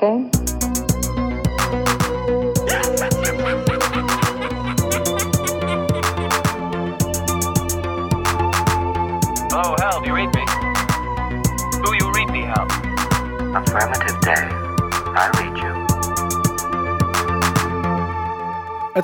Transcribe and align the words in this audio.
okay? 0.00 0.37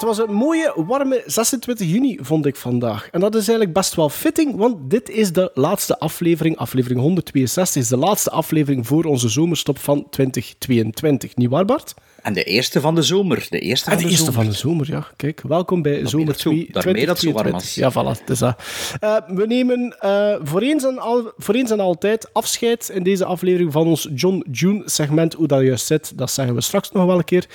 Was 0.05 0.19
een 0.19 0.33
mooie, 0.33 0.73
warme 0.77 1.23
26 1.27 1.89
juni, 1.89 2.19
vond 2.21 2.47
ik 2.47 2.57
vandaag. 2.57 3.09
En 3.11 3.21
dat 3.21 3.35
is 3.35 3.49
eigenlijk 3.49 3.73
best 3.73 3.95
wel 3.95 4.09
fitting, 4.09 4.57
want 4.57 4.91
dit 4.91 5.09
is 5.09 5.33
de 5.33 5.51
laatste 5.55 5.99
aflevering. 5.99 6.57
Aflevering 6.57 7.01
162 7.01 7.83
is 7.83 7.89
de 7.89 7.97
laatste 7.97 8.31
aflevering 8.31 8.87
voor 8.87 9.05
onze 9.05 9.29
zomerstop 9.29 9.79
van 9.79 10.07
2022. 10.11 11.37
Niet 11.37 11.51
waar, 11.51 11.65
Bart? 11.65 11.95
En 12.25 12.33
de 12.33 12.45
eerste 12.45 12.81
van 12.81 12.95
de 12.95 13.03
zomer. 13.03 13.47
De 13.51 13.59
eerste 13.59 13.91
En 13.91 13.93
van 13.93 14.03
de 14.03 14.05
de, 14.09 14.11
eerste 14.11 14.33
zomer. 14.33 14.43
van 14.45 14.53
de 14.53 14.59
zomer, 14.59 14.87
ja. 14.91 15.07
Kijk, 15.17 15.41
welkom 15.49 15.83
bij 15.83 16.07
Zomer 16.07 16.27
dat 16.27 16.39
zo- 16.41 16.51
2. 16.51 16.69
daarmee 16.73 17.07
dat 17.07 17.19
zo 17.19 17.33
warm 17.33 17.59
2022. 17.59 17.63
was. 17.63 17.75
Ja, 17.75 17.91
voilà, 18.17 18.21
het 18.21 18.31
is 18.31 18.39
dat. 18.39 18.63
Eh, 19.01 19.37
we 19.37 19.47
nemen 19.47 19.97
eh, 20.01 20.35
voor, 20.43 20.61
eens 20.61 20.85
en 20.85 20.99
al, 20.99 21.33
voor 21.37 21.55
eens 21.55 21.71
en 21.71 21.81
altijd 21.81 22.29
afscheid 22.33 22.89
in 22.89 23.03
deze 23.03 23.25
aflevering 23.25 23.73
van 23.73 23.87
ons 23.87 24.09
John 24.15 24.45
June 24.51 24.83
segment. 24.85 25.35
Hoe 25.35 25.47
dat 25.47 25.63
juist 25.63 25.87
zit, 25.87 26.19
dat 26.19 26.31
zeggen 26.31 26.55
we 26.55 26.61
straks 26.61 26.91
nog 26.93 27.07
wel 27.07 27.19
een 27.19 27.25
keer. 27.25 27.47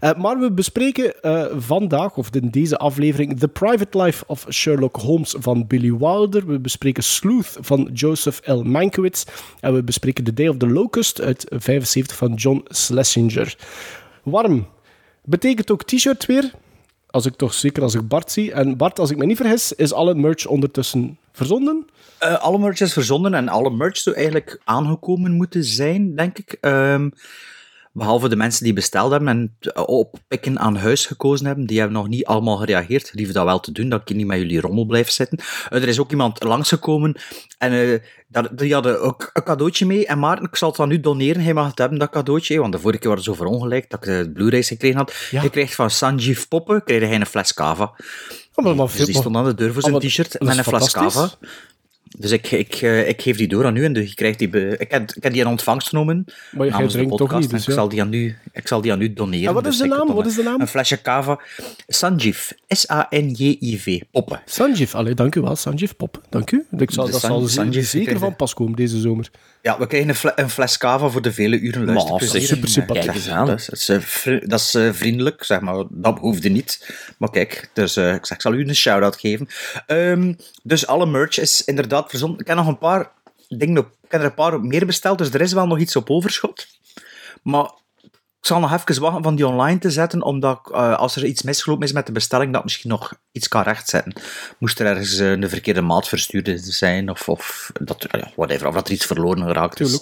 Eh, 0.00 0.14
maar 0.14 0.38
we 0.38 0.52
bespreken 0.52 1.14
vandaag, 1.58 2.16
of 2.16 2.28
in 2.34 2.48
deze 2.50 2.78
aflevering, 2.78 3.38
The 3.38 3.48
Private 3.48 4.02
Life 4.02 4.24
of 4.26 4.46
Sherlock 4.48 4.96
Holmes 4.96 5.34
van 5.38 5.66
Billy 5.66 5.92
Wilder. 5.96 6.46
We 6.46 6.58
bespreken 6.60 7.02
Sleuth 7.02 7.56
van 7.60 7.90
Joseph 7.92 8.40
L. 8.44 8.62
Mankiewicz. 8.62 9.24
En 9.60 9.74
we 9.74 9.82
bespreken 9.82 10.24
The 10.24 10.32
Day 10.34 10.48
of 10.48 10.56
the 10.56 10.66
Locust 10.68 11.20
uit 11.20 11.46
75 11.50 12.16
van 12.16 12.34
John 12.34 12.64
Schlesinger. 12.68 13.56
Warm. 14.22 14.68
Betekent 15.24 15.70
ook 15.70 15.82
t-shirt 15.82 16.26
weer. 16.26 16.50
Als 17.06 17.26
ik 17.26 17.36
toch 17.36 17.54
zeker 17.54 17.82
als 17.82 17.94
ik 17.94 18.08
Bart 18.08 18.32
zie. 18.32 18.52
En 18.52 18.76
Bart, 18.76 18.98
als 18.98 19.10
ik 19.10 19.16
me 19.16 19.26
niet 19.26 19.36
vergis, 19.36 19.72
is 19.72 19.92
alle 19.92 20.14
merch 20.14 20.46
ondertussen 20.46 21.18
verzonden. 21.32 21.86
Eh, 22.18 22.38
alle 22.38 22.58
merch 22.58 22.80
is 22.80 22.92
verzonden 22.92 23.34
en 23.34 23.48
alle 23.48 23.70
merch 23.70 23.96
zou 23.96 24.16
eigenlijk 24.16 24.60
aangekomen 24.64 25.32
moeten 25.32 25.64
zijn, 25.64 26.16
denk 26.16 26.38
ik. 26.38 26.56
Ehm, 26.60 27.08
behalve 27.92 28.28
de 28.28 28.36
mensen 28.36 28.64
die 28.64 28.72
besteld 28.72 29.10
hebben 29.10 29.28
en 29.28 29.56
eh, 29.60 29.82
op 29.86 30.18
pikken 30.28 30.58
aan 30.58 30.76
huis 30.76 31.06
gekozen 31.06 31.46
hebben, 31.46 31.66
die 31.66 31.78
hebben 31.78 31.96
nog 31.96 32.08
niet 32.08 32.24
allemaal 32.24 32.56
gereageerd. 32.56 33.10
Lief 33.14 33.32
dat 33.32 33.44
wel 33.44 33.60
te 33.60 33.72
doen, 33.72 33.88
dat 33.88 34.00
ik 34.04 34.16
niet 34.16 34.26
met 34.26 34.38
jullie 34.38 34.60
rommel 34.60 34.84
blijf 34.84 35.10
zitten. 35.10 35.38
Eh, 35.68 35.82
er 35.82 35.88
is 35.88 36.00
ook 36.00 36.10
iemand 36.10 36.42
langsgekomen 36.42 37.16
en 37.58 37.72
eh, 37.72 38.42
die 38.52 38.72
hadden 38.72 39.00
ook 39.00 39.30
een 39.32 39.42
cadeautje 39.42 39.86
mee. 39.86 40.06
En 40.06 40.18
Maarten, 40.18 40.46
ik 40.46 40.56
zal 40.56 40.70
het 40.70 40.80
aan 40.80 40.90
u 40.90 41.00
doneren, 41.00 41.42
hij 41.42 41.54
mag 41.54 41.66
het 41.66 41.78
hebben, 41.78 41.98
dat 41.98 42.10
cadeautje. 42.10 42.60
Want 42.60 42.72
de 42.72 42.78
vorige 42.78 43.00
keer 43.00 43.10
was 43.10 43.18
het 43.18 43.28
zo 43.28 43.42
verongelijkt 43.44 43.90
dat 43.90 44.06
ik 44.06 44.06
de 44.06 44.30
Blu-rays 44.34 44.68
gekregen 44.68 44.96
had. 44.96 45.14
Ja. 45.30 45.42
Je 45.42 45.50
krijgt 45.50 45.74
van 45.74 45.90
Sanjeev 45.90 46.44
Poppen, 46.48 46.84
krijg 46.84 47.08
je 47.08 47.14
een 47.14 47.26
fles 47.26 47.54
cava. 47.54 47.92
Oh, 48.54 48.64
maar, 48.64 48.74
maar, 48.74 48.86
Dus 48.86 49.06
die 49.06 49.14
stond 49.14 49.36
aan 49.36 49.44
de 49.44 49.54
deur 49.54 49.72
voor 49.72 49.82
zijn 49.82 49.98
t-shirt 49.98 50.40
met 50.40 50.56
een 50.56 50.64
fles 50.64 50.92
cava. 50.92 51.30
Dus 52.18 52.30
ik, 52.30 52.50
ik, 52.50 52.74
eh, 52.74 53.08
ik 53.08 53.22
geef 53.22 53.36
die 53.36 53.48
door 53.48 53.64
aan 53.66 53.76
u 53.76 53.84
en 53.84 53.94
je 53.94 54.14
krijgt 54.14 54.38
die 54.38 54.48
be- 54.48 54.74
ik, 54.78 54.90
heb, 54.90 55.10
ik 55.14 55.22
heb 55.22 55.32
die 55.32 55.40
in 55.42 55.48
ontvangst 55.48 55.88
genomen 55.88 56.24
Maar 56.50 56.66
de 56.66 56.86
drinkt 56.86 57.10
toch 57.10 57.18
podcast 57.18 57.40
niet, 57.40 57.50
dus 57.50 57.64
en 57.66 57.72
ik, 57.72 57.78
zal 57.78 57.88
die 57.88 58.00
aan 58.00 58.12
u, 58.12 58.36
ik 58.52 58.68
zal 58.68 58.80
die 58.80 58.92
aan 58.92 59.00
u 59.00 59.12
doneren. 59.12 59.48
En 59.48 59.54
wat 59.54 59.66
is 59.66 59.76
Dus 59.78 59.88
de 59.88 59.94
naam? 59.96 60.06
Wat 60.06 60.24
een- 60.24 60.30
is 60.30 60.34
de 60.36 60.42
naam? 60.42 60.60
Een 60.60 60.68
flesje 60.68 61.02
cava. 61.02 61.40
Sanjiv. 61.86 62.50
S-A-N-J-I-V. 62.68 64.00
Poppen. 64.10 64.42
Sanjeev. 64.44 64.94
Allee, 64.94 65.14
dank 65.14 65.34
u 65.34 65.40
wel, 65.40 65.56
Sanjeev 65.56 65.90
Pop. 65.96 66.20
Dank 66.28 66.50
u. 66.50 66.66
Ik 66.78 66.90
zal, 66.90 67.04
De 67.06 67.10
dat 67.10 67.20
San- 67.20 67.48
zal 67.48 67.82
zeker 67.82 68.18
van 68.18 68.36
pas 68.36 68.54
komen 68.54 68.76
deze 68.76 69.00
zomer. 69.00 69.30
Ja, 69.62 69.78
we 69.78 69.86
krijgen 69.86 70.08
een, 70.08 70.14
fle- 70.14 70.32
een 70.36 70.50
fles 70.50 70.78
cava 70.78 71.08
voor 71.08 71.22
de 71.22 71.32
vele 71.32 71.58
uren 71.60 71.84
luisterplezier. 71.84 72.40
zeg, 72.40 72.48
super 72.48 72.68
sympathiek. 72.68 73.04
Kijk 73.04 73.14
eens 73.16 73.28
aan. 73.28 73.46
Dat 73.46 73.58
is, 73.58 73.66
dat 73.66 73.78
is, 73.78 73.88
eh, 73.88 73.98
vri- 74.00 74.46
dat 74.46 74.60
is, 74.60 74.74
eh, 74.74 74.88
vriendelijk, 74.92 75.44
zeg 75.44 75.60
maar. 75.60 75.84
Dat 75.90 76.18
hoefde 76.18 76.48
niet. 76.48 76.94
Maar 77.18 77.30
kijk, 77.30 77.70
dus, 77.72 77.96
eh, 77.96 78.14
ik, 78.14 78.26
zeg, 78.26 78.36
ik 78.36 78.42
zal 78.42 78.52
u 78.54 78.68
een 78.68 78.74
shout-out 78.74 79.16
geven. 79.16 79.48
Ehm, 79.86 80.32
dus 80.62 80.86
alle 80.86 81.06
merch 81.06 81.38
is 81.38 81.64
inderdaad 81.64 82.01
verzonden. 82.10 82.40
Ik 82.40 82.46
heb 82.46 82.56
nog 82.56 82.66
een 82.66 82.78
paar 82.78 83.10
dingen 83.48 83.78
op... 83.78 83.86
Ik 84.02 84.10
heb 84.10 84.20
er 84.20 84.26
een 84.26 84.34
paar 84.34 84.54
op 84.54 84.62
meer 84.62 84.86
besteld, 84.86 85.18
dus 85.18 85.30
er 85.34 85.40
is 85.40 85.52
wel 85.52 85.66
nog 85.66 85.78
iets 85.78 85.96
op 85.96 86.10
overschot. 86.10 86.66
Maar 87.42 87.70
ik 88.40 88.48
zal 88.48 88.60
nog 88.60 88.72
even 88.72 89.00
wachten 89.02 89.22
van 89.22 89.34
die 89.36 89.46
online 89.46 89.78
te 89.78 89.90
zetten, 89.90 90.22
omdat 90.22 90.58
ik, 90.64 90.72
eh, 90.74 90.98
als 90.98 91.16
er 91.16 91.24
iets 91.24 91.42
misgelopen 91.42 91.86
is 91.86 91.92
met 91.92 92.06
de 92.06 92.12
bestelling, 92.12 92.52
dat 92.52 92.62
misschien 92.62 92.90
nog 92.90 93.12
iets 93.32 93.48
kan 93.48 93.62
rechtzetten. 93.62 94.12
Moest 94.58 94.80
er 94.80 94.86
ergens 94.86 95.18
eh, 95.18 95.30
een 95.30 95.48
verkeerde 95.48 95.80
maat 95.80 96.08
verstuurd 96.08 96.60
zijn, 96.64 97.10
of, 97.10 97.28
of 97.28 97.70
dat, 97.80 98.06
ja, 98.10 98.30
whatever, 98.36 98.66
of 98.66 98.74
dat 98.74 98.86
er 98.86 98.92
iets 98.94 99.06
verloren 99.06 99.42
geraakt 99.46 99.80
is. 99.80 100.00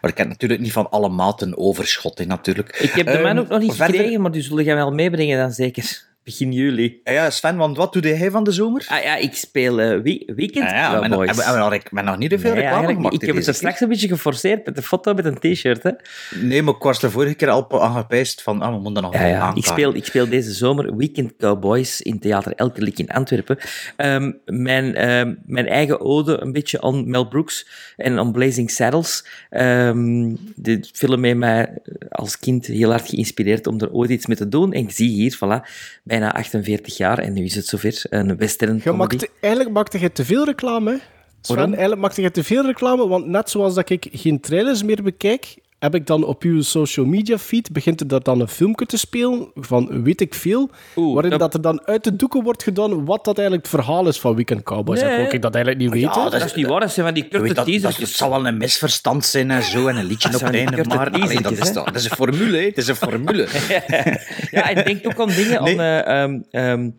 Maar 0.00 0.10
ik 0.10 0.18
heb 0.18 0.28
natuurlijk 0.28 0.60
niet 0.60 0.72
van 0.72 0.90
alle 0.90 1.08
maten 1.08 1.58
overschot, 1.58 2.18
hè, 2.18 2.24
natuurlijk. 2.24 2.76
Ik 2.78 2.92
heb 2.92 3.06
de 3.06 3.12
Ehm, 3.12 3.22
man 3.22 3.38
ook 3.38 3.48
nog 3.48 3.60
niet 3.60 3.74
verder- 3.74 3.96
gekregen, 3.96 4.20
maar 4.20 4.30
die 4.32 4.42
zullen 4.42 4.64
jij 4.64 4.74
wel 4.74 4.92
meebrengen 4.92 5.38
dan 5.38 5.52
zeker. 5.52 6.10
Begin 6.24 6.52
juli. 6.52 7.00
Ja, 7.04 7.12
Ja, 7.12 7.30
Sven, 7.30 7.56
want 7.56 7.76
wat 7.76 7.92
doe 7.92 8.02
jij 8.02 8.30
van 8.30 8.44
de 8.44 8.52
zomer? 8.52 8.84
Ah 8.88 9.02
ja, 9.02 9.16
ik 9.16 9.34
speel 9.34 9.80
eh, 9.80 9.88
we- 9.88 10.32
Weekend 10.36 10.70
Ja, 10.70 10.76
ja, 10.76 10.90
Cowboys. 11.08 11.36
we 11.36 11.56
nog- 11.58 11.72
ik 11.74 11.88
ben 11.92 12.04
nog 12.04 12.18
niet 12.18 12.30
te 12.30 12.38
veel 12.38 12.52
Nee, 12.52 12.62
reclame 12.62 12.86
gemaakt. 12.94 13.14
Ik 13.14 13.20
heb 13.20 13.34
het 13.36 13.46
er 13.46 13.54
straks 13.54 13.80
een 13.80 13.88
beetje 13.88 14.08
geforceerd 14.08 14.64
met 14.66 14.74
de 14.76 14.82
foto 14.82 15.14
met 15.14 15.24
een 15.24 15.38
t-shirt. 15.38 15.92
Nee, 16.40 16.62
maar 16.62 16.74
ik 16.74 16.82
was 16.82 17.00
de 17.00 17.10
vorige 17.10 17.34
keer 17.34 17.48
al 17.50 17.80
aan 17.82 17.96
gepijst 17.96 18.42
van, 18.42 18.60
ah, 18.62 18.74
we 18.74 18.80
moeten 18.80 19.02
nog 19.02 19.12
Ja. 19.14 19.54
Ik, 19.54 19.64
speel, 19.64 19.94
ik 19.94 20.04
speel 20.04 20.28
deze 20.28 20.52
zomer 20.52 20.96
Weekend 20.96 21.36
Cowboys 21.36 22.00
in 22.02 22.18
Theater 22.18 22.52
Elkerlijk 22.56 22.98
in 22.98 23.08
Antwerpen. 23.08 23.58
Ehm, 23.96 24.32
mijn, 24.44 24.94
ehm, 24.94 25.34
mijn 25.46 25.66
eigen 25.68 26.00
ode 26.00 26.40
een 26.40 26.52
beetje 26.52 26.80
aan 26.80 27.10
Mel 27.10 27.28
Brooks 27.28 27.68
en 27.96 28.18
aan 28.18 28.32
Blazing 28.32 28.70
Saddles. 28.70 29.26
Ehm 29.50 30.34
de 30.56 30.84
film 30.92 31.24
heeft 31.24 31.36
mij 31.36 31.78
als 32.08 32.38
kind 32.38 32.66
heel 32.66 32.90
hard 32.90 33.08
geïnspireerd 33.08 33.66
om 33.66 33.80
er 33.80 33.92
ooit 33.92 34.10
iets 34.10 34.26
mee 34.26 34.36
te 34.36 34.48
doen. 34.48 34.72
En 34.72 34.80
ik 34.82 34.90
zie 34.90 35.08
hier, 35.08 35.36
voilà, 35.36 35.68
bijna 36.12 36.32
48 36.32 36.96
jaar 36.96 37.18
en 37.18 37.32
nu 37.32 37.44
is 37.44 37.54
het 37.54 37.66
zover. 37.66 38.02
Een 38.10 38.36
western 38.36 38.74
Je 38.76 38.82
comedy. 38.82 39.14
maakt, 39.16 39.30
eigenlijk 39.40 39.74
maakte 39.74 39.98
je 39.98 40.12
te 40.12 40.24
veel 40.24 40.44
reclame, 40.44 40.90
hè? 40.90 40.96
Sven, 41.40 41.54
Waarom? 41.56 41.72
eigenlijk 41.72 42.02
maakte 42.02 42.22
je 42.22 42.30
te 42.30 42.44
veel 42.44 42.66
reclame, 42.66 43.08
want 43.08 43.26
net 43.26 43.50
zoals 43.50 43.74
dat 43.74 43.90
ik 43.90 44.08
geen 44.12 44.40
trailers 44.40 44.82
meer 44.82 45.02
bekijk, 45.02 45.54
heb 45.82 45.94
ik 45.94 46.06
dan 46.06 46.24
op 46.24 46.42
uw 46.42 46.62
social 46.62 47.06
media 47.06 47.38
feed, 47.38 47.72
begint 47.72 48.00
er 48.00 48.08
daar 48.08 48.22
dan 48.22 48.40
een 48.40 48.48
filmpje 48.48 48.86
te 48.86 48.96
spelen 48.98 49.50
van 49.54 50.02
weet 50.02 50.20
ik 50.20 50.34
veel, 50.34 50.70
Oeh, 50.96 51.12
waarin 51.14 51.30
dat- 51.30 51.40
dat... 51.40 51.54
er 51.54 51.60
dan 51.60 51.86
uit 51.86 52.04
de 52.04 52.16
doeken 52.16 52.42
wordt 52.42 52.62
gedaan 52.62 53.04
wat 53.04 53.24
dat 53.24 53.38
eigenlijk 53.38 53.68
het 53.68 53.80
verhaal 53.80 54.08
is 54.08 54.20
van 54.20 54.34
Weekend 54.34 54.62
Cowboys. 54.62 55.00
Nee. 55.02 55.28
Ik 55.28 55.42
dat 55.42 55.54
eigenlijk 55.54 55.84
niet 55.84 56.02
weten. 56.02 56.30
dat 56.30 56.44
is 56.44 56.54
niet 56.54 56.66
waar, 56.66 56.80
dat 56.80 56.92
zijn 56.92 57.06
van 57.06 57.14
die 57.14 57.28
korte 57.28 57.46
dat, 57.46 57.56
dat, 57.56 57.64
teasers. 57.64 57.96
het 57.96 58.08
zal 58.08 58.30
wel 58.30 58.46
een 58.46 58.56
misverstand 58.56 59.24
zijn 59.24 59.50
en 59.50 59.62
zo, 59.62 59.86
en 59.86 59.96
een 59.96 60.04
liedje 60.04 60.30
Dat 60.30 60.40
op 60.40 60.46
het 60.46 60.56
einde, 60.56 60.84
maar 60.84 61.10
allee, 61.10 61.40
dat, 61.40 61.52
is, 61.52 61.72
dat 61.72 61.94
is 61.94 62.04
een 62.04 62.16
formule, 62.16 62.56
hè. 62.56 62.64
het 62.64 62.78
is 62.78 62.88
een 62.88 62.96
formule. 62.96 63.46
Ja, 64.50 64.70
en 64.70 64.84
denk 64.84 65.06
ook 65.06 65.20
aan 65.20 65.28
dingen, 65.36 65.62
Nee. 65.62 65.80
aan 65.80 66.02
eh, 66.04 66.22
ehm, 66.22 66.40
ehm, 66.50 66.90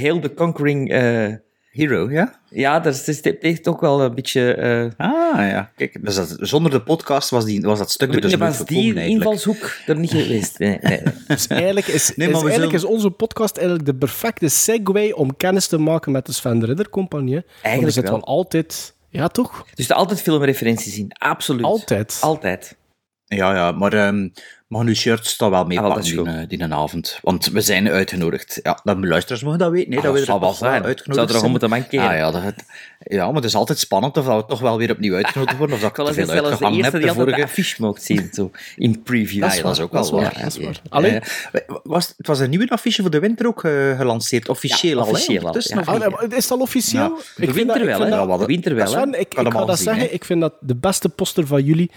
Hail 0.00 0.20
the 0.20 0.34
Conquering... 0.34 0.90
eh, 0.90 1.26
Hero, 1.70 2.10
ja? 2.10 2.40
ja, 2.48 2.80
dat 2.80 2.94
is, 2.94 3.04
dat 3.04 3.34
is 3.34 3.38
echt 3.38 3.68
ook 3.68 3.80
wel 3.80 4.00
een 4.02 4.14
beetje... 4.14 4.54
eh 4.54 5.06
Ah, 5.06 5.48
ja. 5.48 5.70
Kijk, 5.76 6.04
dus 6.04 6.14
dat, 6.14 6.36
zonder 6.40 6.70
de 6.70 6.82
podcast 6.82 7.30
was, 7.30 7.44
die, 7.44 7.60
was 7.60 7.78
dat 7.78 7.90
stuk 7.90 8.14
er 8.14 8.20
dus 8.20 8.36
nooit 8.36 8.56
was 8.56 8.66
die 8.66 8.76
eigenlijk. 8.78 9.06
invalshoek 9.06 9.76
er 9.86 9.98
niet 9.98 10.10
geweest. 10.10 10.58
Nee, 10.58 10.78
nee. 10.80 11.02
Dus 11.26 11.46
eigenlijk, 11.46 11.86
is, 11.86 12.16
Nee, 12.16 12.28
is, 12.28 12.42
eigenlijk 12.42 12.72
is 12.72 12.84
onze 12.84 13.10
podcast 13.10 13.56
eigenlijk 13.56 13.86
de 13.86 13.94
perfecte 13.94 14.48
segue 14.48 15.16
om 15.16 15.36
kennis 15.36 15.66
te 15.66 15.78
maken 15.78 16.12
met 16.12 16.26
de 16.26 16.32
Sven 16.32 16.58
de 16.58 16.66
Ridder 16.66 16.88
Compagnie. 16.88 17.34
Want 17.34 17.44
er 17.46 17.62
Eigenlijk 17.62 17.94
zit 17.94 18.02
wel. 18.02 18.12
wel 18.12 18.24
altijd... 18.24 18.94
Ja, 19.08 19.28
toch? 19.28 19.66
Dus 19.74 19.88
er 19.88 19.96
altijd 19.96 20.22
filmreferenties 20.22 20.98
in, 20.98 21.12
absoluut. 21.12 21.64
Altijd. 21.64 22.18
Altijd. 22.20 22.76
Ja, 23.36 23.54
ja, 23.54 23.72
maar 23.72 23.92
ehm 23.92 24.28
mag 24.68 24.82
uw 24.82 24.94
shirt 24.94 25.26
staat 25.26 25.50
wel 25.50 25.64
mee 25.64 25.80
Ah, 25.80 26.02
die, 26.02 26.22
eh, 26.24 26.48
die 26.48 26.60
een 26.62 26.74
avond. 26.74 27.18
Want 27.22 27.46
we 27.46 27.60
zijn 27.60 27.88
uitgenodigd. 27.88 28.60
Ja, 28.62 28.80
dat 28.84 28.96
luisteraars 29.04 29.42
mogen 29.42 29.58
dat 29.58 29.70
weten. 29.70 29.88
Nee, 29.90 29.98
Ah, 29.98 30.04
dat 30.04 30.12
we 30.12 30.18
dat 30.18 30.28
er 30.28 30.32
zal 30.32 30.40
wel 30.40 30.48
toch 30.48 30.58
zijn. 30.58 30.84
uitgenodigd 30.84 31.14
Zou 31.16 31.26
er 31.28 31.34
nog 31.34 31.42
om 31.44 31.50
moeten 31.50 31.68
mankeren. 31.68 32.08
Ah, 32.08 32.16
ja, 32.16 32.30
dat, 32.30 32.42
het- 32.42 32.64
ja, 32.98 33.26
maar 33.26 33.34
het 33.34 33.44
is 33.44 33.54
altijd 33.54 33.78
spannend 33.78 34.16
of 34.16 34.24
dat 34.26 34.36
we 34.42 34.48
toch 34.48 34.60
wel 34.60 34.78
weer 34.78 34.90
opnieuw 34.90 35.14
uitgenodigd 35.14 35.56
worden. 35.58 35.76
Of 35.76 35.82
dat 35.82 35.90
ik 35.96 35.96
Wel 35.96 36.06
te 36.06 36.20
eens 36.20 36.30
veel 36.30 36.44
uitgehangen 36.44 36.76
eerste 36.78 36.96
heb 36.96 37.02
die 37.02 37.12
de 37.12 37.18
altijd 37.18 37.26
de 37.26 37.32
vorige. 37.42 37.42
affiche 37.60 37.82
mocht 37.82 38.02
zien, 38.02 38.28
zo, 38.32 38.50
in 38.76 39.02
preview. 39.02 39.42
Ja, 39.44 39.54
ja, 39.54 39.62
dat 39.62 39.72
is 39.72 39.80
ook 39.80 39.92
wel 39.92 40.10
waar, 40.10 40.22
waar. 40.22 40.42
dat 40.42 40.56
is 40.56 40.64
waar. 40.64 40.72
Ja, 40.72 40.80
Allee. 40.88 41.12
ja. 41.12 41.20
Was, 41.82 42.14
het 42.16 42.26
was 42.26 42.38
een 42.40 42.50
nieuwe 42.50 42.68
affiche 42.68 43.02
voor 43.02 43.10
de 43.10 43.20
winter 43.20 43.46
ook 43.46 43.64
eh, 43.64 43.96
gelanceerd, 43.98 44.48
officieel 44.48 44.92
Ja, 44.96 44.98
al. 45.00 45.04
hè? 45.06 45.10
officieel 45.12 45.40
al, 45.46 45.54
Ah, 45.84 46.22
is 46.36 46.46
dat 46.48 46.50
al 46.58 46.64
officieel? 46.64 47.08
De 47.16 47.22
vind 47.36 47.54
winter 47.54 47.84
wel, 47.86 48.00
hè? 48.00 48.38
De 48.38 48.44
winter 48.46 48.74
wel, 48.74 49.08
ik, 49.08 49.14
ik 49.16 49.28
Kan 49.50 49.66
dat 49.66 49.78
zeggen, 49.78 50.14
ik 50.14 50.24
vind 50.24 50.40
dat 50.40 50.54
de 50.60 50.76
beste 50.76 51.08
poster 51.08 51.46
van 51.46 51.64
jullie 51.64 51.90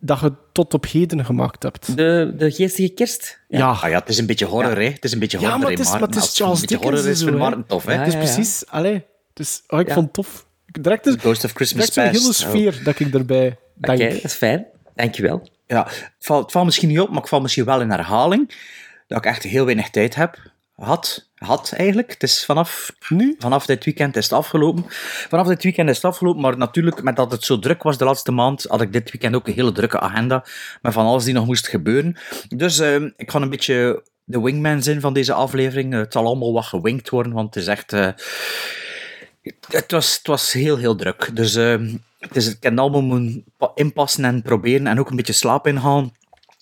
dat 0.00 0.20
je 0.20 0.32
tot 0.52 0.74
op 0.74 0.86
heden 0.86 1.24
gemaakt 1.24 1.62
hebt. 1.62 1.96
De, 1.96 2.32
de 2.36 2.50
geestige 2.50 2.88
kerst. 2.88 3.40
Ja, 3.48 3.66
Ah 3.68 3.82
ja, 3.90 3.98
het 3.98 4.08
is 4.08 4.18
een 4.18 4.26
beetje 4.26 4.44
horror, 4.46 4.76
hè. 4.76 4.88
Het 4.90 5.04
is 5.04 5.12
een 5.12 5.18
beetje 5.18 5.38
Ja, 5.40 5.42
horror, 5.44 5.58
maar 5.62 5.70
hè, 5.70 5.76
het 5.76 5.84
is- 5.86 5.92
maar 5.92 6.00
het 6.00 6.16
is 6.16 6.36
Charles 6.36 6.60
een 6.60 6.66
beetje 6.66 6.76
Dickens 6.76 6.94
horror 6.96 7.10
is 7.12 7.18
zo, 7.18 7.26
hè. 7.26 7.36
Maarten 7.36 7.66
tof, 7.66 7.84
hè. 7.84 7.92
Ja, 7.92 7.98
het 7.98 8.06
is 8.08 8.12
ja, 8.14 8.18
precies... 8.18 8.66
Allee, 8.66 9.04
dus, 9.32 9.62
oh, 9.68 9.80
ik 9.80 9.88
Ja. 9.88 9.94
vond 9.94 10.04
het 10.06 10.14
tof. 10.14 10.46
Direct 10.66 11.06
een, 11.06 11.18
Ghost 11.18 11.44
of 11.44 11.52
Christmas 11.52 11.90
direct 11.90 12.14
zo'n 12.14 12.22
hele 12.22 12.26
Past. 12.26 12.38
sfeer 12.40 12.80
dat 12.84 12.98
ik 13.00 13.14
erbij 13.14 13.58
Oké, 13.80 13.96
denk. 13.96 14.12
dat 14.12 14.24
is 14.24 14.34
fijn. 14.34 14.66
Dankjewel. 14.94 15.48
Ja, 15.66 15.84
het 15.84 16.12
valt, 16.18 16.42
het 16.42 16.52
valt 16.52 16.64
misschien 16.64 16.88
niet 16.88 17.00
op, 17.00 17.08
maar 17.10 17.18
ik 17.22 17.28
val 17.28 17.40
misschien 17.40 17.64
wel 17.64 17.80
in 17.80 17.90
herhaling. 17.90 18.54
Dat 19.06 19.18
ik 19.18 19.24
echt 19.26 19.42
heel 19.42 19.64
weinig 19.64 19.90
tijd 19.90 20.14
heb. 20.14 20.38
Had, 20.78 21.28
had 21.34 21.72
eigenlijk. 21.76 22.10
Het 22.10 22.22
is 22.22 22.44
vanaf, 22.44 22.92
Nu? 23.08 23.36
vanaf 23.38 23.66
dit 23.66 23.84
weekend 23.84 24.16
is 24.16 24.24
het 24.24 24.32
afgelopen. 24.32 24.84
Vanaf 25.28 25.46
dit 25.46 25.62
weekend 25.62 25.88
is 25.88 25.96
het 25.96 26.04
afgelopen, 26.04 26.40
maar 26.40 26.56
natuurlijk, 26.56 27.02
met 27.02 27.16
dat 27.16 27.32
het 27.32 27.44
zo 27.44 27.58
druk 27.58 27.82
was 27.82 27.98
de 27.98 28.04
laatste 28.04 28.32
maand, 28.32 28.64
had 28.68 28.80
ik 28.80 28.92
dit 28.92 29.10
weekend 29.10 29.34
ook 29.34 29.46
een 29.48 29.54
hele 29.54 29.72
drukke 29.72 30.00
agenda 30.00 30.44
met 30.82 30.92
van 30.92 31.06
alles 31.06 31.24
die 31.24 31.34
nog 31.34 31.46
moest 31.46 31.68
gebeuren. 31.68 32.16
Dus 32.48 32.78
eh, 32.78 32.94
ik 33.16 33.30
ga 33.30 33.40
een 33.40 33.50
beetje 33.50 34.04
de 34.24 34.40
wingman 34.40 34.82
zijn 34.82 35.00
van 35.00 35.12
deze 35.12 35.32
aflevering. 35.32 35.92
Het 35.92 36.12
zal 36.12 36.26
allemaal 36.26 36.52
wat 36.52 36.64
gewinkt 36.64 37.08
worden, 37.08 37.32
want 37.32 37.54
het 37.54 37.62
is 37.62 37.68
echt... 37.68 37.92
eh, 37.92 38.08
het 39.68 39.90
was, 39.90 40.16
het 40.16 40.26
was 40.26 40.52
heel, 40.52 40.76
heel 40.76 40.96
druk. 40.96 41.30
Dus 41.36 41.54
eh, 41.54 41.76
het 42.18 42.36
is, 42.36 42.48
ik 42.48 42.56
het 42.60 42.78
allemaal 42.78 43.02
moeten 43.02 43.44
pa- 43.56 43.72
inpassen 43.74 44.24
en 44.24 44.42
proberen 44.42 44.86
en 44.86 44.98
ook 44.98 45.10
een 45.10 45.16
beetje 45.16 45.32
slaap 45.32 45.66
inhalen. 45.66 46.12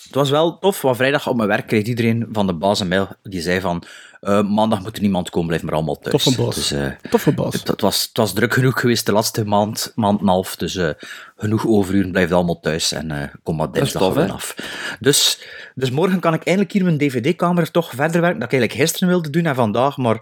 Het 0.06 0.14
was 0.14 0.30
wel 0.30 0.58
tof, 0.58 0.82
want 0.82 0.96
vrijdag 0.96 1.28
op 1.28 1.36
mijn 1.36 1.48
werk 1.48 1.66
kreeg 1.66 1.84
iedereen 1.84 2.28
van 2.32 2.46
de 2.46 2.54
baas 2.54 2.80
een 2.80 2.88
mail 2.88 3.08
die 3.22 3.40
zei 3.40 3.60
van 3.60 3.84
eh, 4.20 4.42
maandag 4.42 4.82
moet 4.82 4.96
er 4.96 5.02
niemand 5.02 5.30
komen, 5.30 5.46
blijf 5.46 5.62
maar 5.62 5.74
allemaal 5.74 5.98
thuis. 5.98 6.22
Toffe 6.22 6.42
baas. 6.42 6.54
Dus, 6.54 6.70
eh, 6.70 6.90
Toffe 7.10 7.32
baas. 7.32 7.54
het, 7.54 7.68
het 7.68 7.80
was, 7.80 8.02
het 8.02 8.16
was 8.16 8.32
druk 8.32 8.54
genoeg 8.54 8.80
geweest 8.80 9.06
de 9.06 9.12
laatste 9.12 9.44
maand, 9.44 9.92
maand 9.94 10.20
en 10.20 10.26
half. 10.26 10.56
Dus 10.56 10.76
eh, 10.76 10.90
genoeg 11.36 11.66
overuren, 11.66 12.10
blijf 12.10 12.32
allemaal 12.32 12.60
thuis 12.60 12.92
en 12.92 13.10
eh, 13.10 13.28
kom 13.42 13.56
maar 13.56 13.72
dinsdag 13.72 14.02
tof, 14.02 14.12
gewoon 14.12 14.28
hè? 14.28 14.34
af. 14.34 14.54
Dus, 15.00 15.40
dus 15.74 15.90
morgen 15.90 16.20
kan 16.20 16.34
ik 16.34 16.44
eindelijk 16.44 16.72
hier 16.72 16.84
mijn 16.84 16.98
dvd-kamer 16.98 17.70
toch 17.70 17.90
verder 17.90 18.20
werken. 18.20 18.40
Dat 18.40 18.52
ik 18.52 18.58
eigenlijk 18.58 18.72
gisteren 18.72 19.08
wilde 19.08 19.30
doen 19.30 19.46
en 19.46 19.54
vandaag, 19.54 19.96
maar 19.96 20.16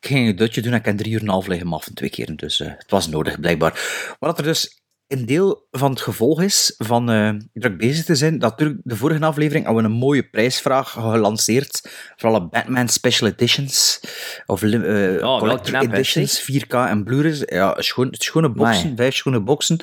ik 0.00 0.08
ging 0.08 0.28
een 0.28 0.36
dutje 0.36 0.62
doen 0.62 0.72
en 0.72 0.78
ik 0.78 0.84
heb 0.84 0.96
drie 0.96 1.12
uur 1.12 1.20
en 1.20 1.26
een 1.26 1.32
half 1.32 1.46
liggen 1.46 1.66
maffen 1.66 1.94
twee 1.94 2.10
keer. 2.10 2.36
Dus 2.36 2.60
eh, 2.60 2.68
het 2.68 2.90
was 2.90 3.08
nodig, 3.08 3.40
blijkbaar. 3.40 3.72
Maar 4.20 4.30
dat 4.30 4.38
er 4.38 4.44
dus 4.44 4.81
een 5.12 5.26
deel 5.26 5.66
van 5.70 5.90
het 5.90 6.00
gevolg 6.00 6.42
is 6.42 6.74
van 6.78 7.10
eh, 7.10 7.30
druk 7.52 7.78
bezig 7.78 8.04
te 8.04 8.14
zijn. 8.14 8.38
Dat 8.38 8.50
natuurlijk 8.50 8.80
de 8.84 8.96
vorige 8.96 9.24
aflevering 9.24 9.64
hadden 9.66 9.84
we 9.84 9.90
een 9.90 9.96
mooie 9.96 10.22
prijsvraag 10.22 10.90
gelanceerd 10.90 11.90
voor 12.16 12.28
alle 12.28 12.48
Batman 12.48 12.88
Special 12.88 13.28
Editions. 13.28 14.00
Of 14.46 14.60
wel 14.60 15.38
Collector 15.38 15.78
knap, 15.78 15.92
Editions, 15.92 16.50
4K 16.52 16.68
en 16.68 17.04
Blu-rays. 17.04 17.42
Ja, 17.46 17.74
schoon, 17.78 18.08
schone 18.10 18.48
boxen, 18.48 18.96
vijf 18.96 19.14
schone 19.14 19.40
boxen. 19.40 19.74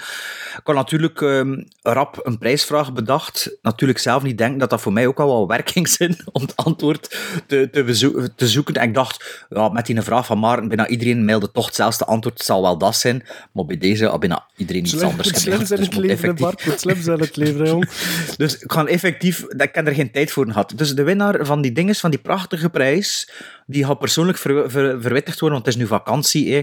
Ik 0.57 0.61
had 0.63 0.75
natuurlijk 0.75 1.21
ehm, 1.21 1.63
rap 1.81 2.19
een 2.23 2.37
prijsvraag 2.37 2.93
bedacht. 2.93 3.57
Natuurlijk 3.61 3.99
zelf 3.99 4.23
niet 4.23 4.37
denken 4.37 4.59
dat 4.59 4.69
dat 4.69 4.81
voor 4.81 4.93
mij 4.93 5.07
ook 5.07 5.19
al 5.19 5.27
wel 5.27 5.47
werk 5.47 5.69
ging 5.69 5.87
zijn 5.97 6.17
om 6.31 6.41
het 6.41 6.55
antwoord 6.55 7.17
te, 7.47 7.69
te, 7.71 7.83
bezo- 7.83 8.27
te 8.35 8.47
zoeken. 8.47 8.73
En 8.73 8.87
ik 8.87 8.93
dacht, 8.93 9.45
ja, 9.49 9.69
met 9.69 9.85
die 9.85 10.01
vraag 10.01 10.25
van 10.25 10.39
Maarten, 10.39 10.67
bijna 10.67 10.87
iedereen 10.87 11.25
mailde 11.25 11.51
toch 11.51 11.65
hetzelfde 11.65 12.05
antwoord. 12.05 12.37
Het 12.37 12.45
zal 12.45 12.61
wel 12.61 12.77
dat 12.77 12.95
zijn. 12.95 13.25
Maar 13.51 13.65
bij 13.65 13.77
deze 13.77 14.05
had 14.05 14.19
bijna 14.19 14.47
iedereen 14.57 14.81
iets 14.81 14.91
Slim, 14.91 15.18
anders 15.19 15.31
moet 15.31 15.41
gemaild. 15.43 15.67
slim 15.67 15.67
zijn 15.67 15.79
Dus 15.79 15.87
het 15.89 15.97
leven, 15.97 16.15
effectief- 16.15 16.45
Bart. 16.45 16.65
Moet 16.65 16.79
slim 16.79 17.01
zijn 17.01 17.19
het 17.19 17.35
leven, 17.35 17.65
jong. 17.65 17.89
dus 18.37 18.57
ik 18.59 18.71
ga 18.71 18.85
effectief, 18.85 19.39
ik 19.57 19.69
heb 19.75 19.87
er 19.87 19.93
geen 19.93 20.11
tijd 20.11 20.31
voor 20.31 20.45
gehad. 20.47 20.73
Dus 20.75 20.95
de 20.95 21.03
winnaar 21.03 21.45
van 21.45 21.61
die 21.61 21.71
dinges, 21.71 21.99
van 21.99 22.09
die 22.09 22.19
prachtige 22.19 22.69
prijs, 22.69 23.29
die 23.65 23.85
gaat 23.85 23.99
persoonlijk 23.99 24.37
ver, 24.37 24.71
ver- 24.71 25.01
verwittigd 25.01 25.39
worden, 25.39 25.57
want 25.61 25.65
het 25.73 25.75
is 25.75 25.81
nu 25.81 25.87
vakantie. 25.87 26.53
Hè. 26.53 26.61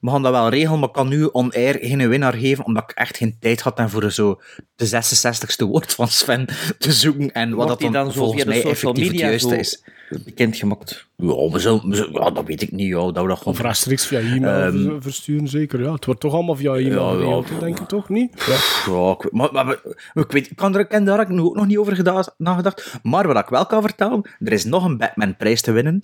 We 0.00 0.10
gaan 0.10 0.22
dat 0.22 0.32
wel 0.32 0.48
regelen, 0.48 0.78
maar 0.78 0.88
ik 0.88 0.94
kan 0.94 1.08
nu 1.08 1.24
on-air 1.24 1.78
geen 1.80 2.08
winnaar 2.08 2.34
geven, 2.34 2.64
omdat 2.64 2.82
ik 2.82 2.90
echt 2.96 3.16
geen 3.16 3.36
tijd 3.40 3.60
had 3.60 3.78
en 3.78 3.90
voor 3.90 4.10
zo 4.12 4.40
de 4.76 4.86
66ste 4.88 5.66
woord 5.68 5.92
van 5.94 6.08
Sven 6.08 6.46
te 6.78 6.92
zoeken 6.92 7.32
en 7.32 7.54
wat 7.54 7.68
dat 7.68 7.80
dan, 7.80 7.92
dan 7.92 8.12
zo 8.12 8.18
volgens 8.18 8.44
mij 8.44 8.64
effectief 8.64 9.06
het 9.08 9.18
juiste 9.18 9.58
is. 9.58 9.84
bekendgemaakt? 10.24 11.06
Ja, 11.16 11.50
we 11.50 11.58
zullen, 11.58 11.88
we 11.88 11.96
zullen- 11.96 12.12
ja, 12.22 12.30
dat 12.30 12.44
weet 12.46 12.62
ik 12.62 12.72
niet. 12.72 12.86
Ja, 12.88 13.10
dat 13.12 13.22
we 13.22 13.28
dat 13.28 13.38
gewoon... 13.38 13.54
Of 13.54 13.60
rechtstreeks 13.60 14.06
via 14.06 14.18
e-mail 14.18 14.62
Ehm, 14.72 14.82
ver- 14.84 15.02
versturen, 15.02 15.48
zeker. 15.48 15.82
Ja, 15.82 15.92
het 15.92 16.04
wordt 16.04 16.20
toch 16.20 16.32
allemaal 16.32 16.54
via 16.56 16.74
e-mail 16.74 17.42
Ja, 17.50 17.58
denk 17.60 17.80
ik 17.80 17.88
toch 17.88 18.08
niet? 18.08 18.44
Ja. 18.46 18.92
Ja, 18.92 19.10
ik, 19.10 19.32
maar, 19.32 19.48
maar, 19.52 19.64
maar- 19.64 19.80
ik, 20.14 20.30
weet, 20.32 20.50
ik, 20.50 20.56
kan 20.56 20.74
er, 20.74 20.80
ik 20.80 20.90
heb 20.90 21.06
daar 21.06 21.20
ook 21.20 21.28
nog 21.28 21.66
niet 21.66 21.78
over 21.78 21.96
geda- 21.96 22.34
nagedacht. 22.38 22.94
Maar 23.02 23.26
wat 23.26 23.38
ik 23.38 23.48
wel 23.48 23.66
kan 23.66 23.82
vertellen, 23.82 24.30
er 24.38 24.52
is 24.52 24.64
nog 24.64 24.84
een 24.84 24.96
Batman-prijs 24.96 25.60
te 25.62 25.72
winnen. 25.72 26.00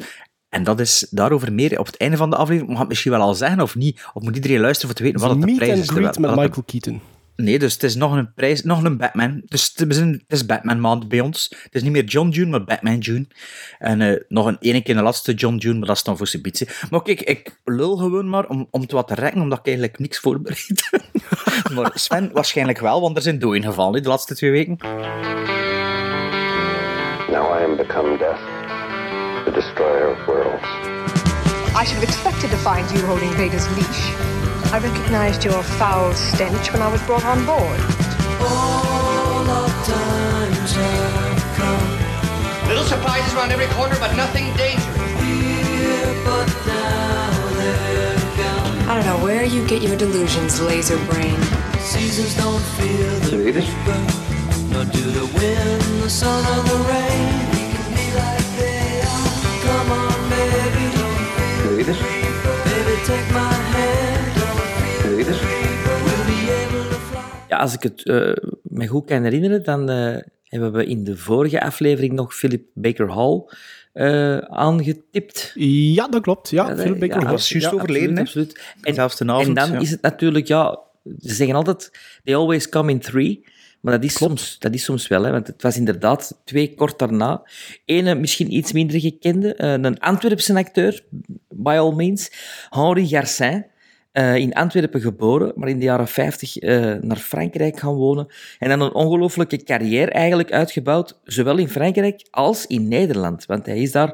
En 0.53 0.65
dat 0.65 0.81
is 0.81 1.07
daarover 1.11 1.53
meer 1.53 1.79
op 1.79 1.87
het 1.87 1.97
einde 1.97 2.17
van 2.17 2.31
de 2.31 2.37
aflevering. 2.37 2.67
Mag 2.67 2.75
ik 2.75 2.81
het 2.81 2.89
misschien 2.89 3.11
wel 3.13 3.21
al 3.21 3.35
zeggen 3.35 3.61
of 3.61 3.75
niet? 3.77 4.03
Of 4.15 4.23
moet 4.23 4.35
iedereen 4.37 4.61
luisteren 4.61 4.87
voor 4.89 4.97
te 4.99 5.03
weten 5.03 5.21
wat 5.21 5.31
het 5.31 5.41
de 5.41 5.47
Meet 5.47 5.57
prijs 5.57 5.71
and 5.73 5.81
is? 5.83 5.89
greet 5.91 6.13
terwijl- 6.13 6.35
met 6.35 6.45
Michael 6.45 6.63
Keaton. 6.67 7.01
Nee, 7.37 7.59
dus 7.59 7.73
het 7.73 7.83
is 7.83 7.95
nog 7.95 8.13
een 8.13 8.33
prijs, 8.35 8.63
nog 8.63 8.83
een 8.85 8.97
Batman. 8.97 9.43
Dus 9.45 9.73
het 9.75 9.91
is, 9.91 9.97
een- 9.97 10.13
het 10.13 10.33
is 10.39 10.47
Batman 10.47 10.81
maand 10.81 11.09
bij 11.09 11.21
ons. 11.21 11.55
Het 11.63 11.75
is 11.75 11.83
niet 11.83 11.93
meer 11.93 12.05
John 12.05 12.29
June, 12.29 12.51
maar 12.51 12.65
Batman 12.65 12.99
June. 12.99 13.27
En 13.79 14.01
eh, 14.01 14.21
nog 14.29 14.47
een 14.47 14.57
ene 14.61 14.83
keer 14.83 14.95
de 14.95 15.03
laatste 15.03 15.35
John 15.35 15.57
June, 15.57 15.79
maar 15.79 15.87
dat 15.87 15.97
is 15.97 16.03
dan 16.03 16.17
voor 16.17 16.27
zijn 16.29 16.43
beetje. 16.43 16.67
Maar 16.91 17.03
kijk, 17.03 17.21
ik 17.21 17.61
lul 17.65 17.97
gewoon 17.97 18.29
maar 18.29 18.47
om, 18.49 18.69
om 18.71 18.87
te 18.87 18.95
wat 18.95 19.09
te 19.09 19.15
rekken, 19.15 19.41
omdat 19.41 19.59
ik 19.59 19.67
eigenlijk 19.67 19.99
niks 19.99 20.19
voorbereid 20.19 20.91
maar 21.75 21.91
Sven 21.95 22.31
waarschijnlijk 22.33 22.79
wel, 22.79 23.01
want 23.01 23.17
er 23.17 23.23
zijn 23.23 23.39
doden 23.39 23.63
gevallen 23.63 24.03
de 24.03 24.09
laatste 24.09 24.35
twee 24.35 24.51
weken. 24.51 24.79
Now 27.31 27.45
I 27.61 27.65
am 27.65 27.77
become 27.77 28.19
death, 28.19 28.39
the 29.45 29.51
destroyer 29.51 30.09
of 30.09 30.29
worlds. 30.29 30.63
I 31.75 31.85
should 31.85 31.99
have 31.99 32.05
expected 32.05 32.51
to 32.51 32.57
find 32.59 32.89
you 32.93 33.05
holding 33.07 33.31
Vader's 33.33 33.67
leash. 33.77 34.03
I 34.73 34.79
recognized 34.79 35.45
your 35.45 35.63
foul 35.63 36.13
stench 36.15 36.73
when 36.73 36.83
I 36.83 36.89
was 36.91 37.03
brought 37.03 37.25
on 37.25 37.45
board. 37.45 37.81
Little 42.69 42.85
surprises 42.85 43.35
around 43.35 43.53
every 43.53 43.67
corner, 43.75 43.97
but 43.99 44.15
nothing 44.17 44.45
dangerous. 44.57 45.03
I 48.89 48.95
don't 48.95 49.07
know 49.07 49.25
where 49.25 49.45
you 49.45 49.67
get 49.67 49.83
your 49.83 49.97
delusions, 49.97 50.61
laser 50.61 50.99
brain. 51.07 51.41
Seasons 51.81 52.37
don't 52.37 52.63
feel 52.77 53.19
the 53.31 53.39
reaper, 53.39 53.63
nor 54.73 54.85
do 54.85 55.03
the 55.11 55.27
wind, 55.39 56.03
the 56.03 56.11
sun, 56.11 56.45
or 56.47 56.63
the 56.63 56.77
rain. 56.89 57.62
To 61.85 61.93
fly. 63.13 63.63
Ja, 67.49 67.59
als 67.59 67.75
ik 67.75 67.83
het 67.83 68.05
eh, 68.05 68.33
me 68.63 68.87
goed 68.87 69.07
kan 69.07 69.23
herinneren, 69.23 69.65
dan 69.65 69.91
eh, 69.91 70.17
hebben 70.45 70.73
we 70.73 70.85
in 70.87 71.05
de 71.05 71.17
vorige 71.17 71.63
aflevering 71.63 72.13
nog 72.13 72.35
Philip 72.35 72.63
Baker 72.75 73.13
Hall 73.13 73.43
eh, 73.93 74.39
aangetipt. 74.39 75.53
Ja, 75.55 76.09
dat 76.09 76.23
klopt. 76.23 76.51
Ja, 76.51 76.69
Ja, 76.69 76.77
Philip 76.77 76.99
Baker 76.99 77.17
ja, 77.17 77.23
Hall. 77.23 77.33
was 77.33 77.49
juist 77.49 77.67
Ja, 77.67 77.73
overleden, 77.73 78.19
Absoluut, 78.19 78.53
hè? 78.53 78.59
absoluut. 78.59 78.87
En, 78.87 78.95
Zelfs 78.95 79.17
de 79.17 79.25
avond, 79.25 79.47
en 79.47 79.55
dan 79.55 79.73
ja. 79.73 79.81
is 79.81 79.91
het 79.91 80.03
natuurlijk, 80.03 80.47
ja, 80.47 80.79
ze 81.19 81.35
zeggen 81.35 81.57
altijd, 81.57 81.91
they 82.25 82.37
always 82.37 82.69
come 82.69 82.91
in 82.91 82.99
three. 82.99 83.45
Maar 83.83 83.93
dat 83.93 84.05
is, 84.05 84.15
soms, 84.15 84.59
dat 84.59 84.75
is 84.75 84.85
soms 84.85 85.09
wel, 85.09 85.23
hè, 85.23 85.31
want 85.31 85.47
het 85.47 85.63
was 85.63 85.77
inderdaad 85.77 86.41
twee 86.45 86.75
kort 86.75 86.99
daarna. 86.99 87.43
Ene, 87.85 88.15
misschien 88.15 88.55
iets 88.55 88.73
minder 88.73 89.01
gekende, 89.01 89.55
eh, 89.55 89.73
een 89.73 89.99
Antwerpse 89.99 90.55
acteur, 90.55 91.05
by 91.49 91.77
all 91.79 91.95
means, 91.95 92.31
Henri 92.71 93.07
Garcin. 93.07 93.67
Eh, 94.13 94.37
in 94.37 94.53
Antwerpen 94.53 95.01
geboren, 95.01 95.53
maar 95.55 95.69
in 95.69 95.79
de 95.79 95.85
jaren 95.85 96.09
50 96.09 96.57
eh, 96.57 96.95
naar 97.01 97.17
Frankrijk 97.17 97.79
gaan 97.79 97.95
wonen. 97.95 98.27
En 98.59 98.69
dan 98.69 98.81
een 98.81 98.95
ongelooflijke 98.95 99.63
carrière 99.63 100.11
eigenlijk 100.11 100.53
uitgebouwd, 100.53 101.21
zowel 101.25 101.59
in 101.59 101.69
Frankrijk 101.69 102.27
als 102.31 102.67
in 102.67 102.89
Nederland. 102.89 103.47
Want 103.47 103.67
hij 103.67 103.79
is 103.79 103.93
daar 103.93 104.09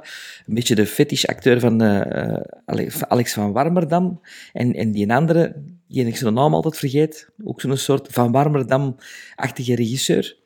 een 0.47 0.55
beetje 0.55 0.75
de 0.75 0.87
fetishacteur 0.87 1.61
van 1.61 1.83
eh, 1.83 2.41
Alex- 2.65 3.05
Alex 3.05 3.33
van 3.33 3.53
Warmerdam. 3.53 4.21
En, 4.53 4.75
en 4.75 4.93
die 4.93 5.13
andere, 5.13 5.63
die 5.89 6.07
ik 6.07 6.17
zijn 6.17 6.35
naam 6.35 6.55
altijd 6.55 6.77
vergeet, 6.77 7.29
ook 7.45 7.61
zo'n 7.61 7.77
soort 7.77 8.09
van 8.11 8.33
Warmerdam-achtige 8.33 9.75
regisseur. 9.75 10.38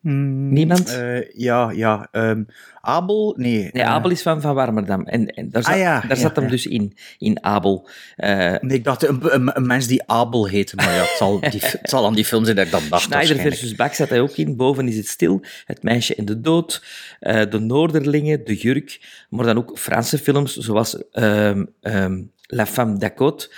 Niemand? 0.00 0.94
Eh, 0.96 1.30
ja, 1.32 1.70
ja. 1.70 2.08
ehm, 2.12 2.42
Abel? 2.80 3.34
Nee. 3.36 3.52
nee, 3.72 3.82
eh, 3.82 3.88
Abel 3.88 4.10
is 4.10 4.22
van 4.22 4.40
Van 4.40 4.54
Warmerdam. 4.54 5.02
En, 5.06 5.26
en 5.26 5.50
daar 5.50 5.62
zat, 5.62 5.72
Ah, 5.72 5.78
ja, 5.78 6.00
daar 6.00 6.08
ja, 6.08 6.14
zat 6.22 6.34
hem 6.36 6.44
ja. 6.44 6.50
dus 6.50 6.66
in, 6.66 6.96
in 7.18 7.44
Abel. 7.44 7.88
Eh, 8.16 8.54
Nee, 8.60 8.76
ik 8.76 8.84
dacht 8.84 9.02
een, 9.08 9.34
een, 9.34 9.56
een 9.56 9.66
mens 9.66 9.86
die 9.86 10.02
Abel 10.06 10.46
heette, 10.46 10.76
maar 10.76 10.94
ja, 10.94 11.00
het 11.00 11.14
zal, 11.18 11.40
die, 11.50 11.60
het 11.62 11.90
zal 11.90 12.06
aan 12.06 12.14
die 12.14 12.24
film 12.24 12.44
zijn 12.44 12.56
dat 12.56 12.66
ik 12.66 12.70
dat 12.72 12.82
dacht. 12.90 13.02
Schneider 13.02 13.36
versus 13.36 13.74
Bach 13.74 13.94
zat 13.94 14.08
hij 14.08 14.20
ook 14.20 14.36
in. 14.36 14.56
Boven 14.56 14.88
is 14.88 14.96
het 14.96 15.08
stil. 15.08 15.40
Het 15.64 15.82
meisje 15.82 16.14
en 16.14 16.24
de 16.24 16.40
dood. 16.40 16.84
eh, 17.20 17.50
de 17.50 17.58
Noorderlingen. 17.58 18.44
De 18.44 18.54
Jurk. 18.54 19.00
Maar 19.30 19.44
dan 19.46 19.56
ook 19.56 19.78
Franse 19.78 20.18
films 20.18 20.56
zoals 20.56 21.08
ehm, 21.10 21.64
ehm, 21.80 22.22
La 22.46 22.66
Femme 22.66 22.98
d'Acote 22.98 23.50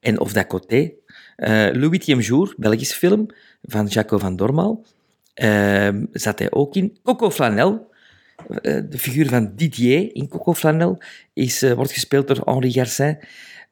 en 0.00 0.20
Of 0.20 0.32
d'Acoté. 0.32 0.92
Eh 1.36 1.68
Le 1.72 1.88
Huitième 1.88 2.20
Jour, 2.22 2.54
Belgische 2.56 2.94
film 2.94 3.26
van 3.62 3.86
Jaco 3.86 4.18
van 4.18 4.36
Dormaal. 4.36 4.84
Ehm, 5.36 6.04
zat 6.12 6.38
hij 6.38 6.50
ook 6.50 6.74
in. 6.74 6.98
Coco 7.02 7.30
Flanel. 7.30 7.94
eh, 8.62 8.80
de 8.88 8.98
figuur 8.98 9.28
van 9.28 9.52
Didier 9.54 10.14
in 10.14 10.28
Coco 10.28 10.54
Flanel 10.54 11.02
is, 11.32 11.62
eh, 11.62 11.72
wordt 11.72 11.92
gespeeld 11.92 12.26
door 12.26 12.40
Henri 12.44 12.72
Garcin. 12.72 13.18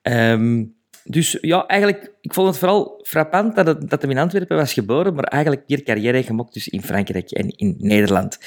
Ehm, 0.03 0.65
dus 1.05 1.39
ja, 1.41 1.67
eigenlijk, 1.67 2.13
ik 2.21 2.35
vond 2.35 2.49
het 2.49 2.59
vooral 2.59 3.01
frappant 3.07 3.57
dat, 3.57 3.67
het, 3.67 3.91
dat 3.91 4.05
in 4.05 4.19
Antwerpen 4.19 4.57
was 4.57 4.73
geboren, 4.73 5.15
maar 5.15 5.25
eigenlijk 5.25 5.63
hier 5.67 5.83
carrière 5.83 6.23
gemaakt 6.23 6.55
dus 6.55 6.69
in 6.69 6.83
Frankrijk 6.83 7.31
en 7.31 7.49
in 7.49 7.77
Nederland. 7.79 8.39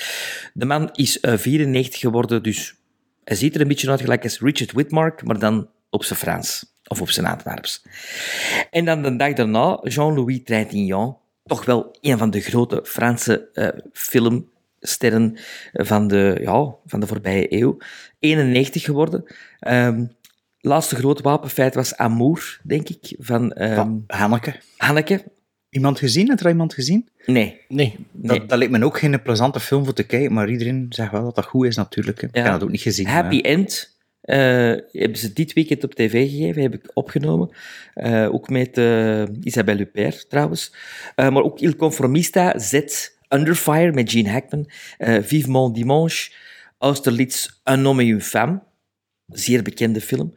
De 0.54 0.66
man 0.66 0.90
is 0.94 1.20
eh, 1.20 1.38
94 1.38 2.00
geworden, 2.00 2.44
dus 2.44 2.76
hij 3.24 3.36
ziet 3.36 3.56
er 3.56 3.62
een 3.62 3.68
beetje 3.68 3.90
uit 3.90 4.02
gelijk 4.02 4.24
als 4.24 4.40
Richard 4.40 4.72
Whitmark, 4.72 5.24
maar 5.24 5.40
dan 5.40 5.70
op 5.90 6.04
zijn 6.04 6.20
Frans. 6.20 6.76
Of 6.88 7.02
op 7.02 7.10
zijn 7.10 7.26
Antwerps. 7.26 7.84
En 8.72 8.86
dan 8.86 9.02
de 9.02 9.16
dag 9.16 9.34
daarna, 9.34 9.80
Jean-Louis 9.84 10.40
Trintignant, 10.44 11.18
toch 11.48 11.66
wel 11.66 11.98
een 12.02 12.18
van 12.18 12.30
de 12.30 12.42
grote 12.42 12.80
Franse 12.84 13.50
eh, 13.54 13.68
sterren 14.80 15.38
van 15.74 16.08
de, 16.08 16.38
ja, 16.42 16.76
van 16.86 17.00
de 17.00 17.08
voorbije 17.08 17.54
eeuw. 17.54 17.78
91 18.20 18.84
geworden. 18.84 19.24
Ehm, 19.60 20.06
laatste 20.60 20.96
grote 20.96 21.24
wapenfeit 21.24 21.76
was 21.76 21.96
Amour, 21.96 22.60
denk 22.64 22.90
ik, 22.90 23.16
van 23.20 23.52
ehm, 23.54 23.76
Van 23.76 24.04
Hanneke. 24.08 24.56
Hanneke. 24.78 25.24
Iemand 25.70 26.00
gezien? 26.00 26.28
Heeft 26.30 26.40
er 26.44 26.50
iemand 26.50 26.74
gezien? 26.74 27.10
Nee, 27.26 27.62
Nee. 27.68 27.96
nee. 28.12 28.40
Dat, 28.40 28.50
dat 28.50 28.58
lijkt 28.58 28.74
me 28.78 28.86
ook 28.86 29.00
geen 29.00 29.22
plezante 29.22 29.60
film 29.60 29.84
voor 29.86 29.94
te 29.94 30.04
kijken, 30.04 30.34
maar 30.34 30.50
iedereen 30.50 30.86
zegt 30.90 31.12
wel 31.12 31.24
dat 31.24 31.36
dat 31.36 31.46
goed 31.46 31.66
is 31.66 31.76
natuurlijk. 31.76 32.22
hè. 32.22 32.28
Ik 32.28 32.36
heb 32.36 32.46
dat 32.46 32.64
ook 32.64 32.70
niet 32.70 32.82
gezien. 32.82 33.08
Happy 33.08 33.36
maar- 33.42 33.52
End 33.52 33.97
hebben 34.22 35.18
ze 35.18 35.34
dit 35.34 35.54
weekend 35.54 35.84
op 35.84 35.94
tv 35.94 36.30
gegeven, 36.30 36.62
heb 36.62 36.74
ik 36.74 36.92
opgenomen. 36.94 37.50
Eh, 37.94 38.34
ook 38.34 38.50
met 38.50 38.78
eh, 38.78 39.24
Isabelle 39.42 39.78
Huppert 39.78 40.30
trouwens. 40.30 40.74
Eh, 41.16 41.30
maar 41.30 41.44
ook 41.44 41.60
Il 41.60 41.76
Conformista, 41.76 42.60
Z, 42.60 42.82
Under 43.30 43.56
Fire 43.56 43.92
met 43.92 44.12
Gene 44.12 44.30
Hackman, 44.30 44.70
eh 44.98 45.18
Vivement 45.22 45.76
Dimanche, 45.76 46.32
Austerlitz, 46.78 47.48
Un 47.64 47.84
homme 47.86 48.04
et 48.04 48.08
une 48.08 48.22
femme, 48.22 48.62
zeer 49.28 49.62
bekende 49.64 50.02
film. 50.02 50.34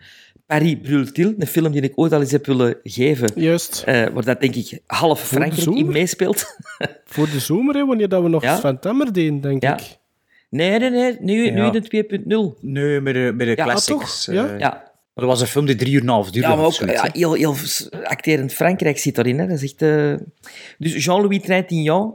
Paris 0.46 0.76
Brûle-t-il, 0.82 1.34
een 1.38 1.46
film 1.46 1.72
die 1.72 1.82
ik 1.82 1.92
ooit 1.94 2.12
al 2.12 2.20
eens 2.20 2.30
heb 2.30 2.46
willen 2.46 2.76
geven, 2.82 3.30
Juist. 3.34 3.82
eh, 3.86 4.06
waar 4.08 4.24
dat 4.24 4.40
denk 4.40 4.54
ik 4.54 4.80
half 4.86 5.20
Frankrijk 5.26 5.66
in 5.76 5.88
meespeelt. 5.88 6.44
Voor 7.04 7.30
de 7.30 7.38
zomer, 7.40 7.74
hè, 7.74 7.86
wanneer 7.86 8.08
dat 8.08 8.22
we 8.22 8.28
nog 8.28 8.42
Ja. 8.42 8.56
Sven 8.56 8.80
Temmer 8.80 9.12
deden, 9.12 9.40
denk 9.40 9.62
Ja. 9.62 9.78
ik. 9.78 9.98
Nee, 10.50 10.78
nee, 10.78 10.90
nee, 10.90 11.16
nu, 11.20 11.50
nu 11.50 11.64
in 11.64 11.72
de 11.72 12.52
2.0. 12.54 12.60
Nee, 12.60 13.00
bij 13.00 13.12
de, 13.12 13.34
bij 13.36 13.46
de 13.46 13.52
Ja, 13.56 13.64
classics. 13.64 14.24
toch? 14.24 14.34
Ja? 14.34 14.48
eh, 14.48 14.58
Ja, 14.58 14.90
Dat 15.14 15.24
was 15.24 15.40
een 15.40 15.46
film 15.46 15.66
die 15.66 15.74
drie 15.74 15.92
uur 15.92 16.00
en 16.00 16.06
een 16.06 16.12
half 16.12 16.30
duurde. 16.30 16.48
Ja, 16.48 16.54
maar 16.54 16.64
ook 16.64 16.72
zoiets, 16.72 17.02
ja, 17.02 17.08
heel, 17.12 17.32
heel 17.32 17.54
acterend 18.04 18.52
Frankrijk 18.52 18.98
zit 18.98 19.14
daarin. 19.14 19.38
Hè. 19.38 19.46
Dat 19.46 19.62
is 19.62 19.72
echt, 19.72 19.82
eh, 19.82 20.14
Dus 20.78 21.04
Jean-Louis 21.04 21.42
Trintignant, 21.42 22.14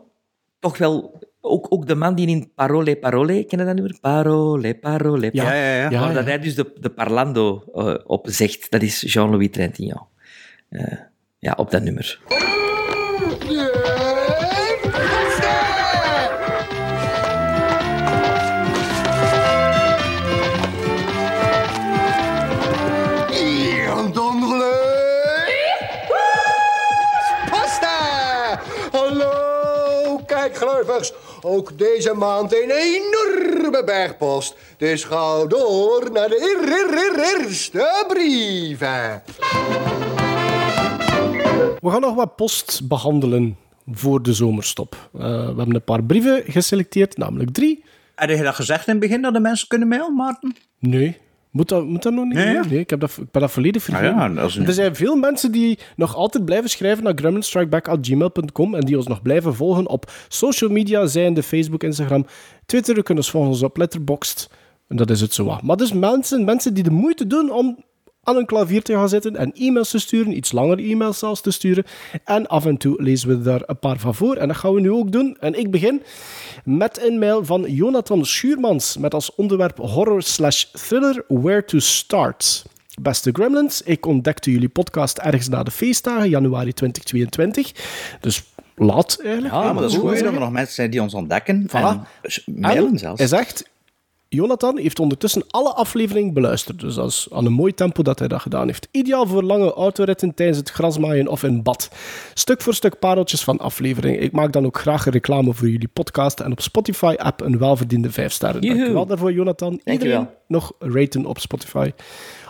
toch 0.59 0.77
wel 0.77 1.19
ook, 1.41 1.65
ook 1.69 1.87
de 1.87 1.95
man 1.95 2.15
die 2.15 2.27
in 2.27 2.51
Parole 2.55 2.95
Parole, 2.95 3.43
ken 3.43 3.59
je 3.59 3.65
dat 3.65 3.75
nummer? 3.75 3.97
Parole 4.01 4.75
Parole. 4.75 5.29
Ja, 5.31 5.53
ja, 5.53 5.75
ja. 5.75 5.89
Ja, 5.89 5.99
Waar 5.99 6.07
ja. 6.09 6.13
dat 6.13 6.25
hij 6.25 6.39
dus 6.39 6.55
de, 6.55 6.71
de 6.79 6.89
parlando 6.89 7.63
eh, 7.73 7.95
op 8.05 8.27
zegt, 8.29 8.71
dat 8.71 8.81
is 8.81 9.01
Jean-Louis 9.13 9.49
Trintignant. 9.51 10.05
Eh, 10.69 10.97
ja, 11.39 11.53
op 11.57 11.71
dat 11.71 11.83
nummer. 11.83 12.19
Ook 31.47 31.77
deze 31.77 32.13
maand 32.13 32.53
een 32.53 32.71
enorme 32.71 33.81
bergpost. 33.85 34.55
Dus 34.77 35.03
ga 35.03 35.45
door 35.45 36.09
naar 36.13 36.29
de 36.29 36.39
eer- 36.39 36.71
eer- 36.73 36.97
eer- 36.97 37.41
eerste 37.43 38.05
brieven. 38.07 39.23
We 41.79 41.89
gaan 41.89 42.01
nog 42.01 42.15
wat 42.15 42.35
post 42.35 42.87
behandelen 42.87 43.57
voor 43.91 44.21
de 44.21 44.33
zomerstop. 44.33 45.09
Eh, 45.13 45.21
we 45.21 45.27
hebben 45.45 45.75
een 45.75 45.83
paar 45.83 46.03
brieven 46.03 46.43
geselecteerd, 46.47 47.17
namelijk 47.17 47.51
drie. 47.53 47.83
Heb 48.15 48.29
je 48.29 48.43
dat 48.43 48.55
gezegd 48.55 48.87
in 48.87 48.91
het 48.93 49.01
begin, 49.01 49.21
dat 49.21 49.33
de 49.33 49.39
mensen 49.39 49.67
kunnen 49.67 49.87
mailen, 49.87 50.15
Maarten? 50.15 50.55
Nee. 50.79 51.17
Moet 51.55 51.69
dat, 51.69 51.85
moet 51.85 52.03
dat 52.03 52.13
nog 52.13 52.25
niet? 52.25 52.33
Nee, 52.33 52.53
ja. 52.53 52.65
nee 52.69 52.79
ik, 52.79 52.89
heb 52.89 52.99
dat, 52.99 53.09
ik 53.21 53.31
ben 53.31 53.41
dat 53.41 53.51
volledig 53.51 53.83
vergeten. 53.83 54.09
Ah 54.13 54.15
ja, 54.15 54.29
dat 54.29 54.49
is 54.49 54.55
een- 54.55 54.65
Er 54.67 54.73
zijn 54.73 54.95
veel 54.95 55.15
mensen 55.15 55.51
die 55.51 55.79
nog 55.95 56.15
altijd 56.15 56.45
blijven 56.45 56.69
schrijven 56.69 57.03
naar 57.03 57.13
gremlinstrikeback.gmail.com 57.15 58.75
en 58.75 58.81
die 58.81 58.97
ons 58.97 59.07
nog 59.07 59.21
blijven 59.21 59.55
volgen 59.55 59.87
op 59.87 60.11
social 60.27 60.69
media, 60.69 61.05
zijnde 61.05 61.43
Facebook, 61.43 61.83
Instagram, 61.83 62.25
Twitter. 62.65 62.95
We 62.95 63.03
kunnen 63.03 63.23
ons 63.23 63.31
volgen 63.31 63.65
op 63.65 63.77
Letterboxd. 63.77 64.49
En 64.87 64.95
dat 64.95 65.09
is 65.09 65.21
het 65.21 65.33
zo. 65.33 65.57
Maar 65.63 65.77
dus 65.77 65.93
mensen, 65.93 66.43
mensen 66.45 66.73
die 66.73 66.83
de 66.83 66.91
moeite 66.91 67.27
doen 67.27 67.51
om 67.51 67.83
aan 68.25 68.35
een 68.35 68.45
klavier 68.45 68.81
te 68.81 68.93
gaan 68.93 69.09
zitten 69.09 69.35
en 69.35 69.53
e-mails 69.53 69.89
te 69.89 69.99
sturen, 69.99 70.37
iets 70.37 70.51
langer 70.51 70.79
e-mails 70.79 71.19
zelfs 71.19 71.41
te 71.41 71.51
sturen. 71.51 71.83
En 72.23 72.47
af 72.47 72.65
en 72.65 72.77
toe 72.77 73.01
lezen 73.01 73.29
we 73.29 73.41
daar 73.41 73.61
een 73.65 73.79
paar 73.79 73.99
van 73.99 74.15
voor. 74.15 74.35
En 74.35 74.47
dat 74.47 74.57
gaan 74.57 74.73
we 74.73 74.81
nu 74.81 74.91
ook 74.91 75.11
doen. 75.11 75.37
En 75.39 75.59
ik 75.59 75.71
begin 75.71 76.01
met 76.63 77.01
een 77.03 77.19
mail 77.19 77.45
van 77.45 77.73
Jonathan 77.73 78.25
Schuurmans 78.25 78.97
met 78.97 79.13
als 79.13 79.35
onderwerp 79.35 79.77
horror 79.77 80.21
slash 80.21 80.63
thriller 80.63 81.23
Where 81.27 81.65
to 81.65 81.79
Start. 81.79 82.65
Beste 83.01 83.29
Gremlins, 83.33 83.81
ik 83.81 84.05
ontdekte 84.05 84.51
jullie 84.51 84.69
podcast 84.69 85.17
ergens 85.17 85.49
na 85.49 85.63
de 85.63 85.71
feestdagen, 85.71 86.29
januari 86.29 86.73
2022. 86.73 87.71
Dus 88.19 88.43
laat 88.75 89.19
eigenlijk. 89.23 89.53
Ja, 89.53 89.73
maar 89.73 89.81
dat 89.81 89.91
is 89.91 89.97
Hoe 89.97 90.09
goed 90.09 90.19
dat 90.19 90.33
er 90.33 90.39
nog 90.39 90.51
mensen 90.51 90.73
zijn 90.73 90.89
die 90.89 91.01
ons 91.01 91.13
ontdekken. 91.13 91.67
Voilà. 91.69 91.71
En 91.73 92.07
mailen 92.45 92.91
En 92.91 92.97
zelfs. 92.97 93.19
Hij 93.19 93.27
zegt, 93.27 93.69
Jonathan 94.35 94.77
heeft 94.77 94.99
ondertussen 94.99 95.43
alle 95.49 95.73
afleveringen 95.73 96.33
beluisterd. 96.33 96.79
Dus 96.79 96.95
dat 96.95 97.09
is 97.09 97.27
aan 97.31 97.45
een 97.45 97.53
mooi 97.53 97.73
tempo 97.73 98.03
dat 98.03 98.19
hij 98.19 98.27
dat 98.27 98.41
gedaan 98.41 98.67
heeft. 98.67 98.87
Ideaal 98.91 99.27
voor 99.27 99.43
lange 99.43 99.73
autoritten 99.73 100.33
tijdens 100.33 100.57
het 100.57 100.69
grasmaaien 100.69 101.27
of 101.27 101.43
in 101.43 101.63
bad. 101.63 101.89
Stuk 102.33 102.61
voor 102.61 102.73
stuk 102.73 102.99
pareltjes 102.99 103.43
van 103.43 103.57
afleveringen. 103.57 104.21
Ik 104.21 104.31
maak 104.31 104.53
dan 104.53 104.65
ook 104.65 104.77
graag 104.77 105.05
een 105.05 105.11
reclame 105.11 105.53
voor 105.53 105.69
jullie 105.69 105.89
podcast 105.93 106.39
en 106.39 106.51
op 106.51 106.61
Spotify-app 106.61 107.41
een 107.41 107.57
welverdiende 107.57 108.11
5 108.11 108.31
sterren. 108.31 108.61
Dankjewel 108.61 109.05
daarvoor, 109.05 109.33
Jonathan. 109.33 109.81
Dankjewel. 109.83 110.19
Iedereen 110.19 110.27
nog 110.47 110.73
raten 110.79 111.25
op 111.25 111.39
Spotify. 111.39 111.91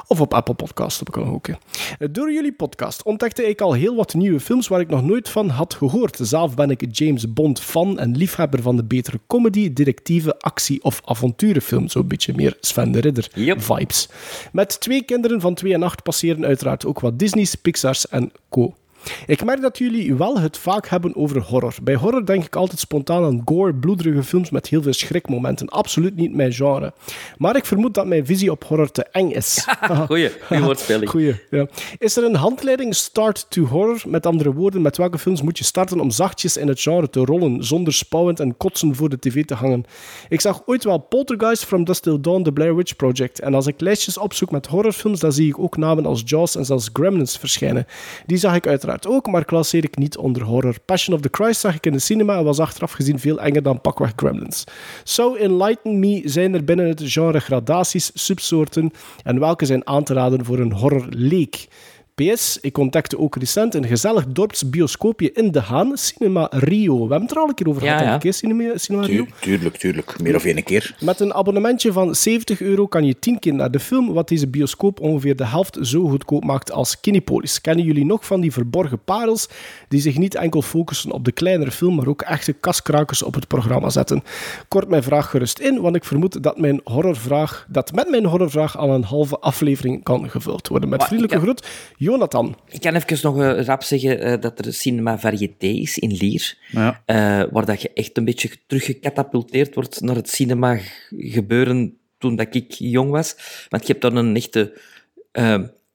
Of 0.08 0.22
op 0.22 0.34
Apple 0.34 0.54
Podcast, 0.54 1.00
dat 1.00 1.10
kan 1.10 1.24
ook. 1.34 1.48
hè. 1.48 2.12
Door 2.12 2.32
jullie 2.32 2.54
podcast 2.54 3.04
ontdekte 3.04 3.44
ik 3.50 3.62
al 3.62 3.74
heel 3.74 3.96
wat 3.96 4.14
nieuwe 4.14 4.40
films 4.40 4.68
waar 4.68 4.80
ik 4.80 4.90
nog 4.90 5.04
nooit 5.04 5.30
van 5.30 5.50
had 5.50 5.74
gehoord. 5.74 6.18
Zelf 6.22 6.56
ben 6.56 6.70
ik 6.70 6.86
James 6.92 7.34
Bond 7.34 7.60
fan 7.60 8.00
en 8.00 8.18
liefhebber 8.18 8.62
van 8.62 8.76
de 8.76 8.84
betere 8.84 9.20
comedy, 9.28 9.74
directieve, 9.74 10.40
actie- 10.40 10.84
of 10.84 11.02
avonturenfilm. 11.06 11.88
Zo'n 11.90 12.08
beetje 12.08 12.34
meer 12.36 12.58
Sven 12.60 12.92
de 12.92 13.00
Ridder 13.00 13.30
Yep. 13.34 13.62
vibes. 13.62 14.10
Met 14.52 14.80
twee 14.80 15.04
kinderen 15.04 15.42
van 15.42 15.54
2 15.54 15.74
en 15.74 15.84
8 15.84 16.04
passeren 16.04 16.46
uiteraard 16.46 16.86
ook 16.86 17.00
wat 17.00 17.20
Disney's, 17.20 17.56
Pixar's 17.56 18.08
en 18.08 18.32
co. 18.50 18.74
Ik 19.26 19.44
merk 19.44 19.62
dat 19.62 19.78
jullie 19.78 20.16
wel 20.16 20.40
het 20.40 20.58
vaak 20.58 20.88
hebben 20.88 21.16
over 21.16 21.42
horror. 21.42 21.76
Bij 21.84 21.96
horror 21.96 22.26
denk 22.26 22.46
ik 22.46 22.56
altijd 22.56 22.80
spontaan 22.80 23.24
aan 23.24 23.42
gore, 23.46 23.74
bloederige 23.76 24.24
films 24.24 24.50
met 24.50 24.68
heel 24.68 24.82
veel 24.82 24.94
schrikmomenten. 24.94 25.70
Absoluut 25.70 26.16
niet 26.16 26.36
mijn 26.36 26.54
genre. 26.54 26.94
Maar 27.38 27.56
ik 27.56 27.66
vermoed 27.66 27.94
dat 27.94 28.06
mijn 28.06 28.26
visie 28.26 28.52
op 28.52 28.64
horror 28.64 28.92
te 28.92 29.04
eng 29.04 29.30
is. 29.30 29.68
Goeie, 30.08 30.32
goeie 30.48 30.64
woordspeling. 30.66 31.10
Goeie, 31.10 31.36
ja. 31.50 31.68
Is 31.98 32.18
er 32.18 32.24
een 32.24 32.36
handleiding 32.36 32.96
Start 32.96 33.46
to 33.50 33.66
Horror? 33.66 34.02
Met 34.08 34.26
andere 34.26 34.54
woorden, 34.54 34.82
met 34.82 34.98
welke 34.98 35.18
films 35.18 35.42
moet 35.42 35.58
je 35.58 35.64
starten 35.64 36.00
om 36.00 36.12
zachtjes 36.12 36.58
in 36.58 36.68
het 36.68 36.82
genre 36.82 37.10
te 37.10 37.20
rollen, 37.20 37.64
zonder 37.64 37.94
spouwend 37.94 38.40
en 38.40 38.58
kotsen 38.58 38.96
voor 38.96 39.10
de 39.10 39.20
tv 39.20 39.46
te 39.46 39.54
hangen? 39.54 39.84
Ik 40.30 40.42
zag 40.42 40.62
ooit 40.66 40.84
wel 40.84 40.98
Poltergeist, 40.98 41.66
From 41.66 41.84
Dusk 41.84 42.02
Till 42.02 42.22
Dawn, 42.22 42.44
The 42.44 42.52
Blair 42.52 42.76
Witch 42.76 42.96
Project. 42.96 43.40
En 43.40 43.54
als 43.54 43.68
ik 43.68 43.82
lijstjes 43.82 44.18
opzoek 44.18 44.52
met 44.52 44.68
horrorfilms, 44.68 45.20
dan 45.20 45.32
zie 45.32 45.48
ik 45.48 45.60
ook 45.60 45.78
namen 45.78 46.06
als 46.06 46.22
Jaws 46.26 46.56
en 46.56 46.66
zelfs 46.66 46.90
Gremlins 46.94 47.38
verschijnen. 47.38 47.86
Die 48.26 48.38
zag 48.38 48.56
ik 48.56 48.68
uiteraard 48.68 48.95
ook, 49.04 49.28
maar 49.28 49.46
klasseer 49.46 49.84
ik 49.84 49.98
niet 49.98 50.18
onder 50.18 50.44
horror. 50.44 50.76
Passion 50.86 51.16
of 51.16 51.22
the 51.22 51.30
Christ 51.32 51.60
zag 51.60 51.76
ik 51.76 51.86
in 51.86 51.92
de 51.92 52.00
cinema 52.00 52.38
en 52.38 52.44
was 52.44 52.60
achteraf 52.60 52.92
gezien 52.92 53.20
veel 53.20 53.40
enger 53.40 53.64
dan 53.64 53.82
pakweg 53.82 54.14
Gremlins. 54.16 54.64
So 55.04 55.36
enlighten 55.36 56.00
me, 56.00 56.22
zijn 56.26 56.54
er 56.54 56.64
binnen 56.64 56.88
het 56.88 57.02
genre 57.06 57.40
gradaties, 57.40 58.12
subsoorten 58.14 58.92
en 59.24 59.40
welke 59.40 59.66
zijn 59.66 59.88
aan 59.88 60.04
te 60.04 60.14
raden 60.14 60.46
voor 60.46 60.60
een 60.60 60.72
horrorleek? 60.72 61.68
PS, 62.16 62.58
ik 62.62 62.78
ontdekte 62.78 63.20
ook 63.20 63.36
recent 63.36 63.76
een 63.76 63.86
gezellig 63.86 64.26
dorpsbioscoopje 64.28 65.32
in 65.32 65.52
De 65.52 65.60
Haan, 65.60 65.98
Cinema 65.98 66.48
Rio. 66.52 66.94
We 66.96 67.00
hebben 67.02 67.22
het 67.22 67.32
er 67.32 67.38
al 67.38 67.48
een 67.48 67.54
keer 67.54 67.68
over 67.70 67.84
Ja, 67.84 67.90
gehad, 67.92 68.06
ja. 68.06 68.14
een 68.14 68.20
keer 68.20 68.34
Cinema, 68.34 68.78
Cinema 68.78 69.06
Rio. 69.06 69.24
Tu- 69.26 69.32
tuurlijk, 69.42 69.78
tuurlijk. 69.78 70.22
Meer 70.22 70.36
of 70.36 70.46
één 70.46 70.64
keer. 70.64 70.96
Met 71.00 71.20
een 71.20 71.34
abonnementje 71.34 71.92
van 71.92 72.16
70 72.16 72.62
euro 72.62 72.88
kan 72.88 73.06
je 73.06 73.20
10 73.20 73.40
keer 73.40 73.54
naar 73.54 73.72
de 73.72 73.80
film, 73.80 74.14
wat 74.14 74.28
deze 74.28 74.48
bioscoop 74.48 75.00
ongeveer 75.00 75.36
de 75.36 75.46
helft 75.46 75.78
zo 75.82 76.08
goedkoop 76.08 76.44
maakt 76.44 76.72
als 76.72 77.00
Kinepolis. 77.00 77.62
Kennen 77.62 77.86
jullie 77.86 78.06
nog 78.06 78.26
van 78.26 78.42
die 78.42 78.52
verborgen 78.52 79.00
parels 79.06 79.50
die 79.88 80.02
zich 80.02 80.18
niet 80.18 80.36
enkel 80.36 80.62
focussen 80.62 81.12
op 81.12 81.26
de 81.26 81.32
kleinere 81.32 81.72
film, 81.72 81.96
maar 81.96 82.08
ook 82.08 82.22
echte 82.22 82.54
kaskrakers 82.54 83.24
op 83.24 83.34
het 83.34 83.48
programma 83.48 83.90
zetten? 83.90 84.24
Kort 84.68 84.90
mijn 84.90 85.04
vraag 85.04 85.30
gerust 85.30 85.60
in, 85.60 85.82
want 85.82 85.96
ik 85.96 86.04
vermoed 86.06 86.44
dat, 86.44 86.60
mijn 86.60 86.82
horrorvraag, 86.84 87.66
dat 87.70 87.92
met 87.94 88.10
mijn 88.10 88.26
horrorvraag 88.26 88.78
al 88.78 88.90
een 88.94 89.04
halve 89.04 89.40
aflevering 89.40 90.04
kan 90.04 90.30
gevuld 90.30 90.68
worden. 90.68 90.90
Met 90.90 91.04
vriendelijke 91.04 91.40
groet, 91.40 91.68
Jonathan. 92.06 92.58
Ik 92.70 92.82
kan 92.82 92.96
even 92.96 93.18
nog 93.22 93.40
eh, 93.42 93.64
rap 93.64 93.84
zeggen 93.84 94.20
eh, 94.22 94.42
dat 94.42 94.66
er 94.66 94.74
cinema 94.74 95.20
variété 95.20 95.68
is 95.68 95.98
in 95.98 96.12
Lier, 96.12 96.58
Ja. 96.72 97.02
eh, 97.06 97.44
waar 97.52 97.66
dat 97.66 97.82
je 97.82 97.92
echt 97.94 98.18
een 98.18 98.26
beetje 98.26 98.50
teruggecatapulteerd 98.68 99.76
wordt 99.76 100.02
naar 100.02 100.16
het 100.16 100.30
cinema 100.30 100.80
gebeuren 101.18 101.98
toen 102.18 102.36
dat 102.36 102.56
ik 102.56 102.72
jong 102.72 103.10
was. 103.12 103.36
Want 103.70 103.88
je 103.88 103.92
hebt 103.92 104.02
dan 104.02 104.16
een 104.16 104.36
echte 104.36 104.74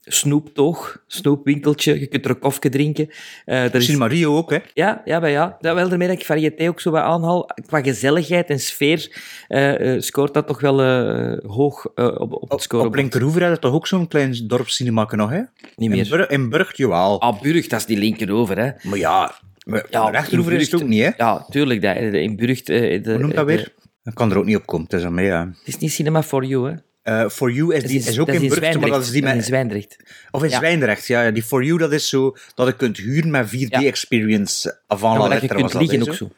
eh, 0.03 0.13
snoeptoog, 0.13 1.03
snoepwinkeltje, 1.07 1.99
je 1.99 2.07
kunt 2.07 2.25
er 2.25 2.31
een 2.31 2.39
koffie 2.39 2.71
drinken. 2.71 3.09
Eh 3.45 3.63
er 3.63 3.75
is, 3.75 3.85
Cinema 3.85 4.07
Rio 4.07 4.37
ook, 4.37 4.49
hè. 4.49 4.57
ja, 4.73 5.01
ja, 5.05 5.19
maar 5.19 5.29
ja. 5.29 5.57
Dat 5.59 5.75
wel 5.75 5.91
ermee 5.91 6.07
dat 6.07 6.17
ik 6.19 6.25
variété 6.25 6.67
ook 6.67 6.79
zo 6.81 6.91
wat 6.91 7.01
aanhaal. 7.01 7.49
Qua 7.65 7.81
gezelligheid 7.81 8.49
en 8.49 8.59
sfeer 8.59 9.21
eh, 9.47 9.93
eh, 9.95 10.01
scoort 10.01 10.33
dat 10.33 10.47
toch 10.47 10.61
wel 10.61 10.81
eh, 10.81 11.37
hoog 11.51 11.85
eh, 11.95 12.05
op, 12.05 12.33
op 12.33 12.41
het 12.41 12.51
Op, 12.51 12.61
score. 12.61 12.85
op 12.87 12.95
Linkeroever 12.95 13.47
had 13.47 13.61
toch 13.61 13.73
ook 13.73 13.87
zo'n 13.87 14.07
klein 14.07 14.47
dorpscinema 14.47 15.07
nog, 15.11 15.29
hè? 15.29 15.37
Niet 15.37 15.45
In, 15.75 15.89
meer. 15.89 16.07
Bur 16.09 16.31
in 16.31 16.49
Burgt, 16.49 16.77
jawel. 16.77 17.21
Ah, 17.21 17.41
Burg, 17.41 17.67
dat 17.67 17.79
is 17.79 17.85
die 17.85 17.97
linkerover, 17.97 18.57
hè. 18.57 18.71
Maar 18.89 18.97
ja, 18.97 19.35
maar 19.65 19.85
Ja, 19.89 20.09
rechteroever 20.09 20.53
is 20.53 20.61
het 20.61 20.69
Burgt- 20.71 20.83
ook 20.85 20.89
niet, 20.91 21.03
hè? 21.03 21.09
Ja, 21.17 21.45
tuurlijk. 21.49 21.81
Dat, 21.81 21.95
in 21.95 22.35
Burgt... 22.35 22.69
eh, 22.69 23.03
de, 23.03 23.09
Hoe 23.11 23.19
noemt 23.21 23.35
dat 23.35 23.47
de- 23.47 23.53
weer? 23.55 23.73
Dat 24.03 24.13
kan 24.13 24.31
er 24.31 24.37
ook 24.37 24.45
niet 24.45 24.55
op 24.55 24.65
komen. 24.65 24.85
Het 24.89 24.99
is 24.99 25.05
aan 25.05 25.13
mij, 25.13 25.25
ja. 25.25 25.45
Het 25.59 25.67
is 25.67 25.77
niet 25.77 25.91
Cinema 25.91 26.23
for 26.23 26.45
You, 26.45 26.69
hè? 26.69 26.75
Eh, 27.01 27.29
For 27.29 27.51
You 27.51 27.75
is, 27.75 27.83
die, 27.83 27.99
is 27.99 28.19
ook 28.19 28.27
in 28.27 28.47
Brugge, 28.47 28.79
maar 28.79 28.89
dat 28.89 29.01
is 29.01 29.09
die 29.09 29.23
met... 29.23 29.35
is 29.35 29.45
Zwijndrecht. 29.45 29.95
Of 30.31 30.43
in 30.43 30.49
Ja. 30.49 30.57
Zwijndrecht, 30.57 31.07
ja, 31.07 31.23
ja. 31.23 31.31
Die 31.31 31.43
For 31.43 31.63
You, 31.63 31.77
dat 31.77 31.91
is 31.91 32.09
zo 32.09 32.35
dat 32.55 32.67
je 32.67 32.75
kunt 32.75 32.97
huren 32.97 33.31
met 33.31 33.47
4D-experience 33.47 34.79
avant 34.87 35.15
Ja, 35.15 35.21
la 35.23 35.29
dat 35.29 35.41
je 35.41 35.47
kunt 35.47 35.71
dat, 35.71 35.81
liggen 35.81 36.07
ook 36.09 36.15
zo. 36.15 36.29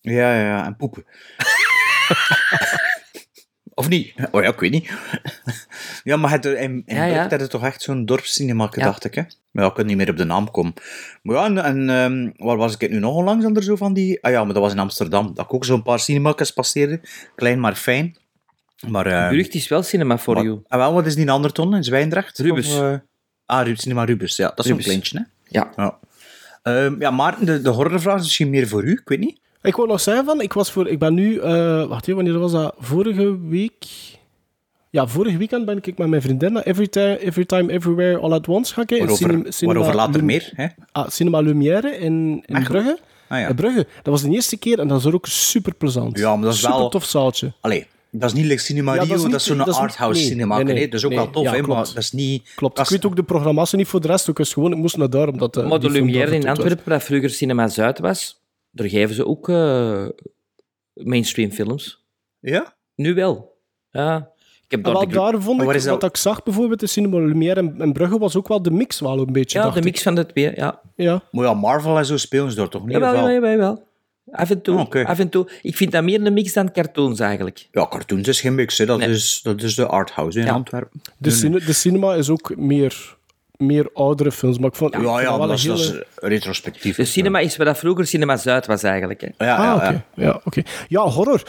Ja, 0.00 0.34
ja, 0.34 0.40
ja, 0.46 0.64
en 0.64 0.76
poepen. 0.76 1.04
of 3.74 3.88
niet? 3.88 4.14
Oh 4.30 4.42
ja, 4.42 4.48
ik 4.48 4.60
weet 4.60 4.70
niet. 4.70 4.90
ja, 6.04 6.16
maar 6.16 6.30
het, 6.30 6.44
in, 6.44 6.82
in 6.86 6.96
Ja, 6.96 7.04
ja. 7.04 7.12
Brugge 7.12 7.28
had 7.30 7.40
het 7.40 7.50
toch 7.50 7.64
echt 7.64 7.82
zo'n 7.82 8.06
dorpscinema, 8.06 8.68
Ja. 8.74 8.84
dacht 8.84 9.04
ik, 9.04 9.14
hè? 9.14 9.22
Maar 9.50 9.62
ja, 9.64 9.70
ik 9.70 9.76
kan 9.76 9.86
niet 9.86 9.96
meer 9.96 10.10
op 10.10 10.16
de 10.16 10.24
naam 10.24 10.50
komen. 10.50 10.74
Maar 11.22 11.36
ja, 11.36 11.44
en, 11.44 11.58
en 11.58 11.90
ehm, 11.90 12.46
waar 12.46 12.56
was 12.56 12.76
ik 12.76 12.90
nu 12.90 12.98
nog 12.98 13.14
onlangs 13.14 13.44
aan 13.44 13.56
er 13.56 13.62
zo 13.62 13.76
van 13.76 13.92
die... 13.92 14.22
Ah 14.22 14.32
ja, 14.32 14.44
maar 14.44 14.54
dat 14.54 14.62
was 14.62 14.72
in 14.72 14.78
Amsterdam. 14.78 15.34
Dat 15.34 15.44
ik 15.44 15.54
ook 15.54 15.64
zo'n 15.64 15.82
paar 15.82 16.00
cinemakers 16.00 16.50
passeerde. 16.50 17.00
Klein, 17.36 17.60
maar 17.60 17.74
fijn. 17.74 18.16
Maar... 18.88 19.06
eh, 19.06 19.28
Burgt 19.28 19.54
is 19.54 19.68
wel 19.68 19.82
Cinema 19.82 20.18
for 20.18 20.34
wat- 20.34 20.44
You. 20.44 20.60
Ah, 20.68 20.78
wel, 20.78 20.92
wat 20.92 21.06
is 21.06 21.14
die 21.14 21.30
andere 21.30 21.54
ton 21.54 21.74
in 21.74 21.84
Zwijndrecht? 21.84 22.38
Rubens. 22.38 22.74
Of, 22.74 22.80
eh, 22.80 22.94
ah, 23.46 23.76
Cinema 23.76 24.04
Rubens, 24.04 24.36
ja. 24.36 24.46
Dat 24.48 24.58
is 24.58 24.64
Rubens. 24.66 24.86
kleintje, 24.86 25.18
hè? 25.18 25.24
Ja. 25.58 25.70
Ja. 25.76 25.98
Ehm, 26.62 27.00
ja, 27.00 27.10
Maarten, 27.10 27.46
de, 27.46 27.60
de 27.62 27.70
horrorvraag 27.70 28.16
is 28.16 28.22
misschien 28.22 28.50
meer 28.50 28.68
voor 28.68 28.84
u, 28.84 28.90
ik 28.92 29.08
weet 29.08 29.18
niet. 29.20 29.40
Ik 29.62 29.76
wou 29.76 29.88
nog 29.88 30.00
zeggen 30.00 30.24
van, 30.24 30.40
ik 30.40 30.52
was 30.52 30.70
voor, 30.70 30.88
ik 30.88 30.98
ben 30.98 31.14
nu, 31.14 31.38
eh 31.38 31.84
wacht 31.86 32.02
even, 32.02 32.14
wanneer 32.14 32.38
was 32.38 32.52
dat? 32.52 32.74
Vorige 32.78 33.38
week? 33.48 33.84
Ja, 34.90 35.06
vorig 35.06 35.36
weekend 35.36 35.64
ben 35.64 35.76
ik 35.82 35.98
met 35.98 36.08
mijn 36.08 36.22
vriendin 36.22 36.52
naar 36.52 36.62
Every 36.62 36.88
Time, 36.88 37.18
Every 37.18 37.44
Time 37.44 37.72
Everywhere 37.72 38.18
All 38.18 38.32
at 38.32 38.48
Once 38.48 38.72
gaan 38.74 38.84
kijken. 38.86 39.06
Waarover, 39.06 39.30
Cine- 39.30 39.52
cinema 39.52 39.78
waarover 39.78 40.00
later 40.00 40.16
Lum- 40.16 40.24
meer, 40.24 40.50
hè? 40.54 40.66
Ah, 40.92 41.08
Cinema 41.08 41.40
Lumière 41.40 41.88
in, 41.96 42.42
in 42.46 42.54
Echt? 42.56 42.68
Brugge. 42.68 42.98
Ah, 43.28 43.40
ja. 43.40 43.48
In 43.48 43.54
Brugge. 43.54 43.86
Dat 44.02 44.12
was 44.12 44.22
de 44.22 44.30
eerste 44.30 44.56
keer 44.58 44.78
en 44.78 44.88
dat 44.88 44.98
is 44.98 45.04
er 45.04 45.14
ook 45.14 45.26
super 45.26 45.74
plezant. 45.74 46.18
Ja, 46.18 46.34
maar 46.36 46.44
dat 46.44 46.54
is 46.54 46.60
super 46.60 46.76
wel- 46.76 46.88
tof 46.88 47.04
zaaltje. 47.04 47.52
Allee, 47.60 47.86
dat 48.14 48.30
is 48.30 48.36
niet 48.36 48.46
like 48.46 48.60
Cinema 48.60 48.92
Ja, 48.92 48.98
dat 48.98 49.06
Rio, 49.06 49.16
is 49.16 49.22
dat 49.22 49.32
is 49.34 49.44
zo'n 49.44 49.60
arthouse 49.60 50.20
nee, 50.20 50.28
cinema. 50.30 50.54
nee, 50.56 50.64
Nee, 50.64 50.74
nee, 50.74 50.84
dat 50.88 50.94
is 50.98 51.04
ook 51.04 51.10
nee. 51.10 51.18
wel 51.20 51.30
tof, 51.30 51.42
Ja, 51.44 51.50
hè, 51.50 51.56
klopt. 51.60 51.68
maar 51.78 51.86
dat 51.86 51.96
is 52.02 52.12
niet... 52.12 52.52
Klopt. 52.54 52.76
dat 52.76 52.84
Ik 52.86 52.92
is- 52.92 52.98
weet 53.00 53.10
ook 53.10 53.16
de 53.16 53.22
programmatie 53.22 53.78
niet 53.78 53.86
voor 53.86 54.00
de 54.00 54.06
rest, 54.08 54.30
ook 54.30 54.38
is 54.38 54.52
gewoon, 54.52 54.72
ik 54.72 54.78
moest 54.78 54.96
naar 54.96 55.10
daar, 55.10 55.28
omdat 55.28 55.56
eh, 55.56 55.68
Maar 55.68 55.80
de 55.80 55.90
Lumière 55.90 56.34
in 56.34 56.40
was. 56.40 56.50
Antwerpen, 56.50 56.90
dat 56.92 57.02
vroeger 57.02 57.30
Cinema 57.30 57.68
Zuid 57.68 57.98
was, 57.98 58.42
daar 58.70 58.88
geven 58.88 59.14
ze 59.14 59.26
ook 59.26 59.48
eh, 59.48 60.06
mainstream 60.94 61.50
films. 61.50 62.04
Ja? 62.40 62.74
Nu 62.94 63.14
wel. 63.14 63.56
Ja. 63.90 64.16
Ik 64.64 64.78
heb 64.78 64.86
En 64.86 64.92
daar 64.92 64.92
wel, 64.92 65.08
de, 65.08 65.32
daar 65.32 65.42
vond 65.42 65.62
ik, 65.62 65.70
is 65.74 65.84
dat- 65.84 66.00
wat 66.00 66.10
ik 66.10 66.16
zag 66.16 66.42
bijvoorbeeld 66.42 66.82
in 66.82 66.88
Cinema 66.88 67.18
Lumière 67.18 67.60
en, 67.60 67.74
en 67.80 67.92
Brugge, 67.92 68.18
was 68.18 68.36
ook 68.36 68.48
wel 68.48 68.62
de 68.62 68.70
mix 68.70 69.00
wel 69.00 69.18
een 69.18 69.32
beetje, 69.32 69.58
ja, 69.58 69.70
de 69.70 69.78
ik. 69.78 69.84
mix 69.84 70.02
van 70.02 70.14
de 70.14 70.26
twee, 70.26 70.52
ja. 70.54 70.80
Ja. 70.96 71.22
Maar 71.30 71.44
ja, 71.44 71.54
Marvel 71.54 71.98
en 71.98 72.06
zo 72.06 72.16
spelen 72.16 72.50
ze 72.50 72.56
daar 72.56 72.68
toch 72.68 72.82
niet? 72.84 72.92
Jawel, 72.92 73.30
jawel, 73.30 73.50
jawel. 73.50 73.90
Af 74.30 74.50
en 74.50 74.62
toe. 74.62 74.78
Ah. 74.90 75.06
Af 75.08 75.18
en 75.18 75.28
toe. 75.28 75.48
Ik 75.62 75.76
vind 75.76 75.92
dat 75.92 76.02
meer 76.02 76.26
een 76.26 76.32
mix 76.32 76.52
dan 76.52 76.72
cartoons 76.72 77.20
eigenlijk. 77.20 77.68
Ja, 77.70 77.86
cartoons 77.90 78.28
is 78.28 78.40
geen 78.40 78.54
mix, 78.54 78.78
hè. 78.78 78.86
Dat, 78.86 78.98
Nee. 78.98 79.10
is, 79.10 79.40
dat 79.42 79.62
is 79.62 79.74
de 79.74 79.86
arthouse 79.86 80.38
in 80.38 80.44
Ja. 80.44 80.52
Antwerpen. 80.52 81.00
De, 81.18 81.30
cine- 81.30 81.64
de 81.64 81.72
cinema 81.72 82.14
is 82.14 82.30
ook 82.30 82.56
meer, 82.56 83.16
meer 83.56 83.90
oudere 83.94 84.32
films, 84.32 84.58
maar 84.58 84.68
ik 84.68 84.74
vond, 84.76 84.94
ik 84.94 85.00
Ja, 85.02 85.20
ja, 85.20 85.36
dat 85.38 85.50
is, 85.52 85.62
dat 85.64 85.78
hele- 85.80 85.98
is 85.98 86.04
retrospectief. 86.16 86.96
De 86.96 87.04
cinema 87.04 87.38
is 87.38 87.56
wat 87.56 87.66
dat 87.66 87.78
vroeger 87.78 88.06
Cinema 88.06 88.36
Zuid 88.36 88.66
was 88.66 88.82
eigenlijk. 88.82 89.20
Hè. 89.20 89.26
Ja, 89.38 89.46
ja, 89.46 89.72
Ah, 89.72 89.80
ja. 89.82 89.88
oké. 89.88 90.04
Ja, 90.14 90.40
oké. 90.44 90.62
Ja, 90.88 91.00
horror. 91.08 91.42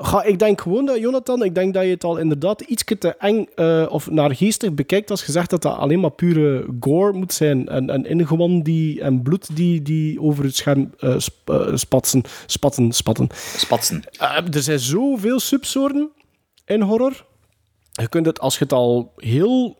Ga, 0.00 0.22
ik 0.22 0.38
denk 0.38 0.60
gewoon 0.60 0.86
dat, 0.86 0.98
Jonathan, 0.98 1.42
ik 1.42 1.54
denk 1.54 1.74
dat 1.74 1.82
je 1.82 1.90
het 1.90 2.04
al 2.04 2.16
inderdaad 2.16 2.60
iets 2.60 2.84
te 2.98 3.14
eng 3.18 3.46
eh, 3.54 3.86
of 3.88 4.10
naar 4.10 4.34
geestig 4.34 4.74
bekijkt 4.74 5.10
als 5.10 5.24
je 5.24 5.32
zegt 5.32 5.50
dat 5.50 5.62
dat 5.62 5.76
alleen 5.76 6.00
maar 6.00 6.10
pure 6.10 6.66
gore 6.80 7.12
moet 7.12 7.32
zijn 7.32 7.68
en, 7.68 7.90
en 7.90 8.04
ingewanden 8.06 8.62
die, 8.62 9.00
en 9.00 9.22
bloed 9.22 9.56
die, 9.56 9.82
die 9.82 10.20
over 10.20 10.44
het 10.44 10.56
scherm 10.56 10.94
sp- 11.16 11.50
eh, 11.50 11.74
spatsen, 11.74 12.22
spatten, 12.46 12.92
spatten. 12.92 13.28
Spatsen. 13.56 14.02
Er 14.52 14.62
zijn 14.62 14.78
zoveel 14.78 15.40
subsoorten 15.40 16.10
in 16.64 16.80
horror. 16.80 17.24
Je 17.92 18.08
kunt 18.08 18.26
het, 18.26 18.40
als 18.40 18.58
je 18.58 18.64
het 18.64 18.72
al 18.72 19.12
heel 19.16 19.78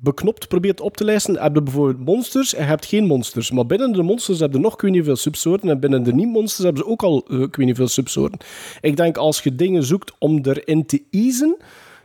beknopt 0.00 0.48
probeert 0.48 0.80
op 0.80 0.96
te 0.96 1.04
lijsten, 1.04 1.42
heb 1.42 1.54
je 1.54 1.62
bijvoorbeeld 1.62 2.04
monsters 2.06 2.54
en 2.54 2.62
je 2.62 2.68
hebt 2.68 2.86
geen 2.86 3.04
monsters. 3.06 3.50
Maar 3.50 3.66
binnen 3.66 3.92
de 3.92 4.02
monsters 4.02 4.38
heb 4.38 4.52
je 4.52 4.58
nog 4.58 4.74
ik 4.74 4.80
weet 4.80 4.90
niet 4.92 5.04
veel 5.04 5.16
subsoorten 5.16 5.68
en 5.68 5.80
binnen 5.80 6.02
de 6.02 6.12
niet-monsters 6.14 6.64
hebben 6.64 6.82
ze 6.84 6.88
ook 6.90 7.02
al 7.02 7.24
eh, 7.30 7.40
ik 7.40 7.56
weet 7.56 7.66
niet 7.66 7.76
veel 7.76 7.88
subsoorten. 7.88 8.38
Ik 8.80 8.96
denk 8.96 9.16
als 9.16 9.42
je 9.42 9.54
dingen 9.54 9.82
zoekt 9.84 10.12
om 10.18 10.40
erin 10.42 10.86
te 10.86 11.02
easen, 11.10 11.56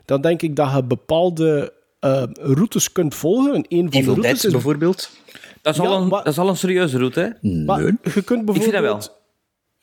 dan 0.06 0.22
denk 0.22 0.42
ik 0.42 0.56
dat 0.56 0.72
je 0.76 0.84
bepaalde 0.84 1.74
eh, 2.00 2.24
routes 2.34 2.92
kunt 2.92 3.16
volgen. 3.16 3.54
En 3.54 3.66
een 3.70 3.92
van 3.92 4.02
Evil 4.02 4.16
de 4.16 4.22
Dead 4.22 4.24
routes 4.24 4.46
is... 4.46 4.52
bijvoorbeeld. 4.52 5.10
Dat 5.62 5.74
is, 5.76 5.82
Ja, 5.82 5.88
al 5.88 6.02
een, 6.02 6.08
maar- 6.08 6.24
dat 6.24 6.34
is 6.34 6.40
al 6.40 6.50
een 6.50 6.58
serieuze 6.58 6.98
route. 6.98 7.38
Hè? 7.42 7.50
Maar 7.66 7.82
je 7.82 7.92
kunt 8.02 8.26
bijvoorbeeld... 8.26 8.56
Ik 8.58 8.62
vind 8.62 8.74
dat 8.74 8.82
wel. 8.82 9.20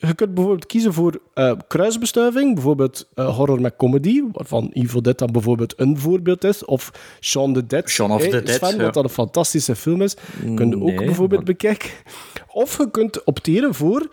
Je 0.01 0.15
kunt 0.15 0.35
bijvoorbeeld 0.35 0.67
kiezen 0.67 0.93
voor 0.93 1.21
eh, 1.35 1.53
kruisbestuiving, 1.69 2.55
bijvoorbeeld 2.55 3.09
eh, 3.15 3.37
horror 3.37 3.61
met 3.61 3.77
comedy, 3.77 4.23
waarvan 4.33 4.71
Evil 4.73 5.03
Dead 5.03 5.19
dan 5.19 5.33
bijvoorbeeld 5.33 5.81
een 5.81 5.99
voorbeeld 5.99 6.45
is, 6.45 6.65
of 6.65 6.93
Shaun 7.21 7.53
the 7.53 7.67
Dead, 7.67 7.89
Shaun 7.89 8.11
of 8.11 8.23
eh, 8.23 8.31
the 8.31 8.43
Dead, 8.43 8.55
Sven, 8.57 8.77
ja. 8.77 8.83
wat 8.83 8.95
dat 8.95 9.05
een 9.05 9.11
fantastische 9.11 9.77
film 9.77 10.03
is, 10.03 10.17
kun 10.55 10.69
je 10.69 10.81
ook 10.81 10.97
bijvoorbeeld 10.97 11.31
maar- 11.45 11.55
bekijken. 11.55 11.91
Of 12.53 12.79
je 12.79 12.91
kunt 12.91 13.25
opteren 13.25 13.75
voor, 13.75 14.09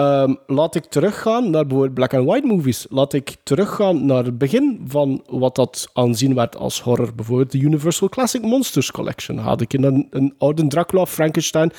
ehm, 0.00 0.34
laat 0.46 0.74
ik 0.74 0.84
teruggaan 0.84 1.50
naar 1.50 1.62
bijvoorbeeld 1.66 1.94
black 1.94 2.14
and 2.14 2.26
white 2.26 2.46
movies, 2.46 2.86
laat 2.90 3.12
ik 3.12 3.36
teruggaan 3.42 4.06
naar 4.06 4.24
het 4.24 4.38
begin 4.38 4.80
van 4.86 5.22
wat 5.30 5.54
dat 5.56 5.88
aanzien 5.92 6.34
werd 6.34 6.56
als 6.56 6.80
horror, 6.82 7.14
bijvoorbeeld 7.14 7.52
de 7.52 7.58
Universal 7.58 8.08
Classic 8.08 8.42
Monsters 8.42 8.90
Collection, 8.90 9.38
had 9.38 9.60
ik 9.60 9.72
in 9.72 9.82
een, 9.84 10.06
een 10.10 10.34
oude 10.38 10.66
Dracula, 10.66 11.06
Frankenstein, 11.06 11.72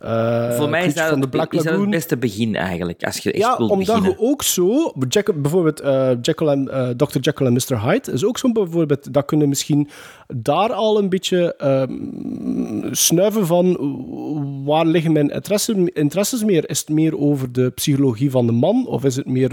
eh, 0.00 0.56
Voor 0.56 0.68
mij 0.68 0.86
is 0.86 0.94
dat, 0.94 1.08
the 1.08 1.18
het, 1.20 1.30
Black 1.30 1.52
is 1.52 1.62
dat 1.62 1.78
het 1.80 1.90
beste 1.90 2.16
begin 2.16 2.56
eigenlijk. 2.56 3.04
Als 3.04 3.18
je 3.18 3.32
echt 3.32 3.42
Ja, 3.42 3.56
wilt 3.56 3.70
omdat 3.70 3.86
beginnen. 3.86 4.10
je 4.10 4.18
ook 4.18 4.42
zo... 4.42 4.92
Jack, 5.08 5.42
bijvoorbeeld 5.42 5.80
eh, 5.80 6.10
Jekyll 6.22 6.48
en, 6.48 6.68
eh, 6.72 6.88
Dr. 6.88 7.18
Jekyll 7.20 7.46
en 7.46 7.52
Mr. 7.52 7.80
Hyde 7.82 8.12
is 8.12 8.24
ook 8.24 8.38
zo'n 8.38 8.52
bijvoorbeeld... 8.52 9.12
Dat 9.14 9.24
kunnen 9.24 9.48
misschien 9.48 9.88
daar 10.26 10.72
al 10.72 10.98
een 10.98 11.08
beetje 11.08 11.54
ehm, 11.56 12.94
snuiven 12.94 13.46
van... 13.46 13.66
eh, 13.76 14.64
Waar 14.66 14.86
liggen 14.86 15.12
mijn 15.12 15.28
interesse, 15.30 15.90
interesses 15.92 16.44
meer? 16.44 16.70
Is 16.70 16.78
het 16.78 16.88
meer 16.88 17.18
over 17.18 17.52
de 17.52 17.65
psychologie 17.74 18.30
van 18.30 18.46
de 18.46 18.52
man? 18.52 18.86
Of 18.86 19.04
is 19.04 19.16
het 19.16 19.26
meer 19.26 19.50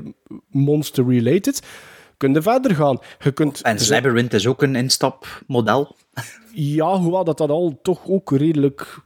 monster-related? 0.49 1.61
Kun 2.17 2.33
je 2.33 2.41
verder 2.41 2.75
gaan. 2.75 2.99
Je 3.19 3.31
kunt... 3.31 3.61
En 3.61 3.77
Labyrinth 3.89 4.33
is 4.33 4.47
ook 4.47 4.61
een 4.61 4.75
instapmodel. 4.75 5.95
Ja, 6.53 6.97
hoewel 6.97 7.23
dat 7.23 7.37
dat 7.37 7.49
al 7.49 7.79
toch 7.81 8.07
ook 8.07 8.31
redelijk 8.31 8.99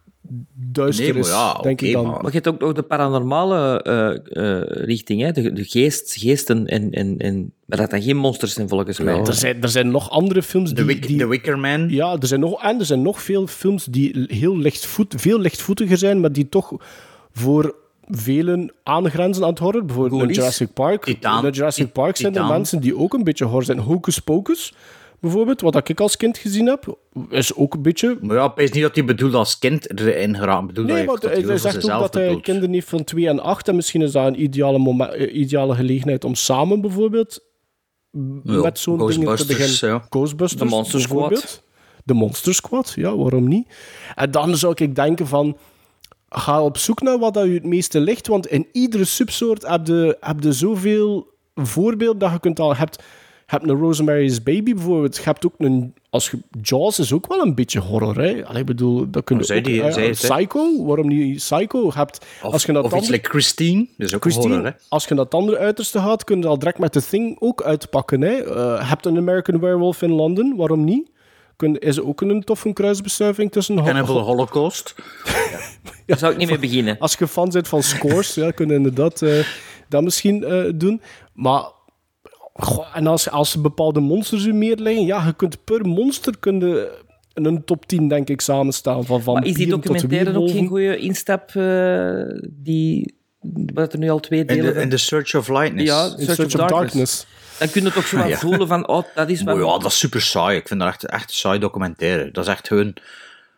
duister 0.53 1.13
Nee, 1.13 1.19
is, 1.21 1.27
ja, 1.29 1.53
denk 1.53 1.81
ik 1.81 1.93
dan. 1.93 2.05
maar- 2.07 2.13
Maar 2.21 2.25
je 2.31 2.39
hebt 2.41 2.47
ook 2.47 2.59
nog 2.59 2.73
de 2.73 2.81
paranormale 2.83 3.81
eh, 3.83 4.59
eh, 4.59 4.61
richting, 4.85 5.21
hè? 5.21 5.31
De, 5.31 5.53
de 5.53 5.63
geest, 5.63 6.15
geesten 6.19 6.65
en, 6.65 6.91
en, 6.91 7.17
en... 7.17 7.53
Maar 7.65 7.77
dat 7.77 7.89
dan 7.89 8.01
geen 8.01 8.17
monsters 8.17 8.53
zijn, 8.53 8.69
volgens 8.69 8.99
mij. 8.99 9.19
Er 9.19 9.33
zijn, 9.33 9.61
er 9.61 9.69
zijn 9.69 9.91
nog 9.91 10.09
andere 10.09 10.43
films 10.43 10.69
The, 10.69 10.75
die... 10.75 10.85
Wick, 10.85 11.07
die 11.07 11.17
The 11.17 11.27
Wicker 11.27 11.59
Man. 11.59 11.89
Ja, 11.89 12.17
er 12.19 12.27
zijn 12.27 12.39
nog, 12.39 12.63
en 12.63 12.79
er 12.79 12.85
zijn 12.85 13.01
nog 13.01 13.21
veel 13.21 13.47
films 13.47 13.85
die 13.85 14.25
heel 14.27 14.57
lichtvoet, 14.57 15.13
veel 15.17 15.39
lichtvoetiger 15.39 15.97
zijn, 15.97 16.19
maar 16.19 16.31
die 16.31 16.49
toch 16.49 16.71
voor 17.31 17.75
velen 18.07 18.73
aangrenzen 18.83 19.43
aan 19.43 19.49
het 19.49 19.59
horror. 19.59 19.85
Bijvoorbeeld 19.85 20.21
in. 20.21 20.29
Jurassic 20.29 20.73
Park. 20.73 21.05
In 21.05 21.49
Jurassic 21.51 21.91
Park 21.91 22.17
zijn 22.17 22.35
er 22.35 22.45
mensen 22.45 22.81
die 22.81 22.97
ook 22.97 23.13
een 23.13 23.23
beetje 23.23 23.45
horror 23.45 23.63
zijn. 23.63 23.79
Hocus 23.79 24.19
Pocus, 24.19 24.73
bijvoorbeeld, 25.19 25.61
wat 25.61 25.89
ik 25.89 25.99
als 25.99 26.17
kind 26.17 26.37
gezien 26.37 26.67
heb, 26.67 26.97
is 27.29 27.55
ook 27.55 27.73
een 27.73 27.81
beetje... 27.81 28.17
Maar 28.21 28.35
ja, 28.35 28.51
weet 28.55 28.73
niet 28.73 28.83
dat 28.83 28.95
hij 28.95 29.05
bedoelt 29.05 29.33
als 29.33 29.59
kind 29.59 29.99
erin 29.99 30.35
geraakt. 30.37 30.77
Nee, 30.77 31.05
maar 31.05 31.17
hij, 31.19 31.41
hij 31.41 31.57
zegt 31.57 31.91
ook 31.91 31.99
dat 31.99 32.13
hij 32.13 32.23
bedoelt. 32.25 32.43
kinderen 32.43 32.73
heeft 32.73 32.89
van 32.89 33.03
2 33.03 33.27
en 33.27 33.39
8 33.39 33.67
en 33.67 33.75
misschien 33.75 34.01
is 34.01 34.11
dat 34.11 34.27
een 34.27 34.41
ideale, 34.41 34.77
moment, 34.77 35.13
eh, 35.13 35.35
ideale 35.35 35.75
gelegenheid 35.75 36.23
om 36.23 36.35
samen 36.35 36.81
bijvoorbeeld 36.81 37.39
Ja, 38.43 38.61
met 38.61 38.79
zo'n 38.79 39.07
dingen 39.07 39.35
te 39.35 39.45
beginnen. 39.45 39.95
ja. 39.95 40.05
Ghostbusters, 40.09 40.61
De 40.69 40.75
Monster 40.75 41.01
Squad. 41.01 41.63
De 42.03 42.13
Monster 42.13 42.53
Squad, 42.53 42.93
ja, 42.95 43.17
waarom 43.17 43.47
niet? 43.47 43.67
En 44.15 44.31
dan 44.31 44.57
zou 44.57 44.73
ik 44.75 44.95
denken 44.95 45.27
van... 45.27 45.57
Ga 46.29 46.63
op 46.63 46.77
zoek 46.77 47.01
naar 47.01 47.19
wat 47.19 47.33
dat 47.33 47.45
je 47.45 47.53
het 47.53 47.65
meeste 47.65 47.99
ligt, 47.99 48.27
want 48.27 48.47
in 48.47 48.67
iedere 48.71 49.05
subsoort 49.05 49.67
heb 49.67 49.87
je, 49.87 50.17
heb 50.19 50.43
je 50.43 50.51
zoveel 50.53 51.27
voorbeelden 51.55 52.19
dat 52.19 52.31
je 52.31 52.39
kunt 52.39 52.59
al... 52.59 52.75
Hebt, 52.75 53.03
hebt 53.45 53.67
een 53.69 53.79
Rosemary's 53.79 54.43
Baby 54.43 54.73
bijvoorbeeld. 54.73 55.15
Je 55.15 55.21
hebt 55.23 55.45
ook 55.45 55.53
een... 55.57 55.93
Als 56.09 56.31
je, 56.31 56.39
Jaws 56.61 56.99
is 56.99 57.13
ook 57.13 57.27
wel 57.27 57.41
een 57.41 57.55
beetje 57.55 57.79
horror, 57.79 58.15
hè? 58.21 58.45
Allee, 58.45 58.59
ik 58.59 58.65
bedoel, 58.65 59.09
dat 59.11 59.23
kun 59.23 59.39
je 59.41 59.55
ook... 59.55 59.63
die- 59.63 59.81
eh, 59.81 59.95
het? 59.95 60.11
Psycho, 60.11 60.85
waarom 60.85 61.07
niet 61.07 61.35
Psycho? 61.35 61.83
Je 61.85 61.91
hebt, 61.93 62.25
Of, 62.43 62.53
als 62.53 62.63
je 62.63 62.71
of 62.71 62.77
het 62.77 62.85
iets 62.85 62.93
andere- 62.93 63.11
like 63.11 63.29
Christine. 63.29 63.87
Dat 63.97 64.07
is 64.07 64.15
ook 64.15 64.21
Christine, 64.21 64.47
horror, 64.53 64.65
hè. 64.65 64.71
als 64.89 65.05
je 65.05 65.15
het 65.15 65.33
andere 65.33 65.57
uiterste 65.57 65.99
gaat, 65.99 66.23
kun 66.23 66.39
je 66.41 66.47
al 66.47 66.59
direct 66.59 66.79
met 66.79 66.91
The 66.91 67.01
Thing 67.07 67.35
ook 67.39 67.63
uitpakken. 67.63 68.21
Hè. 68.21 68.33
Eh, 68.33 68.79
je 68.79 68.85
hebt 68.85 69.05
een 69.05 69.17
American 69.17 69.59
Werewolf 69.59 70.01
in 70.01 70.11
Londen, 70.11 70.55
waarom 70.55 70.83
niet? 70.83 71.09
Kun, 71.57 71.79
is 71.79 71.99
ook 72.01 72.21
een 72.21 72.43
toffe 72.43 72.73
kruisbestuiving 72.73 73.51
tussen... 73.51 73.75
Cannibal 73.75 74.15
ho- 74.15 74.21
Holocaust. 74.23 74.95
Daar 76.05 76.17
zou 76.17 76.31
ik 76.31 76.37
niet 76.37 76.49
mee 76.49 76.59
beginnen. 76.59 76.97
Als 76.99 77.15
je 77.19 77.27
fan 77.27 77.49
bent 77.49 77.67
van 77.67 77.83
scores, 77.83 78.33
ja, 78.33 78.51
kun 78.51 78.67
je 78.67 78.73
inderdaad 78.73 79.21
eh, 79.21 79.39
dat 79.89 80.03
misschien 80.03 80.43
eh, 80.43 80.71
doen. 80.75 81.01
Maar... 81.33 81.63
goh, 82.53 82.85
en 82.97 83.07
als, 83.07 83.29
als 83.29 83.53
er 83.53 83.61
bepaalde 83.61 83.99
monsters 83.99 84.45
u 84.45 84.53
meer 84.53 84.75
liggen, 84.75 85.05
ja, 85.05 85.25
je 85.25 85.33
kunt 85.33 85.63
per 85.63 85.85
monster 85.85 86.37
kun 86.39 86.59
je 86.59 87.05
een 87.33 87.63
top 87.65 87.85
10, 87.85 88.07
denk 88.07 88.29
ik, 88.29 88.41
samenstellen. 88.41 89.05
Van 89.05 89.21
Maar 89.25 89.45
is 89.45 89.53
die 89.53 89.67
documentaire 89.67 90.39
ook 90.39 90.49
geen 90.49 90.67
goede 90.67 90.97
instap? 90.97 91.49
eh, 91.55 92.21
die 92.51 93.15
wat 93.73 93.93
er 93.93 93.99
nu 93.99 94.09
al 94.09 94.19
twee 94.19 94.39
In 94.39 94.47
delen 94.47 94.65
de, 94.65 94.73
van- 94.73 94.81
in 94.81 94.89
the 94.89 94.97
Search 94.97 95.35
of 95.35 95.47
Lightness. 95.49 95.87
Ja, 95.87 96.05
In 96.17 96.35
Search, 96.35 96.59
of, 96.59 96.67
Darkness. 96.69 97.25
Dan 97.59 97.69
kun 97.69 97.83
je 97.83 97.91
toch 97.91 98.07
zo 98.07 98.17
wel 98.17 98.27
Ja. 98.27 98.37
voelen 98.37 98.67
van, 98.67 98.87
oh, 98.87 99.03
dat 99.15 99.29
is 99.29 99.43
Maar 99.43 99.57
wat... 99.59 99.67
ja, 99.73 99.77
dat 99.77 99.91
is 99.91 99.97
super 99.99 100.21
saai. 100.21 100.57
Ik 100.57 100.67
vind 100.67 100.79
dat 100.79 100.89
echt, 100.89 101.05
echt 101.05 101.29
een 101.29 101.35
saai 101.35 101.59
documentaire. 101.59 102.31
Dat 102.31 102.43
is 102.43 102.49
echt 102.51 102.67
gewoon 102.67 102.93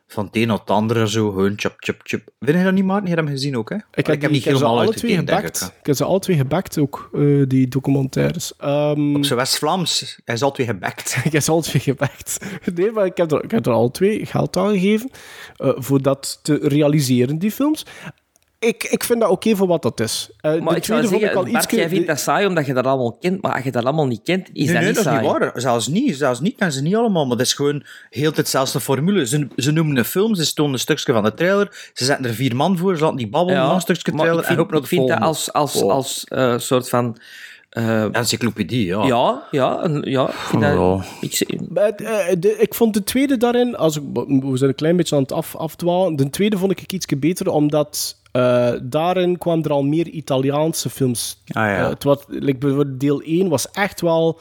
van 0.07 0.25
het 0.25 0.35
een 0.35 0.47
naar 0.47 0.57
het 0.57 0.69
andere 0.69 1.09
zo, 1.09 1.29
gewoon 1.29 1.53
chop, 1.55 1.73
chop, 1.77 1.95
chop. 2.03 2.21
Vind 2.39 2.57
je 2.57 2.63
dat 2.63 2.73
niet, 2.73 2.83
Maarten? 2.85 3.09
Je 3.09 3.13
hebt 3.15 3.27
hem 3.27 3.35
gezien 3.35 3.57
ook, 3.57 3.69
hè? 3.69 3.75
Ik 3.75 4.07
heb, 4.07 4.07
niet 4.07 4.23
ik 4.23 4.31
heb 4.31 4.41
ze 4.41 4.49
helemaal 4.49 4.79
alle 4.79 4.93
twee 4.93 5.15
gebackt. 5.15 5.61
ik. 5.61 5.67
Ik 5.79 5.85
heb 5.85 5.95
ze 5.95 6.03
alle 6.03 6.19
twee 6.19 6.37
gebackt 6.37 6.77
ook, 6.77 7.09
eh, 7.13 7.21
die 7.47 7.67
documentaires. 7.67 8.53
Ehm, 8.57 9.15
Op 9.15 9.25
zijn 9.25 9.39
West-Vlaams. 9.39 10.19
Hij 10.25 10.35
is 10.35 10.41
altijd 10.41 10.67
gebackt. 10.69 11.17
ik 11.23 11.31
heb 11.31 11.41
ze 11.41 11.51
alle 11.51 11.61
twee 11.61 11.81
gebackt. 11.81 12.37
Nee, 12.75 12.91
maar 12.91 13.05
ik 13.05 13.17
heb 13.17 13.31
er, 13.31 13.43
ik 13.43 13.51
heb 13.51 13.65
er 13.65 13.71
alle 13.71 13.91
twee 13.91 14.25
geld 14.25 14.57
aan 14.57 14.71
gegeven 14.73 15.09
eh, 15.55 15.71
voor 15.75 16.01
dat 16.01 16.39
te 16.41 16.59
realiseren, 16.61 17.37
die 17.37 17.51
films. 17.51 17.85
Ik, 18.59 18.83
ik 18.83 19.03
vind 19.03 19.19
dat 19.19 19.29
oké 19.29 19.55
voor 19.55 19.67
wat 19.67 19.81
dat 19.81 19.99
is. 19.99 20.29
Eh, 20.41 20.51
Maar 20.61 20.69
de 20.73 20.75
ik 20.79 20.85
zou 20.85 21.07
vond 21.07 21.21
ik 21.21 21.27
al 21.27 21.33
zeggen, 21.33 21.51
Bart, 21.51 21.71
jij 21.71 21.89
vindt 21.89 22.07
dat 22.07 22.19
saai 22.19 22.45
omdat 22.47 22.65
je 22.65 22.73
dat 22.73 22.85
allemaal 22.85 23.17
kent, 23.19 23.41
maar 23.41 23.53
als 23.53 23.63
je 23.63 23.71
dat 23.71 23.83
allemaal 23.85 24.07
niet 24.07 24.21
kent, 24.23 24.49
is 24.53 24.65
nee, 24.65 24.65
dat 24.65 24.73
nee, 24.75 24.85
niet 24.85 24.95
dat 24.95 25.05
is 25.05 25.11
saai. 25.11 25.27
niet 25.27 25.37
waar. 25.39 25.51
Zelfs 25.55 25.87
niet. 25.87 26.15
Zelfs 26.17 26.39
niet 26.39 26.55
kennen 26.55 26.75
ze 26.75 26.81
niet 26.81 26.95
allemaal. 26.95 27.25
Maar 27.27 27.37
dat 27.37 27.45
is 27.45 27.53
gewoon 27.53 27.83
heel 28.09 28.31
tijd 28.31 28.45
dezelfde 28.45 28.79
formule. 28.79 29.27
Ze, 29.27 29.47
ze 29.55 29.71
noemen 29.71 29.97
een 29.97 30.05
film, 30.05 30.35
ze 30.35 30.53
tonen 30.53 30.73
een 30.73 30.79
stukje 30.79 31.13
van 31.13 31.23
de 31.23 31.33
trailer. 31.33 31.89
Ze 31.93 32.05
zetten 32.05 32.25
er 32.25 32.33
vier 32.33 32.55
man 32.55 32.77
voor, 32.77 32.95
ze 32.97 33.01
laten 33.03 33.17
die 33.17 33.27
babbelen 33.29 33.61
na 33.61 33.73
een 33.73 33.81
stukje 33.81 34.11
trailer 34.11 34.39
ik 34.39 34.45
vind, 34.45 34.71
en 34.71 34.77
ik 34.77 34.85
vind 34.85 35.07
dat 35.07 35.19
als, 35.19 35.53
als, 35.53 35.81
Oh. 35.83 35.91
als 35.91 36.23
eh, 36.23 36.57
soort 36.57 36.89
van... 36.89 37.17
eh, 37.69 38.15
Encyclopedie, 38.15 38.85
ja. 38.85 39.05
ja, 39.05 39.43
ja, 39.51 39.83
een- 39.83 40.01
ja. 40.11 40.27
Ik, 40.27 40.33
vind 40.35 40.61
dat, 40.61 40.73
Ja. 40.73 41.03
ik, 41.21 41.35
zeg- 41.35 41.47
Maar, 41.69 41.95
de- 42.39 42.57
ik 42.59 42.73
vond 42.73 42.93
de 42.93 43.03
tweede 43.03 43.37
daarin, 43.37 43.75
als 43.77 43.95
ik, 43.97 44.03
we 44.13 44.51
zijn 44.57 44.69
een 44.69 44.75
klein 44.75 44.95
beetje 44.97 45.15
aan 45.15 45.21
het 45.21 45.31
af, 45.31 45.55
afdwalen. 45.55 46.15
De 46.15 46.29
tweede 46.29 46.57
vond 46.57 46.71
ik 46.71 46.91
iets 46.91 47.05
beter, 47.05 47.49
omdat 47.51 48.17
eh, 48.31 48.73
daarin 48.81 49.37
kwamen 49.37 49.63
er 49.63 49.71
al 49.71 49.83
meer 49.83 50.07
Italiaanse 50.07 50.89
films. 50.89 51.41
Ah, 51.47 51.63
ja. 51.63 51.77
Eh, 51.77 51.89
het 51.89 52.03
was, 52.03 52.17
like, 52.27 52.97
deel 52.97 53.21
1 53.21 53.49
was 53.49 53.71
echt 53.71 54.01
wel 54.01 54.39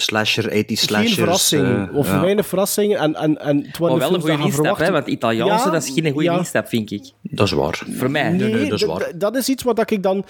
Slasher, 0.00 0.48
80 0.48 0.78
slashers. 0.78 1.14
geen 1.14 1.24
verrassing, 1.24 1.88
eh, 1.88 1.96
of 1.96 2.06
ja. 2.06 2.20
weinig 2.20 2.46
verrassingen. 2.46 2.98
En, 2.98 3.14
en, 3.14 3.40
en 3.40 3.64
het 3.64 3.78
waren 3.78 3.98
maar 3.98 4.08
wel 4.08 4.14
een 4.14 4.20
goede 4.20 4.44
instap, 4.44 4.78
hè, 4.78 4.90
want 4.90 5.06
Italiaanse, 5.06 5.66
Ja, 5.66 5.72
dat 5.72 5.82
is 5.82 5.90
geen 5.90 6.12
goede 6.12 6.30
ja. 6.30 6.38
instap, 6.38 6.68
vind 6.68 6.90
ik. 6.90 7.10
Dat 7.22 7.46
is 7.46 7.52
waar. 7.52 7.82
Voor 7.90 8.10
mij. 8.10 8.30
Nee, 8.30 8.52
nee, 8.52 8.68
dat 8.68 8.80
is 8.80 8.86
waar. 8.86 9.12
dat 9.18 9.36
is 9.36 9.48
iets 9.48 9.62
wat 9.62 9.90
ik 9.90 10.02
dan... 10.02 10.24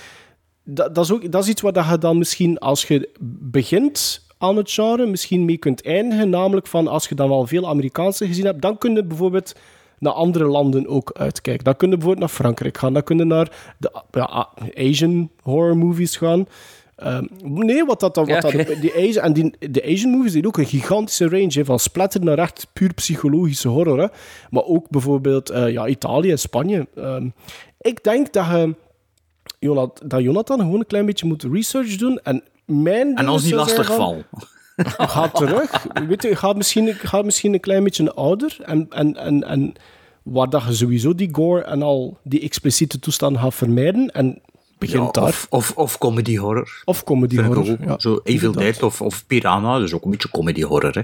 Dat, 0.65 0.95
dat, 0.95 1.05
is 1.05 1.13
ook, 1.13 1.33
dat 1.33 1.43
is 1.43 1.49
iets 1.49 1.63
waar 1.63 1.73
dat 1.73 1.89
je 1.89 1.99
dan 1.99 2.19
misschien, 2.19 2.59
als 2.59 2.85
je 2.85 3.09
begint 3.41 4.27
aan 4.39 4.57
het 4.57 4.71
genre, 4.71 5.07
misschien 5.07 5.45
mee 5.45 5.57
kunt 5.57 5.83
eindigen. 5.83 6.31
Namelijk 6.31 6.67
van, 6.67 6.89
als 6.89 7.09
je 7.09 7.15
dan 7.15 7.31
al 7.31 7.47
veel 7.47 7.69
Amerikaanse 7.69 8.27
gezien 8.27 8.45
hebt, 8.45 8.63
dan 8.63 8.79
kun 8.79 8.95
je 8.95 9.05
bijvoorbeeld 9.05 9.55
naar 9.99 10.13
andere 10.13 10.45
landen 10.45 10.87
ook 10.87 11.13
uitkijken. 11.13 11.65
Dan 11.65 11.77
kun 11.77 11.89
je 11.89 11.95
bijvoorbeeld 11.97 12.27
naar 12.27 12.37
Frankrijk 12.37 12.79
gaan. 12.79 12.93
Dan 12.93 13.03
kun 13.03 13.19
je 13.19 13.25
naar 13.25 13.75
de 13.79 13.91
ja, 14.11 14.49
Asian 14.75 15.31
horror 15.43 15.77
movies 15.77 16.17
gaan. 16.17 16.47
Ehm, 16.97 17.25
nee, 17.43 17.85
wat 17.85 18.01
dat, 18.01 18.17
wat 18.17 18.29
Ja, 18.29 18.41
dat, 18.41 18.67
die 18.81 18.95
Asian, 18.95 19.25
en 19.25 19.33
die, 19.33 19.71
de 19.71 19.85
Asian 19.85 20.11
movies 20.11 20.33
die 20.33 20.47
ook 20.47 20.59
een 20.59 20.67
gigantische 20.67 21.29
range, 21.29 21.53
hè, 21.53 21.65
van 21.65 21.79
splatter 21.79 22.25
naar 22.25 22.39
echt 22.39 22.67
puur 22.73 22.95
psychologische 22.95 23.69
horror. 23.69 23.99
Hè. 24.01 24.07
Maar 24.51 24.65
ook 24.65 24.89
bijvoorbeeld 24.91 25.51
eh, 25.51 25.73
ja, 25.73 25.87
Italië 25.87 26.31
en 26.31 26.39
Spanje. 26.39 26.89
Ehm, 26.95 27.29
ik 27.81 28.05
denk 28.05 28.33
dat, 28.33 28.47
je, 28.47 28.75
Jonat- 29.59 30.03
dat 30.05 30.23
Jonathan 30.23 30.59
gewoon 30.59 30.79
een 30.81 30.87
klein 30.87 31.07
beetje 31.07 31.27
moet 31.27 31.43
research 31.53 31.97
doen. 31.97 32.21
En 32.23 32.43
mijn 32.65 33.15
En 33.15 33.25
zou 33.25 33.39
zijn 33.39 33.55
lastig 33.55 33.95
vallen. 33.95 34.27
Ga 35.13 35.29
terug. 35.29 35.87
Weet 36.09 36.23
je, 36.23 36.37
ga 36.37 36.53
misschien, 36.53 36.95
ga 36.95 37.23
misschien 37.23 37.53
een 37.55 37.61
klein 37.61 37.85
beetje 37.85 38.15
ouder. 38.15 38.57
En, 38.65 38.87
en, 38.91 39.17
en, 39.17 39.45
en 39.45 39.73
waar 40.23 40.51
dat 40.51 40.63
je 40.67 40.73
sowieso 40.75 41.15
die 41.15 41.29
gore 41.33 41.63
en 41.63 41.83
al 41.83 42.19
die 42.23 42.41
expliciete 42.41 42.99
toestanden 42.99 43.43
gaat 43.43 43.55
vermijden. 43.55 44.11
En 44.11 44.41
begint 44.79 45.05
Ja, 45.05 45.11
daar. 45.11 45.25
of, 45.25 45.47
of, 45.51 45.73
of 45.77 45.99
comedy 45.99 46.37
horror. 46.37 46.83
Of 46.85 47.05
comedy 47.05 47.35
Vind 47.35 47.47
horror. 47.47 47.71
ook. 47.73 47.79
ja. 47.85 47.99
Zo 47.99 48.21
Evil. 48.25 48.53
Dead 48.53 48.83
of, 48.83 49.01
of 49.03 49.27
Piranha, 49.27 49.79
dus 49.79 49.93
ook 49.95 50.05
een 50.05 50.11
beetje 50.11 50.31
comedy 50.31 50.63
horror. 50.63 50.95
Hè. 50.95 51.03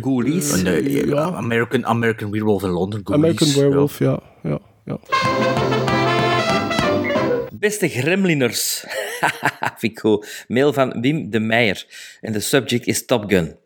Ghoulies. 0.00 0.52
En, 0.62 0.66
eh, 0.66 1.04
ja. 1.06 1.22
American, 1.32 1.86
American 1.86 2.30
Werewolf 2.30 2.62
in 2.62 2.68
London. 2.70 3.00
Ghoulies, 3.04 3.40
American 3.40 3.62
Werewolf, 3.62 3.98
ja. 3.98 4.18
ja, 4.42 4.58
ja. 4.84 4.98
Beste 7.64 7.88
gremliners. 7.88 8.84
Vind 9.78 10.04
ik. 10.04 10.44
Mail 10.48 10.72
van 10.72 11.00
Wim 11.00 11.30
de 11.30 11.40
Meijer. 11.40 11.86
En 12.20 12.32
de 12.32 12.40
subject 12.40 12.86
is 12.86 13.06
Top 13.06 13.24
Gun. 13.30 13.56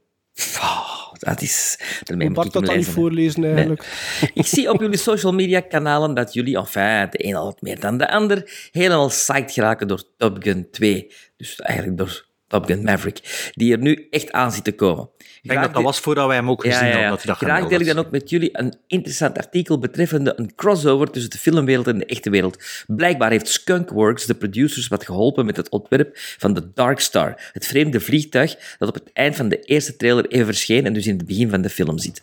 Oh, 0.61 1.13
dat 1.13 1.43
is... 1.43 1.79
Daarmee 2.03 2.31
Moet 2.31 2.45
ik 2.45 2.53
dat 2.53 2.63
niet 2.63 2.73
lezen, 2.73 2.93
voorlezen 2.93 3.45
eigenlijk? 3.45 3.87
Ik 4.35 4.47
zie 4.47 4.71
op 4.73 4.81
jullie 4.81 4.97
social 4.99 5.33
media 5.33 5.61
kanalen 5.61 6.15
dat 6.15 6.33
jullie, 6.33 6.57
enfin, 6.57 7.07
de 7.11 7.25
een 7.27 7.35
al 7.35 7.45
wat 7.45 7.63
meer 7.63 7.81
dan 7.81 7.99
de 7.99 8.11
ander, 8.11 8.69
helemaal 8.73 9.09
psyched 9.09 9.53
geraken 9.53 9.89
door 9.89 10.03
Top 10.17 10.37
Gun 10.43 10.71
2. 10.71 11.13
Dus 11.37 11.57
eigenlijk 11.57 11.99
door 11.99 12.28
Top 12.49 12.67
Gun 12.67 12.83
Maverick, 12.83 13.51
die 13.55 13.73
er 13.73 13.79
nu 13.79 14.07
echt 14.11 14.33
aan 14.33 14.53
zit 14.53 14.65
te 14.65 14.73
komen. 14.73 15.09
Ik 15.43 15.51
denk 15.51 15.63
dat 15.63 15.75
dat 15.75 15.83
was 15.83 16.01
voordat 16.01 16.27
wij 16.27 16.37
hem 16.37 16.51
ook 16.51 16.63
gezien 16.63 16.93
hadden. 16.93 17.09
Dat 17.09 17.23
hij 17.23 17.27
dat 17.27 17.37
Graag 17.37 17.69
deel 17.69 17.81
ik 17.81 17.87
dan 17.87 17.99
ook 17.99 18.11
met 18.11 18.31
jullie 18.31 18.49
een 18.53 18.75
interessant 18.87 19.39
artikel 19.39 19.79
betreffende 19.79 20.33
een 20.37 20.55
crossover 20.55 21.11
tussen 21.11 21.31
de 21.31 21.39
filmwereld 21.39 21.87
en 21.87 21.99
de 21.99 22.07
echte 22.07 22.31
wereld. 22.31 22.85
Blijkbaar 22.87 23.31
heeft 23.31 23.49
Skunkworks 23.49 24.27
de 24.27 24.35
producers 24.35 24.89
wat 24.89 25.05
geholpen 25.05 25.47
met 25.47 25.57
het 25.57 25.69
ontwerp 25.69 26.11
van 26.15 26.55
de 26.55 26.71
Dark 26.75 27.01
Star, 27.01 27.51
het 27.53 27.67
vreemde 27.67 28.01
vliegtuig 28.01 28.77
dat 28.79 28.89
op 28.89 28.95
het 28.95 29.11
eind 29.13 29.37
van 29.37 29.49
de 29.49 29.61
eerste 29.61 29.97
trailer 29.97 30.27
even 30.27 30.47
verscheen 30.47 30.87
en 30.87 30.93
dus 30.93 31.07
in 31.07 31.17
het 31.17 31.27
begin 31.27 31.51
van 31.51 31.63
de 31.63 31.71
film 31.71 31.99
zit. 31.99 32.21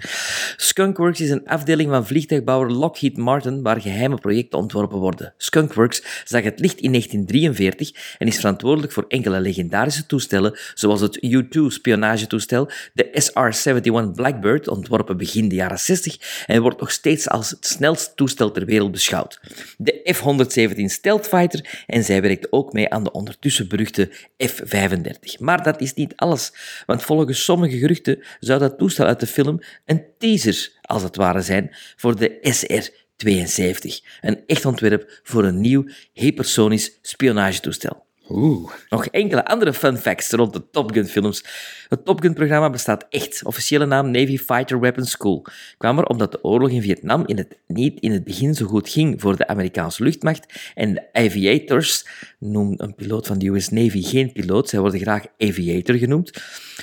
Skunkworks 0.58 1.22
is 1.22 1.30
een 1.30 1.48
afdeling 1.48 1.90
van 1.90 2.08
vliegtuigbouwer 2.08 2.72
Lockheed 2.72 3.18
Martin 3.18 3.62
waar 3.62 3.82
geheime 3.82 4.18
projecten 4.18 4.60
ontworpen 4.60 4.98
worden. 4.98 5.34
Skunkworks 5.38 6.04
zag 6.24 6.44
het 6.44 6.60
licht 6.60 6.80
in 6.80 6.92
1943 6.92 8.16
en 8.18 8.28
is 8.28 8.36
verantwoordelijk 8.36 8.94
voor 8.94 9.06
enkele 9.08 9.40
legendarische 9.40 10.06
toestellen 10.16 10.60
zoals 10.74 11.02
het 11.02 11.24
U-2-spionagetoestel, 11.24 12.70
de 12.94 13.10
SR-71 13.12 14.12
Blackbird, 14.16 14.68
ontworpen 14.68 15.18
begin 15.18 15.48
de 15.50 15.56
jaren 15.56 15.80
60 15.80 16.44
en 16.46 16.62
wordt 16.62 16.80
nog 16.80 16.92
steeds 16.92 17.30
als 17.30 17.50
het 17.50 17.66
snelste 17.66 18.14
toestel 18.16 18.52
ter 18.52 18.66
wereld 18.66 18.92
beschouwd. 18.92 19.40
De 19.78 20.14
F-117 20.14 20.84
Stealth 20.86 21.28
Fighter 21.28 21.84
en 21.88 22.04
zij 22.04 22.22
werkt 22.22 22.52
ook 22.52 22.74
mee 22.74 22.90
aan 22.90 23.04
de 23.04 23.12
ondertussen 23.12 23.68
beruchte 23.68 24.10
F-35. 24.38 25.40
Maar 25.40 25.64
dat 25.64 25.82
is 25.82 25.94
niet 25.94 26.14
alles, 26.16 26.54
want 26.86 27.04
volgens 27.04 27.44
sommige 27.44 27.78
geruchten 27.78 28.24
zou 28.40 28.60
dat 28.60 28.78
toestel 28.78 29.06
uit 29.06 29.20
de 29.20 29.28
film 29.28 29.60
een 29.86 30.04
teaser, 30.18 30.72
als 30.82 31.04
het 31.04 31.16
ware, 31.16 31.42
zijn 31.42 31.76
voor 31.96 32.16
de 32.16 32.38
SR-72, 32.42 34.08
een 34.22 34.44
echt 34.46 34.66
ontwerp 34.66 35.20
voor 35.24 35.44
een 35.44 35.62
nieuw 35.62 35.86
hypersonisch 36.14 37.00
spionagetoestel. 37.02 38.05
Oeh. 38.30 38.72
Nog 38.90 39.06
enkele 39.06 39.46
andere 39.46 39.74
fun 39.74 39.98
facts 39.98 40.32
rond 40.32 40.54
de 40.54 40.70
Top 40.72 40.92
Gun 40.92 41.06
films. 41.06 41.44
Het 41.90 42.06
Top 42.06 42.22
Gun 42.22 42.34
programma 42.34 42.70
bestaat 42.70 43.06
echt. 43.10 43.44
Officiële 43.44 43.86
naam 43.86 44.12
Navy 44.12 44.38
Fighter 44.38 44.80
Weapons 44.80 45.12
School. 45.12 45.46
Kwam 45.78 45.98
er 45.98 46.06
omdat 46.06 46.32
de 46.32 46.44
oorlog 46.44 46.70
in 46.70 46.82
Vietnam 46.82 47.24
in 47.26 47.38
het, 47.38 47.58
niet 47.68 48.00
in 48.00 48.12
het 48.12 48.24
begin 48.24 48.54
zo 48.54 48.66
goed 48.66 48.90
ging 48.90 49.22
voor 49.22 49.36
de 49.36 49.48
Amerikaanse 49.48 50.04
luchtmacht 50.04 50.72
en 50.74 50.94
de 50.94 51.14
aviators, 51.14 52.08
noem 52.40 52.74
een 52.78 52.96
piloot 52.96 53.28
van 53.28 53.38
de 53.40 53.48
US 53.48 53.70
Navy 53.70 54.02
geen 54.04 54.32
piloot, 54.32 54.70
zij 54.70 54.80
worden 54.80 55.00
graag 55.00 55.26
aviator 55.38 55.96
genoemd, 55.96 56.32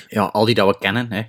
Ja, 0.07 0.23
al 0.23 0.45
die 0.45 0.55
dat 0.55 0.67
we 0.67 0.77
kennen. 0.79 1.11
Hè. 1.11 1.21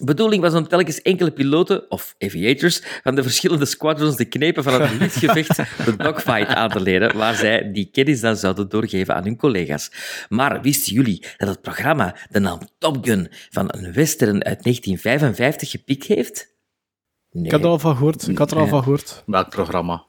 Bedoeling 0.00 0.42
was 0.42 0.54
om 0.54 0.68
telkens 0.68 1.02
enkele 1.02 1.30
piloten, 1.30 1.90
of 1.90 2.14
aviators, 2.18 2.82
van 3.02 3.14
de 3.14 3.22
verschillende 3.22 3.64
squadrons 3.64 4.16
de 4.16 4.24
knepen 4.24 4.62
van 4.62 4.80
het 4.80 4.98
luchtgevecht, 4.98 5.56
de 5.84 5.96
dogfight, 5.96 6.48
aan 6.48 6.70
te 6.70 6.80
leren, 6.80 7.16
waar 7.16 7.34
zij 7.34 7.72
die 7.72 7.88
kennis 7.92 8.20
dan 8.20 8.36
zouden 8.36 8.68
doorgeven 8.68 9.14
aan 9.14 9.22
hun 9.24 9.36
collega's. 9.36 9.90
Maar 10.28 10.62
wisten 10.62 10.92
jullie 10.94 11.26
dat 11.36 11.48
het 11.48 11.60
programma 11.60 12.16
de 12.30 12.38
naam 12.38 12.58
Top 12.78 13.04
Gun 13.04 13.28
van 13.50 13.66
een 13.68 13.92
western 13.92 14.44
uit 14.44 14.62
1955 14.62 15.70
gepikt 15.70 16.06
heeft? 16.06 16.52
Nee. 17.30 17.44
Ik 17.44 17.50
had 17.50 17.60
er 17.60 17.66
al 17.66 17.78
van 17.78 17.96
gehoord. 17.96 18.28
Ik 18.28 18.38
had 18.38 18.50
er 18.50 18.58
al 18.58 18.66
van 18.66 18.82
gehoord. 18.82 19.22
Welk 19.26 19.48
programma? 19.50 20.04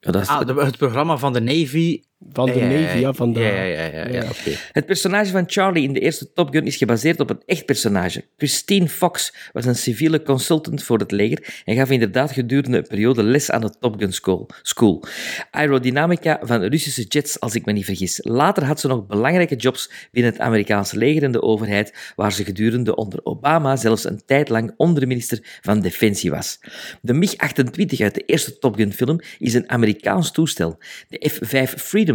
Ja, 0.00 0.10
dat 0.10 0.22
is 0.22 0.28
Ah, 0.28 0.56
het 0.64 0.76
programma 0.76 1.16
van 1.16 1.32
de 1.32 1.40
Navy. 1.40 2.02
Van 2.32 2.46
de 2.46 2.60
Navy, 2.60 2.98
ja. 2.98 3.12
Van 3.12 3.32
de, 3.32 3.40
Ja, 3.40 3.46
ja, 3.46 3.62
ja. 3.62 3.84
ja, 3.84 4.08
ja, 4.08 4.12
ja. 4.12 4.22
oké. 4.22 4.50
Het 4.72 4.86
personage 4.86 5.30
van 5.30 5.44
Charlie 5.46 5.82
in 5.82 5.92
de 5.92 6.00
eerste 6.00 6.32
Top 6.32 6.50
Gun 6.50 6.66
is 6.66 6.76
gebaseerd 6.76 7.20
op 7.20 7.30
een 7.30 7.42
echt 7.46 7.64
personage. 7.64 8.24
Christine 8.36 8.88
Fox 8.88 9.34
was 9.52 9.64
een 9.64 9.74
civiele 9.74 10.22
consultant 10.22 10.82
voor 10.82 10.98
het 10.98 11.10
leger 11.10 11.62
en 11.64 11.76
gaf 11.76 11.90
inderdaad 11.90 12.32
gedurende 12.32 12.76
een 12.76 12.86
periode 12.86 13.22
les 13.22 13.50
aan 13.50 13.60
de 13.60 13.70
Top 13.80 13.98
Gun 13.98 14.12
School. 14.12 14.48
school. 14.62 15.04
Aerodynamica 15.50 16.38
van 16.42 16.62
Russische 16.62 17.02
jets, 17.02 17.40
als 17.40 17.54
ik 17.54 17.64
me 17.64 17.72
niet 17.72 17.84
vergis. 17.84 18.20
Later 18.22 18.64
had 18.64 18.80
ze 18.80 18.88
nog 18.88 19.06
belangrijke 19.06 19.56
jobs 19.56 19.90
binnen 20.12 20.32
het 20.32 20.40
Amerikaanse 20.40 20.96
leger 20.96 21.22
en 21.22 21.32
de 21.32 21.42
overheid, 21.42 22.12
waar 22.16 22.32
ze 22.32 22.44
gedurende 22.44 22.94
onder 22.94 23.20
Obama 23.22 23.76
zelfs 23.76 24.04
een 24.04 24.22
tijd 24.26 24.48
lang 24.48 24.74
onderminister 24.76 25.58
van 25.60 25.80
Defensie 25.80 26.30
was. 26.30 26.60
De 27.02 27.12
MiG-28 27.12 28.02
uit 28.02 28.14
de 28.14 28.22
eerste 28.26 28.58
Top 28.58 28.76
Gun 28.76 28.92
film 28.92 29.20
is 29.38 29.54
een 29.54 29.70
Amerikaans 29.70 30.30
toestel, 30.32 30.78
de 31.08 31.30
F-5 31.30 31.74
Freedom 31.74 32.07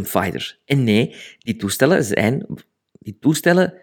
En 0.65 0.83
nee, 0.83 1.15
die 1.37 1.55
toestellen 1.55 2.03
zijn... 2.03 2.45
Die 2.99 3.17
toestellen 3.19 3.73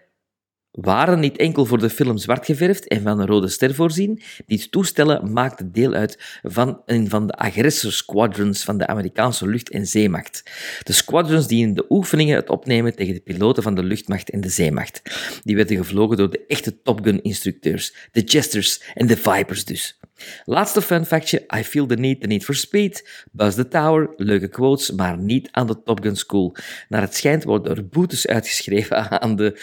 waren 0.70 1.20
niet 1.20 1.36
enkel 1.36 1.66
voor 1.66 1.78
de 1.78 1.90
film 1.90 2.18
zwart 2.18 2.46
geverfd 2.46 2.88
en 2.88 3.02
van 3.02 3.20
een 3.20 3.26
rode 3.26 3.48
ster 3.48 3.74
voorzien. 3.74 4.22
Die 4.46 4.68
toestellen 4.68 5.32
maakten 5.32 5.72
deel 5.72 5.92
uit 5.92 6.38
van 6.42 6.82
een 6.86 7.08
van 7.08 7.26
de 7.26 7.32
agressor 7.32 7.92
squadrons 7.92 8.64
van 8.64 8.78
de 8.78 8.86
Amerikaanse 8.86 9.48
lucht- 9.48 9.70
en 9.70 9.86
zeemacht. 9.86 10.42
De 10.82 10.92
squadrons 10.92 11.46
die 11.46 11.66
in 11.66 11.74
de 11.74 11.84
oefeningen 11.88 12.36
het 12.36 12.50
opnemen 12.50 12.96
tegen 12.96 13.14
de 13.14 13.20
piloten 13.20 13.62
van 13.62 13.74
de 13.74 13.82
luchtmacht 13.82 14.30
en 14.30 14.40
de 14.40 14.48
zeemacht. 14.48 15.02
Die 15.44 15.56
werden 15.56 15.76
gevlogen 15.76 16.16
door 16.16 16.30
de 16.30 16.44
echte 16.46 16.82
Top 16.82 17.04
Gun-instructeurs, 17.04 17.94
de 18.12 18.20
Jesters 18.20 18.82
en 18.94 19.06
de 19.06 19.16
Vipers 19.16 19.64
dus. 19.64 19.99
Laatste 20.44 20.83
fun 20.83 21.06
factje, 21.06 21.46
I 21.56 21.64
feel 21.64 21.87
the 21.87 21.94
need, 21.94 22.20
the 22.20 22.26
need 22.26 22.44
for 22.44 22.54
speed. 22.54 23.24
Buzz 23.33 23.56
the 23.56 23.68
Tower, 23.68 24.12
leuke 24.16 24.48
quotes, 24.48 24.90
maar 24.90 25.18
niet 25.18 25.48
aan 25.50 25.66
de 25.66 25.83
Top 25.83 26.02
Gun 26.02 26.16
School. 26.16 26.56
Naar 26.88 27.00
het 27.00 27.16
schijnt 27.16 27.44
worden 27.44 27.76
er 27.76 27.88
boetes 27.88 28.26
uitgeschreven 28.26 28.96
aan 29.22 29.37
de 29.37 29.61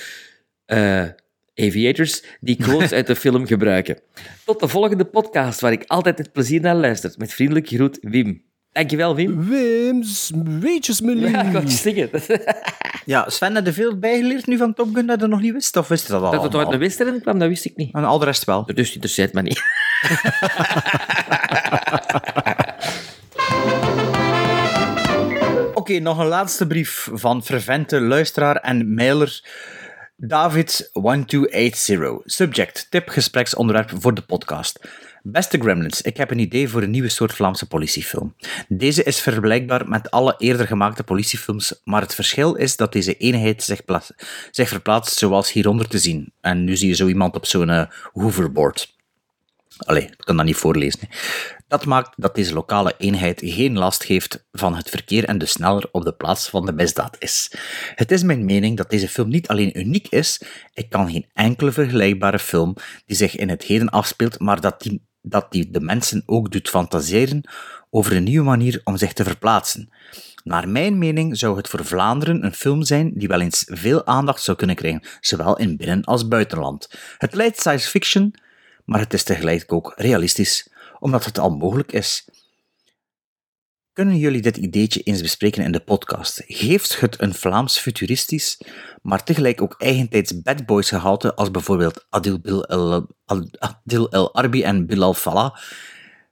eh, 0.65 1.06
aviators 1.56 2.24
die 2.39 2.56
quotes 2.56 2.91
uit 2.91 3.08
de 3.08 3.15
film 3.26 3.46
gebruiken. 3.46 4.00
Tot 4.46 4.60
de 4.60 4.67
volgende 4.67 5.06
podcast, 5.06 5.60
waar 5.60 5.72
ik 5.72 5.84
altijd 5.88 6.17
met 6.17 6.32
plezier 6.32 6.62
naar 6.62 6.76
luister. 6.76 7.13
Met 7.17 7.34
vriendelijk 7.34 7.67
groet, 7.67 7.98
Wim. 8.02 8.46
Dankjewel, 8.72 9.15
Wim. 9.15 9.48
Wim's 9.50 10.32
weetjesmenu. 10.60 11.30
Ja, 11.30 11.43
ik 11.43 11.54
het 11.54 11.72
zeggen. 11.72 12.10
Ja, 13.06 13.30
Sven, 13.30 13.56
heb 13.56 13.65
je 13.65 13.74
veel 13.74 14.00
bijgeleerd 14.00 14.48
nu 14.48 14.58
van 14.58 14.74
Top 14.74 14.96
Gun 14.96 15.06
dat 15.06 15.22
je 15.22 15.28
nog 15.28 15.41
niet 15.41 15.54
wist? 15.54 15.78
Of 15.78 15.88
wist 15.88 16.06
je 16.06 16.12
dat 16.12 16.22
al 16.22 16.32
Dat 16.32 16.43
het 16.43 16.56
uit 16.56 16.70
de 16.70 16.78
western 16.78 17.22
kwam, 17.22 17.39
dat 17.39 17.48
wist 17.48 17.65
ik 17.65 17.76
niet. 17.76 17.93
En 17.93 18.04
al 18.04 18.20
de 18.20 18.26
rest 18.26 18.43
wel. 18.43 18.65
Dus 18.65 18.93
interesseert 18.93 19.34
me 19.34 19.41
niet. 19.41 19.62
Oké, 25.73 25.99
nog 25.99 26.17
een 26.17 26.27
laatste 26.27 26.67
brief 26.67 27.10
van 27.13 27.43
fervente 27.43 28.01
luisteraar 28.01 28.55
en 28.55 28.93
mailer 28.93 29.41
David1280. 30.25 30.27
Subject, 32.25 32.88
tip, 32.89 33.10
gespreksonderwerp 33.10 33.91
voor 33.99 34.13
de 34.13 34.21
podcast. 34.21 34.79
Beste 35.23 35.60
Gremlins, 35.60 36.01
ik 36.01 36.17
heb 36.17 36.31
een 36.31 36.39
idee 36.39 36.69
voor 36.69 36.81
een 36.81 36.89
nieuwe 36.89 37.10
soort 37.10 37.33
Vlaamse 37.33 37.67
politiefilm. 37.67 38.36
Deze 38.67 39.03
is 39.03 39.19
vergelijkbaar 39.19 39.89
met 39.89 40.12
alle 40.12 40.36
eerder 40.38 40.67
gemaakte 40.67 41.03
politiefilms, 41.03 41.81
maar 41.83 42.01
het 42.01 42.15
verschil 42.15 42.55
is 42.55 42.75
dat 42.75 42.93
deze 42.93 43.17
eenheid 43.17 43.63
zich, 43.63 43.81
zich 44.51 44.69
verplaatst 44.69 45.17
zoals 45.17 45.51
hieronder 45.51 45.88
te 45.88 45.99
zien. 45.99 46.33
En 46.41 46.63
nu 46.63 46.77
zie 46.77 46.88
je 46.88 46.95
zo 46.95 47.07
iemand 47.07 47.36
op 47.36 47.45
zo'n 47.45 47.69
eh, 47.69 47.86
hoverboard. 48.13 48.95
Allee, 49.77 50.03
ik 50.03 50.17
kan 50.17 50.38
dat 50.38 50.45
niet 50.45 50.56
voorlezen. 50.56 51.10
Dat 51.67 51.86
maakt 51.86 52.13
dat 52.15 52.36
deze 52.36 52.53
lokale 52.53 52.93
eenheid 52.97 53.41
geen 53.43 53.77
last 53.77 54.03
heeft 54.03 54.45
van 54.51 54.75
het 54.75 54.89
verkeer 54.89 55.25
en 55.25 55.38
dus 55.38 55.51
sneller 55.51 55.89
op 55.91 56.03
de 56.03 56.13
plaats 56.13 56.49
van 56.49 56.65
de 56.65 56.73
misdaad 56.73 57.15
is. 57.19 57.51
Het 57.95 58.12
is 58.12 58.23
mijn 58.23 58.45
mening 58.45 58.77
dat 58.77 58.89
deze 58.89 59.10
film 59.10 59.30
niet 59.30 59.47
alleen 59.47 59.80
uniek 59.80 60.08
is, 60.08 60.41
ik 60.73 60.89
kan 60.89 61.12
geen 61.12 61.30
enkele 61.34 61.71
vergelijkbare 61.71 62.39
film 62.39 62.75
die 63.06 63.17
zich 63.17 63.36
in 63.36 63.49
het 63.49 63.63
heden 63.63 63.89
afspeelt, 63.89 64.39
maar 64.39 64.62
dat 64.62 64.82
die, 64.82 65.08
dat 65.21 65.51
die 65.51 65.69
de 65.69 65.82
mensen 65.82 66.23
ook 66.25 66.51
doet 66.51 66.69
fantaseren 66.69 67.49
over 67.89 68.15
een 68.15 68.23
nieuwe 68.23 68.45
manier 68.45 68.82
om 68.84 68.97
zich 68.97 69.13
te 69.13 69.23
verplaatsen. 69.23 69.89
Naar 70.43 70.69
mijn 70.69 70.97
mening 70.97 71.38
zou 71.38 71.58
het 71.58 71.67
voor 71.67 71.86
Vlaanderen 71.86 72.45
een 72.45 72.53
film 72.53 72.84
zijn 72.84 73.12
die 73.13 73.27
wel 73.27 73.41
eens 73.41 73.63
veel 73.67 74.06
aandacht 74.06 74.41
zou 74.41 74.58
kunnen 74.58 74.75
krijgen, 74.75 75.03
zowel 75.19 75.58
in 75.58 75.77
binnen- 75.77 76.03
als 76.03 76.27
buitenland. 76.27 76.89
Het 77.17 77.34
lijkt 77.34 77.60
science 77.60 77.89
fiction, 77.89 78.34
maar 78.88 79.00
het 79.00 79.13
is 79.13 79.23
tegelijk 79.23 79.73
ook 79.73 79.93
realistisch, 79.95 80.69
omdat 81.00 81.26
het 81.26 81.38
al 81.39 81.50
mogelijk 81.50 81.91
is. 81.91 82.30
Kunnen 83.93 84.17
jullie 84.17 84.41
dit 84.41 84.58
ideetje 84.58 85.02
eens 85.02 85.21
bespreken 85.21 85.63
in 85.63 85.71
de 85.71 85.80
podcast? 85.80 86.43
Geeft 86.45 87.00
het 87.00 87.21
een 87.21 87.34
Vlaams 87.34 87.78
futuristisch, 87.78 88.62
maar 89.02 89.23
tegelijk 89.23 89.62
ook 89.62 89.76
eigentijds 89.78 90.41
bad 90.41 90.65
boys 90.65 90.89
gehalte 90.89 91.36
als 91.36 91.52
bijvoorbeeld 91.52 92.06
Adil, 92.10 92.41
El, 92.41 93.08
Adil 93.60 94.10
El 94.10 94.34
Arbi 94.34 94.63
en 94.63 94.86
Bilal 94.86 95.13
Fallah, 95.13 95.56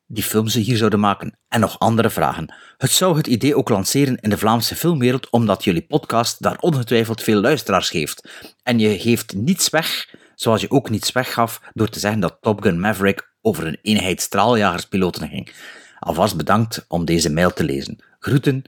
die 0.08 0.24
films 0.24 0.54
ze 0.54 0.60
hier 0.60 0.78
zouden 0.78 1.00
maken? 1.00 1.38
En 1.48 1.60
nog 1.60 1.80
andere 1.80 2.10
vragen. 2.10 2.54
Het 2.78 2.92
zou 2.92 3.18
het 3.18 3.28
idee 3.28 3.58
ook 3.58 3.70
lanceren 3.70 4.18
in 4.20 4.30
de 4.30 4.38
Vlaamse 4.38 4.76
filmwereld, 4.76 5.30
omdat 5.30 5.64
jullie 5.64 5.86
podcast 5.86 6.42
daar 6.42 6.58
ongetwijfeld 6.60 7.22
veel 7.24 7.42
luisteraars 7.42 7.90
geeft. 7.90 8.30
En 8.64 8.80
je 8.80 9.00
geeft 9.00 9.34
niets 9.34 9.70
weg, 9.70 10.15
zoals 10.36 10.62
je 10.62 10.72
ook 10.72 10.90
niets 10.90 11.12
weggaf 11.12 11.62
door 11.74 11.90
te 11.90 12.00
zeggen 12.00 12.20
dat 12.20 12.38
Top 12.42 12.62
Gun 12.62 12.80
Maverick 12.80 13.30
over 13.42 13.68
een 13.68 13.80
eenheid 13.82 14.22
straaljagerspiloten 14.22 15.28
ging. 15.28 15.54
Alvast 16.00 16.38
bedankt 16.38 16.86
om 16.88 17.06
deze 17.06 17.32
mail 17.32 17.54
te 17.54 17.64
lezen. 17.64 18.00
Groeten, 18.20 18.64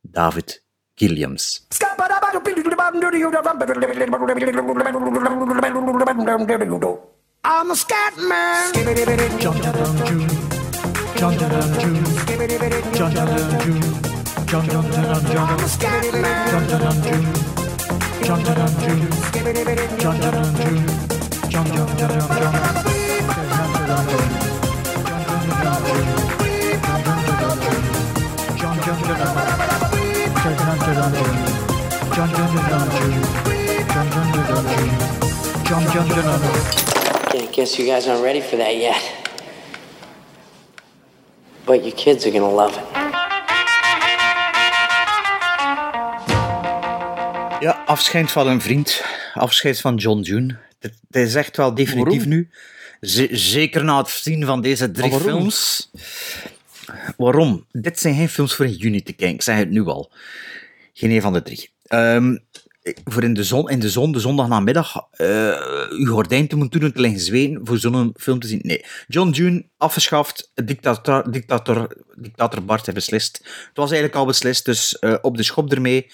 David 0.00 0.64
Gilliams. 0.94 1.66
Man. 16.30 17.63
I 37.36 37.48
guess 37.52 37.78
you 37.78 37.86
guys 37.86 38.06
aren't 38.06 38.22
ready 38.22 38.40
for 38.40 38.56
that 38.56 38.76
yet. 38.76 39.02
But 41.66 41.82
your 41.82 41.92
kids 41.92 42.26
are 42.26 42.30
gonna 42.30 42.50
love 42.50 42.76
it. 42.76 43.23
Ja, 47.64 47.82
afscheid 47.86 48.30
van 48.30 48.48
een 48.48 48.60
vriend. 48.60 49.04
Afscheid 49.34 49.80
van 49.80 49.94
John 49.96 50.20
June. 50.20 50.56
Het, 50.78 50.94
is 51.10 51.34
echt 51.34 51.56
wel 51.56 51.74
definitief 51.74 52.24
Waarom? 52.24 52.28
nu. 52.28 52.48
Z- 53.00 53.28
zeker 53.30 53.84
na 53.84 53.98
het 53.98 54.08
zien 54.08 54.44
van 54.44 54.60
deze 54.60 54.90
drie 54.90 55.10
waarom? 55.10 55.28
films. 55.28 55.90
Waarom? 57.16 57.66
Dit 57.72 57.98
zijn 58.00 58.14
geen 58.14 58.28
films 58.28 58.54
voor 58.54 58.66
in 58.66 58.72
juni 58.72 59.02
te 59.02 59.12
kijken. 59.12 59.34
Ik 59.34 59.42
zeg 59.42 59.56
het 59.56 59.70
nu 59.70 59.84
al. 59.84 60.12
Geen 60.92 61.10
een 61.10 61.20
van 61.22 61.32
de 61.32 61.42
drie. 61.42 61.70
Ehm, 61.86 62.36
voor 63.04 63.22
in 63.22 63.34
de 63.34 63.44
zon, 63.44 63.70
in 63.70 63.78
de 63.78 63.90
zon, 63.90 64.12
de 64.12 64.20
zondagnamiddag, 64.20 64.96
eh 65.10 65.88
uw 65.90 66.06
gordijn 66.06 66.48
te 66.48 66.56
moeten 66.56 66.80
doen, 66.80 66.92
te 66.92 67.00
liggen 67.00 67.20
zweten 67.20 67.60
voor 67.64 67.78
zo'n 67.78 68.14
film 68.16 68.40
te 68.40 68.46
zien. 68.46 68.60
Nee. 68.62 68.84
John 69.08 69.30
June, 69.30 69.64
afgeschaft. 69.76 70.50
Dictator, 70.54 71.30
dictator, 71.32 71.96
dictator 72.14 72.64
Bart 72.64 72.86
heeft 72.86 72.98
beslist. 72.98 73.38
Het 73.42 73.76
was 73.76 73.90
eigenlijk 73.90 74.20
al 74.20 74.26
beslist, 74.26 74.64
dus 74.64 74.98
eh, 74.98 75.14
op 75.20 75.36
de 75.36 75.42
schop 75.42 75.72
ermee. 75.72 76.06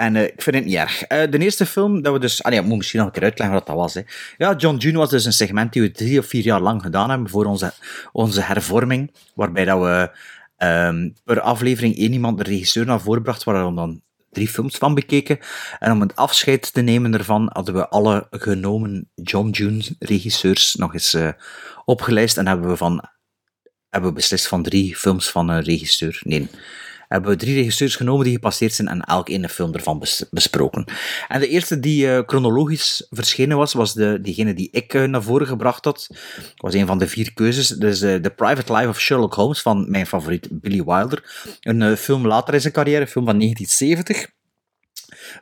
En 0.00 0.16
eh, 0.16 0.22
ik 0.22 0.42
vind 0.42 0.56
het 0.56 0.64
niet 0.64 0.74
erg. 0.74 1.02
Eh, 1.02 1.30
de 1.30 1.38
eerste 1.38 1.66
film, 1.66 2.02
dat 2.02 2.12
we 2.12 2.18
dus... 2.18 2.42
Ah 2.42 2.52
nee, 2.52 2.62
moet 2.62 2.76
misschien 2.76 2.98
nog 2.98 3.08
een 3.08 3.14
keer 3.14 3.22
uitleggen 3.22 3.56
wat 3.56 3.66
dat 3.66 3.76
was. 3.76 3.94
Hè. 3.94 4.00
Ja, 4.36 4.54
John 4.56 4.76
June 4.76 4.98
was 4.98 5.10
dus 5.10 5.24
een 5.24 5.32
segment 5.32 5.72
die 5.72 5.82
we 5.82 5.90
drie 5.90 6.18
of 6.18 6.26
vier 6.26 6.42
jaar 6.42 6.60
lang 6.60 6.82
gedaan 6.82 7.10
hebben 7.10 7.30
voor 7.30 7.44
onze, 7.44 7.72
onze 8.12 8.40
hervorming, 8.40 9.12
waarbij 9.34 9.64
dat 9.64 9.80
we 9.80 10.10
ehm, 10.56 11.10
per 11.24 11.40
aflevering 11.40 11.96
één 11.96 12.12
iemand 12.12 12.38
de 12.38 12.44
regisseur 12.44 12.86
naar 12.86 13.00
voren 13.00 13.22
bracht, 13.22 13.44
waar 13.44 13.66
we 13.68 13.74
dan 13.74 14.02
drie 14.30 14.48
films 14.48 14.76
van 14.76 14.94
bekeken. 14.94 15.38
En 15.78 15.92
om 15.92 16.00
het 16.00 16.16
afscheid 16.16 16.72
te 16.72 16.80
nemen 16.80 17.14
ervan, 17.14 17.50
hadden 17.52 17.74
we 17.74 17.88
alle 17.88 18.26
genomen 18.30 19.10
John 19.14 19.48
June 19.48 19.82
regisseurs 19.98 20.74
nog 20.74 20.92
eens 20.92 21.14
eh, 21.14 21.28
opgelijst 21.84 22.36
en 22.36 22.46
hebben 22.46 22.68
we, 22.68 22.76
van, 22.76 23.04
hebben 23.88 24.10
we 24.10 24.16
beslist 24.16 24.48
van 24.48 24.62
drie 24.62 24.96
films 24.96 25.30
van 25.30 25.48
een 25.48 25.62
regisseur. 25.62 26.20
Nee, 26.24 26.48
hebben 27.10 27.30
we 27.30 27.36
drie 27.36 27.54
regisseurs 27.54 27.96
genomen 27.96 28.24
die 28.24 28.34
gepasseerd 28.34 28.72
zijn 28.72 28.88
en 28.88 29.00
elk 29.00 29.28
ene 29.28 29.48
film 29.48 29.74
ervan 29.74 29.98
bes- 29.98 30.24
besproken. 30.30 30.84
En 31.28 31.40
de 31.40 31.48
eerste 31.48 31.80
die 31.80 32.12
eh, 32.12 32.22
chronologisch 32.26 33.06
verschenen 33.10 33.56
was, 33.56 33.72
was 33.72 33.94
de, 33.94 34.18
diegene 34.22 34.54
die 34.54 34.68
ik 34.72 34.94
eh, 34.94 35.04
naar 35.04 35.22
voren 35.22 35.46
gebracht 35.46 35.84
had. 35.84 36.08
was 36.56 36.74
een 36.74 36.86
van 36.86 36.98
de 36.98 37.08
vier 37.08 37.32
keuzes. 37.34 37.68
Dus 37.68 38.00
eh, 38.00 38.14
The 38.14 38.30
Private 38.30 38.72
Life 38.72 38.88
of 38.88 39.00
Sherlock 39.00 39.34
Holmes 39.34 39.62
van 39.62 39.90
mijn 39.90 40.06
favoriet 40.06 40.48
Billy 40.50 40.84
Wilder. 40.84 41.22
Een 41.60 41.96
film 41.96 42.26
later 42.26 42.54
in 42.54 42.60
zijn 42.60 42.72
carrière, 42.72 43.00
een 43.00 43.06
film 43.06 43.24
van 43.24 43.38
1970 43.38 44.38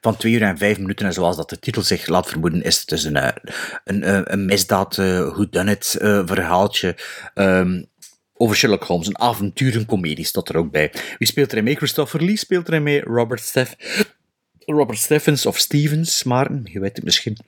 van 0.01 0.17
2 0.17 0.33
uur 0.33 0.43
en 0.43 0.59
5 0.59 0.79
minuten. 0.79 1.07
En 1.07 1.13
zoals 1.13 1.37
dat 1.37 1.51
de 1.51 1.59
titel 1.59 1.83
zich 1.83 2.07
laat 2.07 2.29
vermoeden, 2.29 2.63
is 2.63 2.79
het 2.79 2.89
dus 2.89 3.05
een, 3.05 3.17
een, 3.85 4.33
een 4.33 4.45
misdaad, 4.45 4.97
uh, 4.97 5.29
whodunit 5.29 5.97
eh, 6.01 6.23
verhaaltje. 6.25 6.97
ehm, 7.35 7.83
over 8.39 8.57
Sherlock 8.57 8.85
Holmes, 8.85 9.07
een 9.07 9.19
avonturencomedie 9.19 10.25
staat 10.25 10.49
er 10.49 10.57
ook 10.57 10.71
bij. 10.71 10.93
Wie 11.19 11.29
speelt 11.29 11.53
erin 11.53 11.65
mee? 11.65 11.77
Christopher 11.77 12.25
Lee 12.25 12.37
speelt 12.37 12.69
erin 12.69 12.83
mee. 12.83 13.01
Robert, 13.01 13.41
Steff 13.41 13.77
Robert 14.59 14.99
Steffens 14.99 15.47
of 15.47 15.59
Stevens, 15.59 16.25
Maarten, 16.25 16.61
je 16.65 16.81
weet 16.81 16.97
het 16.97 17.05
misschien. 17.05 17.39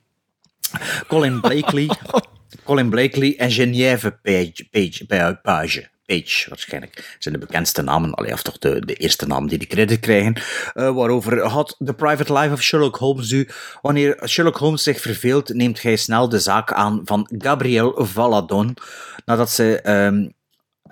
Colin 1.07 1.41
Blakely. 1.41 1.89
Colin 2.65 2.89
Blakely 2.89 3.35
en 3.37 3.51
Geneviève 3.51 4.11
Page. 4.21 4.67
Page, 4.71 5.05
Page, 5.05 5.39
Page, 5.41 5.89
Page, 6.05 6.49
waarschijnlijk. 6.49 7.15
zijn 7.19 7.33
de 7.33 7.39
bekendste 7.39 7.81
namen, 7.81 8.13
allee, 8.13 8.33
of 8.33 8.41
toch 8.41 8.57
de, 8.57 8.85
de 8.85 8.93
eerste 8.93 9.27
namen 9.27 9.49
die 9.49 9.57
de 9.57 9.67
credit 9.67 9.99
krijgen. 9.99 10.33
Eh, 10.73 10.95
waarover 10.95 11.45
had 11.45 11.75
The 11.85 11.93
Private 11.93 12.33
Life 12.33 12.53
of 12.53 12.61
Sherlock 12.61 12.95
Holmes 12.95 13.31
nu. 13.31 13.47
Wanneer 13.81 14.21
Sherlock 14.25 14.57
Holmes 14.57 14.83
zich 14.83 15.01
verveelt, 15.01 15.53
neemt 15.53 15.81
hij 15.81 15.95
snel 15.95 16.29
de 16.29 16.39
zaak 16.39 16.73
aan 16.73 17.01
van 17.05 17.29
Gabrielle 17.37 18.05
Valadon. 18.05 18.77
Nadat 19.25 19.49
ze 19.49 19.81
ehm, 19.81 20.27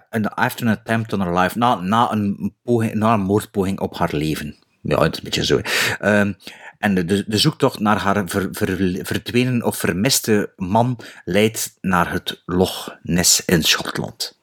een 0.10 0.28
after 0.30 0.66
an 0.68 0.72
attempt 0.74 1.14
on 1.14 1.22
her 1.22 1.40
life, 1.40 1.58
na, 1.58 1.76
na, 1.76 2.12
een 2.12 2.54
poging, 2.64 2.94
na 2.94 3.14
een 3.14 3.20
moordpoging 3.22 3.80
op 3.80 3.98
haar 3.98 4.10
leven. 4.12 4.56
Ja, 4.82 5.02
het 5.02 5.12
is 5.12 5.18
een 5.18 5.24
beetje 5.24 5.46
zo. 5.46 5.62
Ehm, 6.00 6.34
en 6.78 6.96
de, 6.96 7.24
de, 7.28 7.38
zoektocht 7.38 7.80
naar 7.80 7.98
haar 7.98 8.24
ver, 8.30 8.48
ver- 8.52 9.00
verdwenen 9.06 9.64
of 9.64 9.78
vermiste 9.78 10.54
man 10.56 11.00
leidt 11.26 11.78
naar 11.82 12.12
het 12.12 12.42
Loch 12.46 12.98
Ness 13.04 13.46
in 13.46 13.64
Schotland. 13.64 14.38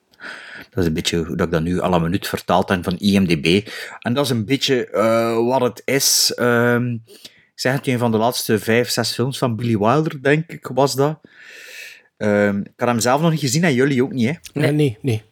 Dat 0.71 0.79
is 0.85 0.87
een 0.87 0.93
beetje 0.95 1.17
hoe 1.25 1.37
dat 1.37 1.47
ik 1.47 1.53
dat 1.53 1.63
nu 1.63 1.81
al 1.81 1.95
een 1.95 2.03
minuut 2.03 2.29
vertaald 2.29 2.69
heb 2.69 2.85
van 2.85 2.97
IMDb. 2.97 3.69
En 4.01 4.15
dat 4.15 4.25
is 4.25 4.31
een 4.31 4.45
beetje 4.45 4.87
eh, 4.91 5.47
wat 5.47 5.61
het 5.61 5.83
is. 5.85 6.33
Ehm, 6.35 6.93
ik 6.93 7.51
zeg 7.55 7.73
het, 7.73 7.87
een 7.87 7.99
van 7.99 8.11
de 8.11 8.17
laatste 8.19 8.59
vijf, 8.59 8.91
zes 8.91 9.13
films 9.13 9.39
van 9.39 9.57
Billy 9.57 9.79
Wilder, 9.79 10.23
denk 10.23 10.51
ik, 10.53 10.71
was 10.75 10.95
dat. 10.95 11.21
Ehm, 12.17 12.59
ik 12.59 12.73
had 12.77 12.89
hem 12.89 13.01
zelf 13.01 13.21
nog 13.21 13.31
niet 13.31 13.41
gezien 13.41 13.65
en 13.65 13.75
jullie 13.75 14.03
ook 14.03 14.13
niet, 14.13 14.27
hè? 14.29 14.61
Nee, 14.61 14.73
nee. 14.73 14.99
nee. 15.03 15.23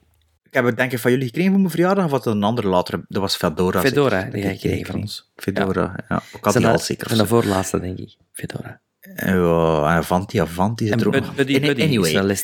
Ik 0.55 0.61
heb 0.61 0.69
het 0.69 0.79
denk 0.79 0.93
ik 0.93 0.99
van 0.99 1.11
jullie 1.11 1.27
gekregen 1.27 1.51
voor 1.51 1.61
mijn 1.61 1.73
verjaardag, 1.73 2.05
of 2.05 2.11
wat 2.11 2.27
een 2.27 2.43
andere 2.43 2.69
later? 2.69 3.05
Dat 3.09 3.23
was 3.23 3.37
Fedora. 3.37 3.81
Fedora, 3.81 4.17
zeker. 4.21 4.33
die 4.33 4.43
heb 4.43 4.53
je 4.53 4.59
gekregen 4.59 4.87
van 4.87 5.01
ons. 5.01 5.33
Fedora, 5.37 5.95
ja. 6.09 6.23
Ik 6.33 6.45
had 6.45 6.55
die 6.55 6.67
al 6.67 6.73
dat- 6.73 6.83
zeker. 6.85 7.09
Van 7.09 7.19
de 7.19 7.27
voorlaatste, 7.27 7.81
denk 7.81 7.99
ik. 7.99 8.17
Fedora. 8.33 8.81
Ja, 9.01 9.91
en 9.91 9.97
Avanti, 9.97 10.41
Avanti 10.41 10.85
zit 10.85 10.95
En 10.95 11.01
er 11.01 11.07
ook 11.07 11.15
nog. 11.15 11.35
Buddy 11.35 11.57
Any- 11.57 11.67
Buddy 11.67 11.83
anyway. 11.83 12.37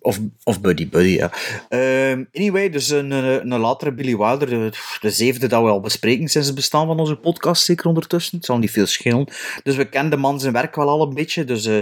Of, 0.00 0.18
of 0.44 0.60
Buddy 0.60 0.88
Buddy, 0.88 1.08
ja. 1.08 1.30
Ehm, 1.68 2.24
anyway, 2.32 2.70
dus 2.70 2.88
een, 2.88 3.10
een, 3.10 3.58
latere 3.58 3.92
Billy 3.92 4.16
Wilder, 4.16 4.48
de, 4.48 4.70
de 5.00 5.10
zevende 5.10 5.46
dat 5.46 5.62
we 5.62 5.68
al 5.68 5.80
bespreken 5.80 6.28
sinds 6.28 6.46
het 6.46 6.56
bestaan 6.56 6.86
van 6.86 7.00
onze 7.00 7.16
podcast, 7.16 7.64
zeker 7.64 7.86
ondertussen. 7.86 8.36
Het 8.36 8.46
zal 8.46 8.58
niet 8.58 8.70
veel 8.70 8.86
schelen. 8.86 9.28
Dus 9.62 9.76
we 9.76 9.88
kennen 9.88 10.10
de 10.10 10.16
man 10.16 10.40
zijn 10.40 10.52
werk 10.52 10.74
wel 10.74 10.88
al 10.88 11.02
een 11.02 11.14
beetje, 11.14 11.44
dus 11.44 11.66
eh, 11.66 11.78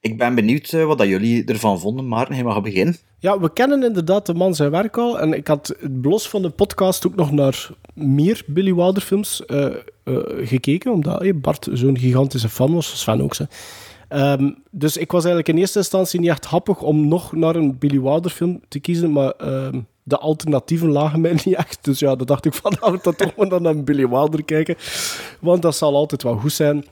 ik 0.00 0.18
ben 0.18 0.34
benieuwd 0.34 0.72
eh, 0.72 0.84
wat 0.84 0.98
dat 0.98 1.06
jullie 1.06 1.44
ervan 1.44 1.80
vonden. 1.80 2.08
Maarten, 2.08 2.34
hij 2.34 2.44
mag 2.44 2.62
beginnen. 2.62 2.96
Ja, 3.18 3.40
we 3.40 3.52
kennen 3.52 3.82
inderdaad 3.82 4.26
de 4.26 4.34
man 4.34 4.54
zijn 4.54 4.70
werk 4.70 4.96
al. 4.96 5.20
En 5.20 5.32
ik 5.32 5.46
had 5.46 5.76
los 6.02 6.28
van 6.28 6.42
de 6.42 6.50
podcast 6.50 7.06
ook 7.06 7.14
nog 7.14 7.32
naar 7.32 7.68
meer 7.94 8.42
Billy 8.46 8.74
Wilder 8.74 9.02
films 9.02 9.44
eh, 9.44 9.66
gekeken. 10.40 10.92
Omdat 10.92 11.40
Bart 11.40 11.68
zo'n 11.72 11.98
gigantische 11.98 12.48
fan 12.48 12.74
was. 12.74 13.00
Sven 13.00 13.22
ook. 13.22 13.34
Ze. 13.34 13.46
Ehm, 14.08 14.50
dus 14.70 14.96
ik 14.96 15.10
was 15.10 15.24
eigenlijk 15.24 15.54
in 15.54 15.60
eerste 15.60 15.78
instantie 15.78 16.20
niet 16.20 16.30
echt 16.30 16.44
happig 16.44 16.82
om 16.82 17.08
nog 17.08 17.32
naar 17.32 17.56
een 17.56 17.78
Billy 17.78 18.00
Wilder 18.00 18.30
film 18.30 18.60
te 18.68 18.80
kiezen. 18.80 19.12
Maar 19.12 19.30
ehm, 19.30 19.80
de 20.02 20.18
alternatieven 20.18 20.90
lagen 20.90 21.20
mij 21.20 21.32
niet 21.44 21.54
echt. 21.54 21.78
Dus 21.84 21.98
ja, 21.98 22.16
dan 22.16 22.26
dacht 22.26 22.44
ik 22.44 22.54
van, 22.54 22.76
dan 23.02 23.14
toch 23.16 23.36
maar 23.36 23.60
naar 23.60 23.64
een 23.64 23.84
Billy 23.84 24.08
Wilder 24.08 24.44
kijken. 24.44 24.76
Want 25.40 25.62
dat 25.62 25.76
zal 25.76 25.94
altijd 25.94 26.22
wel 26.22 26.36
goed 26.36 26.52
zijn. 26.52 26.84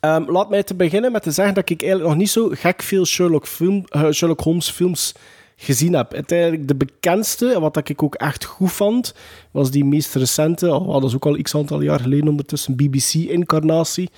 Ehm, 0.00 0.30
laat 0.30 0.50
mij 0.50 0.62
te 0.62 0.74
beginnen 0.74 1.12
met 1.12 1.22
te 1.22 1.30
zeggen 1.30 1.54
dat 1.54 1.70
ik 1.70 1.82
eigenlijk 1.82 2.10
nog 2.10 2.20
niet 2.20 2.30
zo 2.30 2.48
gek 2.52 2.82
veel 2.82 3.04
Sherlock, 3.04 3.46
film, 3.46 3.84
eh, 3.88 4.10
Sherlock 4.10 4.40
Holmes 4.40 4.70
films 4.70 5.14
gezien 5.56 5.94
heb. 5.94 6.14
Uiteindelijk 6.14 6.68
de 6.68 6.74
bekendste, 6.74 7.52
en 7.52 7.60
wat 7.60 7.74
dat 7.74 7.88
ik 7.88 8.02
ook 8.02 8.14
echt 8.14 8.44
goed 8.44 8.72
vond, 8.72 9.14
was 9.50 9.70
die 9.70 9.84
meest 9.84 10.14
recente, 10.14 10.74
oh, 10.74 10.92
dat 10.92 11.04
is 11.04 11.14
ook 11.14 11.26
al 11.26 11.42
x 11.42 11.54
aantal 11.54 11.80
jaar 11.80 12.00
geleden 12.00 12.28
ondertussen, 12.28 12.76
BBC-incarnatie, 12.76 14.10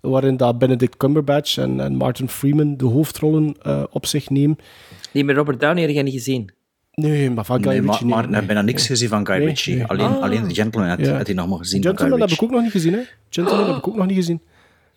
waarin 0.00 0.36
dat 0.36 0.58
Benedict 0.58 0.96
Cumberbatch 0.96 1.58
en, 1.58 1.80
en 1.80 1.94
Martin 1.96 2.28
Freeman 2.28 2.76
de 2.76 2.84
hoofdrollen 2.84 3.56
eh, 3.62 3.82
op 3.90 4.06
zich 4.06 4.30
nemen. 4.30 4.58
Die 5.12 5.24
met 5.24 5.36
Robert 5.36 5.60
Downey 5.60 5.82
heb 5.82 5.90
je 5.94 6.02
niet 6.02 6.12
gezien. 6.14 6.52
Nee, 6.92 7.30
maar 7.30 7.44
van 7.44 7.62
Guy 7.62 7.72
Nee, 7.72 7.80
maar, 7.82 7.90
Ritchie 7.90 8.06
maar 8.08 8.18
nee, 8.22 8.28
ik 8.30 8.34
heb 8.36 8.46
bijna 8.46 8.62
niks 8.62 8.78
nee. 8.78 8.88
gezien 8.88 9.08
van 9.08 9.26
Guy 9.26 9.36
Nee, 9.36 9.46
Ritchie. 9.46 9.74
nee. 9.74 9.84
Alleen, 9.84 10.06
Ah. 10.06 10.22
alleen 10.22 10.48
The 10.48 10.54
Gentleman 10.54 10.88
had, 10.88 10.98
Ja. 11.00 11.16
had 11.16 11.26
hij 11.26 11.34
nog 11.34 11.48
maar 11.48 11.58
gezien 11.58 11.82
Gentleman 11.82 12.20
heb 12.20 12.30
ik 12.30 12.42
ook 12.42 12.50
nog 12.50 12.62
niet 12.62 12.70
gezien, 12.70 12.92
hè. 12.92 13.00
Gentleman 13.30 13.66
heb 13.66 13.76
ik 13.76 13.88
ook 13.88 13.96
nog 13.96 14.06
niet 14.06 14.16
gezien. 14.16 14.40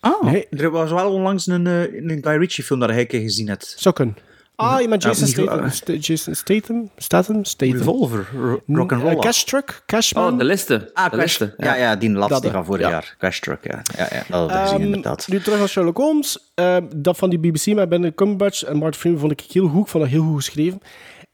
Ah, 0.00 0.22
Nee. 0.22 0.48
er 0.48 0.70
was 0.70 0.90
wel 0.90 1.12
onlangs 1.12 1.46
een, 1.46 1.66
eh, 1.66 1.80
een 1.80 2.18
Guy 2.22 2.36
Ritchie 2.36 2.64
film 2.64 2.80
dat 2.80 2.88
hij 2.90 3.06
gezien 3.08 3.48
hebt. 3.48 3.74
Zou 3.78 3.94
kunnen. 3.94 4.16
Ah, 4.54 4.80
je 4.80 4.88
met 4.88 5.02
Ja, 5.02 5.08
Jason 5.08 5.26
Statham. 5.26 5.64
eh. 5.64 5.70
Sta- 5.70 5.92
Jason 5.92 6.34
Statham? 6.34 6.90
Statham? 6.96 7.44
Statham. 7.44 7.76
Revolver, 7.76 8.28
ro- 8.34 8.62
rock'n'roll. 8.66 9.10
Eh, 9.14 9.18
Cash 9.18 9.42
Truck? 9.44 9.82
Cashman? 9.86 10.32
Oh, 10.32 10.38
de 10.38 10.44
liste. 10.44 10.90
Ah, 10.94 11.04
de 11.04 11.10
Crash. 11.10 11.22
liste. 11.38 11.54
Ja, 11.56 11.74
ja, 11.74 11.96
die 11.96 12.10
laatste 12.10 12.50
van 12.50 12.64
vorig 12.64 12.80
ja. 12.80 12.90
jaar. 12.90 13.14
Crash 13.18 13.38
Truck, 13.40 13.64
ja. 13.64 13.82
Ja, 13.96 14.06
ja 14.10 14.22
dat 14.28 14.50
had 14.50 14.50
ik 14.50 14.56
gezien, 14.56 14.76
Ehm, 14.76 14.82
inderdaad. 14.86 15.28
Nu 15.28 15.40
terug 15.40 15.58
naar 15.58 15.68
Sherlock 15.68 15.96
Holmes. 15.96 16.52
Ehm, 16.54 16.84
dat 16.96 17.16
van 17.16 17.30
die 17.30 17.38
BBC 17.38 17.66
met 17.66 17.88
Benedict 17.88 18.16
Cumberbatch 18.16 18.62
en 18.64 18.76
Martin 18.76 19.00
Freeman 19.00 19.20
vond 19.20 19.32
ik 19.32 19.40
heel 19.40 19.68
goed. 19.68 19.80
Ik 19.82 19.88
vond 19.88 20.04
dat 20.04 20.12
heel 20.12 20.22
goed 20.24 20.36
geschreven. 20.36 20.80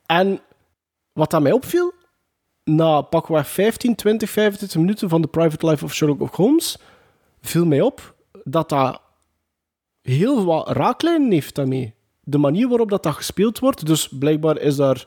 En 0.07 0.41
wat 1.13 1.35
aan 1.35 1.43
mij 1.43 1.53
opviel, 1.53 1.93
na 2.65 3.01
pakweg 3.01 3.49
15, 3.49 3.95
20, 3.95 4.31
25 4.31 4.79
minuten 4.81 5.09
van 5.09 5.23
The 5.23 5.29
Private 5.29 5.67
Life 5.69 5.85
of 5.85 5.95
Sherlock 5.95 6.35
Holmes, 6.35 6.79
viel 7.41 7.67
mij 7.67 7.81
op 7.81 8.15
dat 8.45 8.69
dat 8.69 9.01
heel 10.03 10.45
wat 10.45 10.69
raaklijnen 10.71 11.31
heeft 11.31 11.55
daarmee. 11.55 11.95
De 12.31 12.39
manier 12.39 12.69
waarop 12.69 12.91
dat, 12.91 13.03
dat 13.03 13.15
gespeeld 13.15 13.59
wordt, 13.59 13.87
dus 13.87 14.09
blijkbaar 14.19 14.59
is 14.59 14.77
daar 14.77 15.05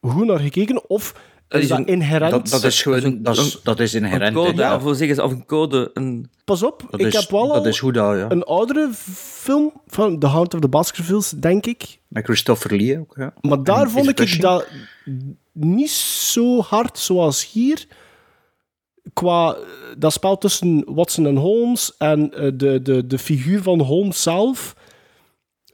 goed 0.00 0.26
naar 0.26 0.38
gekeken, 0.38 0.88
of 0.88 1.12
Dat 1.48 1.58
is 1.58 1.64
is 1.64 1.70
dat 1.70 1.78
een- 1.78 1.86
inherent? 1.86 2.30
Dat, 2.30 2.48
dat 2.48 2.64
is 2.64 2.82
gewoon, 2.82 3.22
dat 3.22 3.36
is, 3.36 3.60
dat 3.62 3.80
is 3.80 3.92
Een 3.92 4.04
inherent. 4.04 4.34
code, 4.34 4.62
hè. 4.62 4.74
of 4.74 4.82
hoe 4.82 4.94
zeggen 4.94 5.16
ze, 5.16 5.22
of 5.22 5.30
een 5.32 5.46
code, 5.46 5.90
een... 5.94 6.30
Pas 6.44 6.62
op, 6.62 6.86
Dat 6.90 7.00
ik 7.00 7.06
is, 7.06 7.14
heb 7.20 7.30
wel 7.30 7.46
dat 7.48 7.56
al 7.56 7.66
is 7.66 7.78
hoe 7.78 7.92
dat, 7.92 8.16
ja. 8.16 8.30
een 8.30 8.42
oudere 8.42 8.90
film 9.14 9.72
van 9.86 10.18
The 10.18 10.26
Hound 10.26 10.54
of 10.54 10.60
the 10.60 10.68
Baskervilles, 10.68 11.30
denk 11.30 11.66
ik. 11.66 11.98
Met 12.08 12.24
Christopher 12.24 12.76
Lee 12.76 12.98
ook, 12.98 13.14
ja. 13.18 13.34
Maar 13.40 13.62
daar 13.62 13.82
En 13.84 13.90
vond 13.90 14.20
ik 14.20 14.40
dat 14.40 14.66
niet 15.52 15.90
zo 15.90 16.60
hard 16.60 16.98
zoals 16.98 17.52
hier. 17.52 17.86
Qua 19.12 19.52
eh, 19.54 19.60
dat 19.98 20.12
spel 20.12 20.38
tussen 20.38 20.82
Watson 20.86 21.26
en 21.26 21.36
Holmes 21.36 21.96
en 21.98 22.34
eh, 22.34 22.50
de, 22.54 22.82
de, 22.82 23.06
de 23.06 23.18
figuur 23.18 23.62
van 23.62 23.80
Holmes 23.80 24.22
zelf. 24.22 24.74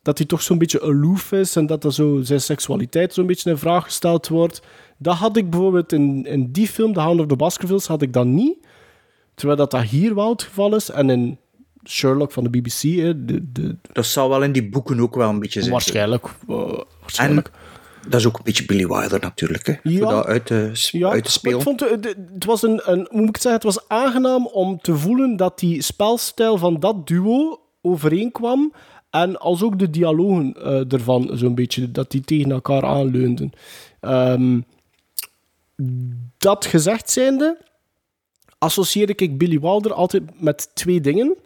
Dat 0.06 0.18
hij 0.18 0.26
toch 0.26 0.42
zo'n 0.42 0.58
beetje 0.58 0.82
aloof 0.82 1.32
is 1.32 1.56
en 1.56 1.66
dat 1.66 1.84
er 1.84 1.92
zo 1.92 2.20
zijn 2.22 2.40
seksualiteit 2.40 3.14
zo'n 3.14 3.26
beetje 3.26 3.50
in 3.50 3.56
vraag 3.58 3.84
gesteld 3.84 4.28
wordt. 4.28 4.60
Dat 4.98 5.16
had 5.16 5.36
ik 5.36 5.50
bijvoorbeeld 5.50 5.92
in, 5.92 6.24
in 6.26 6.52
die 6.52 6.68
film, 6.68 6.92
The 6.92 7.00
Hound 7.00 7.20
of 7.20 7.26
the 7.26 7.36
Baskervilles, 7.36 7.86
had 7.86 8.02
ik 8.02 8.12
dat 8.12 8.26
niet. 8.26 8.56
Terwijl 9.34 9.58
dat, 9.58 9.70
dat 9.70 9.82
hier 9.82 10.14
wel 10.14 10.30
het 10.30 10.42
geval 10.42 10.74
is. 10.74 10.90
En 10.90 11.10
in 11.10 11.38
Sherlock 11.84 12.32
van 12.32 12.44
de 12.44 12.50
BBC, 12.50 12.80
hè, 12.82 13.24
de, 13.24 13.52
de, 13.52 13.76
Dat 13.92 14.06
zou 14.06 14.28
wel 14.30 14.42
in 14.42 14.52
die 14.52 14.68
boeken 14.68 15.00
ook 15.00 15.14
wel 15.14 15.28
een 15.28 15.38
beetje 15.40 15.60
zijn. 15.60 15.72
waarschijnlijk. 15.72 16.24
eh, 16.48 16.56
En 16.56 16.84
waarschijnlijk. 17.00 17.50
dat 18.08 18.20
is 18.20 18.26
ook 18.26 18.36
een 18.36 18.44
beetje 18.44 18.64
Billy 18.64 18.86
Wilder 18.86 19.20
natuurlijk, 19.20 19.66
hè. 19.66 19.74
Ja. 19.82 19.98
Voor 19.98 20.10
dat 20.10 20.26
uit 20.26 20.46
te, 20.46 20.54
Ja, 20.54 21.08
uit 21.08 21.14
te 21.16 21.20
maar 21.22 21.30
spelen. 21.30 21.56
ik 21.58 21.62
vond 21.64 21.80
het, 21.80 22.04
het- 22.04 22.16
het 22.34 22.44
was 22.44 22.62
een, 22.62 22.80
een, 22.84 23.06
hoe 23.10 23.18
moet 23.20 23.28
ik 23.28 23.34
het 23.34 23.42
zeggen, 23.42 23.68
het 23.68 23.74
was 23.74 23.88
aangenaam 23.88 24.46
om 24.46 24.78
te 24.80 24.96
voelen 24.96 25.36
dat 25.36 25.58
die 25.58 25.82
spelstijl 25.82 26.58
van 26.58 26.80
dat 26.80 27.06
duo 27.06 27.60
overeenkwam 27.82 28.72
en 29.22 29.38
als 29.38 29.62
ook 29.62 29.78
de 29.78 29.90
dialogen 29.90 30.54
eh, 30.54 30.92
ervan 30.92 31.30
zo'n 31.32 31.54
beetje, 31.54 31.90
dat 31.90 32.10
die 32.10 32.20
tegen 32.20 32.50
elkaar 32.50 32.84
aanleunden. 32.84 33.50
Ehm, 34.00 34.60
dat 36.38 36.66
gezegd 36.66 37.10
zijnde, 37.10 37.58
associeer 38.58 39.20
ik 39.20 39.38
Billy 39.38 39.60
Wilder 39.60 39.92
altijd 39.92 40.40
met 40.40 40.70
twee 40.74 41.00
dingen. 41.00 41.36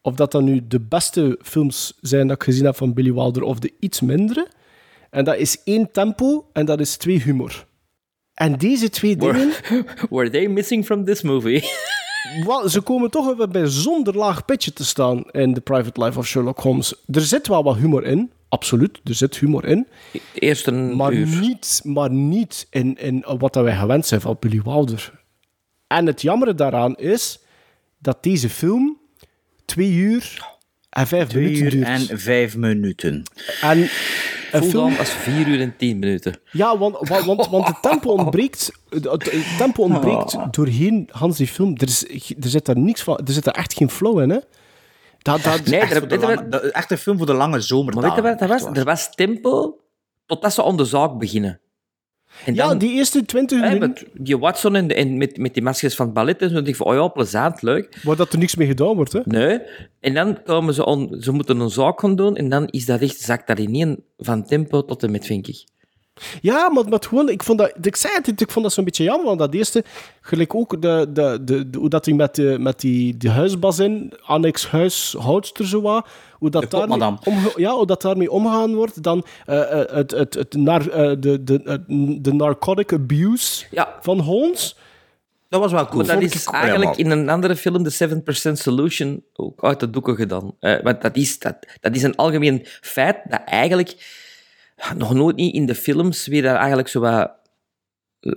Of 0.00 0.14
dat 0.14 0.32
dan 0.32 0.44
nu 0.44 0.66
de 0.68 0.80
beste 0.80 1.38
films 1.42 1.98
zijn 2.00 2.26
dat 2.26 2.36
ik 2.36 2.42
gezien 2.42 2.64
heb 2.64 2.76
van 2.76 2.94
Billy 2.94 3.12
Wilder, 3.12 3.42
of 3.42 3.58
de 3.58 3.72
iets 3.80 4.00
mindere. 4.00 4.48
En 5.10 5.24
dat 5.24 5.36
is 5.36 5.62
één 5.64 5.90
tempo 5.92 6.46
en 6.52 6.66
dat 6.66 6.80
is 6.80 6.96
twee 6.96 7.22
humor. 7.22 7.66
En 8.34 8.58
deze 8.58 8.88
twee 8.88 9.16
dingen, 9.16 9.52
Were 10.10 10.30
they 10.30 10.46
missing 10.46 10.84
from 10.84 11.04
this 11.04 11.22
movie? 11.22 11.64
ze 12.66 12.80
komen 12.80 13.10
toch 13.10 13.36
weer 13.36 13.48
bij 13.48 13.66
zonder 13.66 14.16
laag 14.16 14.44
pitje 14.44 14.72
te 14.72 14.84
staan 14.84 15.22
in 15.30 15.54
The 15.54 15.60
Private 15.60 16.04
Life 16.04 16.18
of 16.18 16.26
Sherlock 16.26 16.60
Holmes. 16.60 16.94
Er 17.12 17.20
zit 17.20 17.48
wel 17.48 17.62
wat 17.62 17.76
humor 17.76 18.04
in, 18.04 18.30
absoluut, 18.48 19.00
er 19.04 19.14
zit 19.14 19.38
humor 19.38 19.64
in. 19.64 19.86
Eerst 20.34 20.66
een 20.66 20.96
Maar 20.96 21.12
uur. 21.12 21.40
niet, 21.40 21.80
maar 21.84 22.10
niet 22.10 22.66
in, 22.70 22.96
in 22.98 23.24
wat 23.38 23.52
dat 23.52 23.64
wij 23.64 23.76
gewend 23.76 24.06
zijn 24.06 24.20
van 24.20 24.36
Billy 24.40 24.62
Wilder. 24.62 25.24
En 25.86 26.06
het 26.06 26.22
jammere 26.22 26.54
daaraan 26.54 26.94
is 26.94 27.38
dat 27.98 28.22
deze 28.22 28.48
film 28.48 28.98
twee 29.64 29.92
uur 29.92 30.55
en 30.96 31.06
vijf 31.06 31.28
Twee 31.28 31.42
minuten 31.44 31.64
uur 31.64 31.70
duurt. 31.70 32.10
en 32.10 32.18
vijf 32.18 32.56
minuten. 32.56 33.22
En 33.60 33.78
een 33.78 33.88
Voelde 34.50 34.68
film... 34.68 34.90
aan 34.92 34.98
als 34.98 35.10
4 35.10 35.46
uur 35.48 35.60
en 35.60 35.74
10 35.76 35.98
minuten. 35.98 36.34
Ja, 36.50 36.78
want, 36.78 37.08
want, 37.08 37.24
want, 37.24 37.48
want 37.48 37.66
het 37.66 37.82
tempo 37.90 38.10
ontbreekt, 38.10 38.72
het, 38.90 39.04
het 39.04 39.44
tempo 39.58 39.82
ontbreekt 39.82 40.36
doorheen 40.50 41.08
Hans 41.12 41.36
die 41.36 41.46
film. 41.46 41.74
Er, 41.76 41.88
is, 41.88 42.04
er 42.40 42.48
zit 42.48 42.64
daar 42.66 42.78
niks 42.78 43.02
van, 43.02 43.16
er 43.24 43.32
zit 43.32 43.44
daar 43.44 43.54
echt 43.54 43.74
geen 43.74 43.90
flow 43.90 44.20
in, 44.20 44.30
hè? 44.30 44.38
Dat, 45.22 45.42
dat, 45.42 45.66
Nee, 45.66 45.80
Echt, 45.80 46.12
er, 46.12 46.18
lange- 46.20 46.70
echt 46.72 46.90
een 46.90 46.98
film 46.98 47.16
voor 47.16 47.26
de 47.26 47.32
lange 47.32 47.50
maar 47.50 47.62
zomerdagen. 47.62 48.22
weet 48.22 48.32
je 48.40 48.46
wat 48.46 48.48
dat 48.48 48.60
was? 48.62 48.78
Er 48.78 48.84
was 48.84 49.14
tempo 49.14 49.78
totdat 50.26 50.52
ze 50.54 50.64
aan 50.64 50.76
de 50.76 50.84
zaak 50.84 51.18
beginnen. 51.18 51.60
En 52.44 52.54
ja, 52.54 52.68
dan, 52.68 52.78
die 52.78 52.92
eerste 52.92 53.24
20 53.24 53.60
hè, 53.60 53.64
minuten, 53.66 53.88
met 53.88 54.26
die 54.26 54.38
Watson 54.38 54.74
en, 54.76 54.96
en 54.96 55.18
met, 55.18 55.36
met 55.36 55.54
die 55.54 55.62
maskers 55.62 55.94
van 55.94 56.06
het 56.06 56.14
ballet, 56.14 56.42
en 56.42 56.48
zo, 56.48 56.54
dan 56.54 56.64
denk 56.64 56.76
ik 56.76 56.82
van, 56.82 56.92
oh 56.92 57.00
ja, 57.02 57.08
plezant, 57.08 57.62
leuk. 57.62 58.00
waar 58.02 58.16
dat 58.16 58.32
er 58.32 58.38
niks 58.38 58.54
mee 58.54 58.66
gedaan 58.66 58.94
wordt, 58.94 59.12
hè? 59.12 59.20
Nee. 59.24 59.58
En 60.00 60.14
dan 60.14 60.42
komen 60.42 60.74
ze 60.74 60.84
on, 60.84 61.16
ze 61.20 61.32
moeten 61.32 61.60
een 61.60 61.70
zaak 61.70 62.00
gaan 62.00 62.16
doen, 62.16 62.36
en 62.36 62.48
dan 62.48 62.66
is 62.66 62.86
dat 62.86 63.00
echt, 63.00 63.20
zakt 63.20 63.46
dat 63.46 63.58
ineen 63.58 64.02
van 64.18 64.46
tempo 64.46 64.84
tot 64.84 65.02
en 65.02 65.10
met, 65.10 65.26
vind 65.26 65.48
ik. 65.48 65.64
Ja, 66.40 66.68
maar, 66.70 66.88
maar 66.88 67.02
gewoon, 67.08 67.28
ik 67.28 67.42
vond 67.42 67.58
dat, 67.58 67.72
ik 67.80 67.96
zei 67.96 68.14
het, 68.22 68.40
ik 68.40 68.50
vond 68.50 68.64
dat 68.64 68.74
zo'n 68.74 68.84
beetje 68.84 69.04
jammer, 69.04 69.26
want 69.26 69.38
dat 69.38 69.54
eerste, 69.54 69.84
gelijk 70.20 70.54
ook 70.54 70.82
de, 70.82 71.06
de, 71.12 71.38
de, 71.44 71.70
de- 71.70 71.78
hoe 71.78 71.88
dat 71.88 72.04
hij 72.04 72.14
met, 72.14 72.34
de, 72.34 72.56
met 72.60 72.80
die, 72.80 73.16
die 73.16 73.30
huisbazin, 73.30 74.12
annex 74.22 74.68
huishoudster 74.68 75.66
zo 75.66 75.80
wat, 75.80 76.08
hoe 76.38 76.50
dat, 76.50 76.70
daarmee 76.70 77.00
omge- 77.24 77.52
ja, 77.56 77.74
hoe 77.74 77.86
dat 77.86 78.02
daarmee 78.02 78.30
omgaan 78.30 78.74
wordt, 78.74 79.02
dan 79.02 79.24
eh, 79.46 79.80
eh, 79.80 79.94
het, 79.96 80.10
het, 80.10 80.34
het, 80.34 80.54
nar, 80.54 80.88
eh, 80.90 81.16
de, 81.18 81.44
de, 81.44 81.84
de 82.20 82.32
narcotic 82.32 82.92
abuse 82.92 83.64
Ja. 83.70 83.96
van 84.00 84.20
Holmes. 84.20 84.76
Dat 85.48 85.60
was 85.60 85.72
wel 85.72 85.84
cool. 85.86 85.96
Maar 85.96 86.06
dat 86.06 86.22
Vond 86.22 86.34
is 86.34 86.44
eigenlijk 86.44 86.96
in 86.96 87.10
een 87.10 87.28
andere 87.28 87.56
film, 87.56 87.82
de 87.82 87.90
7% 88.50 88.52
Solution, 88.52 89.24
ook 89.34 89.64
uit 89.64 89.80
de 89.80 89.90
doeken 89.90 90.16
gedaan. 90.16 90.54
Eh, 90.60 90.82
want 90.82 91.02
dat 91.02 91.16
is, 91.16 91.38
dat, 91.38 91.56
dat 91.80 91.94
is 91.96 92.02
een 92.02 92.16
algemeen 92.16 92.66
feit 92.80 93.16
dat 93.28 93.40
eigenlijk 93.44 93.96
nog 94.96 95.14
nooit 95.14 95.36
niet 95.36 95.54
in 95.54 95.66
de 95.66 95.74
films 95.74 96.26
weer 96.26 96.42
daar 96.42 96.56
eigenlijk 96.56 96.88
zo 96.88 97.00
wat... 97.00 97.30
eh, 98.20 98.32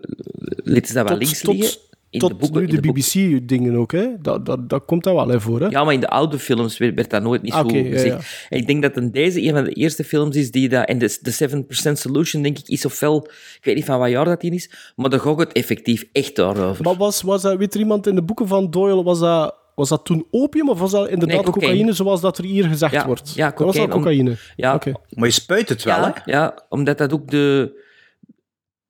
Liet 0.63 0.87
ze 0.87 0.93
dat 0.93 1.09
wel 1.09 1.17
links 1.17 1.43
liggen. 1.43 1.79
In 2.11 2.19
tot 2.19 2.29
de 2.29 2.35
boeken, 2.35 2.61
nu 2.61 2.67
in 2.67 2.81
de. 2.81 2.91
BBC-dingen 2.91 3.75
ook, 3.75 3.91
hè. 3.91 4.07
Dat, 4.21 4.45
dat, 4.45 4.69
dat 4.69 4.85
komt 4.85 5.03
daar 5.03 5.13
wel 5.15 5.31
in 5.31 5.39
voor, 5.41 5.59
hè. 5.61 5.67
Ja, 5.67 5.83
maar 5.83 5.93
in 5.93 5.99
de 5.99 6.07
oude 6.09 6.39
films 6.39 6.77
werd, 6.77 6.95
werd 6.95 7.09
dat 7.09 7.21
nooit 7.23 7.41
niet 7.41 7.53
Ah, 7.53 7.69
zo 7.69 7.75
ja, 7.77 7.83
gezegd. 7.89 8.45
En 8.49 8.57
ik 8.57 8.67
denk 8.67 8.81
dat 8.81 8.97
een 8.97 9.11
deze 9.11 9.41
een 9.43 9.53
van 9.53 9.63
de 9.63 9.71
eerste 9.73 10.03
films 10.03 10.35
is 10.35 10.51
die 10.51 10.69
dat... 10.69 10.85
En 10.87 10.97
de, 10.97 11.17
de 11.21 11.63
7% 11.91 11.91
Solution, 11.91 12.41
denk 12.41 12.57
ik, 12.59 12.67
is 12.67 12.85
ofwel... 12.85 13.23
Ik 13.57 13.59
weet 13.65 13.75
niet 13.75 13.85
van 13.85 13.99
wat 13.99 14.09
jaar 14.09 14.25
dat 14.25 14.41
die 14.41 14.53
is, 14.53 14.71
maar 14.95 15.09
daar 15.09 15.19
gaat 15.19 15.39
het 15.39 15.51
effectief 15.51 16.05
echt 16.11 16.35
daarover. 16.35 16.83
Maar 16.83 16.95
was, 16.95 17.21
was 17.21 17.41
dat, 17.41 17.57
weet 17.57 17.73
er 17.73 17.79
iemand 17.79 18.07
in 18.07 18.15
de 18.15 18.23
boeken 18.23 18.47
van 18.47 18.69
Doyle, 18.71 19.03
was 19.03 19.19
dat, 19.19 19.55
was 19.75 19.89
dat 19.89 20.05
toen 20.05 20.25
opium 20.31 20.69
of 20.69 20.79
was 20.79 20.91
dat 20.91 21.09
inderdaad 21.09 21.27
Nee, 21.43 21.45
cocaïne. 21.45 21.71
cocaïne, 21.71 21.93
zoals 21.93 22.21
dat 22.21 22.37
er 22.37 22.43
hier 22.43 22.63
gezegd 22.67 22.93
Ja, 22.93 23.05
wordt? 23.05 23.33
ja, 23.35 23.49
Dat 23.49 23.59
was 23.59 23.75
dat 23.75 23.89
cocaïne, 23.89 23.95
om- 23.95 24.01
cocaïne? 24.01 24.37
Ja, 24.55 24.73
Oké. 24.75 24.91
Maar 25.09 25.27
je 25.27 25.33
spuit 25.33 25.69
het 25.69 25.83
wel, 25.83 25.95
hè? 25.99 26.05
ja, 26.07 26.21
ja, 26.25 26.65
omdat 26.69 26.97
dat 26.97 27.13
ook 27.13 27.27
de... 27.31 27.77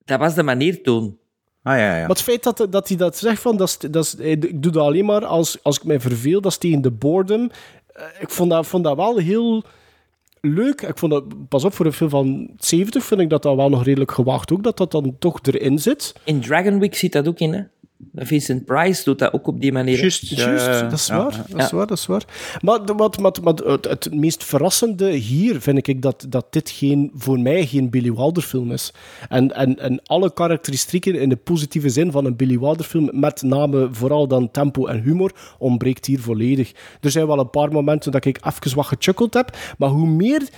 Dat 0.05 0.19
was 0.19 0.35
de 0.35 0.43
manier 0.43 0.81
toen. 0.83 1.17
Ah, 1.69 1.77
ja, 1.77 1.93
ja. 1.93 1.99
Maar 1.99 2.09
het 2.09 2.21
feit 2.21 2.43
dat, 2.43 2.67
dat 2.69 2.87
hij 2.87 2.97
dat 2.97 3.17
zegt, 3.17 3.41
van, 3.41 3.57
dat 3.57 3.67
is, 3.67 3.77
dat 3.91 4.03
is, 4.05 4.15
eh, 4.15 4.31
ik 4.31 4.63
doe 4.63 4.71
dat 4.71 4.83
alleen 4.83 5.05
maar 5.05 5.25
als, 5.25 5.57
als 5.63 5.77
ik 5.77 5.83
mij 5.83 5.99
verveel, 5.99 6.41
dat 6.41 6.51
is 6.51 6.57
tegen 6.57 6.81
de 6.81 6.91
boredom. 6.91 7.49
Eh, 7.93 8.03
Ik 8.19 8.29
vond 8.29 8.49
dat, 8.49 8.67
vond 8.67 8.83
dat 8.83 8.95
wel 8.95 9.17
heel 9.17 9.63
leuk. 10.41 10.81
Ik 10.81 10.97
vond 10.97 11.11
dat, 11.11 11.23
pas 11.49 11.63
op, 11.63 11.73
voor 11.73 11.85
een 11.85 11.93
film 11.93 12.09
van 12.09 12.49
70 12.57 13.03
vind 13.03 13.21
ik 13.21 13.29
dat 13.29 13.43
dat 13.43 13.55
wel 13.55 13.69
nog 13.69 13.83
redelijk 13.83 14.11
gewaagd 14.11 14.51
ook, 14.53 14.63
dat 14.63 14.77
dat 14.77 14.91
dan 14.91 15.15
toch 15.19 15.39
erin 15.41 15.79
zit. 15.79 16.13
In 16.23 16.39
Dragon 16.41 16.79
Week 16.79 16.95
zit 16.95 17.11
dat 17.11 17.27
ook 17.27 17.39
in, 17.39 17.53
hè. 17.53 17.61
Vincent 18.13 18.65
Price 18.65 19.03
doet 19.03 19.19
dat 19.19 19.33
ook 19.33 19.47
op 19.47 19.61
die 19.61 19.71
manier. 19.71 19.99
Juist. 19.99 20.27
Juist, 20.27 20.65
ja, 20.65 20.81
dat 20.81 20.91
is 20.99 21.07
ja, 21.07 21.17
waar. 21.17 21.33
ja. 21.33 21.43
Dat 21.47 21.65
is 21.65 21.71
waar, 21.71 21.87
dat 21.87 21.97
is 21.97 22.05
waar. 22.05 22.23
Maar, 22.61 22.95
wat, 22.95 23.15
wat, 23.15 23.37
wat, 23.37 23.59
het, 23.59 23.85
het 23.85 24.13
meest 24.13 24.43
verrassende 24.43 25.09
hier 25.09 25.61
vind 25.61 25.87
ik 25.87 26.01
dat, 26.01 26.25
dat 26.29 26.45
dit 26.49 26.69
geen, 26.69 27.11
voor 27.13 27.39
mij 27.39 27.65
geen 27.65 27.89
Billy 27.89 28.13
Wilder 28.13 28.43
film 28.43 28.71
is. 28.71 28.93
En, 29.29 29.55
en, 29.55 29.79
en 29.79 30.01
alle 30.03 30.33
karakteristieken 30.33 31.15
in 31.15 31.29
de 31.29 31.35
positieve 31.35 31.89
zin 31.89 32.11
van 32.11 32.25
een 32.25 32.35
Billy 32.35 32.59
Wilder 32.59 32.85
film, 32.85 33.09
met 33.13 33.41
name 33.41 33.89
vooral 33.91 34.27
dan 34.27 34.51
tempo 34.51 34.85
en 34.85 35.01
humor, 35.01 35.31
ontbreekt 35.57 36.05
hier 36.05 36.19
volledig. 36.19 36.71
Er 37.01 37.11
zijn 37.11 37.27
wel 37.27 37.39
een 37.39 37.49
paar 37.49 37.71
momenten 37.71 38.11
dat 38.11 38.25
ik 38.25 38.39
even 38.45 38.75
wat 38.75 38.85
gechuckeld 38.85 39.33
heb, 39.33 39.57
maar 39.77 39.89
hoe 39.89 40.07
meer 40.07 40.49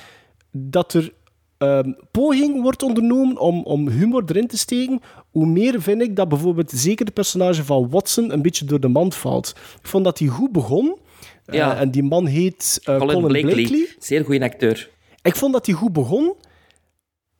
dat 0.52 0.94
er 0.94 1.14
ehm, 1.62 1.92
poging 2.12 2.62
wordt 2.62 2.84
ondernomen 2.84 3.38
om, 3.38 3.64
om 3.64 3.90
humor 3.90 4.24
erin 4.26 4.48
te 4.48 4.58
steken, 4.58 5.02
hoe 5.32 5.46
meer 5.46 5.82
vind 5.82 6.02
ik 6.02 6.16
dat 6.16 6.30
bijvoorbeeld 6.30 6.72
zeker 6.72 7.06
de 7.06 7.12
personage 7.12 7.64
van 7.64 7.90
Watson 7.90 8.32
een 8.32 8.42
beetje 8.42 8.66
door 8.66 8.80
de 8.80 8.88
mand 8.88 9.16
valt. 9.16 9.56
Ik 9.82 9.88
vond 9.88 10.04
dat 10.04 10.20
hij 10.20 10.28
goed 10.28 10.52
begon. 10.52 10.98
Eh, 11.46 11.82
en 11.82 11.92
die 11.92 12.04
man 12.04 12.26
heet 12.26 12.80
eh, 12.84 12.98
Colin, 12.98 13.22
Colin, 13.22 13.42
Blakely. 13.42 13.64
Blakely. 13.64 13.96
Zeer 14.00 14.26
goede 14.26 14.46
acteur. 14.46 14.90
Ik 15.22 15.36
vond 15.36 15.54
dat 15.54 15.66
hij 15.66 15.76
goed 15.76 15.94
begon, 15.94 16.34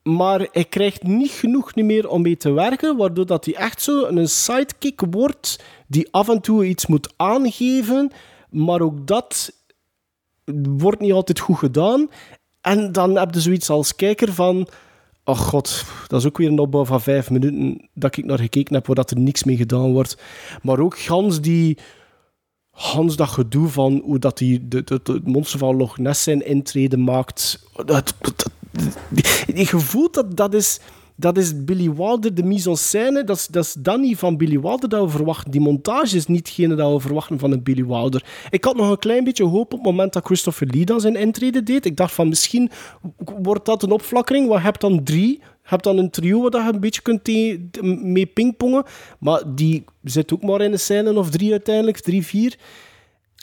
maar 0.02 0.48
hij 0.52 0.64
krijgt 0.64 1.02
niet 1.02 1.30
genoeg 1.30 1.74
niet 1.74 1.84
meer 1.84 2.08
om 2.08 2.22
mee 2.22 2.36
te 2.36 2.52
werken, 2.52 2.96
waardoor 2.96 3.26
dat 3.26 3.44
hij 3.44 3.54
echt 3.54 3.82
zo 3.82 4.04
een 4.04 4.28
sidekick 4.28 5.00
wordt 5.10 5.64
die 5.86 6.08
af 6.10 6.28
en 6.28 6.40
toe 6.40 6.64
iets 6.64 6.86
moet 6.86 7.12
aangeven, 7.16 8.10
maar 8.50 8.80
ook 8.80 9.06
dat 9.06 9.52
wordt 10.78 11.00
niet 11.00 11.12
altijd 11.12 11.40
goed 11.40 11.58
gedaan. 11.58 12.08
En 12.62 12.92
dan 12.92 13.16
heb 13.16 13.34
je 13.34 13.40
zoiets 13.40 13.70
als 13.70 13.96
kijker 13.96 14.32
van... 14.32 14.68
Oh 15.24 15.38
god, 15.38 15.84
dat 16.06 16.20
is 16.20 16.26
ook 16.26 16.38
weer 16.38 16.48
een 16.48 16.58
opbouw 16.58 16.84
van 16.84 17.00
vijf 17.00 17.30
minuten 17.30 17.88
dat 17.94 18.16
ik 18.16 18.24
naar 18.24 18.38
gekeken 18.38 18.74
heb, 18.74 18.86
waar 18.86 19.04
er 19.08 19.18
niks 19.18 19.44
mee 19.44 19.56
gedaan 19.56 19.92
wordt. 19.92 20.16
Maar 20.62 20.78
ook 20.78 20.98
gans 20.98 21.40
die... 21.40 21.78
Hans 22.70 23.16
dat 23.16 23.28
gedoe 23.28 23.68
van 23.68 24.02
hoe 24.04 24.18
dat 24.18 24.38
die 24.38 24.68
de, 24.68 24.82
het 24.86 25.26
monster 25.26 25.58
van 25.58 25.76
Loch 25.76 25.98
Ness 25.98 26.22
zijn 26.22 26.46
intrede 26.46 26.96
maakt. 26.96 27.66
Dat, 27.86 28.14
je 29.54 29.66
voelt 29.66 30.14
dat 30.14 30.36
dat 30.36 30.54
is, 30.54 30.80
dat 31.16 31.38
is 31.38 31.64
Billy 31.64 31.92
Wilder, 31.92 32.34
de 32.34 32.42
mise 32.42 32.70
en 32.70 32.76
scène. 32.76 33.24
Dat 33.24 33.36
is, 33.36 33.46
dat 33.46 33.64
is 33.64 33.72
dan 33.78 34.00
niet 34.00 34.18
van 34.18 34.36
Billy 34.36 34.60
Wilder 34.60 34.88
dat 34.88 35.04
we 35.04 35.08
verwachten. 35.10 35.50
Die 35.50 35.60
montage 35.60 36.16
is 36.16 36.26
niet 36.26 36.46
hetgene 36.46 36.74
dat 36.74 36.92
we 36.92 37.00
verwachten 37.00 37.38
van 37.38 37.52
een 37.52 37.62
Billy 37.62 37.86
Wilder. 37.86 38.24
Ik 38.50 38.64
had 38.64 38.76
nog 38.76 38.90
een 38.90 38.98
klein 38.98 39.24
beetje 39.24 39.44
hoop 39.44 39.72
op 39.72 39.78
het 39.78 39.82
moment 39.82 40.12
dat 40.12 40.24
Christopher 40.24 40.66
Lee 40.70 40.84
dan 40.84 41.00
zijn 41.00 41.16
intrede 41.16 41.62
deed. 41.62 41.84
Ik 41.86 41.96
dacht 41.96 42.14
van 42.14 42.28
misschien 42.28 42.70
wordt 43.42 43.64
dat 43.66 43.82
een 43.82 43.90
opflakkering. 43.90 44.46
Want 44.46 44.58
je 44.58 44.64
hebt 44.66 44.80
dan 44.80 45.04
drie. 45.04 45.38
Je 45.62 45.68
hebt 45.68 45.84
dan 45.84 45.98
een 45.98 46.10
trio 46.10 46.50
waar 46.50 46.66
je 46.66 46.72
een 46.72 46.80
beetje 46.80 47.02
kunt 47.02 47.26
mee 48.02 48.26
pingpongen. 48.26 48.84
Maar 49.18 49.42
die 49.54 49.84
zit 50.02 50.32
ook 50.32 50.42
maar 50.42 50.60
in 50.60 50.72
een 50.72 50.78
scène 50.78 51.14
of 51.18 51.30
drie 51.30 51.50
uiteindelijk, 51.50 52.00
drie, 52.00 52.26
vier. 52.26 52.56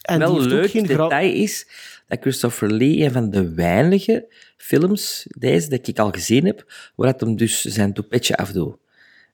En 0.01 0.19
die 0.19 0.27
Wel 0.27 0.35
heeft 0.35 0.45
ook 0.53 0.59
leuk 0.59 0.69
geen 0.69 0.87
gra- 0.87 1.03
detail 1.03 1.33
is 1.33 1.67
dat 2.09 2.21
Christopher 2.21 2.71
Lee 2.71 3.03
een 3.03 3.11
van 3.11 3.29
de 3.29 3.53
weinige 3.53 4.33
films, 4.57 5.25
deze, 5.37 5.69
dat 5.69 5.87
ik 5.87 5.99
al 5.99 6.11
gezien 6.11 6.45
heb, 6.45 6.91
waar 6.95 7.11
dat 7.11 7.19
hem 7.19 7.35
dus 7.35 7.61
zijn 7.61 7.93
toepetje 7.93 8.37
afdoet. 8.37 8.77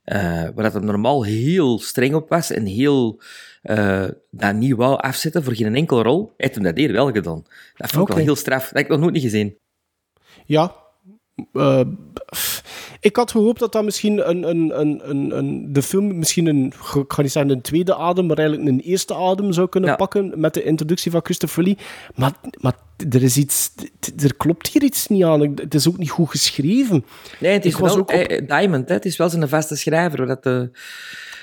Eh 0.03 0.23
waar 0.23 0.63
dat 0.63 0.73
hem 0.73 0.85
normaal 0.85 1.23
heel 1.23 1.79
streng 1.79 2.13
op 2.13 2.29
was 2.29 2.51
en 2.51 2.65
heel 2.65 3.21
eh 3.61 4.07
dat 4.31 4.55
niet 4.55 4.75
wou 4.75 4.97
afzetten 4.97 5.43
voor 5.43 5.55
geen 5.55 5.75
enkele 5.75 6.01
rol, 6.03 6.33
heeft 6.37 6.55
hem 6.55 6.63
dat 6.63 6.77
hier 6.77 6.91
wel 6.91 7.11
gedaan. 7.11 7.43
Dat 7.75 7.91
vond 7.91 8.09
ik 8.09 8.15
wel 8.15 8.23
heel 8.23 8.35
straf. 8.35 8.63
Dat 8.63 8.73
heb 8.73 8.83
ik 8.83 8.89
nog 8.89 8.99
nooit 8.99 9.13
niet 9.13 9.23
gezien. 9.23 9.57
Ja. 10.45 10.75
Eh, 11.53 11.81
ik 13.05 13.15
had 13.15 13.31
gehoopt 13.31 13.59
dat 13.59 13.71
dat 13.71 13.83
misschien 13.83 14.29
een, 14.29 14.49
een, 14.49 14.79
een, 14.79 15.09
een, 15.09 15.37
een, 15.37 15.73
de 15.73 15.81
film 15.81 16.17
misschien 16.17 16.45
een, 16.47 16.65
ik 16.95 17.13
ga 17.13 17.21
niet 17.21 17.31
zeggen 17.31 17.51
een 17.51 17.61
tweede 17.61 17.95
adem, 17.95 18.25
maar 18.25 18.37
eigenlijk 18.37 18.69
een 18.69 18.79
eerste 18.79 19.15
adem 19.15 19.53
zou 19.53 19.69
kunnen 19.69 19.89
Ja. 19.89 19.95
pakken 19.95 20.33
met 20.35 20.53
de 20.53 20.63
introductie 20.63 21.11
van 21.11 21.21
Christopher 21.23 21.63
Lee. 21.63 21.77
Maar, 22.15 22.31
maar 22.59 22.73
er 23.09 23.23
is 23.23 23.37
iets, 23.37 23.71
er 24.23 24.35
klopt 24.35 24.67
hier 24.67 24.83
iets 24.83 25.07
niet 25.07 25.23
aan. 25.23 25.41
Het 25.41 25.73
is 25.73 25.87
ook 25.87 25.97
niet 25.97 26.09
goed 26.09 26.29
geschreven. 26.29 27.05
Nee, 27.39 27.51
het 27.53 27.65
is 27.65 27.73
Ik 27.73 27.77
was 27.79 27.91
wel 27.91 27.99
ook 28.01 28.11
op- 28.13 28.15
eh, 28.19 28.47
Diamond, 28.47 28.87
hè. 28.87 28.93
het 28.93 29.05
is 29.05 29.17
wel 29.17 29.29
zijn 29.29 29.49
vaste 29.49 29.75
schrijver. 29.75 30.25
Dat 30.27 30.43
de, 30.43 30.69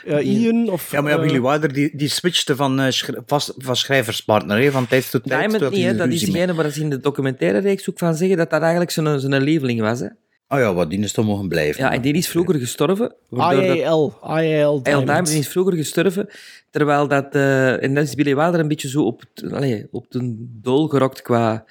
Eh, 0.07 0.27
Ian 0.43 0.69
of... 0.71 0.91
Ja, 0.91 1.01
maar 1.01 1.11
ja, 1.13 1.17
eh, 1.19 1.23
Billy 1.25 1.41
Wilder 1.41 1.73
die, 1.73 1.91
die 1.97 2.09
switchte 2.09 2.57
van, 2.57 2.81
eh, 2.81 2.93
vast, 3.27 3.55
van 3.59 3.77
schrijverspartner, 3.77 4.59
hè, 4.63 4.71
van 4.71 4.87
tijd 4.87 5.11
tot 5.11 5.23
tijd. 5.25 5.51
Diamond 5.51 5.73
niet, 5.75 5.85
hè. 5.85 5.97
dat 5.97 6.09
is 6.09 6.21
degene 6.21 6.55
waar 6.55 6.71
ze 6.71 6.81
in 6.81 6.91
de 6.91 7.01
documentaire 7.01 7.59
reeks 7.59 7.91
ook 7.91 7.99
van 7.99 8.15
zeggen 8.15 8.37
dat 8.37 8.51
dat 8.51 8.61
eigenlijk 8.61 8.91
zijn, 8.91 9.21
zijn 9.21 9.43
lieveling 9.43 9.81
was. 9.81 10.01
Hè. 10.01 10.07
Oh 10.53 10.59
ja, 10.59 10.75
wat 10.75 10.91
die 10.91 10.99
is 10.99 11.13
toch 11.13 11.27
mogen 11.27 11.49
blijven. 11.49 11.83
Ja, 11.83 11.93
en 11.93 12.01
die 12.01 12.13
is 12.13 12.29
vroeger 12.29 12.55
gestorven. 12.55 13.15
IAL. 13.31 14.19
IAL 14.25 14.77
L. 14.77 14.83
Diamond 14.83 15.29
is 15.29 15.49
vroeger 15.49 15.73
gestorven, 15.73 16.29
terwijl 16.71 17.09
dat... 17.09 17.35
eh, 17.35 17.83
en 17.83 17.95
dan 17.95 18.03
is 18.03 18.15
Billy 18.15 18.37
Wilder 18.37 18.61
een 18.61 18.69
beetje 18.69 18.89
zo 18.89 19.03
op, 19.03 19.23
allee, 19.51 19.87
op 19.91 20.07
de 20.09 20.35
dool 20.63 20.89
gerokt 20.89 21.23
qua, 21.23 21.65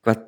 qua, 0.00 0.24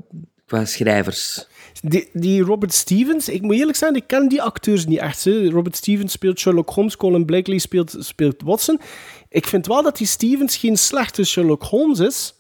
qua 0.47 0.65
schrijvers. 0.65 1.47
Die, 1.83 2.09
die 2.13 2.43
Robert 2.43 2.73
Stevens, 2.75 3.29
ik 3.29 3.43
moet 3.43 3.55
eerlijk 3.55 3.77
zijn, 3.77 3.95
ik 3.95 4.07
ken 4.07 4.29
die 4.29 4.43
acteurs 4.43 4.87
niet 4.87 4.99
echt. 4.99 5.25
Hè. 5.25 5.49
Robert 5.49 5.77
Stevens 5.77 6.13
speelt 6.13 6.39
Sherlock 6.39 6.71
Holmes, 6.71 6.97
Colin 6.97 7.25
Blakely 7.25 7.59
speelt, 7.59 7.97
speelt 7.99 8.43
Watson. 8.43 8.81
Ik 9.29 9.47
vind 9.47 9.67
wel 9.67 9.83
dat 9.83 9.97
die 9.97 10.07
Stevens 10.07 10.57
geen 10.57 10.77
slechte 10.77 11.25
Sherlock 11.25 11.63
Holmes 11.63 11.99
is, 11.99 12.35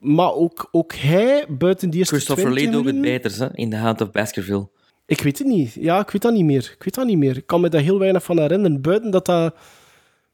maar 0.00 0.32
ook, 0.34 0.68
ook 0.72 0.94
hij, 0.94 1.44
buiten 1.48 1.90
die 1.90 1.98
eerste 1.98 2.14
Christopher 2.14 2.44
20 2.44 2.64
Lee 2.64 2.72
doet 2.82 2.92
het 2.92 3.00
beter, 3.00 3.38
hè, 3.38 3.54
in 3.56 3.70
The 3.70 3.76
Hound 3.76 4.00
of 4.00 4.10
Baskerville. 4.10 4.68
Ik 5.06 5.20
weet 5.20 5.38
het 5.38 5.46
niet. 5.46 5.74
Ja, 5.74 6.00
ik 6.00 6.10
weet 6.10 6.22
dat 6.22 6.32
niet 6.32 6.44
meer. 6.44 6.70
Ik 6.76 6.82
weet 6.84 6.94
dat 6.94 7.06
niet 7.06 7.18
meer. 7.18 7.36
Ik 7.36 7.46
kan 7.46 7.60
me 7.60 7.68
daar 7.68 7.80
heel 7.80 7.98
weinig 7.98 8.22
van 8.22 8.38
herinneren. 8.38 8.80
Buiten 8.80 9.10
dat 9.10 9.26
dat... 9.26 9.54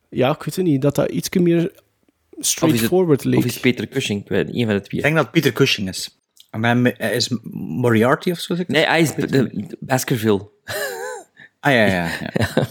Ja, 0.09 0.31
ik 0.31 0.43
weet 0.43 0.57
het 0.57 0.65
niet. 0.65 0.83
Dat 0.83 0.95
dat 0.95 1.11
iets 1.11 1.29
meer 1.31 1.73
straightforward 2.39 3.25
leek. 3.25 3.39
of 3.39 3.45
is 3.45 3.61
Peter 3.61 3.89
Cushing, 3.89 4.23
ik 4.23 4.29
weet 4.29 4.53
niet, 4.53 4.67
van 4.67 4.75
de 4.75 4.81
twee. 4.81 4.97
Ik 4.99 5.03
denk 5.03 5.15
dat 5.17 5.25
het 5.25 5.35
Peter 5.35 5.53
Cushing 5.53 5.89
is. 5.89 6.19
En 6.51 6.65
hij 6.65 6.95
hij 6.97 7.15
is 7.15 7.37
Moriarty 7.53 8.31
of 8.31 8.39
zo? 8.39 8.55
zeg 8.55 8.63
ik? 8.65 8.69
Nee, 8.71 8.85
hij 8.87 9.01
is 9.01 9.15
de, 9.15 9.27
de 9.27 9.77
Baskerville. 9.81 10.49
Ah 11.61 11.73
ja, 11.73 11.87
ja. 11.87 12.09
ja. 12.35 12.67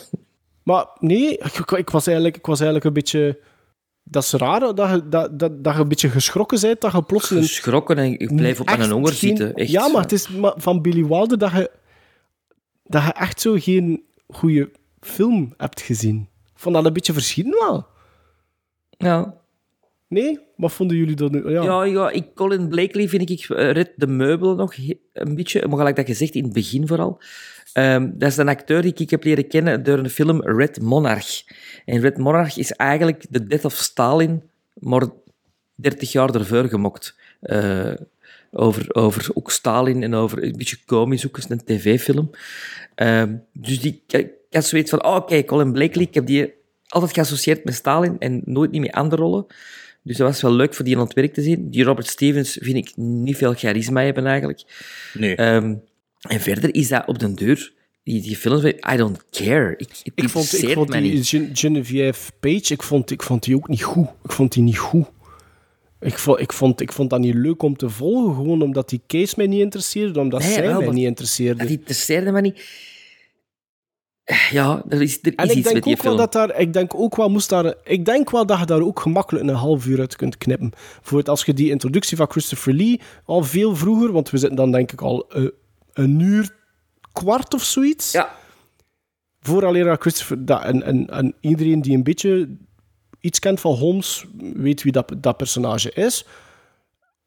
Maar 0.63 0.85
nee, 0.99 1.37
ik- 1.37 1.71
ik 1.71 1.89
was 1.89 2.05
eigenlijk, 2.07 2.37
ik 2.37 2.45
was 2.45 2.59
eigenlijk 2.59 2.87
een 2.87 2.93
beetje... 2.93 3.39
Dat 4.07 4.23
is 4.23 4.31
raar, 4.31 4.59
dat 4.59 4.89
je, 4.89 5.09
dat, 5.09 5.39
dat, 5.39 5.63
dat 5.63 5.75
je 5.75 5.81
een 5.81 5.87
beetje 5.87 6.09
geschrokken 6.09 6.61
bent, 6.61 6.81
dat 6.81 6.91
je 6.91 7.03
plots 7.03 7.29
een... 7.29 7.41
Geschrokken 7.41 7.97
en 7.97 8.19
ik 8.19 8.35
blijf 8.35 8.59
op 8.59 8.77
mijn 8.77 8.91
honger 8.91 9.13
zitten. 9.13 9.53
Echt. 9.53 9.71
Ja, 9.71 9.87
maar 9.87 10.01
het 10.01 10.11
is 10.11 10.29
maar 10.29 10.53
van 10.55 10.81
Billy 10.81 11.05
Wilder 11.05 11.37
dat 11.37 11.51
je, 11.51 11.71
dat 12.83 13.03
je 13.03 13.11
echt 13.11 13.41
zo 13.41 13.55
geen 13.59 14.03
goede 14.27 14.71
film 14.99 15.53
hebt 15.57 15.81
gezien. 15.81 16.27
Vond 16.55 16.75
dat 16.75 16.85
een 16.85 16.93
beetje 16.93 17.13
verschieten 17.13 17.51
wel. 17.51 17.87
Ja. 18.89 19.35
Nee? 20.07 20.39
Wat 20.55 20.71
vonden 20.71 20.97
jullie 20.97 21.15
dan 21.15 21.31
nu? 21.31 21.49
Ja. 21.49 21.63
Ja, 21.63 21.83
ja 21.83 22.09
ik, 22.09 22.35
Colin 22.35 22.67
Blakely 22.67 23.09
vind 23.09 23.29
ik, 23.29 23.49
eh, 23.49 23.71
red 23.71 23.91
de 23.95 24.07
meubelen 24.07 24.57
nog 24.57 24.73
een 25.13 25.35
beetje, 25.35 25.67
maar 25.67 25.77
gelijk 25.77 25.95
dat 25.95 26.05
gezegd, 26.05 26.35
in 26.35 26.43
het 26.43 26.53
begin 26.53 26.87
vooral. 26.87 27.21
Ehm, 27.75 28.09
dat 28.13 28.29
is 28.29 28.37
een 28.37 28.49
acteur 28.49 28.81
die 28.81 28.93
ik 28.95 29.09
heb 29.09 29.23
leren 29.23 29.47
kennen 29.47 29.83
door 29.83 29.97
een 29.97 30.09
film 30.09 30.41
Red 30.41 30.81
Monarch. 30.81 31.43
En 31.85 31.99
Red 31.99 32.17
Monarch 32.17 32.57
is 32.57 32.71
eigenlijk 32.71 33.25
de 33.29 33.47
Death 33.47 33.65
of 33.65 33.73
Stalin, 33.73 34.43
maar 34.73 35.03
30 35.75 36.11
jaar 36.11 36.35
ervoor 36.35 36.67
gemokt. 36.67 37.15
Eh, 37.39 37.93
over, 38.51 38.95
over 38.95 39.29
ook 39.33 39.51
Stalin 39.51 40.03
en 40.03 40.13
over 40.13 40.43
een 40.43 40.57
beetje 40.57 40.77
komisch, 40.85 41.27
ook 41.27 41.35
eens 41.35 41.49
een 41.49 41.63
tv-film. 41.65 42.29
Ehm, 42.95 43.35
dus 43.53 43.79
die, 43.79 44.03
ik, 44.07 44.19
ik 44.19 44.31
had 44.49 44.65
zoiets 44.65 44.89
van, 44.89 45.05
oh, 45.05 45.15
oké, 45.15 45.43
Colin 45.43 45.71
Blakely, 45.71 46.03
ik 46.03 46.13
heb 46.13 46.25
die 46.25 46.53
altijd 46.87 47.13
geassocieerd 47.13 47.63
met 47.63 47.73
Stalin 47.73 48.19
en 48.19 48.41
nooit 48.45 48.71
niet 48.71 48.81
met 48.81 48.91
andere 48.91 49.21
rollen. 49.21 49.45
Dus 50.01 50.17
dat 50.17 50.27
was 50.27 50.41
wel 50.41 50.53
leuk 50.53 50.73
voor 50.73 50.85
die 50.85 50.95
aan 50.95 51.03
het 51.03 51.13
werk 51.13 51.33
te 51.33 51.41
zien. 51.41 51.69
Die 51.69 51.83
Robert 51.83 52.07
Stevens 52.07 52.57
vind 52.61 52.75
ik 52.75 52.97
niet 52.97 53.37
veel 53.37 53.53
charisma 53.53 54.01
hebben 54.01 54.25
eigenlijk. 54.25 54.63
Nee. 55.13 55.35
Ehm, 55.35 55.75
en 56.27 56.39
verder 56.39 56.75
is 56.75 56.87
dat 56.87 57.07
op 57.07 57.19
den 57.19 57.35
deur, 57.35 57.73
die, 58.03 58.21
die 58.21 58.35
films, 58.35 58.63
I 58.63 58.97
don't 58.97 59.25
care. 59.29 59.73
Ik, 59.77 59.89
Ik 60.15 60.29
vond, 60.29 60.63
ik 60.63 60.73
vond 60.73 60.89
mij 60.89 61.01
die. 61.01 61.23
Gen- 61.23 61.49
Geneviève 61.53 62.31
Page, 62.39 62.73
ik 62.73 62.83
vond, 62.83 63.11
ik 63.11 63.23
vond 63.23 63.43
die 63.43 63.55
ook 63.55 63.67
niet 63.67 63.83
goed. 63.83 64.07
Ik 64.23 64.31
vond 64.31 64.53
die 64.53 64.63
niet 64.63 64.77
goed. 64.77 65.05
Ik 65.99 66.17
vond, 66.17 66.39
ik, 66.39 66.53
vond, 66.53 66.81
ik 66.81 66.91
vond 66.91 67.09
dat 67.09 67.19
niet 67.19 67.33
leuk 67.33 67.63
om 67.63 67.77
te 67.77 67.89
volgen, 67.89 68.35
gewoon 68.35 68.61
omdat 68.61 68.89
die 68.89 69.01
case 69.07 69.33
mij 69.37 69.47
niet 69.47 69.59
interesseerde, 69.61 70.19
omdat 70.19 70.41
Nee, 70.41 70.53
zij 70.53 70.67
wel, 70.67 70.79
mij 70.79 70.89
niet 70.89 71.05
interesseerde. 71.05 71.59
Dat 71.61 71.69
interesseerde 71.69 72.31
me 72.31 72.41
niet. 72.41 72.61
Ja, 74.51 74.83
er 74.89 75.01
is, 75.01 75.19
er 75.21 75.33
En 75.35 75.45
is 75.45 75.51
ik 75.51 75.57
iets 75.57 75.63
met 75.63 75.73
denk, 75.73 75.83
die 75.83 75.93
ook 75.93 76.03
wel 76.03 76.15
dat 76.15 76.33
daar, 76.33 76.59
ik 76.59 76.73
denk 76.73 76.95
ook 76.95 77.15
wel 77.15 77.29
moest 77.29 77.49
daar, 77.49 77.73
ik 77.83 78.05
denk 78.05 78.29
wel 78.31 78.45
dat 78.45 78.59
je 78.59 78.65
daar 78.65 78.81
ook 78.81 78.99
gemakkelijk 78.99 79.47
een 79.47 79.55
half 79.55 79.85
uur 79.85 79.99
uit 79.99 80.15
kunt 80.15 80.37
knippen. 80.37 80.71
Voor 81.01 81.17
het, 81.17 81.29
als 81.29 81.45
je 81.45 81.53
die 81.53 81.69
introductie 81.69 82.17
van 82.17 82.29
Christopher 82.29 82.73
Lee 82.73 83.01
al 83.25 83.43
veel 83.43 83.75
vroeger, 83.75 84.11
want 84.11 84.29
we 84.29 84.37
zitten 84.37 84.57
dan 84.57 84.71
denk 84.71 84.91
ik 84.91 85.01
al 85.01 85.29
eh, 85.29 85.45
een 85.95 86.19
uur 86.19 86.55
kwart 87.13 87.53
of 87.53 87.63
zoiets. 87.63 88.11
Ja. 88.11 88.29
Vooraleer 89.39 89.83
dat 89.85 90.01
Christopher, 90.01 90.45
dat, 90.45 90.63
en, 90.63 90.83
en, 90.83 91.07
en 91.09 91.33
iedereen 91.39 91.81
die 91.81 91.95
een 91.95 92.03
beetje 92.03 92.57
iets 93.19 93.39
kent 93.39 93.59
van 93.59 93.73
Holmes, 93.75 94.25
weet 94.55 94.83
wie 94.83 94.91
dat, 94.91 95.13
dat 95.17 95.37
personage 95.37 95.91
is. 95.93 96.25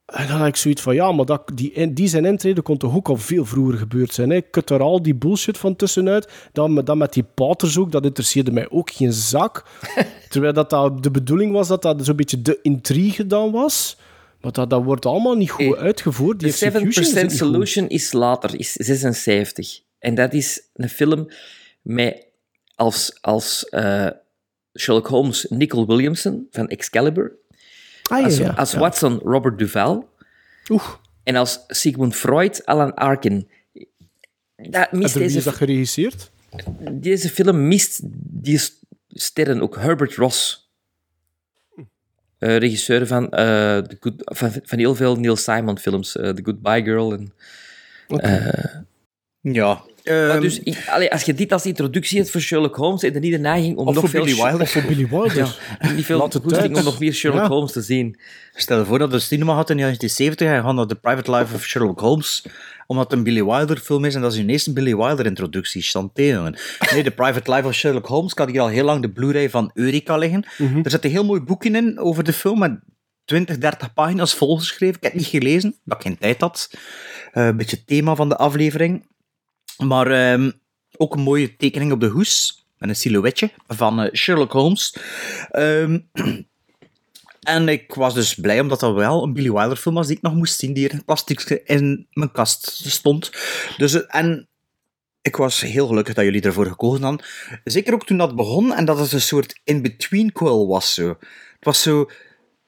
En 0.07 0.27
dan 0.27 0.37
had 0.39 0.47
ik 0.47 0.57
zoiets 0.57 0.83
van, 0.83 0.95
ja, 0.95 1.13
maar 1.13 1.25
dat, 1.25 1.51
die, 1.55 1.93
die 1.93 2.09
zijn 2.09 2.25
intrede 2.25 2.63
kon 2.63 2.77
toch 2.77 2.95
ook 2.97 3.09
al 3.09 3.17
veel 3.17 3.45
vroeger 3.45 3.79
gebeurd 3.79 4.13
zijn. 4.15 4.31
Hè? 4.31 4.41
Kut 4.41 4.71
er 4.71 4.81
al 4.81 5.03
die 5.03 5.15
bullshit 5.15 5.59
van 5.59 5.77
tussenuit. 5.77 6.49
Dan, 6.53 6.73
met- 6.73 6.87
dan 6.87 6.99
met 6.99 7.13
die 7.13 7.23
paters 7.23 7.79
ook, 7.79 7.93
dat 7.93 8.05
interesseerde 8.05 8.53
mij 8.53 8.71
ook 8.71 8.91
geen 8.91 9.13
zak. 9.13 9.65
Terwijl 10.31 10.53
dat, 10.53 10.71
dat 10.71 11.03
de 11.03 11.11
bedoeling 11.11 11.53
was 11.53 11.69
dat 11.69 11.83
dat 11.83 12.05
zo'n 12.05 12.17
beetje 12.17 12.43
de 12.43 12.59
intrigue 12.63 13.27
dan 13.27 13.51
was. 13.51 13.99
Maar 14.41 14.53
dat, 14.53 14.71
dat 14.71 14.85
wordt 14.85 15.07
allemaal 15.07 15.37
niet 15.37 15.51
goed 15.51 15.77
uitgevoerd. 15.77 16.41
Die 16.41 16.51
De 16.51 16.55
7% 16.55 16.59
execution 16.59 17.05
is 17.05 17.13
niet 17.13 17.23
goed. 17.23 17.37
Solution 17.39 17.89
is 17.89 18.13
later, 18.13 18.59
is 18.59 18.73
76. 18.73 19.81
En 19.99 20.15
dat 20.15 20.33
is 20.33 20.63
een 20.75 20.89
film 20.89 21.29
met 21.83 22.27
als, 22.75 23.19
als 23.21 23.69
eh, 23.69 24.07
Sherlock 24.79 25.07
Holmes 25.07 25.47
Nicol 25.49 25.87
Williamson 25.87 26.47
van 26.51 26.69
Excalibur. 26.69 27.33
Ah, 28.03 28.19
ja, 28.19 28.25
als 28.25 28.37
ja, 28.37 28.51
als 28.51 28.73
ja. 28.73 28.79
Watson 28.79 29.19
Robert 29.19 29.59
Duval. 29.59 30.09
En 31.23 31.37
als 31.37 31.65
Sigmund 31.67 32.17
Freud 32.17 32.63
Alan 32.65 32.95
Arkin. 32.95 33.49
Dat 34.57 34.89
En 34.91 34.99
mist 34.99 35.13
door 35.13 35.23
wie 35.23 35.31
is 35.31 35.33
deze, 35.33 35.45
dat 35.45 35.55
geregisseerd? 35.55 36.31
deze 36.93 37.29
film 37.29 37.69
mist 37.69 38.01
die 38.21 38.61
sterren 39.09 39.61
ook. 39.61 39.77
Herbert 39.77 40.15
Ross. 40.15 40.68
Eh, 42.39 42.57
regisseur 42.57 43.07
van, 43.07 43.31
eh, 43.31 43.39
The 43.79 43.97
Good, 44.01 44.15
van, 44.25 44.51
van 44.63 44.79
heel 44.79 44.95
veel 44.95 45.17
Neil 45.17 45.37
Simon 45.37 45.79
films. 45.79 46.17
eh, 46.17 46.31
The 46.31 46.43
Goodbye 46.45 46.83
Girl 46.83 47.13
en... 47.13 47.33
eh, 48.09 48.65
Ja. 49.41 49.83
maar 50.05 50.29
ehm, 50.31 50.41
dus, 50.41 50.59
ik, 50.59 50.85
allee, 50.89 51.13
als 51.13 51.23
je 51.23 51.35
dit 51.35 51.53
als 51.53 51.67
introductie 51.67 52.19
hebt 52.19 52.31
voor 52.31 52.41
Sherlock 52.41 52.77
Holmes, 52.77 53.03
heb 53.03 53.15
je 53.15 53.21
niet 53.21 53.33
de 53.33 53.39
neiging 53.39 53.77
om 53.77 53.87
Of 53.87 53.95
nog 53.95 54.01
voor 54.03 54.11
veel... 54.11 54.25
Billy 54.25 54.37
Wilder. 54.43 54.61
Of 54.67 54.71
voor 54.71 54.83
Billy 54.83 55.09
Wilder. 55.09 55.57
Ja, 55.81 55.93
niet 55.93 56.05
veel 56.05 56.23
het 56.23 56.37
goesting 56.43 56.77
om 56.77 56.85
nog 56.85 56.99
meer 56.99 57.13
Sherlock 57.13 57.41
Ja. 57.41 57.49
Holmes 57.49 57.73
te 57.73 57.83
zien. 57.83 58.19
Stel 58.55 58.79
je 58.79 58.85
voor 58.85 58.99
dat 58.99 59.11
de 59.11 59.19
cinema 59.19 59.55
had 59.55 59.71
in 59.71 59.77
de 59.77 59.83
jaren 59.83 60.11
70 60.11 60.49
en 60.49 60.63
gaan 60.63 60.75
naar 60.75 60.87
The 60.87 60.95
Private 60.95 61.31
Life 61.37 61.55
of 61.55 61.65
Sherlock 61.65 62.01
Holmes, 62.01 62.45
omdat 62.89 63.11
het 63.11 63.19
een 63.19 63.25
Billy 63.25 63.45
Wilder 63.45 63.77
film 63.77 64.05
is 64.05 64.15
en 64.15 64.21
dat 64.21 64.33
is 64.33 64.39
hun 64.39 64.49
eerste 64.49 64.73
Billy 64.73 64.97
Wilder 64.97 65.27
introductie. 65.27 65.83
Chanteren. 65.83 66.57
Nee, 66.93 67.03
The 67.03 67.11
Private 67.11 67.55
Life 67.55 67.67
of 67.67 67.75
Sherlock 67.75 68.07
Holmes. 68.07 68.33
Ik 68.33 68.39
had 68.39 68.51
hier 68.51 68.61
al 68.61 68.69
heel 68.69 68.85
lang 68.85 69.03
de 69.03 69.11
Blu-ray 69.11 69.51
van 69.51 69.71
Eureka 69.75 70.17
liggen. 70.17 70.45
Er 70.83 70.91
zit 70.91 71.05
een 71.05 71.11
heel 71.11 71.25
mooi 71.25 71.41
boekje 71.41 71.71
in 71.71 71.99
over 71.99 72.25
de 72.25 72.33
film 72.33 72.59
met 72.59 72.81
20, 73.25 73.59
30 73.59 73.93
pagina's 73.95 74.35
volgeschreven. 74.35 74.97
Ik 74.97 75.03
heb 75.03 75.13
het 75.13 75.21
niet 75.21 75.31
gelezen, 75.31 75.77
omdat 75.85 75.99
ik 75.99 76.07
geen 76.07 76.19
tijd 76.19 76.41
had. 76.41 76.71
Eh, 77.33 77.47
een 77.47 77.57
beetje 77.57 77.77
het 77.77 77.87
thema 77.87 78.15
van 78.15 78.29
de 78.29 78.37
aflevering. 78.37 79.07
Maar 79.79 80.11
ehm, 80.11 80.51
ook 80.97 81.15
een 81.15 81.23
mooie 81.23 81.57
tekening 81.57 81.93
op 81.93 82.01
de 82.01 82.07
hoes. 82.07 82.65
Met 82.79 82.89
een 82.89 82.97
silhouetje 82.97 83.51
van 83.67 84.01
eh, 84.01 84.15
Sherlock 84.15 84.53
Holmes. 84.53 84.97
Ehm, 85.51 85.99
en 87.49 87.69
ik 87.69 87.95
was 87.95 88.15
dus 88.15 88.35
blij 88.35 88.61
omdat 88.61 88.81
dat 88.81 88.95
wel 88.95 89.23
een 89.23 89.33
Billy 89.33 89.53
Wilder 89.53 89.77
film 89.77 89.95
was 89.95 90.07
die 90.07 90.17
ik 90.17 90.23
nog 90.23 90.35
moest 90.35 90.59
zien, 90.59 90.73
die 90.73 90.89
er 90.89 90.95
in 90.95 91.05
plastic 91.05 91.41
in 91.65 92.07
mijn 92.13 92.33
kast 92.33 92.71
stond. 92.91 93.31
Dus, 93.77 94.07
en 94.07 94.49
ik 95.23 95.37
was 95.37 95.61
heel 95.61 95.87
gelukkig 95.87 96.15
dat 96.15 96.25
jullie 96.25 96.43
ervoor 96.43 96.67
gekozen 96.67 97.03
hadden. 97.03 97.27
Zeker 97.65 97.95
ook 97.95 98.07
toen 98.07 98.19
dat 98.19 98.37
begon 98.37 98.75
en 98.75 98.85
dat 98.85 98.99
het 98.99 99.13
een 99.13 99.21
soort 99.21 99.61
in-between 99.65 100.33
quill 100.33 100.67
was. 100.67 100.95
Zo. 100.95 101.09
Het 101.09 101.65
was 101.65 101.83
zo 101.83 101.99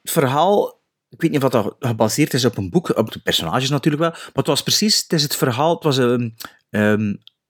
het 0.01 0.11
verhaal. 0.11 0.79
Ik 1.09 1.21
weet 1.21 1.31
niet 1.31 1.43
of 1.43 1.49
dat 1.49 1.75
gebaseerd 1.79 2.33
is 2.33 2.45
op 2.45 2.57
een 2.57 2.69
boek, 2.69 2.97
op 2.97 3.11
de 3.11 3.19
personages 3.19 3.69
natuurlijk 3.69 4.03
wel, 4.03 4.11
maar 4.11 4.31
het 4.33 4.47
was 4.47 4.63
precies, 4.63 5.01
het 5.01 5.13
is 5.13 5.23
het 5.23 5.35
verhaal, 5.35 5.73
het 5.73 5.83
was 5.83 5.97
een, 5.97 6.37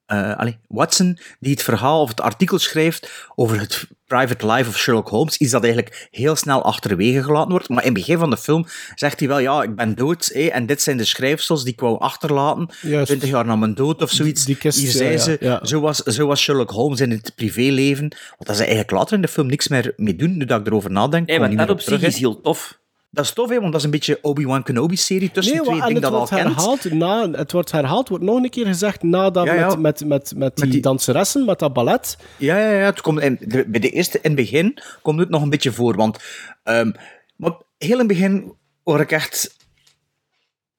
allee, 0.05 0.59
Watson 0.67 1.17
die 1.39 1.51
het 1.51 1.63
verhaal 1.63 2.01
of 2.01 2.09
het 2.09 2.21
artikel 2.21 2.59
schrijft 2.59 3.27
over 3.36 3.59
het 3.59 3.88
private 4.16 4.45
life 4.47 4.70
of 4.70 4.78
Sherlock 4.78 5.09
Holmes, 5.09 5.38
iets 5.38 5.51
dat 5.51 5.64
eigenlijk 5.64 6.07
heel 6.12 6.36
snel 6.36 6.64
achterwege 6.64 7.24
gelaten 7.24 7.51
wordt. 7.51 7.70
Maar 7.70 7.80
in 7.80 7.93
het 7.93 7.93
begin 7.93 8.18
van 8.18 8.30
de 8.30 8.38
film 8.38 8.66
zegt 8.95 9.20
hij 9.20 9.28
wel, 9.28 9.39
ja, 9.39 9.64
ik 9.64 9.76
ben 9.76 9.95
dood, 9.95 10.30
hé, 10.34 10.47
en 10.47 10.66
dit 10.66 10.82
zijn 10.82 10.97
de 10.97 11.05
schrijfsels 11.05 11.64
die 11.64 11.74
ik 11.74 11.80
wou 11.80 11.99
achterlaten, 11.99 12.70
Juist. 12.82 13.07
20 13.07 13.30
jaar 13.30 13.45
na 13.45 13.55
mijn 13.55 13.74
dood 13.74 14.01
of 14.01 14.12
zoiets. 14.12 14.45
die 14.45 14.55
kist, 14.55 14.80
Hier 14.80 15.12
ja, 15.12 15.18
ze, 15.18 15.38
ja. 15.39 15.59
Zo, 15.66 15.80
was, 15.80 15.97
zo 15.97 16.28
was 16.28 16.41
Sherlock 16.41 16.70
Holmes 16.70 16.99
in 16.99 17.12
het 17.12 17.32
privéleven, 17.36 18.07
want 18.09 18.45
dat 18.45 18.55
ze 18.55 18.62
eigenlijk 18.62 18.91
later 18.91 19.16
in 19.16 19.22
de 19.22 19.28
film 19.28 19.47
niks 19.47 19.68
meer 19.68 19.93
mee 19.95 20.16
doen, 20.16 20.38
nu 20.38 20.45
dat 20.45 20.59
ik 20.59 20.68
erover 20.68 20.91
nadenk. 20.91 21.28
Nee, 21.28 21.39
maar 21.39 21.49
niet 21.49 21.57
dat 21.57 21.68
meer 21.68 21.76
op 21.76 21.82
terug, 21.82 21.99
zich 21.99 22.09
is 22.09 22.18
heel 22.18 22.41
tof. 22.41 22.80
Dat 23.14 23.26
is 23.26 23.34
tof, 23.34 23.49
hè, 23.49 23.59
want 23.59 23.72
dat 23.72 23.76
is 23.80 23.84
een 23.86 23.91
beetje 23.91 24.20
Obi-Wan 24.22 24.64
Kenobi-serie 24.64 25.32
tussen 25.32 25.55
Nee, 25.55 25.64
twee. 25.64 25.76
wa- 25.80 25.86
Ik 25.86 25.88
en 25.89 25.93
denk 25.93 26.05
het 26.05 26.14
dat 26.14 26.22
al 26.22 26.28
wordt, 26.28 26.43
kent. 26.43 26.55
herhaald, 26.55 26.91
na, 27.34 27.39
het 27.39 27.51
wordt 27.51 27.72
herhaald, 27.72 28.09
wordt 28.09 28.24
nog 28.24 28.36
een 28.43 28.49
keer 28.49 28.66
gezegd 28.66 29.03
nadat 29.03 29.45
Ja, 29.45 29.53
ja. 29.53 29.76
Met, 29.76 29.80
met, 29.80 30.05
met, 30.07 30.34
met 30.38 30.55
die, 30.55 30.70
die- 30.72 30.82
danseressen, 30.82 31.45
met 31.45 31.59
dat 31.59 31.74
ballet. 31.74 32.18
Ja, 32.38 32.57
ja, 32.57 32.72
ja. 32.72 32.86
Het 32.86 33.01
komt 33.01 33.20
in, 33.22 33.38
de- 33.41 33.66
bij 33.68 33.80
de 33.80 33.89
eerste 33.89 34.18
in 34.22 34.32
het 34.32 34.36
begin 34.36 34.78
komt 35.01 35.20
het 35.20 35.30
nog 35.30 35.41
een 35.41 35.49
beetje 35.49 35.72
voor. 35.72 35.95
Want 35.95 36.18
ehm, 36.64 36.91
maar 37.36 37.51
heel 37.78 37.91
in 37.91 37.97
het 37.97 38.07
begin 38.07 38.53
hoor 38.84 38.99
ik 38.99 39.12
echt. 39.12 39.57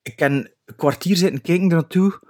Ik 0.03 0.17
kan 0.17 0.33
een 0.33 0.51
kwartier 0.77 1.17
zitten 1.17 1.41
kijken 1.41 1.69
er 1.69 1.75
naartoe. 1.75 2.21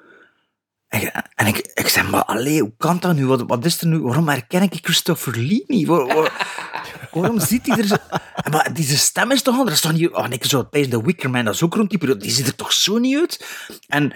En, 0.88 1.12
en 1.34 1.46
ik, 1.46 1.70
ik 1.74 1.88
zeg, 1.88 2.10
maar 2.10 2.24
allee, 2.24 2.60
hoe 2.60 2.72
kan 2.76 2.98
dat 3.00 3.14
nu? 3.14 3.26
Wat, 3.26 3.42
wat 3.46 3.64
is 3.64 3.80
er 3.80 3.86
nu? 3.86 3.98
Waarom 4.00 4.28
herken 4.28 4.62
ik 4.62 4.78
Christopher 4.82 5.36
Lee 5.36 5.64
niet? 5.66 5.86
Waar- 5.86 6.06
waar- 6.06 6.60
waarom 7.12 7.40
ziet 7.40 7.66
hij 7.66 7.78
er 7.78 7.86
zo... 7.86 7.96
Maar 8.50 8.74
deze 8.74 8.98
stem 8.98 9.30
is 9.30 9.42
toch 9.42 9.58
anders? 9.58 9.80
Dat 9.80 9.90
is 9.92 9.98
toch 9.98 10.08
niet... 10.08 10.18
Oh, 10.18 10.24
en 10.24 10.32
ik 10.32 10.44
zo, 10.44 10.66
bij 10.70 10.88
de 10.88 11.02
Wickerman, 11.02 11.44
dat 11.44 11.54
is 11.54 11.62
ook 11.62 11.74
rond 11.74 11.90
die 11.90 11.98
periode. 11.98 12.20
Die 12.22 12.30
ziet 12.30 12.46
er 12.46 12.54
toch 12.54 12.72
zo 12.72 12.98
niet 12.98 13.16
uit? 13.16 13.46
En 13.88 14.12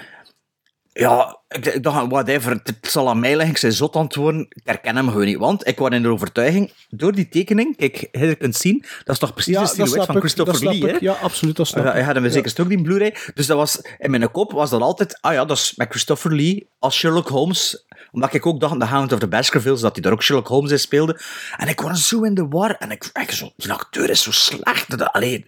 ja, 0.92 1.40
ik, 1.49 1.66
ik 1.66 1.82
dacht, 1.82 2.07
whatever, 2.11 2.51
het, 2.53 2.66
het 2.66 2.90
zal 2.90 3.09
aan 3.09 3.20
mij 3.20 3.30
liggen, 3.30 3.51
ik 3.51 3.57
zei 3.57 3.72
zot 3.72 3.97
antwoorden, 3.97 4.47
ik 4.49 4.61
herken 4.64 4.97
hem 4.97 5.09
gewoon 5.09 5.24
niet, 5.24 5.36
want 5.38 5.66
ik 5.66 5.78
was 5.78 5.90
in 5.90 6.03
de 6.03 6.09
overtuiging, 6.09 6.72
door 6.88 7.12
die 7.12 7.28
tekening, 7.28 7.76
kijk, 7.76 8.09
je 8.12 8.34
kunt 8.34 8.57
zien, 8.57 8.84
dat 9.05 9.14
is 9.14 9.18
toch 9.18 9.32
precies 9.32 9.55
Ja, 9.55 9.61
de 9.61 9.66
silhouet 9.68 10.07
van 10.07 10.14
ik. 10.14 10.20
Christopher 10.20 10.68
Lee, 10.68 10.80
hè? 10.82 10.88
ik. 10.88 11.01
Ja, 11.01 11.12
absoluut, 11.12 11.57
dat 11.57 11.66
snap 11.66 11.84
ik. 11.86 11.92
hij 11.92 12.03
had 12.03 12.14
hem 12.14 12.24
Ja. 12.24 12.30
zeker 12.30 12.61
ook 12.61 12.68
die 12.68 12.82
Blu-ray. 12.82 13.14
Dus 13.34 13.47
dat 13.47 13.57
was, 13.57 13.80
in 13.99 14.11
mijn 14.11 14.30
kop 14.30 14.53
was 14.53 14.70
dat 14.70 14.80
altijd, 14.80 15.18
ah 15.20 15.32
ja, 15.32 15.44
dat 15.44 15.57
is 15.57 15.72
met 15.76 15.88
Christopher 15.90 16.34
Lee 16.34 16.68
als 16.78 16.97
Sherlock 16.97 17.28
Holmes. 17.28 17.86
Omdat 18.16 18.34
ik 18.34 18.46
ook 18.46 18.60
dacht 18.60 18.72
in 18.72 18.78
The 18.78 18.86
Hound 18.86 19.12
of 19.12 19.18
the 19.18 19.28
Baskervilles 19.28 19.80
dat 19.80 19.92
hij 19.92 20.02
daar 20.02 20.12
ook 20.12 20.22
Sherlock 20.22 20.46
Holmes 20.46 20.70
in 20.70 20.78
speelde. 20.78 21.20
En 21.56 21.68
ik 21.68 21.80
was 21.80 22.08
zo 22.08 22.22
in 22.22 22.34
de 22.34 22.46
war. 22.48 22.70
En 22.70 22.90
ik, 22.90 23.10
ik 23.12 23.30
zo, 23.30 23.50
die 23.56 23.72
acteur 23.72 24.10
is 24.10 24.22
zo 24.22 24.30
slecht. 24.30 24.98
Dat, 24.98 25.12
allee. 25.12 25.44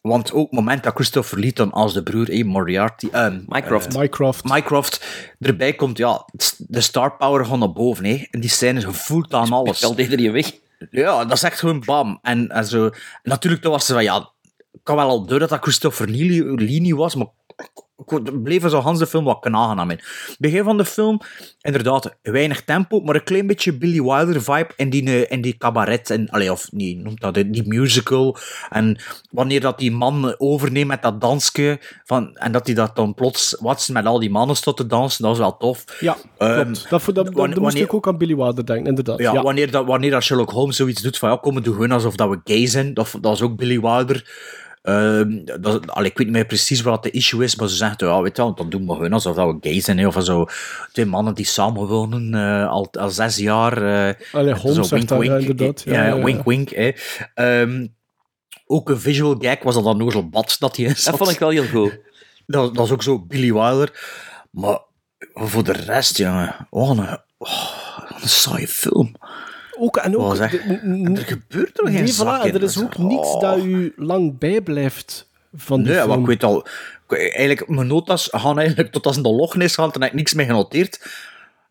Want 0.00 0.32
ook 0.32 0.42
het 0.50 0.52
moment 0.52 0.82
dat 0.82 0.94
Christopher 0.94 1.38
Lee 1.38 1.52
dan 1.52 1.72
als 1.72 1.92
de 1.94 2.02
broer, 2.02 2.30
eh, 2.30 2.44
Moriarty, 2.44 3.08
ehm, 3.12 3.40
Mycroft. 3.46 3.94
eh, 3.94 4.00
Mycroft. 4.00 4.44
Mycroft 4.44 5.04
erbij 5.40 5.72
komt, 5.74 5.98
ja, 5.98 6.24
de 6.58 6.80
star 6.80 7.16
power 7.16 7.44
gaat 7.46 7.58
naar 7.58 7.72
boven. 7.72 8.04
Hè. 8.04 8.26
En 8.30 8.40
die 8.40 8.50
scène, 8.50 8.80
je 8.80 8.92
voelt 8.92 9.34
aan 9.34 9.52
alles. 9.52 9.80
Wel 9.80 9.98
iedereen 9.98 10.32
weg. 10.32 10.52
Ja, 10.90 11.24
dat 11.24 11.36
is 11.36 11.42
echt 11.42 11.58
gewoon 11.58 11.82
bam. 11.86 12.18
En, 12.22 12.48
en 12.48 12.64
zo. 12.64 12.90
Natuurlijk, 13.22 13.62
toen 13.62 13.72
was 13.72 13.86
ze 13.86 13.92
van, 13.92 14.02
ja, 14.02 14.30
ik 14.72 14.80
kan 14.82 14.96
wel 14.96 15.08
al 15.08 15.26
door 15.26 15.38
dat 15.38 15.48
dat 15.48 15.62
Christopher 15.62 16.08
Lee, 16.08 16.54
Lee 16.54 16.80
niet 16.80 16.94
was, 16.94 17.14
maar 17.14 17.26
ik 17.96 18.42
bleef 18.42 18.68
zo 18.68 18.78
Hans 18.80 18.98
de 18.98 19.06
film 19.06 19.24
wat 19.24 19.40
knagen 19.40 19.78
aan 19.78 19.86
mij. 19.86 19.98
Begin 20.38 20.64
van 20.64 20.76
de 20.76 20.84
film, 20.84 21.20
inderdaad, 21.60 22.16
weinig 22.22 22.64
tempo, 22.64 23.00
maar 23.00 23.14
een 23.14 23.24
klein 23.24 23.46
beetje 23.46 23.76
Billy 23.76 24.02
Wilder 24.02 24.42
vibe 24.42 24.68
in 24.76 24.90
die, 24.90 25.24
eh, 25.24 25.32
in 25.32 25.40
die 25.40 25.56
cabaret, 25.56 26.10
en, 26.10 26.28
allee, 26.30 26.52
of 26.52 26.72
niet, 26.72 26.98
noemt 26.98 27.20
dat, 27.20 27.34
die 27.34 27.62
musical. 27.66 28.36
En 28.70 28.98
wanneer 29.30 29.60
dat 29.60 29.78
die 29.78 29.92
man 29.92 30.34
overneemt 30.38 30.88
met 30.88 31.02
dat 31.02 31.20
dansje, 31.20 31.78
van, 32.04 32.36
en 32.36 32.52
dat 32.52 32.66
hij 32.66 32.74
dat 32.74 32.96
dan 32.96 33.14
plots 33.14 33.56
watst 33.60 33.88
met 33.92 34.06
al 34.06 34.18
die 34.18 34.30
mannen 34.30 34.60
tot 34.62 34.76
te 34.76 34.86
dansen, 34.86 35.22
dat 35.22 35.32
is 35.32 35.38
wel 35.38 35.56
tof. 35.56 35.84
Ja, 36.00 36.16
klopt. 36.38 36.90
Dat, 36.90 37.04
dat, 37.04 37.14
dat, 37.14 37.14
dat 37.14 37.34
wanneer- 37.34 37.60
moest 37.60 37.76
ik 37.76 37.94
ook 37.94 38.06
aan 38.08 38.18
Billy 38.18 38.36
Wilder 38.36 38.66
denken, 38.66 38.86
inderdaad. 38.86 39.18
ja, 39.18 39.32
Ja, 39.32 39.42
Wanneer, 39.42 39.70
dat, 39.70 39.86
wanneer 39.86 40.10
dat 40.10 40.22
Sherlock 40.22 40.50
Holmes 40.50 40.76
zoiets 40.76 41.02
doet 41.02 41.18
van 41.18 41.30
ja, 41.30 41.36
kom, 41.36 41.54
we 41.54 41.60
doen 41.60 41.90
alsof 41.92 42.16
dat 42.16 42.28
we 42.28 42.40
gay 42.44 42.66
zijn. 42.66 42.94
Dat, 42.94 43.14
dat 43.20 43.34
is 43.34 43.42
ook 43.42 43.56
Billy 43.56 43.80
Wilder. 43.80 44.24
Ehm, 44.84 45.44
dat, 45.60 45.90
allee, 45.90 46.10
ik 46.10 46.16
weet 46.18 46.26
niet 46.26 46.36
meer 46.36 46.46
precies 46.46 46.80
wat 46.80 47.02
de 47.02 47.10
issue 47.10 47.44
is, 47.44 47.56
maar 47.56 47.68
ze 47.68 47.74
zegt, 47.76 48.00
ja, 48.00 48.20
weet 48.22 48.36
je 48.36 48.42
wel, 48.42 48.54
dan 48.54 48.70
doen 48.70 48.86
we 48.86 48.92
gewoon 48.92 49.12
alsof 49.12 49.36
dat 49.36 49.46
we 49.46 49.56
gay 49.68 49.80
zijn. 49.80 49.98
hè, 49.98 50.06
Of 50.06 50.16
zo, 50.24 50.46
twee 50.92 51.06
mannen 51.06 51.34
die 51.34 51.44
samenwonen 51.46 52.34
eh, 52.34 52.68
al, 52.68 52.88
al 52.92 53.10
zes 53.10 53.36
jaar. 53.36 53.82
eh, 54.08 54.14
Allee, 54.32 54.54
zo 54.58 54.96
dat, 55.06 55.24
ja, 55.24 55.36
inderdaad. 55.36 55.82
Ja, 55.84 55.92
Ja, 55.92 56.06
ja, 56.06 56.16
ja. 56.16 56.24
wink, 56.24 56.44
wink. 56.44 56.70
Hè. 56.70 56.92
Ehm, 57.34 57.86
ook 58.66 58.88
een 58.90 59.00
visual 59.00 59.36
gag 59.38 59.62
was 59.62 59.74
dat 59.74 59.84
dan 59.84 59.96
Nozel 59.96 60.28
Bad 60.28 60.56
dat 60.58 60.76
hij 60.76 60.86
Dat 60.86 61.16
vond 61.16 61.30
ik 61.30 61.38
wel 61.38 61.50
heel 61.50 61.66
goed. 61.66 61.98
Dat, 62.46 62.74
dat 62.74 62.84
is 62.86 62.92
ook 62.92 63.02
zo 63.02 63.18
Billy 63.18 63.52
Wilder. 63.52 63.92
Maar 64.50 64.78
voor 65.34 65.64
de 65.64 65.72
rest, 65.72 66.16
jongen, 66.18 66.66
oh, 66.70 66.90
oh, 67.38 68.10
een 68.22 68.28
saaie 68.28 68.68
film. 68.68 69.14
Ook, 69.78 69.96
en 69.96 70.16
ook, 70.16 70.22
Wat 70.26 70.36
zeg? 70.36 70.50
de- 70.50 70.80
n- 70.82 71.02
n- 71.12 71.16
Er 71.16 71.22
gebeurt 71.24 71.78
er 71.80 71.84
geen 71.84 71.92
nee, 72.42 72.52
er 72.52 72.62
is 72.62 72.82
ook 72.82 72.98
niets 72.98 73.28
Oh. 73.28 73.40
dat 73.40 73.58
u 73.58 73.92
lang 73.96 74.38
bijblijft 74.38 75.28
van 75.54 75.82
die 75.82 75.92
Nee, 75.92 76.06
maar 76.06 76.18
ik 76.18 76.26
weet 76.26 76.44
al... 76.44 76.66
Eigenlijk, 77.08 77.68
mijn 77.68 77.86
notas 77.86 78.28
gaan 78.32 78.58
eigenlijk 78.58 78.92
tot 78.92 79.06
als 79.06 79.16
een 79.16 79.22
de 79.22 79.28
log 79.28 79.56
is 79.56 79.74
gaan, 79.74 79.90
toen 79.90 80.02
heb 80.02 80.10
ik 80.10 80.16
niks 80.16 80.34
meer 80.34 80.46
genoteerd. 80.46 81.06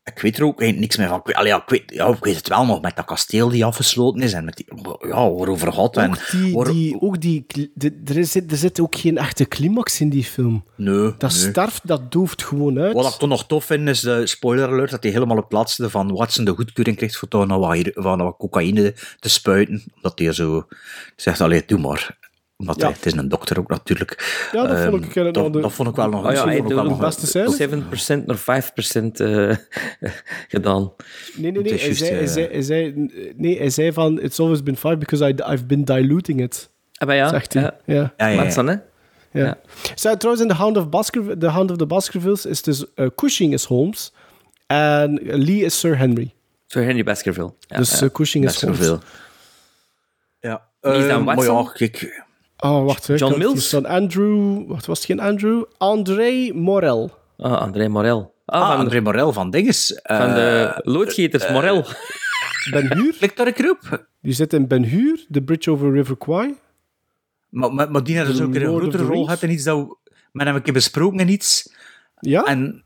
Ik 0.05 0.19
weet 0.19 0.37
er 0.37 0.43
ook 0.43 0.61
eigenlijk 0.61 0.79
niks 0.79 0.97
meer 0.97 1.07
van. 1.07 1.19
Ik 1.19 1.25
weet, 1.25 1.35
allee, 1.35 1.47
ja, 1.51 1.57
ik, 1.57 1.69
weet, 1.69 1.83
ja, 1.85 2.07
ik 2.07 2.23
weet 2.23 2.35
het 2.35 2.47
wel 2.47 2.65
nog, 2.65 2.81
met 2.81 2.95
dat 2.95 3.05
kasteel 3.05 3.49
die 3.49 3.65
afgesloten 3.65 4.21
is 4.21 4.33
en 4.33 4.45
met 4.45 4.55
die... 4.55 4.65
Ja, 5.07 5.31
waarover 5.31 5.73
gaat 5.73 5.97
en 5.97 6.09
Ook 6.09 6.29
die, 6.31 6.53
waar- 6.53 6.71
die, 6.71 7.01
ook 7.01 7.21
die, 7.21 7.45
de- 7.73 8.01
er, 8.05 8.25
zit, 8.25 8.51
er 8.51 8.57
zit 8.57 8.79
ook 8.79 8.95
geen 8.95 9.17
echte 9.17 9.47
climax 9.47 10.01
in 10.01 10.09
die 10.09 10.23
film. 10.23 10.63
Nee, 10.75 11.13
Dat 11.17 11.31
nee. 11.31 11.49
sterft, 11.49 11.81
dat 11.87 12.11
dooft 12.11 12.43
gewoon 12.43 12.79
uit. 12.79 12.93
Wat 12.93 13.13
ik 13.13 13.19
toch 13.19 13.29
nog 13.29 13.45
tof 13.47 13.65
vind, 13.65 13.87
is 13.89 13.99
de 13.99 14.27
spoiler 14.27 14.67
alert, 14.67 14.91
dat 14.91 15.03
hij 15.03 15.11
helemaal 15.11 15.37
op 15.37 15.43
het 15.43 15.53
laatste 15.53 15.89
van 15.89 16.11
Watson 16.15 16.45
de 16.45 16.51
goedkeuring 16.55 16.97
krijgt 16.97 17.17
voor 17.17 17.27
toch 17.27 17.47
nog 17.47 17.59
wat, 17.67 17.73
hier- 17.75 17.91
van 17.95 18.23
wat 18.23 18.37
cocaïne 18.37 18.93
te 19.19 19.29
spuiten. 19.29 19.83
Dat 20.01 20.19
hij 20.19 20.33
zo 20.33 20.67
zegt, 21.15 21.41
allee, 21.41 21.63
doe 21.65 21.79
maar. 21.79 22.17
Omdat 22.63 22.75
Ja. 22.81 22.85
hij, 22.85 22.93
het 22.93 23.05
is 23.05 23.13
een 23.13 23.29
dokter 23.29 23.59
ook 23.59 23.69
natuurlijk. 23.69 24.47
Ja, 24.51 24.67
dat 24.67 24.77
vond 24.83 24.93
Ehm, 24.93 25.03
ik, 25.03 25.15
eh, 25.15 25.33
dat, 25.33 25.53
de- 25.53 25.59
dat 25.59 25.73
vond 25.73 25.89
ik 25.89 25.95
wel 25.95 26.09
nog 26.09 26.25
Oh 26.25 26.29
ja, 26.31 26.35
dat 26.35 26.43
hij 26.45 26.57
vond 26.57 26.69
ik 26.69 26.75
doet 26.75 26.75
wel 26.75 26.83
de 26.83 26.89
nog- 26.89 26.99
beste 26.99 27.27
scène. 27.27 27.51
7% 28.21 28.25
naar 28.25 28.37
5% 28.37 29.19
eh 29.19 29.55
gedaan. 30.47 30.91
Nee, 31.35 31.51
nee, 31.51 31.61
nee. 31.63 31.71
Is 31.73 31.79
Hij 31.79 31.87
juist, 31.87 31.99
zei, 31.99 32.11
hij, 32.11 32.21
eh, 32.21 32.27
zei, 32.27 32.47
hij, 32.51 32.61
zei, 32.61 33.33
nee, 33.37 33.57
hij 33.57 33.69
zei 33.69 33.93
van, 33.93 34.21
it's 34.21 34.39
always 34.39 34.63
been 34.63 34.77
fine 34.77 34.97
because 34.97 35.27
I, 35.27 35.33
I've 35.53 35.65
been 35.65 35.85
diluting 35.85 36.41
it. 36.41 36.69
Ah, 36.93 37.07
maar 37.07 37.15
ja, 37.17 37.29
Zegt 37.29 37.53
hij. 37.53 37.63
ja. 37.63 37.73
Ja. 37.85 38.13
Ja, 38.17 38.27
ja, 38.27 38.43
ja. 38.43 38.63
hè? 38.65 38.71
Ja. 38.71 38.79
Ja. 39.45 39.57
Zo, 39.95 40.17
trouwens, 40.17 40.45
in 40.45 40.51
The 40.55 40.61
Hound 40.61 40.77
of, 40.77 40.89
Baskerv 40.89 41.37
The 41.39 41.47
Hound 41.47 41.71
of 41.71 41.77
the 41.77 41.85
Baskervilles 41.85 42.45
is 42.45 42.61
dus 42.61 42.85
eh, 42.95 43.07
Cushing 43.15 43.53
is 43.53 43.63
Holmes 43.63 44.13
en 44.67 45.19
Lee 45.23 45.63
is 45.65 45.79
Sir 45.79 45.97
Henry. 45.97 46.33
Sir 46.67 46.83
Henry 46.83 47.03
Baskerville. 47.03 47.53
Ja, 47.67 47.77
dus 47.77 47.99
ja. 47.99 48.05
eh, 48.05 48.11
Cushing 48.11 48.45
is 48.45 48.59
Best 48.59 48.79
Holmes. 48.79 49.01
Ja. 50.39 50.61
Is 50.81 51.05
Ehm, 51.05 51.23
maar 51.23 51.43
ja, 51.43 51.71
kijk... 51.73 52.23
Oh, 52.63 52.85
wacht. 52.85 53.09
ik 53.09 53.17
John 53.19 53.37
Mills? 53.37 53.67
staan 53.67 53.85
Andrew... 53.85 54.67
Wacht, 54.67 54.85
was 54.85 54.97
het 54.97 55.07
geen 55.07 55.19
Andrew? 55.19 55.63
André 55.77 56.51
Morel. 56.53 57.11
Ah, 57.37 57.61
André 57.61 57.87
Morel. 57.87 58.33
Ah, 58.45 58.61
Ah, 58.61 58.67
van, 58.67 58.77
André 58.77 59.01
Morel 59.01 59.33
van 59.33 59.49
Dinges. 59.49 59.99
van 60.03 60.33
de 60.33 60.79
loodgieters, 60.83 61.49
Morel. 61.49 61.85
Ben 62.71 62.93
Hur. 62.93 63.15
Een 63.35 63.53
groep? 63.53 64.05
Die 64.21 64.33
zit 64.33 64.53
in 64.53 64.67
Ben 64.67 64.83
Hur, 64.83 65.25
The 65.31 65.41
Bridge 65.41 65.71
over 65.71 65.91
River 65.91 66.17
Kwai. 66.17 66.55
Maar, 67.49 67.73
maar, 67.73 67.91
maar 67.91 68.03
die 68.03 68.17
had 68.17 68.27
dus 68.27 68.41
ook 68.41 68.55
een 68.55 68.61
grotere 68.61 69.03
rol 69.03 69.23
gehad 69.23 69.41
en 69.41 69.51
iets 69.51 69.63
dat 69.63 69.77
we 69.77 69.95
met 70.31 70.45
hem 70.45 70.55
een 70.55 70.61
keer 70.61 70.73
besproken 70.73 71.19
en 71.19 71.29
iets. 71.29 71.73
Ja? 72.19 72.43
En 72.43 72.83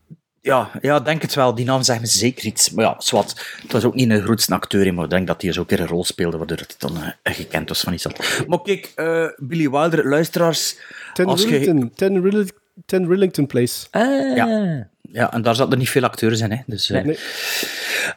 ja, 0.47 0.69
ja, 0.81 0.99
denk 0.99 1.21
het 1.21 1.33
wel. 1.33 1.55
Die 1.55 1.65
naam 1.65 1.83
zegt 1.83 1.99
me 1.99 2.05
zeker 2.07 2.45
iets. 2.45 2.69
Maar 2.69 2.85
ja, 2.85 2.95
zwart. 2.97 3.57
Het 3.61 3.71
was 3.71 3.83
ook 3.83 3.95
niet 3.95 4.09
een 4.09 4.21
grootste 4.21 4.53
acteur, 4.53 4.85
hè, 4.85 4.91
maar 4.91 5.03
ik 5.03 5.09
denk 5.09 5.27
dat 5.27 5.41
hij 5.41 5.49
dus 5.51 5.59
ook 5.59 5.69
weer 5.69 5.79
een 5.79 5.87
rol 5.87 6.05
speelde, 6.05 6.37
waardoor 6.37 6.57
het 6.57 6.75
dan 6.77 6.97
eh, 7.23 7.33
gekend 7.33 7.69
was 7.69 7.81
van 7.81 7.93
iets 7.93 8.03
dat. 8.03 8.43
Maar 8.47 8.61
kijk, 8.61 8.91
eh, 8.95 9.25
Billy 9.37 9.69
Wilder, 9.69 10.07
luisteraars. 10.07 10.75
Ten 11.13 11.27
Rillington, 11.49 11.91
Ten, 11.95 12.21
Rill- 12.29 12.49
Ten 12.85 13.07
Rillington 13.07 13.47
Place. 13.47 13.87
Ah. 13.91 14.35
Ja. 14.35 14.87
Ja, 15.11 15.33
en 15.33 15.41
daar 15.41 15.55
zaten 15.55 15.77
niet 15.77 15.89
veel 15.89 16.03
acteurs 16.03 16.39
in. 16.39 16.51
Hè. 16.51 16.57
Dus, 16.65 16.89
eh, 16.89 17.03
Nee. 17.03 17.17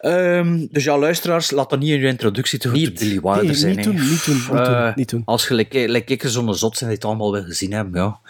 ehm, 0.01 0.67
dus 0.71 0.85
ja, 0.85 0.99
luisteraars, 0.99 1.51
laat 1.51 1.71
dat 1.71 1.79
niet 1.79 1.91
in 1.91 2.01
je 2.01 2.07
introductie 2.07 2.59
te 2.59 2.69
goed 2.69 2.79
Niet. 2.79 2.99
Billy 2.99 3.21
Wilder 3.21 3.45
Nee, 3.45 3.55
zijn. 3.55 3.77
niet 3.77 3.85
hè. 3.85 3.93
doen, 3.93 4.09
niet 4.09 4.25
doen, 4.25 4.35
niet 4.37 4.47
doen, 4.47 4.59
Eh, 4.59 4.95
niet 4.95 5.09
doen. 5.11 5.23
Als 5.25 5.49
je 5.49 5.55
like, 5.55 5.89
like 5.89 6.13
ik 6.13 6.23
zo'n 6.27 6.55
zot 6.55 6.77
zijn 6.77 6.91
die 6.91 6.99
het 6.99 7.09
allemaal 7.09 7.33
wel 7.33 7.43
gezien 7.45 7.73
hebben, 7.73 8.01
ja. 8.01 8.21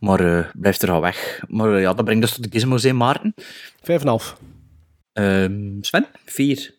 Maar 0.00 0.20
eh 0.38 0.44
blijf 0.54 0.82
er 0.82 0.90
al 0.90 1.00
weg. 1.00 1.40
Maar 1.48 1.74
eh, 1.74 1.80
ja, 1.80 1.94
dat 1.94 2.04
brengt 2.04 2.22
dus 2.22 2.32
tot 2.34 2.42
de 2.42 2.48
Gizmo 2.50 2.76
zijn, 2.76 2.96
Maarten. 2.96 3.34
Vijf 3.82 4.00
en 4.00 4.06
een 4.06 4.08
half. 4.08 4.36
Ehm, 5.12 5.60
Sven? 5.80 6.06
Vier. 6.24 6.74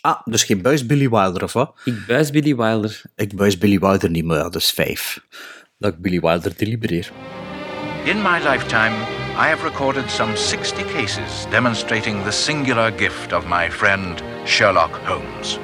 Ah, 0.00 0.20
dus 0.24 0.44
geen 0.44 0.62
buis 0.62 0.86
Billy 0.86 1.08
Wilder, 1.08 1.42
of 1.42 1.52
wat? 1.52 1.74
Ik 1.84 2.06
buis 2.06 2.30
Billy 2.30 2.56
Wilder. 2.56 3.02
Ik 3.16 3.36
buis 3.36 3.58
Billy 3.58 3.78
Wilder 3.78 4.10
niet, 4.10 4.24
maar 4.24 4.36
ja, 4.36 4.42
dat 4.42 4.54
is 4.62 4.70
vijf. 4.70 5.20
Dat 5.78 5.92
ik 5.92 5.98
Billy 5.98 6.20
Wilder 6.20 6.52
delibereer. 6.56 7.10
In 8.04 8.22
my 8.22 8.38
lifetime, 8.48 8.94
I 9.38 9.48
have 9.48 9.64
recorded 9.64 10.08
some 10.08 10.34
60 10.34 10.82
cases 10.84 11.44
demonstrating 11.50 12.24
the 12.24 12.32
singular 12.32 12.90
gift 12.90 13.34
of 13.34 13.46
my 13.46 13.68
friend 13.68 14.22
Sherlock 14.48 14.92
Holmes. 15.02 15.58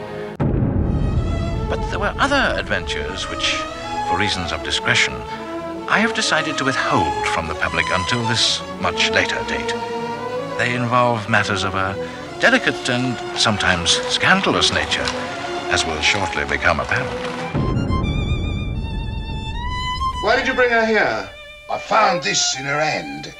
But 1.71 1.81
there 1.89 1.99
were 1.99 2.15
other 2.19 2.55
adventures 2.61 3.31
which, 3.31 3.55
for 4.11 4.19
reasons 4.19 4.53
of 4.53 4.63
discretion, 4.63 5.15
I 5.89 6.01
have 6.01 6.13
decided 6.13 6.59
to 6.59 6.67
withhold 6.67 7.27
from 7.29 7.49
the 7.49 7.55
public 7.55 7.87
until 7.89 8.23
this 8.25 8.61
much 8.83 9.11
later 9.11 9.43
date. 9.49 9.75
They 10.59 10.75
involve 10.75 11.31
matters 11.31 11.65
of 11.65 11.75
a 11.75 11.97
delicate 12.41 12.91
and 12.91 13.17
sometimes 13.41 13.93
scandalous 14.13 14.71
nature, 14.71 15.07
as 15.73 15.87
will 15.87 16.03
shortly 16.03 16.45
become 16.45 16.79
apparent. 16.79 17.11
Why 20.25 20.37
did 20.37 20.47
you 20.47 20.53
bring 20.53 20.69
her 20.69 20.85
here? 20.85 21.31
I 21.71 21.79
found 21.79 22.23
this 22.23 22.59
in 22.59 22.67
her 22.67 22.79
hand. 22.79 23.33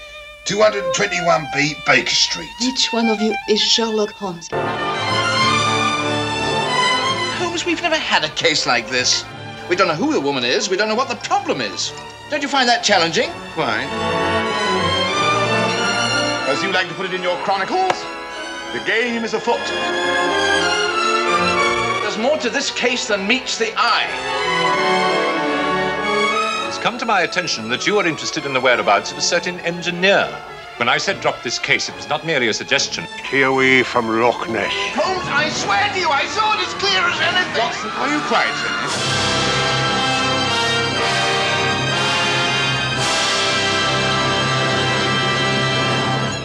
221B 0.47 1.87
Baker 1.87 2.11
Street. 2.11 2.51
Which 2.61 2.93
one 2.93 3.09
of 3.09 3.21
you 3.21 3.35
is 3.49 3.61
Sherlock 3.61 4.11
Holmes? 4.11 4.49
Holmes, 7.39 7.65
we've 7.65 7.81
never 7.81 7.97
had 7.97 8.25
a 8.25 8.29
case 8.31 8.67
like 8.67 8.89
this. 8.89 9.25
We 9.71 9.77
don't 9.77 9.87
know 9.87 9.95
who 9.95 10.13
the 10.13 10.21
woman 10.21 10.43
is. 10.45 10.69
We 10.69 10.77
don't 10.77 10.89
know 10.89 10.97
what 10.97 11.09
the 11.09 11.15
problem 11.17 11.61
is. 11.61 11.93
Don't 12.29 12.43
you 12.43 12.49
find 12.49 12.69
that 12.69 12.83
challenging? 12.83 13.31
Why? 13.55 13.85
As 16.49 16.61
you 16.63 16.73
like 16.73 16.89
to 16.89 16.95
put 16.95 17.07
it 17.07 17.15
in 17.15 17.23
your 17.23 17.37
chronicles, 17.45 18.03
the 18.73 18.83
game 18.85 19.23
is 19.23 19.35
afoot. 19.35 19.61
There's 22.03 22.19
more 22.19 22.37
to 22.39 22.51
this 22.51 22.73
case 22.73 23.07
than 23.07 23.29
meets 23.29 23.59
the 23.59 23.73
eye. 23.77 25.32
It's 26.83 26.89
come 26.91 26.99
to 26.99 27.07
my 27.07 27.21
attention 27.21 27.69
that 27.69 27.87
you 27.87 27.97
are 28.01 28.07
interested 28.09 28.45
in 28.45 28.55
the 28.55 28.61
whereabouts 28.61 29.13
of 29.13 29.19
a 29.19 29.21
certain 29.21 29.61
engineer. 29.61 30.27
When 30.79 30.89
I 30.89 30.99
said 30.99 31.21
drop 31.21 31.41
this 31.45 31.57
case, 31.57 31.89
it 31.89 31.95
was 31.95 32.09
not 32.09 32.27
merely 32.27 32.49
a 32.49 32.53
suggestion. 32.53 33.07
Here 33.31 33.53
we 33.53 33.85
from 33.85 34.09
Loch 34.21 34.49
Ness. 34.49 34.73
Holmes, 34.91 35.29
I 35.29 35.49
swear 35.51 35.89
to 35.95 36.01
you, 36.01 36.09
I 36.09 36.27
saw 36.27 36.55
it 36.55 36.67
as 36.67 36.75
clear 36.83 37.01
as 37.07 37.21
anything. 37.21 37.63
Watson, 37.63 37.89
are 37.89 38.09
you 38.13 38.21
quiet, 38.27 38.51
Henry? 38.67 38.91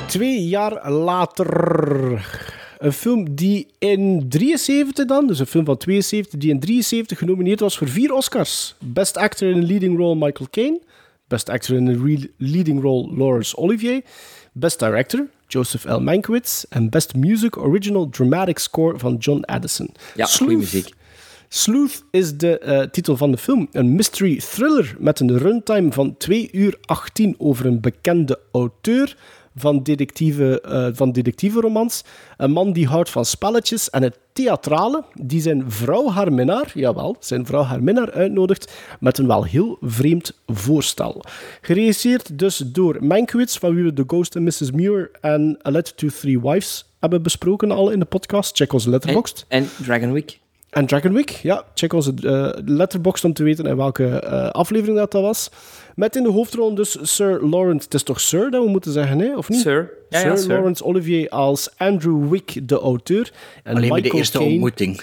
Twee 0.08 0.50
jaar 0.50 0.92
later. 0.92 2.57
Een 2.78 2.94
film 2.94 3.36
die 3.36 3.68
in 3.80 4.26
73 4.30 5.06
dan, 5.06 5.28
dus 5.28 5.40
een 5.40 5.46
film 5.46 5.66
van 5.66 5.78
72, 5.78 6.40
die 6.40 6.50
in 6.50 6.60
73 6.60 7.18
genomineerd 7.18 7.60
was 7.60 7.78
voor 7.78 7.88
vier 7.88 8.14
Oscars. 8.14 8.76
Best 8.80 9.18
Actor 9.18 9.50
in 9.50 9.64
a 9.64 9.66
Leading 9.66 9.98
Role 9.98 10.16
Michael 10.16 10.50
Caine. 10.52 10.80
Best 11.28 11.50
Actor 11.50 11.76
in 11.76 11.88
a 11.88 12.18
Leading 12.38 12.82
Role 12.82 13.16
Laurence 13.16 13.58
Olivier. 13.58 14.02
Best 14.52 14.80
Director 14.80 15.28
Joseph 15.48 15.86
L. 15.86 16.00
Mankiewicz. 16.00 16.64
En 16.70 16.90
Best 16.90 17.16
Music 17.16 17.58
Original 17.58 18.10
Dramatic 18.10 18.60
Score 18.60 19.00
van 19.00 19.16
John 19.16 19.42
Addison. 19.42 19.90
Ja, 20.16 20.26
Sleuth. 20.26 20.38
goede 20.38 20.56
muziek. 20.56 20.96
Sleuth 21.50 22.04
is 22.12 22.38
de 22.38 22.60
eh, 22.60 22.82
titel 22.82 23.18
van 23.18 23.32
de 23.32 23.38
film. 23.38 23.68
Een 23.72 23.96
mystery 23.96 24.38
thriller 24.38 24.96
met 25.00 25.20
een 25.20 25.38
runtime 25.38 25.92
van 25.92 26.18
2 26.18 26.50
uur 26.52 26.78
18 26.82 27.36
over 27.38 27.66
een 27.66 27.80
bekende 27.80 28.40
auteur 28.52 29.18
van 29.58 29.84
detectieve, 29.84 30.62
eh, 30.62 30.88
van 30.94 31.12
detectievenromans. 31.12 32.04
Een 32.38 32.52
man 32.52 32.74
die 32.74 32.88
houdt 32.88 33.10
van 33.10 33.26
spelletjes 33.26 33.90
en 33.90 34.04
het 34.04 34.20
theatrale, 34.34 35.04
die 35.14 35.42
zijn 35.42 35.72
vrouw 35.72 36.10
haar 36.10 36.34
minnaar, 36.34 36.72
jawel, 36.74 37.16
zijn 37.20 37.46
vrouw 37.46 37.64
haar 37.64 37.84
minnaar 37.84 38.12
uitnodigt 38.12 38.74
met 39.00 39.18
een 39.18 39.28
wel 39.28 39.44
heel 39.44 39.78
vreemd 39.82 40.42
voorstel. 40.46 41.24
Geregisseerd 41.62 42.40
dus 42.40 42.58
door 42.58 42.98
Mankiewicz, 43.06 43.58
van 43.58 43.76
wie 43.76 43.84
we 43.84 43.94
The 43.94 44.04
Ghost 44.08 44.36
and 44.36 44.46
Mrs. 44.46 44.72
Muir 44.72 45.12
en 45.22 45.60
A 45.68 45.72
Letter 45.72 45.96
to 45.96 46.08
Three 46.08 46.40
Wives 46.40 46.86
hebben 47.00 47.24
besproken 47.24 47.72
al 47.72 47.90
in 47.90 48.00
de 48.00 48.06
podcast. 48.06 48.56
Check 48.56 48.74
onze 48.74 48.90
letterboxd. 48.90 49.46
En 49.48 49.70
Dragon 49.84 50.12
Week. 50.12 50.40
En 50.70 50.86
Dragon 50.86 51.14
Week, 51.14 51.30
ja. 51.30 51.64
Check 51.74 51.94
onze 51.94 52.14
eh 52.22 52.64
letterbox 52.66 53.24
om 53.24 53.34
te 53.34 53.44
weten 53.44 53.66
in 53.66 53.76
welke 53.76 54.20
eh, 54.20 54.50
aflevering 54.50 54.98
dat, 54.98 55.12
dat 55.12 55.22
was. 55.22 55.50
Met 55.96 56.16
in 56.16 56.24
de 56.24 56.30
hoofdrol 56.30 56.76
dus 56.76 56.98
Sir 57.02 57.42
Lawrence... 57.42 57.84
Het 57.84 57.94
is 57.94 58.04
toch 58.04 58.22
Sir 58.22 58.52
dat 58.52 58.64
we 58.64 58.70
moeten 58.70 58.92
zeggen, 58.92 59.20
hè? 59.20 59.36
of 59.36 59.50
niet? 59.50 59.62
Sir. 59.62 59.94
Ja, 60.10 60.20
Sir 60.20 60.30
ja, 60.30 60.36
Sir. 60.36 60.48
Lawrence 60.48 60.84
Olivier 60.84 61.30
als 61.30 61.70
Andrew 61.78 62.30
Wick, 62.30 62.68
de 62.68 62.80
auteur. 62.80 63.32
En 63.64 63.76
Alleen 63.76 63.90
bij 63.90 64.02
de 64.02 64.12
eerste 64.12 64.40
ontmoeting. 64.40 65.02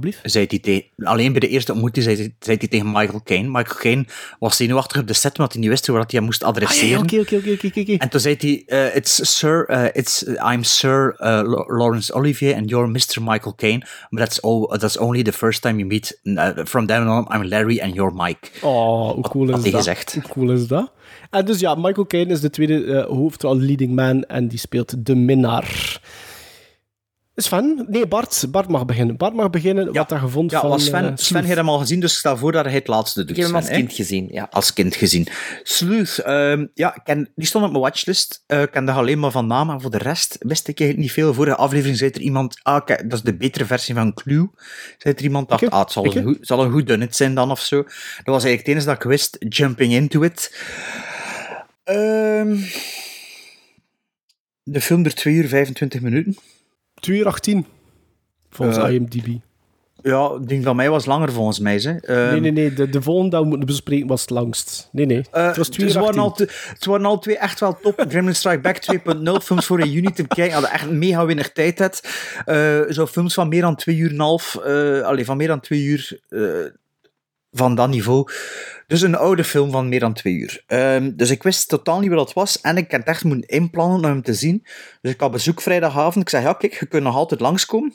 Wat? 0.00 0.14
Zei 0.22 0.46
hij 0.48 0.58
te- 0.58 0.84
alleen 1.04 1.30
bij 1.32 1.40
de 1.40 1.48
eerste 1.48 1.72
ontmoeting 1.72 2.04
zei, 2.04 2.16
hij- 2.16 2.34
zei 2.40 2.56
hij 2.58 2.68
tegen 2.68 2.86
Michael 2.92 3.20
Caine. 3.24 3.48
Michael 3.48 3.78
Caine 3.80 4.04
was 4.38 4.56
zenuwachtig 4.56 5.00
op 5.00 5.06
de 5.06 5.12
set, 5.12 5.36
omdat 5.38 5.52
hij 5.52 5.60
niet 5.60 5.70
wist 5.70 5.86
hoe 5.86 5.96
hij 5.96 6.04
hem 6.08 6.24
moest 6.24 6.42
Ah, 6.42 6.48
adresseren. 6.48 7.02
oké, 7.02 7.18
oké, 7.20 7.36
oké, 7.36 7.80
oké. 7.80 7.92
En 7.98 8.08
toen 8.08 8.20
zei 8.20 8.36
hij, 8.38 8.62
eh, 8.66 8.96
it's 8.96 9.36
Sir, 9.38 9.66
eh, 9.68 9.84
it's, 9.92 10.22
I'm 10.52 10.62
Sir 10.64 11.16
uh, 11.20 11.40
Lo- 11.44 11.64
Lawrence 11.76 12.12
Olivier 12.12 12.54
and 12.54 12.68
you're 12.70 12.88
Mr. 12.88 13.16
Michael 13.22 13.54
Caine. 13.54 13.78
But 14.10 14.18
that's, 14.18 14.40
all, 14.42 14.66
that's 14.78 14.98
only 14.98 15.22
the 15.22 15.32
first 15.32 15.62
time 15.62 15.76
you 15.76 15.86
meet. 15.86 16.20
From 16.68 16.86
then 16.86 17.08
on, 17.08 17.26
I'm 17.34 17.44
Larry 17.44 17.80
and 17.80 17.94
you're 17.94 18.12
Mike. 18.14 18.48
Oh, 18.60 19.10
hoe 19.10 19.22
cool 19.28 19.44
is 19.48 19.50
had 19.54 19.62
hij 19.62 19.70
dat? 19.70 19.80
gezegd. 19.80 20.12
Hoe 20.12 20.22
cool 20.22 20.50
is 20.50 20.66
dat? 20.66 20.92
En 21.30 21.44
dus 21.44 21.60
ja, 21.60 21.74
Michael 21.74 22.06
Caine 22.06 22.32
is 22.32 22.40
de 22.40 22.50
tweede 22.50 22.84
eh, 22.84 23.04
hoofdrol 23.06 23.56
leading 23.58 23.94
man 23.94 24.22
en 24.24 24.48
die 24.48 24.58
speelt 24.58 25.06
de 25.06 25.14
minnaar. 25.14 26.00
Sven? 27.34 27.86
Nee, 27.88 28.06
Bart. 28.06 28.46
Bart 28.50 28.68
mag 28.68 28.84
beginnen. 28.84 29.16
Bart 29.16 29.34
mag 29.34 29.50
beginnen 29.50 29.92
wat 29.92 30.10
hij 30.10 30.18
vond 30.26 30.50
Ja, 30.50 30.60
van... 30.60 30.68
was 30.68 30.84
Sven, 30.84 31.04
eh, 31.04 31.12
Sven 31.14 31.44
heeft 31.44 31.56
hem 31.56 31.68
al 31.68 31.78
gezien, 31.78 32.00
dus 32.00 32.12
ik 32.12 32.18
stel 32.18 32.36
voor 32.36 32.52
dat 32.52 32.64
hij 32.64 32.74
het 32.74 32.86
laatste 32.86 33.20
doet. 33.20 33.30
Ik 33.30 33.36
heb 33.36 33.46
hem 33.46 33.54
als 33.54 33.64
Sven, 33.64 33.76
kind 33.76 33.92
gezien, 33.92 34.28
ja. 34.30 34.48
Als 34.50 34.72
kind 34.72 34.94
gezien. 34.94 35.26
Sleuth, 35.62 36.18
ehm, 36.18 36.66
ja, 36.74 36.94
ik 36.94 37.00
ken, 37.04 37.30
die 37.34 37.46
stond 37.46 37.64
op 37.64 37.70
mijn 37.70 37.82
watchlist. 37.82 38.44
Eh, 38.46 38.62
ik 38.62 38.70
kende 38.70 38.92
alleen 38.92 39.18
maar 39.18 39.30
van 39.30 39.46
naam, 39.46 39.70
en 39.70 39.80
voor 39.80 39.90
de 39.90 39.98
rest 39.98 40.36
wist 40.38 40.68
ik 40.68 40.80
eigenlijk 40.80 41.08
niet 41.08 41.12
veel. 41.12 41.34
Vorige 41.34 41.56
aflevering 41.56 41.98
zei 41.98 42.10
er 42.10 42.20
iemand, 42.20 42.60
ah, 42.62 42.84
kijk, 42.84 43.02
dat 43.02 43.12
is 43.12 43.24
de 43.24 43.34
betere 43.34 43.64
versie 43.64 43.94
van 43.94 44.14
Clue. 44.14 44.50
Zei 44.98 45.14
er 45.14 45.22
iemand, 45.22 45.48
dacht, 45.48 45.70
ah, 45.70 45.80
het 45.80 45.92
zal, 45.92 46.16
een, 46.16 46.38
zal 46.40 46.64
een 46.64 46.72
goed 46.72 46.86
dunnet 46.86 47.16
zijn 47.16 47.34
dan, 47.34 47.50
of 47.50 47.60
zo. 47.60 47.76
Dat 47.76 47.92
was 48.24 48.44
eigenlijk 48.44 48.58
het 48.58 48.68
enige 48.68 48.86
dat 48.86 48.96
ik 48.96 49.02
wist, 49.02 49.36
jumping 49.48 49.92
into 49.92 50.22
it. 50.22 50.56
Ehm, 51.84 52.56
de 54.62 54.80
film 54.80 55.04
er 55.04 55.14
2 55.14 55.34
uur 55.34 55.48
25 55.48 56.00
minuten. 56.00 56.36
2 57.02 57.18
uur 57.18 57.26
18, 57.26 57.66
volgens 58.50 58.78
Eh, 58.78 58.90
IMDb. 58.92 59.26
Ja, 60.02 60.38
denk 60.38 60.64
dat 60.64 60.74
mij 60.74 60.90
was 60.90 61.04
langer 61.04 61.32
volgens 61.32 61.58
mij. 61.58 61.74
Hè. 61.76 61.96
Ehm, 61.96 62.30
nee, 62.30 62.40
nee, 62.40 62.50
nee. 62.52 62.72
De, 62.72 62.88
de 62.88 63.02
volgende 63.02 63.30
dat 63.30 63.42
we 63.42 63.48
moeten 63.48 63.66
bespreken 63.66 64.06
was 64.06 64.20
het 64.20 64.30
langst. 64.30 64.88
Nee, 64.92 65.06
nee. 65.06 65.22
Eh, 65.32 65.46
het 65.46 65.56
was 65.56 65.68
2 65.68 65.86
het, 65.86 65.96
uur 65.96 66.02
waren 66.02 66.18
18. 66.20 66.22
al 66.22 66.32
te- 66.48 66.68
het 66.72 66.84
waren 66.84 67.06
al 67.06 67.18
twee 67.18 67.38
echt 67.38 67.60
wel 67.60 67.78
top. 67.82 68.04
Gremlin 68.08 68.34
Strike 68.34 68.60
Back 68.60 68.76
2.0 68.76 69.40
films 69.46 69.66
voor 69.66 69.80
in 69.80 69.90
juni 69.90 70.12
te 70.12 70.22
bekijken. 70.22 70.52
Hadden 70.52 70.70
echt 70.72 70.90
mega 70.90 71.24
weinig 71.24 71.52
tijd 71.52 71.78
had. 71.78 72.00
Eh, 72.44 72.80
zo 72.88 73.06
films 73.06 73.34
van 73.34 73.48
meer 73.48 73.60
dan 73.62 73.76
twee 73.76 73.96
uur 73.96 74.08
en 74.08 74.14
een 74.14 74.20
half. 74.20 74.56
eh 74.56 75.00
allee, 75.00 75.24
van 75.24 75.36
meer 75.36 75.48
dan 75.48 75.60
twee 75.60 75.82
uur. 75.82 76.20
van 77.54 77.74
dat 77.74 77.88
niveau. 77.88 78.28
Dus 78.92 79.02
een 79.02 79.14
oude 79.16 79.44
film 79.44 79.70
van 79.70 79.88
meer 79.88 80.00
dan 80.00 80.12
twee 80.12 80.34
uur. 80.34 80.62
Ehm, 80.66 81.10
dus 81.16 81.30
ik 81.30 81.42
wist 81.42 81.68
totaal 81.68 82.00
niet 82.00 82.08
wat 82.10 82.18
dat 82.18 82.32
was. 82.32 82.60
En 82.60 82.76
ik 82.76 82.92
had 82.92 83.02
echt 83.02 83.24
moeten 83.24 83.48
inplannen 83.48 83.96
om 83.98 84.04
hem 84.04 84.22
te 84.22 84.34
zien. 84.34 84.66
Dus 85.00 85.12
ik 85.12 85.20
had 85.20 85.30
bezoek 85.30 85.60
vrijdagavond. 85.60 86.16
Ik 86.24 86.28
zei, 86.28 86.44
ja 86.44 86.52
kijk, 86.52 86.74
je 86.80 86.86
kunt 86.86 87.02
nog 87.02 87.14
altijd 87.16 87.40
langskomen. 87.40 87.94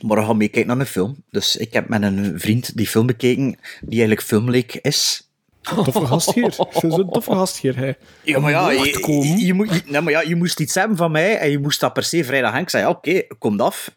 Maar 0.00 0.16
we 0.18 0.24
gaan 0.24 0.36
meekijken 0.36 0.66
naar 0.70 0.78
een 0.80 0.86
film. 0.86 1.24
Dus 1.30 1.56
ik 1.56 1.72
heb 1.72 1.88
met 1.88 2.02
een 2.02 2.40
vriend 2.40 2.76
die 2.76 2.86
film 2.86 3.06
bekeken, 3.06 3.44
die 3.80 3.88
eigenlijk 3.98 4.22
filmleek 4.22 4.74
is. 4.74 5.30
Toffe 5.62 6.06
gastheer. 6.06 6.52
Zo'n 6.70 7.10
toffe 7.10 7.30
gastheer, 7.32 7.76
hij. 7.76 7.96
Ja, 8.22 8.38
maar 8.38 8.50
ja, 8.50 8.70
je, 8.70 8.78
je, 9.22 9.46
je 9.46 9.54
moet, 9.54 9.74
je- 9.74 9.82
nee, 9.86 10.00
maar 10.00 10.12
ja, 10.12 10.20
je 10.20 10.36
moest 10.36 10.60
iets 10.60 10.74
hebben 10.74 10.96
van 10.96 11.10
mij 11.10 11.38
en 11.38 11.50
je 11.50 11.58
moest 11.58 11.80
dat 11.80 11.92
per 11.92 12.02
se 12.04 12.24
vrijdag 12.24 12.46
hebben. 12.48 12.62
Ik 12.62 12.70
zei, 12.70 12.82
ja, 12.82 12.90
oké, 12.90 13.22
kom 13.38 13.60
af. 13.60 13.90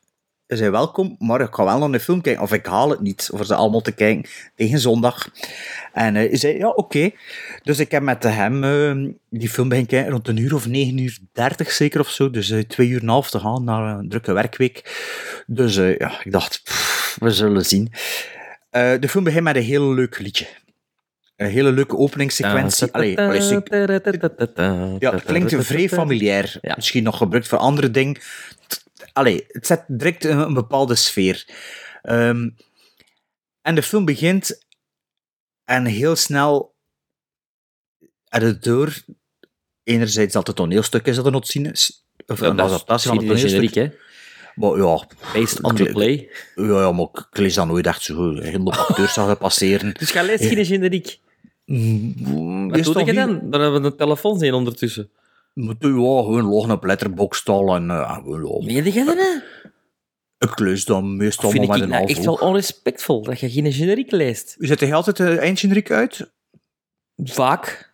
Ze 0.52 0.58
zei 0.58 0.70
welkom, 0.70 1.16
maar 1.20 1.42
ik 1.42 1.54
ga 1.54 1.64
wel 1.64 1.80
naar 1.80 1.90
een 1.90 2.00
film 2.00 2.22
kijken. 2.22 2.44
Of 2.44 2.54
ik 2.54 2.66
haal 2.66 2.90
het 2.90 3.00
niet 3.02 3.30
voor 3.34 3.46
ze 3.46 3.56
allemaal 3.56 3.82
te 3.82 3.92
kijken 3.92 4.30
tegen 4.56 4.80
zondag. 4.80 5.30
En 5.94 6.16
eh, 6.16 6.28
hij 6.28 6.38
zei, 6.38 6.58
ja, 6.58 6.70
oké. 6.70 7.12
Dus 7.64 7.80
ik 7.80 7.92
heb 7.92 8.04
met 8.04 8.24
hem 8.24 8.64
eh, 8.64 9.14
die 9.30 9.50
film 9.50 9.70
kijken 9.70 10.10
rond 10.10 10.28
een 10.28 10.38
uur 10.38 10.54
of 10.54 10.68
9 10.68 10.98
uur 10.98 11.18
30 11.34 11.72
zeker 11.72 12.00
of 12.00 12.10
zo. 12.10 12.30
Dus 12.30 12.50
eh, 12.50 12.60
twee 12.60 12.88
uur 12.88 12.98
en 12.98 13.04
een 13.04 13.10
half 13.10 13.30
te 13.30 13.40
gaan 13.40 13.64
naar 13.64 13.98
een 13.98 14.10
drukke 14.10 14.34
werkweek. 14.34 14.84
Dus 15.48 15.78
eh, 15.78 15.98
ja, 15.98 16.20
ik 16.24 16.32
dacht, 16.32 16.62
pff, 16.64 17.18
we 17.20 17.32
zullen 17.32 17.66
zien. 17.66 17.92
Eh, 18.70 18.92
de 19.00 19.10
film 19.10 19.24
begint 19.24 19.44
met 19.44 19.56
een 19.56 19.62
heel 19.62 19.94
leuk 19.94 20.20
liedje. 20.20 20.48
Een 21.36 21.50
hele 21.50 21.72
leuke 21.72 21.98
openingssequentie. 21.98 22.92
Allee, 22.92 23.16
ja, 25.00 25.12
het 25.12 25.24
klinkt 25.24 25.56
vrij 25.66 25.90
familiair. 25.90 26.60
Misschien 26.76 27.04
nog 27.04 27.18
gebruikt 27.18 27.48
voor 27.48 27.58
andere 27.58 27.92
dingen. 27.92 28.18
Allee, 29.14 29.46
het 29.48 29.68
zet 29.68 29.84
direct 29.88 30.26
een, 30.26 30.38
een 30.40 30.54
bepaalde 30.54 30.96
sfeer. 30.96 31.46
Ehm, 32.02 32.50
en 33.62 33.76
de 33.76 33.84
film 33.84 34.06
begint 34.06 34.66
en 35.66 35.86
heel 35.86 36.16
snel 36.16 36.76
er 38.28 38.42
het 38.42 38.64
door. 38.64 38.94
Enerzijds 39.84 40.34
dat 40.34 40.48
het 40.48 40.56
toneelstuk 40.56 41.06
is 41.06 41.16
dat 41.16 41.26
er 41.26 41.32
nog 41.32 41.46
te 41.46 41.52
zien 41.52 41.72
is. 41.72 42.06
Of 42.28 42.40
Ja, 42.40 42.48
een 42.48 42.60
adaptatie 42.62 43.08
van 43.08 43.18
het 43.18 43.28
toneelstuk. 43.28 43.70
generiek, 43.74 44.00
Maar 44.56 44.78
ja, 44.78 45.08
Based 45.34 45.62
on 45.62 45.76
the 45.76 45.84
play. 45.84 46.30
Ja, 46.56 46.64
ja, 46.64 46.92
maar 46.92 47.08
ik- 47.14 47.38
lees 47.38 47.54
dat 47.54 47.68
nooit 47.68 47.86
echt 47.88 48.02
zo. 48.02 48.34
Heel 48.34 48.52
veel 48.52 48.74
acteurs 48.74 49.14
zag 49.14 49.38
passeren. 49.38 49.94
Dus 50.00 50.12
ga 50.12 50.22
lezen 50.24 50.50
geen 50.56 50.66
generiek. 50.66 51.20
Mm, 51.66 52.70
Wat 52.70 52.84
doe 52.84 53.06
je 53.06 53.14
dan? 53.14 53.50
Dan 53.50 53.62
hebben 53.62 53.82
we 53.82 53.88
een 53.88 53.96
telefoon 53.98 54.40
zien 54.40 54.54
ondertussen. 54.54 55.12
Moet 55.54 55.76
je 55.80 55.88
ja, 55.88 55.94
gewoon 56.22 56.44
loggen 56.44 56.72
op 56.74 56.84
letterboxd 56.84 57.50
al 57.50 57.76
en 57.76 57.86
uh, 57.88 58.14
gewoon 58.14 58.66
Meen 58.66 58.94
je 58.94 59.04
dat? 59.06 59.16
hè? 59.18 59.40
Ik 60.48 60.60
lees 60.60 60.86
dan 60.86 61.18
meestal 61.18 61.50
Vind 61.50 61.68
maar 61.68 61.76
ik 61.76 61.82
met 61.82 61.92
een 61.92 61.96
nou 61.96 62.06
half 62.08 62.18
echt 62.18 62.26
wel 62.26 62.48
onrespectvol 62.50 63.24
dat 63.24 63.40
je 63.40 63.50
geen 63.50 63.74
generiek 63.74 64.12
leest. 64.12 64.56
Zet 64.60 64.80
je 64.80 64.94
altijd 64.94 65.18
de 65.18 65.38
eindgeneriek 65.38 65.92
uit? 65.92 66.32
Vaak. 67.16 67.94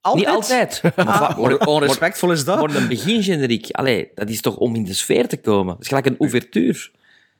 Altijd? 0.00 0.26
Niet 0.26 0.34
altijd. 0.34 0.82
Maar 0.96 1.06
Ah, 1.06 1.18
vaak- 1.18 1.36
hoe 1.36 1.58
onrespectvol 1.66 2.32
is 2.32 2.44
dat? 2.44 2.60
Maar 2.60 2.76
een 2.76 2.88
begingeneriek, 2.88 3.70
allee, 3.70 4.10
dat 4.14 4.28
is 4.28 4.40
toch 4.40 4.56
om 4.56 4.74
in 4.74 4.84
de 4.84 4.94
sfeer 4.94 5.28
te 5.28 5.36
komen. 5.36 5.72
Dat 5.74 5.82
is 5.82 5.88
gelijk 5.88 6.06
een 6.06 6.18
ouvertuur. 6.18 6.90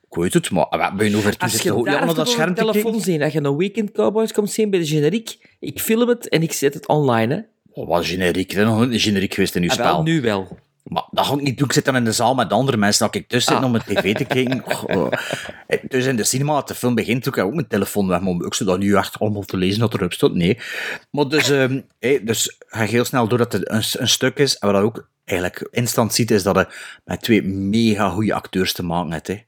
Ik 0.09 0.17
weet 0.17 0.33
het, 0.33 0.51
maar 0.51 0.65
ah, 0.65 0.95
bij 0.95 1.07
een 1.07 1.13
ouvertuur 1.13 1.41
Als 1.41 1.51
zit 1.51 1.61
je 1.61 1.67
je 1.69 1.75
ook 1.75 1.87
onder 2.01 2.15
dat 2.15 2.29
scherm 2.29 2.53
te 2.55 2.63
kijken. 2.63 2.81
telefoon 2.81 3.01
ziet, 3.01 3.19
dat 3.19 3.31
je 3.31 3.43
een 3.43 3.57
Weekend 3.57 3.91
Cowboys 3.91 4.31
komt 4.31 4.51
zien 4.51 4.69
bij 4.69 4.79
de 4.79 4.85
generiek, 4.85 5.55
ik 5.59 5.79
film 5.79 6.09
het 6.09 6.29
en 6.29 6.41
ik 6.41 6.51
zet 6.51 6.73
het 6.73 6.87
online. 6.87 7.33
Hè. 7.35 7.41
Oh, 7.73 7.87
wat 7.87 8.05
generiek. 8.05 8.51
Er 8.51 8.57
is 8.59 8.65
nog 8.65 8.79
een 8.79 8.99
generiek 8.99 9.33
geweest 9.33 9.55
in 9.55 9.63
uw 9.63 9.69
Ah, 9.69 9.77
wel, 9.77 9.85
spel. 9.87 10.03
nu 10.03 10.21
wel. 10.21 10.57
Maar 10.83 11.03
dat 11.11 11.25
ga 11.25 11.33
ik 11.33 11.41
niet 11.41 11.57
doen. 11.57 11.67
Ik 11.67 11.73
zit 11.73 11.85
dan 11.85 11.95
in 11.95 12.03
de 12.03 12.11
zaal 12.11 12.35
met 12.35 12.51
andere 12.51 12.77
mensen 12.77 13.05
dat 13.05 13.15
ik 13.15 13.27
tussen 13.27 13.53
zit 13.53 13.61
Ah. 13.63 13.69
om 13.69 13.75
een 13.75 13.81
tv 13.95 14.15
te 14.15 14.25
kijken. 14.25 14.63
Oh. 14.97 15.11
Dus 15.87 16.05
in 16.05 16.15
de 16.15 16.23
cinema, 16.23 16.53
als 16.53 16.65
de 16.65 16.75
film 16.75 16.95
begint, 16.95 17.23
doe 17.23 17.33
ik 17.33 17.43
ook 17.43 17.53
mijn 17.53 17.67
telefoon 17.67 18.07
weg. 18.07 18.19
Maar 18.21 18.33
ik 18.33 18.53
zit 18.53 18.67
dat 18.67 18.79
nu 18.79 18.95
echt 18.95 19.19
allemaal 19.19 19.41
te 19.43 19.57
lezen 19.57 19.79
dat 19.79 19.93
erop 19.93 20.13
staat. 20.13 20.33
Nee. 20.33 20.57
Maar 21.11 21.27
dus, 21.27 21.47
hé, 21.99 22.19
dus 22.23 22.55
ga 22.67 22.83
heel 22.83 23.05
snel 23.05 23.27
door 23.27 23.37
dat 23.37 23.51
het 23.53 23.69
een, 23.69 23.83
een 24.01 24.07
stuk 24.09 24.37
is. 24.37 24.57
En 24.57 24.67
wat 24.71 24.77
je 24.77 24.83
ook 24.83 25.09
eigenlijk 25.25 25.67
instant 25.71 26.13
ziet, 26.13 26.31
is 26.31 26.43
dat 26.43 26.55
je 26.55 26.67
met 27.05 27.21
twee 27.21 27.43
mega 27.43 28.09
goede 28.09 28.33
acteurs 28.33 28.73
te 28.73 28.83
maken 28.83 29.11
hebt. 29.11 29.27
Hè. 29.27 29.41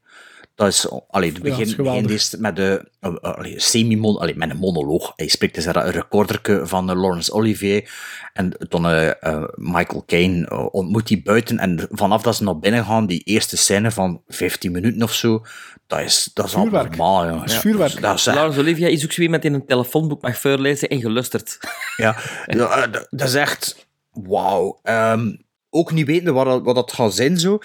Dat 0.55 0.67
is, 0.67 0.89
allee, 1.07 1.31
het 1.31 1.39
Ja, 1.43 1.57
is 1.59 1.75
begin, 1.75 2.09
eerst 2.09 2.37
met, 2.37 2.55
de, 2.55 2.89
uh, 3.01 3.15
allee, 3.15 3.59
semi-mon, 3.59 4.17
allee, 4.19 4.35
met 4.35 4.49
een 4.49 4.57
monoloog. 4.57 5.13
Hij 5.15 5.27
spreekt 5.27 5.55
dus 5.55 5.65
een 5.65 5.91
recorderke 5.91 6.61
van 6.67 6.89
eh, 6.89 6.95
Laurence 6.95 7.33
Olivier. 7.33 7.91
En 8.33 8.57
toen 8.69 8.85
eh, 8.85 9.09
eh, 9.23 9.43
Michael 9.55 10.03
Caine 10.05 10.47
eh, 10.47 10.65
ontmoet 10.71 11.09
hij 11.09 11.21
buiten. 11.23 11.57
En 11.59 11.87
vanaf 11.91 12.21
dat 12.21 12.35
ze 12.35 12.43
naar 12.43 12.59
binnen 12.59 12.85
gaan, 12.85 13.05
die 13.05 13.19
eerste 13.23 13.57
scène 13.57 13.91
van 13.91 14.21
15 14.27 14.71
minuten 14.71 15.03
of 15.03 15.13
zo, 15.13 15.45
dat 15.87 15.99
is, 15.99 16.29
dat 16.33 16.45
is 16.45 16.51
Vuurwerk. 16.53 16.89
normaal. 16.89 17.25
Ja. 17.25 17.31
Dat 17.31 17.45
is 17.45 17.53
Ja, 17.53 17.59
vuurwerk. 17.59 18.01
Dat 18.01 18.15
is 18.27 19.03
ook 19.03 19.11
zo 19.11 19.21
iemand 19.21 19.41
die 19.41 19.51
een 19.51 19.65
telefoonboek 19.65 20.21
mag 20.21 20.37
voorlezen 20.37 20.89
en 20.89 21.01
gelusterd. 21.01 21.57
Ja, 21.97 22.15
ja, 22.45 22.87
dat- 22.87 23.07
dat 23.09 23.27
is 23.27 23.33
echt 23.35 23.87
wauw. 24.11 24.79
Ehm, 24.83 25.35
ook 25.69 25.91
niet 25.91 26.05
weten 26.05 26.33
wat, 26.33 26.45
dat- 26.45 26.63
wat 26.63 26.75
dat 26.75 26.93
gaat 26.93 27.13
zijn 27.15 27.37
zo. 27.39 27.59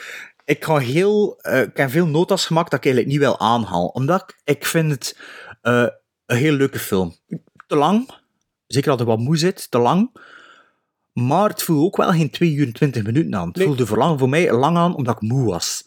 Ik, 0.48 0.64
ga 0.64 0.76
heel, 0.78 1.38
eh, 1.40 1.60
ik 1.60 1.76
heb 1.76 1.90
veel 1.90 2.06
notas 2.06 2.46
gemaakt 2.46 2.70
dat 2.70 2.78
ik 2.78 2.84
eigenlijk 2.84 3.14
niet 3.14 3.24
wil 3.24 3.40
aanhalen. 3.40 3.94
Omdat 3.94 4.20
ik, 4.22 4.54
ik 4.54 4.64
vind 4.66 4.90
het 4.90 5.18
eh, 5.62 5.86
een 6.26 6.36
heel 6.36 6.52
leuke 6.52 6.78
film. 6.78 7.14
Te 7.66 7.76
lang. 7.76 8.10
Zeker 8.66 8.90
als 8.90 9.00
er 9.00 9.06
wat 9.06 9.18
moe 9.18 9.36
zit. 9.36 9.70
Te 9.70 9.78
lang. 9.78 10.10
Maar 11.12 11.48
het 11.48 11.62
voelde 11.62 11.84
ook 11.84 11.96
wel 11.96 12.10
geen 12.10 12.30
2 12.30 12.52
uur 12.52 12.66
en 12.66 12.72
20 12.72 13.02
minuten 13.04 13.34
aan. 13.34 13.46
Het 13.48 13.56
Nee. 13.56 13.66
voelde 13.66 13.86
voor, 13.86 13.96
lang, 13.98 14.18
voor 14.18 14.28
mij 14.28 14.52
lang 14.52 14.76
aan 14.76 14.94
omdat 14.94 15.14
ik 15.14 15.20
moe 15.28 15.44
was. 15.50 15.84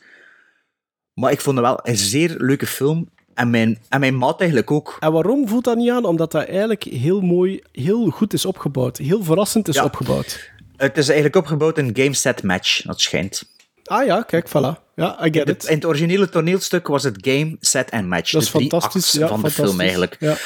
Maar 1.14 1.32
ik 1.32 1.42
vond 1.42 1.58
het 1.58 1.66
wel 1.66 1.80
een 1.84 1.98
zeer 1.98 2.36
leuke 2.38 2.68
film. 2.68 3.10
En 3.34 3.50
mijn, 3.50 3.80
en 3.90 4.00
mijn 4.00 4.18
maat 4.18 4.40
eigenlijk 4.40 4.72
ook. 4.72 4.98
En 5.00 5.12
waarom 5.12 5.48
voelt 5.48 5.64
dat 5.64 5.78
niet 5.78 5.90
aan? 5.92 6.06
Omdat 6.06 6.32
dat 6.32 6.46
eigenlijk 6.46 6.84
heel 6.84 7.22
mooi, 7.22 7.62
heel 7.72 8.10
goed 8.10 8.34
is 8.34 8.46
opgebouwd. 8.46 8.98
Heel 8.98 9.24
verrassend 9.24 9.68
is 9.68 9.76
Ja. 9.76 9.84
opgebouwd. 9.84 10.50
Het 10.78 10.98
is 10.98 11.06
eigenlijk 11.08 11.36
opgebouwd 11.36 11.78
in 11.78 11.96
game 11.96 12.14
set 12.14 12.44
match, 12.44 12.82
dat 12.82 13.02
schijnt. 13.02 13.51
Ah 13.92 14.06
ja, 14.06 14.22
kijk, 14.22 14.48
voilà. 14.48 14.94
Ja, 14.96 15.22
I 15.22 15.26
In, 15.26 15.34
get 15.34 15.48
het, 15.48 15.64
it. 15.64 15.70
in 15.70 15.76
het 15.76 15.86
originele 15.86 16.30
toneelstuk 16.30 16.88
was 16.88 17.04
het 17.04 17.18
game, 17.22 17.58
set 17.60 17.90
en 17.90 18.08
match. 18.08 18.32
Dat 18.32 18.42
de 18.42 18.48
is 18.48 18.54
drie 18.54 18.70
fantastisch, 18.70 19.12
ja, 19.12 19.28
van 19.28 19.42
de 19.42 19.50
film 19.50 19.80
eigenlijk. 19.80 20.16
Ja. 20.20 20.38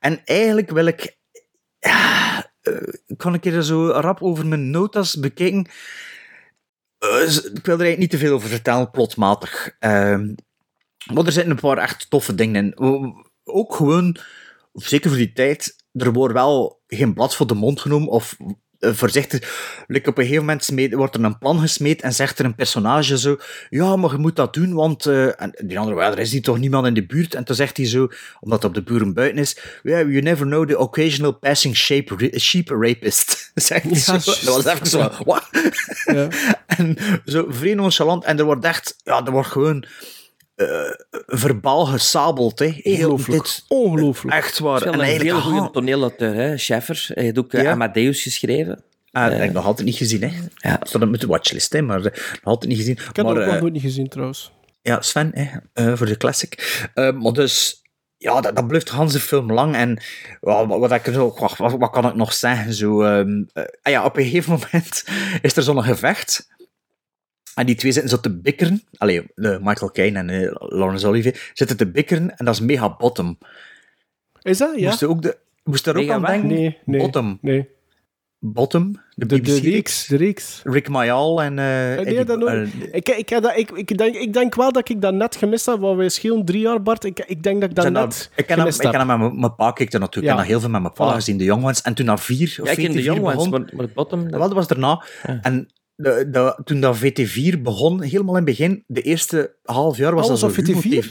En 0.00 0.24
eigenlijk 0.24 0.70
wil 0.70 0.86
ik... 0.86 1.16
Ja, 1.78 2.52
eh, 2.60 2.72
kan 3.16 3.34
ik 3.34 3.44
er 3.44 3.64
zo 3.64 3.86
rap 3.86 4.22
over 4.22 4.46
mijn 4.46 4.70
notas 4.70 5.18
bekijken? 5.18 5.66
Eh, 6.98 7.08
ik 7.34 7.64
wil 7.64 7.74
er 7.74 7.84
eigenlijk 7.84 7.98
niet 7.98 8.10
te 8.10 8.18
veel 8.18 8.34
over 8.34 8.48
vertellen, 8.48 8.90
plotmatig. 8.90 9.76
Ehm, 9.78 10.34
maar 11.12 11.24
er 11.24 11.32
zitten 11.32 11.50
een 11.50 11.60
paar 11.60 11.78
echt 11.78 12.10
toffe 12.10 12.34
dingen 12.34 12.64
in. 12.64 12.78
Ook 13.44 13.74
gewoon, 13.74 14.16
zeker 14.72 15.10
voor 15.10 15.18
die 15.18 15.32
tijd, 15.32 15.76
er 15.92 16.12
wordt 16.12 16.34
wel 16.34 16.82
geen 16.86 17.14
blad 17.14 17.36
voor 17.36 17.46
de 17.46 17.54
mond 17.54 17.80
genomen 17.80 18.08
of 18.08 18.36
voorzichtig. 18.92 19.40
Like 19.86 20.08
op 20.08 20.16
een 20.18 20.22
gegeven 20.24 20.44
moment 20.44 20.64
smeet- 20.64 20.94
wordt 20.94 21.14
er 21.14 21.24
een 21.24 21.38
plan 21.38 21.60
gesmeed 21.60 22.02
en 22.02 22.12
zegt 22.12 22.38
er 22.38 22.44
een 22.44 22.54
personage 22.54 23.18
zo: 23.18 23.36
Ja, 23.70 23.96
maar 23.96 24.10
je 24.10 24.18
moet 24.18 24.36
dat 24.36 24.54
doen, 24.54 24.72
want. 24.74 25.06
eh, 25.06 25.40
en 25.42 25.54
die 25.64 25.78
andere, 25.78 26.00
er 26.00 26.18
is 26.18 26.32
hier 26.32 26.42
toch 26.42 26.58
niemand 26.58 26.86
in 26.86 26.94
de 26.94 27.06
buurt. 27.06 27.34
En 27.34 27.44
toen 27.44 27.56
zegt 27.56 27.76
hij 27.76 27.86
zo, 27.86 28.08
omdat 28.40 28.62
het 28.62 28.68
op 28.68 28.74
de 28.74 28.82
buren 28.92 29.14
buiten 29.14 29.38
is: 29.38 29.58
yeah, 29.82 30.00
You 30.08 30.20
never 30.20 30.46
know 30.46 30.68
the 30.68 30.78
occasional 30.78 31.32
passing 31.32 31.76
sheep, 31.76 32.16
sheep 32.38 32.68
rapist. 32.68 33.50
zegt 33.54 33.82
hij 33.82 33.92
Ja, 33.92 34.18
zo. 34.18 34.32
Dat 34.44 34.62
was 34.64 34.74
even 34.74 34.86
zo: 34.86 35.10
Wat? 35.24 35.48
Ja. 36.04 36.28
En 36.76 36.96
zo 37.24 37.46
vrij 37.48 37.74
nonchalant. 37.74 38.24
En 38.24 38.38
er 38.38 38.44
wordt 38.44 38.64
echt, 38.64 38.96
ja, 39.04 39.24
er 39.24 39.32
wordt 39.32 39.48
gewoon 39.48 39.84
eh, 40.54 40.66
verbaal 41.26 41.84
gesabeld. 41.86 42.58
Hè. 42.58 42.66
Heel 42.66 43.10
Ongelooflijk. 43.10 43.42
dit. 43.42 43.64
Ongelooflijk. 43.68 44.36
Echt 44.36 44.50
Het 44.50 44.58
waar. 44.58 44.76
is 44.78 44.84
wel 44.84 44.92
En 44.92 44.98
een 44.98 45.04
heel 45.04 45.14
eigenlijk, 45.14 45.44
goede 45.44 45.60
aha. 45.60 45.68
toneelauteur, 45.70 46.34
hè, 46.34 46.58
Scheffer. 46.58 47.06
Hij 47.14 47.24
heeft 47.24 47.38
ook 47.38 47.52
eh, 47.52 47.62
Ja. 47.62 47.70
Amadeus 47.70 48.22
geschreven. 48.22 48.84
Ah, 49.10 49.22
dat 49.22 49.32
Eh, 49.32 49.38
heb 49.38 49.48
ik 49.48 49.54
nog 49.54 49.64
altijd 49.66 49.86
niet 49.86 49.96
gezien. 49.96 50.22
Hè. 50.22 50.28
Ja. 50.70 50.76
Dat 50.76 50.88
staat 50.88 51.02
op 51.02 51.20
de 51.20 51.26
watchlist, 51.26 51.72
hè, 51.72 51.82
maar 51.82 51.98
eh, 51.98 52.04
nog 52.04 52.40
altijd 52.44 52.70
niet 52.70 52.78
gezien. 52.80 52.92
Ik 52.96 53.16
heb 53.16 53.16
maar, 53.24 53.24
dat 53.24 53.36
ook 53.36 53.44
nog 53.44 53.54
eh, 53.54 53.60
nooit 53.60 53.72
niet 53.72 53.82
gezien, 53.82 54.08
trouwens. 54.08 54.52
Ja, 54.82 55.00
Sven, 55.00 55.30
hè, 55.34 55.50
eh, 55.72 55.96
voor 55.96 56.06
de 56.06 56.16
classic. 56.16 56.82
Eh, 56.94 57.12
maar 57.12 57.32
dus, 57.32 57.82
ja, 58.16 58.40
dat, 58.40 58.56
dat 58.56 58.66
blijft 58.66 58.88
Hans 58.88 59.12
de 59.12 59.20
film 59.20 59.52
lang. 59.52 59.74
En 59.74 59.98
wat, 60.40 60.66
wat, 60.66 60.92
ik 60.92 61.04
zo, 61.12 61.34
wat, 61.56 61.56
wat, 61.78 61.90
kan 61.90 62.06
ik 62.08 62.14
nog 62.14 62.32
zeggen? 62.32 62.74
Zo, 62.74 63.02
ehm, 63.02 63.42
eh, 63.52 63.64
ah 63.82 63.92
ja, 63.92 64.04
op 64.04 64.16
een 64.16 64.24
gegeven 64.24 64.52
moment 64.52 65.04
is 65.42 65.56
er 65.56 65.62
zo'n 65.62 65.82
gevecht. 65.82 66.48
En 67.54 67.66
die 67.66 67.74
twee 67.74 67.92
zitten 67.92 68.10
zo 68.10 68.20
te 68.20 68.36
bikkeren. 68.38 68.82
Allee, 68.96 69.22
de 69.34 69.58
Michael 69.62 69.90
Caine 69.90 70.18
en 70.18 70.30
eh, 70.30 70.54
Laurence 70.58 71.06
Olivier 71.06 71.50
zitten 71.52 71.76
te 71.76 71.86
bikkeren. 71.90 72.36
En 72.36 72.44
dat 72.44 72.54
is 72.54 72.60
mega 72.60 72.96
bottom. 72.96 73.38
Is 74.42 74.58
dat? 74.58 74.78
Ja? 74.78 74.88
Moest, 74.88 75.00
je 75.00 75.08
ook 75.08 75.22
de, 75.22 75.36
moest 75.64 75.84
daar 75.84 75.96
ook 75.96 76.08
aan 76.10 76.20
wat? 76.20 76.30
denken? 76.30 76.48
Nee, 76.48 76.78
nee. 76.84 77.00
Bottom. 77.00 77.38
Nee. 77.40 77.68
Bottom. 78.38 79.00
De, 79.14 79.26
De, 79.26 79.40
de 79.40 79.60
reeks, 79.60 80.06
de 80.06 80.16
reeks. 80.16 80.60
Rick 80.64 80.88
Mayall 80.88 81.36
en... 81.38 81.58
eh, 81.58 82.04
nee, 82.04 82.24
dat 82.24 82.68
ik, 82.92 83.08
ik, 83.08 83.28
heb 83.28 83.42
dat, 83.42 83.56
ik, 83.56 83.70
ik, 83.70 83.98
denk, 83.98 84.14
ik 84.14 84.32
denk 84.32 84.54
wel 84.54 84.72
dat 84.72 84.88
ik 84.88 85.00
dat 85.00 85.14
net 85.14 85.36
gemist 85.36 85.66
heb, 85.66 85.78
want 85.80 85.96
wij 85.96 86.08
schelen 86.08 86.44
drie 86.44 86.60
jaar, 86.60 86.82
Bart. 86.82 87.04
Ik, 87.04 87.24
ik 87.26 87.42
denk 87.42 87.60
dat 87.60 87.70
ik 87.70 87.76
dat 87.76 87.84
net 87.84 87.94
dat- 87.94 88.30
ik 88.36 88.46
ken 88.46 88.46
hem, 88.46 88.58
gemist 88.58 88.80
ik 88.82 88.90
ken 88.90 88.98
heb. 89.00 89.08
hem 89.08 89.20
met 89.20 89.34
mijn- 89.36 89.54
pa, 89.54 89.70
keek 89.70 89.92
er 89.92 90.00
natuurlijk. 90.00 90.26
Ja. 90.26 90.32
Ik 90.32 90.38
heb 90.38 90.38
dat 90.38 90.46
heel 90.46 90.60
veel 90.60 90.70
met 90.70 90.80
mijn 90.80 90.92
pa 90.94 91.12
Voilà. 91.12 91.14
gezien, 91.14 91.36
de 91.38 91.44
Young 91.44 91.64
Ones. 91.64 91.82
En 91.82 91.94
toen 91.94 92.06
dat 92.06 92.20
vier 92.20 92.56
of 92.60 92.66
Ja, 92.66 92.72
ik 92.72 92.78
ken 92.78 92.92
de 92.92 92.98
VT4 93.02 93.04
Young 93.04 93.22
Ones, 93.24 93.48
maar, 93.48 93.60
maar 93.60 93.84
het 93.84 93.94
bottom... 93.94 94.30
wel, 94.30 94.40
dat 94.40 94.52
was 94.52 94.66
daarna. 94.66 95.04
En 95.42 95.68
de, 95.96 96.28
de, 96.30 96.60
toen 96.64 96.80
dat 96.80 96.98
VT4 96.98 97.60
begon, 97.62 98.02
helemaal 98.02 98.36
in 98.36 98.46
het 98.46 98.56
begin, 98.56 98.84
de 98.86 99.02
eerste 99.02 99.54
half 99.62 99.96
jaar 99.96 100.14
was 100.14 100.28
Alles 100.28 100.40
dat 100.40 100.50
op 100.50 100.56
zo 100.56 100.62
VT4? 100.62 100.66
humor-tv. 100.66 101.10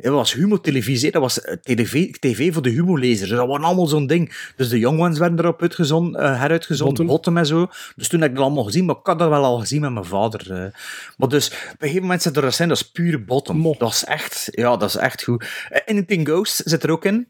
Dat 0.00 0.12
was 0.12 0.32
humor-televisie, 0.34 1.10
dat 1.10 1.22
was 1.22 1.40
eh, 1.40 1.54
tv, 1.56 2.10
tv 2.10 2.52
voor 2.52 2.62
de 2.62 2.68
humorlezers. 2.70 3.30
Dat 3.30 3.46
was 3.46 3.60
allemaal 3.62 3.86
zo'n 3.86 4.06
ding. 4.06 4.50
Dus 4.56 4.68
de 4.68 4.78
Young 4.78 5.00
Ones 5.00 5.18
werden 5.18 5.38
erop 5.38 5.62
uitgezonden, 5.62 6.20
eh, 6.22 6.40
heruitgezonden, 6.40 7.06
Bottom. 7.06 7.06
bottom. 7.06 7.36
en 7.36 7.46
zo. 7.46 7.66
Dus 7.96 8.08
toen 8.08 8.20
heb 8.20 8.30
ik 8.30 8.36
dat 8.36 8.44
allemaal 8.44 8.64
gezien, 8.64 8.84
maar 8.84 8.96
ik 8.96 9.06
had 9.06 9.18
dat 9.18 9.28
wel 9.28 9.44
al 9.44 9.58
gezien 9.58 9.80
met 9.80 9.92
mijn 9.92 10.04
vader. 10.04 10.52
eh. 10.52 10.72
Maar 11.16 11.28
dus, 11.28 11.46
op 11.48 11.52
een 11.54 11.76
gegeven 11.78 12.02
moment 12.02 12.22
zit 12.22 12.36
er 12.36 12.44
een 12.44 12.52
scène, 12.52 12.68
dat 12.68 12.76
is 12.80 12.90
pure 12.90 13.18
bottom. 13.24 13.56
Mo. 13.56 13.74
Dat 13.78 13.90
is 13.92 14.04
echt, 14.04 14.48
ja, 14.50 14.76
dat 14.76 14.88
is 14.88 14.96
echt 14.96 15.22
goed. 15.22 15.44
Anything 15.86 16.28
Goes 16.28 16.56
zit 16.56 16.82
er 16.82 16.90
ook 16.90 17.04
in. 17.04 17.28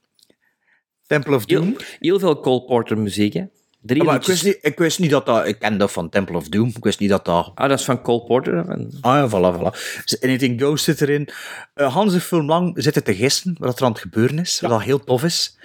Temple 1.07 1.35
of 1.35 1.45
Doom. 1.45 1.65
Heel, 1.65 1.77
heel 1.99 2.19
veel 2.19 2.41
Cole 2.41 2.65
Porter 2.65 2.99
muziek, 2.99 3.33
hè. 3.33 3.45
Drie 3.89 4.05
maar 4.05 4.15
ik, 4.15 4.23
wist 4.23 4.45
niet, 4.45 4.59
ik 4.61 4.79
wist 4.79 4.99
niet 4.99 5.11
dat 5.11 5.27
dat... 5.27 5.47
Ik 5.47 5.59
kende 5.59 5.79
dat 5.79 5.93
van 5.93 6.09
Temple 6.09 6.37
of 6.37 6.49
Doom. 6.49 6.69
Ik 6.69 6.85
wist 6.85 6.99
niet 6.99 7.09
dat 7.09 7.25
dat... 7.25 7.53
Ah, 7.55 7.69
dat 7.69 7.79
is 7.79 7.85
van 7.85 8.03
Cole 8.03 8.25
Porter. 8.25 8.65
Ah 9.01 9.17
ja, 9.17 9.29
voilà, 9.29 9.59
voilà. 9.59 10.03
Dus 10.05 10.21
Anything 10.21 10.61
Goes 10.61 10.83
zit 10.85 11.01
erin. 11.01 11.29
Eh, 11.75 11.93
Hans 11.95 12.13
de 12.13 12.21
film 12.21 12.47
lang 12.47 12.73
zitten 12.75 13.05
te 13.05 13.15
gissen 13.15 13.57
wat 13.59 13.79
er 13.79 13.85
aan 13.85 13.93
het 13.93 14.01
gebeuren 14.01 14.39
is. 14.39 14.61
Wat 14.61 14.83
heel 14.83 15.05
tof 15.05 15.25
is. 15.25 15.59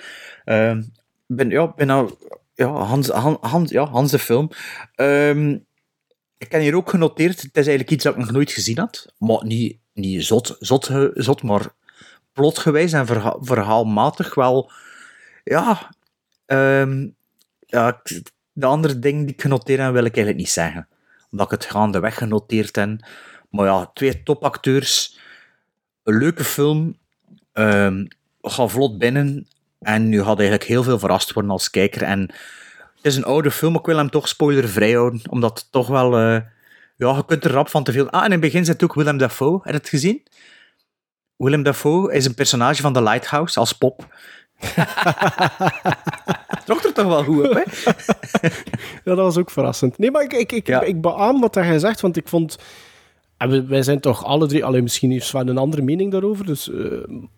Ehm, 0.45 0.83
ben, 1.27 1.49
ja, 1.49 1.73
ben 1.73 1.87
nou... 1.87 2.13
Ja, 2.55 2.67
Hans, 2.67 3.07
Han- 3.09 3.37
Hans, 3.41 3.71
ja, 3.71 3.85
Hans 3.85 4.11
de 4.11 4.19
film. 4.19 4.49
Ehm, 4.95 5.57
ik 6.37 6.51
heb 6.51 6.61
hier 6.61 6.75
ook 6.75 6.89
genoteerd, 6.89 7.41
het 7.41 7.57
is 7.57 7.67
eigenlijk 7.67 7.91
iets 7.91 8.03
dat 8.03 8.13
ik 8.13 8.19
nog 8.19 8.31
nooit 8.31 8.51
gezien 8.51 8.77
had. 8.77 9.13
Maar 9.17 9.45
niet, 9.45 9.77
niet 9.93 10.25
zot, 10.25 10.55
zot, 10.59 10.91
zot, 11.13 11.43
maar 11.43 11.65
plotgewijs 12.33 12.93
en 12.93 13.05
verha 13.05 13.37
verhaalmatig 13.39 14.35
wel... 14.35 14.71
Ja... 15.43 15.89
ehm, 16.45 17.07
ja, 17.73 18.01
de 18.51 18.65
andere 18.65 18.99
dingen 18.99 19.25
die 19.25 19.33
ik 19.33 19.41
genoteerd 19.41 19.79
heb, 19.79 19.91
wil 19.93 20.05
ik 20.05 20.15
eigenlijk 20.15 20.37
niet 20.37 20.49
zeggen. 20.49 20.87
Omdat 21.31 21.51
ik 21.51 21.59
het 21.61 21.71
gaandeweg 21.71 22.17
genoteerd 22.17 22.75
heb. 22.75 23.05
Maar 23.49 23.65
ja, 23.65 23.91
twee 23.93 24.23
topacteurs. 24.23 25.19
Een 26.03 26.17
leuke 26.17 26.43
film. 26.43 26.97
ehm 27.53 28.05
ga 28.41 28.67
vlot 28.67 28.97
binnen. 28.97 29.47
En 29.79 30.09
nu 30.09 30.17
gaat 30.23 30.39
eigenlijk 30.39 30.63
heel 30.63 30.83
veel 30.83 30.99
verrast 30.99 31.33
worden 31.33 31.51
als 31.51 31.69
kijker. 31.69 32.03
En 32.03 32.19
het 32.95 33.05
is 33.05 33.15
een 33.15 33.25
oude 33.25 33.51
film, 33.51 33.75
ik 33.75 33.85
wil 33.85 33.97
hem 33.97 34.09
toch 34.09 34.27
spoilervrij 34.27 34.91
houden. 34.91 35.21
Omdat 35.29 35.59
het 35.59 35.71
toch 35.71 35.87
wel... 35.87 36.17
eh, 36.17 36.41
ja, 36.95 37.15
je 37.15 37.25
kunt 37.25 37.45
er 37.45 37.51
rap 37.51 37.69
van 37.69 37.83
te 37.83 37.91
veel... 37.91 38.09
Ah, 38.09 38.19
en 38.19 38.25
in 38.25 38.31
het 38.31 38.41
begin 38.41 38.65
zit 38.65 38.83
ook 38.83 38.93
Willem 38.93 39.17
Dafoe. 39.17 39.59
Heb 39.63 39.73
het 39.73 39.89
gezien? 39.89 40.23
Willem 41.35 41.63
Dafoe 41.63 42.13
is 42.13 42.25
een 42.25 42.33
personage 42.33 42.81
van 42.81 42.93
The 42.93 43.03
Lighthouse 43.03 43.59
als 43.59 43.73
pop. 43.73 44.15
Trok 46.65 46.83
er 46.83 46.93
toch 46.93 47.05
wel 47.05 47.23
goed 47.23 47.47
op, 47.47 47.53
hè? 47.53 47.61
Ja, 49.05 49.15
dat 49.15 49.17
was 49.17 49.37
ook 49.37 49.51
verrassend. 49.51 49.97
Nee, 49.97 50.11
maar 50.11 50.23
ik, 50.23 50.33
ik, 50.33 50.51
ik, 50.51 50.67
Ja. 50.67 50.81
ik 50.81 51.01
beaam 51.01 51.41
wat 51.41 51.55
hij 51.55 51.79
zegt, 51.79 52.01
want 52.01 52.17
ik 52.17 52.27
vond... 52.27 52.57
En 53.37 53.49
we- 53.49 53.65
wij 53.65 53.83
zijn 53.83 53.99
toch 53.99 54.23
alle 54.25 54.47
drie... 54.47 54.65
Alleen 54.65 54.83
misschien 54.83 55.11
heeft 55.11 55.25
Sven 55.25 55.47
een 55.47 55.57
andere 55.57 55.81
mening 55.81 56.11
daarover. 56.11 56.45
Dus, 56.45 56.71
eh, 56.71 56.85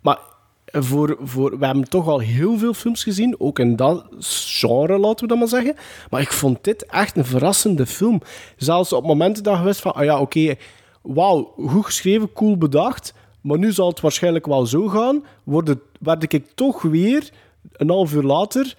maar 0.02 0.18
voor, 0.66 1.18
voor, 1.22 1.60
we 1.60 1.66
hebben 1.66 1.90
toch 1.90 2.08
al 2.08 2.20
heel 2.20 2.58
veel 2.58 2.74
films 2.74 3.04
gezien, 3.04 3.36
ook 3.40 3.60
in 3.60 3.76
dat 3.76 4.06
genre, 4.20 4.98
laten 4.98 5.20
we 5.22 5.28
dat 5.28 5.38
maar 5.38 5.48
zeggen. 5.48 5.76
Maar 6.10 6.22
ik 6.22 6.32
vond 6.32 6.64
dit 6.64 6.86
echt 6.86 7.18
een 7.18 7.26
verrassende 7.26 7.86
film. 7.86 8.22
Zelfs 8.58 8.94
op 8.94 9.06
momenten 9.06 9.44
dat 9.44 9.58
je 9.58 9.64
wist 9.64 9.82
van, 9.82 9.94
ah 9.94 10.04
ja, 10.04 10.20
oké, 10.20 10.56
wauw, 11.02 11.54
goed 11.68 11.86
geschreven, 11.86 12.34
cool 12.34 12.58
bedacht, 12.58 13.14
maar 13.46 13.58
nu 13.58 13.72
zal 13.72 13.88
het 13.88 14.00
waarschijnlijk 14.00 14.46
wel 14.46 14.66
zo 14.66 14.88
gaan, 14.88 15.24
word 15.44 15.76
werd 16.00 16.34
ik 16.34 16.46
toch 16.56 16.82
weer, 16.82 17.30
een 17.72 17.90
half 17.90 18.14
uur 18.14 18.24
later, 18.24 18.76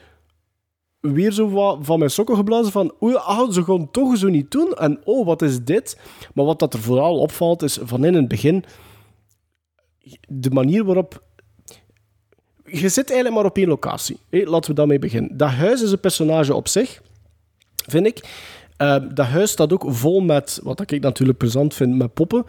weer 1.00 1.32
zo 1.32 1.76
van 1.82 1.98
mijn 1.98 2.10
sokken 2.10 2.36
geblazen 2.36 2.72
van 2.72 2.94
oei, 3.02 3.14
ah, 3.14 3.50
ze 3.50 3.64
gaan 3.64 3.90
toch 3.90 4.16
zo 4.16 4.28
niet 4.28 4.50
doen. 4.50 4.72
En 4.72 5.00
oh, 5.04 5.26
wat 5.26 5.42
is 5.42 5.64
dit? 5.64 5.98
Maar 6.34 6.44
wat 6.44 6.58
dat 6.58 6.74
er 6.74 6.80
vooral 6.80 7.18
opvalt, 7.18 7.62
is 7.62 7.78
van 7.82 8.04
in 8.04 8.14
het 8.14 8.28
begin 8.28 8.64
de 10.28 10.50
manier 10.50 10.84
waarop... 10.84 11.22
Je 12.64 12.88
zit 12.88 13.10
eigenlijk 13.10 13.34
maar 13.34 13.50
op 13.50 13.56
één 13.56 13.68
locatie. 13.68 14.18
Hé, 14.28 14.42
laten 14.44 14.70
we 14.70 14.76
daarmee 14.76 14.98
beginnen. 14.98 15.36
Dat 15.36 15.50
huis 15.50 15.82
is 15.82 15.92
een 15.92 16.00
personage 16.00 16.54
op 16.54 16.68
zich, 16.68 17.02
vind 17.86 18.06
ik. 18.06 18.24
Eh, 18.76 18.96
dat 19.14 19.26
huis 19.26 19.50
staat 19.50 19.72
ook 19.72 19.84
vol 19.88 20.20
met, 20.20 20.60
wat 20.62 20.90
ik 20.90 21.00
natuurlijk 21.00 21.38
plezant 21.38 21.74
vind, 21.74 21.96
met 21.96 22.14
poppen. 22.14 22.44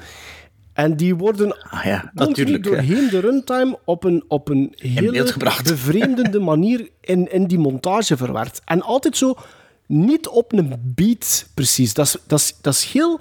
En 0.78 0.96
die 0.96 1.16
worden 1.16 1.58
Ah 1.70 1.84
ja, 1.86 2.12
natuurlijk. 2.14 2.64
doorheen 2.64 3.10
de 3.10 3.20
runtime 3.20 3.80
op 3.84 4.04
een, 4.04 4.24
op 4.28 4.50
een 4.50 4.74
hele 4.76 5.34
bevreemdende 5.64 6.40
manier 6.52 6.90
in, 7.02 7.32
in 7.32 7.48
die 7.48 7.58
montage 7.58 8.18
verwerkt. 8.18 8.62
En 8.66 8.82
altijd 8.82 9.18
zo 9.18 9.36
niet 9.86 10.28
op 10.28 10.54
een 10.54 10.74
beat 10.84 11.48
precies. 11.54 11.94
Dat 11.94 12.06
is, 12.06 12.16
dat 12.28 12.40
is, 12.40 12.56
dat 12.62 12.74
is 12.74 12.84
heel... 12.84 13.20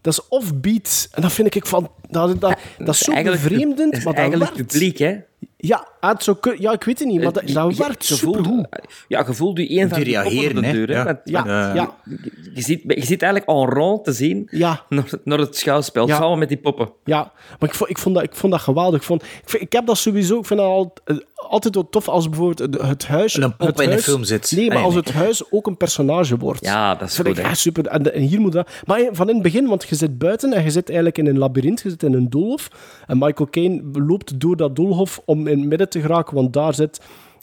Dat 0.00 0.12
is 0.12 0.28
off-beat. 0.28 1.08
En 1.12 1.22
dat 1.22 1.32
vind 1.32 1.54
ik 1.54 1.66
van... 1.66 1.90
Dat, 2.10 2.40
dat, 2.40 2.58
dat 2.78 2.94
is 2.94 2.98
zo 2.98 3.12
eigenlijk- 3.12 3.42
bevreemdend, 3.42 3.92
maar 3.92 4.02
dat 4.02 4.14
eigenlijk 4.14 4.52
publiek, 4.54 4.98
hè. 4.98 5.16
Ja, 5.62 5.88
het 6.00 6.22
zou 6.22 6.36
kun- 6.40 6.56
ja, 6.60 6.72
ik 6.72 6.84
weet 6.84 6.98
het 6.98 7.08
niet, 7.08 7.22
maar 7.22 7.32
dat, 7.32 7.42
Je- 7.48 7.54
dat 7.54 7.76
werkt 7.76 8.06
voelt- 8.06 8.18
supergoed. 8.36 8.66
Ja, 9.08 9.24
je 9.26 9.34
voelt 9.34 9.58
je 9.58 9.70
een 9.80 9.88
van 9.88 9.98
Die 10.02 10.12
reageren, 10.12 10.62
de 10.62 10.72
deur. 10.72 10.88
hè, 10.88 10.94
Ja. 11.02 11.20
Ja, 11.24 11.44
Eh, 11.68 11.74
ja, 11.74 11.94
Je, 12.04 12.18
je, 12.54 12.62
ziet, 12.62 12.82
je 12.86 13.04
zit 13.04 13.22
eigenlijk 13.22 13.52
en 13.58 13.74
rond 13.74 14.04
te 14.04 14.12
zien 14.12 14.48
ja. 14.50 14.82
naar, 14.88 15.04
naar 15.24 15.38
het 15.38 15.56
schouwspel, 15.56 16.06
Ja. 16.06 16.16
samen 16.16 16.38
met 16.38 16.48
die 16.48 16.56
poppen. 16.58 16.90
Ja, 17.04 17.32
maar 17.58 17.68
ik 17.68 17.74
vond, 17.74 17.90
ik 17.90 17.98
vond, 17.98 18.14
dat, 18.14 18.24
ik 18.24 18.34
vond 18.34 18.52
dat 18.52 18.60
geweldig. 18.62 19.00
Ik, 19.00 19.06
vond, 19.06 19.22
ik, 19.22 19.28
vind- 19.44 19.62
ik 19.62 19.72
heb 19.72 19.86
dat 19.86 19.98
sowieso... 19.98 20.38
Ik 20.38 20.44
vind 20.46 20.60
dat 20.60 20.68
al, 20.68 20.94
eh, 21.04 21.16
altijd 21.34 21.74
wel 21.74 21.88
tof 21.88 22.08
als 22.08 22.28
bijvoorbeeld 22.28 22.58
het, 22.74 22.82
het 22.88 23.06
huis... 23.06 23.34
Een 23.36 23.56
pop 23.56 23.76
in 23.76 23.84
een 23.84 23.90
huis- 23.90 24.04
film 24.04 24.24
zit. 24.24 24.52
Nee, 24.56 24.66
maar 24.66 24.74
Nee, 24.76 24.84
als 24.84 24.94
nee. 24.94 25.02
het 25.02 25.12
huis 25.12 25.50
ook 25.50 25.66
een 25.66 25.76
personage 25.76 26.36
wordt. 26.36 26.64
Ja, 26.64 26.94
dat 26.94 27.08
is 27.08 27.14
vind 27.14 27.28
goed, 27.28 27.38
ik 27.38 27.54
super. 27.54 27.86
En 27.86 28.20
hier 28.20 28.40
moet 28.40 28.52
dat... 28.52 28.68
Maar 28.86 29.08
van 29.12 29.28
in 29.28 29.34
het 29.34 29.42
begin, 29.42 29.66
want 29.66 29.88
je 29.88 29.94
zit 29.94 30.18
buiten 30.18 30.52
en 30.52 30.64
je 30.64 30.70
zit 30.70 30.86
eigenlijk 30.88 31.18
in 31.18 31.26
een 31.26 31.38
labyrint, 31.38 31.80
je 31.80 31.90
zit 31.90 32.02
in 32.02 32.12
een 32.14 32.30
doolhof. 32.30 32.68
En 33.06 33.18
Michael 33.18 33.48
Caine 33.50 33.82
loopt 33.92 34.40
door 34.40 34.56
dat 34.56 34.76
doolhof 34.76 35.20
om 35.24 35.46
in 35.50 35.58
het 35.58 35.68
midden 35.68 35.88
te 35.88 36.00
geraken, 36.00 36.34
want 36.34 36.52
daar 36.52 36.74
zit 36.74 37.00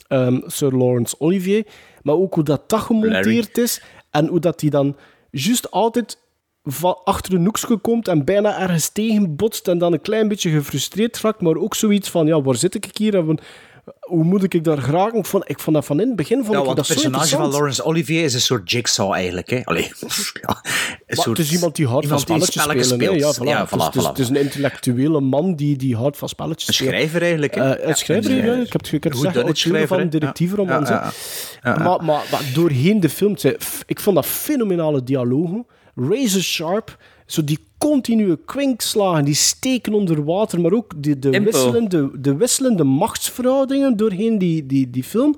ehm, 0.07 0.39
Sir 0.45 0.71
Lawrence 0.71 1.15
Olivier. 1.19 1.65
Maar 2.01 2.15
ook 2.15 2.33
hoe 2.33 2.43
dat, 2.43 2.69
dat 2.69 2.79
gemonteerd 2.79 3.57
is 3.57 3.81
en 4.11 4.27
hoe 4.27 4.39
dat 4.39 4.59
die 4.59 4.69
dan 4.69 4.95
juist 5.31 5.71
altijd 5.71 6.17
van 6.63 6.97
achter 7.03 7.33
een 7.33 7.45
hoekje 7.45 7.77
komt 7.77 8.07
en 8.07 8.25
bijna 8.25 8.59
ergens 8.59 8.89
tegenbotst 8.89 9.67
en 9.67 9.77
dan 9.77 9.93
een 9.93 10.01
klein 10.01 10.27
beetje 10.27 10.49
gefrustreerd 10.49 11.21
raakt, 11.21 11.41
maar 11.41 11.55
ook 11.55 11.75
zoiets 11.75 12.09
van, 12.09 12.27
ja, 12.27 12.41
waar 12.41 12.55
zit 12.55 12.75
ik 12.75 12.97
hier? 12.97 13.15
En 13.15 13.37
hoe 14.07 14.23
moet 14.23 14.53
ik 14.53 14.63
daar 14.63 14.77
geraken? 14.77 15.19
Ik 15.19 15.25
vond, 15.25 15.43
ik 15.49 15.59
vond 15.59 15.75
dat 15.75 15.85
van 15.85 15.99
in 15.99 16.07
het 16.07 16.15
begin 16.15 16.37
vond 16.43 16.51
Ja, 16.51 16.59
ik 16.59 16.65
dat 16.65 16.77
het 16.77 16.87
personage 16.87 17.35
van. 17.35 17.49
Laurence 17.49 17.83
Olivier 17.83 18.23
is 18.23 18.33
een 18.33 18.41
soort 18.41 18.71
jigsaw 18.71 19.13
eigenlijk. 19.13 19.49
Hè? 19.49 19.61
Allee, 19.63 19.83
ja, 20.41 20.61
een 21.05 21.15
soort- 21.17 21.37
het 21.37 21.45
is 21.47 21.53
iemand 21.53 21.75
die 21.75 21.87
houdt 21.87 22.07
van 22.07 22.17
iemand 22.17 22.43
spelletjes 22.51 22.87
spelen. 22.89 23.17
Ja, 23.17 23.31
speelt. 23.31 23.47
voilà. 23.47 23.49
Ja, 23.51 23.59
Het 23.59 23.71
is- 23.71 23.77
voilà, 23.77 23.83
het, 23.85 23.95
is, 23.95 24.03
voilà. 24.03 24.07
het 24.07 24.19
is 24.19 24.29
een 24.29 24.35
intellectuele 24.35 25.19
man 25.21 25.55
die, 25.55 25.75
die 25.77 25.95
houdt 25.95 26.17
van 26.17 26.29
spelletjes 26.29 26.67
Een 26.67 26.73
spelen. 26.73 26.93
schrijver 26.93 27.21
eigenlijk. 27.21 27.55
Hè? 27.55 27.73
Eh, 27.75 27.87
een 27.89 27.95
schrijver, 27.95 28.31
een, 28.31 28.37
ja. 28.37 28.53
eh, 28.53 28.59
Ik 28.61 28.71
heb 28.71 28.81
het, 28.81 28.91
ik 28.93 29.03
heb 29.03 29.13
het 29.13 29.21
gezegd, 29.21 29.35
auteur 29.45 29.87
van 29.87 29.99
hè. 29.99 30.07
detectiveromans. 30.09 30.89
Ja. 30.89 31.11
Maar, 31.63 31.79
maar, 31.79 32.03
maar 32.03 32.41
doorheen 32.53 32.99
de 32.99 33.09
film, 33.09 33.35
ik 33.85 33.99
vond 33.99 34.15
dat 34.15 34.25
fenomenale 34.25 35.03
dialogen. 35.03 35.65
Razor 35.95 36.41
sharp, 36.41 36.97
zo 37.25 37.43
die 37.43 37.59
continue 37.77 38.37
kwinkslagen, 38.45 39.25
die 39.25 39.33
steken 39.33 39.93
onder 39.93 40.23
water, 40.23 40.61
maar 40.61 40.71
ook 40.71 41.03
de, 41.03 41.19
Tempo. 41.19 41.51
wisselende, 41.51 42.19
de 42.19 42.35
wisselende 42.35 42.83
machtsverhoudingen 42.83 43.97
doorheen 43.97 44.37
die, 44.37 44.65
die, 44.65 44.89
die 44.89 45.03
film. 45.03 45.35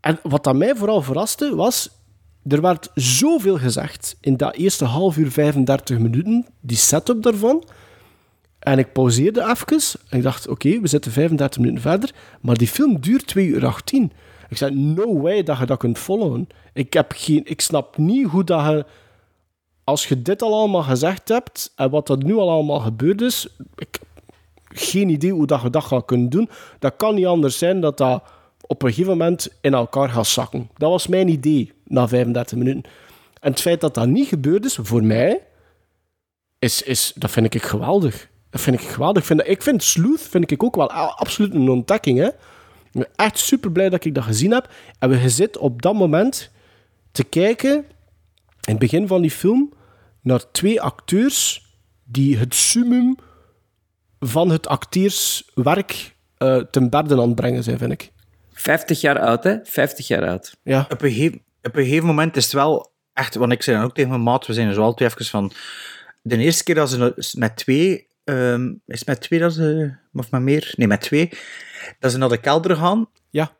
En 0.00 0.18
wat 0.22 0.44
dat 0.44 0.56
mij 0.56 0.74
vooral 0.76 1.02
verraste, 1.02 1.54
was... 1.54 2.00
Er 2.48 2.60
werd 2.60 2.90
zoveel 2.94 3.58
gezegd 3.58 4.16
in 4.20 4.36
dat 4.36 4.54
eerste 4.54 4.84
half 4.84 5.16
uur, 5.16 5.30
35 5.30 5.98
minuten, 5.98 6.46
die 6.60 6.76
setup 6.76 7.22
daarvan. 7.22 7.64
En 8.58 8.78
ik 8.78 8.92
pauzeerde 8.92 9.40
even 9.40 10.00
en 10.08 10.16
ik 10.18 10.22
dacht, 10.22 10.48
oké, 10.48 10.80
we 10.80 10.88
zitten 10.88 11.12
35 11.12 11.60
minuten 11.60 11.82
verder, 11.82 12.14
maar 12.40 12.56
die 12.56 12.68
film 12.68 13.00
duurt 13.00 13.26
2 13.26 13.46
uur 13.46 13.66
18. 13.66 14.12
Ik 14.48 14.56
zei, 14.56 14.74
no 14.74 15.20
way 15.20 15.42
dat 15.42 15.58
je 15.58 15.66
dat 15.66 15.78
kunt 15.78 15.98
volgen. 15.98 16.48
Ik, 16.72 16.92
heb 16.92 17.12
geen, 17.16 17.40
ik 17.44 17.60
snap 17.60 17.96
niet 17.96 18.26
hoe 18.26 18.44
dat 18.44 18.64
je, 18.64 18.84
als 19.84 20.06
je 20.06 20.22
dit 20.22 20.42
al 20.42 20.54
allemaal 20.54 20.82
gezegd 20.82 21.28
hebt 21.28 21.72
en 21.76 21.90
wat 21.90 22.08
er 22.08 22.24
nu 22.24 22.34
al 22.34 22.50
allemaal 22.50 22.80
gebeurd 22.80 23.20
is, 23.20 23.48
ik 23.76 23.98
geen 24.68 25.08
idee 25.08 25.32
hoe 25.32 25.46
dat 25.46 25.62
je 25.62 25.70
dat 25.70 25.84
gaat 25.84 26.04
kunnen 26.04 26.28
doen. 26.28 26.48
Dat 26.78 26.96
kan 26.96 27.14
niet 27.14 27.26
anders 27.26 27.58
zijn 27.58 27.80
dat 27.80 27.98
dat 27.98 28.22
op 28.66 28.82
een 28.82 28.88
gegeven 28.88 29.10
moment 29.10 29.48
in 29.60 29.74
elkaar 29.74 30.08
gaat 30.08 30.26
zakken. 30.26 30.70
Dat 30.76 30.90
was 30.90 31.06
mijn 31.06 31.28
idee 31.28 31.72
na 31.84 32.08
35 32.08 32.58
minuten. 32.58 32.82
En 33.40 33.50
het 33.50 33.60
feit 33.60 33.80
dat 33.80 33.94
dat 33.94 34.06
niet 34.06 34.28
gebeurd 34.28 34.64
is, 34.64 34.78
voor 34.82 35.04
mij, 35.04 35.40
is, 36.58 36.82
is, 36.82 37.12
dat 37.16 37.30
vind 37.30 37.54
ik 37.54 37.62
geweldig. 37.62 38.28
Dat 38.50 38.60
vind 38.60 38.80
ik 38.80 38.88
geweldig. 38.88 39.22
Ik 39.22 39.28
vind, 39.28 39.46
ik 39.46 39.62
vind 39.62 39.82
Sleuth 39.82 40.20
vind 40.20 40.50
ik 40.50 40.62
ook 40.62 40.76
wel 40.76 40.90
absoluut 40.90 41.54
een 41.54 41.68
ontdekking. 41.68 42.18
Hè? 42.18 42.26
Ik 42.26 42.92
ben 42.92 43.08
echt 43.16 43.38
super 43.38 43.72
blij 43.72 43.88
dat 43.88 44.04
ik 44.04 44.14
dat 44.14 44.24
gezien 44.24 44.52
heb. 44.52 44.68
En 44.98 45.10
we 45.10 45.28
zitten 45.28 45.60
op 45.60 45.82
dat 45.82 45.94
moment 45.94 46.50
te 47.12 47.24
kijken, 47.24 47.84
in 48.66 48.70
het 48.72 48.78
begin 48.78 49.06
van 49.06 49.20
die 49.22 49.30
film, 49.30 49.72
naar 50.20 50.50
twee 50.50 50.80
acteurs 50.80 51.66
die 52.04 52.36
het 52.38 52.54
summum 52.54 53.16
van 54.20 54.50
het 54.50 54.66
acteurswerk 54.66 56.14
eh 56.36 56.56
ten 56.56 56.90
berde 56.90 57.14
aan 57.20 57.26
het 57.26 57.34
brengen 57.34 57.62
zijn, 57.62 57.78
vind 57.78 57.92
ik. 57.92 58.10
50 58.52 59.00
jaar 59.00 59.18
oud, 59.18 59.44
hè? 59.44 59.56
50 59.64 60.06
jaar 60.06 60.28
oud. 60.28 60.56
Ja. 60.62 60.86
op, 60.90 61.02
een 61.02 61.10
gegeven, 61.12 61.42
op 61.62 61.76
een 61.76 61.84
gegeven 61.84 62.06
moment 62.06 62.36
is 62.36 62.44
het 62.44 62.52
wel 62.52 62.92
echt, 63.12 63.34
want 63.34 63.52
ik 63.52 63.62
zei 63.62 63.76
dan 63.76 63.84
ook 63.86 63.94
tegen 63.94 64.10
mijn 64.10 64.22
maat, 64.22 64.46
we 64.46 64.52
zijn 64.52 64.68
er 64.68 64.74
zo 64.74 64.82
altijd 64.82 65.10
even 65.12 65.24
van. 65.26 65.52
De 66.22 66.36
eerste 66.36 66.64
keer 66.64 66.74
dat 66.74 66.90
ze 66.90 67.34
met 67.38 67.56
twee, 67.56 68.06
ehm, 68.24 68.66
is 68.86 68.98
het 68.98 69.06
met 69.08 69.20
twee 69.20 69.38
dat 69.40 69.52
ze, 69.54 69.94
of 70.12 70.30
met 70.30 70.40
meer? 70.42 70.72
Nee, 70.76 70.86
met 70.86 71.00
twee, 71.00 71.30
dat 71.98 72.10
ze 72.10 72.18
naar 72.18 72.28
de 72.28 72.40
kelder 72.40 72.76
gaan. 72.76 73.08
Ja. 73.30 73.52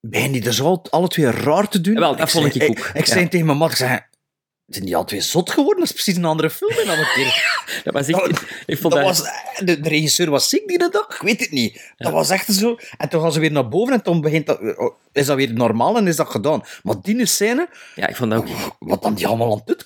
Beginnen 0.00 0.32
die 0.40 0.48
er 0.48 0.54
zo 0.54 0.64
al- 0.64 0.86
alle 0.90 1.08
twee 1.08 1.30
raar 1.30 1.68
te 1.68 1.80
doen? 1.80 1.94
Jawel, 1.94 2.16
dat 2.16 2.30
vond 2.30 2.52
zei- 2.52 2.64
ik 2.64 2.70
ook, 2.70 2.78
Ik, 2.78 2.90
ik 2.94 3.06
ja. 3.06 3.12
zei 3.12 3.28
tegen 3.28 3.46
mijn 3.46 3.58
maat, 3.58 3.70
ik 3.70 3.76
zei, 3.76 4.00
zijn 4.68 4.84
die 4.84 4.96
al 4.96 5.04
twee 5.04 5.20
zot 5.20 5.50
geworden? 5.50 5.78
Dat 5.78 5.88
is 5.88 5.92
precies 5.92 6.16
een 6.16 6.24
andere 6.24 6.50
film 6.50 6.72
keer. 7.14 7.56
Dat 7.84 7.94
was 7.94 8.08
echt... 8.08 8.44
Ik 8.66 8.78
vond 8.78 8.94
dat 8.94 9.04
dat... 9.04 9.18
was, 9.18 9.30
de, 9.64 9.80
de 9.80 9.88
regisseur 9.88 10.30
was 10.30 10.48
ziek 10.48 10.68
die 10.68 10.78
dag? 10.78 11.14
Ik 11.14 11.22
weet 11.22 11.40
het 11.40 11.50
niet. 11.50 11.92
Dat 11.96 12.12
was 12.12 12.30
echt 12.30 12.52
zo. 12.52 12.76
En 12.96 13.08
toen 13.08 13.20
gaan 13.20 13.32
ze 13.32 13.40
weer 13.40 13.52
naar 13.52 13.68
boven 13.68 13.94
en 13.94 14.02
toen 14.02 14.20
begint 14.20 14.46
dat, 14.46 14.60
oh, 14.76 14.94
is 15.12 15.26
dat 15.26 15.36
weer 15.36 15.52
normaal 15.52 15.96
en 15.96 16.06
is 16.06 16.16
dat 16.16 16.28
gedaan. 16.28 16.62
Maar 16.82 16.94
die 17.02 17.26
scène, 17.26 17.68
Ja, 17.94 18.06
ik 18.08 18.16
vond 18.16 18.30
dat 18.30 18.40
ook... 18.40 18.76
wat 18.78 19.02
dan 19.02 19.14
die 19.14 19.26
allemaal 19.26 19.52
aan 19.52 19.62
het 19.64 19.84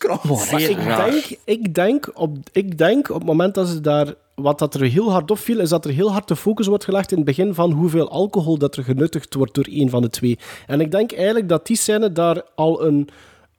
Zeer 0.48 0.70
ik 0.70 0.96
denk, 0.96 1.24
ik, 1.44 1.74
denk 1.74 2.10
op, 2.14 2.36
ik 2.52 2.78
denk 2.78 3.08
op 3.08 3.14
het 3.14 3.24
moment 3.24 3.54
dat 3.54 3.68
ze 3.68 3.80
daar... 3.80 4.14
Wat 4.34 4.58
dat 4.58 4.74
er 4.74 4.82
heel 4.82 5.10
hard 5.10 5.30
opviel, 5.30 5.60
is 5.60 5.68
dat 5.68 5.84
er 5.84 5.90
heel 5.90 6.12
hard 6.12 6.28
de 6.28 6.36
focus 6.36 6.66
wordt 6.66 6.84
gelegd 6.84 7.10
in 7.10 7.16
het 7.16 7.26
begin 7.26 7.54
van 7.54 7.70
hoeveel 7.70 8.10
alcohol 8.10 8.58
dat 8.58 8.76
er 8.76 8.84
genuttigd 8.84 9.34
wordt 9.34 9.54
door 9.54 9.66
een 9.68 9.90
van 9.90 10.02
de 10.02 10.10
twee. 10.10 10.38
En 10.66 10.80
ik 10.80 10.90
denk 10.90 11.12
eigenlijk 11.12 11.48
dat 11.48 11.66
die 11.66 11.76
scène 11.76 12.12
daar 12.12 12.42
al 12.54 12.84
een, 12.84 13.08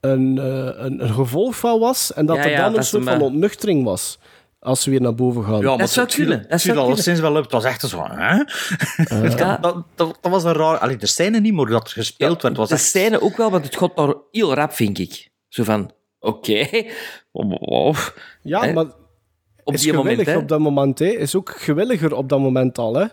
een, 0.06 0.38
eh, 0.38 0.84
een, 0.86 1.04
een 1.04 1.14
gevolg 1.14 1.56
van 1.56 1.80
was. 1.80 2.14
En 2.14 2.26
dat 2.26 2.36
Ja, 2.36 2.44
er 2.44 2.50
ja, 2.50 2.58
dan 2.58 2.68
een 2.68 2.74
dat 2.74 2.86
soort 2.86 3.04
van 3.04 3.22
ontnuchtering 3.22 3.84
was. 3.84 4.20
Als 4.60 4.82
ze 4.82 4.90
weer 4.90 5.02
naar 5.02 5.16
boven 5.16 5.44
gaan. 5.44 5.60
Ja, 5.60 5.76
maar 5.76 5.88
zou 5.88 6.06
het 6.06 6.16
viel- 6.16 6.26
kunnen, 6.26 6.42
dat 6.42 6.52
het 6.52 6.62
viel 6.62 6.74
zou 6.74 6.86
alleszins 6.88 7.20
wel 7.20 7.36
op. 7.36 7.44
Het 7.44 7.52
was 7.52 7.64
echt 7.64 7.82
zo... 7.82 8.04
Hè? 8.10 8.36
Ja. 9.28 9.58
dat, 9.62 9.84
dat, 9.96 10.18
dat 10.22 10.32
was 10.32 10.44
een 10.44 10.54
raar... 10.54 10.78
Allee, 10.78 10.98
de 10.98 11.06
scène 11.08 11.40
niet, 11.40 11.54
maar 11.54 11.66
dat 11.66 11.88
er 11.88 11.94
gespeeld 11.94 12.42
werd, 12.42 12.58
was 12.58 12.70
de 12.70 12.76
echt... 12.76 12.84
scène 12.84 13.22
ook 13.22 13.38
wel, 13.38 13.52
want 13.52 13.66
het 13.66 13.78
gaat 13.78 13.96
daar 13.96 14.14
heel 14.32 14.54
rap, 14.54 14.74
vind 14.74 15.00
ik. 15.00 15.30
Zo 15.48 15.64
van, 15.64 15.92
oké, 16.20 16.68
wow. 17.32 17.96
Ja, 18.42 18.62
Hè? 18.62 18.74
maar 18.74 18.86
Op 19.64 19.74
is 19.74 19.82
die 19.82 19.94
moment, 19.94 20.36
op 20.36 20.48
dat 20.48 20.60
moment. 20.60 21.00
Hè. 21.00 21.06
Is 21.06 21.36
ook 21.36 21.50
gewilliger 21.58 22.14
op 22.16 22.30
dat 22.30 22.40
moment 22.40 22.78
al. 22.78 22.94
Hè. 22.96 23.06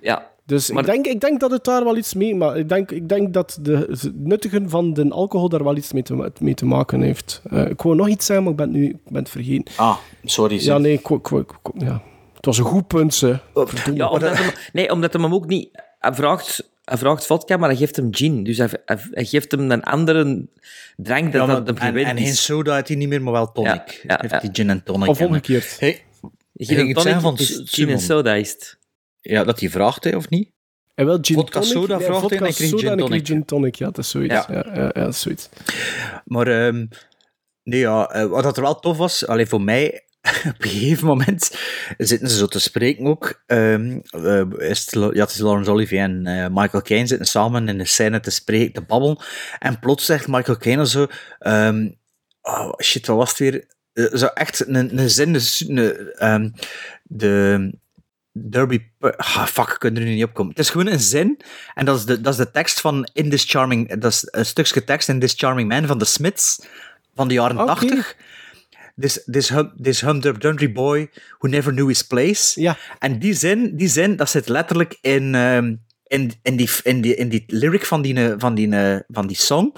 Ja. 0.00 0.30
Dus 0.46 0.70
Maar- 0.70 0.82
ik, 0.86 0.90
denk, 0.90 1.06
ik 1.06 1.20
denk 1.20 1.40
dat 1.40 1.50
het 1.50 1.64
daar 1.64 1.84
wel 1.84 1.96
iets 1.96 2.14
mee... 2.14 2.34
Maar 2.34 2.56
ik 2.58 2.68
denk, 2.68 2.90
ik 2.90 3.08
denk 3.08 3.32
dat 3.34 3.58
de, 3.62 3.76
het 3.90 4.10
nuttigen 4.14 4.70
van 4.70 4.92
de 4.92 5.08
alcohol 5.10 5.48
daar 5.48 5.64
wel 5.64 5.76
iets 5.76 5.92
mee 5.92 6.02
te, 6.02 6.30
mee 6.40 6.54
te 6.54 6.66
maken 6.66 7.00
heeft. 7.02 7.40
Eh, 7.50 7.68
ik 7.68 7.82
wou 7.82 7.96
nog 7.96 8.08
iets 8.08 8.26
zeggen, 8.26 8.44
maar 8.44 8.52
ik 8.52 8.58
ben 8.58 8.68
het 8.68 8.76
nu 8.76 8.88
ik 8.88 8.96
ben 9.04 9.22
het 9.22 9.30
vergeten. 9.30 9.74
Ah, 9.76 9.96
sorry. 10.24 10.64
Ja, 10.64 10.78
nee, 10.78 10.92
ik, 10.92 11.08
ik, 11.08 11.30
ik, 11.30 11.50
ja. 11.78 12.02
het 12.34 12.44
was 12.46 12.58
een 12.58 12.64
goed 12.64 12.86
punt, 12.86 13.14
ze. 13.14 13.38
Verdomme. 13.54 13.94
Ja, 14.00 14.08
omdat 14.08 14.38
hem, 14.38 14.50
nee, 14.72 14.90
omdat 14.92 15.12
hem 15.12 15.22
hem 15.22 15.34
ook 15.34 15.46
niet... 15.46 15.68
Hij 15.98 16.14
vraagt, 16.14 16.68
hij 16.84 16.98
vraagt 16.98 17.26
vodka, 17.26 17.56
maar 17.56 17.68
hij 17.68 17.78
geeft 17.78 17.96
hem 17.96 18.08
gin. 18.14 18.42
Dus 18.44 18.58
hij, 18.58 18.68
hij, 18.84 18.98
hij 19.10 19.24
geeft 19.24 19.50
hem 19.50 19.70
een 19.70 19.82
andere 19.82 20.46
drank 20.96 21.24
Ja, 21.32 21.38
dan 21.38 21.46
maar- 21.46 21.56
dat 21.64 21.66
hem 21.66 21.76
en, 21.76 21.86
gewend 21.86 22.06
en 22.18 22.24
geen 22.24 22.34
soda 22.34 22.74
had 22.74 22.88
hij 22.88 22.96
niet 22.96 23.08
meer, 23.08 23.22
maar 23.22 23.32
wel 23.32 23.52
tonic. 23.52 23.70
Ja, 23.72 23.94
ja, 24.02 24.18
Heeft 24.20 24.32
ja. 24.34 24.40
die 24.40 24.50
gin 24.52 24.70
en 24.70 24.82
tonic. 24.82 25.08
Of 25.08 25.20
omgekeerd. 25.20 25.76
Hey, 25.80 26.02
Gin 26.56 26.76
ging 26.76 26.88
tonic 26.88 26.98
zeggen 27.02 27.20
van 27.22 27.34
is 27.38 27.48
S- 27.54 27.62
gin 27.64 27.88
en 27.88 28.00
soda 28.00 28.34
is 28.34 28.50
het. 28.52 28.78
Ja, 29.32 29.44
dat 29.44 29.60
hij 29.60 29.70
vraagt, 29.70 30.04
hè, 30.04 30.16
of 30.16 30.28
niet? 30.28 30.52
En 30.94 31.06
wel 31.06 31.18
gin 31.20 31.34
Vodka 31.36 31.60
tonic. 31.60 31.72
soda 31.74 31.96
Nee, 31.96 32.06
vraagt 32.06 32.32
en 32.32 32.38
kreeg 32.38 32.54
soda 32.54 32.82
gin 32.88 32.92
ik 32.92 32.98
tonic. 32.98 33.26
gin 33.26 33.44
tonic. 33.44 33.74
Ja, 33.74 33.86
dat 33.86 33.98
is 33.98 34.10
zoiets. 34.10 34.34
Ja. 34.34 34.46
Ja. 34.48 34.64
Ja, 34.74 34.82
ja, 34.82 34.90
dat 34.92 35.08
is 35.14 35.20
zoiets. 35.20 35.48
Maar 36.24 36.46
ehm, 36.46 36.86
nee, 37.62 37.80
ja, 37.80 38.06
eh, 38.10 38.26
wat 38.26 38.42
dat 38.42 38.56
er 38.56 38.62
wel 38.62 38.80
tof 38.80 38.96
was, 38.96 39.26
alleen 39.26 39.46
voor 39.46 39.60
mij, 39.62 40.04
op 40.54 40.62
een 40.62 40.68
gegeven 40.68 41.06
moment 41.06 41.58
zitten 41.98 42.28
ze 42.30 42.36
zo 42.36 42.46
te 42.46 42.58
spreken 42.60 43.06
ook. 43.06 43.42
ehm, 43.46 43.98
eh, 44.10 44.42
is 44.58 44.80
het, 44.84 44.94
Lo- 44.94 45.12
ja, 45.14 45.20
het 45.22 45.30
is 45.30 45.38
Laurence 45.38 45.70
Olivier 45.70 46.00
en 46.00 46.26
eh, 46.26 46.46
Michael 46.50 46.82
Caine 46.82 47.06
zitten 47.06 47.26
samen 47.26 47.68
in 47.68 47.78
de 47.78 47.84
scène 47.86 48.20
te 48.20 48.30
spreken, 48.30 48.72
te 48.72 48.80
babbelen. 48.82 49.18
En 49.58 49.78
plots 49.78 50.04
zegt 50.04 50.28
Michael 50.28 50.56
Caine 50.58 50.86
zo... 50.88 51.06
ehm, 51.38 51.88
oh, 52.42 52.72
shit, 52.82 53.06
wat 53.06 53.16
was 53.16 53.28
het 53.28 53.38
weer? 53.38 53.66
Eh, 53.92 54.14
zo 54.18 54.26
echt 54.26 54.66
een, 54.68 54.98
een 54.98 55.10
zin, 55.10 55.32
dus, 55.32 55.64
een, 55.68 56.12
ehm, 56.12 56.50
de... 57.02 57.82
Derby... 58.36 58.82
Ah, 59.00 59.46
fuck, 59.46 59.68
ik 59.68 59.78
kan 59.78 59.96
er 59.96 60.02
nu 60.02 60.14
niet 60.14 60.24
op 60.24 60.34
komen. 60.34 60.50
Het 60.50 60.60
is 60.60 60.70
gewoon 60.70 60.86
een 60.86 61.00
zin. 61.00 61.40
En 61.74 61.84
dat 61.84 61.98
is 61.98 62.04
de, 62.04 62.20
dat 62.20 62.32
is 62.32 62.38
de 62.38 62.50
tekst 62.50 62.80
van 62.80 63.08
In 63.12 63.30
This 63.30 63.44
Charming... 63.44 63.94
Dat 63.94 64.12
is 64.12 64.28
een 64.30 64.46
stukje 64.46 64.84
tekst 64.84 65.08
in 65.08 65.20
This 65.20 65.34
Charming 65.36 65.68
Man 65.68 65.86
van 65.86 65.98
de 65.98 66.04
Smiths 66.04 66.66
van 67.14 67.28
de 67.28 67.34
jaren 67.34 67.58
Oké. 67.58 67.66
80. 67.66 68.16
This, 68.96 69.22
this, 69.30 69.48
hum, 69.48 69.72
this 69.82 70.00
humdrum 70.00 70.72
boy 70.72 71.10
who 71.38 71.48
never 71.48 71.72
knew 71.72 71.88
his 71.88 72.02
place. 72.02 72.60
Ja. 72.60 72.76
En 72.98 73.18
die 73.18 73.34
zin, 73.34 73.76
die 73.76 73.88
zin, 73.88 74.16
dat 74.16 74.30
zit 74.30 74.48
letterlijk 74.48 74.98
in, 75.00 75.34
ehm, 75.34 75.74
in, 76.06 76.32
in, 76.42 76.56
die, 76.56 76.70
in, 76.82 77.00
die, 77.00 77.14
in 77.14 77.28
die 77.28 77.44
lyric 77.46 77.86
van 77.86 78.02
die, 78.02 78.34
van 78.38 78.54
die, 78.54 78.68
van 79.08 79.26
die 79.26 79.36
song. 79.36 79.76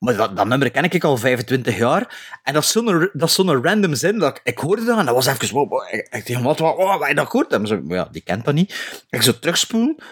Maar 0.00 0.16
dat, 0.16 0.36
dat 0.36 0.46
nummer 0.46 0.70
ken 0.70 0.84
ik 0.84 1.04
al 1.04 1.16
25 1.16 1.76
jaar. 1.76 2.38
En 2.42 2.54
dat 2.54 2.62
is 2.62 2.70
zo'n 2.70 3.10
dat 3.12 3.28
is 3.28 3.34
zo'n 3.34 3.62
random 3.62 3.94
zin. 3.94 4.18
Dat 4.18 4.36
ik, 4.36 4.40
ik 4.44 4.58
hoorde 4.58 4.84
dat 4.84 4.98
en 4.98 5.06
dat 5.06 5.14
was 5.14 5.26
even... 5.26 5.54
Wow, 5.54 5.70
wow, 5.70 5.82
ik, 5.90 6.06
ik 6.10 6.26
dacht, 6.26 6.42
wat, 6.42 6.58
wat, 6.58 6.76
wat, 6.76 7.06
heb 7.06 7.16
dat 7.16 7.26
gehoord? 7.30 7.52
En 7.52 7.66
zo, 7.66 7.80
ja, 7.88 8.08
die 8.12 8.22
kent 8.22 8.44
dat 8.44 8.54
niet. 8.54 9.02
Ik 9.10 9.22
zo 9.22 9.38
terugspoelen. 9.38 9.96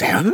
En 0.00 0.32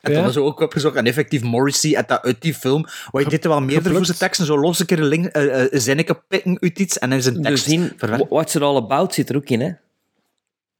Ja. 0.00 0.18
toen 0.18 0.26
is 0.28 0.36
ook 0.36 0.60
opgezocht. 0.60 0.96
En 0.96 1.06
effectief 1.06 1.42
Morrissey 1.42 1.96
uit, 1.96 2.08
dat, 2.08 2.22
uit 2.22 2.40
die 2.42 2.54
film. 2.54 2.86
Waar 3.10 3.22
je 3.22 3.28
dit 3.28 3.44
er 3.44 3.50
wel 3.50 3.60
meerdere 3.60 3.94
voor 3.94 4.04
zijn 4.04 4.18
teksten. 4.18 4.46
Zo 4.46 4.58
los 4.58 4.78
een 4.78 4.86
keer 4.86 5.00
link, 5.02 5.26
eh, 5.26 5.62
eh, 5.62 5.72
een 5.72 5.80
zinnetje 5.80 6.22
pikken 6.28 6.58
uit 6.60 6.78
iets. 6.78 6.98
En 6.98 7.10
dan 7.10 7.18
is 7.18 7.26
een 7.26 7.42
tekst 7.42 7.64
zin, 7.64 7.92
verwerkt. 7.96 8.28
What's 8.28 8.54
it 8.54 8.62
all 8.62 8.76
about 8.76 9.14
zit 9.14 9.28
er 9.30 9.36
ook 9.36 9.48
in, 9.48 9.60
hè. 9.60 9.70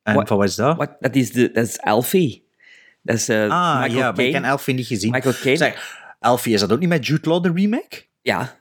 En 0.02 0.14
What- 0.14 0.28
van 0.28 0.36
wat 0.36 0.46
is 0.48 0.54
dat? 0.54 0.96
Dat, 1.00 1.14
is 1.14 1.32
de, 1.32 1.50
dat 1.52 1.66
is 1.66 1.80
Alfie. 1.80 2.44
Dat 3.02 3.16
is 3.16 3.28
eh, 3.28 3.50
ah, 3.50 3.80
Michael 3.80 3.98
ja, 3.98 4.12
maar 4.12 4.24
ik 4.24 4.32
ken 4.32 4.44
Elfie 4.44 4.74
niet 4.74 4.86
gezien. 4.86 5.10
Michael 5.10 5.34
Caine. 5.34 5.56
Zeg, 5.56 6.04
Elfie, 6.26 6.54
is 6.54 6.60
dat 6.60 6.72
ook 6.72 6.78
niet 6.80 6.88
met 6.88 7.06
Jude 7.06 7.28
Law, 7.28 7.42
de 7.42 7.52
remake? 7.54 8.04
Ja. 8.22 8.56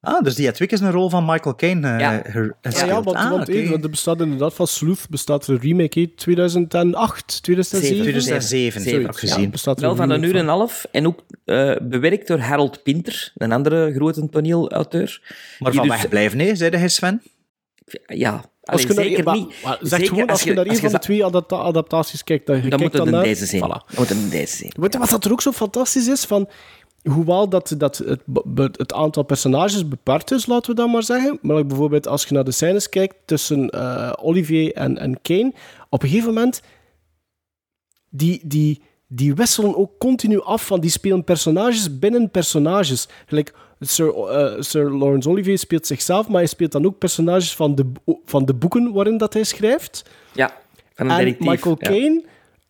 Ah, 0.00 0.22
dus 0.24 0.34
die 0.34 0.46
had 0.46 0.62
ook 0.62 0.70
eens 0.70 0.80
een 0.80 0.90
rol 0.90 1.08
van 1.10 1.24
Michael 1.24 1.54
Caine 1.54 1.88
eh 1.92 1.98
Ja. 2.00 2.10
her- 2.24 2.56
Ja, 2.62 2.70
gespeeld. 2.70 2.88
ja, 2.90 3.02
want, 3.02 3.16
Ah, 3.16 3.30
want 3.30 3.48
oké. 3.48 3.58
eh, 3.58 3.72
er 3.82 3.90
bestaat 3.90 4.20
inderdaad 4.20 4.54
van 4.54 4.66
Sleuth 4.66 5.06
bestaat 5.10 5.46
er 5.46 5.52
een 5.54 5.60
remake 5.60 6.00
in 6.00 6.14
2008, 6.14 7.42
2007? 7.42 7.96
2007, 8.02 8.80
Zeven. 8.80 9.00
heb 9.02 9.10
ik 9.10 9.16
gezien. 9.18 9.50
bestaat 9.50 9.76
er 9.76 9.82
Wel 9.82 9.96
van 9.96 10.10
een 10.10 10.22
uur 10.22 10.34
en 10.34 10.40
een 10.40 10.48
half. 10.48 10.86
En 10.90 11.06
ook 11.06 11.20
eh, 11.44 11.76
bewerkt 11.82 12.26
door 12.26 12.38
Harold 12.38 12.82
Pinter, 12.82 13.32
een 13.36 13.52
andere 13.52 13.92
grote 13.94 14.28
toneelauteur. 14.28 15.20
Maar 15.58 15.70
Die 15.70 15.80
van 15.80 15.88
dus- 15.88 15.98
wegblijven, 16.00 16.38
nee, 16.38 16.54
zei 16.56 16.76
hij 16.76 16.88
Sven? 16.88 17.22
Ja, 18.06 18.44
Als 18.62 18.82
je 18.82 18.86
naar, 18.86 19.04
zeker 19.04 19.32
niet. 19.32 19.54
maar 19.64 19.78
zeg 19.80 19.88
Zeker 19.88 20.06
gewoon, 20.06 20.26
als 20.28 20.42
je 20.42 20.52
naar 20.54 20.66
een 20.66 20.76
van 20.76 20.90
de 20.90 20.98
twee 20.98 21.24
adapta- 21.24 21.56
adaptaties 21.56 22.24
kijkt, 22.24 22.46
dan, 22.46 22.56
je 22.56 22.60
Dan 22.62 22.70
kijkt 22.78 22.84
moet 22.84 22.92
het 23.02 23.04
dan 23.10 23.14
een 23.20 23.22
deze 23.28 23.46
zijn. 23.46 23.62
Voilà. 23.62 23.66
Dan 23.66 23.82
moet 23.96 24.08
het 24.08 24.18
een 24.18 24.28
deze 24.30 24.56
zijn. 24.56 24.72
Weet 24.80 24.92
je 24.92 24.98
wat 24.98 25.10
dat 25.10 25.24
er 25.24 25.32
ook 25.32 25.40
zo 25.42 25.52
fantastisch 25.52 26.06
is? 26.08 26.24
Van, 26.24 26.48
hoewel 27.02 27.48
dat, 27.48 27.74
dat 27.78 27.96
het, 27.98 28.20
het 28.72 28.92
aantal 28.92 29.22
personages 29.22 29.88
beperkt 29.88 30.30
is, 30.30 30.46
laten 30.46 30.70
we 30.70 30.76
dat 30.76 30.88
maar 30.88 31.02
zeggen. 31.02 31.38
Maar 31.42 31.66
bijvoorbeeld 31.66 32.06
als 32.06 32.24
je 32.24 32.34
naar 32.34 32.44
de 32.44 32.50
scènes 32.50 32.88
kijkt 32.88 33.14
tussen 33.24 33.70
eh, 33.70 34.12
Olivier 34.20 34.74
en, 34.74 34.98
en 34.98 35.22
Kane, 35.22 35.52
op 35.88 36.02
een 36.02 36.08
gegeven 36.08 36.34
moment, 36.34 36.62
die, 38.10 38.40
die, 38.44 38.82
die 39.06 39.34
wisselen 39.34 39.76
ook 39.76 39.98
continu 39.98 40.40
af 40.40 40.66
van 40.66 40.80
die 40.80 40.90
spelen 40.90 41.24
personages 41.24 41.98
binnen 41.98 42.30
personages. 42.30 43.08
Gelijk 43.26 43.54
Sir, 43.80 44.14
eh, 44.14 44.60
Sir 44.60 44.90
Lawrence 44.90 45.28
Olivier 45.28 45.58
speelt 45.58 45.86
zichzelf, 45.86 46.28
maar 46.28 46.36
hij 46.36 46.46
speelt 46.46 46.72
dan 46.72 46.86
ook 46.86 46.98
personages 46.98 47.54
van 47.54 47.74
de, 47.74 47.92
van 48.24 48.44
de 48.44 48.54
boeken 48.54 48.92
waarin 48.92 49.18
dat 49.18 49.32
hij 49.32 49.44
schrijft. 49.44 50.10
Ja, 50.32 50.52
van 50.94 51.10
een 51.10 51.26
En. 51.26 51.36
Michael 51.38 51.76
ja. 51.78 52.20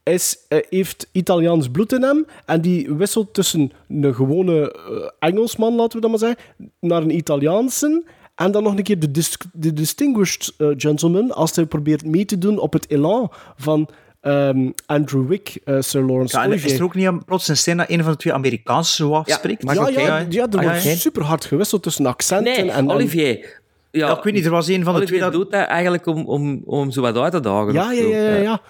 Is, 0.02 0.38
eh, 0.48 0.58
heeft 0.68 1.08
Italiaans 1.12 1.68
bloed 1.70 1.92
in 1.92 2.02
hem. 2.02 2.26
En 2.46 2.60
die 2.60 2.92
wisselt 2.94 3.34
tussen 3.34 3.72
een 3.88 4.14
gewone 4.14 4.72
eh, 4.72 5.28
Engelsman, 5.28 5.74
laten 5.74 5.94
we 5.94 6.00
dat 6.00 6.10
maar 6.10 6.18
zeggen, 6.18 6.38
naar 6.80 7.02
een 7.02 7.16
Italiaanse. 7.16 8.04
En 8.34 8.50
dan 8.52 8.62
nog 8.62 8.76
een 8.76 8.82
keer 8.82 8.98
de, 8.98 9.10
dis- 9.10 9.36
de 9.52 9.72
distinguished 9.72 10.54
eh, 10.58 10.68
gentleman, 10.76 11.32
als 11.32 11.56
hij 11.56 11.66
probeert 11.66 12.04
mee 12.04 12.24
te 12.24 12.38
doen 12.38 12.58
op 12.58 12.72
het 12.72 12.90
elan 12.90 13.30
van 13.56 13.88
ehm, 14.20 14.70
Andrew 14.86 15.28
Wick, 15.28 15.58
Sir 15.78 16.00
Lawrence 16.04 16.36
Ja, 16.36 16.42
en 16.42 16.48
Olivier. 16.48 16.70
is 16.72 16.78
er 16.78 16.84
ook 16.84 16.94
niet 16.94 17.06
een- 17.06 17.24
plots 17.24 17.48
een 17.48 17.56
scène 17.56 17.76
dat 17.76 17.90
een 17.90 18.02
van 18.02 18.12
de 18.12 18.18
twee 18.18 18.32
Amerikaans 18.32 18.94
zo 18.96 19.12
afspreekt? 19.12 19.62
ja, 19.62 19.88
ja, 19.88 20.26
ja, 20.28 20.46
er 20.50 20.58
Ah, 20.58 20.64
wordt 20.64 20.82
ja. 20.82 20.94
super 20.94 21.22
hard 21.22 21.44
gewisseld 21.44 21.82
tussen 21.82 22.06
accenten 22.06 22.52
Nee, 22.52 22.70
en... 22.70 22.76
en 22.76 22.90
Olivier. 22.90 23.60
Ja, 23.92 24.06
Ja, 24.08 24.16
ik 24.16 24.22
weet 24.22 24.32
niet, 24.34 24.44
er 24.44 24.50
was 24.50 24.68
een 24.68 24.84
van 24.84 24.92
de 24.94 24.98
Olivier 24.98 25.06
twee 25.18 25.30
dat... 25.30 25.40
doet 25.40 25.50
dat 25.50 25.66
eigenlijk 25.68 26.06
om, 26.06 26.24
om, 26.26 26.62
om 26.64 26.90
zo 26.90 27.00
wat 27.00 27.16
uit 27.16 27.32
te 27.32 27.40
dagen. 27.40 27.72
Ja, 27.72 27.92
ja, 27.92 28.04
ja, 28.06 28.36
ja. 28.36 28.60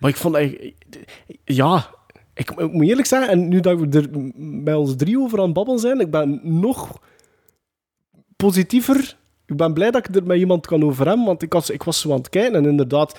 Maar 0.00 0.10
ik 0.10 0.16
vond 0.16 0.34
eigenlijk... 0.34 0.74
Ja, 1.44 1.90
ik, 2.34 2.72
moet 2.72 2.88
eerlijk 2.88 3.06
zeggen, 3.06 3.28
en 3.28 3.48
nu 3.48 3.60
dat 3.60 3.80
we 3.80 3.88
er 3.88 4.08
bij 4.62 4.74
ons 4.74 4.96
drie 4.96 5.18
over 5.18 5.38
aan 5.38 5.44
het 5.44 5.54
babbelen 5.54 5.80
zijn, 5.80 6.00
ik 6.00 6.10
ben 6.10 6.40
nog 6.42 7.00
positiever. 8.36 9.16
Ik 9.46 9.56
ben 9.56 9.72
blij 9.72 9.90
dat 9.90 10.08
ik 10.08 10.14
er 10.14 10.26
met 10.26 10.38
iemand 10.38 10.66
kan 10.66 10.84
over 10.84 11.06
hebben, 11.06 11.26
want 11.26 11.42
ik 11.42 11.52
was, 11.52 11.70
ik 11.70 11.82
was 11.82 12.00
zo 12.00 12.10
aan 12.10 12.16
het 12.16 12.28
kijken 12.28 12.54
en 12.54 12.66
inderdaad, 12.66 13.18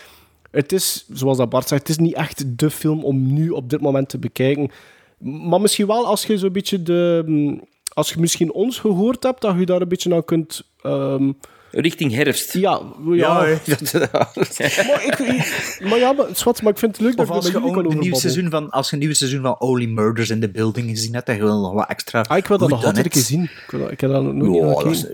het 0.51 0.71
is, 0.71 1.05
zoals 1.13 1.37
dat 1.37 1.49
Bart 1.49 1.67
zegt, 1.67 1.81
het 1.87 1.89
is 1.89 1.97
niet 1.97 2.13
echt 2.13 2.59
de 2.59 2.69
film 2.69 3.03
om 3.03 3.33
nu 3.33 3.49
op 3.49 3.69
dit 3.69 3.81
moment 3.81 4.09
te 4.09 4.17
bekijken. 4.17 4.71
Maar 5.17 5.61
misschien 5.61 5.87
wel 5.87 6.05
als 6.05 6.25
je 6.25 6.37
zo'n 6.37 6.51
beetje 6.51 6.83
de... 6.83 7.65
Als 7.93 8.09
je 8.09 8.19
misschien 8.19 8.51
ons 8.51 8.79
gehoord 8.79 9.23
hebt, 9.23 9.41
dat 9.41 9.59
je 9.59 9.65
daar 9.65 9.81
een 9.81 9.87
beetje 9.87 10.15
aan 10.15 10.25
kunt... 10.25 10.63
ehm, 10.81 11.31
Richting 11.79 12.13
herfst. 12.13 12.53
ja, 12.53 12.81
ja. 13.11 13.33
Maar, 14.87 15.03
ik, 15.05 15.17
maar 15.79 15.97
ja, 15.97 16.11
maar, 16.11 16.25
zwart, 16.33 16.61
maar 16.61 16.71
ik 16.71 16.77
vind 16.79 16.97
het 16.97 17.05
leuk 17.05 17.19
Of 17.19 17.27
dat 17.27 17.47
je 17.47 17.53
er 17.53 17.63
ook 17.63 17.75
een 17.75 17.99
nieuw 17.99 18.15
seizoen 18.15 18.49
van, 18.49 18.69
als 18.69 18.89
je 18.89 18.93
een 18.93 19.01
nieuw 19.01 19.13
seizoen 19.13 19.41
van 19.41 19.59
Only 19.59 19.85
Murders 19.85 20.29
in 20.29 20.39
the 20.39 20.49
Building 20.49 20.89
gezien 20.89 21.13
hebt, 21.13 21.25
dan 21.25 21.37
wil 21.37 21.47
je 21.47 21.53
nog 21.53 21.73
wat 21.73 21.89
extra. 21.89 22.21
Ah, 22.21 22.37
ik 22.37 22.45
wil 22.47 22.57
dat 22.57 22.69
nog 22.69 22.77
altijd 22.77 22.97
een 22.97 23.05
it? 23.05 23.11
keer 23.11 23.21
zien. 23.21 23.43
Ik, 23.43 23.71
wil 23.71 23.89
ik 23.91 24.01
heb 24.01 24.11
dat 24.11 24.23
nog 24.23 24.33
niet 24.33 24.55
Ja, 24.55 24.73
dat 24.73 24.85
is, 24.85 25.05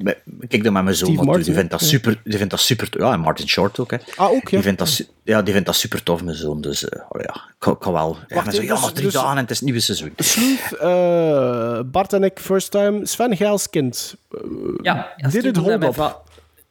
kijk 0.48 0.64
dat 0.64 0.74
met 0.74 0.84
mijn 0.84 0.96
zoon, 0.96 1.16
want 1.16 1.46
die 1.46 1.54
vindt 1.54 1.72
dat 1.72 1.80
ja. 1.80 1.88
super, 1.88 2.22
die 2.24 2.38
vindt 2.38 2.52
dat 2.52 2.60
super, 2.60 2.88
ja, 2.92 3.14
en 3.14 3.20
Martin 3.20 3.48
Short 3.48 3.80
ook, 3.80 3.92
hè. 3.92 3.98
Ah, 4.16 4.32
ook, 4.32 4.50
ja. 4.50 4.50
Die 4.50 4.62
vindt 4.62 4.80
dat, 4.80 5.08
ja, 5.24 5.42
die 5.42 5.54
vindt 5.54 5.68
dat 5.68 5.76
super 5.76 6.04
tof, 6.04 6.24
mijn 6.24 6.38
zoon, 6.38 6.62
dus, 6.62 6.90
eh, 6.90 7.02
oh 7.10 7.22
ja, 7.22 7.34
ik 7.34 7.56
kan, 7.58 7.78
kan 7.78 7.94
wel. 7.94 8.18
Ja, 8.28 8.36
Wacht, 8.36 8.46
maar 8.46 8.56
zo, 8.56 8.62
ja, 8.62 8.76
dus- 8.76 8.92
drie 8.92 9.04
dus- 9.06 9.14
dagen 9.14 9.32
en 9.32 9.38
het 9.38 9.50
is 9.50 9.56
het 9.56 9.66
nieuwe 9.66 9.80
seizoen. 9.80 10.14
Sleuth, 10.18 10.74
eh, 10.80 11.80
Bart 11.86 12.14
en 12.14 12.24
ik, 12.24 12.40
first 12.40 12.72
time. 12.72 13.06
Sven 13.06 13.38
Geilskind. 13.38 14.16
Uh, 14.32 14.40
Ja, 14.82 15.14
als 15.18 15.34
Did 15.34 15.42
kind 15.42 15.58
it 15.58 15.64
omdat 15.64 15.84
hold 15.84 15.98
mijn, 15.98 16.10
up? 16.10 16.22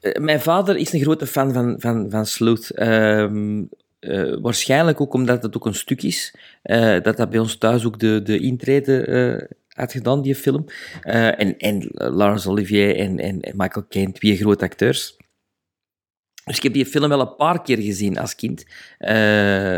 Eh, 0.02 0.22
mijn 0.22 0.40
vader 0.40 0.76
is 0.76 0.92
een 0.92 1.00
grote 1.00 1.26
fan 1.26 1.52
van, 1.52 1.74
van, 1.78 2.10
van 2.10 2.26
Sleuth. 2.26 2.70
Ehm, 2.70 3.62
eh, 3.98 4.36
waarschijnlijk 4.40 5.00
ook 5.00 5.14
omdat 5.14 5.42
het 5.42 5.56
ook 5.56 5.66
een 5.66 5.74
stuk 5.74 6.02
is. 6.02 6.34
eh, 6.62 7.00
dat 7.02 7.16
dat 7.16 7.30
bij 7.30 7.38
ons 7.38 7.56
thuis 7.56 7.84
ook 7.84 7.98
de, 7.98 8.22
de 8.22 8.38
intrede 8.38 9.04
eh, 9.04 9.56
had 9.68 9.92
gedaan, 9.92 10.22
die 10.22 10.34
film. 10.34 10.64
En, 11.02 11.58
en 11.58 11.88
Laurence 11.92 12.48
Olivier 12.50 12.96
en, 12.96 13.18
en, 13.18 13.40
en 13.40 13.56
Michael 13.56 13.86
Caine, 13.88 14.12
twee 14.12 14.36
grote 14.36 14.64
acteurs. 14.64 15.16
Dus 16.44 16.56
ik 16.56 16.62
heb 16.62 16.72
die 16.72 16.86
film 16.86 17.08
wel 17.08 17.20
een 17.20 17.36
paar 17.36 17.62
keer 17.62 17.78
gezien 17.78 18.18
als 18.18 18.34
kind. 18.34 18.64
Eh, 18.98 19.76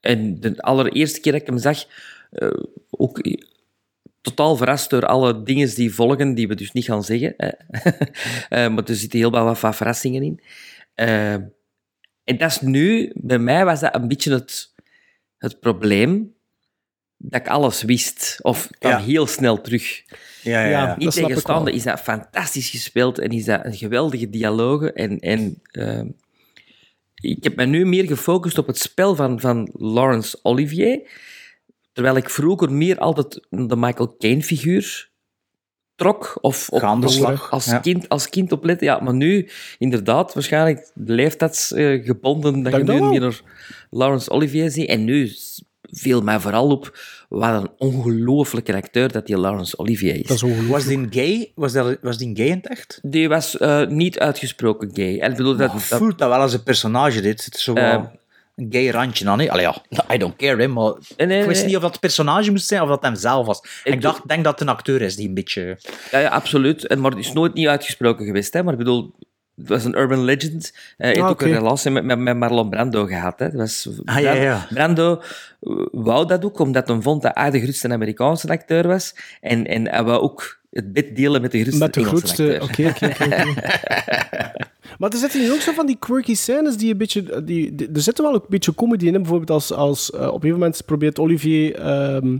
en 0.00 0.40
de 0.40 0.54
allereerste 0.56 1.20
keer 1.20 1.32
dat 1.32 1.40
ik 1.40 1.46
hem 1.46 1.58
zag, 1.58 1.84
ook 2.90 3.20
totaal 4.26 4.56
verrast 4.56 4.90
door 4.90 5.06
alle 5.06 5.42
dingen 5.42 5.74
die 5.74 5.94
volgen, 5.94 6.34
die 6.34 6.48
we 6.48 6.54
dus 6.54 6.72
niet 6.72 6.84
gaan 6.84 7.04
zeggen. 7.04 7.34
Eh, 8.48 8.68
maar 8.68 8.84
er 8.84 8.94
zitten 8.96 9.18
heel 9.18 9.30
wat, 9.30 9.60
wat 9.60 9.76
verrassingen 9.76 10.22
in. 10.22 10.40
Eh, 10.94 11.32
en 12.24 12.36
dat 12.38 12.50
is 12.50 12.60
nu, 12.60 13.12
bij 13.14 13.38
mij 13.38 13.64
was 13.64 13.80
dat 13.80 13.94
een 13.94 14.08
beetje 14.08 14.32
het, 14.32 14.74
het 15.38 15.60
probleem, 15.60 16.34
dat 17.16 17.40
ik 17.40 17.48
alles 17.48 17.82
wist. 17.82 18.38
Of 18.42 18.68
dan 18.78 18.90
Ja. 18.90 18.98
heel 18.98 19.26
snel 19.26 19.60
terug. 19.60 20.02
Ja, 20.42 20.64
ja, 20.64 20.68
ja. 20.68 20.96
Niet 20.98 21.12
tegenstaande 21.12 21.64
wel. 21.64 21.74
is 21.74 21.82
dat 21.82 22.00
fantastisch 22.00 22.70
gespeeld 22.70 23.18
en 23.18 23.28
is 23.28 23.44
dat 23.44 23.64
een 23.64 23.76
geweldige 23.76 24.30
dialogen. 24.30 24.94
En, 24.94 25.18
en 25.18 25.62
ehm, 25.70 26.06
ik 27.14 27.44
heb 27.44 27.56
me 27.56 27.64
nu 27.64 27.84
meer 27.84 28.06
gefocust 28.06 28.58
op 28.58 28.66
het 28.66 28.78
spel 28.78 29.14
van, 29.14 29.40
van 29.40 29.70
Laurence 29.72 30.38
Olivier, 30.42 31.00
terwijl 31.96 32.16
ik 32.16 32.30
vroeger 32.30 32.72
meer 32.72 32.98
altijd 32.98 33.46
de 33.50 33.76
Michael 33.76 34.14
Caine-figuur 34.18 35.10
trok 35.94 36.38
of 36.40 36.68
op, 36.68 36.80
Gaande 36.80 37.06
op- 37.06 37.12
slag, 37.12 37.50
als, 37.50 37.64
ja. 37.64 37.78
kind, 37.78 38.08
als 38.08 38.28
kind 38.28 38.52
opletten. 38.52 38.86
Ja, 38.86 39.00
maar 39.00 39.14
nu, 39.14 39.48
inderdaad, 39.78 40.34
waarschijnlijk 40.34 40.90
leeftijdsgebonden 40.94 42.62
dat 42.62 42.72
je 42.72 42.78
Denk 42.84 42.86
dat 42.86 42.94
nu 42.96 43.00
wel. 43.00 43.10
meer 43.10 43.20
naar 43.20 43.40
Laurence 43.90 44.30
Olivier 44.30 44.70
ziet. 44.70 44.88
En 44.88 45.04
nu 45.04 45.30
viel 45.82 46.20
mij 46.20 46.40
vooral 46.40 46.70
op 46.70 46.98
wat 47.28 47.62
een 47.62 47.70
ongelooflijke 47.78 48.74
acteur 48.74 49.12
dat 49.12 49.26
die 49.26 49.40
Laurence 49.40 49.78
Olivier 49.78 50.14
is. 50.14 50.26
Dat. 50.26 50.40
Was 50.68 50.84
die 50.84 51.06
gay? 51.10 51.52
Was, 51.54 51.72
dat, 51.72 51.98
was 52.02 52.18
die 52.18 52.36
gay 52.36 52.46
in 52.46 52.56
het 52.56 52.68
echt? 52.68 52.98
Die 53.02 53.28
was 53.28 53.58
eh, 53.58 53.86
niet 53.86 54.18
uitgesproken 54.18 54.90
gay. 54.94 55.18
En 55.18 55.30
ik 55.30 55.36
bedoel, 55.36 55.56
dat, 55.56 55.72
Dat 55.72 55.86
dat, 55.88 55.98
voelt 55.98 56.18
dat 56.18 56.28
wel 56.28 56.38
als 56.40 56.52
een 56.52 56.62
personage, 56.62 57.20
dit. 57.20 57.44
Het 57.44 57.54
is 57.54 57.62
zo 57.62 57.74
Eh, 57.74 58.04
een 58.56 58.66
gay 58.70 58.90
randje 58.90 59.28
aan, 59.28 59.40
hè. 59.40 59.50
Allee, 59.50 59.64
ja, 59.64 59.74
I 60.14 60.18
don't 60.18 60.36
care, 60.36 60.60
hè, 60.60 60.68
maar 60.68 60.92
Nee, 61.16 61.26
nee, 61.26 61.40
ik 61.40 61.46
wist 61.46 61.58
nee. 61.58 61.66
niet 61.66 61.76
of 61.76 61.82
dat 61.82 61.90
het 61.90 62.00
personage 62.00 62.50
moest 62.50 62.66
zijn 62.66 62.82
of 62.82 62.88
dat 62.88 63.02
hem 63.02 63.14
zelf 63.14 63.46
was. 63.46 63.60
Ik 63.84 63.92
Ik 63.94 64.00
dacht, 64.00 64.28
denk 64.28 64.44
dat 64.44 64.52
het 64.52 64.68
een 64.68 64.74
acteur 64.74 65.02
is 65.02 65.16
die 65.16 65.28
een 65.28 65.34
beetje... 65.34 65.78
ja, 66.10 66.18
ja, 66.18 66.28
absoluut. 66.28 66.86
En, 66.86 67.00
maar 67.00 67.10
het 67.10 67.20
is 67.20 67.32
nooit 67.32 67.54
niet 67.54 67.66
uitgesproken 67.66 68.26
geweest. 68.26 68.52
Hè? 68.52 68.62
Maar 68.62 68.72
ik 68.72 68.78
bedoel, 68.78 69.14
het 69.56 69.68
was 69.68 69.84
een 69.84 69.98
urban 69.98 70.24
legend. 70.24 70.72
Eh, 70.74 70.80
Hij 70.96 71.08
heeft 71.08 71.20
Ah, 71.20 71.28
ook 71.30 71.42
een 71.42 71.52
relatie 71.52 71.90
met, 71.90 72.04
met, 72.04 72.18
met 72.18 72.36
Marlon 72.36 72.70
Brando 72.70 73.06
gehad. 73.06 73.38
Hè? 73.38 73.50
Dat 73.50 73.60
was, 73.60 73.88
Ah, 74.04 74.18
ja, 74.20 74.32
ja. 74.32 74.66
Brando 74.70 75.20
eh, 75.60 75.72
wou 75.92 76.26
dat 76.26 76.44
ook, 76.44 76.58
omdat 76.58 76.88
hij 76.88 77.00
vond 77.00 77.22
dat 77.22 77.34
hij 77.34 77.50
de 77.50 77.60
grootste 77.60 77.88
Amerikaanse 77.88 78.48
acteur 78.48 78.86
was. 78.86 79.14
En, 79.40 79.66
en 79.66 79.88
hij 79.88 80.02
wou 80.04 80.20
ook 80.20 80.60
het 80.70 80.92
bed 80.92 81.16
delen 81.16 81.40
met 81.40 81.52
de 81.52 81.60
grootste 81.60 81.78
Met 81.84 81.94
de 81.94 82.00
Engelse 82.00 82.16
grootste... 82.18 82.60
acteur. 82.60 82.88
Oké, 82.90 83.06
oké, 83.06 83.24
oké. 83.24 83.44
Maar 84.98 85.10
er 85.10 85.16
zitten 85.18 85.40
hier 85.40 85.52
ook 85.52 85.60
zo 85.60 85.72
van 85.72 85.86
die 85.86 85.96
quirky 85.98 86.34
scènes 86.34 86.76
die 86.76 86.90
een 86.92 86.98
beetje... 86.98 87.42
Die, 87.44 87.74
die- 87.74 87.88
er 87.94 88.00
zitten 88.00 88.24
wel 88.24 88.34
ook 88.34 88.42
een 88.42 88.50
beetje 88.50 88.74
comedy 88.74 89.06
in. 89.06 89.12
hè. 89.12 89.18
Bijvoorbeeld 89.20 89.50
als, 89.50 89.72
als 89.72 90.10
eh, 90.10 90.18
op 90.20 90.24
een 90.26 90.30
gegeven 90.32 90.58
moment 90.58 90.82
probeert 90.86 91.18
Olivier... 91.18 91.74
ehm 91.74 92.36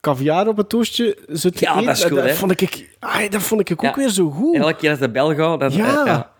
caviar 0.00 0.48
op 0.48 0.56
het 0.56 0.68
toastje 0.68 1.18
zo 1.32 1.48
te 1.50 1.64
Ja, 1.64 1.80
dat 1.82 1.96
is 1.96 2.04
goed, 2.04 2.18
hè. 2.20 2.34
vond 2.34 2.60
ik, 2.60 2.88
dat 3.30 3.42
vond 3.42 3.60
ik 3.60 3.70
ook 3.72 3.82
Ja. 3.82 3.94
weer 3.94 4.08
zo 4.08 4.30
goed. 4.30 4.54
En 4.54 4.60
elke 4.60 4.76
keer 4.76 4.90
als 4.90 4.98
de 4.98 5.10
bel 5.10 5.34
gaat... 5.34 5.60
Dan, 5.60 5.72
Ja. 5.72 6.00
eh, 6.00 6.06
ja. 6.06 6.32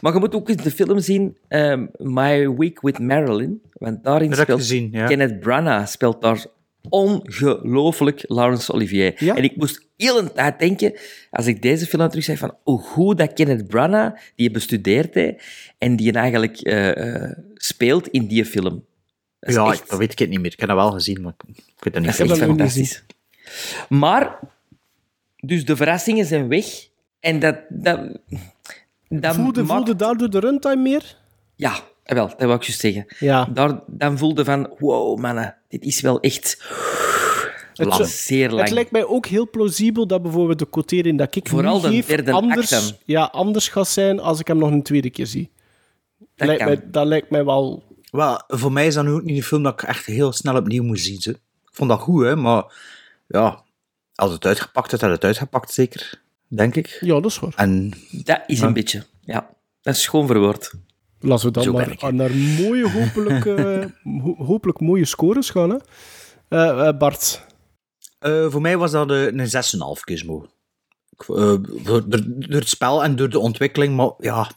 Maar 0.00 0.12
je 0.12 0.18
moet 0.18 0.34
ook 0.34 0.48
eens 0.48 0.62
de 0.62 0.70
film 0.70 0.98
zien, 1.00 1.36
ehm, 1.48 1.86
My 1.96 2.48
Week 2.50 2.80
with 2.80 2.98
Marilyn. 2.98 3.62
Want 3.72 4.04
daarin 4.04 4.30
Dat 4.30 4.38
speelt 4.38 4.58
gezien, 4.60 4.88
ja. 4.92 5.06
Kenneth 5.06 5.40
Branagh 5.40 5.86
speelt 5.86 6.22
daar 6.22 6.44
ongelooflijk 6.88 8.24
Laurence 8.26 8.72
Olivier. 8.72 9.24
Ja? 9.24 9.36
En 9.36 9.44
ik 9.44 9.56
moest 9.56 9.86
heel 9.96 10.18
een 10.18 10.32
tijd 10.32 10.58
denken, 10.58 10.92
als 11.30 11.46
ik 11.46 11.62
deze 11.62 11.86
film 11.86 12.08
terug 12.08 12.24
zeg, 12.24 12.38
van 12.38 12.56
hoe 12.62 12.80
goed 12.80 13.18
dat 13.18 13.32
Kenneth 13.32 13.66
Branagh, 13.66 14.14
die 14.14 14.46
je 14.46 14.50
bestudeerd 14.50 15.14
heeft, 15.14 15.44
en 15.78 15.96
die 15.96 16.12
eigenlijk 16.12 16.56
eh, 16.60 17.14
eh, 17.24 17.36
speelt 17.54 18.08
in 18.08 18.26
die 18.26 18.44
film. 18.44 18.84
Dat 19.40 19.54
Ja, 19.54 19.70
echt, 19.70 19.90
dat 19.90 19.98
weet 19.98 20.12
ik 20.12 20.18
het 20.18 20.28
niet 20.28 20.40
meer. 20.40 20.52
Ik 20.52 20.60
heb 20.60 20.68
dat 20.68 20.78
wel 20.78 20.90
gezien, 20.92 21.22
maar 21.22 21.34
ik 21.46 21.54
weet 21.84 21.94
dat 21.94 22.02
niet 22.02 22.16
dat 22.18 22.26
is 22.26 22.38
echt 22.38 22.42
fantastisch. 22.48 23.04
Maar, 23.88 24.38
dus 25.36 25.64
de 25.64 25.76
verrassingen 25.76 26.26
zijn 26.26 26.48
weg. 26.48 26.66
En 27.20 27.38
dat... 27.38 27.56
dat, 27.68 28.18
dat 29.08 29.34
voelde, 29.34 29.62
maakt- 29.62 29.74
voelde 29.74 29.96
daardoor 29.96 30.30
de 30.30 30.38
runtime 30.38 30.82
meer? 30.82 31.16
Ja, 31.56 31.80
eh, 32.10 32.16
wel, 32.16 32.28
dat 32.28 32.40
wou 32.40 32.54
ik 32.54 32.62
juist 32.62 32.80
zeggen. 32.80 33.06
Ja. 33.18 33.44
Daar, 33.44 33.80
dan 33.86 34.18
voelde 34.18 34.44
van, 34.44 34.74
wow, 34.78 35.18
mannen, 35.18 35.56
dit 35.68 35.84
is 35.84 36.00
wel 36.00 36.20
echt... 36.20 36.58
Het, 37.74 38.08
zeer 38.08 38.48
lang. 38.50 38.60
het 38.62 38.70
lijkt 38.70 38.90
mij 38.90 39.04
ook 39.04 39.26
heel 39.26 39.50
plausibel 39.50 40.06
dat 40.06 40.22
bijvoorbeeld 40.22 40.58
de 40.58 40.68
quotering 40.68 41.18
dat 41.18 41.34
ik 41.36 41.48
Vooral 41.48 41.80
nu 41.88 42.00
de 42.00 42.06
derde 42.06 42.32
anders, 42.32 42.94
ja, 43.04 43.24
anders 43.24 43.68
gaat 43.68 43.88
zijn 43.88 44.20
als 44.20 44.40
ik 44.40 44.46
hem 44.46 44.58
nog 44.58 44.70
een 44.70 44.82
tweede 44.82 45.10
keer 45.10 45.26
zie. 45.26 45.50
Dat 46.36 46.46
lijkt 46.46 46.64
mij, 46.64 46.80
dat 46.90 47.06
lijkt 47.06 47.30
mij 47.30 47.44
wel... 47.44 47.82
Wel, 48.10 48.42
voor 48.46 48.72
mij 48.72 48.86
is 48.86 48.94
dat 48.94 49.04
nu 49.04 49.10
ook 49.10 49.22
niet 49.22 49.36
een 49.36 49.42
film 49.42 49.62
dat 49.62 49.72
ik 49.82 49.88
echt 49.88 50.06
heel 50.06 50.32
snel 50.32 50.56
opnieuw 50.56 50.82
moet 50.82 51.00
zien. 51.00 51.20
ze. 51.20 51.30
Ik 51.30 51.70
vond 51.70 51.90
dat 51.90 52.00
goed, 52.00 52.24
hè, 52.24 52.36
maar 52.36 52.64
ja, 53.26 53.62
als 54.14 54.32
het 54.32 54.44
uitgepakt 54.46 54.92
is, 54.92 55.00
had 55.00 55.10
het 55.10 55.24
uitgepakt 55.24 55.72
zeker, 55.72 56.20
denk 56.48 56.74
ik. 56.76 56.98
Ja, 57.00 57.14
dat 57.14 57.24
is 57.30 57.38
waar. 57.38 57.52
En 57.56 57.92
Dat 58.10 58.40
is 58.46 58.58
Ja. 58.60 58.66
een 58.66 58.72
beetje, 58.72 59.04
ja. 59.24 59.50
Dat 59.82 59.94
is 59.94 60.02
schoon 60.02 60.26
verwoord. 60.26 60.72
Laten 61.20 61.46
we 61.46 61.52
dan 61.52 61.62
Zo 61.62 61.72
ben 61.72 62.16
naar, 62.16 62.30
mooie, 62.34 62.90
hopelijk, 62.90 63.46
eh, 63.46 63.84
ho- 64.24 64.44
hopelijk 64.44 64.80
mooie 64.80 65.04
scores 65.04 65.50
gaan. 65.50 65.70
Hè? 65.70 65.76
Eh, 66.48 66.88
eh, 66.88 66.98
Bart, 66.98 67.46
eh, 68.18 68.46
voor 68.50 68.60
mij 68.60 68.76
was 68.78 68.90
dat 68.90 69.10
een 69.10 69.46
6,5 69.48 70.02
Gizmo. 70.04 70.46
Door, 71.26 71.62
door, 71.84 72.08
door 72.26 72.60
het 72.60 72.68
spel 72.68 73.04
en 73.04 73.16
door 73.16 73.28
de 73.28 73.38
ontwikkeling, 73.38 73.96
maar 73.96 74.10
ja, 74.18 74.50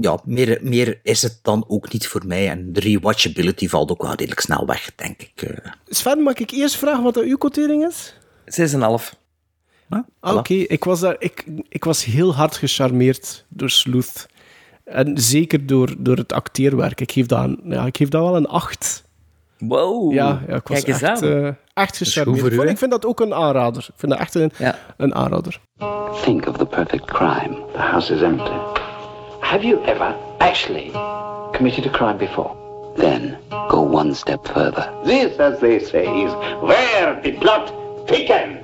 ja 0.00 0.20
meer, 0.24 0.58
meer 0.62 1.00
is 1.02 1.22
het 1.22 1.38
dan 1.42 1.64
ook 1.68 1.92
niet 1.92 2.06
voor 2.08 2.26
mij. 2.26 2.48
En 2.50 2.72
de 2.72 2.80
rewatchability 2.80 3.68
valt 3.68 3.90
ook 3.90 4.02
wel 4.02 4.14
redelijk 4.14 4.40
snel 4.40 4.66
weg, 4.66 4.94
denk 4.94 5.22
ik. 5.22 5.60
Sven, 5.88 6.18
mag 6.22 6.34
ik 6.34 6.50
eerst 6.50 6.76
vragen 6.76 7.02
wat 7.02 7.14
dat 7.14 7.24
uw 7.24 7.36
quotering 7.36 7.86
is? 7.86 8.14
6,5. 8.44 8.78
Ah, 10.20 10.36
Oké, 10.36 10.54
ik, 10.54 10.84
was 10.84 11.00
daar- 11.00 11.16
ik, 11.18 11.44
ik 11.68 11.84
was 11.84 12.04
heel 12.04 12.34
hard 12.34 12.56
gecharmeerd 12.56 13.44
door 13.48 13.70
Sleuth. 13.70 14.26
En 14.86 15.18
zeker 15.18 15.66
door, 15.66 15.94
door 15.98 16.16
het 16.16 16.32
acteerwerk. 16.32 17.00
Ik 17.00 17.12
geef 17.12 17.26
dat, 17.26 17.44
een, 17.44 17.60
ja, 17.64 17.86
ik 17.86 17.96
geef 17.96 18.08
dat 18.08 18.22
wel 18.22 18.36
een 18.36 18.46
8. 18.48 19.04
Wow. 19.58 20.12
Ja, 20.12 20.40
ja 20.48 20.54
ik 20.54 20.68
was 20.68 20.82
Kijk 20.82 20.86
eens 20.88 21.02
echt, 21.02 21.22
aan. 21.22 21.28
eh, 21.44 21.48
echt 21.74 21.96
gecharmeerd. 21.96 22.38
voor 22.40 22.48
u, 22.48 22.52
Ik 22.52 22.56
vind- 22.56 22.64
hè? 22.64 22.70
ik 22.70 22.78
vind 22.78 22.90
dat 22.90 23.06
ook 23.06 23.20
een 23.20 23.34
aanrader. 23.34 23.86
Ik 23.88 23.94
vind 23.96 24.12
dat 24.12 24.20
echt 24.20 24.34
een, 24.34 24.50
Ja. 24.58 24.74
een 24.96 25.14
aanrader. 25.14 25.60
Think 26.24 26.46
of 26.48 26.56
the 26.56 26.66
perfect 26.66 27.04
crime. 27.04 27.56
The 27.72 27.78
house 27.78 28.14
is 28.14 28.20
empty. 28.22 28.50
Have 29.40 29.66
you 29.66 29.84
ever 29.84 30.14
actually 30.38 30.90
committed 31.52 31.86
a 31.86 31.90
crime 31.90 32.16
before? 32.16 32.50
Then 32.96 33.36
go 33.68 33.76
one 33.90 34.14
step 34.14 34.46
further. 34.52 34.90
This, 35.04 35.36
as 35.38 35.58
they 35.58 35.78
say, 35.78 36.04
is 36.24 36.32
where 36.60 37.18
the 37.22 37.32
plot 37.38 37.72
thickens. 38.06 38.56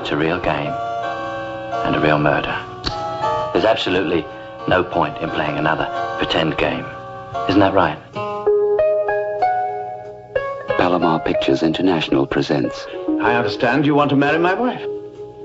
It's 0.00 0.10
a 0.12 0.16
real 0.16 0.40
game 0.40 0.72
and 1.84 1.94
a 1.96 2.00
real 2.00 2.18
murder. 2.18 2.54
There's 3.52 3.64
absolutely 3.64 4.24
no 4.68 4.84
point 4.84 5.16
in 5.18 5.30
playing 5.30 5.58
another 5.58 5.88
pretend 6.18 6.56
game. 6.58 6.84
Isn't 7.48 7.60
that 7.60 7.74
right? 7.74 7.98
Palomar 10.78 11.20
Pictures 11.20 11.62
International 11.62 12.26
presents 12.26 12.86
I 13.20 13.34
understand 13.34 13.84
you 13.84 13.94
want 13.94 14.08
to 14.10 14.16
marry 14.16 14.38
my 14.38 14.54
wife. 14.54 14.80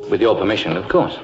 With 0.09 0.21
your 0.21 0.37
permission, 0.37 0.77
of 0.77 0.87
course. 0.87 1.17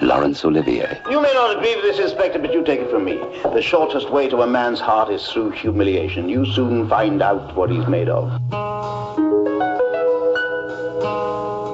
Laurence 0.00 0.44
Olivier. 0.44 1.00
You 1.10 1.20
may 1.20 1.32
not 1.32 1.56
agree 1.56 1.74
with 1.74 1.84
this, 1.84 1.98
Inspector, 1.98 2.38
but 2.38 2.52
you 2.52 2.62
take 2.62 2.80
it 2.80 2.90
from 2.90 3.04
me. 3.04 3.16
The 3.42 3.62
shortest 3.62 4.10
way 4.10 4.28
to 4.28 4.42
a 4.42 4.46
man's 4.46 4.78
heart 4.78 5.10
is 5.10 5.26
through 5.28 5.50
humiliation. 5.50 6.28
You 6.28 6.46
soon 6.46 6.88
find 6.88 7.22
out 7.22 7.56
what 7.56 7.70
he's 7.70 7.86
made 7.88 8.08
of. 8.08 8.30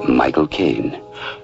Michael 0.07 0.47
Caine. 0.47 0.91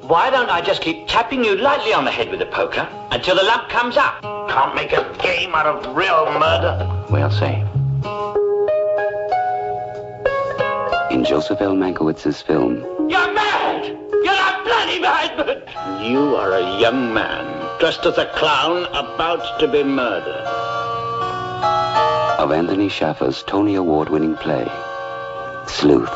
Why 0.01 0.29
don't 0.29 0.49
I 0.49 0.61
just 0.61 0.81
keep 0.81 1.07
tapping 1.07 1.43
you 1.43 1.55
lightly 1.57 1.93
on 1.93 2.05
the 2.05 2.11
head 2.11 2.29
with 2.29 2.39
the 2.39 2.45
poker 2.47 2.87
until 3.11 3.35
the 3.35 3.43
lump 3.43 3.69
comes 3.69 3.97
up? 3.97 4.21
Can't 4.49 4.75
make 4.75 4.91
a 4.93 5.15
game 5.21 5.53
out 5.53 5.65
of 5.65 5.95
real 5.95 6.25
murder. 6.39 7.05
We'll 7.09 7.31
see. 7.31 7.63
In 11.13 11.23
Joseph 11.23 11.61
L. 11.61 11.75
Mankiewicz's 11.75 12.41
film, 12.41 12.77
You're 13.09 13.33
mad! 13.33 13.85
You're 13.85 14.33
a 14.33 14.63
bloody 14.63 14.99
madman! 14.99 16.03
You 16.03 16.35
are 16.35 16.53
a 16.53 16.79
young 16.79 17.13
man, 17.13 17.79
dressed 17.79 18.05
as 18.05 18.17
a 18.17 18.25
clown, 18.35 18.85
about 18.87 19.59
to 19.59 19.67
be 19.67 19.83
murdered. 19.83 20.45
of 22.39 22.51
Anthony 22.51 22.87
Schaffer's 22.89 23.41
Tony 23.43 23.75
Award 23.75 24.09
winning 24.09 24.35
play, 24.35 24.67
Sleuth. 25.67 26.13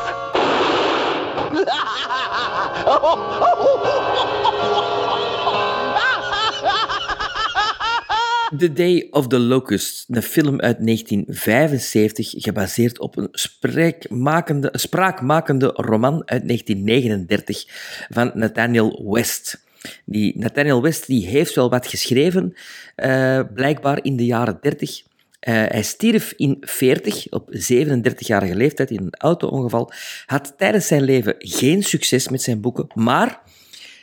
The 8.56 8.72
Day 8.72 9.06
of 9.10 9.26
the 9.26 9.38
Locust, 9.38 10.04
een 10.08 10.22
film 10.22 10.60
uit 10.60 10.76
1975, 10.86 12.32
gebaseerd 12.36 12.98
op 12.98 13.16
een 13.16 13.28
spraakmakende, 13.32 14.68
spraakmakende 14.72 15.66
roman 15.66 16.22
uit 16.24 16.46
1939 16.46 17.64
van 18.10 18.30
Nathaniel 18.34 19.10
West. 19.12 19.64
Die 20.04 20.38
Nathaniel 20.38 20.82
West 20.82 21.06
die 21.06 21.26
heeft 21.26 21.54
wel 21.54 21.70
wat 21.70 21.86
geschreven, 21.86 22.54
eh, 22.94 23.40
blijkbaar 23.54 24.04
in 24.04 24.16
de 24.16 24.24
jaren 24.24 24.58
30. 24.60 25.02
Eh, 25.42 25.54
hij 25.54 25.82
stierf 25.82 26.32
in 26.36 26.56
40, 26.60 27.30
op 27.30 27.48
37-jarige 27.50 28.54
leeftijd, 28.56 28.90
in 28.90 28.98
een 28.98 29.14
auto-ongeval. 29.14 29.92
Had 30.26 30.54
tijdens 30.56 30.86
zijn 30.86 31.02
leven 31.02 31.34
geen 31.38 31.82
succes 31.82 32.28
met 32.28 32.42
zijn 32.42 32.60
boeken, 32.60 32.86
maar 32.94 33.40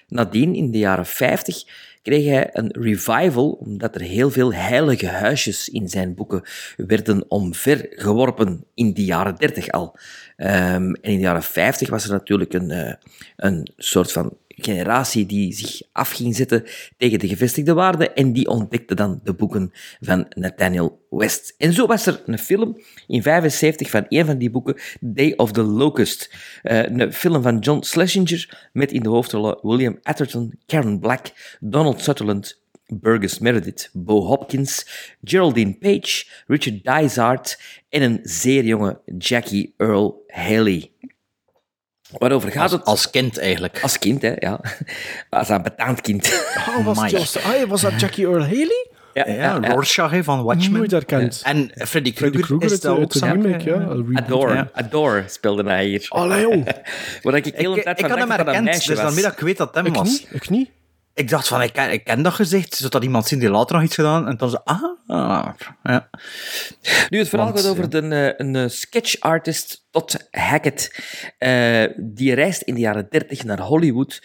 Nadien, 0.07 0.55
in 0.55 0.71
de 0.71 0.77
jaren 0.77 1.05
50, 1.05 1.63
kreeg 2.01 2.25
hij 2.25 2.49
een 2.51 2.75
revival, 2.79 3.51
omdat 3.51 3.95
er 3.95 4.01
heel 4.01 4.29
veel 4.29 4.53
heilige 4.53 5.07
huisjes 5.07 5.69
in 5.69 5.89
zijn 5.89 6.15
boeken 6.15 6.43
werden 6.77 7.25
omvergeworpen 7.27 8.63
in 8.73 8.93
de 8.93 9.05
jaren 9.05 9.35
30 9.35 9.69
al. 9.69 9.97
Ehm, 10.35 10.83
en 10.83 11.01
in 11.01 11.15
de 11.15 11.21
jaren 11.21 11.43
50 11.43 11.89
was 11.89 12.03
er 12.03 12.11
natuurlijk 12.11 12.53
een, 12.53 12.71
eh, 12.71 12.93
een 13.35 13.71
soort 13.77 14.11
van 14.11 14.37
generatie 14.61 15.25
die 15.25 15.53
zich 15.53 15.81
af 15.91 16.11
ging 16.11 16.35
zetten 16.35 16.63
tegen 16.97 17.19
de 17.19 17.27
gevestigde 17.27 17.73
waarden 17.73 18.15
en 18.15 18.33
die 18.33 18.47
ontdekte 18.47 18.95
dan 18.95 19.19
de 19.23 19.33
boeken 19.33 19.71
van 19.99 20.25
Nathaniel 20.29 21.05
West. 21.09 21.55
En 21.57 21.73
zo 21.73 21.85
was 21.85 22.05
er 22.05 22.21
een 22.25 22.39
film 22.39 22.81
in 23.07 23.21
75 23.21 23.89
van 23.89 24.05
een 24.07 24.25
van 24.25 24.37
die 24.37 24.49
boeken, 24.49 24.75
Day 24.99 25.33
of 25.35 25.51
the 25.51 25.61
Locust. 25.61 26.35
Eh, 26.61 26.83
een 26.83 27.13
film 27.13 27.41
van 27.41 27.59
John 27.59 27.83
Schlesinger 27.83 28.69
met 28.73 28.91
in 28.91 29.03
de 29.03 29.09
hoofdrollen 29.09 29.59
William 29.61 29.99
Atherton, 30.03 30.59
Karen 30.65 30.99
Black, 30.99 31.57
Donald 31.59 32.01
Sutherland, 32.01 32.61
Burgess 32.93 33.39
Meredith, 33.39 33.89
Bo 33.93 34.21
Hopkins, 34.21 34.85
Geraldine 35.23 35.73
Page, 35.73 36.25
Richard 36.47 36.83
Dysart 36.83 37.59
en 37.89 38.01
een 38.01 38.19
zeer 38.23 38.63
jonge 38.63 39.01
Jackie 39.17 39.73
Earl 39.77 40.23
Haley. 40.27 40.91
Waarover 42.17 42.51
gaat 42.51 42.61
Als, 42.61 42.71
het? 42.71 42.83
als 42.85 43.09
kind 43.09 43.37
eigenlijk. 43.37 43.79
Als 43.81 43.99
kind, 43.99 44.21
hè, 44.21 44.33
ja. 44.39 44.59
Als 45.29 45.49
een 45.49 45.61
betaald 45.61 46.01
kind. 46.01 46.43
Oh, 46.77 46.85
was, 46.85 47.37
ah, 47.37 47.63
was 47.67 47.81
dat 47.81 47.99
Jackie 47.99 48.25
Earl 48.25 48.43
Haley? 48.43 48.87
Ja, 49.13 49.27
Ja, 49.27 49.59
Rorschach 49.67 50.11
hè, 50.11 50.23
van 50.23 50.43
Watchmen. 50.43 50.77
Nooit 50.77 50.91
herkend. 50.91 51.41
En 51.43 51.71
Freddy 51.75 52.13
Krueger 52.13 52.63
is 52.63 52.79
dat 52.79 52.97
ook 52.97 53.13
remake, 53.13 53.63
ja. 53.63 53.75
ja. 53.75 53.87
Een. 53.89 54.17
Adore, 54.17 54.53
Ja. 54.53 54.69
Adore 54.73 55.23
speelde 55.27 55.63
hij 55.63 55.85
hier. 55.85 56.05
Allee. 56.09 56.63
Waar 57.21 57.33
ik 57.35 57.45
Ik, 57.45 57.53
tijd 57.83 57.99
ik 57.99 58.05
van 58.05 58.09
had 58.09 58.19
hem 58.19 58.27
dat 58.27 58.37
dat 58.37 58.47
een 58.47 58.53
herkend, 58.53 58.85
dus 58.87 59.01
was. 59.01 59.21
dat 59.21 59.31
ik 59.31 59.39
weet 59.39 59.57
dat 59.57 59.75
hem 59.75 59.85
Ik 59.85 59.95
was. 59.95 60.07
niet, 60.07 60.27
ik 60.31 60.49
niet. 60.49 60.69
Ik 61.13 61.29
dacht 61.29 61.47
van, 61.47 61.61
ik 61.61 61.73
ken, 61.73 61.91
ik 61.91 62.03
ken 62.03 62.21
dat 62.21 62.33
gezicht, 62.33 62.75
zodat 62.75 63.03
iemand 63.03 63.27
zien 63.27 63.39
die 63.39 63.49
later 63.49 63.75
nog 63.75 63.85
iets 63.85 63.95
gedaan, 63.95 64.27
en 64.27 64.37
dan 64.37 64.49
zo, 64.49 64.57
ah, 64.63 64.83
ah, 65.07 65.49
ja. 65.83 66.09
Nu, 67.09 67.17
het 67.17 67.29
verhaal 67.29 67.47
Want, 67.47 67.59
gaat 67.59 67.69
over 67.69 67.83
ja. 67.83 67.89
de, 67.89 68.15
eh, 68.15 68.33
een 68.37 68.55
eh, 68.55 68.69
sketchartist 68.69 69.87
Todd 69.91 70.27
Hackett. 70.31 70.95
eh, 71.37 71.83
die 71.97 72.33
reist 72.33 72.61
in 72.61 72.73
de 72.73 72.79
jaren 72.79 73.07
30 73.09 73.43
naar 73.43 73.59
Hollywood. 73.59 74.21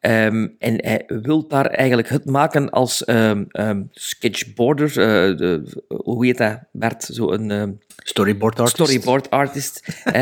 ehm, 0.00 0.48
en 0.58 0.84
hij 0.84 1.04
wil 1.06 1.48
daar 1.48 1.66
eigenlijk 1.66 2.08
het 2.08 2.24
maken 2.24 2.70
als 2.70 3.04
ehm, 3.04 3.44
ehm, 3.48 3.82
sketchboarder. 3.90 4.88
eh, 4.88 5.36
de, 5.36 5.82
hoe 5.88 6.26
heet 6.26 6.38
dat, 6.38 6.58
Bert? 6.72 7.08
Zo'n 7.12 7.50
ehm, 7.50 7.70
Storyboard 7.96 8.60
artist. 8.60 8.76
storyboard 8.76 9.30
artist. 9.30 9.82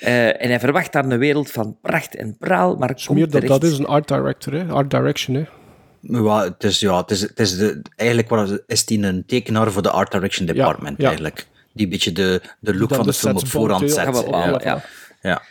Eh, 0.00 0.42
en 0.42 0.48
hij 0.48 0.60
verwacht 0.60 0.92
daar 0.92 1.04
een 1.04 1.18
wereld 1.18 1.50
van 1.50 1.78
pracht 1.80 2.16
en 2.16 2.36
praal, 2.38 2.76
maar 2.76 2.88
meer 2.88 3.06
komt 3.06 3.18
dat 3.20 3.30
terecht... 3.30 3.48
dat 3.60 3.64
is 3.64 3.78
een 3.78 3.86
art 3.86 4.08
director, 4.08 4.52
hè. 4.52 4.64
Art 4.66 4.90
direction, 4.90 5.36
hè. 5.36 5.42
Ja, 6.00 6.44
het 6.44 6.64
is, 6.64 6.80
ja, 6.80 7.00
het 7.00 7.10
is, 7.10 7.20
het 7.20 7.38
is 7.40 7.56
de, 7.56 7.82
eigenlijk 7.96 8.28
wat, 8.28 8.62
is 8.66 8.84
die 8.84 9.02
een 9.02 9.24
tekenaar 9.26 9.72
voor 9.72 9.82
de 9.82 9.90
Art 9.90 10.12
Direction 10.12 10.46
Department, 10.46 11.00
ja. 11.00 11.06
eigenlijk. 11.06 11.46
Die 11.72 11.84
een 11.84 11.90
beetje 11.90 12.12
de, 12.12 12.42
de 12.60 12.74
look 12.74 12.88
van 12.94 12.98
de 12.98 13.10
de 13.10 13.12
film 13.12 13.36
op 13.36 13.46
voorhand 13.46 13.90
zet. 13.90 14.26
Ja, 14.26 14.48
Ja. 14.48 14.60
ja. 14.64 14.84
Ja. 15.22 15.42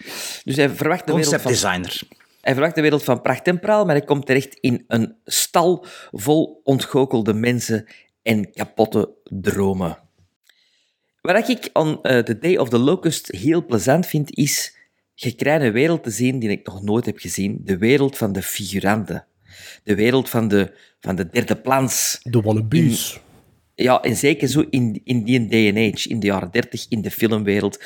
Dus 0.43 0.55
hij 0.55 0.69
verwacht 0.69 1.07
de 1.07 1.13
wereld 1.13 1.29
Concept 1.29 1.41
van 1.41 1.51
designer. 1.51 2.01
Hij 2.41 2.53
verwacht 2.53 2.75
de 2.75 2.81
wereld 2.81 3.03
van 3.03 3.21
pracht 3.21 3.47
en 3.47 3.59
praal, 3.59 3.85
maar 3.85 3.95
hij 3.95 4.05
komt 4.05 4.25
terecht 4.25 4.57
in 4.59 4.83
een 4.87 5.15
stal 5.25 5.85
vol 6.11 6.61
ontgoochelde 6.63 7.33
mensen 7.33 7.85
en 8.21 8.51
kapotte 8.51 9.09
dromen. 9.23 9.97
Wat 11.21 11.49
ik 11.49 11.69
aan 11.73 12.01
eh, 12.01 12.19
The 12.19 12.37
Day 12.37 12.57
of 12.57 12.69
the 12.69 12.77
Locust 12.77 13.27
heel 13.27 13.65
plezant 13.65 14.05
vind, 14.05 14.35
is 14.35 14.75
je 15.13 15.35
krijgt 15.35 15.65
een 15.65 15.71
wereld 15.71 16.03
te 16.03 16.09
zien 16.09 16.39
die 16.39 16.49
ik 16.49 16.65
nog 16.65 16.81
nooit 16.81 17.05
heb 17.05 17.17
gezien. 17.17 17.61
De 17.63 17.77
wereld 17.77 18.17
van 18.17 18.31
de 18.33 18.41
figuranten. 18.41 19.25
De 19.83 19.95
wereld 19.95 20.29
van 20.29 20.47
de, 20.47 20.73
van 20.99 21.15
de 21.15 21.29
derde 21.29 21.55
plans. 21.55 22.19
De 22.23 22.41
wannabes. 22.41 23.19
Ja, 23.75 24.01
en 24.01 24.15
zeker 24.15 24.47
zo 24.47 24.65
in, 24.69 25.01
in 25.03 25.23
die 25.23 25.39
age, 25.93 26.09
in 26.09 26.19
de 26.19 26.27
jaren 26.27 26.51
30, 26.51 26.85
in 26.89 27.01
de 27.01 27.11
filmwereld. 27.11 27.83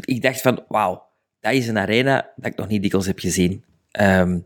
Ik 0.00 0.22
dacht 0.22 0.40
van, 0.40 0.64
wauw, 0.68 1.06
dat 1.40 1.52
is 1.52 1.68
een 1.68 1.78
arena 1.78 2.32
dat 2.36 2.52
ik 2.52 2.56
nog 2.56 2.68
niet 2.68 2.82
dikwijls 2.82 3.06
heb 3.06 3.18
gezien. 3.18 3.64
Ehm, 3.90 4.38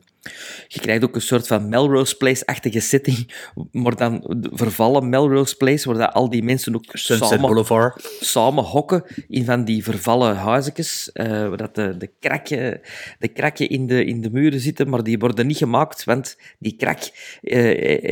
je 0.69 0.81
krijgt 0.81 1.05
ook 1.05 1.15
een 1.15 1.21
soort 1.21 1.47
van 1.47 1.69
Melrose 1.69 2.17
Place-achtige 2.17 2.81
setting, 2.81 3.35
maar 3.73 3.97
dan 3.97 4.25
vervallen 4.53 5.09
Melrose 5.09 5.57
Place, 5.57 5.89
waar 5.89 5.99
dat 5.99 6.13
al 6.13 6.31
die 6.31 6.43
mensen 6.43 6.75
ook 6.75 6.85
Sunset 6.93 7.29
samen, 7.29 7.47
Boulevard. 7.47 8.17
samen 8.21 8.65
hokken 8.65 9.05
in 9.29 9.45
van 9.45 9.65
die 9.65 9.85
vervallen 9.85 10.37
huisjes, 10.37 11.13
eh, 11.13 11.27
waar 11.27 11.57
dat 11.57 11.75
de, 11.75 11.97
de, 11.97 12.11
krakken, 12.21 12.81
de 13.19 13.29
krakken 13.29 13.69
in 13.69 13.87
de, 13.87 14.05
in 14.05 14.21
de 14.21 14.31
muren 14.31 14.61
zitten, 14.61 14.89
maar 14.89 15.03
die 15.03 15.19
worden 15.19 15.47
niet 15.47 15.57
gemaakt, 15.57 16.05
want 16.05 16.37
die 16.59 16.77
krak 16.77 17.01
eh, 17.43 17.63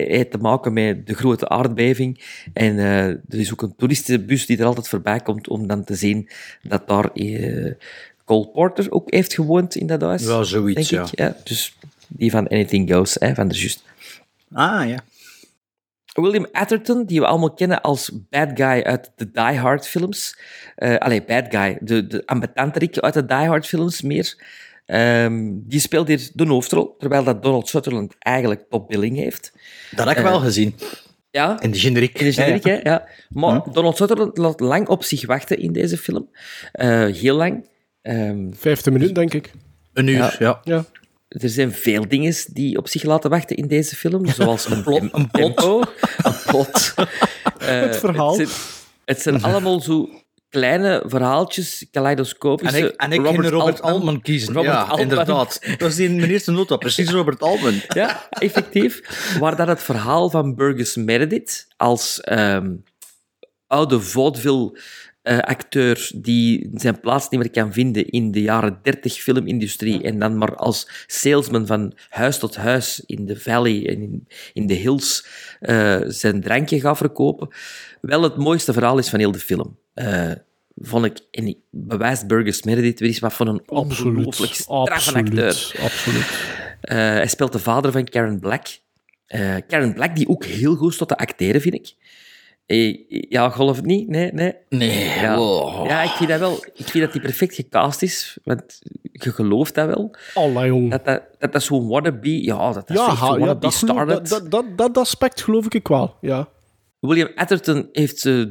heeft 0.08 0.30
te 0.30 0.38
maken 0.38 0.72
met 0.72 1.06
de 1.06 1.14
grote 1.14 1.48
aardbeving. 1.48 2.20
En 2.52 2.78
eh, 2.78 3.06
er 3.06 3.20
is 3.28 3.52
ook 3.52 3.62
een 3.62 3.76
toeristenbus 3.76 4.46
die 4.46 4.58
er 4.58 4.64
altijd 4.64 4.88
voorbij 4.88 5.20
komt 5.20 5.48
om 5.48 5.66
dan 5.66 5.84
te 5.84 5.94
zien 5.94 6.28
dat 6.62 6.88
daar 6.88 7.10
eh, 7.12 7.72
Cole 8.24 8.48
Porter 8.48 8.90
ook 8.90 9.10
heeft 9.10 9.34
gewoond 9.34 9.74
in 9.74 9.86
dat 9.86 10.00
huis. 10.00 10.24
Ja, 10.24 10.42
zoiets, 10.42 10.88
denk 10.88 11.08
ik. 11.08 11.18
ja. 11.18 11.36
Dus 11.44 11.76
die 12.16 12.30
van 12.30 12.48
Anything 12.48 12.92
Goes, 12.92 13.16
hè, 13.20 13.34
van 13.34 13.48
de 13.48 13.54
Just. 13.54 13.84
Ah, 14.52 14.88
ja. 14.88 14.96
William 16.12 16.46
Atherton, 16.52 17.04
die 17.06 17.20
we 17.20 17.26
allemaal 17.26 17.54
kennen 17.54 17.80
als 17.80 18.10
bad 18.30 18.48
guy 18.54 18.82
uit 18.82 19.10
de 19.16 19.30
Die 19.30 19.58
Hard 19.58 19.88
films. 19.88 20.38
Eh 20.76 20.96
allee, 20.96 21.22
bad 21.24 21.44
guy. 21.48 21.78
De, 21.80 22.06
de 22.06 22.22
ambetanterik 22.26 22.98
uit 22.98 23.14
de 23.14 23.24
Die 23.24 23.36
Hard 23.36 23.66
films 23.66 24.02
meer. 24.02 24.44
Ehm, 24.86 25.50
die 25.54 25.80
speelt 25.80 26.08
hier 26.08 26.30
de 26.32 26.46
hoofdrol, 26.46 26.94
terwijl 26.98 27.24
dat 27.24 27.42
Donald 27.42 27.68
Sutherland 27.68 28.14
eigenlijk 28.18 28.64
topbilling 28.70 29.16
heeft. 29.16 29.52
Dat 29.90 30.06
heb 30.08 30.16
ik 30.18 30.24
Eh, 30.24 30.30
wel 30.30 30.40
gezien. 30.40 30.74
Ja. 31.30 31.60
In 31.60 31.70
de 31.70 31.78
generiek. 31.78 32.18
In 32.18 32.26
de 32.26 32.32
generiek, 32.32 32.64
Ja, 32.64 32.70
hè? 32.70 32.76
ja. 32.76 32.82
Ja. 32.90 33.06
Maar 33.28 33.62
Donald 33.72 33.96
Sutherland 33.96 34.36
laat 34.38 34.60
lang 34.60 34.88
op 34.88 35.04
zich 35.04 35.26
wachten 35.26 35.58
in 35.58 35.72
deze 35.72 35.96
film. 35.98 36.28
Eh, 36.72 37.04
heel 37.06 37.36
lang. 37.36 37.68
Ehm 38.02 38.52
15 38.52 38.92
minuten, 38.92 39.14
denk 39.14 39.34
ik. 39.34 39.52
Een 39.92 40.06
uur, 40.06 40.36
ja. 40.38 40.60
ja. 40.64 40.84
Er 41.40 41.48
zijn 41.48 41.72
veel 41.72 42.08
dingen 42.08 42.34
die 42.46 42.76
op 42.78 42.88
zich 42.88 43.02
laten 43.02 43.30
wachten 43.30 43.56
in 43.56 43.66
deze 43.68 43.96
film, 43.96 44.26
zoals 44.26 44.70
een, 44.70 44.82
plot, 44.86 45.02
een 45.12 45.30
tempo, 45.30 45.82
een 46.22 46.34
plot. 46.46 46.94
Eh, 47.58 47.80
Het 47.80 47.96
verhaal. 47.96 48.38
Het 48.38 48.48
zijn, 48.48 48.60
het 49.04 49.20
zijn 49.20 49.42
allemaal 49.42 49.80
zo 49.80 50.08
kleine 50.48 51.02
verhaaltjes, 51.06 51.86
kaleidoscopische. 51.90 52.76
En 52.76 52.84
ik, 52.84 52.94
en 52.96 53.12
ik 53.12 53.26
ging 53.26 53.48
Robert 53.48 53.82
Altman 53.82 54.20
kiezen. 54.20 54.54
Robert 54.54 54.74
ja, 54.74 54.80
Altman. 54.80 54.98
inderdaad. 54.98 55.60
Dat 55.78 55.94
die 55.94 56.08
in 56.08 56.16
mijn 56.16 56.30
eerste 56.30 56.50
nota, 56.50 56.76
precies 56.76 57.10
Robert 57.10 57.40
Altman. 57.40 57.80
Ja, 57.88 58.26
effectief. 58.30 59.00
Waar 59.38 59.56
dat 59.56 59.66
het 59.66 59.82
verhaal 59.82 60.30
van 60.30 60.54
Burgess 60.54 60.96
Meredith 60.96 61.66
als 61.76 62.20
ehm, 62.20 62.74
oude 63.66 64.00
vaudeville 64.00 64.78
eh, 65.22 65.38
acteur 65.38 66.10
die 66.14 66.70
zijn 66.74 67.00
plaats 67.00 67.28
niet 67.28 67.40
meer 67.40 67.50
kan 67.50 67.72
vinden 67.72 68.08
in 68.08 68.30
de 68.30 68.42
jaren 68.42 68.78
30 68.82 69.14
filmindustrie 69.14 70.02
en 70.02 70.18
dan 70.18 70.38
maar 70.38 70.56
als 70.56 71.04
salesman 71.06 71.66
van 71.66 71.92
huis 72.08 72.38
tot 72.38 72.56
huis 72.56 73.02
in 73.06 73.26
de 73.26 73.40
valley 73.40 73.88
en 73.88 74.02
in, 74.02 74.28
in 74.52 74.66
de 74.66 74.74
hills 74.74 75.26
eh, 75.60 76.00
zijn 76.06 76.40
drankje 76.40 76.80
gaat 76.80 76.96
verkopen. 76.96 77.48
Wel 78.00 78.22
het 78.22 78.36
mooiste 78.36 78.72
verhaal 78.72 78.98
is 78.98 79.08
van 79.08 79.18
heel 79.18 79.32
de 79.32 79.38
film. 79.38 79.78
Eh, 79.94 80.32
vond 80.76 81.04
ik, 81.04 81.18
en 81.30 81.46
ik 81.46 81.58
bewijst 81.70 82.26
Burgess 82.26 82.62
Meredith 82.62 83.00
weer 83.00 83.08
eens 83.08 83.18
wat 83.18 83.34
van 83.34 83.48
een 83.48 83.62
ongelooflijk 83.66 84.54
straffe 84.54 85.14
acteur. 85.14 85.46
Absoluut. 85.46 85.84
Absoluut. 85.84 86.26
Hij 86.80 87.28
speelt 87.28 87.52
de 87.52 87.58
vader 87.58 87.92
van 87.92 88.04
Karen 88.04 88.40
Black. 88.40 88.66
Karen 89.66 89.94
Black, 89.94 90.16
die 90.16 90.28
ook 90.28 90.44
heel 90.44 90.74
goed 90.74 90.96
tot 90.96 91.08
te 91.08 91.16
acteren, 91.16 91.60
vind 91.60 91.74
ik. 91.74 91.94
Eh, 92.66 92.94
ja, 93.08 93.48
geloof 93.48 93.76
het 93.76 93.84
niet? 93.84 94.08
Nee, 94.08 94.32
nee. 94.32 94.54
Nee, 94.68 95.04
Ja, 95.20 95.36
wow. 95.36 95.86
ja 95.86 96.02
ik 96.02 96.10
vind 96.10 96.28
dat 96.30 96.38
wel. 96.38 96.64
Ik 96.74 96.88
vind 96.88 97.04
dat 97.04 97.12
die 97.12 97.20
perfect 97.22 97.54
gecast 97.54 98.02
is, 98.02 98.38
want 98.44 98.78
je 99.12 99.32
gelooft 99.32 99.74
dat 99.74 99.86
wel. 99.86 100.14
Allee, 100.34 100.66
jong. 100.66 100.90
Dat 100.90 101.04
dat, 101.04 101.22
dat, 101.38 101.52
dat 101.52 101.62
zo'n 101.62 101.88
wannabe... 101.88 102.42
Ja, 102.44 102.72
dat 102.72 102.90
is 102.90 102.96
Ja, 102.96 103.06
echt 103.06 103.16
ha- 103.18 103.26
zo'n 103.26 103.32
ja 103.34 103.38
wannabe 103.38 103.60
dat, 103.60 103.74
geloof- 103.74 104.06
dat, 104.06 104.28
dat, 104.28 104.50
dat, 104.50 104.64
dat 104.78 104.98
aspect 104.98 105.42
geloof 105.42 105.66
ik 105.74 105.88
wel. 105.88 106.14
Ja. 106.20 106.48
William 107.00 107.28
Atherton 107.34 107.88
heeft 107.92 108.24
eh, 108.26 108.44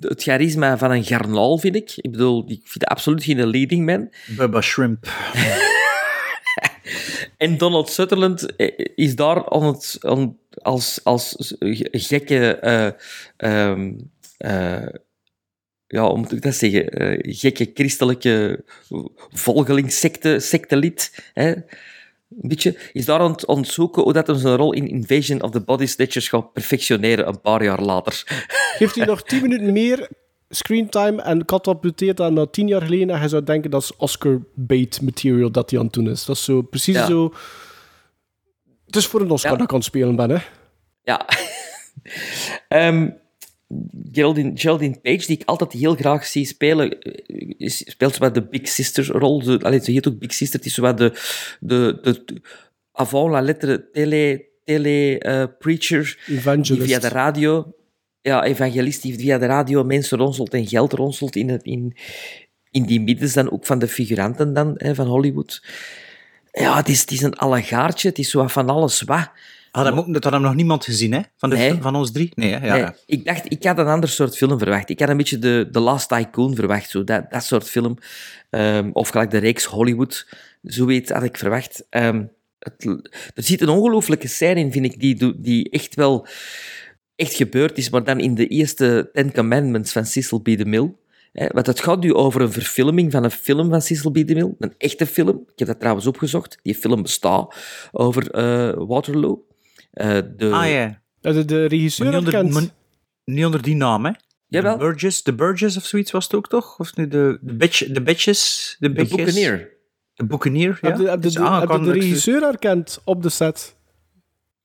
het 0.00 0.22
charisma 0.22 0.78
van 0.78 0.90
een 0.90 1.04
garnaal, 1.04 1.58
vind 1.58 1.74
ik. 1.76 1.92
Ik 1.96 2.10
bedoel, 2.10 2.42
ik 2.46 2.60
vind 2.64 2.78
dat 2.80 2.88
absoluut 2.88 3.24
geen 3.24 3.46
leading 3.46 3.86
man. 3.86 4.10
Bubba 4.36 4.60
Shrimp. 4.60 5.06
En 7.38 7.58
Donald 7.58 7.88
Sutherland 7.90 8.56
eh, 8.56 8.86
is 8.94 9.16
daar 9.16 9.44
als, 9.44 11.04
als 11.04 11.54
gekke... 11.92 12.58
ehm, 13.36 13.92
eh, 14.36 14.86
ja, 15.86 16.08
hoe 16.08 16.18
moet 16.18 16.32
ik 16.32 16.42
dat 16.42 16.54
zeggen? 16.54 16.86
gekke 17.34 17.70
christelijke 17.74 18.64
volgelingssecte, 19.30 20.40
sectelid. 20.40 21.30
Hè? 21.34 21.50
Een 21.50 22.48
beetje, 22.48 22.76
is 22.92 23.04
daar 23.04 23.20
aan 23.20 23.30
het, 23.30 23.46
aan 23.46 23.56
het 23.56 23.68
zoeken 23.68 24.02
hoe 24.02 24.12
dat 24.12 24.26
hem 24.26 24.38
zijn 24.38 24.56
rol 24.56 24.72
in 24.72 24.88
Invasion 24.88 25.42
of 25.42 25.50
the 25.50 25.60
Body 25.60 25.86
Snatchers 25.86 26.28
gaat 26.28 26.52
perfectioneren 26.52 27.28
een 27.28 27.40
paar 27.40 27.64
jaar 27.64 27.82
later. 27.82 28.22
Geeft 28.78 28.94
hij 28.94 29.06
nog 29.06 29.22
10 29.22 29.42
minuten 29.42 29.72
meer 29.72 30.08
screentime 30.48 31.22
en 31.22 31.44
katapulteert 31.44 32.16
dat 32.16 32.32
naar 32.32 32.50
10 32.50 32.68
jaar 32.68 32.82
geleden 32.82 33.10
en 33.10 33.18
hij 33.18 33.28
zou 33.28 33.44
denken 33.44 33.70
dat 33.70 33.82
is 33.82 33.96
Oscar 33.96 34.40
bait 34.54 35.00
material 35.02 35.50
dat 35.50 35.70
hij 35.70 35.78
aan 35.78 35.84
het 35.84 35.94
doen 35.94 36.08
is. 36.10 36.24
Dat 36.24 36.36
is 36.36 36.44
zo 36.44 36.62
precies 36.62 36.94
Ja. 36.94 37.06
zo... 37.06 37.34
Het 38.86 38.96
is 38.96 39.06
voor 39.06 39.20
een 39.20 39.30
Oscar 39.30 39.50
Ja. 39.50 39.56
dat 39.56 39.66
ik 39.66 39.72
aan 39.72 39.78
het 39.78 39.86
spelen 39.88 40.16
ben, 40.16 40.30
hè. 40.30 40.38
Ja. 41.02 41.26
Ehm, 42.68 43.10
Geraldine, 44.12 44.50
Geraldine 44.54 44.98
Page, 45.02 45.26
die 45.26 45.38
ik 45.38 45.42
altijd 45.44 45.72
heel 45.72 45.94
graag 45.94 46.26
zie 46.26 46.46
spelen, 46.46 47.00
eh, 47.00 47.68
speelt 47.68 48.14
zo 48.14 48.20
wat 48.20 48.34
de 48.34 48.42
Big 48.42 48.68
Sister-rol. 48.68 49.42
Ze, 49.42 49.58
allee, 49.62 49.80
ze 49.80 49.90
heet 49.90 50.08
ook 50.08 50.18
Big 50.18 50.32
Sister. 50.32 50.58
Het 50.58 50.68
is 50.68 50.74
zo 50.74 50.82
wat 50.82 50.98
de, 50.98 51.12
de, 51.60 51.98
de, 52.02 52.22
de 52.24 52.40
avant 52.92 53.30
la 53.30 53.40
lettre 53.40 53.90
tele, 53.90 54.44
tele 54.64 55.18
eh, 55.18 55.44
preacher 55.58 56.18
die 56.26 56.82
via 56.82 56.98
de 56.98 57.08
radio, 57.08 57.72
ja, 58.20 58.44
evangelist 58.44 59.02
die 59.02 59.18
via 59.18 59.38
de 59.38 59.46
radio 59.46 59.84
mensen 59.84 60.18
ronselt 60.18 60.54
en 60.54 60.66
geld 60.66 60.92
ronselt 60.92 61.36
in, 61.36 61.48
het, 61.48 61.62
in, 61.62 61.96
in 62.70 62.82
die 62.84 63.00
middens 63.00 63.32
dan 63.32 63.50
ook 63.50 63.66
van 63.66 63.78
de 63.78 63.88
figuranten 63.88 64.52
dan, 64.52 64.74
hè, 64.76 64.94
van 64.94 65.06
Hollywood. 65.06 65.62
Ja, 66.52 66.76
het 66.76 66.88
is, 66.88 67.00
het 67.00 67.10
is 67.10 67.22
een 67.22 67.36
allegaartje, 67.36 68.08
het 68.08 68.18
is 68.18 68.30
zo 68.30 68.46
van 68.46 68.68
alles 68.68 69.02
wat. 69.02 69.30
Had 69.70 69.84
hem, 69.86 69.98
ook, 69.98 70.12
dat 70.12 70.24
had 70.24 70.32
hem 70.32 70.42
nog 70.42 70.54
niemand 70.54 70.84
gezien, 70.84 71.12
hè? 71.12 71.20
Van, 71.36 71.50
de, 71.50 71.56
Nee. 71.56 71.74
van 71.80 71.94
ons 71.94 72.12
drie? 72.12 72.32
Nee, 72.34 72.52
hè? 72.52 72.66
Ja, 72.66 72.72
Nee, 72.72 72.80
ja. 72.80 72.94
ik 73.06 73.24
dacht, 73.24 73.52
ik 73.52 73.64
had 73.64 73.78
een 73.78 73.86
ander 73.86 74.08
soort 74.08 74.36
film 74.36 74.58
verwacht. 74.58 74.90
Ik 74.90 75.00
had 75.00 75.08
een 75.08 75.16
beetje 75.16 75.38
de, 75.38 75.68
de 75.70 75.80
Last 75.80 76.08
Tycoon 76.08 76.54
verwacht, 76.54 76.90
zo, 76.90 77.04
dat, 77.04 77.30
dat 77.30 77.44
soort 77.44 77.68
film. 77.68 77.96
Ehm, 78.50 78.90
of 78.92 79.08
gelijk 79.08 79.30
de 79.30 79.38
reeks 79.38 79.64
Hollywood, 79.64 80.26
zoiets 80.62 81.10
had 81.10 81.22
ik 81.22 81.36
verwacht. 81.36 81.86
Ehm, 81.90 82.24
het, 82.58 82.84
er 83.34 83.42
zit 83.42 83.60
een 83.60 83.68
ongelooflijke 83.68 84.28
scène 84.28 84.60
in, 84.60 84.72
vind 84.72 84.84
ik, 84.84 85.00
die, 85.00 85.40
die 85.40 85.70
echt 85.70 85.94
wel 85.94 86.26
echt 87.18 87.34
gebeurd 87.34 87.78
is, 87.78 87.90
maar 87.90 88.04
dan 88.04 88.20
in 88.20 88.34
de 88.34 88.46
eerste 88.46 89.10
Ten 89.12 89.32
Commandments 89.32 89.92
van 89.92 90.06
Cecil 90.06 90.38
B. 90.40 90.44
DeMille. 90.44 90.94
Hè, 91.32 91.46
want 91.52 91.66
het 91.66 91.80
gaat 91.80 92.00
nu 92.02 92.14
over 92.14 92.40
een 92.40 92.52
verfilming 92.52 93.12
van 93.12 93.24
een 93.24 93.30
film 93.30 93.70
van 93.70 93.82
Cecil 93.82 94.10
B. 94.10 94.14
DeMille, 94.14 94.54
een 94.58 94.74
echte 94.78 95.06
film. 95.06 95.42
Ik 95.52 95.58
heb 95.58 95.68
dat 95.68 95.78
trouwens 95.78 96.06
opgezocht. 96.06 96.58
Die 96.62 96.74
film 96.74 97.02
bestaat 97.02 97.54
over 97.92 98.30
eh, 98.30 98.72
Waterloo. 98.86 99.46
Eh, 99.90 100.18
de, 100.36 100.50
Ah, 100.50 100.68
ja. 100.70 101.00
De, 101.20 101.44
de 101.44 101.64
regisseur 101.64 102.06
niet 102.06 102.16
onder, 102.16 102.32
herkent. 102.32 102.54
maar 102.54 102.62
niet 103.24 103.44
onder 103.44 103.62
die 103.62 103.76
naam, 103.76 104.04
hè? 104.04 104.10
Jawel. 104.46 104.72
De 104.72 104.78
Burgess, 104.78 105.22
de 105.22 105.34
Burgess 105.34 105.76
of 105.76 105.84
zoiets 105.84 106.10
was 106.10 106.24
het 106.24 106.34
ook, 106.34 106.48
toch? 106.48 106.78
Of 106.78 106.96
nu 106.96 107.08
de, 107.08 107.38
de, 107.40 107.54
bitch, 107.54 107.86
de 107.92 108.02
Bitches? 108.02 108.76
De, 108.78 108.88
de 108.88 108.94
Bitches? 108.94 109.16
Buccaneer. 109.24 109.76
De 110.14 110.24
Buccaneer, 110.26 110.78
ja. 110.80 110.88
Heb 110.88 110.98
je, 110.98 111.04
heb 111.04 111.14
je 111.14 111.20
Dus, 111.20 111.32
de, 111.34 111.40
ah, 111.40 111.84
de 111.84 111.88
ik- 111.94 112.02
regisseur 112.02 112.40
herkend 112.40 113.00
op 113.04 113.22
de 113.22 113.28
set? 113.28 113.76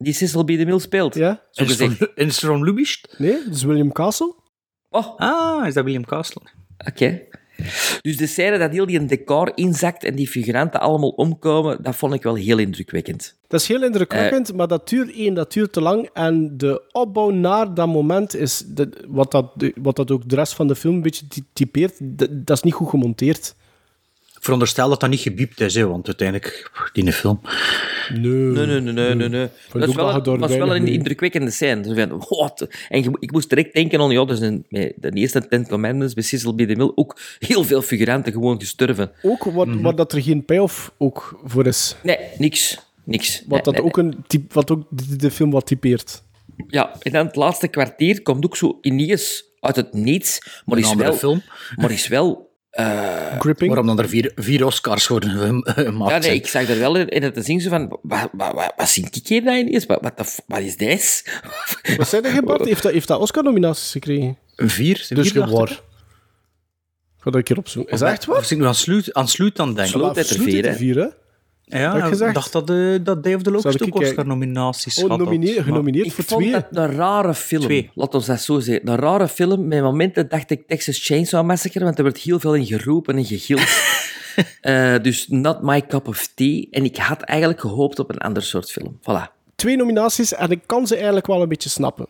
Die 0.03 0.13
Cecil 0.13 0.43
B. 0.43 0.47
DeMille 0.47 0.79
speelt. 0.79 1.15
Ja? 1.15 1.41
Zo 1.51 1.65
gezegd. 1.65 1.99
is 2.15 2.35
het 2.41 2.45
van 2.45 2.63
Lubitsch? 2.63 3.03
Nee, 3.17 3.37
dat 3.45 3.53
is 3.55 3.63
William 3.63 3.91
Castle. 3.91 4.35
Oh, 4.89 5.15
Ah, 5.17 5.67
is 5.67 5.73
dat 5.73 5.83
William 5.83 6.05
Castle? 6.05 6.41
Oké. 6.87 7.21
Dus 8.01 8.17
de 8.17 8.27
scène 8.27 8.57
dat 8.57 8.71
heel 8.71 8.85
die 8.85 8.99
een 8.99 9.07
decor 9.07 9.51
inzakt 9.55 10.03
en 10.03 10.15
die 10.15 10.27
figuranten 10.27 10.79
allemaal 10.79 11.09
omkomen, 11.09 11.83
dat 11.83 11.95
vond 11.95 12.13
ik 12.13 12.23
wel 12.23 12.35
heel 12.35 12.57
indrukwekkend. 12.57 13.35
Dat 13.47 13.61
is 13.61 13.67
heel 13.67 13.83
indrukwekkend, 13.83 14.49
Eh. 14.49 14.55
maar 14.55 14.67
dat 14.67 14.89
duurt 14.89 15.11
één, 15.15 15.33
dat 15.33 15.53
duurt 15.53 15.73
te 15.73 15.81
lang. 15.81 16.09
En 16.13 16.57
de 16.57 16.81
opbouw 16.91 17.29
naar 17.29 17.73
dat 17.73 17.87
moment 17.87 18.35
is, 18.35 18.63
de, 18.67 18.89
wat, 19.07 19.31
dat, 19.31 19.51
wat 19.75 19.95
dat 19.95 20.11
ook 20.11 20.29
de 20.29 20.35
rest 20.35 20.53
van 20.53 20.67
de 20.67 20.75
film 20.75 20.95
een 20.95 21.01
beetje 21.01 21.27
ty- 21.27 21.43
typeert, 21.53 21.93
dat, 22.01 22.29
dat 22.31 22.57
is 22.57 22.63
niet 22.63 22.73
goed 22.73 22.89
gemonteerd. 22.89 23.55
Veronderstel 24.43 24.89
dat 24.89 24.99
dat 24.99 25.09
niet 25.09 25.19
gebiept 25.19 25.59
is, 25.61 25.75
hè, 25.75 25.87
want 25.87 26.05
uiteindelijk, 26.07 26.71
die 26.93 27.11
film. 27.13 27.39
Nee, 28.13 28.21
Nee, 28.31 28.65
nee, 28.65 28.79
nee, 28.81 28.93
nee, 28.93 29.15
nee. 29.15 29.29
nee. 29.29 29.47
Dat 29.73 29.87
is 29.89 29.95
wel, 29.95 30.23
dat 30.23 30.39
was 30.39 30.55
wel 30.55 30.75
een 30.75 30.87
indrukwekkende 30.87 31.51
scène. 31.51 31.95
Van, 32.07 32.17
what? 32.29 32.67
En 32.89 33.03
je- 33.03 33.17
ik 33.19 33.31
moest 33.31 33.49
direct 33.49 33.73
denken 33.73 33.99
aan, 34.01 34.09
ja, 34.11 34.25
een, 34.27 34.65
met 34.69 34.93
de 34.97 35.09
eerste 35.11 35.47
Ten 35.47 35.67
Commandments 35.67 36.13
bij 36.13 36.23
Cecil 36.23 36.53
B. 36.53 36.57
DeMille 36.57 36.91
ook 36.97 37.19
heel 37.39 37.63
veel 37.63 37.81
figuranten 37.81 38.33
gewoon 38.33 38.59
gestorven. 38.59 39.11
Ook 39.21 39.43
waar, 39.43 39.67
Mhm. 39.67 39.81
waar 39.81 39.95
dat 39.95 40.13
er 40.13 40.21
geen 40.21 40.45
payoff 40.45 40.91
ook 40.97 41.41
voor 41.43 41.65
is. 41.67 41.95
Nee, 42.03 42.17
niks. 42.37 42.79
Niks. 43.03 43.39
Wat, 43.47 43.49
Nee, 43.49 43.61
dat 43.61 43.73
nee, 43.73 43.83
ook, 43.83 43.97
een 43.97 44.25
wat 44.51 44.71
ook 44.71 44.83
de, 44.89 45.15
de 45.15 45.31
film 45.31 45.51
wat 45.51 45.65
typeert. 45.65 46.23
Ja, 46.67 46.95
en 47.01 47.11
dan 47.11 47.25
het 47.25 47.35
laatste 47.35 47.67
kwartier 47.67 48.21
komt 48.21 48.45
ook 48.45 48.57
zo 48.57 48.77
ineens 48.81 49.43
uit 49.59 49.75
het 49.75 49.93
niets, 49.93 50.39
maar 50.65 50.77
Een 50.77 50.83
is 50.83 50.93
wel... 50.95 51.13
film. 51.13 51.41
Maar 51.75 51.91
is 51.91 52.07
wel... 52.07 52.51
eh, 52.73 53.39
Gripping. 53.39 53.69
Waarom 53.69 53.87
dan 53.87 53.99
er 53.99 54.09
vier, 54.09 54.31
vier 54.35 54.65
Oscars 54.65 55.07
worden 55.07 55.29
gemaakt 55.65 56.11
ja, 56.11 56.17
nee, 56.17 56.35
ik 56.35 56.47
zag 56.47 56.69
er 56.69 56.79
wel 56.79 56.95
in, 56.95 57.23
het 57.23 57.45
zien 57.45 57.61
zo 57.61 57.69
van, 57.69 57.99
wat, 58.01 58.29
wat, 58.31 58.53
wat, 58.53 58.73
wat 58.75 58.89
zie 58.89 59.07
ik 59.11 59.27
hier 59.27 59.43
nou 59.43 59.57
ineens? 59.57 59.85
Wat, 59.85 59.99
wat, 60.47 60.59
is 60.59 60.77
dit? 60.77 61.23
Wat 61.97 62.07
zei 62.07 62.21
dat, 62.21 62.45
Bart? 62.45 62.65
Heeft 62.65 62.83
dat, 62.83 62.91
heeft 62.91 63.07
dat 63.07 63.19
Oscar-nominaties 63.19 63.91
gekregen? 63.91 64.37
Vier? 64.55 65.05
Dus. 65.09 65.31
Ik 65.31 65.33
ga 67.23 67.31
dat 67.31 67.35
een 67.35 67.43
keer 67.43 67.57
opzoeken. 67.57 67.93
Is 67.93 67.99
dat 67.99 68.09
echt 68.09 68.25
waar? 68.25 68.37
Of 68.37 68.51
ik 68.51 68.57
nu 68.57 68.65
aan 68.65 68.75
Sloot, 68.75 69.13
aan 69.13 69.27
Sloot 69.27 69.59
aan 69.59 69.73
denken. 69.73 69.87
Sloot 69.87 70.15
heeft 70.15 70.29
er 70.29 70.41
vier, 70.75 70.95
hè? 70.95 71.07
Ja, 71.65 72.05
ik 72.05 72.33
dacht 72.33 72.51
dat, 72.51 72.69
eh, 72.69 72.95
dat 73.03 73.23
Dave 73.23 73.35
of 73.35 73.41
the 73.41 73.51
Locust 73.51 73.81
ook? 73.83 73.95
Oscar-nominaties 73.95 75.03
Oh, 75.03 75.09
had. 75.09 75.17
Maar- 75.19 75.27
genomineerd 75.63 76.05
Ik 76.05 76.11
voor 76.13 76.23
vond 76.23 76.41
twee. 76.41 76.53
dat 76.53 76.65
een 76.71 76.91
rare 76.91 77.33
film. 77.33 77.61
Twee. 77.61 77.89
Laat 77.93 78.15
ons 78.15 78.25
dat 78.25 78.41
zo 78.41 78.59
zeggen. 78.59 78.89
Een 78.89 78.95
rare 78.95 79.27
film. 79.27 79.67
Met 79.67 79.81
momenten 79.81 80.29
dacht 80.29 80.51
ik 80.51 80.67
Texas 80.67 81.05
Chainsaw 81.05 81.45
Massacre, 81.45 81.83
want 81.83 81.97
er 81.97 82.03
werd 82.03 82.17
heel 82.17 82.39
veel 82.39 82.55
in 82.55 82.65
geroepen 82.65 83.17
en 83.17 83.25
gegild. 83.25 83.61
Eh, 84.61 84.95
dus 85.01 85.27
not 85.27 85.61
my 85.61 85.85
cup 85.85 86.07
of 86.07 86.27
tea. 86.35 86.65
En 86.71 86.83
ik 86.83 86.97
had 86.97 87.21
eigenlijk 87.21 87.59
gehoopt 87.59 87.99
op 87.99 88.09
een 88.09 88.17
ander 88.17 88.43
soort 88.43 88.71
film. 88.71 88.99
Voilà. 88.99 89.31
Twee 89.55 89.75
nominaties 89.75 90.33
en 90.33 90.51
ik 90.51 90.59
kan 90.65 90.87
ze 90.87 90.95
eigenlijk 90.95 91.27
wel 91.27 91.41
een 91.41 91.47
beetje 91.49 91.69
snappen. 91.69 92.07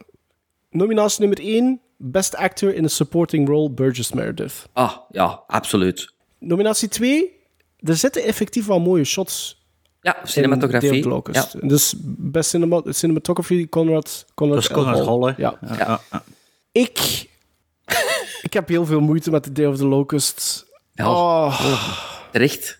Nominatie 0.69 1.19
nummer 1.19 1.39
1, 1.39 1.79
Best 1.97 2.35
Actor 2.35 2.73
in 2.73 2.83
a 2.83 2.87
Supporting 2.87 3.47
Role, 3.47 3.71
Burgess 3.71 4.11
Meredith. 4.13 4.69
Ah, 4.73 4.97
ja, 5.11 5.43
absoluut. 5.47 6.13
Nominatie 6.39 6.87
2, 6.87 7.31
er 7.83 7.95
zitten 7.95 8.23
effectief 8.23 8.65
wel 8.65 8.79
mooie 8.79 9.03
shots. 9.03 9.61
Ja, 10.01 10.21
in 10.21 10.27
cinematografie. 10.27 11.09
Ja. 11.31 11.47
Dus 11.61 11.93
best 12.05 12.49
cinema 12.49 12.81
cinematography, 12.85 13.69
Conrad, 13.69 14.25
Conrad, 14.33 14.57
is 14.57 14.69
Conrad. 14.69 15.05
Hall? 15.05 15.33
Ja. 15.37 15.57
Ja, 15.61 15.75
ja, 15.77 16.01
ja. 16.11 16.23
Ik, 16.71 17.27
ik 18.47 18.53
heb 18.53 18.67
heel 18.67 18.85
veel 18.85 18.99
moeite 18.99 19.31
met 19.31 19.43
The 19.43 19.51
Day 19.51 19.65
of 19.65 19.77
the 19.77 19.85
Locust. 19.85 20.65
Ja. 20.93 21.11
Oh. 21.11 21.61
Terecht. 22.31 22.79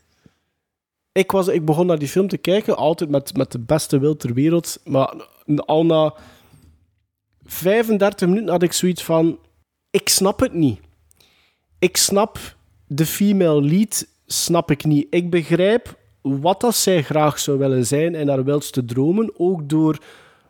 ik, 1.12 1.32
was, 1.32 1.48
ik 1.48 1.66
begon 1.66 1.86
naar 1.86 2.00
die 2.00 2.08
film 2.08 2.28
te 2.28 2.38
kijken, 2.38 2.78
altijd 2.78 3.10
met, 3.10 3.38
met 3.38 3.52
de 3.52 3.60
beste 3.60 4.00
wil 4.00 4.16
ter 4.16 4.34
wereld. 4.34 4.80
Maar 4.84 5.14
al 5.66 5.86
na 5.86 6.14
35 7.44 8.28
minuten 8.28 8.50
had 8.50 8.64
ik 8.64 8.74
zoiets 8.74 9.04
van: 9.04 9.40
ik 9.90 10.10
snap 10.10 10.40
het 10.40 10.54
niet. 10.54 10.80
Ik 11.80 11.98
snap 11.98 12.38
de 12.88 13.06
female 13.06 13.62
lead, 13.62 14.08
snap 14.26 14.72
ik 14.72 14.86
niet. 14.86 15.08
Ik 15.10 15.30
begrijp 15.30 15.98
wat 16.22 16.62
dat 16.62 16.76
zij 16.76 17.04
graag 17.04 17.40
zou 17.40 17.58
willen 17.58 17.86
zijn 17.86 18.16
en 18.16 18.28
haar 18.28 18.44
wildste 18.44 18.86
dromen, 18.86 19.34
ook 19.38 19.70
door 19.70 19.98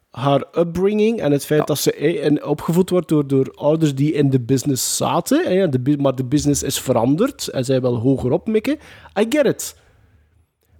haar 0.09 0.43
upbringing 0.57 1.19
en 1.19 1.31
het 1.31 1.45
feit 1.45 1.67
dat 1.67 1.77
ze 1.77 1.93
eh, 1.93 2.49
opgevoed 2.49 2.89
wordt 2.89 3.07
door, 3.07 3.27
door 3.27 3.53
ouders 3.55 3.95
die 3.95 4.13
in 4.13 4.29
de 4.29 4.39
business 4.39 4.97
zaten. 4.97 5.71
de, 5.71 5.97
maar 5.97 6.15
de 6.15 6.25
business 6.25 6.63
is 6.63 6.79
veranderd 6.79 7.47
en 7.47 7.65
zij 7.65 7.81
wil 7.81 7.95
hoger 7.95 8.31
opmikken. 8.31 8.77
I 9.19 9.25
get 9.29 9.45
it. 9.45 9.81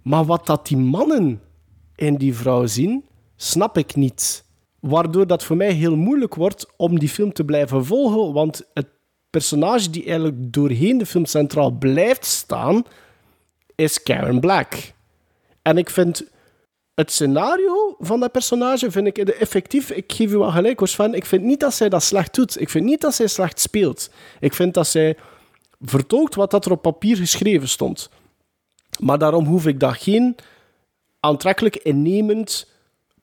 Maar 0.02 0.24
wat 0.24 0.46
dat 0.46 0.66
die 0.66 0.76
mannen 0.76 1.40
in 1.96 2.16
die 2.16 2.34
vrouw 2.34 2.66
zien, 2.66 3.04
snap 3.36 3.78
ik 3.78 3.94
niet. 3.94 4.44
Waardoor 4.80 5.26
dat 5.26 5.44
voor 5.44 5.56
mij 5.56 5.72
heel 5.72 5.96
moeilijk 5.96 6.34
wordt 6.34 6.66
om 6.76 6.98
die 6.98 7.08
film 7.08 7.32
te 7.32 7.44
blijven 7.44 7.84
volgen, 7.84 8.32
want 8.32 8.70
het 8.74 8.88
personage 9.34 9.90
die 9.90 10.04
eigenlijk 10.04 10.52
doorheen 10.52 10.98
de 10.98 11.06
film 11.06 11.24
centraal 11.24 11.70
blijft 11.70 12.24
staan, 12.24 12.84
is 13.74 14.02
Karen 14.02 14.40
Black. 14.40 14.92
En 15.62 15.78
ik 15.78 15.90
vind 15.90 16.24
het 16.94 17.10
scenario 17.10 17.96
van 17.98 18.20
dat 18.20 18.32
personage 18.32 18.90
vind 18.90 19.06
ik 19.06 19.18
effectief. 19.18 19.90
Ik 19.90 20.12
geef 20.12 20.30
u 20.32 20.36
wel 20.36 20.50
gelijk, 20.50 20.78
hoor, 20.78 20.88
Sven. 20.88 21.14
Ik 21.14 21.24
vind 21.24 21.42
niet 21.42 21.60
dat 21.60 21.74
zij 21.74 21.88
dat 21.88 22.02
slecht 22.02 22.34
doet. 22.34 22.60
Ik 22.60 22.68
vind 22.70 22.84
niet 22.84 23.00
dat 23.00 23.14
zij 23.14 23.26
slecht 23.26 23.60
speelt. 23.60 24.10
Ik 24.40 24.54
vind 24.54 24.74
dat 24.74 24.86
zij 24.86 25.16
vertolkt 25.80 26.34
wat 26.34 26.50
dat 26.50 26.64
er 26.64 26.72
op 26.72 26.82
papier 26.82 27.16
geschreven 27.16 27.68
stond. 27.68 28.10
Maar 29.00 29.18
daarom 29.18 29.44
hoef 29.46 29.66
ik 29.66 29.80
dat 29.80 29.96
geen 29.96 30.36
aantrekkelijk 31.20 31.76
innemend 31.76 32.70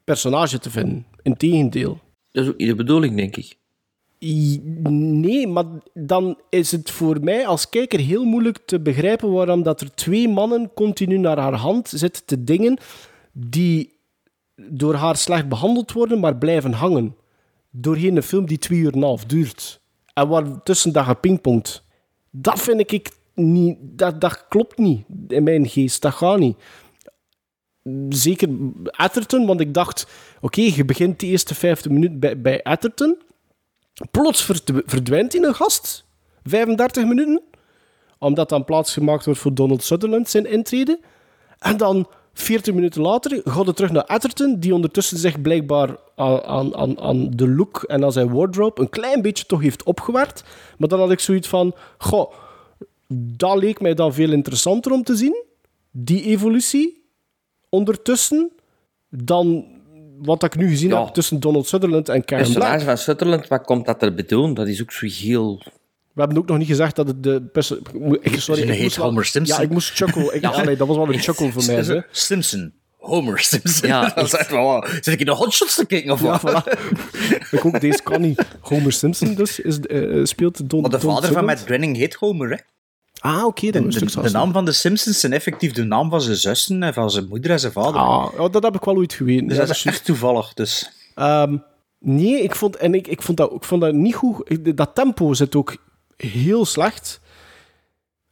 personage 0.03 0.59
te 0.59 0.69
vinden. 0.69 1.05
Integendeel. 1.21 1.99
Dat 2.31 2.43
is 2.43 2.49
ook 2.49 2.57
niet 2.57 2.67
de 2.67 2.75
bedoeling, 2.75 3.15
denk 3.15 3.38
ik. 3.38 3.59
Nee, 4.23 5.48
maar 5.48 5.65
dan 5.93 6.38
is 6.49 6.72
het 6.72 6.91
voor 6.91 7.18
mij 7.22 7.48
als 7.48 7.69
kijker 7.69 7.99
heel 7.99 8.23
moeilijk 8.23 8.60
te 8.65 8.80
begrijpen 8.80 9.31
waarom 9.31 9.64
dat 9.64 9.81
er 9.81 9.93
twee 9.93 10.30
mannen 10.30 10.73
continu 10.73 11.18
naar 11.18 11.38
haar 11.38 11.53
hand 11.53 11.89
zitten 11.95 12.26
te 12.26 12.43
dingen 12.43 12.77
die 13.31 13.93
door 14.56 14.93
haar 14.93 15.18
slecht 15.18 15.49
behandeld 15.49 15.91
worden, 15.91 16.19
maar 16.19 16.38
blijven 16.38 16.72
hangen. 16.72 17.15
Doorheen 17.69 18.15
een 18.15 18.23
film 18.23 18.45
die 18.45 18.57
twee 18.57 18.80
uur 18.80 18.91
en 18.91 18.98
een 18.98 19.03
half 19.03 19.26
duurt. 19.26 19.81
En 20.14 20.27
waar 20.27 20.64
tussen 20.64 20.93
dat 20.93 21.06
gepingpongt. 21.06 21.84
Dat 22.30 22.60
vind 22.61 22.91
ik 22.91 23.11
niet... 23.34 23.77
Dat, 23.81 24.22
dat 24.22 24.48
klopt 24.48 24.77
niet 24.77 25.06
in 25.27 25.43
mijn 25.43 25.68
geest. 25.68 26.02
Dat 26.02 26.14
gaat 26.14 26.39
niet. 26.39 26.57
Zeker 28.10 28.49
Atherton, 28.85 29.45
want 29.45 29.60
ik 29.60 29.73
dacht... 29.73 30.07
Oké, 30.41 30.61
je 30.61 30.85
begint 30.85 31.19
de 31.19 31.27
eerste 31.27 31.56
50 31.56 31.91
minuten 31.91 32.19
bij, 32.19 32.41
bij 32.41 32.64
Atherton. 32.64 33.18
Plots 34.11 34.44
verdw- 34.44 34.82
verdwijnt 34.86 35.34
hij 35.34 35.41
een 35.41 35.56
gast. 35.56 36.06
35 36.44 37.06
minuten. 37.06 37.41
Omdat 38.18 38.49
dan 38.49 38.65
plaats 38.65 38.94
gemaakt 38.94 39.26
wordt 39.26 39.40
voor 39.40 39.53
Donald 39.53 39.84
Sutherland 39.84 40.30
zijn 40.30 40.45
intrede. 40.45 40.99
En 41.60 41.78
dan 41.78 42.07
40 42.34 42.73
minuten 42.73 43.02
later 43.02 43.41
gaat 43.44 43.65
het 43.65 43.76
terug 43.76 43.91
naar 43.91 44.06
Atherton, 44.06 44.60
die 44.60 44.73
ondertussen 44.73 45.18
zich 45.18 45.41
blijkbaar 45.41 45.98
aan, 46.15 46.76
aan, 46.76 46.99
aan 46.99 47.30
de 47.30 47.49
look 47.49 47.84
en 47.84 48.03
aan 48.03 48.11
zijn 48.11 48.34
wardrobe 48.34 48.82
een 48.82 48.90
klein 48.90 49.22
beetje 49.22 49.45
toch 49.45 49.61
heeft 49.61 49.84
opgewerkt. 49.84 50.44
Maar 50.78 50.88
dan 50.88 50.99
had 50.99 51.11
ik 51.11 51.19
zoiets 51.19 51.48
van, 51.48 51.76
goh, 51.98 52.34
dat 53.14 53.57
leek 53.57 53.82
mij 53.82 53.94
dan 53.94 54.14
veel 54.14 54.32
interessanter 54.32 54.91
om 54.91 55.03
te 55.03 55.15
zien, 55.15 55.44
die 55.91 56.23
evolutie 56.23 57.03
ondertussen, 57.69 58.52
dan 59.10 59.65
wat 60.22 60.43
ik 60.43 60.56
nu 60.56 60.69
gezien 60.69 60.89
Ja. 60.89 61.03
heb 61.03 61.14
tussen 61.14 61.39
Donald 61.39 61.68
Sutherland 61.68 62.10
en 62.10 62.26
Karen 62.26 62.45
Black. 62.45 62.57
personage 62.57 62.85
van 62.85 62.98
Sutherland, 62.98 63.48
wat 63.48 63.61
komt 63.65 63.85
dat 63.85 64.02
er 64.02 64.14
bedoelen? 64.14 64.53
Dat 64.53 64.68
is 64.68 64.81
ook 64.81 64.91
zo 64.91 65.06
heel... 65.07 65.61
We 66.14 66.19
hebben 66.22 66.38
ook 66.38 66.48
nog 66.48 66.57
niet 66.57 66.68
gezegd 66.68 66.95
dat 66.95 67.07
het 67.07 67.23
de 67.23 67.41
perso- 67.41 67.76
ik- 68.22 68.39
Sorry, 68.39 68.61
ik 68.61 68.69
heet 68.69 68.81
moest 68.81 68.95
wel- 68.95 69.06
Homer 69.06 69.26
Simpson. 69.26 69.57
Ja, 69.57 69.64
ik 69.64 69.69
moest 69.69 69.89
chuckle. 69.95 70.34
Ik, 70.34 70.43
allee, 70.56 70.76
dat 70.76 70.88
was 70.88 70.98
wel 70.98 71.14
een 71.14 71.19
chuckle 71.19 71.52
voor 71.52 71.65
mij. 71.73 71.76
Hè. 71.76 71.99
Simpson. 72.11 72.73
Homer 72.98 73.39
Simpson. 73.39 73.88
Ja, 73.89 74.10
dat 74.15 74.26
is 74.26 74.34
echt 74.34 74.52
wel. 74.52 74.85
Zit 74.88 75.07
ik 75.07 75.19
in 75.19 75.26
de 75.26 75.31
hotshots 75.31 75.76
te 75.76 75.85
kijken 75.85 76.11
of 76.11 76.22
Ja, 76.22 76.39
wat? 76.41 76.64
voilà. 76.64 76.80
ik 77.52 77.65
ook, 77.65 77.80
deze 77.81 78.03
kan 78.03 78.22
niet. 78.22 78.45
Homer 78.60 78.91
Simpson 78.91 79.34
dus 79.35 79.60
is, 79.60 79.80
eh, 79.80 80.23
speelt 80.23 80.69
Don 80.69 80.81
Maar 80.81 80.89
de 80.89 80.98
Don 80.98 81.14
vader 81.15 81.31
van. 81.31 81.45
Matt 81.45 81.64
Groening 81.64 81.98
heet 81.98 82.14
Homer, 82.14 82.49
hè? 82.49 82.56
Ah, 83.22 83.45
oké, 83.45 83.69
dan 83.72 83.89
De, 83.89 84.30
naam 84.31 84.52
van 84.53 84.65
de 84.65 84.72
Simpsons 84.72 85.19
zijn 85.19 85.34
effectief 85.34 85.72
de 85.72 85.84
naam 85.84 86.10
van 86.10 86.22
zijn 86.22 86.35
zussen 86.35 86.84
en 86.84 86.93
van 86.93 87.10
zijn 87.11 87.27
moeder 87.27 87.52
en 87.52 87.60
zijn 87.60 87.72
vader. 87.72 88.02
Ah, 88.02 88.52
dat 88.52 88.64
heb 88.64 88.76
ik 88.76 88.84
wel 88.84 88.95
ooit 88.95 89.14
geweten. 89.14 89.48
dus 89.48 89.57
Ja, 89.57 89.65
dat 89.65 89.76
is 89.76 89.85
echt 89.85 90.06
toevallig. 90.06 90.53
Dus. 90.53 90.91
Ehm, 91.15 91.57
nee, 91.99 92.41
ik 92.41 92.56
vond, 92.56 92.76
en 92.76 92.93
ik, 92.93 93.07
ik, 93.07 93.22
vond 93.22 93.38
dat, 93.38 93.52
ik 93.53 93.64
vond 93.64 93.81
dat 93.81 93.93
niet 93.93 94.15
goed. 94.15 94.60
Dat 94.77 94.95
tempo 94.95 95.34
zit 95.34 95.56
ook 95.56 95.76
heel 96.18 96.65
slecht. 96.65 97.19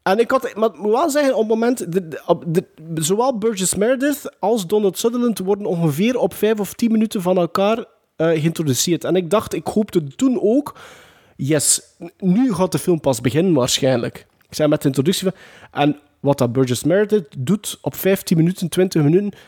En 0.03 0.19
ik 0.19 0.31
had, 0.31 0.55
maar 0.55 0.69
ik 0.69 0.77
moet 0.77 0.91
wel 0.91 1.09
zeggen, 1.09 1.33
op 1.33 1.39
het 1.39 1.49
moment, 1.49 1.91
de, 1.91 2.07
de- 2.07 2.21
op 2.25 2.43
de- 2.47 2.65
zowel 2.95 3.37
Burgess 3.37 3.75
Meredith 3.75 4.35
als 4.39 4.67
Donald 4.67 4.97
Sutherland 4.97 5.39
worden 5.39 5.65
ongeveer 5.65 6.17
op 6.17 6.33
vijf 6.33 6.59
of 6.59 6.73
tien 6.73 6.91
minuten 6.91 7.21
van 7.21 7.37
elkaar 7.37 7.77
eh, 8.15 8.27
geïntroduceerd. 8.27 9.03
En 9.03 9.15
ik 9.15 9.29
dacht, 9.29 9.53
ik 9.53 9.67
hoopte 9.67 10.03
toen 10.15 10.39
ook, 10.41 10.75
yes, 11.35 11.81
nu 12.17 12.53
gaat 12.53 12.71
de 12.71 12.79
film 12.79 12.99
pas 12.99 13.21
beginnen 13.21 13.53
waarschijnlijk. 13.53 14.27
Ik 14.49 14.55
zei 14.55 14.69
met 14.69 14.81
de 14.81 14.87
introductie 14.87 15.23
van, 15.23 15.39
en 15.71 15.99
wat 16.19 16.37
dat 16.37 16.51
Burgess 16.51 16.83
Meredith 16.83 17.27
doet 17.37 17.77
op 17.81 17.95
15 17.95 18.37
minuten, 18.37 18.69
20 18.69 19.03
minuten, 19.03 19.39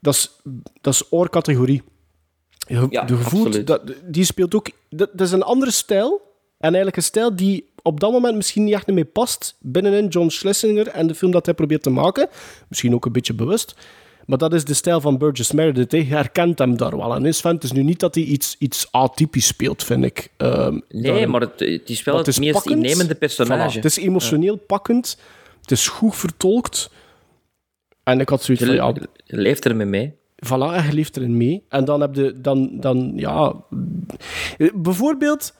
dat 0.00 0.14
is, 0.14 0.30
dat 0.80 0.94
is 0.94 1.02
oorcategorie. 1.10 1.82
Je, 2.66 2.86
Ja, 2.90 3.04
de 3.04 3.16
gevoel, 3.16 3.64
dat, 3.64 3.82
die 4.04 4.24
speelt 4.24 4.54
ook... 4.54 4.70
Dat, 4.88 5.10
dat 5.12 5.26
is 5.26 5.32
een 5.32 5.42
andere 5.42 5.70
stijl. 5.70 6.28
En 6.58 6.68
eigenlijk 6.68 6.96
een 6.96 7.02
stijl 7.02 7.36
die 7.36 7.70
op 7.82 8.00
dat 8.00 8.12
moment 8.12 8.36
misschien 8.36 8.64
niet 8.64 8.74
echt 8.74 8.86
mee 8.86 9.04
past 9.04 9.56
binnenin 9.60 10.08
John 10.08 10.28
Schlesinger 10.28 10.88
en 10.88 11.06
de 11.06 11.14
film 11.14 11.30
dat 11.30 11.44
hij 11.44 11.54
probeert 11.54 11.82
te 11.82 11.90
maken. 11.90 12.28
Misschien 12.68 12.94
ook 12.94 13.04
een 13.04 13.12
beetje 13.12 13.34
bewust. 13.34 13.74
Maar 14.30 14.38
dat 14.38 14.52
is 14.54 14.64
de 14.64 14.74
stijl 14.74 15.00
van 15.00 15.18
Burgess 15.18 15.52
Meredith. 15.52 15.92
hè. 15.92 15.98
Je 15.98 16.04
herkent 16.04 16.58
hem 16.58 16.76
daar 16.76 16.96
wel 16.96 17.14
aan. 17.14 17.32
Sven. 17.32 17.54
Het 17.54 17.64
is 17.64 17.72
nu 17.72 17.82
niet 17.82 18.00
dat 18.00 18.14
hij 18.14 18.24
iets, 18.24 18.56
iets 18.58 18.88
atypisch 18.90 19.46
speelt, 19.46 19.84
vind 19.84 20.04
ik. 20.04 20.28
Ehm, 20.36 20.78
Nee, 20.88 21.26
maar 21.26 21.40
het, 21.40 21.60
het 21.60 21.90
is 21.90 22.04
wel 22.04 22.16
het, 22.16 22.38
meest 22.38 22.52
pakkend. 22.52 22.74
innemende 22.74 23.14
personage. 23.14 23.70
Voilà. 23.70 23.74
Het 23.74 23.84
is 23.84 23.96
emotioneel 23.96 24.56
pakkend. 24.56 25.18
Het 25.60 25.70
is 25.70 25.88
goed 25.88 26.16
vertolkt. 26.16 26.90
En 28.02 28.20
ik 28.20 28.28
had 28.28 28.42
zoiets 28.42 28.64
Je, 28.64 28.76
van, 28.76 28.94
ja, 28.94 28.94
leeft 29.26 29.64
er 29.64 29.76
mee 29.76 29.86
mee. 29.86 30.14
Voilà, 30.46 30.74
en 30.74 30.84
je 30.86 30.92
leeft 30.92 31.16
erin 31.16 31.36
mee. 31.36 31.64
En 31.68 31.84
dan 31.84 32.00
heb 32.00 32.14
je, 32.14 32.40
dan, 32.40 32.80
dan 32.80 33.12
ja... 33.16 33.54
Bijvoorbeeld, 34.74 35.54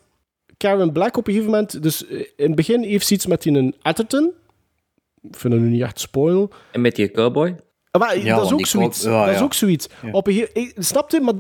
Karen 0.56 0.92
Black 0.92 1.16
op 1.16 1.26
een 1.26 1.32
gegeven 1.32 1.52
moment... 1.52 1.82
Dus 1.82 2.06
eh, 2.06 2.18
in 2.18 2.47
het 2.47 2.55
begin 2.55 2.82
heeft 2.82 3.06
ze 3.06 3.14
iets 3.14 3.26
met 3.26 3.42
die 3.42 3.52
een 3.52 3.74
Atherton. 3.82 4.32
Ik 5.22 5.36
vind 5.36 5.52
het 5.52 5.62
nu 5.62 5.68
niet 5.68 5.82
echt 5.82 6.01
spoil. 6.01 6.51
En 6.72 6.80
met 6.80 6.97
die 6.97 7.10
cowboy. 7.10 7.56
Maar 7.99 8.19
Ja, 8.19 8.37
dat 8.37 8.45
is 8.45 8.53
ook 8.53 8.67
zoiets. 8.67 9.03
ja, 9.03 9.27
dat 9.27 9.35
is 9.35 9.41
ook 9.43 9.55
zoiets. 9.55 9.89
Op 10.12 10.27
een 10.27 10.49
snap 10.79 11.11
je? 11.11 11.21
Maar 11.21 11.35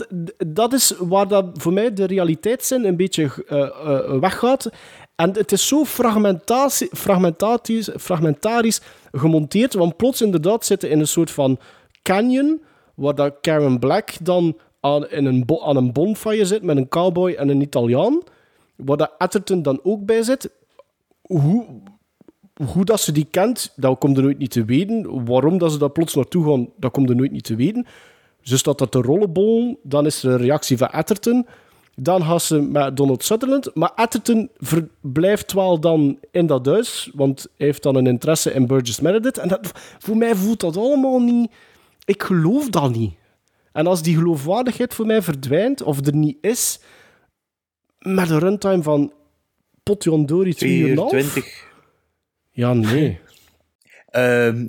dat 0.46 0.72
is 0.72 0.94
waar 0.98 1.28
dat 1.28 1.46
voor 1.52 1.72
mij 1.72 1.92
de 1.92 2.04
realiteitszin 2.04 2.84
een 2.84 2.96
beetje 2.96 3.30
eh, 3.48 3.60
eh, 3.62 4.20
weggaat. 4.20 4.70
En 5.16 5.32
het 5.32 5.52
is 5.52 5.68
zo 5.68 5.84
fragmentatie- 5.84 6.88
fragmentatisch, 6.92 7.90
fragmentarisch 7.98 8.80
gemonteerd. 9.12 9.74
Want 9.74 9.96
plots 9.96 10.20
inderdaad 10.22 10.64
zitten 10.64 10.90
in 10.90 10.98
een 11.00 11.06
soort 11.06 11.30
van 11.30 11.58
canyon, 12.02 12.62
waar 12.94 13.14
dat 13.14 13.34
Karen 13.40 13.78
Black 13.78 14.10
dan 14.22 14.56
aan, 14.80 15.08
in 15.08 15.24
een 15.24 15.44
aan 15.62 15.76
een 15.76 15.92
bonfire 15.92 16.44
zit 16.44 16.62
met 16.62 16.76
een 16.76 16.88
cowboy 16.88 17.32
en 17.32 17.48
een 17.48 17.60
Italiaan. 17.60 18.22
Waar 18.76 18.96
dat 18.96 19.12
Atherton 19.18 19.62
dan 19.62 19.80
ook 19.82 20.04
bij 20.04 20.22
zit. 20.22 20.50
Hoe, 21.22 21.66
hoe 22.66 22.84
dat 22.84 23.00
ze 23.00 23.12
die 23.12 23.26
kent, 23.30 23.72
dat 23.76 23.98
komt 23.98 24.16
er 24.16 24.22
nooit 24.22 24.38
niet 24.38 24.50
te 24.50 24.64
weten. 24.64 25.24
Waarom 25.24 25.58
dat 25.58 25.72
ze 25.72 25.78
daar 25.78 25.90
plots 25.90 26.14
naartoe 26.14 26.44
gaan, 26.44 26.68
dat 26.76 26.92
komt 26.92 27.10
er 27.10 27.16
nooit 27.16 27.32
niet 27.32 27.44
te 27.44 27.54
weten. 27.54 27.86
Ze 28.40 28.58
staat 28.58 28.78
dat 28.78 28.90
te 28.90 29.00
rollenbollen, 29.00 29.78
dan 29.82 30.06
is 30.06 30.22
er 30.22 30.30
een 30.30 30.38
reactie 30.38 30.76
van 30.76 30.90
Atherton. 30.90 31.46
Dan 31.94 32.22
gaat 32.24 32.42
ze 32.42 32.60
met 32.60 32.96
Donald 32.96 33.24
Sutherland. 33.24 33.74
Maar 33.74 33.92
Atherton 33.92 34.50
verblijft 34.58 35.52
wel 35.52 35.80
dan 35.80 36.18
in 36.30 36.46
dat 36.46 36.66
huis, 36.66 37.10
want 37.14 37.46
hij 37.56 37.66
heeft 37.66 37.82
dan 37.82 37.94
een 37.94 38.06
interesse 38.06 38.52
in 38.52 38.66
Burgess 38.66 39.00
Meredith. 39.00 39.38
En 39.38 39.48
dat, 39.48 39.70
voor 39.98 40.16
mij 40.16 40.34
voelt 40.34 40.60
dat 40.60 40.76
allemaal 40.76 41.20
niet... 41.20 41.50
Ik 42.04 42.22
geloof 42.22 42.68
dat 42.68 42.96
niet. 42.96 43.14
En 43.72 43.86
als 43.86 44.02
die 44.02 44.16
geloofwaardigheid 44.16 44.94
voor 44.94 45.06
mij 45.06 45.22
verdwijnt, 45.22 45.82
of 45.82 46.06
er 46.06 46.14
niet 46.14 46.36
is, 46.40 46.80
met 47.98 48.30
een 48.30 48.38
runtime 48.38 48.82
van 48.82 49.12
Potjondori 49.82 50.54
2 50.54 50.78
uur 50.78 50.84
en 50.84 50.90
een 50.90 50.98
half? 50.98 51.10
20. 51.10 51.68
Ja, 52.60 52.72
nee. 52.72 53.20
Ehm, 54.10 54.68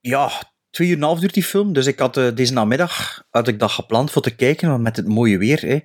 ja, 0.00 0.30
twee 0.70 0.88
uur 0.88 0.94
en 0.94 1.00
een 1.00 1.06
half 1.06 1.20
duurt 1.20 1.34
die 1.34 1.42
film. 1.42 1.72
Dus 1.72 1.86
ik 1.86 1.98
had 1.98 2.16
eh, 2.16 2.34
deze 2.34 2.52
namiddag 2.52 3.24
had 3.30 3.48
ik 3.48 3.58
dat 3.58 3.70
gepland 3.70 4.10
voor 4.10 4.22
te 4.22 4.34
kijken, 4.34 4.82
met 4.82 4.96
het 4.96 5.06
mooie 5.06 5.38
weer. 5.38 5.60
Hè. 5.60 5.78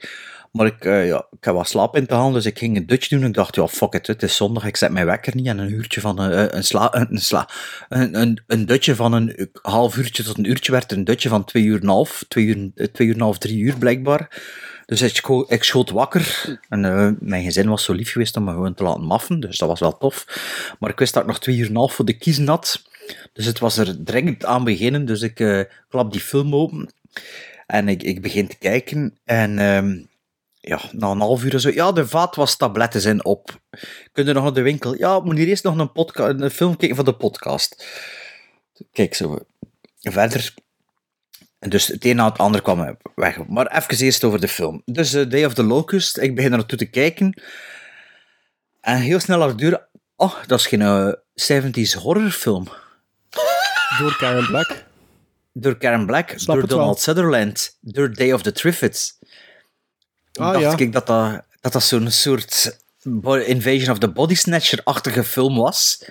Maar 0.51 0.65
ik, 0.65 0.85
eh, 0.85 1.07
ja, 1.07 1.27
ik 1.31 1.43
heb 1.43 1.53
wat 1.53 1.67
slaap 1.67 1.95
in 1.95 2.05
te 2.05 2.13
halen, 2.13 2.33
dus 2.33 2.45
ik 2.45 2.57
ging 2.57 2.77
een 2.77 2.85
Dutch 2.85 3.07
doen. 3.07 3.23
Ik 3.23 3.33
dacht, 3.33 3.55
ja, 3.55 3.67
fuck 3.67 3.93
it, 3.93 4.07
het 4.07 4.23
is 4.23 4.35
zondag, 4.35 4.65
ik 4.65 4.77
zet 4.77 4.91
mijn 4.91 5.05
wekker 5.05 5.35
niet. 5.35 5.47
En 5.47 5.57
een 5.57 5.71
uurtje 5.71 6.01
van 6.01 6.21
eh, 6.21 6.45
een, 6.47 6.63
sla, 6.63 6.95
een, 6.95 7.17
sla, 7.17 7.49
een, 7.89 8.21
een, 8.21 8.43
een 8.47 8.65
dutje 8.65 8.95
van 8.95 9.13
een 9.13 9.49
half 9.61 9.97
uurtje 9.97 10.23
tot 10.23 10.37
een 10.37 10.49
uurtje 10.49 10.71
werd 10.71 10.91
een 10.91 11.03
dutje 11.03 11.29
van 11.29 11.43
twee 11.43 11.63
uur 11.63 11.75
en 11.75 11.81
een 11.81 11.89
half. 11.89 12.25
Twee 12.27 12.45
uur, 12.45 12.91
twee 12.91 13.07
uur 13.07 13.13
en 13.13 13.19
een 13.19 13.25
half, 13.25 13.37
drie 13.37 13.59
uur 13.59 13.77
blijkbaar. 13.77 14.41
Dus 14.87 15.01
ik, 15.01 15.27
ik 15.47 15.63
schoot 15.63 15.89
wakker. 15.89 16.57
En 16.69 16.85
eh, 16.85 17.09
mijn 17.19 17.43
gezin 17.43 17.69
was 17.69 17.83
zo 17.83 17.93
lief 17.93 18.11
geweest 18.11 18.37
om 18.37 18.43
me 18.43 18.51
gewoon 18.51 18.73
te 18.73 18.83
laten 18.83 19.03
maffen. 19.03 19.39
Dus 19.39 19.57
dat 19.57 19.67
was 19.67 19.79
wel 19.79 19.97
tof. 19.97 20.25
Maar 20.79 20.89
ik 20.89 20.99
wist 20.99 21.13
dat 21.13 21.21
ik 21.23 21.27
nog 21.27 21.39
twee 21.39 21.55
uur 21.57 21.63
en 21.63 21.69
een 21.69 21.75
half 21.75 21.93
voor 21.93 22.05
de 22.05 22.17
kiezen 22.17 22.47
had. 22.47 22.83
Dus 23.33 23.45
het 23.45 23.59
was 23.59 23.77
er 23.77 24.03
dringend 24.03 24.45
aan 24.45 24.63
beginnen. 24.63 25.05
Dus 25.05 25.21
ik 25.21 25.39
eh, 25.39 25.61
klap 25.89 26.11
die 26.11 26.21
film 26.21 26.55
open. 26.55 26.93
En 27.65 27.87
ik, 27.87 28.03
ik 28.03 28.21
begin 28.21 28.47
te 28.47 28.57
kijken. 28.57 29.17
En 29.23 29.59
ehm, 29.59 29.97
ja, 30.59 30.79
na 30.91 31.11
een 31.11 31.19
half 31.19 31.43
uur 31.43 31.59
zo. 31.59 31.69
Ja, 31.69 31.91
de 31.91 32.07
vaat 32.07 32.35
was 32.35 32.57
tabletten 32.57 33.01
zijn 33.01 33.25
op. 33.25 33.59
Kun 34.11 34.25
je 34.25 34.33
nog 34.33 34.43
naar 34.43 34.53
de 34.53 34.61
winkel? 34.61 34.95
Ja, 34.95 35.19
moet 35.19 35.37
hier 35.37 35.47
eerst 35.47 35.63
nog 35.63 35.77
een, 35.77 36.41
een 36.43 36.51
film 36.51 36.77
kijken 36.77 36.95
van 36.95 37.05
de 37.05 37.15
podcast. 37.15 37.85
Kijk 38.91 39.13
zo. 39.13 39.39
Verder. 39.99 40.53
Dus 41.59 41.87
het 41.87 42.05
een 42.05 42.15
na 42.15 42.29
het 42.29 42.37
ander 42.37 42.61
kwam 42.61 42.97
weg. 43.15 43.47
Maar 43.47 43.67
even 43.67 44.05
eerst 44.05 44.23
over 44.23 44.39
de 44.39 44.47
film. 44.47 44.81
Dus 44.85 45.13
eh, 45.13 45.29
Day 45.29 45.45
of 45.45 45.53
the 45.53 45.63
Locust, 45.63 46.17
ik 46.17 46.35
begin 46.35 46.51
er 46.51 46.57
naartoe 46.57 46.77
te 46.77 46.85
kijken. 46.85 47.41
En 48.81 48.97
heel 48.97 49.19
snel 49.19 49.37
naar 49.37 49.47
de 49.47 49.55
deur. 49.55 49.87
Oh, 50.15 50.33
dat 50.45 50.59
is 50.59 50.67
geen 50.67 50.81
eh, 50.81 51.11
70s 51.53 52.01
horrorfilm. 52.01 52.67
Door 53.99 54.17
Karen 54.17 54.47
Black. 54.47 54.85
Door 55.53 55.77
Karen 55.77 56.05
Black, 56.05 56.33
Snap 56.35 56.55
door 56.55 56.67
wel. 56.67 56.77
Donald 56.77 56.99
Sutherland, 56.99 57.77
door 57.81 58.13
Day 58.13 58.31
of 58.31 58.41
the 58.41 58.51
Triffids. 58.51 59.19
Ah, 60.33 60.51
dacht 60.51 60.79
ja. 60.79 60.85
ik 60.85 60.93
dat 60.93 61.07
dat, 61.07 61.43
dat, 61.61 61.73
dat 61.73 61.83
zo'n 61.83 62.11
soort 62.11 62.79
Invasion 63.45 63.91
of 63.91 63.97
the 63.97 64.11
Body 64.11 64.35
Snatcher-achtige 64.35 65.23
film 65.23 65.55
was. 65.55 66.09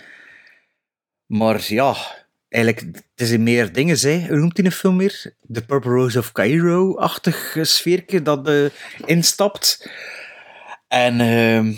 Maar 1.27 1.65
ja, 1.67 1.97
eigenlijk, 2.57 2.97
het 2.97 3.21
is 3.21 3.31
in 3.31 3.43
meer 3.43 3.73
dingen, 3.73 3.99
hè. 4.01 4.27
Hoe 4.29 4.37
noemt 4.39 4.57
hij 4.57 4.67
een 4.67 4.73
film 4.73 4.97
meer? 4.97 5.35
The 5.53 5.63
Purple 5.65 5.91
Rose 5.91 6.19
of 6.19 6.33
Cairo-achtig 6.33 7.57
sfeerke 7.63 8.23
dat 8.23 8.49
eh, 8.49 8.65
instapt. 9.05 9.91
En 10.89 11.21
ehm, 11.21 11.73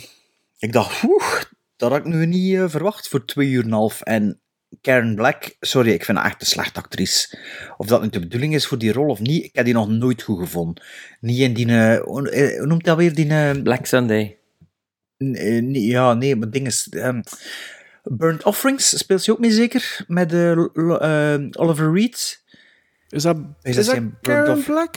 ik 0.59 0.73
dacht, 0.73 1.03
oeh, 1.03 1.43
dat 1.77 1.91
had 1.91 1.99
ik 1.99 2.05
nu 2.05 2.27
niet 2.27 2.55
eh, 2.55 2.69
verwacht 2.69 3.09
voor 3.09 3.25
twee 3.25 3.49
uur 3.49 3.61
en 3.63 3.67
een 3.67 3.73
half. 3.73 4.01
En 4.03 4.41
Karen 4.81 5.15
Black, 5.15 5.57
sorry, 5.61 5.91
ik 5.91 6.05
vind 6.05 6.19
haar 6.19 6.27
echt 6.27 6.41
een 6.41 6.47
slechte 6.47 6.81
actrice. 6.81 7.39
Of 7.77 7.87
dat 7.87 8.03
nu 8.03 8.09
de 8.09 8.19
bedoeling 8.21 8.55
is 8.55 8.67
voor 8.67 8.79
die 8.79 8.93
rol 8.93 9.07
of 9.09 9.21
niet, 9.21 9.45
ik 9.45 9.55
heb 9.55 9.65
die 9.65 9.75
nog 9.75 9.89
nooit 9.89 10.23
goed 10.23 10.39
gevonden. 10.39 10.85
Niet 11.21 11.39
in 11.39 11.55
die, 11.55 11.67
eh, 11.67 12.01
hoe 12.03 12.67
noemt 12.67 12.85
dat 12.85 12.97
weer, 12.97 13.15
die... 13.15 13.63
Black 13.63 13.87
Sunday. 13.87 14.39
n- 15.25 15.75
ja, 15.75 16.15
nee, 16.15 16.37
maar 16.37 16.51
ding 16.51 16.67
is... 16.67 16.89
ehm, 16.91 17.21
Burnt 18.05 18.45
Offerings 18.45 18.99
speelt 18.99 19.23
ze 19.23 19.33
ook 19.33 19.39
mee 19.39 19.51
zeker? 19.51 20.05
Met 20.07 20.33
eh, 20.33 20.51
eh, 21.35 21.41
Oliver 21.53 21.93
Reed? 21.93 22.43
Is 23.09 23.23
dat, 23.23 23.37
Is 23.37 23.43
is 23.63 23.77
dat 23.77 23.85
dat 23.85 23.95
geen 23.95 24.15
Burnt 24.23 24.47
Karen 24.47 24.63
Black? 24.65 24.97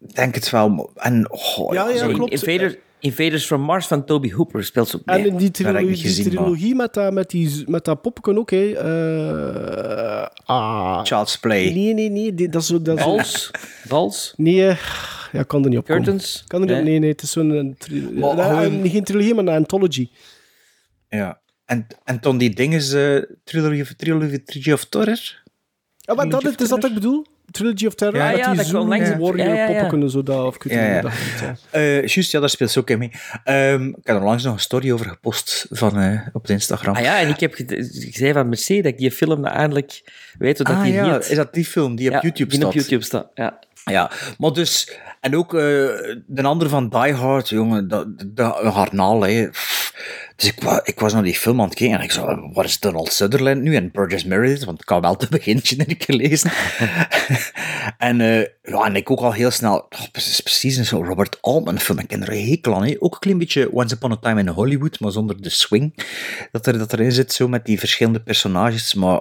Ik 0.00 0.14
denk 0.14 0.34
het 0.34 0.50
wel. 0.50 0.90
En, 0.94 1.30
oh, 1.30 1.72
Ja, 1.72 1.88
ja, 1.88 1.96
zo- 1.96 2.12
klopt. 2.12 2.32
Invaders, 2.32 2.74
Invaders 3.00 3.46
from 3.46 3.60
Mars 3.60 3.86
van 3.86 4.04
Toby 4.04 4.32
Hooper 4.32 4.64
speelt 4.64 4.88
ze 4.88 4.96
ook 4.96 5.02
En 5.04 5.20
mee. 5.20 5.30
in 5.30 5.36
die 5.36 5.50
trilogie, 5.50 5.96
gezien, 5.96 6.76
met, 6.76 6.94
dat, 6.94 7.12
met, 7.12 7.30
die, 7.30 7.64
met 7.66 7.84
dat 7.84 8.00
popken 8.02 8.38
ook, 8.38 8.50
hè. 8.50 8.72
Eh, 8.72 10.26
ah. 10.44 11.04
Child's 11.04 11.38
Play. 11.38 11.72
Nee, 11.72 11.94
nee, 11.94 12.08
nee. 12.10 12.34
die- 12.34 12.48
Dat 12.48 12.62
is 12.62 12.68
zo... 12.68 12.82
Dat 12.82 13.00
Vals? 13.00 13.50
Vals? 13.86 14.32
Nee, 14.36 14.54
ja, 15.32 15.42
kan 15.46 15.62
er 15.64 15.68
niet 15.68 15.78
op 15.78 15.86
komen. 15.86 16.02
Curtains? 16.02 16.44
Kan 16.46 16.60
er 16.60 16.66
niet 16.66 16.74
Nee. 16.76 16.84
nee, 16.84 16.98
nee, 16.98 17.10
het 17.10 17.22
is 17.22 17.30
zo'n... 17.30 17.50
een 17.50 17.74
tri- 17.78 18.88
geen 18.90 19.04
trilogie, 19.04 19.34
maar 19.34 19.44
een 19.44 19.54
anthology. 19.54 20.08
Ja. 21.08 21.40
En, 21.68 21.86
en 22.04 22.20
toen 22.20 22.38
die 22.38 22.54
dingen, 22.54 22.80
uh, 22.80 23.22
Trilogy, 23.44 23.80
of- 23.80 23.92
Trilogy, 23.96 24.38
Trilogy 24.44 24.72
of 24.72 24.84
Terror. 24.84 25.42
Ja, 25.96 26.14
maar 26.14 26.28
dat 26.28 26.44
is 26.44 26.56
dat 26.56 26.68
wat 26.68 26.84
ik 26.84 26.94
bedoel? 26.94 27.26
Trilogy 27.50 27.86
of 27.86 27.94
Terror? 27.94 28.16
Ja, 28.16 28.30
ja, 28.30 28.52
die 28.52 28.56
dat 28.72 28.72
langs- 28.86 29.08
Warrior 29.08 29.36
ja, 29.48 29.54
ja, 29.54 29.68
ja. 29.68 29.80
poppen 29.80 30.02
en 30.02 30.10
zo. 30.10 30.22
Dat, 30.22 30.44
of 30.44 30.62
weet 30.62 30.72
Ja, 30.72 30.84
ja. 30.84 31.56
Eh, 31.70 32.06
juist, 32.06 32.30
ja, 32.32 32.40
daar 32.40 32.48
speelt 32.48 32.70
ze 32.70 32.78
ook 32.78 32.90
in 32.90 32.98
mee. 32.98 33.10
Ehm, 33.44 33.86
ik 33.88 33.94
heb 34.06 34.16
er 34.16 34.22
langs 34.22 34.44
nog 34.44 34.54
een 34.54 34.60
story 34.60 34.92
over 34.92 35.06
gepost 35.08 35.66
van, 35.70 35.98
eh, 35.98 36.20
op 36.32 36.48
Instagram. 36.48 36.94
Ah 36.94 37.02
ja, 37.02 37.18
en 37.20 37.28
ik 37.28 37.40
heb 37.40 37.54
zei 38.10 38.32
van 38.32 38.48
Mercedes 38.48 38.82
dat 38.82 38.92
ik 38.92 38.98
die 38.98 39.10
film 39.12 39.40
nou 39.40 39.54
eindelijk 39.54 40.02
weet 40.38 40.56
hoe 40.56 40.66
dat 40.66 40.76
Ah, 40.76 40.82
die 40.82 40.92
ja, 40.92 41.12
heet. 41.12 41.30
is 41.30 41.36
dat 41.36 41.54
die 41.54 41.64
film 41.64 41.96
die 41.96 42.06
op 42.08 42.14
Ja, 42.14 42.20
YouTube 42.20 42.50
die 42.50 42.58
staat? 42.58 42.68
op 42.70 42.74
YouTube 42.74 43.04
staat, 43.04 43.30
ja. 43.34 43.58
Ja, 43.84 44.10
maar 44.38 44.52
dus... 44.52 44.92
En 45.20 45.36
ook 45.36 45.54
eh, 45.54 45.60
de 46.26 46.42
andere 46.42 46.70
van 46.70 46.88
Die 46.88 47.12
Hard, 47.12 47.48
jongen, 47.48 47.88
dat, 47.88 48.06
dat, 48.26 48.60
een 48.62 48.70
harnaal, 48.70 49.20
hè. 49.22 49.48
Pff. 49.48 49.77
Dus 50.38 50.48
ik, 50.48 50.82
ik 50.84 51.00
was 51.00 51.12
naar 51.12 51.22
die 51.22 51.34
film 51.34 51.60
aan 51.60 51.68
het 51.68 51.74
kijken 51.74 51.98
en 51.98 52.04
ik 52.04 52.10
zo, 52.10 52.50
waar 52.52 52.64
is 52.64 52.80
Donald 52.80 53.12
Sutherland 53.12 53.62
nu? 53.62 53.74
En 53.74 53.90
Burgess 53.92 54.24
Meredith, 54.24 54.64
want 54.64 54.80
ik 54.80 54.88
had 54.88 55.00
wel 55.00 55.16
het 55.18 55.30
begintje 55.38 55.76
ik 55.86 56.02
gelezen. 56.02 56.50
en, 58.08 58.20
eh, 58.20 58.46
ja, 58.62 58.84
en 58.84 58.96
ik 58.96 59.10
ook 59.10 59.20
al 59.20 59.32
heel 59.32 59.50
snel, 59.50 59.76
oh, 59.76 60.10
precies, 60.12 60.40
precies 60.40 60.76
een 60.76 60.84
zo'n 60.84 61.04
Robert 61.04 61.38
Altman 61.40 61.78
film, 61.78 61.98
ik 61.98 62.08
ken 62.08 62.22
er 62.22 62.32
een 62.32 62.48
hekel 62.48 62.74
aan. 62.74 63.00
Ook 63.00 63.12
een 63.12 63.20
klein 63.20 63.38
beetje 63.38 63.72
Once 63.72 63.94
Upon 63.94 64.12
a 64.12 64.16
Time 64.16 64.40
in 64.40 64.48
Hollywood, 64.48 65.00
maar 65.00 65.12
zonder 65.12 65.42
de 65.42 65.50
swing 65.50 66.04
dat, 66.52 66.66
er, 66.66 66.78
dat 66.78 66.92
erin 66.92 67.12
zit, 67.12 67.32
zo 67.32 67.48
met 67.48 67.64
die 67.64 67.78
verschillende 67.78 68.20
personages, 68.20 68.94
maar... 68.94 69.20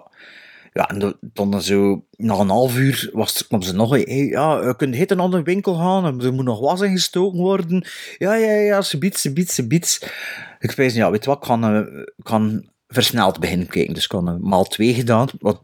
Ja, 0.73 0.89
en 0.89 0.99
dan- 1.33 1.61
zo, 1.61 2.05
na 2.17 2.33
een 2.33 2.49
half 2.49 2.77
uur 2.77 3.09
was 3.13 3.47
kwam 3.47 3.61
ze 3.61 3.73
nog, 3.73 3.89
hey, 3.89 4.25
ja, 4.29 4.67
je 4.67 4.75
kunt 4.75 4.95
hit 4.95 5.15
naar 5.15 5.29
de 5.29 5.43
winkel 5.43 5.75
gaan, 5.75 6.21
er 6.21 6.33
moet 6.33 6.45
nog 6.45 6.59
was 6.59 6.81
ingestoken 6.81 7.39
worden. 7.39 7.85
Ja, 8.17 8.35
ja, 8.35 8.51
ja, 8.51 8.81
ze 8.81 8.97
biedt, 8.97 9.19
ze 9.19 9.33
biedt, 9.33 9.51
ze 9.51 9.67
biedt. 9.67 10.11
Ik 10.59 10.71
zei, 10.71 10.93
ja, 10.93 11.11
weet 11.11 11.25
wat, 11.25 11.37
ik 11.37 11.47
kan, 11.47 11.63
eh, 11.63 12.03
kan 12.23 12.69
versneld 12.87 13.39
beginnen 13.39 13.67
kijken. 13.67 13.93
Dus 13.93 14.05
ik 14.05 14.11
had 14.11 14.27
een 14.27 14.41
maal 14.41 14.63
twee 14.63 14.93
gedaan, 14.93 15.27
wat, 15.39 15.63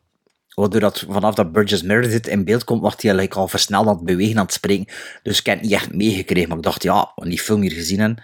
waardoor 0.56 0.80
dat 0.80 1.06
vanaf 1.10 1.36
dat 1.36 1.52
Burgess 1.52 1.82
Meredith 1.82 2.28
in 2.28 2.44
beeld 2.44 2.64
komt, 2.64 2.82
was 2.82 2.94
hij 2.94 3.02
eigenlijk 3.04 3.36
al 3.40 3.48
versneld 3.48 3.88
aan 3.88 3.96
het 3.96 4.06
bewegen, 4.06 4.38
aan 4.38 4.46
het 4.46 4.54
springen. 4.54 4.88
Dus 5.24 5.40
ik 5.40 5.46
heb 5.46 5.56
het 5.56 5.64
niet 5.64 5.74
echt 5.74 5.94
meegekregen, 5.94 6.48
maar 6.50 6.58
ik 6.58 6.64
dacht, 6.64 6.84
ja, 6.84 7.12
want 7.16 7.30
die 7.30 7.40
film 7.40 7.62
hier 7.62 7.72
gezien 7.72 8.00
hebben, 8.00 8.24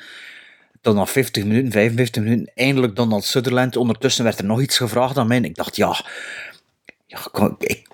dan 0.81 0.95
na 0.95 1.05
50 1.05 1.43
minuten, 1.45 1.71
55 1.71 2.23
minuten, 2.23 2.51
eindelijk 2.55 2.95
Donald 2.95 3.23
Sutherland. 3.23 3.75
Ondertussen 3.75 4.23
werd 4.23 4.39
er 4.39 4.45
nog 4.45 4.61
iets 4.61 4.77
gevraagd 4.77 5.17
aan 5.17 5.27
mij. 5.27 5.37
En 5.37 5.43
ik 5.45 5.55
dacht, 5.55 5.75
ja, 5.75 6.05
ja 7.05 7.19
kan- 7.31 7.55
ik, 7.59 7.87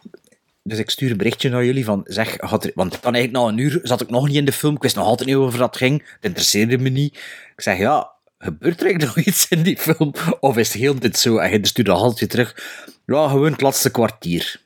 dus 0.64 0.80
ik 0.80 0.90
stuur 0.90 1.12
een 1.12 1.18
berichtje 1.18 1.50
naar 1.50 1.66
jullie 1.66 1.86
van, 1.86 2.02
zeg, 2.04 2.38
want 2.74 3.00
kan 3.00 3.14
eigenlijk 3.14 3.32
na 3.32 3.52
een 3.52 3.58
uur, 3.58 3.80
zat 3.84 4.02
ik 4.02 4.10
nog 4.10 4.28
niet 4.28 4.36
in 4.36 4.46
de 4.46 4.52
film, 4.52 4.76
ik 4.76 4.82
wist 4.82 4.96
nog 4.96 5.06
altijd 5.06 5.30
niet 5.30 5.38
over 5.38 5.62
het 5.62 5.78
ging, 5.78 6.04
het 6.16 6.26
interesseerde 6.26 6.78
me 6.78 6.90
niet. 6.90 7.16
Ik 7.56 7.62
zeg, 7.62 7.78
ja, 7.78 8.15
gebeurt 8.38 8.80
er 8.80 8.86
eigenlijk 8.86 9.16
nog 9.16 9.26
iets 9.26 9.48
in 9.48 9.64
die 9.64 9.78
film? 9.78 10.14
Of 10.40 10.58
is 10.58 10.74
heel 10.74 10.98
tijd 10.98 11.18
zo? 11.18 11.38
En 11.38 11.52
je 11.52 11.68
stuurde 11.68 11.92
een 11.92 11.98
haltje 11.98 12.28
terug, 12.28 12.56
ja, 13.06 13.28
gewoon 13.28 13.52
het 13.52 13.62
laatste 13.62 13.92
kwartier. 13.92 14.62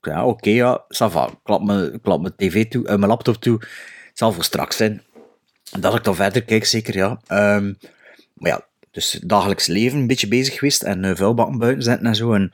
Ja, 0.00 0.24
oké, 0.26 0.50
ja, 0.50 0.84
ça 0.84 1.10
va. 1.10 1.26
Ik 1.26 1.38
klap 1.42 1.62
mijn, 1.62 2.00
klap 2.00 2.20
mijn 2.20 2.34
tv 2.36 2.68
toe, 2.68 2.86
eh, 2.86 2.96
mijn 2.96 3.10
laptop 3.10 3.36
toe, 3.36 3.58
het 4.08 4.18
zal 4.18 4.32
voor 4.32 4.44
straks 4.44 4.76
zijn. 4.76 5.02
Dat 5.78 5.94
ik 5.94 6.04
dan 6.04 6.14
verder 6.14 6.44
kijk, 6.44 6.64
zeker, 6.64 6.96
ja. 6.96 7.20
Ehm, 7.26 7.72
maar 8.34 8.50
ja, 8.50 8.66
dus 8.90 9.20
dagelijks 9.24 9.66
leven, 9.66 9.98
een 9.98 10.06
beetje 10.06 10.28
bezig 10.28 10.54
geweest 10.54 10.82
en 10.82 11.04
uh, 11.04 11.16
vuilbakken 11.16 11.58
buiten 11.58 11.82
zetten 11.82 12.06
en 12.06 12.16
zo. 12.16 12.32
En 12.32 12.52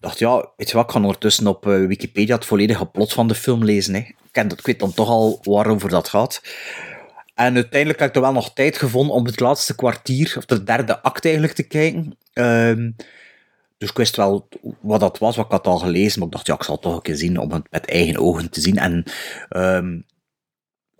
dacht, 0.00 0.18
ja, 0.18 0.50
weet 0.56 0.68
je 0.70 0.76
wat, 0.76 0.84
ik 0.84 0.90
ga 0.90 1.00
ondertussen 1.00 1.46
op 1.46 1.66
eh, 1.66 1.86
Wikipedia 1.86 2.34
het 2.34 2.44
volledige 2.44 2.86
plot 2.86 3.12
van 3.12 3.28
de 3.28 3.34
film 3.34 3.64
lezen. 3.64 3.94
Hè. 3.94 4.00
Ik, 4.00 4.16
ken 4.30 4.48
dat, 4.48 4.58
ik 4.58 4.66
weet 4.66 4.78
dan 4.78 4.94
toch 4.94 5.08
al 5.08 5.40
waarover 5.42 5.88
dat 5.88 6.08
gaat. 6.08 6.42
En 7.38 7.54
uiteindelijk 7.54 8.00
heb 8.00 8.08
ik 8.08 8.14
er 8.14 8.20
wel 8.20 8.32
nog 8.32 8.52
tijd 8.52 8.78
gevonden 8.78 9.14
om 9.14 9.24
het 9.24 9.40
laatste 9.40 9.74
kwartier, 9.74 10.34
of 10.36 10.44
de 10.44 10.64
derde 10.64 11.02
act 11.02 11.24
eigenlijk, 11.24 11.52
te 11.52 11.62
kijken. 11.62 12.18
Ehm, 12.32 12.90
dus 13.78 13.90
ik 13.90 13.96
wist 13.96 14.16
wel 14.16 14.48
wat 14.80 15.00
dat 15.00 15.18
was, 15.18 15.36
wat 15.36 15.44
ik 15.44 15.50
had 15.50 15.66
al 15.66 15.78
gelezen, 15.78 16.18
maar 16.18 16.28
ik 16.28 16.34
dacht, 16.34 16.46
ja, 16.46 16.54
ik 16.54 16.62
zal 16.62 16.74
het 16.74 16.82
toch 16.82 16.94
een 16.94 17.02
keer 17.02 17.16
zien 17.16 17.38
om 17.38 17.52
het 17.52 17.70
met 17.70 17.86
eigen 17.86 18.18
ogen 18.18 18.50
te 18.50 18.60
zien. 18.60 18.78
En 18.78 19.04
ehm, 19.48 20.00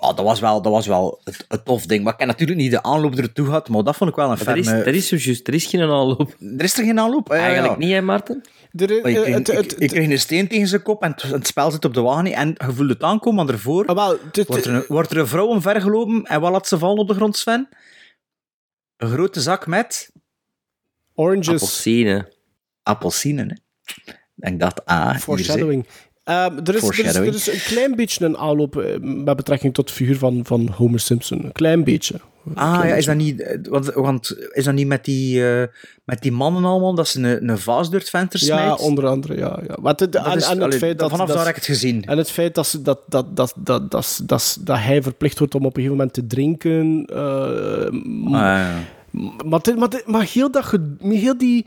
ja, 0.01 0.13
dat 0.13 0.25
was 0.25 0.41
wel, 0.41 0.63
dat 0.63 0.73
was 0.73 0.87
wel 0.87 1.21
het, 1.25 1.45
het 1.49 1.65
tof 1.65 1.87
ding. 1.87 2.05
Maar 2.05 2.13
ik 2.13 2.19
heb 2.19 2.29
natuurlijk 2.29 2.59
niet 2.59 2.71
de 2.71 2.83
aanloop 2.83 3.15
ertoe 3.15 3.47
gehad, 3.47 3.69
maar 3.69 3.83
dat 3.83 3.97
vond 3.97 4.11
ik 4.11 4.17
wel 4.17 4.31
een 4.31 4.39
Maar 4.39 4.47
er, 4.49 4.57
is, 4.57 4.67
ferme... 4.67 4.83
er 4.83 4.95
is 4.95 5.09
zo 5.09 5.17
juist, 5.17 5.49
er 5.49 5.55
is 5.55 5.67
geen 5.67 5.81
aanloop. 5.81 6.35
Er 6.59 6.65
is 6.65 6.79
er 6.79 6.85
geen 6.85 6.99
aanloop? 7.01 7.29
Ja, 7.29 7.35
Eigenlijk 7.35 7.73
ja. 7.73 7.79
niet, 7.87 7.93
hè, 7.95 8.01
Maarten? 8.01 8.43
Er, 8.73 8.93
je 8.93 9.01
eh, 9.01 9.23
kreeg, 9.23 9.35
het- 9.35 9.49
ik- 9.49 9.57
het- 9.57 9.81
ik 9.81 9.89
kreeg 9.89 10.09
een 10.11 10.19
steen 10.19 10.49
tegen 10.49 10.69
zijn 10.69 10.83
kop 10.83 11.03
en 11.03 11.11
het, 11.11 11.23
het 11.23 11.47
spel 11.47 11.71
zit 11.71 11.85
op 11.85 11.95
de 11.95 12.01
wagen 12.01 12.25
niet. 12.25 12.33
en 12.35 12.49
je 12.67 12.73
voelt 12.73 12.89
het 12.89 13.03
aankomen, 13.03 13.45
maar 13.45 13.55
ervoor 13.55 13.87
Ah, 13.87 13.95
wordt, 14.47 14.67
er 14.67 14.75
een, 14.75 14.85
wordt 14.89 15.11
er 15.11 15.19
een 15.19 15.27
vrouw 15.27 15.47
omvergelopen 15.47 16.23
en 16.25 16.41
wat 16.41 16.51
laat 16.53 16.69
ze 16.69 16.79
vallen 16.79 16.99
op 16.99 17.09
de 17.09 17.15
grond, 17.15 17.37
Sven? 17.37 17.69
Een 18.97 19.09
grote 19.11 19.41
zak 19.41 19.67
met... 19.67 20.11
Oranges. 21.15 21.49
Appelsine. 21.49 22.33
Appelsine, 22.83 23.43
hè. 23.43 23.55
En 24.39 24.53
ik 24.53 24.61
dacht, 24.61 24.85
ah, 24.85 25.17
Foreshadowing. 25.17 25.87
Ehm, 26.29 26.57
er, 26.65 26.75
is, 26.75 26.83
er, 26.99 27.25
is, 27.35 27.47
er 27.49 27.55
een 27.55 27.61
klein 27.61 27.95
beetje 27.97 28.25
een 28.25 28.37
aanloop 28.39 28.77
eh, 28.77 28.99
met 29.01 29.37
betrekking 29.37 29.75
tot 29.75 29.89
de 29.89 29.95
figuur 29.95 30.17
van, 30.19 30.41
van 30.45 30.69
Homer 30.77 31.01
Simpson. 31.01 31.45
Een 31.45 31.53
klein 31.53 31.85
beetje. 31.85 32.15
Een 32.47 32.55
Ah, 32.57 32.73
klein 32.75 32.89
ja, 32.89 32.95
is 32.95 33.05
dat 33.05 33.17
niet... 33.17 33.41
eh, 33.43 33.59
Want, 33.63 33.87
want 33.95 34.37
is 34.53 34.65
dat 34.65 34.75
niet 34.75 34.87
met 34.87 35.05
die, 35.05 35.49
eh, 35.51 35.67
met 36.05 36.23
die 36.23 36.33
mannen 36.33 36.65
allemaal, 36.65 36.95
dat 36.95 37.09
ze 37.09 37.21
een, 37.23 37.49
een 37.49 37.59
vaas 37.59 37.91
door 37.91 38.01
het 38.01 38.11
venster 38.11 38.45
Ja, 38.45 38.57
smijt? 38.63 38.81
onder 38.81 39.07
andere, 39.07 39.37
ja. 39.37 39.61
ja. 39.69 39.77
Maar 39.81 39.95
het, 39.97 40.13
Dat 40.13 40.27
en, 40.27 40.37
is- 40.37 40.45
en 40.45 40.51
het 40.51 40.61
allee, 40.63 40.79
feit 40.79 40.99
dat... 40.99 41.11
vanaf 41.11 41.27
dat, 41.27 41.37
daar 41.37 41.47
heb 41.47 41.57
ik 41.57 41.63
het 41.67 41.71
gezien. 41.71 42.05
En 42.05 42.19
het 42.19 42.31
feit 42.31 42.55
dat, 42.55 42.67
ze, 42.67 42.83
dat, 42.83 43.01
dat, 43.09 43.37
dat, 43.37 43.53
dat, 43.57 43.91
dat, 43.91 44.21
dat, 44.27 44.59
dat 44.61 44.79
hij 44.79 45.03
verplicht 45.03 45.39
wordt 45.39 45.55
om 45.55 45.61
op 45.65 45.77
een 45.77 45.83
gegeven 45.83 45.97
moment 45.97 46.15
te 46.15 46.27
drinken. 46.27 47.05
Ah, 47.13 47.91
ja. 48.31 48.75
maar, 49.45 49.61
maar, 49.79 50.03
maar 50.07 50.27
heel, 50.33 50.51
dat, 50.51 50.75
heel 51.03 51.39
die... 51.39 51.67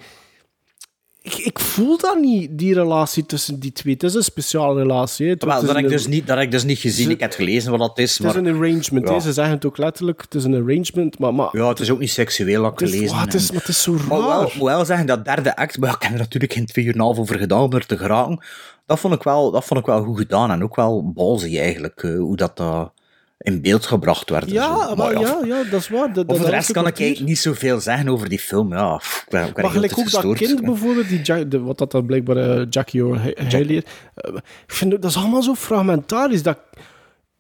Ik, 1.24 1.34
ik 1.38 1.60
voel 1.60 1.98
dat 1.98 2.20
niet, 2.20 2.50
die 2.58 2.74
relatie 2.74 3.26
tussen 3.26 3.60
die 3.60 3.72
twee. 3.72 3.94
Het 3.94 4.04
is 4.04 4.14
een 4.14 4.24
speciale 4.24 4.82
relatie. 4.82 5.26
hè. 5.26 5.32
Het 5.32 5.44
Wel, 5.44 5.62
dat 5.66 5.76
heb, 5.76 5.84
ik 5.84 5.90
dus 5.90 6.08
niet, 6.08 6.28
dat 6.28 6.36
heb 6.36 6.46
ik 6.46 6.52
dus 6.52 6.64
niet 6.64 6.78
gezien. 6.78 7.10
Ik 7.10 7.20
heb 7.20 7.34
gelezen 7.34 7.72
wat 7.72 7.80
dat 7.80 7.98
is, 8.00 8.18
Het 8.18 8.28
is 8.28 8.36
een 8.36 8.48
arrangement. 8.48 9.08
Ja. 9.08 9.20
Ze 9.20 9.34
zeggen 9.34 9.54
het 9.54 9.66
ook 9.66 9.78
letterlijk. 9.78 10.22
Het 10.22 10.34
is 10.36 10.44
een 10.44 10.54
arrangement. 10.56 11.20
Maar, 11.20 11.34
maar 11.34 11.50
Ja, 11.52 11.68
het 11.68 11.80
is 11.80 11.90
ook 11.92 12.00
niet 12.00 12.10
seksueel 12.12 12.62
dat 12.64 12.72
ik 12.72 12.82
is- 12.82 12.92
gelezen. 12.92 13.16
ah, 13.16 13.24
het 13.24 13.34
is- 13.34 13.48
en- 13.48 13.54
maar 13.54 13.62
het 13.64 13.70
is 13.72 13.82
zo 13.82 13.96
wel, 14.10 14.22
raar. 14.30 14.52
wel 14.60 14.86
zeggen, 14.86 15.06
dat 15.08 15.26
derde 15.26 15.56
act, 15.56 15.78
maar 15.80 15.94
ik 15.94 16.02
heb 16.02 16.12
er 16.12 16.18
natuurlijk 16.18 16.54
geen 16.54 16.66
twee 16.66 16.86
uur 16.86 16.94
en 16.94 17.00
een 17.00 17.06
half 17.06 17.18
over 17.20 17.38
gedaan 17.38 17.62
om 17.64 17.74
er 17.74 17.86
te 17.86 17.98
geraken. 17.98 18.40
Dat 18.86 19.00
vond 19.00 19.14
ik 19.14 19.24
wel, 19.24 19.52
dat 19.52 19.66
vond 19.66 19.80
ik 19.80 19.86
wel 19.86 20.04
goed 20.04 20.18
gedaan 20.18 20.52
en 20.52 20.64
ook 20.64 20.76
wel 20.76 21.12
balzy 21.12 21.58
eigenlijk, 21.60 22.04
eh, 22.04 22.18
hoe 22.18 22.36
dat 22.36 22.60
eh, 22.60 22.86
in 23.42 23.62
beeld 23.62 23.86
gebracht 23.86 24.30
werd. 24.30 24.44
en 24.48 24.54
ja, 24.54 24.88
zo. 24.88 24.96
maar 24.96 25.20
ja, 25.20 25.40
ja, 25.46 25.64
dat 25.64 25.80
is 25.80 25.90
waar. 25.90 26.14
Dat, 26.14 26.28
Over 26.28 26.46
de 26.46 26.52
rest 26.52 26.72
kan 26.72 26.88
ik 26.88 27.00
eigenlijk 27.00 27.30
niet 27.30 27.38
zoveel 27.40 27.80
zeggen 27.80 28.10
over 28.10 28.30
die 28.30 28.40
film. 28.40 28.74
Ja, 28.74 28.96
ik 28.96 29.26
ben, 29.30 29.48
ik 29.48 29.54
ben 29.54 29.64
Maar 29.64 29.74
gelijk 29.74 29.98
ook 30.00 30.12
dat 30.12 30.34
kind 30.34 30.62
bijvoorbeeld, 30.66 31.08
die 31.10 31.22
Jack, 31.22 31.52
de, 31.52 31.60
wat 31.60 31.78
dat 31.78 31.92
dan 31.92 32.06
blijkbaar 32.06 32.38
eh, 32.38 32.66
Jackie 32.70 33.06
O'Haley... 33.06 33.84
eh, 34.16 34.34
ik 34.66 34.74
vind 34.74 34.92
dat, 34.92 35.04
is 35.04 35.18
allemaal 35.18 35.42
zo 35.44 35.56
fragmentarisch. 35.56 36.44
Dat, 36.44 36.58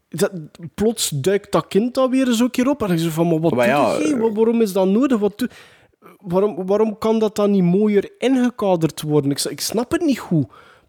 dat, 0.09 0.31
plots 0.75 1.09
duikt 1.09 1.51
dat 1.51 1.67
kind 1.67 1.93
dan 1.93 2.09
weer 2.09 2.27
eens 2.27 2.39
een 2.39 2.51
keer 2.51 2.69
op. 2.69 2.83
En 2.83 2.91
ik 2.91 2.99
zeg 2.99 3.11
van, 3.11 3.27
maar 3.27 3.39
wat 3.39 3.53
Maar 3.55 3.67
ja, 3.67 3.97
doe 3.97 4.07
je? 4.07 4.17
Wa- 4.17 4.31
Waarom 4.31 4.61
is 4.61 4.73
dat 4.73 4.87
nodig? 4.87 5.19
Wat 5.19 5.37
doe- 5.39 5.49
waarom, 6.19 6.65
waarom 6.65 6.97
kan 6.97 7.19
dat 7.19 7.35
dan 7.35 7.51
niet 7.51 7.63
mooier 7.63 8.09
ingekaderd 8.17 9.01
worden? 9.01 9.31
Ik, 9.31 9.39
ik 9.43 9.61
snap 9.61 9.91
het 9.91 10.01
niet 10.01 10.19
goed. 10.19 10.45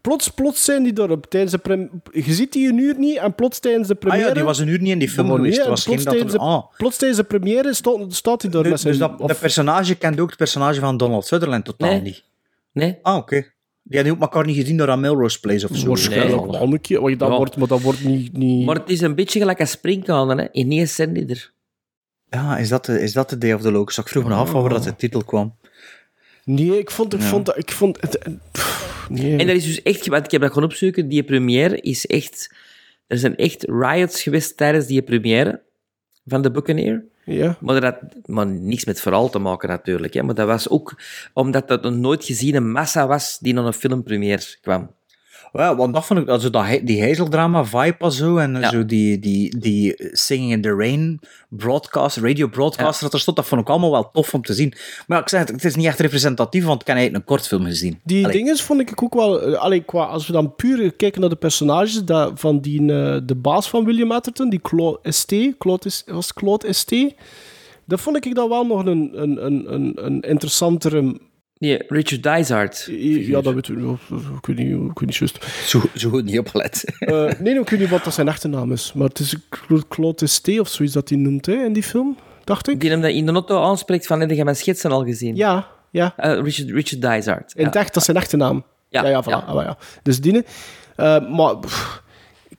Plots, 0.07 0.29
plots 0.29 0.63
zijn 0.63 0.83
die 0.83 0.93
daarop. 0.93 1.25
Tijdens 1.29 1.51
de 1.51 1.57
prem- 1.57 1.89
je 2.11 2.33
ziet 2.33 2.51
die 2.53 2.67
een 2.69 2.77
uur 2.77 2.97
niet 2.97 3.17
en 3.17 3.35
plots 3.35 3.59
tijdens 3.59 3.87
de 3.87 3.93
Ah 3.93 3.99
première... 3.99 4.27
ja, 4.27 4.33
die 4.33 4.43
was 4.43 4.59
een 4.59 4.67
uur 4.67 4.79
niet 4.79 4.91
in 4.91 4.99
die 4.99 5.09
film 5.09 5.27
Nee, 5.27 5.35
geweest. 5.35 5.83
geen 5.83 6.03
dat 6.03 6.13
er, 6.13 6.31
de, 6.31 6.37
ah, 6.37 6.63
plots 6.77 6.97
tijdens 6.97 7.19
de 7.19 7.25
première 7.27 7.73
staat, 7.73 7.99
staat 8.07 8.41
hij 8.41 8.51
daar 8.51 8.63
dus, 8.63 8.81
zijn... 8.81 8.93
dus 8.93 9.01
dat, 9.01 9.19
of- 9.19 9.27
dat 9.27 9.39
personage 9.39 9.95
kende 9.95 10.21
ook 10.21 10.27
het 10.29 10.37
personage 10.37 10.79
van 10.79 10.97
Donald 10.97 11.25
Sutherland 11.25 11.65
totaal 11.65 11.89
Nee. 11.89 12.01
niet. 12.01 12.23
Nee. 12.71 12.97
Ah, 13.01 13.15
oké. 13.15 13.45
Die 13.83 13.97
hadden 13.97 14.13
ook 14.15 14.21
elkaar 14.21 14.45
niet 14.45 14.55
gezien 14.57 14.77
door 14.77 14.89
aan 14.89 14.99
Melrose 14.99 15.39
Place 15.39 15.69
of 15.69 15.77
zo. 15.77 15.87
Waarschijnlijk 15.87 16.61
een 16.61 16.81
keer. 16.81 17.17
Dat, 17.17 17.29
Ja. 17.29 17.37
wordt, 17.37 17.57
maar 17.57 17.67
dat 17.67 17.81
wordt 17.81 18.03
niet... 18.03 18.37
niet... 18.37 18.65
Maar 18.65 18.75
het 18.75 18.89
is 18.89 19.01
een 19.01 19.15
beetje 19.15 19.39
gelijk 19.39 19.59
een 19.59 19.67
springkanen, 19.67 20.37
hè. 20.37 20.47
Ineens 20.51 20.95
zijn 20.95 21.13
die 21.13 21.25
er. 21.27 21.51
Ja, 22.29 22.57
is 22.57 22.69
dat 22.69 22.85
de, 22.85 23.01
is 23.01 23.13
dat 23.13 23.29
de 23.29 23.37
Day 23.37 23.53
of 23.53 23.61
the 23.61 23.71
Locust? 23.71 23.97
Ik 23.97 24.07
vroeg 24.07 24.23
me 24.23 24.33
af 24.33 24.51
waar 24.51 24.69
dat 24.69 24.83
de 24.83 24.95
titel 24.95 25.23
kwam. 25.23 25.55
Nee, 26.45 26.77
ik 26.77 26.91
vond, 26.91 27.13
ik 27.13 27.19
Ja. 27.19 27.25
vond, 27.27 27.57
ik 27.57 27.71
vond 27.71 28.01
het... 28.01 28.19
pff, 28.51 29.05
nee. 29.09 29.37
En 29.37 29.47
dat 29.47 29.55
is 29.55 29.65
dus 29.65 29.81
echt, 29.81 30.07
want 30.07 30.25
ik 30.25 30.31
heb 30.31 30.41
dat 30.41 30.51
gewoon 30.53 30.69
opzoeken, 30.69 31.07
die 31.07 31.23
première 31.23 31.79
is 31.79 32.05
echt... 32.05 32.55
Er 33.07 33.17
zijn 33.17 33.35
echt 33.35 33.63
riots 33.63 34.21
geweest 34.21 34.57
tijdens 34.57 34.85
die 34.85 35.01
première 35.01 35.61
van 36.25 36.41
de 36.41 36.51
Buccaneer. 36.51 37.03
Ja. 37.25 37.57
Maar 37.59 37.81
dat 37.81 37.83
had 37.93 38.15
maar 38.25 38.45
niks 38.45 38.85
met 38.85 39.01
verhaal 39.01 39.29
te 39.29 39.39
maken 39.39 39.69
natuurlijk. 39.69 40.13
Hè. 40.13 40.23
Maar 40.23 40.35
dat 40.35 40.47
was 40.47 40.69
ook 40.69 40.99
omdat 41.33 41.67
dat 41.67 41.85
een 41.85 41.99
nooit 41.99 42.25
geziene 42.25 42.59
massa 42.59 43.07
was 43.07 43.37
die 43.39 43.53
naar 43.53 43.65
een 43.65 43.73
filmpremière 43.73 44.43
kwam. 44.61 44.91
Ja, 45.53 45.75
want 45.75 45.93
dat 45.93 46.05
vond 46.05 46.19
ik, 46.19 46.27
also 46.27 46.49
dat, 46.49 46.65
he- 46.65 46.83
die 46.83 47.01
heizeldrama 47.01 47.65
vibe 47.65 47.95
was 47.99 48.17
zo, 48.17 48.37
en 48.37 48.69
zo 48.69 48.85
die, 48.85 49.19
die, 49.19 49.57
die 49.59 49.95
Singing 50.11 50.51
in 50.51 50.61
the 50.61 50.75
Rain 50.75 51.19
broadcast, 51.49 52.17
radio 52.17 52.47
broadcast 52.47 53.01
dat 53.01 53.13
er 53.13 53.19
stond, 53.19 53.37
dat 53.37 53.45
vond 53.45 53.61
ik 53.61 53.69
allemaal 53.69 53.91
wel 53.91 54.09
tof 54.11 54.33
om 54.33 54.41
te 54.41 54.53
zien. 54.53 54.73
Maar 55.07 55.17
ja, 55.17 55.23
ik 55.23 55.29
zeg 55.29 55.39
het, 55.39 55.49
het 55.49 55.63
is 55.65 55.75
niet 55.75 55.85
echt 55.85 55.99
representatief, 55.99 56.65
want 56.65 56.81
ik 56.81 56.87
heb 56.87 56.95
eigenlijk 56.95 57.25
een 57.25 57.35
kortfilm 57.35 57.63
gezien. 57.65 57.99
Die 58.03 58.23
Allee. 58.25 58.37
dingen 58.37 58.57
vond 58.57 58.79
ik 58.81 59.03
ook 59.03 59.13
wel... 59.13 59.41
eh, 59.41 59.59
Allee, 59.61 59.83
qua, 59.83 60.03
als 60.03 60.27
we 60.27 60.33
dan 60.33 60.55
puur 60.55 60.93
kijken 60.93 61.21
naar 61.21 61.29
de 61.29 61.35
personages 61.35 62.03
dat, 62.03 62.31
van 62.35 62.59
die, 62.59 62.79
eh, 62.79 63.17
de 63.23 63.35
baas 63.35 63.69
van 63.69 63.85
William 63.85 64.11
Atherton, 64.11 64.49
die 64.49 64.61
Claude 64.61 65.11
ST, 65.11 65.33
Claude, 65.57 65.85
is- 65.87 66.03
was 66.05 66.33
Claude 66.33 66.73
ST, 66.73 66.95
dat 67.85 68.01
vond 68.01 68.25
ik 68.25 68.35
dan 68.35 68.49
wel 68.49 68.65
nog 68.65 68.85
een, 68.85 69.11
een, 69.13 69.45
een, 69.45 69.73
een, 69.73 69.93
een 70.05 70.21
interessantere... 70.21 71.19
Nee, 71.63 71.81
Richard 71.87 72.23
Dysart. 72.23 72.87
Ja, 72.91 73.41
dat 73.41 73.53
weet 73.53 73.67
ik, 73.67 73.77
ik 73.77 74.45
weet 74.45 74.57
niet, 74.57 74.67
ik 74.91 74.99
weet 74.99 75.05
niet 75.05 75.15
juist. 75.15 75.45
Zo, 75.65 75.81
zo 75.95 76.09
goed 76.09 76.23
niet 76.25 76.39
opgelet. 76.39 76.83
Eh, 76.99 77.29
nee, 77.39 77.59
ik 77.59 77.69
weet 77.69 77.79
niet 77.79 77.89
wat 77.89 78.03
dat 78.03 78.13
zijn 78.13 78.27
echte 78.27 78.47
naam 78.47 78.71
is, 78.71 78.93
maar 78.93 79.07
het 79.07 79.19
is 79.19 79.35
Cla- 79.49 79.81
Claude 79.89 80.27
ST 80.27 80.59
of 80.59 80.67
zoiets 80.67 80.93
dat 80.93 81.09
hij 81.09 81.17
noemt 81.17 81.45
hè, 81.45 81.53
in 81.53 81.73
die 81.73 81.83
film, 81.83 82.17
dacht 82.43 82.67
ik. 82.69 82.79
Die 82.79 82.89
hem 82.89 83.01
dat 83.01 83.11
in 83.11 83.25
de 83.25 83.31
auto 83.31 83.61
aanspreekt 83.61 84.07
van, 84.07 84.19
heb 84.19 84.29
je 84.29 84.43
mijn 84.43 84.55
schetsen 84.55 84.91
al 84.91 85.03
gezien? 85.05 85.35
Ja, 85.35 85.67
ja. 85.91 86.13
Eh, 86.17 86.39
Richard, 86.41 86.69
Richard 86.69 87.01
Dysart. 87.01 87.53
In 87.55 87.65
het 87.65 87.75
echt, 87.75 87.87
dat 87.87 87.97
is 87.97 88.03
zijn 88.05 88.17
echte 88.17 88.37
naam. 88.37 88.63
Ja, 88.89 89.03
ja, 89.03 89.09
ja, 89.09 89.23
voilà. 89.23 89.27
ja. 89.27 89.35
Ah, 89.47 89.53
maar 89.53 89.65
ja. 89.65 89.77
Dus 90.03 90.21
die. 90.21 90.43
eh, 90.95 91.29
maar 91.29 91.57
pff, 91.57 92.01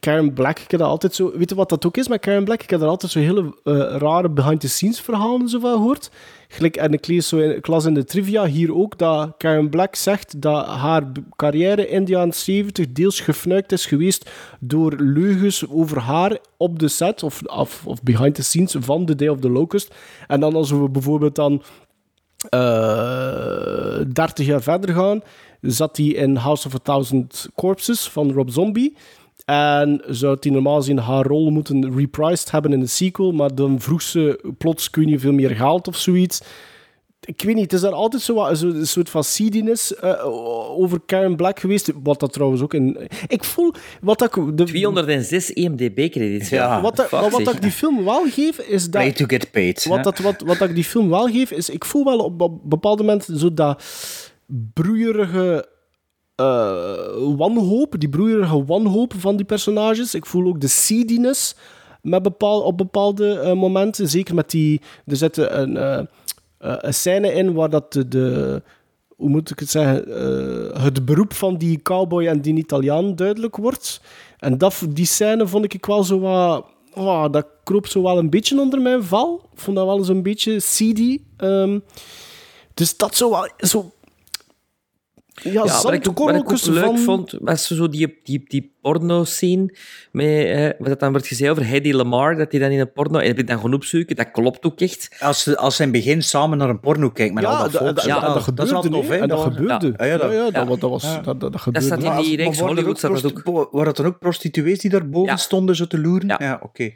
Karen 0.05 0.33
Black, 0.33 0.59
ik 0.59 0.71
heb 0.71 0.81
altijd 0.81 1.15
zo... 1.15 1.33
Weet 1.35 1.51
je 1.51 1.55
wat 1.57 1.69
dat 1.69 1.87
ook 1.87 1.97
is 1.97 2.09
met 2.09 2.21
Karen 2.21 2.45
Black? 2.45 2.63
Ik 2.63 2.71
heb 2.71 2.81
er 2.81 2.87
altijd 2.87 3.13
zo 3.13 3.19
hele 3.19 3.55
eh, 3.65 3.75
rare 3.99 4.31
behind-the-scenes 4.31 5.01
verhalen 5.01 5.49
zo 5.49 5.59
van 5.59 5.73
gehoord. 5.73 6.11
Gelijk, 6.49 6.77
en 6.77 6.93
ik 6.93 7.07
lees 7.07 7.29
zo 7.29 7.39
in, 7.39 7.57
ik 7.57 7.67
in 7.67 7.95
de 7.95 8.05
trivia 8.05 8.47
hier 8.47 8.75
ook 8.75 8.99
dat 8.99 9.35
Karen 9.37 9.71
Black 9.71 9.95
zegt 9.95 10.41
dat 10.41 10.67
haar 10.67 11.03
carrière 11.37 11.89
in 11.89 12.05
de 12.05 12.11
jaren 12.11 12.35
70 12.35 12.93
deels 12.93 13.21
gefnuikt 13.21 13.73
is 13.73 13.87
geweest 13.87 14.31
door 14.61 14.95
leugens 14.97 15.69
over 15.69 15.99
haar 15.99 16.39
op 16.57 16.79
de 16.79 16.89
set 16.89 17.23
of, 17.23 17.43
of, 17.43 17.87
of 17.87 18.03
behind 18.03 18.35
the 18.35 18.43
scenes 18.43 18.77
van 18.79 19.05
The 19.05 19.15
Day 19.15 19.29
of 19.29 19.41
the 19.41 19.51
Locust. 19.51 19.95
En 20.27 20.41
dan 20.41 20.55
als 20.55 20.71
we 20.71 20.89
bijvoorbeeld 20.91 21.35
dan 21.35 21.63
eh 22.49 24.01
30 24.13 24.47
jaar 24.47 24.63
verder 24.63 24.95
gaan, 24.95 25.23
zat 25.61 25.97
hij 25.97 26.07
in 26.07 26.37
House 26.37 26.67
of 26.67 26.75
a 26.75 26.79
Thousand 26.83 27.49
Corpses 27.55 28.09
van 28.09 28.33
Rob 28.33 28.49
Zombie. 28.49 28.97
En 29.45 30.03
zou 30.09 30.37
hij 30.41 30.51
normaal 30.53 30.77
gezien 30.77 30.99
haar 30.99 31.27
rol 31.27 31.51
moeten 31.51 31.97
reprised 31.97 32.51
hebben 32.51 32.73
in 32.73 32.81
de 32.81 32.87
sequel, 32.87 33.33
maar 33.33 33.55
dan 33.55 33.81
vroeg 33.81 34.03
ze 34.03 34.53
plots, 34.59 34.91
kun 34.91 35.09
je 35.09 35.19
veel 35.19 35.33
meer 35.33 35.51
geld 35.51 35.89
of 35.89 35.97
zoiets. 35.97 36.41
Ik 37.27 37.43
weet 37.43 37.55
niet, 37.55 37.65
het 37.65 37.73
is 37.73 37.81
daar 37.81 37.93
altijd 37.93 38.23
zo 38.23 38.35
wat- 38.35 38.59
zo 38.59 38.67
een 38.69 38.87
soort 38.87 39.11
van 39.11 39.25
seediness 39.25 39.95
eh, 39.95 40.25
over 40.79 41.01
Karen 41.07 41.37
Black 41.37 41.61
geweest, 41.61 41.93
wat 42.03 42.21
dat 42.21 42.33
trouwens 42.33 42.63
ook 42.63 42.75
in... 42.75 43.09
Ik 43.27 43.45
voel, 43.45 43.73
wat 44.01 44.19
dat... 44.19 44.33
De, 44.55 44.65
206 44.65 45.51
IMDb-credits. 45.51 46.49
Ja. 46.49 46.81
wat, 46.81 46.97
dat, 46.97 47.11
maar 47.11 47.31
wat 47.31 47.43
zeg. 47.45 47.55
ik 47.55 47.63
die 47.63 47.71
film 47.71 48.05
wel 48.05 48.25
geef, 48.31 48.59
is 48.59 48.83
dat... 48.83 48.91
Play 49.03 49.13
to 49.13 49.25
get 49.27 49.51
paid. 49.51 49.85
Wat, 49.85 50.05
dat, 50.05 50.19
wat, 50.19 50.41
wat 50.41 50.61
ik 50.61 50.75
die 50.75 50.85
film 50.85 51.09
wel 51.11 51.27
geef, 51.27 51.51
is... 51.51 51.69
Ik 51.71 51.85
voel 51.85 52.05
wel 52.05 52.19
op, 52.19 52.41
op 52.41 52.61
bepaalde 52.65 53.03
momenten 53.03 53.39
zo 53.39 53.55
dat 53.55 53.83
broeierige 54.73 55.69
wanhoop, 57.37 57.95
die 57.99 58.09
broeierige 58.09 58.65
wanhoop 58.65 59.15
van 59.17 59.37
die 59.37 59.47
personages. 59.47 60.15
Ik 60.15 60.27
voel 60.27 60.47
ook 60.47 60.61
de 60.61 60.69
seediness 60.69 61.55
met 62.03 62.23
bepaal, 62.23 62.61
op 62.61 62.79
bepaalde 62.79 63.39
eh, 63.39 63.53
momenten. 63.53 64.09
Zeker 64.09 64.35
met 64.35 64.51
die... 64.51 64.81
Er 65.07 65.17
zit 65.17 65.37
een, 65.37 65.77
eh, 65.77 65.99
eh, 65.99 66.07
een 66.59 66.95
scène 66.95 67.33
in 67.33 67.53
waar 67.53 67.71
dat 67.71 67.93
de... 68.09 68.63
hoe 69.17 69.29
moet 69.29 69.51
ik 69.51 69.59
het 69.59 69.71
zeggen? 69.71 70.07
eh, 70.07 70.83
het 70.83 71.05
beroep 71.05 71.33
van 71.33 71.57
die 71.57 71.83
cowboy 71.83 72.27
en 72.27 72.41
die 72.41 72.55
Italiaan 72.55 73.17
duidelijk 73.17 73.57
wordt. 73.57 74.01
En 74.39 74.59
dat, 74.59 74.87
die 74.89 75.07
scène 75.07 75.47
vond 75.47 75.75
ik 75.75 75.87
wel 75.87 76.05
zo 76.05 76.19
wat... 76.19 76.67
Oh, 76.95 77.25
dat 77.31 77.47
kroop 77.65 77.87
zo 77.87 78.03
wel 78.03 78.19
een 78.19 78.31
beetje 78.31 78.61
onder 78.61 78.81
mijn 78.81 79.03
val. 79.05 79.49
Ik 79.53 79.61
vond 79.61 79.77
dat 79.77 79.87
wel 79.87 79.99
eens 79.99 80.09
een 80.09 80.23
beetje 80.23 80.61
seedy. 80.61 81.21
Ehm, 81.37 81.79
dus 82.75 82.97
dat 82.97 83.15
zo 83.15 83.31
wel... 83.31 83.49
Zo, 83.57 83.93
Ja, 85.43 85.63
wat 85.63 85.93
ik 85.93 86.05
wat 86.05 86.35
ik 86.35 86.51
ook 86.53 86.65
leuk 86.67 86.85
van... 86.85 86.99
vond, 86.99 87.35
was 87.41 87.67
zo 87.67 87.89
die, 87.89 88.19
die, 88.23 88.45
die 88.47 88.73
porno-scene, 88.81 89.75
met, 90.13 90.27
eh, 90.47 90.69
wat 90.79 90.89
dat 90.89 91.01
dan 91.01 91.11
wordt 91.11 91.27
gezegd 91.27 91.51
over 91.51 91.65
Hedy 91.65 91.93
Lamar, 91.93 92.37
dat 92.37 92.51
hij 92.51 92.61
dan 92.61 92.71
in 92.71 92.81
een 92.81 92.93
porno... 92.93 93.19
En 93.19 93.27
heb 93.27 93.39
ik 93.39 93.47
dan 93.47 93.59
gaan 93.61 93.75
opzoeken, 93.75 94.17
dat 94.17 94.31
klopt 94.31 94.65
ook 94.65 94.81
echt. 94.81 95.17
Als 95.21 95.43
ze, 95.43 95.57
als 95.57 95.77
ze 95.77 95.83
in 95.83 95.89
het 95.89 95.97
begin 96.05 96.23
samen 96.23 96.59
naar 96.59 96.69
een 96.69 96.81
porno 96.81 97.11
kijken 97.11 97.35
met 97.35 97.43
Ja, 97.45 97.51
al 97.51 97.63
dat 97.63 97.73
dat- 97.73 97.83
volk. 97.83 97.97
dat- 97.97 98.05
ja, 98.05 98.21
dat 98.21 98.35
dat, 98.35 98.43
gebeurde, 98.43 98.75
is 98.75 98.91
tof, 98.91 99.09
hè? 99.09 99.17
en 99.17 99.29
dat 99.29 99.41
gebeurde. 99.41 99.95
Ja, 99.97 100.05
ja, 100.05 100.17
dat, 100.17 100.31
Ja, 100.33 100.37
ja, 100.37 100.51
dat- 100.51 100.69
ja. 100.69 100.77
dat 100.77 100.91
was- 100.91 101.23
dat- 101.23 101.41
dat 101.41 101.61
gebeurde. 101.61 101.87
staat 101.87 101.99
in 101.99 102.05
Maar 102.05 102.23
die 102.23 102.37
maar 102.37 102.45
reeks 102.45 102.59
waren 102.61 102.77
er 102.77 102.83
Hollywood, 102.83 102.99
staat 102.99 103.23
dat 103.23 103.43
prosti- 103.43 103.69
Waren 103.71 103.85
dat 103.85 103.97
dan 103.97 104.07
ook 104.07 104.19
prostituees 104.19 104.79
die 104.79 104.91
daar 104.91 105.09
boven 105.09 105.39
stonden 105.39 105.77
zo 105.77 105.87
te 105.87 105.99
loeren? 106.01 106.35
Ja, 106.39 106.61
oké. 106.63 106.91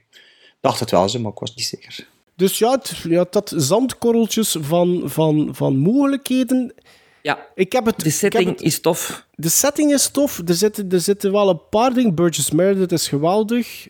Dacht 0.60 0.80
het 0.80 0.90
wel, 0.90 1.08
zo, 1.08 1.18
maar 1.20 1.32
ik 1.32 1.38
was 1.38 1.54
niet 1.54 1.64
zeker. 1.64 2.06
Dus 2.36 2.58
ja, 2.58 2.70
het, 2.70 2.96
ja 3.08 3.26
dat 3.30 3.52
zandkorreltjes 3.56 4.56
van, 4.60 5.02
van, 5.04 5.48
van 5.52 5.76
mogelijkheden. 5.76 6.74
Ja, 7.22 7.46
ik 7.54 7.72
heb 7.72 7.84
het, 7.86 8.00
de 8.00 8.10
setting 8.10 8.42
ik 8.42 8.48
heb 8.48 8.56
het- 8.58 8.66
is 8.66 8.80
tof. 8.80 9.26
De 9.34 9.48
setting 9.48 9.92
is 9.92 10.08
tof. 10.08 10.42
Er 10.46 10.54
zitten, 10.54 10.90
er 10.90 11.00
zitten 11.00 11.32
wel 11.32 11.48
een 11.48 11.60
paar 11.70 11.92
dingen. 11.94 12.14
Burgess 12.14 12.50
Meredith 12.50 12.92
is 12.92 13.08
geweldig. 13.08 13.88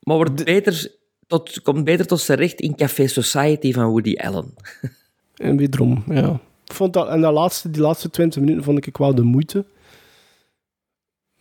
Maar 0.00 0.16
wordt 0.16 0.44
beter 0.44 0.92
tot, 1.26 1.62
komt 1.62 1.84
beter 1.84 2.06
tot 2.06 2.20
zijn 2.20 2.38
recht 2.38 2.60
in 2.60 2.76
Café 2.76 3.06
Society 3.06 3.72
van 3.72 3.84
Woody 3.84 4.14
Allen. 4.16 4.54
En 5.36 5.56
wederom, 5.56 6.02
ja. 6.06 6.40
Ik 6.64 6.72
vond 6.74 6.92
dat, 6.92 7.08
en 7.08 7.20
dat 7.20 7.32
laatste, 7.32 7.70
die 7.70 7.82
laatste 7.82 8.10
20 8.10 8.40
minuten 8.40 8.64
vond 8.64 8.86
ik 8.86 8.96
wel 8.96 9.14
de 9.14 9.22
moeite. 9.22 9.64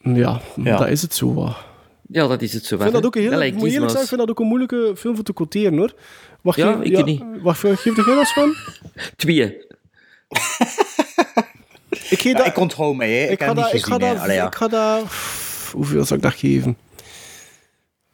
Ja, 0.01 0.41
Ja. 0.63 0.77
dat 0.77 0.87
is 0.87 1.01
het 1.01 1.13
zo. 1.13 1.33
wat. 1.33 1.57
Ja, 2.07 2.27
dat 2.27 2.41
is 2.41 2.53
het 2.53 2.65
zo. 2.65 2.75
Ik 2.75 2.81
vind 2.81 2.93
dat 2.93 3.05
ook 3.05 3.15
een 3.15 3.21
hele, 3.21 3.51
moet 3.51 3.71
eerlijk 3.71 3.91
ik 3.91 3.97
vind 4.07 4.19
dat 4.19 4.29
ook 4.29 4.39
een 4.39 4.47
moeilijke 4.47 4.93
film 4.97 5.15
voor 5.15 5.23
te 5.23 5.33
quoteren 5.33 5.77
hoor. 5.77 5.93
Wacht, 6.41 6.57
Ja, 6.57 6.73
geef- 6.73 6.83
ik 6.99 7.05
niet. 7.05 7.23
Wacht, 7.41 7.59
geef 7.59 7.83
je 7.83 7.93
dat 8.05 8.31
van? 8.33 8.55
Twee. 9.15 9.57
Ik, 12.09 12.19
Ja, 12.21 12.45
ik 12.45 12.57
onthoud 12.57 12.95
mij, 12.95 13.11
hè. 13.11 13.23
Ik, 13.23 13.29
ik 13.31 13.39
heb 13.39 13.47
ga 13.47 13.53
niet 13.53 13.63
dat, 13.63 13.73
ik 13.73 13.83
ga 13.85 13.95
Allee, 13.95 14.35
ja. 14.35 14.47
ik 14.47 14.55
ga 14.55 14.67
dat, 14.67 15.03
hoeveel 15.71 16.05
zou 16.05 16.19
ik 16.19 16.25
dat 16.25 16.33
geven? 16.33 16.77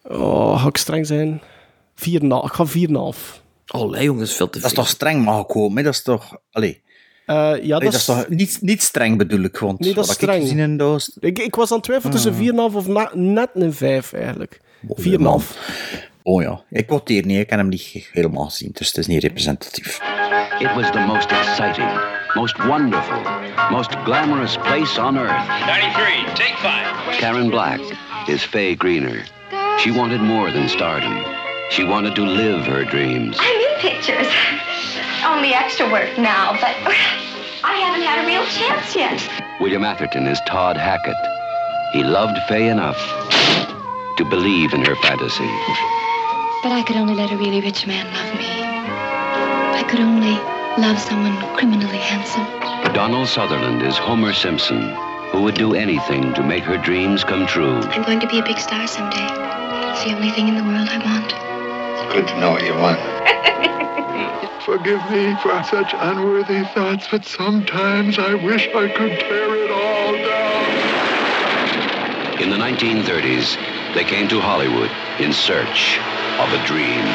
Oh, 0.03 0.61
ga 0.61 0.67
ik 0.67 0.77
streng 0.77 1.07
zijn? 1.07 1.41
4,5. 1.41 2.05
Ik 2.05 2.53
ga 2.53 2.65
4,5. 3.13 3.41
Allee, 3.65 4.03
jongens, 4.03 4.33
veel 4.35 4.49
te 4.49 4.59
Dat 4.59 4.69
is 4.69 4.75
toch 4.75 4.87
streng 4.87 5.23
mag 5.23 5.45
komen, 5.45 5.77
hè? 5.77 5.83
Dat 5.83 5.93
is 5.93 6.01
toch... 6.01 6.37
Allee. 6.51 6.83
Eh, 7.25 7.35
ja, 7.35 7.45
Allee, 7.45 7.67
dat, 7.69 7.79
dat 7.79 7.93
is 7.93 8.05
toch 8.05 8.27
niet, 8.29 8.57
niet 8.61 8.81
streng 8.83 9.17
bedoel 9.17 9.43
ik, 9.43 9.57
want 9.57 9.79
Nee, 9.79 9.93
dat 9.93 10.05
is 10.07 10.13
streng. 10.13 10.35
ik 10.35 10.41
gezien 10.41 10.59
in 10.59 10.77
was- 10.77 11.17
ik, 11.19 11.39
ik 11.39 11.55
was 11.55 11.69
aan 11.71 11.75
het 11.77 11.85
twijfelen 11.85 12.13
tussen 12.13 12.33
4,5 12.35 12.75
of 12.75 12.87
na- 12.87 13.11
net 13.13 13.49
een 13.53 13.73
5 13.73 14.13
eigenlijk. 14.13 14.59
4,5. 14.95 15.57
Oh 16.23 16.41
ja, 16.41 16.63
ik 16.69 16.87
quoteer 16.87 17.25
niet, 17.25 17.39
ik 17.39 17.49
heb 17.49 17.59
hem 17.59 17.67
niet 17.69 18.09
helemaal 18.11 18.45
gezien, 18.45 18.69
dus 18.73 18.87
het 18.87 18.97
is 18.97 19.07
niet 19.07 19.21
representatief. 19.23 19.99
It 20.59 20.73
was 20.75 20.91
the 20.91 20.99
most 21.07 21.31
exciting, 21.31 21.89
most 22.35 22.59
wonderful, 22.59 23.23
most 23.71 23.91
glamorous 24.03 24.57
place 24.57 24.97
on 24.97 25.17
earth. 25.17 25.47
93, 25.47 26.25
take 26.35 26.55
five. 26.57 27.13
Karen 27.13 27.49
Black 27.49 27.79
is 28.27 28.43
Faye 28.43 28.75
Greener. 28.75 29.23
She 29.79 29.91
wanted 29.91 30.21
more 30.21 30.51
than 30.51 30.67
stardom. 30.67 31.23
She 31.71 31.83
wanted 31.83 32.15
to 32.15 32.23
live 32.23 32.65
her 32.65 32.83
dreams. 32.83 33.37
I'm 33.39 33.59
in 33.59 33.79
pictures. 33.79 34.27
Only 35.25 35.53
extra 35.53 35.89
work 35.89 36.17
now, 36.17 36.51
but 36.53 36.75
I 37.63 37.73
haven't 37.79 38.03
had 38.03 38.23
a 38.23 38.27
real 38.27 38.45
chance 38.47 38.95
yet. 38.95 39.59
William 39.61 39.83
Atherton 39.83 40.27
is 40.27 40.39
Todd 40.45 40.77
Hackett. 40.77 41.15
He 41.93 42.03
loved 42.03 42.37
Faye 42.49 42.67
enough 42.67 42.99
to 44.17 44.25
believe 44.29 44.73
in 44.73 44.83
her 44.83 44.95
fantasy. 44.97 45.49
But 46.61 46.71
I 46.71 46.83
could 46.85 46.97
only 46.97 47.15
let 47.15 47.31
a 47.31 47.37
really 47.37 47.61
rich 47.61 47.87
man 47.87 48.05
love 48.13 48.37
me. 48.37 48.65
I 49.79 49.83
could 49.87 49.99
only 49.99 50.54
love 50.77 50.99
someone 50.99 51.37
criminally 51.55 51.97
handsome. 51.97 52.43
Donald 52.93 53.27
Sutherland 53.29 53.81
is 53.81 53.97
Homer 53.97 54.33
Simpson, 54.33 54.93
who 55.31 55.41
would 55.43 55.55
do 55.55 55.73
anything 55.73 56.33
to 56.33 56.43
make 56.43 56.63
her 56.63 56.77
dreams 56.77 57.23
come 57.23 57.47
true. 57.47 57.79
I'm 57.79 58.03
going 58.03 58.19
to 58.19 58.27
be 58.27 58.39
a 58.39 58.43
big 58.43 58.59
star 58.59 58.85
someday. 58.87 59.25
It's 59.91 60.03
the 60.03 60.13
only 60.13 60.31
thing 60.31 60.49
in 60.49 60.55
the 60.55 60.63
world 60.63 60.89
I 60.89 60.97
want. 60.97 61.33
It's 61.97 62.13
good 62.13 62.27
to 62.27 62.39
know 62.39 62.51
what 62.51 62.63
you 62.65 62.73
want. 62.73 62.99
Forgive 64.63 64.99
me 65.09 65.35
for 65.41 65.63
such 65.63 65.93
unworthy 65.97 66.65
thoughts, 66.73 67.07
but 67.09 67.23
sometimes 67.23 68.19
I 68.19 68.33
wish 68.33 68.67
I 68.67 68.89
could 68.89 69.19
tear 69.19 69.55
it 69.55 69.71
all 69.71 70.11
down. 70.11 70.65
In 72.41 72.49
the 72.49 72.57
1930s, 72.57 73.55
they 73.93 74.03
came 74.03 74.27
to 74.27 74.41
Hollywood 74.41 74.91
in 75.21 75.31
search 75.31 75.99
of 76.39 76.51
a 76.51 76.65
dream. 76.65 77.05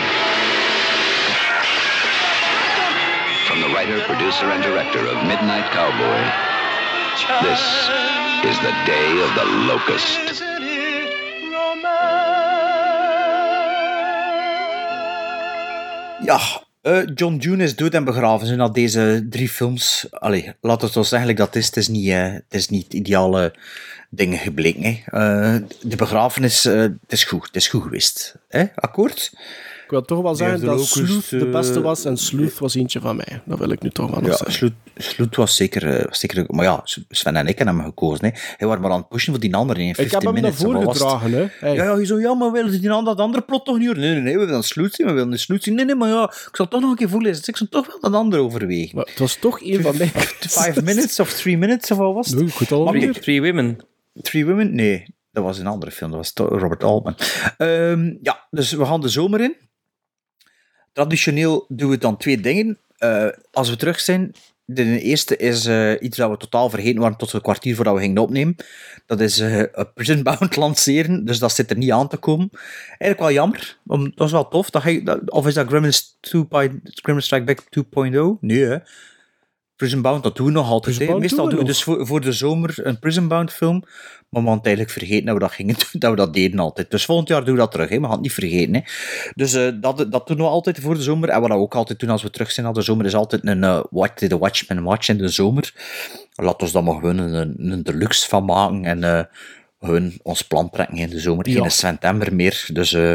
The 3.61 3.67
writer, 3.75 4.01
producer, 4.07 4.47
and 4.47 4.63
director 4.63 5.07
of 5.07 5.17
Midnight 5.27 5.71
Cowboy, 5.73 6.21
this 7.43 7.61
is 8.51 8.57
the 8.59 8.73
day 8.87 9.11
of 9.21 9.31
the 9.35 9.45
locust. 9.69 10.43
Ja, 16.25 16.41
eh, 16.83 17.03
John 17.15 17.37
June 17.37 17.63
is 17.63 17.77
dood 17.77 17.95
en 17.95 18.05
begraven 18.05 18.47
zijn 18.47 18.59
na 18.59 18.69
deze 18.69 19.27
drie 19.31 19.49
films. 19.49 20.07
Allee, 20.11 20.53
laat 20.61 20.83
het 20.83 20.97
ons 20.97 21.13
eigenlijk 21.13 21.41
dat 21.41 21.57
is. 21.57 21.67
Het 21.67 21.77
is 21.77 21.89
niet, 21.89 22.09
eh, 22.09 22.33
het 22.33 22.45
is 22.49 22.69
niet 22.69 22.93
ideale 22.93 23.55
dingen 24.11 24.39
gebleken. 24.39 24.83
Hè. 24.83 25.01
Eh, 25.05 25.63
de 25.81 25.97
begrafenis, 25.97 26.65
het 26.65 26.93
is 27.09 27.25
goed. 27.25 27.47
Het 27.47 27.57
is 27.57 27.69
goed 27.69 27.83
geweest. 27.83 28.35
Hè? 28.49 28.65
Akkoord? 28.75 29.33
Ik 29.91 29.97
wil 29.97 30.05
toch 30.05 30.23
wel 30.23 30.35
zeggen 30.35 30.61
de 30.61 30.67
dat 30.67 30.75
Locust, 30.75 30.95
Sleuth 30.95 31.31
de 31.31 31.47
eh, 31.47 31.53
beste 31.53 31.81
was 31.81 32.05
en 32.05 32.17
Sleuth 32.17 32.59
was 32.59 32.75
eentje 32.75 33.01
van 33.01 33.17
mij. 33.17 33.43
Dat 33.45 33.59
wil 33.59 33.71
ik 33.71 33.83
nu 33.83 33.91
toch 33.91 34.11
wel 34.11 34.21
nog 34.21 34.31
Ja, 34.31 34.37
zeggen. 34.37 34.77
Sloet 34.97 35.37
was 35.37 35.57
zeker, 35.57 35.97
eh, 35.97 36.05
was 36.07 36.19
zeker... 36.19 36.45
Maar 36.49 36.65
ja, 36.65 36.81
Sven 37.09 37.37
en 37.37 37.47
ik 37.47 37.57
hebben 37.59 37.77
hem 37.77 37.85
gekozen. 37.85 38.25
Hè. 38.25 38.31
Hij 38.57 38.69
was 38.69 38.79
maar 38.79 38.91
aan 38.91 38.99
het 38.99 39.09
pushen 39.09 39.33
voor 39.33 39.41
die 39.41 39.55
andere 39.55 39.81
in 39.81 39.89
Ik 39.89 39.95
15 39.95 40.21
heb 40.21 40.35
hem 40.35 40.43
naar 40.43 40.53
voren 40.53 40.93
gedragen, 40.93 41.33
hè. 41.33 41.47
Hey. 41.61 41.75
Ja, 41.75 41.85
ja, 41.85 41.97
je 41.97 42.07
zo, 42.07 42.21
ja, 42.21 42.35
maar 42.35 42.53
willen 42.53 42.73
ze 42.73 42.81
die 42.81 42.91
ander, 42.91 43.17
dat 43.17 43.25
andere 43.25 43.43
plot 43.43 43.65
toch 43.65 43.79
niet 43.79 43.87
horen? 43.87 44.03
Nee, 44.03 44.13
nee, 44.13 44.23
nee, 44.23 44.39
we 44.39 44.45
willen 44.45 44.63
Sloet 44.63 44.95
zien, 44.95 45.07
we 45.07 45.13
willen 45.13 45.39
Sloet 45.39 45.63
zien. 45.63 45.75
Nee, 45.75 45.85
nee, 45.85 45.95
maar 45.95 46.09
ja, 46.09 46.25
ik 46.25 46.57
zal 46.57 46.69
toch 46.69 46.81
nog 46.81 46.91
een 46.91 46.97
keer 46.97 47.09
voelen. 47.09 47.41
Ik 47.45 47.57
zal 47.57 47.67
toch 47.71 47.87
wel 47.87 47.99
dat 48.01 48.15
andere 48.15 48.43
overwegen. 48.43 48.97
Maar 48.97 49.07
het 49.07 49.19
was 49.19 49.35
toch 49.35 49.61
een 49.63 49.83
van 49.83 49.97
mij. 49.97 50.09
Five 50.61 50.83
minutes 50.83 51.21
of 51.21 51.33
three 51.33 51.59
minutes 51.59 51.91
of 51.91 51.99
wat 51.99 52.15
was 52.15 52.27
het? 52.27 52.39
Nee, 52.39 52.51
goed 52.51 52.73
al 52.73 52.93
kijk, 52.93 53.13
Three 53.13 53.43
Women. 53.43 53.79
Three 54.23 54.47
Women? 54.47 54.75
Nee, 54.75 55.15
dat 55.33 55.45
was 55.45 55.59
een 55.59 55.67
andere 55.67 55.91
film. 55.91 56.11
Dat 56.11 56.33
was 56.35 56.49
Robert 56.49 56.85
Altman. 56.85 57.15
Ehm, 57.57 58.15
ja, 58.23 58.47
dus 58.51 58.73
we 58.73 58.85
gaan 58.85 59.01
de 59.01 59.09
zomer 59.09 59.41
in. 59.41 59.69
Traditioneel 60.93 61.65
doen 61.69 61.91
we 61.91 61.99
dan 61.99 62.17
twee 62.17 62.41
dingen. 62.41 62.79
Eh, 62.99 63.29
als 63.53 63.71
we 63.71 63.77
terug 63.77 64.01
zijn, 64.01 64.35
de 64.65 65.01
eerste 65.01 65.37
is 65.37 65.67
eh, 65.67 65.93
iets 66.01 66.17
dat 66.17 66.31
we 66.31 66.37
totaal 66.37 66.71
vergeten 66.71 67.01
waren 67.01 67.17
tot 67.17 67.33
een 67.33 67.41
kwartier 67.41 67.75
voordat 67.75 67.95
we 67.95 68.01
gingen 68.01 68.23
opnemen. 68.23 68.57
Dat 69.07 69.21
is 69.21 69.39
eh 69.39 69.59
een 69.59 69.93
Prison 69.95 70.23
Bound 70.23 70.57
lanceren, 70.65 71.25
dus 71.25 71.39
dat 71.39 71.53
zit 71.53 71.71
er 71.71 71.77
niet 71.77 71.91
aan 71.91 72.09
te 72.09 72.17
komen. 72.17 72.49
Eigenlijk 72.89 73.21
wel 73.21 73.33
jammer, 73.33 73.79
dat 73.85 74.13
was 74.15 74.33
wel 74.33 74.49
tof. 74.49 74.71
Dat 74.71 75.31
of 75.31 75.47
is 75.47 75.55
dat 75.55 75.67
Gremlins, 75.67 76.17
2. 76.21 76.47
Gremlins 76.85 77.27
Strike 77.27 77.45
Back 77.45 77.63
2.0? 78.11 78.41
Nee, 78.41 78.65
hè. 78.65 78.77
Prison 79.81 80.03
Bound, 80.03 80.23
dat 80.23 80.37
doen 80.37 80.47
we 80.47 80.53
nog 80.53 80.71
altijd. 80.71 80.99
Meestal 80.99 81.19
doen 81.19 81.45
we 81.45 81.51
doen 81.51 81.59
we 81.59 81.65
dus 81.65 81.83
voor, 81.83 82.07
voor 82.07 82.21
de 82.21 82.33
zomer 82.33 82.75
een 82.83 82.99
Prison 82.99 83.29
Bound 83.29 83.53
film. 83.53 83.85
Maar 84.29 84.43
we 84.43 84.49
hadden 84.49 84.65
eigenlijk 84.65 84.91
vergeten 84.99 85.25
dat 85.25 85.35
we 85.35 85.41
dat 85.41 85.53
gingen 85.53 85.75
doen, 85.75 85.89
dat 86.01 86.11
we 86.11 86.17
dat 86.17 86.35
deden 86.35 86.59
altijd. 86.59 86.91
Dus 86.91 87.05
volgend 87.05 87.29
jaar 87.29 87.45
doen 87.45 87.55
we 87.55 87.61
dat 87.61 87.73
terug, 87.73 87.89
hè. 87.89 87.97
we 87.97 88.03
gaan 88.03 88.11
het 88.11 88.21
niet 88.21 88.33
vergeten. 88.33 88.75
Hè. 88.75 88.81
Dus 89.35 89.53
eh, 89.53 89.69
dat, 89.81 90.07
dat 90.13 90.27
doen 90.27 90.37
we 90.37 90.43
altijd 90.43 90.81
voor 90.81 90.95
de 90.95 91.03
zomer. 91.03 91.29
En 91.29 91.41
wat 91.41 91.51
we 91.51 91.57
ook 91.57 91.75
altijd 91.75 91.99
doen 91.99 92.11
als 92.11 92.23
we 92.23 92.31
terug 92.31 92.51
zijn 92.51 92.67
na 92.67 92.73
de 92.73 92.83
zomer, 92.83 93.07
is 93.07 93.15
altijd 93.15 93.47
een 93.47 93.63
uh, 93.63 93.81
Watch 93.91 94.15
the 94.15 94.39
Watchmen 94.39 94.83
Watch 94.83 95.09
in 95.09 95.19
de 95.19 95.29
zomer. 95.29 95.73
Laten 96.35 96.67
we 96.67 96.73
daar 96.73 96.85
maar 96.85 96.95
gewoon 96.95 97.19
een, 97.19 97.55
een 97.59 97.83
deluxe 97.83 98.29
van 98.29 98.45
maken 98.45 98.85
en 98.85 99.05
eh 99.05 99.25
gewoon 99.81 100.13
ons 100.23 100.43
plan 100.43 100.71
trekken 100.71 100.97
in 100.97 101.11
de 101.11 101.21
zomer. 101.21 101.49
Ja. 101.49 101.61
Geen 101.61 101.71
september 101.71 102.35
meer, 102.35 102.67
dus 102.73 102.93
eh, 102.93 103.15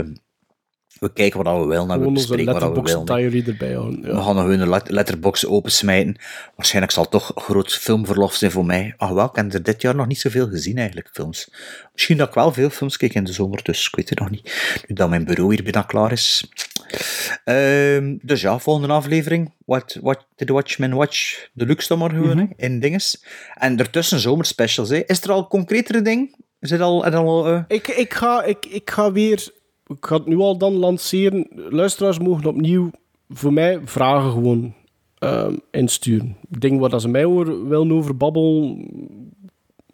we 1.00 1.14
kijken 1.14 1.44
wat 1.44 1.60
we 1.62 1.66
willen 1.66 1.90
en 1.90 2.02
we 2.02 2.12
bespreken 2.12 2.46
wat 2.46 2.56
we 2.56 2.60
letterbox 2.62 2.92
willen. 2.92 3.06
diary 3.06 3.44
erbij 3.48 3.74
houden. 3.74 4.02
We 4.02 4.22
gaan 4.22 4.36
nog 4.36 4.46
een 4.48 4.70
let- 4.70 4.90
letterbox 4.90 5.46
opensmijten. 5.46 6.16
Waarschijnlijk 6.56 6.94
zal 6.94 7.04
het 7.04 7.12
toch 7.12 7.32
groot 7.36 7.74
filmverlof 7.74 8.34
zijn 8.34 8.52
voor 8.52 8.66
mij. 8.66 8.94
Ach 8.98 9.10
wel, 9.10 9.26
ik 9.26 9.36
heb 9.36 9.54
er 9.54 9.64
dit 9.64 9.82
jaar 9.82 9.96
nog 9.96 10.08
niet 10.08 10.20
zoveel 10.20 10.48
gezien 10.48 10.78
eigenlijk, 10.78 11.10
films. 11.14 11.50
Misschien 11.94 12.18
dat 12.18 12.28
ik 12.28 12.34
wel 12.34 12.54
veel 12.54 12.70
films 12.70 12.98
kijk 12.98 13.14
in 13.14 13.24
de 13.24 13.34
zomer, 13.34 13.64
dus 13.64 13.88
ik 13.88 13.96
weet 13.96 14.10
het 14.10 14.20
nog 14.20 14.30
niet. 14.30 14.74
Nu 14.88 14.96
dat 14.96 15.10
mijn 15.10 15.26
bureau 15.26 15.54
hier 15.54 15.64
bijna 15.64 15.82
klaar 15.82 16.12
is. 16.12 16.50
Ehm, 17.44 18.16
dus 18.22 18.42
ja, 18.42 18.60
volgende 18.60 18.94
aflevering. 18.94 19.54
What, 19.66 19.98
what 20.02 20.26
did 20.36 20.48
the 20.48 20.54
Watchmen 20.54 20.94
watch? 20.94 21.48
De 21.54 21.66
luxe 21.66 21.88
dan 21.88 21.98
maar 21.98 22.10
gewoon, 22.10 22.38
hè, 22.38 22.46
in 22.56 22.80
dinges. 22.80 23.24
En 23.54 23.80
ertussen 23.80 24.20
zomerspecials. 24.20 24.90
Hè. 24.90 25.04
Is 25.06 25.22
er 25.22 25.32
al 25.32 25.48
concretere 25.48 26.02
ding? 26.02 26.36
Is 26.60 26.70
het 26.70 26.82
al... 26.82 27.06
er 27.06 27.16
al 27.16 27.48
eh, 27.48 27.62
Ik, 27.68 27.88
ik, 27.88 28.14
ga, 28.14 28.44
ik, 28.44 28.66
ik 28.66 28.90
ga 28.90 29.12
weer... 29.12 29.54
Ik 29.88 30.06
ga 30.06 30.16
het 30.16 30.26
nu 30.26 30.38
al 30.38 30.58
dan 30.58 30.74
lanceren. 30.74 31.48
Luisteraars 31.70 32.20
mogen 32.20 32.46
opnieuw 32.46 32.92
voor 33.30 33.54
mij 33.54 33.82
vragen 33.86 34.32
gewoon 34.32 34.74
ehm, 35.18 35.56
insturen. 35.72 36.38
Dingen 36.50 36.80
waar 36.80 37.00
ze 37.00 37.08
mij 37.08 37.24
horen, 37.24 37.68
willen 37.68 37.92
over 37.92 38.18
babbel, 38.18 38.78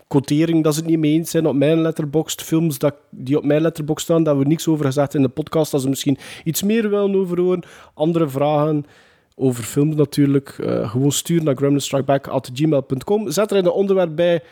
quotering 0.07 0.63
dat 0.63 0.73
ze 0.73 0.79
het 0.79 0.89
niet 0.89 0.99
mee 0.99 1.13
eens 1.13 1.31
zijn 1.31 1.47
op 1.47 1.55
mijn 1.55 1.81
letterboxd, 1.81 2.41
films 2.41 2.77
dat, 2.77 2.95
die 3.09 3.37
op 3.37 3.43
mijn 3.43 3.61
letterbox 3.61 4.03
staan, 4.03 4.23
dat 4.23 4.37
we 4.37 4.43
niks 4.43 4.67
over 4.67 4.85
gezegd 4.85 5.13
in 5.13 5.21
de 5.21 5.29
podcast, 5.29 5.71
dat 5.71 5.81
ze 5.81 5.89
misschien 5.89 6.17
iets 6.43 6.63
meer 6.63 6.89
willen 6.89 7.15
over 7.15 7.39
horen, 7.39 7.63
andere 7.93 8.29
vragen 8.29 8.85
over 9.35 9.63
films 9.63 9.95
natuurlijk, 9.95 10.49
eh, 10.49 10.89
gewoon 10.89 11.11
sturen 11.11 11.43
naar 11.43 11.55
gremlinstrikeback.gmail.com. 11.55 13.31
Zet 13.31 13.51
er 13.51 13.57
in 13.57 13.63
de 13.63 13.71
onderwerp 13.71 14.15
bij 14.15 14.43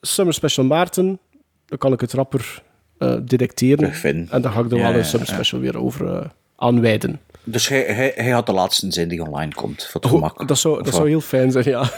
Summer 0.00 0.34
Special 0.34 0.66
Maarten. 0.66 1.18
Dan 1.66 1.78
kan 1.78 1.92
ik 1.92 2.00
het 2.00 2.12
rapper 2.12 2.62
detecteren. 3.24 3.76
Terugvinden. 3.78 4.28
En 4.30 4.42
dan 4.42 4.52
ga 4.52 4.60
ik 4.60 4.70
er 4.70 4.76
Ja, 4.76 4.88
wel 4.90 4.98
een 4.98 5.04
Summer 5.04 5.28
ja. 5.28 5.34
Special 5.34 5.60
weer 5.60 5.78
over 5.78 6.12
eh, 6.14 6.26
aanwijden. 6.56 7.20
Dus 7.44 7.68
hij, 7.68 7.80
hij, 7.82 8.12
hij 8.14 8.30
had 8.30 8.46
de 8.46 8.52
laatste 8.52 8.92
zin 8.92 9.08
die 9.08 9.22
online 9.22 9.54
komt, 9.54 9.84
voor 9.84 10.00
het 10.00 10.10
Oh, 10.10 10.16
gemak. 10.16 10.48
dat 10.48 10.58
zou, 10.58 10.78
Of 10.78 10.84
dat 10.84 10.94
zou 10.94 11.08
heel 11.08 11.20
fijn 11.20 11.50
zijn, 11.52 11.64
ja. 11.68 11.90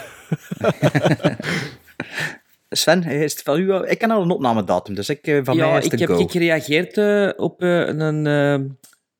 Sven, 2.69 3.03
is 3.03 3.31
het 3.33 3.41
van 3.41 3.59
u? 3.59 3.73
Ik 3.75 3.97
ken 3.97 4.11
al 4.11 4.21
een 4.21 4.29
opnamedatum, 4.31 4.95
dus 4.95 5.09
ik, 5.09 5.27
eh, 5.27 5.39
van 5.43 5.55
ja, 5.55 5.67
mij 5.69 5.77
is 5.77 5.83
het 5.83 5.93
ik 5.93 5.99
heb 5.99 6.09
go. 6.09 6.19
ik 6.19 6.31
gereageerd 6.31 6.97
eh, 6.97 7.29
op 7.37 7.61
eh, 7.61 7.87
een 7.87 8.27
eh, 8.27 8.59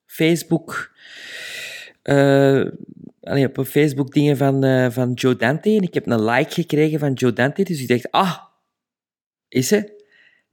Facebook... 0.06 0.92
eh, 2.02 2.62
allee, 3.22 3.46
op 3.46 3.58
een 3.58 3.66
Facebook 3.66 4.14
dingen 4.14 4.38
van, 4.38 4.64
eh, 4.64 4.90
van 4.90 5.12
Joe 5.14 5.36
Dante. 5.36 5.70
En 5.70 5.82
ik 5.82 5.94
heb 5.94 6.08
een 6.08 6.24
like 6.26 6.54
gekregen 6.54 7.00
van 7.00 7.14
Joe 7.14 7.34
Dante. 7.34 7.64
Dus 7.64 7.82
ik 7.82 7.88
dacht, 7.88 8.12
ah, 8.12 8.38
is 9.48 9.68
ze? 9.68 10.04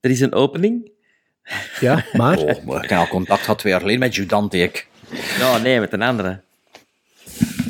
Er 0.01 0.11
is 0.11 0.20
een 0.20 0.32
opening. 0.35 0.90
Ja, 1.81 2.05
maar... 2.12 2.39
Oh, 2.39 2.64
maar 2.64 2.85
ik 2.85 2.90
heb 2.90 2.98
al 2.98 3.09
contact 3.09 3.40
gehad 3.40 3.59
twee 3.59 3.73
jaar 3.73 3.81
geleden 3.81 4.01
met 4.01 4.14
Judante, 4.14 4.59
ik. 4.59 4.86
Ja, 5.39 5.59
nee, 5.59 5.81
met 5.81 5.93
een 5.93 6.02
andere. 6.02 6.40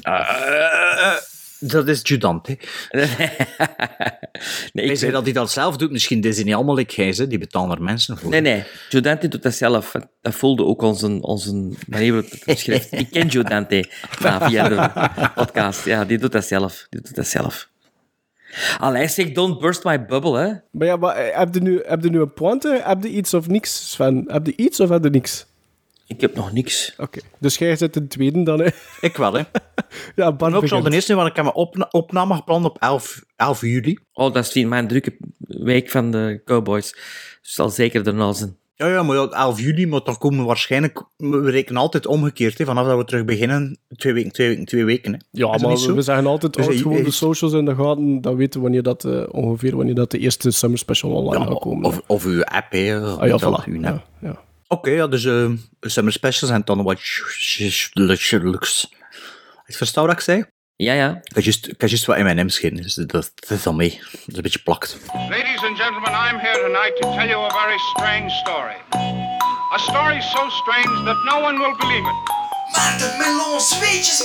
Eh, 0.03 1.17
dat 1.61 1.89
is 1.89 2.01
Judante. 2.03 2.59
nee, 4.73 4.87
hij 4.87 4.97
zei 4.97 5.13
dat 5.13 5.25
hij 5.25 5.33
dat 5.33 5.51
zelf 5.51 5.77
doet. 5.77 5.91
Misschien 5.91 6.23
is 6.23 6.37
hij 6.37 6.45
niet 6.45 6.55
allemaal 6.55 6.75
hij, 6.75 7.19
hè. 7.19 7.27
die 7.27 7.39
betalen 7.39 7.77
er 7.77 7.83
mensen 7.83 8.19
voor. 8.19 8.31
Nee, 8.31 8.41
nee. 8.41 8.65
Joe 8.89 9.01
Dante 9.01 9.29
doet 9.29 9.43
dat 9.43 9.55
zelf. 9.55 9.93
Dat 10.21 10.35
voelde 10.35 10.65
ook 10.65 10.83
onze, 10.83 11.19
onze 11.21 11.73
manier 11.87 12.13
waarop 12.13 12.31
het 12.31 12.45
beschrijft. 12.45 12.93
Ik 12.93 13.11
ken 13.11 13.27
Joe 13.27 13.45
Dante 13.45 13.91
nou, 14.21 14.45
via 14.51 14.69
de 14.69 15.31
podcast. 15.35 15.85
Ja, 15.85 16.05
die 16.05 16.19
doet 16.19 16.33
dat 16.33 16.47
zelf. 16.47 16.87
Die 16.91 17.01
doet 17.01 17.15
dat 17.15 17.27
zelf. 17.27 17.69
Allee, 18.79 19.09
zeg, 19.09 19.33
don't 19.33 19.59
burst 19.61 19.85
my 19.85 20.07
bubble, 20.07 20.39
hè. 20.39 20.53
Maar 20.71 20.87
ja, 20.87 20.97
maar 20.97 21.17
eh, 21.17 21.39
heb 21.39 21.55
je 21.55 21.61
nu, 21.61 21.83
heb 21.87 22.03
je 22.03 22.11
nu 22.11 22.21
een 22.21 22.33
pointe? 22.33 22.81
Heb 22.85 23.03
je 23.03 23.09
iets 23.09 23.35
of 23.35 23.49
niks, 23.49 23.91
Sven? 23.91 24.25
Heb 24.27 24.47
je 24.47 24.57
iets 24.57 24.81
of 24.81 24.89
heb 24.89 25.05
je 25.05 25.11
niks? 25.11 25.47
Ik 26.07 26.21
heb 26.21 26.35
nog 26.35 26.53
niks. 26.53 26.95
Oké, 26.99 27.21
dus 27.39 27.57
jij 27.57 27.77
zit 27.77 27.97
in 27.97 28.03
het 28.03 28.11
tweede 28.11 28.43
dan, 28.43 28.61
hè? 28.61 28.69
Ik 29.01 29.17
wel, 29.17 29.33
hè. 29.33 29.43
Ja, 30.17 30.33
Bart 30.33 30.55
ook 30.55 30.69
zal 30.69 30.83
de 30.83 30.93
eerste, 30.93 31.15
want 31.15 31.29
ik 31.29 31.37
heb 31.37 31.45
mijn 31.45 31.57
opna- 31.57 31.89
opname 31.91 32.35
gepland 32.35 32.65
op 32.65 32.77
11, 32.81 33.25
11 33.37 33.61
juli. 33.61 33.99
Oh, 34.13 34.33
dat 34.35 34.55
is 34.55 34.65
mijn 34.65 34.89
drukke 34.89 35.17
week 35.39 35.91
van 35.91 36.11
de 36.11 36.41
Cowboys. 36.45 36.93
Dus 37.43 37.53
zal 37.55 37.69
zeker 37.69 38.07
erna 38.07 38.33
zijn. 38.33 38.57
Ja, 38.79 38.87
ja, 38.89 39.03
maar 39.03 39.17
ja, 39.17 39.27
11 39.29 39.61
juli, 39.61 39.87
maar 39.87 40.01
dan 40.05 40.19
komen 40.19 40.39
we 40.39 40.45
waarschijnlijk... 40.45 41.03
We 41.17 41.51
rekenen 41.51 41.81
altijd 41.81 42.07
omgekeerd, 42.07 42.59
hè. 42.59 42.65
Vanaf 42.65 42.87
dat 42.87 42.97
we 42.99 43.05
terug 43.05 43.25
beginnen, 43.25 43.79
twee 43.97 44.13
weken, 44.13 44.33
twee 44.33 44.49
weken, 44.49 44.65
twee 44.65 44.85
weken, 44.85 45.13
hè. 45.13 45.19
Ja, 45.31 45.55
Is 45.55 45.63
maar 45.63 45.95
we 45.95 46.03
zeggen 46.03 46.27
altijd, 46.27 46.53
Dus 46.55 46.65
houd 46.67 46.79
gewoon 46.79 47.03
de 47.03 47.11
socials 47.11 47.53
in 47.55 47.65
de 47.65 47.75
gaten. 47.75 48.21
Dan 48.21 48.37
weten 48.37 48.55
we 48.55 48.63
wanneer 48.63 48.83
dat, 48.83 49.05
eh, 49.05 49.23
ongeveer 49.31 49.77
wanneer 49.77 49.95
dat 49.95 50.11
de 50.11 50.19
eerste 50.19 50.51
Summer 50.51 50.79
Special 50.79 51.11
online 51.13 51.45
Ja, 51.45 51.51
gaat 51.51 51.61
komen. 51.61 51.85
of, 51.85 52.01
of 52.07 52.25
uw 52.25 52.45
app, 52.45 52.73
hè. 52.73 53.01
Ah, 53.01 53.27
ja, 53.29 53.39
voilà. 53.39 53.65
uw 53.69 53.81
Ja, 53.81 53.89
app. 53.91 54.07
ja. 54.21 54.43
Oké, 54.69 54.91
ja, 54.91 55.07
dus 55.07 55.25
eh 55.25 55.51
Summer 55.81 56.13
Specials 56.13 56.55
en 56.55 56.63
dan 56.65 56.83
wat... 56.83 56.99
Ik 59.67 59.75
versta 59.77 60.03
wat 60.03 60.13
ik 60.13 60.21
zei? 60.21 60.45
Ja, 60.79 60.93
ja. 60.93 61.21
Ik 61.23 61.35
had 61.35 61.45
juist, 61.45 61.67
ik 61.67 61.81
had 61.81 61.91
juist 61.91 62.05
wat 62.07 62.19
M&M's 62.19 62.59
gegeten, 62.59 62.83
dus 62.83 62.95
dat, 62.95 63.33
dat 63.35 63.51
is 63.51 63.67
al 63.67 63.75
mee. 63.75 63.91
Dat 63.91 64.21
is 64.27 64.37
een 64.37 64.43
beetje 64.43 64.59
plakt. 64.59 64.97
Ladies 65.13 65.63
and 65.63 65.79
gentlemen, 65.79 66.11
I'm 66.11 66.39
here 66.39 66.61
tonight 66.61 66.97
to 67.01 67.09
tell 67.17 67.29
you 67.29 67.45
a 67.45 67.51
very 67.51 67.79
strange 67.79 68.31
story. 68.31 68.77
A 69.73 69.79
story 69.79 70.21
so 70.21 70.49
strange 70.49 71.05
that 71.05 71.17
no 71.25 71.41
one 71.41 71.59
will 71.59 71.77
believe 71.79 72.07
it. 72.09 72.15
Maarten 72.73 73.19
Melon, 73.19 73.61
zweetjes 73.61 74.25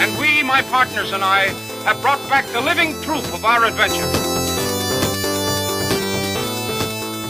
And 0.00 0.18
we, 0.18 0.42
my 0.42 0.62
partners 0.70 1.12
and 1.12 1.24
I, 1.24 1.54
have 1.84 2.00
brought 2.00 2.28
back 2.28 2.44
the 2.52 2.60
living 2.60 2.94
proof 3.02 3.32
of 3.32 3.44
our 3.44 3.64
adventure. 3.64 4.29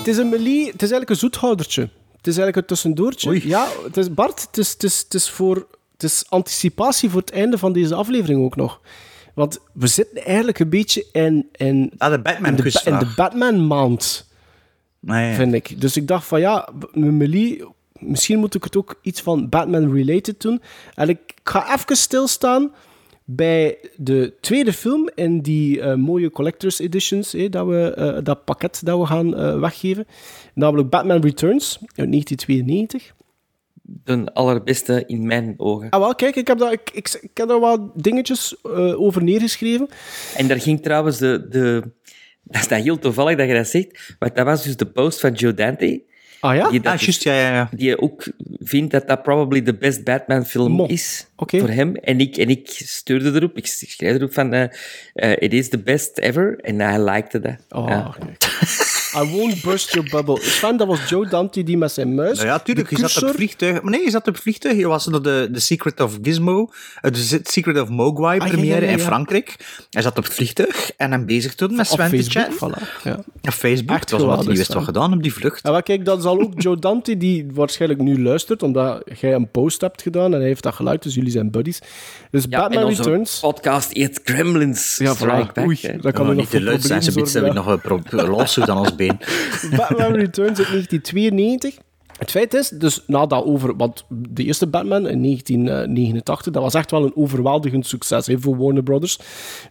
Het 0.00 0.08
is 0.08 0.16
een 0.16 0.28
melie, 0.28 0.58
het 0.58 0.82
is 0.82 0.90
eigenlijk 0.90 1.10
een 1.10 1.16
zoethoudertje. 1.16 1.82
Het 2.16 2.26
is 2.26 2.36
eigenlijk 2.36 2.56
een 2.56 2.64
tussendoortje. 2.64 3.48
Ja, 3.48 3.68
het 3.84 3.96
is, 3.96 4.14
Bart, 4.14 4.42
het 4.42 4.58
is, 4.58 4.72
het, 4.72 4.82
is, 4.82 4.98
het, 4.98 5.14
is 5.14 5.30
voor, 5.30 5.66
het 5.92 6.02
is 6.02 6.24
anticipatie 6.28 7.10
voor 7.10 7.20
het 7.20 7.30
einde 7.30 7.58
van 7.58 7.72
deze 7.72 7.94
aflevering 7.94 8.44
ook 8.44 8.56
nog. 8.56 8.80
Want 9.34 9.58
we 9.72 9.86
zitten 9.86 10.24
eigenlijk 10.24 10.58
een 10.58 10.68
beetje 10.68 11.06
in, 11.12 11.48
in, 11.52 11.92
ah, 11.98 12.10
de 12.10 12.18
Batman 12.18 12.56
in, 12.56 12.56
de, 12.56 12.82
in 12.84 12.98
de 12.98 13.12
Batman-maand, 13.16 14.28
Nee, 15.00 15.34
vind 15.34 15.54
ik. 15.54 15.80
Dus 15.80 15.96
ik 15.96 16.08
dacht 16.08 16.26
van 16.26 16.40
ja, 16.40 16.68
Melie, 16.92 17.64
misschien 17.92 18.38
moet 18.38 18.54
ik 18.54 18.64
het 18.64 18.76
ook 18.76 18.98
iets 19.02 19.20
van 19.20 19.48
Batman-related 19.48 20.40
doen. 20.40 20.62
En 20.94 21.08
ik 21.08 21.20
ga 21.44 21.74
even 21.74 21.96
stilstaan 21.96 22.72
bij 23.36 23.78
de 23.96 24.34
tweede 24.40 24.72
film 24.72 25.10
in 25.14 25.40
die 25.40 25.80
eh, 25.80 25.94
mooie 25.94 26.30
collector's 26.30 26.78
editions, 26.78 27.34
eh, 27.34 27.50
dat, 27.50 27.66
we, 27.66 27.94
eh, 27.94 28.18
dat 28.22 28.44
pakket 28.44 28.80
dat 28.84 28.98
we 28.98 29.06
gaan 29.06 29.36
eh, 29.36 29.60
weggeven. 29.60 30.06
Namelijk 30.54 30.90
Batman 30.90 31.20
Returns 31.20 31.78
uit 31.80 32.10
1992. 32.10 33.14
De 33.82 34.32
allerbeste 34.32 35.04
in 35.06 35.26
mijn 35.26 35.54
ogen. 35.56 35.90
Ah, 35.90 36.00
wel, 36.00 36.14
kijk, 36.14 36.36
ik 36.36 36.46
heb, 36.46 36.58
dat, 36.58 36.72
ik, 36.72 36.90
ik, 36.92 37.18
ik 37.20 37.36
heb 37.36 37.48
daar 37.48 37.60
wat 37.60 37.80
dingetjes 37.94 38.64
over 38.96 39.22
neergeschreven. 39.22 39.88
En 40.36 40.48
daar 40.48 40.60
ging 40.60 40.82
trouwens 40.82 41.18
de, 41.18 41.46
de... 41.48 41.82
Dat 42.42 42.60
is 42.60 42.68
dat 42.68 42.82
heel 42.82 42.98
toevallig 42.98 43.36
dat 43.36 43.48
je 43.48 43.54
dat 43.54 43.66
zegt, 43.66 44.16
want 44.18 44.34
dat 44.34 44.44
was 44.44 44.62
dus 44.64 44.76
de 44.76 44.86
post 44.86 45.20
van 45.20 45.32
Joe 45.32 45.54
Dante. 45.54 46.02
Ah 46.40 46.54
ja? 46.56 46.70
Die, 46.70 46.80
dat 46.80 46.92
Ah, 46.92 46.98
juist, 47.00 47.22
ja, 47.22 47.32
ja, 47.34 47.54
ja. 47.54 47.68
die 47.72 48.00
ook 48.00 48.24
vindt 48.58 48.90
dat 48.92 49.08
dat 49.08 49.22
probably 49.22 49.62
de 49.62 49.74
best 49.74 50.04
Batman 50.04 50.46
film 50.46 50.72
Mo. 50.72 50.86
is 50.86 51.26
Oké. 51.36 51.58
voor 51.58 51.68
hem. 51.68 51.96
En 51.96 52.20
ik, 52.20 52.36
en 52.36 52.48
ik 52.48 52.68
stuurde 52.84 53.32
erop, 53.32 53.56
ik 53.56 53.66
schreef 53.66 54.14
erop 54.14 54.32
van, 54.32 54.52
eh, 54.52 55.30
it 55.38 55.52
is 55.52 55.68
the 55.68 55.78
best 55.78 56.18
ever. 56.18 56.58
En 56.60 56.80
hij 56.80 57.04
likte 57.04 57.40
dat. 57.40 57.56
Oh, 57.68 57.86
Ja. 57.88 58.14
I 59.14 59.30
won't 59.36 59.62
burst 59.62 59.92
your 59.94 60.10
bubble. 60.10 60.40
Sven, 60.40 60.76
dat 60.76 60.86
was 60.86 61.08
Joe 61.08 61.28
Dante 61.28 61.62
die 61.62 61.76
met 61.78 61.92
zijn 61.92 62.14
muis... 62.14 62.36
Nou 62.36 62.48
ja, 62.48 62.58
tuurlijk. 62.58 62.88
de 62.90 62.96
Je 62.96 63.08
zat 63.08 63.22
op 63.22 63.28
het 63.28 63.36
vliegtuig. 63.36 63.82
Maar 63.82 63.92
nee, 63.92 64.04
je 64.04 64.10
zat 64.10 64.26
op 64.28 64.34
het 64.34 64.42
vliegtuig. 64.42 64.76
Je 64.76 64.86
was 64.86 65.06
naar 65.06 65.22
de, 65.22 65.48
de 65.52 65.60
Secret 65.60 66.00
of 66.00 66.18
Gizmo, 66.22 66.70
eh, 67.00 67.12
de 67.12 67.40
Secret 67.42 67.80
of 67.80 67.88
Mogwai 67.88 68.38
Ah, 68.40 68.46
ja, 68.46 68.52
première 68.52 68.80
ja, 68.80 68.86
ja, 68.86 68.92
in. 68.92 68.98
Frankrijk. 68.98 69.56
Hij 69.90 70.02
zat 70.02 70.18
op 70.18 70.24
het 70.24 70.32
vliegtuig 70.32 70.92
en 70.96 71.10
hem 71.10 71.26
bezig 71.26 71.54
toen 71.54 71.76
met 71.76 71.86
Sven 71.86 72.10
te 72.10 72.16
Facebook, 72.16 72.42
chatten. 72.58 72.84
voilà. 72.84 73.02
Ja. 73.02 73.18
Op 73.42 73.50
Facebook. 73.50 73.96
Echt 73.96 74.10
Het 74.10 74.20
was 74.20 74.36
wat 74.36 74.44
hij 74.46 74.54
wist 74.56 74.72
wat 74.72 74.84
gedaan 74.84 75.12
op 75.12 75.22
die 75.22 75.32
vlucht. 75.34 75.60
Ja, 75.62 75.70
maar 75.70 75.82
kijk, 75.82 76.04
dat 76.04 76.22
zal 76.22 76.40
ook 76.40 76.52
Joe 76.62 76.78
Dante, 76.78 77.16
die 77.16 77.46
waarschijnlijk 77.52 78.00
nu 78.00 78.22
luistert, 78.22 78.62
omdat 78.62 79.02
jij 79.20 79.34
een 79.34 79.50
post 79.50 79.80
hebt 79.80 80.02
gedaan 80.02 80.32
en 80.32 80.38
hij 80.38 80.48
heeft 80.48 80.62
dat 80.62 80.74
geluid, 80.74 81.02
dus 81.02 81.14
jullie 81.14 81.30
zijn 81.30 81.50
buddies. 81.50 81.78
Dus 82.30 82.44
Ja, 82.48 82.60
Batman 82.60 82.82
en 82.82 82.88
onze 82.88 83.02
Returns... 83.02 83.40
podcast 83.40 83.92
heet 83.92 84.20
Gremlins 84.24 84.96
Ja, 84.98 85.14
Strike. 85.14 85.52
Back. 85.52 85.66
Oei, 85.66 85.78
dat 86.00 86.12
kan 86.12 86.22
Ja, 86.26 86.28
nog 86.32 86.34
niet 86.36 86.48
voor 86.48 86.58
te 86.58 86.64
luid 86.64 86.82
zijn, 86.82 87.02
ze 87.02 87.12
hebben 87.32 87.54
nog 87.54 87.66
een 87.66 87.80
lawsuit 88.30 88.68
aan 88.68 88.78
ons 88.78 88.94
Batman 89.76 90.14
Returns 90.14 90.58
uit 90.58 90.68
1992. 90.68 91.78
Het 92.20 92.30
feit 92.30 92.54
is, 92.54 92.68
dus 92.68 93.02
na 93.06 93.26
dat 93.26 93.44
over... 93.44 93.76
Want 93.76 94.04
de 94.08 94.44
eerste 94.44 94.66
Batman 94.66 95.08
in 95.08 95.22
1989, 95.22 96.52
dat 96.52 96.62
was 96.62 96.74
echt 96.74 96.90
wel 96.90 97.04
een 97.04 97.16
overweldigend 97.16 97.86
succes 97.86 98.26
hè, 98.26 98.38
voor 98.38 98.56
Warner 98.56 98.82
Brothers. 98.82 99.18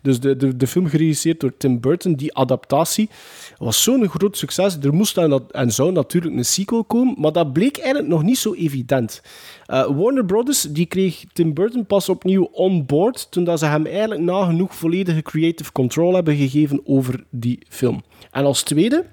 Dus 0.01 0.19
de, 0.19 0.35
de, 0.35 0.55
de 0.55 0.67
film 0.67 0.87
geregisseerd 0.87 1.39
door 1.39 1.57
Tim 1.57 1.79
Burton, 1.79 2.13
die 2.13 2.35
adaptatie, 2.35 3.09
was 3.57 3.83
zo'n 3.83 4.07
groot 4.07 4.37
succes. 4.37 4.77
Er 4.81 4.93
moest 4.93 5.15
dan, 5.15 5.49
en 5.51 5.71
zou 5.71 5.91
natuurlijk 5.91 6.35
een 6.35 6.45
sequel 6.45 6.83
komen, 6.83 7.15
maar 7.17 7.31
dat 7.31 7.53
bleek 7.53 7.77
eigenlijk 7.77 8.07
nog 8.07 8.23
niet 8.23 8.37
zo 8.37 8.53
evident. 8.53 9.21
Eh, 9.65 9.97
Warner 9.97 10.25
Brothers 10.25 10.61
die 10.61 10.85
kreeg 10.85 11.23
Tim 11.33 11.53
Burton 11.53 11.85
pas 11.85 12.09
opnieuw 12.09 12.49
on 12.51 12.85
board 12.85 13.31
toen 13.31 13.43
dat 13.43 13.59
ze 13.59 13.65
hem 13.65 13.85
eigenlijk 13.85 14.21
nagenoeg 14.21 14.75
volledige 14.75 15.21
creative 15.21 15.71
control 15.71 16.13
hebben 16.13 16.35
gegeven 16.35 16.81
over 16.85 17.23
die 17.29 17.59
film. 17.67 18.03
En 18.31 18.45
als 18.45 18.63
tweede, 18.63 19.05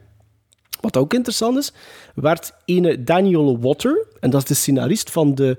wat 0.87 1.03
ook 1.03 1.15
interessant 1.15 1.57
is, 1.57 1.73
werd 2.15 2.53
ene 2.65 3.05
Daniel 3.05 3.61
Water, 3.61 4.07
en 4.21 4.31
dat 4.31 4.43
is 4.43 4.49
de 4.49 4.55
scenarist 4.55 5.11
van 5.11 5.35
de 5.35 5.59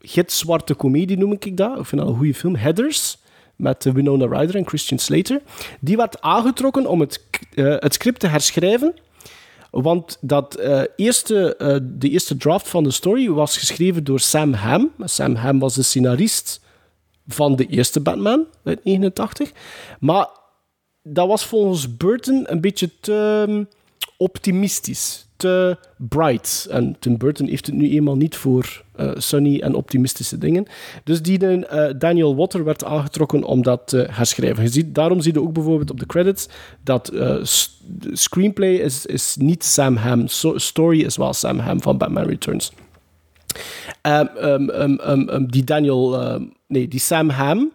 gitzwarte 0.00 0.74
komedie, 0.74 1.18
noem 1.18 1.32
ik 1.32 1.56
dat. 1.56 1.78
Ik 1.78 1.84
vind 1.84 2.00
dat 2.00 2.10
een 2.10 2.16
goede 2.16 2.34
film. 2.34 2.56
Headers, 2.56 3.18
met 3.56 3.84
Winona 3.84 4.26
Ryder 4.26 4.56
en 4.56 4.66
Christian 4.66 4.98
Slater. 4.98 5.42
Die 5.80 5.96
werd 5.96 6.20
aangetrokken 6.20 6.86
om 6.86 7.00
het, 7.00 7.24
eh, 7.54 7.74
het 7.78 7.94
script 7.94 8.20
te 8.20 8.26
herschrijven. 8.26 8.94
Want 9.70 10.18
dat, 10.20 10.54
eh, 10.54 10.82
eerste, 10.96 11.56
eh, 11.56 11.76
de 11.82 12.08
eerste 12.08 12.36
draft 12.36 12.68
van 12.68 12.84
de 12.84 12.90
story 12.90 13.30
was 13.30 13.56
geschreven 13.56 14.04
door 14.04 14.20
Sam 14.20 14.52
Hamm. 14.52 14.92
Sam 15.04 15.34
Hamm 15.34 15.58
was 15.58 15.74
de 15.74 15.82
scenarist 15.82 16.60
van 17.26 17.56
de 17.56 17.66
eerste 17.66 18.00
Batman 18.00 18.46
uit 18.64 18.84
89. 18.84 19.52
Maar 20.00 20.28
dat 21.02 21.28
was 21.28 21.44
volgens 21.44 21.96
Burton 21.96 22.44
een 22.46 22.60
beetje 22.60 22.90
te 23.00 23.44
um, 23.48 23.68
optimistisch, 24.18 25.28
te 25.38 25.76
bright. 25.96 26.66
En 26.70 26.96
Tim 26.98 27.18
Burton 27.18 27.46
heeft 27.46 27.66
het 27.66 27.74
nu 27.74 27.90
eenmaal 27.90 28.16
niet 28.16 28.36
voor 28.36 28.82
eh, 28.96 29.10
sunny 29.14 29.60
en 29.60 29.74
optimistische 29.74 30.38
dingen. 30.38 30.66
Dus 31.04 31.22
die 31.22 31.66
eh, 31.66 31.94
Daniel 31.98 32.36
Water 32.36 32.64
werd 32.64 32.84
aangetrokken 32.84 33.42
om 33.42 33.62
dat 33.62 33.80
te 33.84 34.06
herschrijven. 34.10 34.62
Je 34.62 34.68
ziet, 34.68 34.94
daarom 34.94 35.20
zie 35.20 35.32
je 35.32 35.42
ook 35.42 35.52
bijvoorbeeld 35.52 35.90
op 35.90 36.00
de 36.00 36.06
credits 36.06 36.48
dat 36.84 37.06
de 37.06 37.40
screenplay 38.12 38.74
is, 38.74 39.06
is 39.06 39.36
niet 39.38 39.64
Sam 39.64 39.96
Hamm. 39.96 40.28
So- 40.28 40.58
story 40.58 41.00
is 41.00 41.16
wel 41.16 41.32
Sam 41.32 41.58
Hamm 41.58 41.82
van 41.82 41.98
Batman 41.98 42.26
Returns. 42.26 42.72
Ehm, 44.02 44.26
ehm, 44.36 44.94
ehm, 44.98 45.46
die 45.46 45.64
Daniel, 45.64 46.40
nee, 46.66 46.88
die 46.88 47.00
Sam 47.00 47.28
Hamm, 47.28 47.70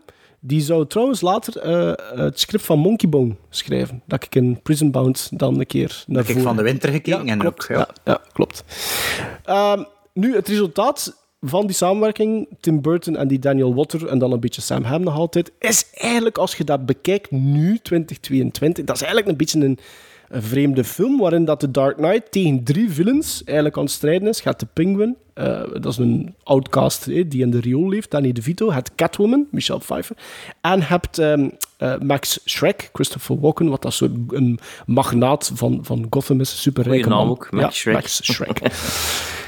die 0.46 0.62
zou 0.62 0.88
trouwens 0.88 1.22
later 1.22 1.58
eh, 1.58 2.20
het 2.26 2.40
script 2.40 2.66
van 2.66 2.80
Monkey 2.80 3.10
Bone 3.10 3.36
schrijven. 3.50 4.02
Dat 4.08 4.24
ik 4.24 4.36
in 4.36 4.62
Prison 4.62 4.92
Bound 4.92 5.30
dan 5.40 5.60
een 5.60 5.66
keer 5.66 6.04
naar 6.08 6.18
Heb 6.18 6.26
ik 6.26 6.32
voren- 6.32 6.44
van 6.48 6.56
de 6.58 6.64
winter 6.64 6.90
gekeken 6.92 7.28
en 7.28 7.40
klopt. 7.40 7.62
ook, 7.64 7.68
ja. 7.70 7.78
Ja, 7.78 7.88
ja, 8.06 8.22
klopt. 8.34 8.64
Ehm, 9.46 9.84
nu, 10.14 10.36
het 10.36 10.48
resultaat 10.48 11.22
van 11.42 11.66
die 11.68 11.76
samenwerking, 11.76 12.48
Tim 12.60 12.82
Burton 12.82 13.18
en 13.18 13.28
die 13.28 13.40
Daniel 13.40 13.76
Water, 13.76 14.08
en 14.08 14.18
dan 14.20 14.32
een 14.32 14.40
beetje 14.40 14.62
Sam 14.62 14.84
Hamm 14.84 15.04
nog 15.04 15.16
altijd, 15.16 15.52
is 15.60 15.86
eigenlijk, 15.94 16.38
als 16.38 16.56
je 16.56 16.64
dat 16.64 16.86
bekijkt 16.86 17.32
nu, 17.32 17.80
2022, 17.80 18.84
dat 18.86 18.96
is 18.96 19.02
eigenlijk 19.02 19.32
een 19.32 19.38
beetje 19.38 19.60
een, 19.60 19.80
een 20.34 20.42
vreemde 20.42 20.84
film, 20.84 21.18
waarin 21.18 21.46
dat 21.46 21.62
de 21.62 21.72
Dark 21.72 21.98
Knight 21.98 22.32
tegen 22.32 22.64
drie 22.64 22.92
villains 22.92 23.44
eigenlijk 23.44 23.78
aan 23.78 23.84
het 23.84 23.92
strijden 23.92 24.28
is. 24.28 24.44
Hebt 24.44 24.60
de 24.60 24.68
Penguin, 24.74 25.16
eh, 25.34 25.62
dat 25.74 25.86
is 25.86 25.98
een 25.98 26.36
outcast 26.44 27.08
eh, 27.08 27.24
die 27.28 27.42
in 27.42 27.52
de 27.52 27.60
riool 27.60 27.90
leeft, 27.90 28.12
Danny 28.12 28.32
DeVito. 28.32 28.66
Je 28.66 28.74
hebt 28.74 28.96
Catwoman, 28.96 29.48
Michelle 29.52 29.80
Pfeiffer. 29.80 30.16
En 30.62 30.82
hebt 30.82 31.18
ehm, 31.18 31.50
eh, 31.78 31.98
Max 32.00 32.40
Shrek, 32.46 32.90
Christopher 32.94 33.40
Walken, 33.40 33.70
wat 33.70 33.82
dat 33.82 33.94
soort 33.94 34.12
een 34.28 34.60
magnaat 34.86 35.52
van, 35.54 35.80
van 35.82 36.08
Gotham 36.10 36.40
is, 36.40 36.62
superrijke 36.62 37.10
naam 37.10 37.18
man. 37.18 37.30
ook, 37.30 37.52
Max 37.52 37.64
Ja, 37.64 37.72
Shrek. 37.72 37.94
Max 37.94 38.24
Shrek. 38.24 38.60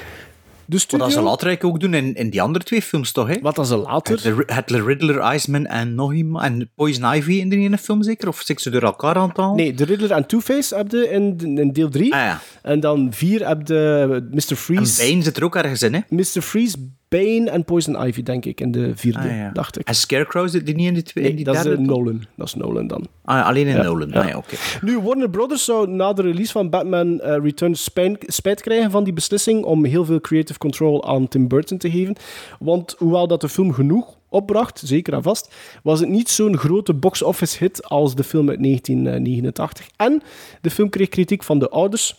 De 0.67 0.71
Wat 0.71 0.81
studio... 0.81 1.05
dat 1.05 1.15
ze 1.15 1.21
later 1.21 1.47
eigenlijk 1.47 1.75
ook 1.75 1.81
doen 1.81 1.93
in, 1.93 2.15
in 2.15 2.29
die 2.29 2.41
andere 2.41 2.65
twee 2.65 2.81
films, 2.81 3.11
toch? 3.11 3.27
Hè? 3.27 3.35
Wat 3.41 3.55
dat 3.55 3.67
ze 3.67 3.75
later... 3.75 4.19
Het, 4.23 4.51
het 4.55 4.71
Riddler, 4.71 5.33
Iceman 5.33 5.65
en 5.65 5.95
nog 5.95 6.13
iemand. 6.13 6.43
En 6.45 6.69
Poison 6.75 7.13
Ivy 7.13 7.31
in 7.33 7.49
de 7.49 7.55
ene 7.57 7.77
film 7.77 8.03
zeker? 8.03 8.27
Of 8.27 8.41
zit 8.45 8.61
ze 8.61 8.69
door 8.69 8.81
elkaar 8.83 9.15
aan 9.15 9.27
het 9.27 9.37
halen? 9.37 9.55
Nee, 9.55 9.73
de 9.73 9.83
Riddler 9.83 10.11
en 10.11 10.25
Two-Face 10.27 10.75
heb 10.75 10.91
je 10.91 11.09
in, 11.09 11.57
in 11.57 11.71
deel 11.71 11.89
3. 11.89 12.13
En 12.61 12.79
dan 12.79 13.07
4 13.11 13.47
heb 13.47 13.67
je 13.67 14.27
Mr. 14.31 14.55
Freeze. 14.55 15.01
Ah, 15.01 15.07
En 15.07 15.11
Bane 15.11 15.23
zit 15.23 15.37
er 15.37 15.43
ook 15.43 15.55
ergens 15.55 15.81
in, 15.81 15.93
hè? 15.93 15.99
Mr. 16.09 16.41
Freeze, 16.41 16.77
Bane 17.09 17.49
en 17.49 17.63
Poison 17.65 18.05
Ivy, 18.07 18.23
denk 18.23 18.45
ik, 18.45 18.61
in 18.61 18.71
de 18.71 18.91
vierde, 18.95 19.19
Ah, 19.19 19.25
ja. 19.37 19.49
dacht 19.53 19.79
ik. 19.79 19.87
En 19.87 19.95
Scarecrow 19.95 20.49
zit 20.49 20.65
die 20.65 20.75
niet 20.75 20.87
in 20.87 20.93
die 20.93 21.03
twee? 21.03 21.23
Nee, 21.23 21.35
die 21.35 21.45
dat 21.45 21.55
is 21.55 21.61
derde 21.61 21.81
eh, 21.81 21.87
toch? 21.87 21.95
Nolan. 21.97 22.23
Dat 22.35 22.47
is 22.47 22.53
Nolan 22.53 22.87
dan. 22.87 23.07
Ah, 23.23 23.45
alleen 23.45 23.67
in 23.67 23.75
Ja, 23.75 23.83
Nolan. 23.83 24.09
ja. 24.09 24.21
Ah, 24.21 24.27
ja, 24.27 24.37
oké. 24.37 24.55
Nu, 24.81 24.99
Warner 24.99 25.29
Brothers 25.29 25.65
zou 25.65 25.89
na 25.89 26.13
de 26.13 26.21
release 26.21 26.51
van 26.51 26.69
Batman 26.69 27.19
eh, 27.21 27.35
Returns 27.43 27.83
spijt, 27.83 28.23
spijt 28.27 28.61
krijgen 28.61 28.91
van 28.91 29.03
die 29.03 29.13
beslissing 29.13 29.63
om 29.63 29.85
heel 29.85 30.05
veel 30.05 30.21
creative 30.21 30.59
control 30.59 31.07
aan 31.07 31.27
Tim 31.27 31.47
Burton 31.47 31.77
te 31.77 31.91
geven. 31.91 32.15
Want 32.59 32.95
hoewel 32.97 33.27
dat 33.27 33.41
de 33.41 33.49
film 33.49 33.73
genoeg 33.73 34.15
opbracht, 34.29 34.81
zeker 34.85 35.13
en 35.13 35.23
vast, 35.23 35.55
was 35.83 35.99
het 35.99 36.09
niet 36.09 36.29
zo'n 36.29 36.57
grote 36.57 36.93
box-office 36.93 37.57
hit 37.57 37.83
als 37.83 38.15
de 38.15 38.23
film 38.23 38.49
uit 38.49 38.63
1989. 38.63 39.87
En 39.95 40.21
de 40.61 40.69
film 40.69 40.89
kreeg 40.89 41.09
kritiek 41.09 41.43
van 41.43 41.59
de 41.59 41.69
ouders 41.69 42.15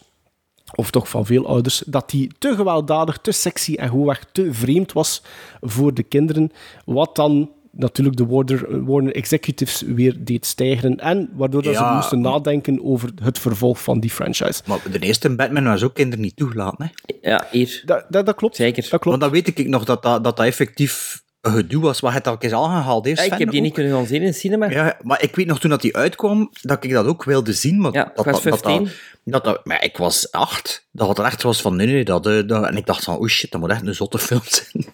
of 0.74 0.90
toch 0.90 1.09
van 1.09 1.26
veel 1.26 1.47
ouders, 1.47 1.82
dat 1.86 2.10
die 2.10 2.30
te 2.38 2.55
gewelddadig, 2.55 3.18
te 3.18 3.32
sexy 3.32 3.74
en 3.74 3.88
gewoonweg 3.88 4.24
te 4.32 4.52
vreemd 4.52 4.93
was 4.93 5.22
voor 5.60 5.94
de 5.94 6.02
kinderen. 6.02 6.52
Wat 6.84 7.16
dan 7.16 7.51
natuurlijk 7.70 8.16
de 8.16 8.26
Warner, 8.26 8.84
Warner 8.84 9.14
Executives 9.14 9.80
weer 9.80 10.24
deed 10.24 10.47
stijgen. 10.47 10.97
En 10.97 11.30
waardoor 11.32 11.62
dat 11.62 11.76
ze 11.76 11.90
moesten 11.94 12.20
nadenken 12.20 12.84
over 12.84 13.10
het 13.22 13.38
vervolg 13.38 13.82
van 13.82 14.01
die 14.01 14.10
franchise. 14.10 14.62
Maar 14.66 14.80
de 14.90 14.98
eerste 14.98 15.34
Batman 15.34 15.64
was 15.64 15.82
ook 15.82 15.94
kinderen 15.94 16.24
niet 16.24 16.36
toegelaten, 16.36 16.84
hè? 16.84 17.16
Ja, 17.30 17.47
hier. 17.51 17.82
Dat, 17.84 18.05
dat, 18.09 18.26
dat 18.26 18.34
klopt. 18.34 18.56
Zeker. 18.56 18.82
Dat 18.82 19.01
klopt. 19.01 19.05
Want 19.05 19.20
dan 19.20 19.30
weet 19.30 19.59
ik 19.59 19.68
nog 19.68 19.84
dat 19.84 20.02
dat, 20.02 20.24
dat, 20.24 20.36
dat 20.36 20.47
effectief 20.47 21.24
gedoe 21.52 21.82
was. 21.82 22.01
Wat 22.01 22.12
het 22.12 22.27
al 22.27 22.36
eens 22.39 22.52
aangehaald 22.52 23.05
heeft, 23.05 23.18
Ja, 23.27 23.32
ik 23.32 23.39
heb 23.39 23.51
die 23.51 23.60
niet 23.60 23.73
kunnen 23.74 23.93
gaan 23.93 24.06
zien 24.06 24.20
in 24.20 24.27
de 24.27 24.32
cinema. 24.32 24.70
Ja, 24.70 24.97
maar 25.02 25.23
ik 25.23 25.36
weet 25.36 25.47
nog 25.47 25.60
toen 25.60 25.70
dat 25.70 25.81
die 25.81 25.97
uitkwam, 25.97 26.51
dat 26.62 26.85
ik 26.85 26.90
dat 26.93 27.06
ook 27.06 27.24
wilde 27.24 27.52
zien. 27.52 27.81
Maar 27.81 27.93
Ja, 27.93 28.12
dat, 28.14 28.27
ik 28.27 28.32
was 28.32 28.43
dat, 28.43 28.52
dat, 28.52 28.62
15. 28.62 28.85
dat, 28.85 28.93
dat, 29.24 29.44
dat- 29.44 29.64
maar 29.66 29.85
ik 29.85 29.97
was 29.97 30.31
acht. 30.32 30.86
Dat 30.93 31.09
het 31.09 31.18
echt 31.18 31.43
was 31.43 31.60
van 31.60 31.77
nee, 31.77 31.86
nee, 31.86 32.05
dat, 32.05 32.24
dat. 32.24 32.51
En 32.64 32.77
ik 32.77 32.86
dacht 32.86 33.05
van, 33.05 33.18
oeh 33.18 33.28
shit, 33.28 33.51
dat 33.51 33.60
moet 33.60 33.70
echt 33.70 33.86
een 33.86 33.94
zotte 33.94 34.18
film 34.18 34.40
zijn. 34.44 34.86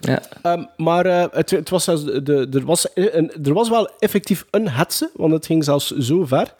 Ja. 0.00 0.22
Ehm, 0.42 0.64
maar 0.76 1.06
eh, 1.06 1.24
het, 1.30 1.50
het 1.50 1.70
was 1.70 1.84
zelfs 1.84 2.04
de, 2.04 2.48
er, 2.52 2.64
was 2.64 2.86
een, 2.94 3.32
er 3.44 3.52
was 3.52 3.68
wel 3.68 3.90
effectief 3.98 4.44
een 4.50 4.68
hetze, 4.68 5.10
want 5.14 5.32
het 5.32 5.46
ging 5.46 5.64
zelfs 5.64 5.90
zo 5.90 6.24
ver 6.26 6.54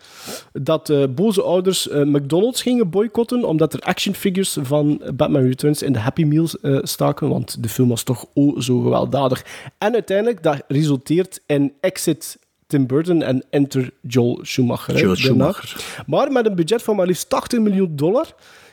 dat 0.52 0.90
eh, 0.90 1.04
boze 1.14 1.42
ouders 1.42 1.88
eh, 1.88 2.02
McDonald's 2.02 2.62
gingen 2.62 2.90
boycotten 2.90 3.44
omdat 3.44 3.72
er 3.72 3.80
action 3.80 4.14
figures 4.14 4.58
van 4.62 5.02
Batman 5.14 5.42
Returns 5.42 5.82
in 5.82 5.92
de 5.92 5.98
Happy 5.98 6.24
Meals 6.24 6.60
eh, 6.60 6.78
staken, 6.82 7.28
want 7.28 7.62
de 7.62 7.68
film 7.68 7.88
was 7.88 8.02
toch 8.02 8.26
oh 8.34 8.60
zo 8.60 8.80
gewelddadig. 8.80 9.44
En 9.78 9.92
uiteindelijk, 9.92 10.42
dat 10.42 10.62
resulteert 10.68 11.40
in 11.46 11.72
Exit 11.80 12.38
Tim 12.66 12.86
Burton 12.86 13.22
en 13.22 13.44
Enter 13.50 13.90
Joel 14.00 14.38
Schumacher. 14.42 14.98
Joel. 14.98 15.16
Schumacher. 15.16 16.02
Maar 16.06 16.32
met 16.32 16.46
een 16.46 16.54
budget 16.54 16.82
van 16.82 16.96
maar 16.96 17.06
liefst 17.06 17.28
80 17.28 17.60
miljoen 17.60 17.96
dollar 17.96 18.26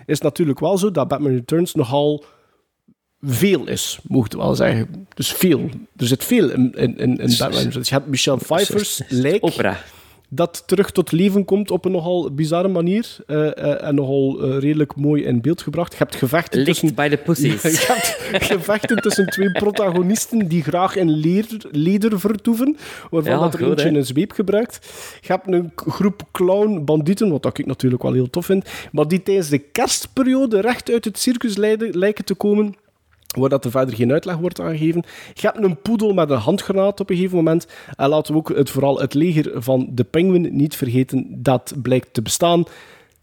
is 0.06 0.15
het 0.15 0.23
natuurlijk 0.23 0.60
wel 0.60 0.77
zo 0.77 0.91
dat 0.91 1.07
Batman 1.07 1.31
Returns 1.31 1.73
nogal 1.73 2.23
veel 3.21 3.67
is, 3.67 3.99
mocht 4.07 4.33
wel 4.33 4.55
zeggen. 4.55 5.07
Dus 5.13 5.31
veel. 5.31 5.69
Er 5.97 6.07
zit 6.07 6.23
veel 6.23 6.49
in, 6.49 6.73
in, 6.75 6.97
in, 6.97 7.17
in 7.17 7.35
Batman. 7.37 7.63
Returns. 7.63 7.89
Je 7.89 7.95
hebt 7.95 8.07
Michelle 8.07 8.37
Pfeiffer's 8.37 9.01
lijk 9.07 9.45
Opera. 9.45 9.77
dat 10.29 10.63
terug 10.65 10.91
tot 10.91 11.11
leven 11.11 11.45
komt 11.45 11.71
op 11.71 11.85
een 11.85 11.91
nogal 11.91 12.31
bizarre 12.33 12.67
manier 12.67 13.17
eh, 13.27 13.57
eh, 13.57 13.83
en 13.87 13.95
nogal 13.95 14.41
eh, 14.41 14.59
redelijk 14.59 14.95
mooi 14.95 15.23
in 15.23 15.41
beeld 15.41 15.61
gebracht. 15.61 15.91
Je 15.91 15.97
hebt 15.97 16.15
gevechten 16.15 16.63
tussen... 16.63 16.95
bij 16.95 17.09
de 17.09 17.17
pussies. 17.25 17.61
Je 17.61 17.85
hebt 18.31 18.45
gevechten 18.45 18.97
tussen 18.97 19.25
twee 19.25 19.51
protagonisten 19.51 20.47
die 20.47 20.63
graag 20.63 20.95
in 20.95 21.09
leer, 21.09 21.45
leder 21.71 22.19
vertoeven, 22.19 22.77
waarvan 23.09 23.31
Ja, 23.33 23.39
dat 23.39 23.53
er 23.53 23.59
goed, 23.59 23.79
eentje 23.79 23.97
een 23.97 24.05
zweep 24.05 24.31
gebruikt. 24.31 24.79
Je 25.21 25.31
hebt 25.31 25.47
een 25.47 25.71
groep 25.75 26.21
clown-bandieten, 26.31 27.29
wat 27.29 27.45
ik 27.45 27.65
natuurlijk 27.65 28.03
wel 28.03 28.13
heel 28.13 28.29
tof 28.29 28.45
vind, 28.45 28.69
maar 28.91 29.07
die 29.07 29.23
tijdens 29.23 29.49
de 29.49 29.59
kerstperiode 29.59 30.59
recht 30.59 30.91
uit 30.91 31.05
het 31.05 31.19
circus 31.19 31.57
lijden- 31.57 31.97
lijken 31.97 32.25
te 32.25 32.33
komen 32.33 32.75
waar 33.38 33.49
dat 33.49 33.65
er 33.65 33.72
verder 33.72 33.95
geen 33.95 34.11
uitleg 34.11 34.38
wordt 34.38 34.60
aangegeven. 34.60 35.03
Je 35.34 35.47
hebt 35.47 35.64
een 35.64 35.81
poedel 35.81 36.14
met 36.14 36.30
een 36.30 36.38
handgranaat 36.38 36.99
op 36.99 37.10
een 37.10 37.15
gegeven 37.15 37.38
moment. 37.38 37.68
En 37.95 38.10
laten 38.10 38.34
we 38.34 38.39
ook 38.39 38.49
het, 38.49 38.69
vooral 38.69 38.99
het 38.99 39.14
leger 39.14 39.61
van 39.61 39.89
de 39.91 40.03
penguin 40.03 40.49
niet 40.51 40.76
vergeten. 40.76 41.27
Dat 41.30 41.73
blijkt 41.81 42.14
te 42.14 42.22
bestaan 42.22 42.64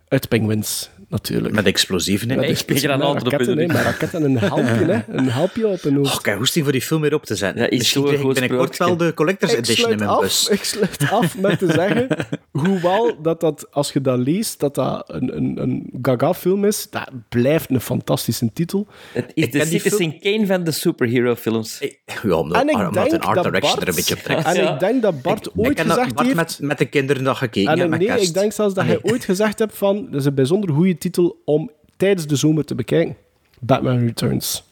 uit 0.09 0.28
penguins, 0.28 0.91
natuurlijk. 1.09 1.55
Met 1.55 1.66
explosieven, 1.66 2.28
hè? 2.28 2.35
Met 2.35 2.45
Ik 2.45 2.51
explosieven, 2.51 2.91
spreek 2.91 3.03
aan 3.03 3.15
met 3.15 3.23
altijd 3.23 3.27
op 3.27 3.41
raketten, 3.41 3.59
in. 3.59 3.70
hè, 3.70 3.77
met 3.77 3.85
raketten 3.93 4.24
en 4.24 4.31
een 4.31 4.39
helpje, 4.39 4.93
hè. 4.93 5.15
Een 5.16 5.31
helpje 5.31 5.66
op 5.66 5.85
een 5.85 5.97
hoofd. 5.97 6.15
Oh, 6.16 6.20
kijk, 6.23 6.37
hoesting 6.37 6.65
voor 6.65 6.73
die 6.73 6.83
film 6.83 7.01
weer 7.01 7.15
op 7.15 7.24
te 7.24 7.35
zetten. 7.37 7.62
Ja, 7.62 7.69
is 7.70 7.78
Misschien 7.78 8.01
zo'n 8.01 8.11
krijg 8.11 8.20
ik 8.23 8.27
goed 8.31 8.41
binnenkort 8.41 8.77
wel 8.77 8.97
de 8.97 9.15
Collector's 9.15 9.53
Ik 9.53 9.59
Edition 9.59 9.91
in 9.91 9.97
sluit, 9.99 9.99
mijn 9.99 10.11
af, 10.11 10.20
bus. 10.20 10.49
ik 10.49 10.65
sluit 10.65 11.11
af 11.11 11.39
met 11.39 11.59
te 11.59 11.73
zeggen, 11.73 12.07
hoewel 12.65 13.23
dat, 13.23 13.41
dat 13.41 13.66
als 13.70 13.93
je 13.93 14.01
dat 14.01 14.19
leest, 14.19 14.61
dat 14.61 14.74
dat 14.74 15.05
een, 15.07 15.37
een, 15.37 15.59
een 15.62 15.91
gaga-film 16.03 16.65
is, 16.65 16.87
dat 16.91 17.11
blijft 17.28 17.70
een 17.70 17.81
fantastische 17.81 18.53
titel. 18.53 18.87
Het 19.12 19.31
is 19.35 19.45
Ik 19.45 19.53
de 19.53 19.65
Citizen 19.65 20.19
Kane 20.20 20.47
van 20.47 20.65
de 20.65 20.70
superhero-films. 20.73 21.78
Ja, 22.23 22.37
omdat, 22.37 22.62
En 22.62 22.69
ik 22.69 22.74
omdat 22.77 22.95
denk 22.95 23.12
een 23.12 23.20
art 23.20 23.35
dat 23.35 23.45
direction 23.45 23.74
Bart, 23.74 23.83
er 23.83 23.89
een 23.89 23.95
beetje 23.95 24.15
op 24.15 24.20
trekt. 24.20 24.45
en 24.45 24.55
Ja. 24.55 24.73
ik 24.74 24.81
denk 24.81 25.03
dat 25.03 25.23
Bart 25.23 25.47
Ik 25.47 25.53
ooit 25.57 25.78
heb 25.78 25.87
dat 25.87 25.97
gezegd 25.97 26.15
Bart 26.15 26.27
heeft... 26.27 26.39
met, 26.39 26.59
met 26.61 26.78
de 26.78 26.85
kinderen 26.85 27.24
dat 27.24 27.37
gekeken 27.37 27.78
En 27.78 27.91
nee, 27.91 28.20
ik 28.20 28.35
denk 28.35 28.53
zelfs 28.53 28.74
dat 28.74 28.85
hij 28.85 28.99
ooit 29.03 29.24
gezegd 29.24 29.59
hebt 29.59 29.77
van... 29.77 30.07
Dat 30.11 30.20
is 30.20 30.27
een 30.27 30.35
bijzonder 30.35 30.70
goede 30.70 30.95
titel 30.98 31.43
om 31.44 31.70
tijdens 31.97 32.27
de 32.27 32.36
zomer 32.36 32.64
te 32.64 32.74
bekijken. 32.74 33.16
Batman 33.60 33.98
Returns. 33.98 34.64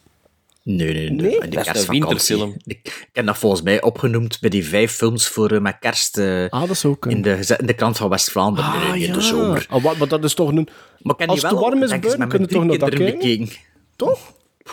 Nee, 0.63 0.93
nee, 0.93 0.93
nee. 0.93 1.09
Nee? 1.09 1.33
in 1.39 1.49
de 1.49 1.55
Dat 1.55 1.59
is 1.65 1.67
een 1.67 1.73
kerstvakantie. 1.73 1.99
winterfilm. 2.07 2.55
Ik, 2.65 2.79
ik 2.83 3.09
heb 3.13 3.25
dat 3.25 3.37
volgens 3.37 3.61
mij 3.61 3.81
opgenoemd 3.81 4.37
bij 4.41 4.49
die 4.49 4.65
vijf 4.65 4.91
films 4.91 5.27
voor 5.27 5.51
eh, 5.51 5.59
met 5.61 5.75
kerst 5.79 6.17
eh, 6.17 6.45
Ah, 6.49 6.59
dat 6.61 6.69
is 6.69 6.85
ook 6.85 7.05
in, 7.05 7.21
de, 7.21 7.55
in 7.59 7.65
de 7.65 7.73
krant 7.73 7.97
van 7.97 8.09
West-Vlaanderen 8.09 8.69
Ah, 8.71 8.95
in 8.95 8.99
ja. 8.99 9.13
de 9.13 9.21
zomer. 9.21 9.65
Ah, 9.69 9.83
wat- 9.83 9.97
maar 9.97 10.07
dat 10.07 10.23
is 10.23 10.33
toch 10.33 10.49
een... 10.49 10.67
Maar 11.01 11.13
ik 11.13 11.19
heb 11.19 11.29
Als 11.29 11.41
het 11.41 11.51
warm 11.51 11.83
is 11.83 11.89
buiten, 11.89 12.17
mijn 12.17 12.29
kunnen 12.29 12.47
we 12.47 12.53
toch 12.53 12.63
nog 12.65 12.77
dat 12.77 12.89
kijken? 12.89 13.05
bekeken. 13.19 13.49
Toch? 13.95 14.19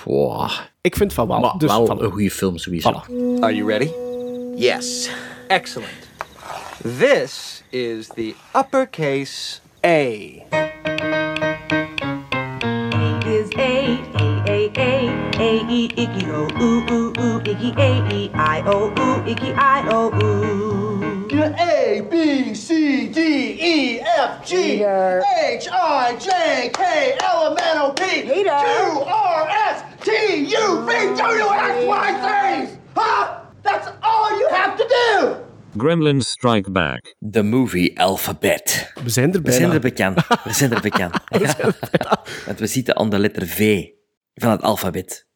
Wow. 0.04 0.50
Ik 0.80 0.96
vind 0.96 1.12
van 1.12 1.28
wel. 1.28 1.40
Maar 1.40 1.54
dus 1.58 1.70
wel 1.70 1.86
voilà. 1.98 2.00
een 2.02 2.10
goede 2.10 2.30
film 2.30 2.58
sowieso. 2.58 2.90
Voilà. 2.92 3.12
Are 3.40 3.54
you 3.54 3.66
ready? 3.68 3.90
Yes. 4.56 5.10
Excellent. 5.48 5.90
This 6.98 7.62
is 7.70 8.06
the 8.14 8.34
uppercase 8.56 9.58
A. 9.86 11.21
E, 15.68 15.88
Iggy, 15.88 16.28
O, 16.28 16.48
ooh, 16.60 16.82
ooh, 16.90 17.12
ooh, 17.18 17.40
Iggy, 17.40 17.76
A, 17.76 18.12
E, 18.12 18.30
I, 18.34 18.62
O, 18.66 18.90
ooh, 18.90 19.22
Iggy, 19.24 19.54
I, 19.56 19.88
O, 19.88 20.10
ooh. 20.22 20.82
A, 21.32 22.02
B, 22.10 22.54
C, 22.54 23.08
D, 23.08 23.18
E, 23.18 24.00
F, 24.00 24.44
G, 24.44 24.78
H, 24.82 25.68
I, 25.72 26.16
J, 26.18 26.70
K, 26.72 27.16
L, 27.20 27.50
M, 27.50 27.56
N, 27.58 27.78
O, 27.78 27.92
P, 27.92 28.02
Q, 28.22 28.48
R, 28.50 29.48
S, 29.74 29.82
T, 30.04 30.10
U, 30.44 30.86
V, 30.86 31.14
W, 31.16 31.48
X, 31.48 31.84
Y, 31.86 32.68
Z. 32.68 32.78
Huh? 32.94 33.38
That's 33.62 33.88
all 34.02 34.38
you 34.38 34.48
have 34.50 34.76
to 34.76 34.86
do. 34.88 35.36
Gremlins 35.76 36.28
Strike 36.28 36.70
Back. 36.70 37.14
The 37.30 37.42
Movie 37.42 37.98
Alphabet. 37.98 38.92
We 39.02 39.10
zijn 39.10 39.32
er 39.34 39.42
We 39.42 39.52
zijn 39.52 39.70
er 39.70 39.80
bekend. 39.80 40.26
We 40.44 40.52
zijn 40.52 40.72
er 40.72 40.80
bekend. 40.80 41.12
Want 42.46 42.58
we 42.58 42.66
zitten 42.66 42.96
aan 42.96 43.10
de 43.10 43.18
letter 43.18 43.46
V 43.46 43.84
van 44.34 44.50
het 44.50 44.62
alfabet. 44.62 45.26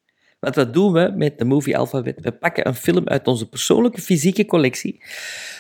Dat 0.51 0.73
doen 0.73 0.93
we 0.93 1.13
met 1.17 1.39
de 1.39 1.45
Movie 1.45 1.79
Alphabet. 1.79 2.21
We 2.21 2.33
pakken 2.33 2.67
een 2.67 2.75
film 2.75 3.09
uit 3.09 3.27
onze 3.27 3.49
persoonlijke 3.49 4.01
fysieke 4.01 4.47
collectie, 4.47 5.03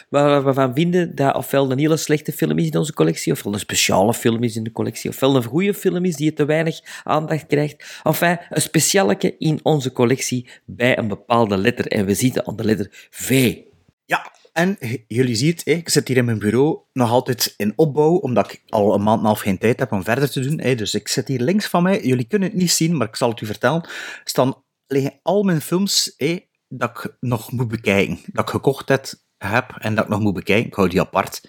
waar 0.09 0.45
we 0.45 0.53
van 0.53 0.75
vinden 0.75 1.15
dat 1.15 1.35
ofwel 1.35 1.71
een 1.71 1.79
hele 1.79 1.97
slechte 1.97 2.33
film 2.33 2.59
is 2.59 2.67
in 2.67 2.77
onze 2.77 2.93
collectie, 2.93 3.33
ofwel 3.33 3.53
een 3.53 3.59
speciale 3.59 4.15
film 4.15 4.43
is 4.43 4.57
in 4.57 4.65
de 4.65 4.73
collectie, 4.73 5.11
ofwel 5.11 5.37
een 5.37 5.45
goede 5.45 5.75
film 5.75 6.05
is 6.05 6.17
die 6.17 6.33
te 6.33 6.45
weinig 6.45 6.81
aandacht 7.05 7.47
krijgt. 7.47 8.01
Enfin, 8.03 8.39
een 8.49 8.63
specialeke 8.63 9.37
in 9.39 9.61
onze 9.63 9.93
collectie 9.93 10.49
bij 10.65 10.99
een 10.99 11.09
bepaalde 11.09 11.57
letter. 11.57 11.87
En 11.87 12.07
we 12.07 12.15
zitten 12.15 12.47
aan 12.47 12.57
de 12.57 12.65
letter 12.65 13.09
V. 13.11 13.57
Ja, 14.05 14.33
en 14.53 14.79
jullie 15.09 15.35
zien 15.35 15.57
ik 15.65 15.89
zit 15.89 16.09
hier 16.09 16.17
in 16.17 16.25
mijn 16.25 16.39
bureau 16.39 16.79
nog 16.93 17.11
altijd 17.11 17.55
in 17.57 17.73
opbouw, 17.77 18.15
omdat 18.15 18.53
ik 18.53 18.63
al 18.69 18.95
een 18.95 19.03
maand 19.03 19.21
en 19.21 19.27
half 19.27 19.41
geen 19.41 19.59
tijd 19.59 19.79
heb 19.79 19.93
om 19.93 20.05
verder 20.05 20.31
te 20.31 20.41
doen. 20.41 20.77
Dus 20.77 20.95
ik 20.95 21.09
zit 21.09 21.29
hier 21.29 21.41
links 21.41 21.67
van 21.67 21.83
mij, 21.83 22.03
jullie 22.03 22.27
kunnen 22.27 22.49
het 22.49 22.57
niet 22.57 22.71
zien, 22.71 22.97
maar 22.97 23.09
ik 23.09 23.17
zal 23.17 23.31
het 23.31 23.41
u 23.41 23.47
vertellen. 23.47 23.89
Staan 24.25 24.65
liggen 24.87 25.19
al 25.23 25.43
mijn 25.43 25.61
films 25.61 26.15
hè, 26.17 26.39
dat 26.69 26.91
ik 26.91 27.17
nog 27.21 27.53
moet 27.53 27.69
bekijken. 27.69 28.19
Dat 28.27 28.45
ik 28.45 28.51
gekocht 28.51 28.89
heb, 28.89 29.07
heb 29.39 29.75
en 29.79 29.95
dat 29.95 30.05
ik 30.05 30.11
nog 30.11 30.21
moet 30.21 30.35
bekijken. 30.35 30.67
Ik 30.67 30.75
hou 30.75 30.89
die 30.89 31.01
apart. 31.01 31.41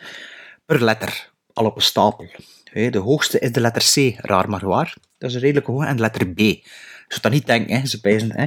Per 0.65 0.83
letter, 0.83 1.31
al 1.53 1.65
op 1.65 1.75
een 1.75 1.81
stapel. 1.81 2.27
De 2.73 2.97
hoogste 2.97 3.39
is 3.39 3.51
de 3.51 3.61
letter 3.61 3.81
C, 3.93 4.25
raar 4.25 4.49
maar 4.49 4.65
waar. 4.65 4.95
Dat 5.17 5.29
is 5.29 5.35
redelijk 5.37 5.65
hoog. 5.65 5.85
En 5.85 5.95
de 5.95 6.01
letter 6.01 6.27
B. 6.33 6.39
Je 6.39 6.61
zou 7.07 7.21
dat 7.21 7.31
niet 7.31 7.45
denken, 7.45 7.79
hè, 7.79 7.85
ze 7.87 7.99
pijzen. 7.99 8.31
Hè. 8.39 8.45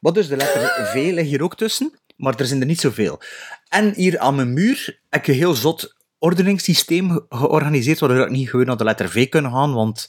Maar 0.00 0.12
dus 0.12 0.28
de 0.28 0.36
letter 0.36 0.86
V 0.86 0.94
ligt 0.94 1.28
hier 1.28 1.42
ook 1.42 1.56
tussen, 1.56 1.98
maar 2.16 2.34
er 2.40 2.46
zijn 2.46 2.60
er 2.60 2.66
niet 2.66 2.80
zoveel. 2.80 3.20
En 3.68 3.92
hier 3.94 4.18
aan 4.18 4.34
mijn 4.34 4.52
muur 4.52 5.00
heb 5.08 5.20
ik 5.22 5.28
een 5.28 5.34
heel 5.34 5.54
zot 5.54 5.96
ordeningssysteem 6.18 7.10
ge- 7.10 7.24
georganiseerd, 7.28 7.98
waardoor 8.00 8.24
ik 8.24 8.30
niet 8.30 8.50
gewoon 8.50 8.66
naar 8.66 8.76
de 8.76 8.84
letter 8.84 9.08
V 9.10 9.28
kan 9.28 9.50
gaan, 9.52 9.72
want 9.74 10.08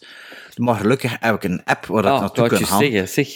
maar 0.55 0.75
gelukkig 0.75 1.15
heb 1.19 1.35
ik 1.35 1.43
een 1.43 1.63
app 1.63 1.85
waar 1.85 2.03
ik 2.05 2.09
Ah, 2.09 2.19
naartoe 2.19 2.47
kan 2.47 2.65
gaan. 2.65 2.79
zeggen, 2.79 3.07
zeg. 3.09 3.27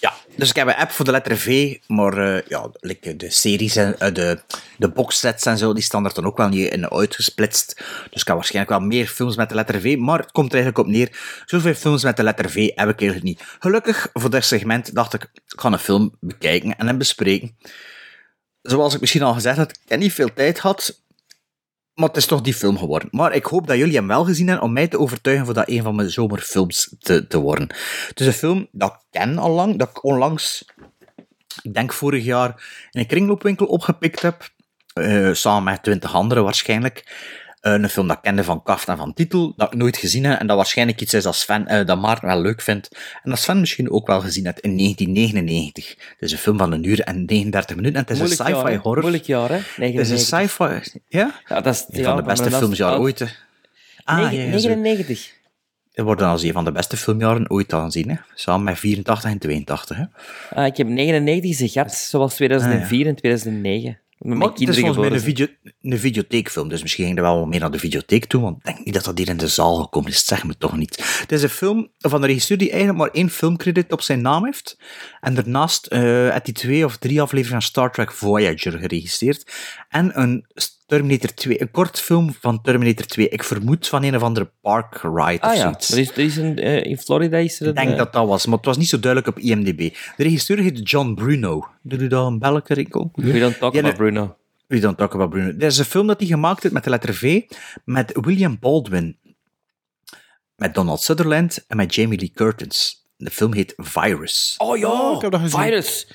Ja, 0.00 0.14
dus 0.36 0.48
ik 0.48 0.56
heb 0.56 0.66
een 0.66 0.74
app 0.74 0.90
voor 0.90 1.04
de 1.04 1.10
letter 1.10 1.36
V, 1.36 1.76
maar 1.86 2.18
eh, 2.18 2.42
ja, 2.48 2.70
de 3.16 3.30
series 3.30 3.76
en 3.76 3.98
eh, 3.98 4.14
de, 4.14 4.40
de 4.76 4.88
boxsets 4.88 5.46
en 5.46 5.58
zo, 5.58 5.72
die 5.72 5.82
staan 5.82 6.04
er 6.04 6.14
dan 6.14 6.26
ook 6.26 6.36
wel 6.36 6.48
niet 6.48 6.72
in 6.72 6.90
uitgesplitst. 6.90 7.74
Dus 8.10 8.20
ik 8.20 8.26
heb 8.26 8.36
waarschijnlijk 8.36 8.78
wel 8.78 8.88
meer 8.88 9.06
films 9.06 9.36
met 9.36 9.48
de 9.48 9.54
letter 9.54 9.80
V, 9.80 9.96
maar 9.96 10.18
het 10.18 10.32
komt 10.32 10.52
er 10.52 10.58
eigenlijk 10.58 10.88
op 10.88 10.94
neer. 10.94 11.42
Zoveel 11.46 11.74
films 11.74 12.02
met 12.02 12.16
de 12.16 12.22
letter 12.22 12.50
V 12.50 12.54
heb 12.54 12.88
ik 12.88 13.00
eigenlijk 13.00 13.22
niet. 13.22 13.42
Gelukkig, 13.58 14.10
voor 14.12 14.30
dit 14.30 14.44
segment 14.44 14.94
dacht 14.94 15.14
ik, 15.14 15.22
ik 15.22 15.60
ga 15.60 15.72
een 15.72 15.78
film 15.78 16.16
bekijken 16.20 16.76
en 16.76 16.86
hem 16.86 16.98
bespreken. 16.98 17.56
Zoals 18.62 18.94
ik 18.94 19.00
misschien 19.00 19.22
al 19.22 19.34
gezegd 19.34 19.56
had, 19.56 19.70
ik 19.70 19.88
heb 19.88 19.98
niet 19.98 20.12
veel 20.12 20.32
tijd 20.34 20.60
gehad, 20.60 21.02
maar 21.98 22.08
het 22.08 22.16
is 22.16 22.26
toch 22.26 22.40
die 22.40 22.54
film 22.54 22.78
geworden. 22.78 23.08
Maar 23.10 23.34
ik 23.34 23.44
hoop 23.44 23.66
dat 23.66 23.76
jullie 23.76 23.96
hem 23.96 24.06
wel 24.06 24.24
gezien 24.24 24.46
hebben 24.48 24.66
om 24.66 24.72
mij 24.72 24.88
te 24.88 24.98
overtuigen 24.98 25.44
voor 25.44 25.54
dat 25.54 25.68
een 25.68 25.82
van 25.82 25.96
mijn 25.96 26.10
zomerfilms 26.10 26.94
te, 26.98 27.26
te 27.26 27.38
worden. 27.38 27.68
Het 28.08 28.20
is 28.20 28.26
een 28.26 28.32
film 28.32 28.68
dat 28.72 28.92
ik 28.92 29.00
ken 29.20 29.38
al 29.38 29.50
lang, 29.50 29.78
dat 29.78 29.88
ik 29.88 30.04
onlangs, 30.04 30.64
ik 31.62 31.74
denk 31.74 31.92
vorig 31.92 32.24
jaar, 32.24 32.48
in 32.90 33.00
een 33.00 33.06
kringloopwinkel 33.06 33.66
opgepikt 33.66 34.22
heb. 34.22 34.48
eh, 34.92 35.32
samen 35.32 35.64
met 35.64 35.82
twintig 35.82 36.14
anderen 36.14 36.44
waarschijnlijk. 36.44 37.04
Eh, 37.68 37.74
een 37.74 37.88
film 37.88 38.06
dat 38.08 38.16
ik 38.16 38.22
kende 38.22 38.44
van 38.44 38.62
kaft 38.62 38.88
en 38.88 38.96
van 38.96 39.14
titel, 39.14 39.52
dat 39.56 39.72
ik 39.72 39.78
nooit 39.78 39.96
gezien 39.96 40.24
heb 40.24 40.40
en 40.40 40.46
dat 40.46 40.56
waarschijnlijk 40.56 41.00
iets 41.00 41.14
is 41.14 41.22
dat, 41.22 41.36
Sven, 41.36 41.66
eh, 41.66 41.86
dat 41.86 42.00
Maarten 42.00 42.28
wel 42.28 42.40
leuk 42.40 42.60
vindt. 42.60 42.88
En 43.22 43.30
dat 43.30 43.38
Sven 43.38 43.60
misschien 43.60 43.90
ook 43.90 44.06
wel 44.06 44.20
gezien 44.20 44.44
heeft 44.44 44.60
in 44.60 44.76
1999. 44.76 45.88
Het 45.98 46.16
is 46.18 46.32
een 46.32 46.38
film 46.38 46.58
van 46.58 46.72
een 46.72 46.84
uur 46.84 47.00
en 47.00 47.24
39 47.24 47.76
minuten 47.76 47.94
en 47.96 48.00
het 48.02 48.10
is 48.10 48.18
Moeilijk 48.18 48.40
een 48.40 48.46
sci-fi 48.56 48.76
horror. 48.76 49.00
Moeilijk 49.02 49.24
jaar, 49.24 49.48
hè? 49.48 49.54
Het 49.54 49.64
is 49.64 49.76
99. 49.78 50.10
een 50.32 50.48
sci-fi... 50.48 51.00
Ja? 51.08 51.40
Ja, 51.48 51.60
dat 51.60 51.74
is 51.74 51.98
Een 51.98 52.04
van 52.04 52.16
de 52.16 52.22
beste 52.22 52.84
oud- 52.84 52.98
ooit. 53.00 53.18
hè. 53.18 53.26
Ah, 54.04 54.18
ja, 54.18 54.30
ja, 54.30 54.58
zo. 54.58 54.68
99. 54.68 55.32
Het 55.92 56.04
wordt 56.04 56.20
dan 56.20 56.30
als 56.30 56.42
een 56.42 56.52
van 56.52 56.64
de 56.64 56.72
beste 56.72 56.96
filmjaren 56.96 57.50
ooit 57.50 57.72
aanzien, 57.72 58.08
hè? 58.10 58.16
samen 58.34 58.64
met 58.64 58.78
84 58.78 59.30
en 59.30 59.38
82. 59.38 59.96
Hè? 59.96 60.04
Ah, 60.50 60.66
ik 60.66 60.76
heb 60.76 60.86
99 60.86 61.54
ze 61.54 61.68
gehad, 61.68 61.94
zoals 61.94 62.34
2004 62.34 63.06
en 63.06 63.14
2009. 63.16 63.98
Met 64.18 64.28
mijn 64.28 64.38
Maar 64.38 64.48
het 64.48 64.68
is 64.68 64.78
volgens 64.78 64.98
mij 64.98 65.10
een, 65.10 65.20
video, 65.20 65.46
een 65.80 65.98
videotheekfilm, 65.98 66.68
dus 66.68 66.82
misschien 66.82 67.04
ging 67.04 67.16
er 67.16 67.22
wel 67.22 67.46
meer 67.46 67.60
naar 67.60 67.70
de 67.70 67.78
videotheek 67.78 68.24
toe, 68.24 68.42
want 68.42 68.56
ik 68.56 68.64
denk 68.64 68.84
niet 68.84 68.94
dat 68.94 69.04
dat 69.04 69.18
hier 69.18 69.28
in 69.28 69.36
de 69.36 69.48
zaal 69.48 69.82
gekomen 69.82 70.10
is, 70.10 70.24
zeg 70.24 70.44
me 70.44 70.56
toch 70.58 70.76
niet. 70.76 71.20
Het 71.20 71.32
is 71.32 71.42
een 71.42 71.48
film 71.48 71.90
van 71.98 72.22
een 72.22 72.28
regisseur 72.28 72.58
die 72.58 72.70
eigenlijk 72.70 72.98
maar 72.98 73.10
één 73.10 73.30
filmcredit 73.30 73.92
op 73.92 74.00
zijn 74.00 74.22
naam 74.22 74.44
heeft, 74.44 74.78
en 75.20 75.34
daarnaast 75.34 75.86
eh 75.86 76.00
heeft 76.00 76.44
hij 76.44 76.54
twee 76.54 76.84
of 76.84 76.96
drie 76.96 77.20
afleveringen 77.22 77.60
van 77.60 77.70
Star 77.70 77.92
Trek 77.92 78.12
Voyager 78.12 78.72
geregisseerd, 78.72 79.52
en 79.88 80.20
een 80.20 80.46
Terminator 80.88 81.34
2, 81.34 81.60
een 81.60 81.70
kort 81.70 82.00
film 82.00 82.34
van 82.40 82.62
Terminator 82.62 83.06
2, 83.06 83.28
ik 83.28 83.44
vermoed 83.44 83.88
van 83.88 84.02
een 84.02 84.16
of 84.16 84.22
andere 84.22 84.50
park 84.60 85.00
ride 85.02 85.40
Ah 85.40 85.50
of 85.50 85.56
ja, 85.56 85.60
zoiets. 85.60 85.90
er 85.90 85.98
is, 85.98 86.10
er 86.10 86.18
is 86.18 86.36
een, 86.36 86.58
eh, 86.58 86.84
in 86.84 86.98
Florida 86.98 87.36
is 87.36 87.60
er 87.60 87.68
Ik 87.68 87.74
denk 87.74 87.90
eh, 87.90 87.96
dat 87.96 88.12
dat 88.12 88.28
was, 88.28 88.46
maar 88.46 88.56
het 88.56 88.66
was 88.66 88.76
niet 88.76 88.88
zo 88.88 89.00
duidelijk 89.00 89.36
op 89.36 89.42
IMDb. 89.42 89.78
De 90.16 90.22
regisseur 90.22 90.58
heet 90.58 90.90
John 90.90 91.14
Bruno. 91.14 91.66
Doe 91.82 92.02
je 92.02 92.08
dat 92.08 92.26
een 92.26 92.38
belletje, 92.38 92.74
Rico? 92.74 93.10
We 93.14 93.38
don't 93.38 93.58
talk 93.58 93.74
Ja, 93.74 93.78
about 93.80 93.98
nee. 93.98 94.07
Bruno. 94.12 94.36
We 94.66 94.78
don't 94.78 94.96
talk 94.98 95.14
about 95.14 95.30
Bruno. 95.30 95.52
Dit 95.52 95.62
is 95.70 95.78
een 95.78 95.84
film 95.84 96.06
dat 96.06 96.18
hij 96.18 96.28
gemaakt 96.28 96.62
heeft 96.62 96.74
met 96.74 96.84
de 96.84 96.90
letter 96.90 97.14
V, 97.14 97.42
met 97.84 98.12
William 98.20 98.58
Baldwin, 98.60 99.16
met 100.56 100.74
Donald 100.74 101.00
Sutherland 101.02 101.64
en 101.68 101.76
met 101.76 101.94
Jamie 101.94 102.18
Lee 102.18 102.30
Curtis. 102.34 103.02
De 103.16 103.30
film 103.30 103.52
heet 103.52 103.72
Virus. 103.76 104.54
Oh 104.58 104.78
ja, 104.78 104.88
Oh, 104.88 105.14
ik 105.16 105.22
heb 105.22 105.30
dat 105.32 105.40
gezien. 105.40 105.60
Virus. 105.60 106.06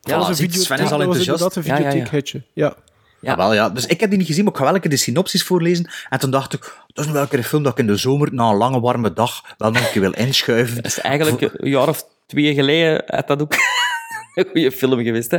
Ja, 0.00 0.16
dat 0.16 0.26
was 0.26 0.28
een 0.28 0.48
video, 0.50 0.62
Sven 0.62 0.78
is 0.78 0.90
al 0.90 0.98
dat 0.98 1.06
was 1.06 1.16
enthousiast. 1.18 1.56
een 1.56 1.62
Ja, 1.62 1.72
ja, 1.72 1.78
ja. 1.78 1.90
videotheekhitje. 1.90 2.42
Ja. 2.52 2.74
Ja. 3.20 3.36
wel, 3.36 3.54
ja. 3.54 3.70
Dus 3.70 3.86
ik 3.86 4.00
heb 4.00 4.08
die 4.10 4.18
niet 4.18 4.26
gezien, 4.26 4.44
maar 4.44 4.52
ik 4.52 4.58
ga 4.58 4.64
wel 4.64 4.74
een 4.74 4.80
keer 4.80 4.90
de 4.90 4.96
synopsis 4.96 5.42
voorlezen. 5.42 5.90
En 6.08 6.18
toen 6.18 6.30
dacht 6.30 6.52
ik, 6.52 6.76
dat 6.86 7.04
is 7.04 7.10
wel 7.10 7.22
een 7.22 7.28
keer 7.28 7.38
een 7.38 7.44
film 7.44 7.62
dat 7.62 7.72
ik 7.72 7.78
in 7.78 7.86
de 7.86 7.96
zomer, 7.96 8.34
na 8.34 8.48
een 8.50 8.56
lange 8.56 8.80
warme 8.80 9.12
dag, 9.12 9.54
wel 9.58 9.70
nog 9.70 9.82
een 9.86 9.90
keer 9.90 10.00
wil 10.00 10.12
inschuiven. 10.12 10.74
Dat 10.76 10.84
is 10.86 10.98
eigenlijk 11.00 11.42
een 11.54 11.70
jaar 11.70 11.88
of 11.88 12.04
twee 12.26 12.54
geleden 12.54 13.02
had 13.06 13.26
dat 13.26 13.42
ook 13.42 13.54
een 14.34 14.46
goede 14.52 14.72
film 14.72 15.02
geweest, 15.02 15.30
hè? 15.30 15.38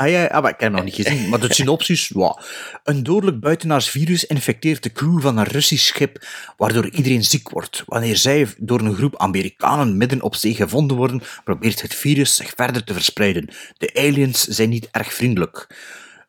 Ah 0.00 0.10
ja, 0.10 0.24
ah, 0.24 0.42
maar 0.42 0.50
ik 0.50 0.60
heb 0.60 0.68
hem 0.68 0.72
nog 0.72 0.84
niet 0.84 0.94
gezien. 0.94 1.28
Maar 1.28 1.40
de 1.40 1.54
synopsis, 1.60 2.08
wow. 2.08 2.38
Een 2.84 3.02
dodelijk 3.02 3.40
buitenaars 3.40 3.88
virus 3.88 4.24
infecteert 4.24 4.82
de 4.82 4.92
crew 4.92 5.20
van 5.20 5.38
een 5.38 5.44
Russisch 5.44 5.86
schip, 5.86 6.26
waardoor 6.56 6.90
iedereen 6.90 7.24
ziek 7.24 7.48
wordt. 7.48 7.82
Wanneer 7.86 8.16
zij 8.16 8.46
door 8.58 8.80
een 8.80 8.94
groep 8.94 9.18
Amerikanen 9.18 9.96
midden 9.96 10.22
op 10.22 10.34
zee 10.34 10.54
gevonden 10.54 10.96
worden, 10.96 11.22
probeert 11.44 11.82
het 11.82 11.94
virus 11.94 12.36
zich 12.36 12.52
verder 12.56 12.84
te 12.84 12.92
verspreiden. 12.92 13.48
De 13.78 13.94
aliens 13.94 14.44
zijn 14.44 14.68
niet 14.68 14.88
erg 14.90 15.14
vriendelijk. 15.14 15.66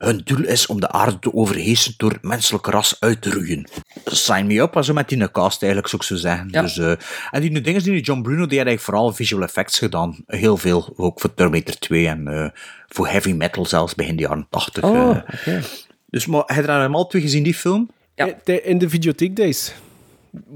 Hun 0.01 0.21
doel 0.23 0.45
is 0.45 0.65
om 0.65 0.79
de 0.79 0.89
aarde 0.89 1.19
te 1.19 1.33
overheersen 1.33 1.93
door 1.97 2.11
het 2.11 2.23
menselijke 2.23 2.71
ras 2.71 2.95
uit 2.99 3.21
te 3.21 3.31
roeien. 3.31 3.69
Sign 4.05 4.45
me 4.45 4.59
up, 4.59 4.77
zo 4.83 4.93
met 4.93 5.09
die 5.09 5.31
cast 5.31 5.63
eigenlijk, 5.63 5.91
zou 5.91 6.01
ik 6.01 6.07
zo 6.07 6.15
zeggen. 6.15 6.47
Dus, 6.47 6.77
eh, 6.77 6.91
en 7.31 7.41
die 7.41 7.61
dingen 7.61 7.83
die 7.83 8.01
John 8.01 8.21
Bruno, 8.21 8.45
die 8.45 8.57
had 8.57 8.67
eigenlijk 8.67 8.81
vooral 8.81 9.13
visual 9.13 9.43
effects 9.43 9.77
gedaan. 9.77 10.23
Heel 10.27 10.57
veel, 10.57 10.93
ook 10.95 11.19
voor 11.19 11.33
Terminator 11.33 11.75
2 11.75 12.07
en 12.07 12.27
eh, 12.27 12.49
voor 12.87 13.07
heavy 13.07 13.31
metal 13.31 13.65
zelfs, 13.65 13.95
begin 13.95 14.15
de 14.15 14.21
jaren 14.21 14.47
80. 14.49 14.83
Oh, 14.83 15.09
eh. 15.09 15.17
oké. 15.33 15.61
Dus 16.09 16.25
maar, 16.25 16.43
heb 16.45 16.65
je 16.65 16.71
hem 16.71 16.95
al 16.95 17.07
twee 17.07 17.21
gezien, 17.21 17.43
die 17.43 17.53
film? 17.53 17.89
Ja. 18.15 18.35
In 18.45 18.77
de 18.77 18.89
videotheek 18.89 19.35
days. 19.35 19.73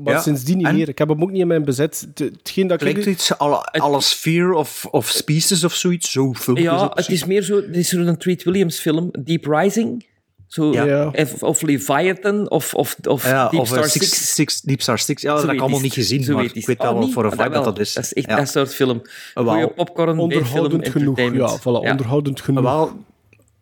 Maar 0.03 0.13
Ja, 0.13 0.19
sindsdien 0.21 0.57
niet 0.57 0.65
en? 0.65 0.75
meer. 0.75 0.89
Ik 0.89 0.97
heb 0.97 1.07
hem 1.07 1.21
ook 1.21 1.31
niet 1.31 1.41
in 1.41 1.47
mijn 1.47 1.63
bezet. 1.65 2.07
Het- 2.15 2.31
Hetgeen 2.37 2.67
dat 2.67 2.81
ik... 2.81 2.87
Klinkt 2.89 3.09
iets 3.09 3.37
alle, 3.37 3.55
alle 3.71 4.01
Sphere 4.01 4.55
of, 4.55 4.85
of 4.91 5.07
Species 5.07 5.63
of 5.63 5.73
zoiets? 5.73 6.11
Zo 6.11 6.33
film 6.33 6.57
Ja, 6.57 6.91
het 6.93 7.09
is 7.09 7.25
meer 7.25 7.41
zo... 7.41 7.57
Er 7.57 7.75
is 7.75 7.89
zo'n 7.89 8.17
Treat 8.17 8.43
Williams 8.43 8.79
film, 8.79 9.09
Deep 9.23 9.45
Rising. 9.45 10.05
Zo, 10.47 10.71
Ja. 10.73 11.07
Of, 11.15 11.43
of 11.43 11.61
Leviathan, 11.61 12.49
of, 12.49 12.73
of, 12.73 12.95
of 13.07 13.23
Ja, 13.25 13.49
Deep 13.49 13.59
of 13.59 13.67
eh, 13.71 13.73
Star 13.77 13.89
Six, 13.89 14.05
Six. 14.09 14.33
Six, 14.33 14.61
Deep 14.61 14.81
Star 14.81 14.99
Six. 14.99 15.21
Ja, 15.21 15.33
dat 15.33 15.41
heb 15.41 15.51
ik 15.51 15.59
allemaal 15.59 15.79
niet 15.79 15.93
gezien, 15.93 16.33
maar 16.33 16.43
ik 16.43 16.53
het. 16.53 16.65
weet 16.65 16.79
Oh, 16.79 16.89
wel 16.91 16.99
niet? 16.99 17.13
voor 17.13 17.25
een 17.25 17.31
Ah, 17.31 17.37
vibe 17.43 17.53
dat 17.53 17.63
dat 17.63 17.79
is. 17.79 17.93
Dat 17.93 18.03
is 18.03 18.13
echt 18.13 18.27
Ja. 18.29 18.35
dat 18.35 18.49
soort 18.49 18.73
film. 18.75 19.01
Goeie 19.33 19.67
popcorn, 19.67 20.19
Onderhoudend 20.19 20.87
genoeg. 20.89 21.19
Ja, 21.19 21.59
voilà, 21.59 21.63
onderhoudend 21.63 22.41
genoeg. 22.41 22.63
Wel, 22.63 22.91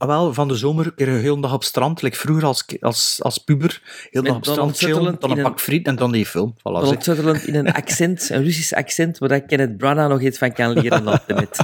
wel, 0.07 0.33
van 0.33 0.47
de 0.47 0.55
zomer 0.55 0.85
een 0.85 0.95
keer 0.95 1.07
een 1.07 1.19
hele 1.19 1.41
dag 1.41 1.53
op 1.53 1.63
strand, 1.63 2.01
like 2.01 2.17
vroeger 2.17 2.45
als, 2.45 2.65
als, 2.79 3.19
als 3.21 3.37
puber. 3.37 3.81
Heel 4.11 4.23
dag 4.23 4.35
op 4.35 4.45
strand 4.45 4.77
chillen, 4.77 5.15
dan 5.19 5.31
een 5.31 5.43
pak 5.43 5.59
friet 5.59 5.87
en 5.87 5.95
dan 5.95 6.11
die 6.11 6.25
film. 6.25 6.53
Voilà, 6.57 6.61
Donald 6.63 6.87
zeg. 6.87 7.03
Sutherland 7.03 7.47
in 7.47 7.55
een 7.55 7.71
accent, 7.81 8.29
een 8.29 8.43
Russisch 8.43 8.73
accent, 8.73 9.17
waar 9.17 9.31
ik 9.31 9.47
Kenneth 9.47 9.77
Branagh 9.77 10.09
nog 10.09 10.21
iets 10.21 10.37
van 10.37 10.53
kan 10.53 10.71
leren. 10.79 11.07
op 11.07 11.23
de 11.27 11.33
net. 11.33 11.57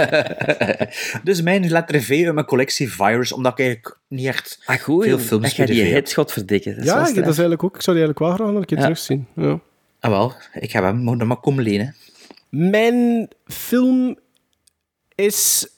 dus 1.24 1.42
mijn 1.42 1.68
letter 1.70 2.02
V 2.02 2.08
in 2.10 2.34
mijn 2.34 2.46
collectie 2.46 2.92
Virus, 2.92 3.32
omdat 3.32 3.52
ik 3.52 3.58
eigenlijk 3.58 3.98
niet 4.08 4.26
echt 4.26 4.58
Ah, 4.64 4.76
goed, 4.80 5.04
veel 5.04 5.18
films 5.18 5.56
heb. 5.56 5.68
headshot 5.68 6.32
verdikken. 6.32 6.76
Dat 6.76 6.84
ja, 6.84 6.94
dat 6.98 7.08
is 7.10 7.16
eigenlijk 7.24 7.62
ook... 7.64 7.74
Ik 7.76 7.82
zou 7.82 7.96
die 7.96 8.04
eigenlijk 8.06 8.18
wel 8.18 8.46
graag 8.46 8.52
nog 8.54 8.60
een 8.60 8.66
keer 8.66 8.76
Ja. 8.78 8.82
terugzien. 8.82 9.26
Ja. 9.36 9.60
Ah 10.00 10.10
wel, 10.10 10.32
ik 10.52 10.72
heb 10.72 10.82
hem, 10.82 10.96
moet 10.96 11.18
hem 11.18 11.26
maar 11.28 11.36
komen 11.40 11.64
lenen. 11.64 11.94
Mijn 12.48 13.28
film 13.46 14.18
is 15.14 15.68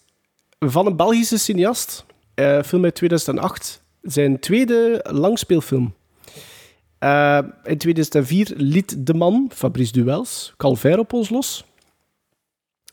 van 0.70 0.86
een 0.86 0.97
Belgische 0.97 1.39
cineast. 1.39 2.05
Eh, 2.34 2.62
film 2.62 2.84
uit 2.84 2.94
2008. 2.94 3.82
Zijn 4.02 4.39
tweede 4.40 5.05
langspeelfilm. 5.10 5.94
Eh, 6.98 7.39
in 7.64 7.78
2004 7.78 8.52
liet 8.56 9.06
de 9.06 9.14
man, 9.14 9.51
Fabrice 9.55 9.93
Duels, 9.93 10.55
Calvaire 10.56 11.01
op 11.01 11.12
ons 11.12 11.28
los. 11.28 11.64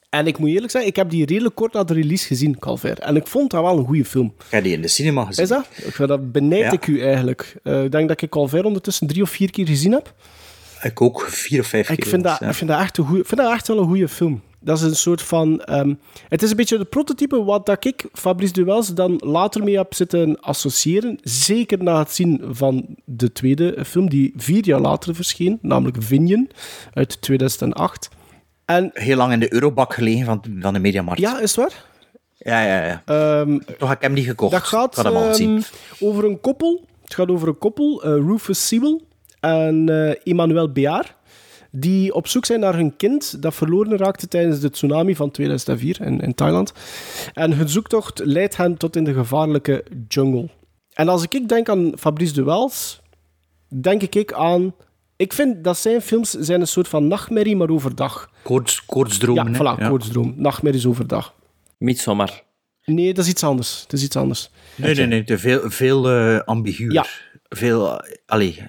En 0.09 0.27
ik 0.27 0.37
moet 0.37 0.49
eerlijk 0.49 0.71
zeggen, 0.71 0.89
ik 0.89 0.95
heb 0.95 1.09
die 1.09 1.25
redelijk 1.25 1.55
kort 1.55 1.73
na 1.73 1.83
de 1.83 1.93
release 1.93 2.27
gezien, 2.27 2.59
Calvaire. 2.59 3.01
En 3.01 3.15
ik 3.15 3.27
vond 3.27 3.51
dat 3.51 3.61
wel 3.61 3.77
een 3.77 3.85
goede 3.85 4.05
film. 4.05 4.33
Ik 4.37 4.45
heb 4.49 4.63
die 4.63 4.73
in 4.73 4.81
de 4.81 4.87
cinema 4.87 5.25
gezien. 5.25 5.43
Is 5.43 5.49
dat? 5.49 6.07
Dat 6.07 6.31
benijd 6.31 6.61
Ja. 6.63 6.71
ik 6.71 6.87
u 6.87 7.01
eigenlijk. 7.01 7.55
Eh, 7.63 7.83
ik 7.83 7.91
denk 7.91 8.07
dat 8.07 8.21
ik 8.21 8.29
Calvaire 8.29 8.67
ondertussen 8.67 9.07
drie 9.07 9.21
of 9.21 9.29
vier 9.29 9.51
keer 9.51 9.67
gezien 9.67 9.91
heb. 9.91 10.13
Ik 10.81 11.01
ook 11.01 11.21
vier 11.29 11.59
of 11.59 11.67
vijf 11.67 11.89
Ik 11.89 11.99
keer. 11.99 12.07
vind, 12.07 12.23
dat, 12.23 12.39
ja. 12.39 12.47
ik, 12.47 12.53
vind 12.53 12.69
dat 12.69 12.79
echt 12.79 12.97
een 12.97 13.05
goeie, 13.05 13.23
vind 13.23 13.41
dat 13.41 13.51
echt 13.51 13.67
wel 13.67 13.77
een 13.77 13.87
goede 13.87 14.07
film. 14.07 14.41
Dat 14.59 14.77
is 14.77 14.83
een 14.83 14.95
soort 14.95 15.21
van... 15.21 15.61
ehm, 15.61 15.93
het 16.27 16.41
is 16.43 16.49
een 16.49 16.55
beetje 16.55 16.77
de 16.77 16.85
prototype 16.85 17.43
wat 17.43 17.65
dat 17.65 17.85
ik, 17.85 18.05
Fabrice 18.13 18.53
Duels, 18.53 18.93
dan 18.93 19.21
later 19.25 19.63
mee 19.63 19.77
heb 19.77 19.93
zitten 19.93 20.39
associëren. 20.39 21.19
Zeker 21.21 21.83
na 21.83 21.99
het 21.99 22.11
zien 22.11 22.41
van 22.51 22.85
de 23.05 23.31
tweede 23.31 23.85
film, 23.85 24.09
die 24.09 24.33
vier 24.35 24.65
jaar 24.65 24.79
later 24.79 25.15
verscheen, 25.15 25.59
namelijk 25.61 25.97
Vinion, 25.99 26.49
uit 26.93 27.21
2008. 27.21 28.09
En, 28.65 28.89
Heel 28.93 29.17
lang 29.17 29.33
in 29.33 29.39
de 29.39 29.53
Eurobak 29.53 29.93
gelegen 29.93 30.25
van, 30.25 30.43
van 30.59 30.73
de 30.73 30.79
Mediamarkt. 30.79 31.21
ja, 31.21 31.39
is 31.39 31.55
het 31.55 31.65
waar? 31.65 31.85
ja, 32.37 32.61
ja. 32.63 32.85
ja. 32.85 33.01
Ehm, 33.05 33.59
Toch 33.77 33.89
heb 33.89 33.97
ik 33.97 34.03
hem 34.03 34.13
niet 34.13 34.25
gekocht. 34.25 34.51
Dat 34.51 34.63
gaat 34.63 34.97
Ik 34.97 35.03
hem 35.03 35.15
ehm, 35.15 35.61
over 35.99 36.25
een 36.25 36.39
koppel. 36.39 36.85
Het 37.03 37.13
gaat 37.13 37.29
over 37.29 37.47
een 37.47 37.57
koppel, 37.57 38.03
eh, 38.03 38.11
Rufus 38.11 38.67
Sewell 38.67 38.99
en 39.39 39.89
eh 39.89 40.15
Emmanuel 40.23 40.71
Bear, 40.71 41.15
die 41.71 42.13
op 42.13 42.27
zoek 42.27 42.45
zijn 42.45 42.59
naar 42.59 42.75
hun 42.75 42.95
kind 42.95 43.41
dat 43.41 43.55
verloren 43.55 43.97
raakte 43.97 44.27
tijdens 44.27 44.59
de 44.59 44.69
tsunami 44.69 45.15
van 45.15 45.31
2004 45.31 46.01
in, 46.01 46.19
in 46.19 46.33
Thailand. 46.33 46.73
En 47.33 47.53
hun 47.53 47.69
zoektocht 47.69 48.21
leidt 48.23 48.57
hen 48.57 48.77
tot 48.77 48.95
in 48.95 49.03
de 49.03 49.13
gevaarlijke 49.13 49.83
jungle. 50.07 50.49
En 50.93 51.07
als 51.07 51.25
ik 51.29 51.49
denk 51.49 51.69
aan 51.69 51.93
Fabrice 51.97 52.33
de 52.33 52.43
Wels, 52.43 53.01
denk 53.81 54.03
ik 54.03 54.33
aan... 54.33 54.75
Ik 55.15 55.33
vind 55.33 55.63
dat 55.63 55.77
zijn 55.77 56.01
films 56.01 56.31
zijn 56.31 56.61
een 56.61 56.67
soort 56.67 56.87
van 56.87 57.07
nachtmerrie, 57.07 57.55
maar 57.55 57.69
overdag. 57.69 58.29
Koorts, 58.43 58.85
koortsdromen. 58.85 59.53
Ja, 59.53 59.75
hè? 59.75 59.83
voilà, 59.83 59.87
koortsdroom. 59.87 60.33
Nachtmerries 60.37 60.85
overdag. 60.85 61.33
Midsommar. 61.77 62.43
Nee, 62.85 63.13
dat 63.13 63.25
is 63.25 63.31
iets 63.31 63.43
anders. 63.43 63.81
Dat 63.81 63.93
is 63.93 64.03
iets 64.03 64.15
anders. 64.15 64.49
Nee, 64.75 64.95
nee, 64.95 65.05
nee. 65.05 65.23
te 65.23 65.37
Veel, 65.37 65.69
veel 65.71 66.09
eh 66.09 66.39
ambiguur. 66.39 66.91
Ja. 66.91 67.05
Veel... 67.49 68.01
allee. 68.25 68.63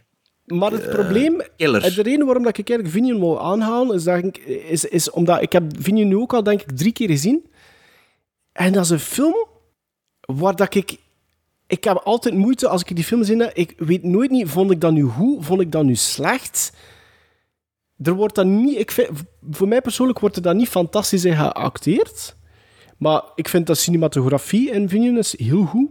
Maar 0.51 0.71
het 0.71 0.87
Eh, 0.87 0.93
probleem, 0.95 1.41
killers. 1.57 1.85
en 1.85 1.95
de 1.95 2.03
reden 2.03 2.25
waarom 2.27 2.43
dat 2.45 2.59
ik 2.59 2.69
eigenlijk 2.69 2.99
Vinion 2.99 3.21
wil 3.21 3.41
aanhalen, 3.41 3.95
is, 3.97 4.05
dat 4.05 4.25
ik, 4.25 4.37
is, 4.39 4.85
is 4.85 5.11
omdat 5.11 5.43
ik 5.43 5.53
heb 5.53 5.65
Vinion 5.79 6.09
nu 6.09 6.17
ook 6.17 6.33
al, 6.35 6.43
denk 6.43 6.61
ik, 6.63 6.77
drie 6.77 6.93
keer 6.93 7.09
gezien. 7.09 7.47
En 8.53 8.73
dat 8.73 8.85
is 8.85 8.91
een 8.91 8.99
film 8.99 9.47
waar 10.21 10.57
dat 10.57 10.75
ik... 10.75 10.97
Ik 11.67 11.85
heb 11.85 11.97
altijd 11.97 12.35
moeite 12.35 12.69
als 12.69 12.83
ik 12.83 12.97
die 12.97 13.05
film 13.05 13.25
zie. 13.25 13.53
Ik 13.53 13.75
weet 13.77 14.03
nooit 14.03 14.31
niet, 14.31 14.49
vond 14.49 14.71
ik 14.71 14.81
dat 14.81 14.93
nu 14.93 15.03
goed? 15.03 15.45
Vond 15.45 15.61
ik 15.61 15.73
dat 15.73 15.85
nu 15.85 15.95
slecht? 15.95 16.73
Er 18.03 18.13
wordt 18.15 18.35
dat 18.35 18.47
niet... 18.47 18.79
Ik 18.79 18.91
vind, 18.91 19.09
voor 19.51 19.69
mij 19.69 19.81
persoonlijk 19.81 20.19
wordt 20.19 20.37
er 20.37 20.43
dat 20.43 20.55
niet 20.55 20.69
fantastisch 20.69 21.25
in 21.25 21.37
geacteerd. 21.37 22.37
Maar 22.99 23.23
ik 23.35 23.49
vind 23.49 23.67
dat 23.67 23.79
cinematografie 23.79 24.71
in 24.71 24.89
Vinion 24.89 25.19
is 25.19 25.39
heel 25.39 25.65
goed. 25.65 25.89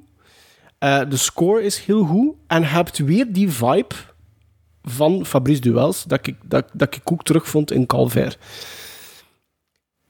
Eh, 0.79 1.09
de 1.09 1.17
score 1.17 1.63
is 1.63 1.77
heel 1.79 2.03
goed. 2.05 2.33
En 2.47 2.61
je 2.61 2.67
hebt 2.67 2.97
weer 2.97 3.33
die 3.33 3.49
vibe 3.51 3.95
van 4.89 5.25
Fabrice 5.25 5.61
Duels, 5.61 6.03
dat 6.03 6.27
ik, 6.27 6.35
dat, 6.45 6.65
dat 6.73 6.95
ik 6.95 7.11
ook 7.11 7.23
terugvond 7.23 7.71
in 7.71 7.85
Calvaire. 7.85 8.35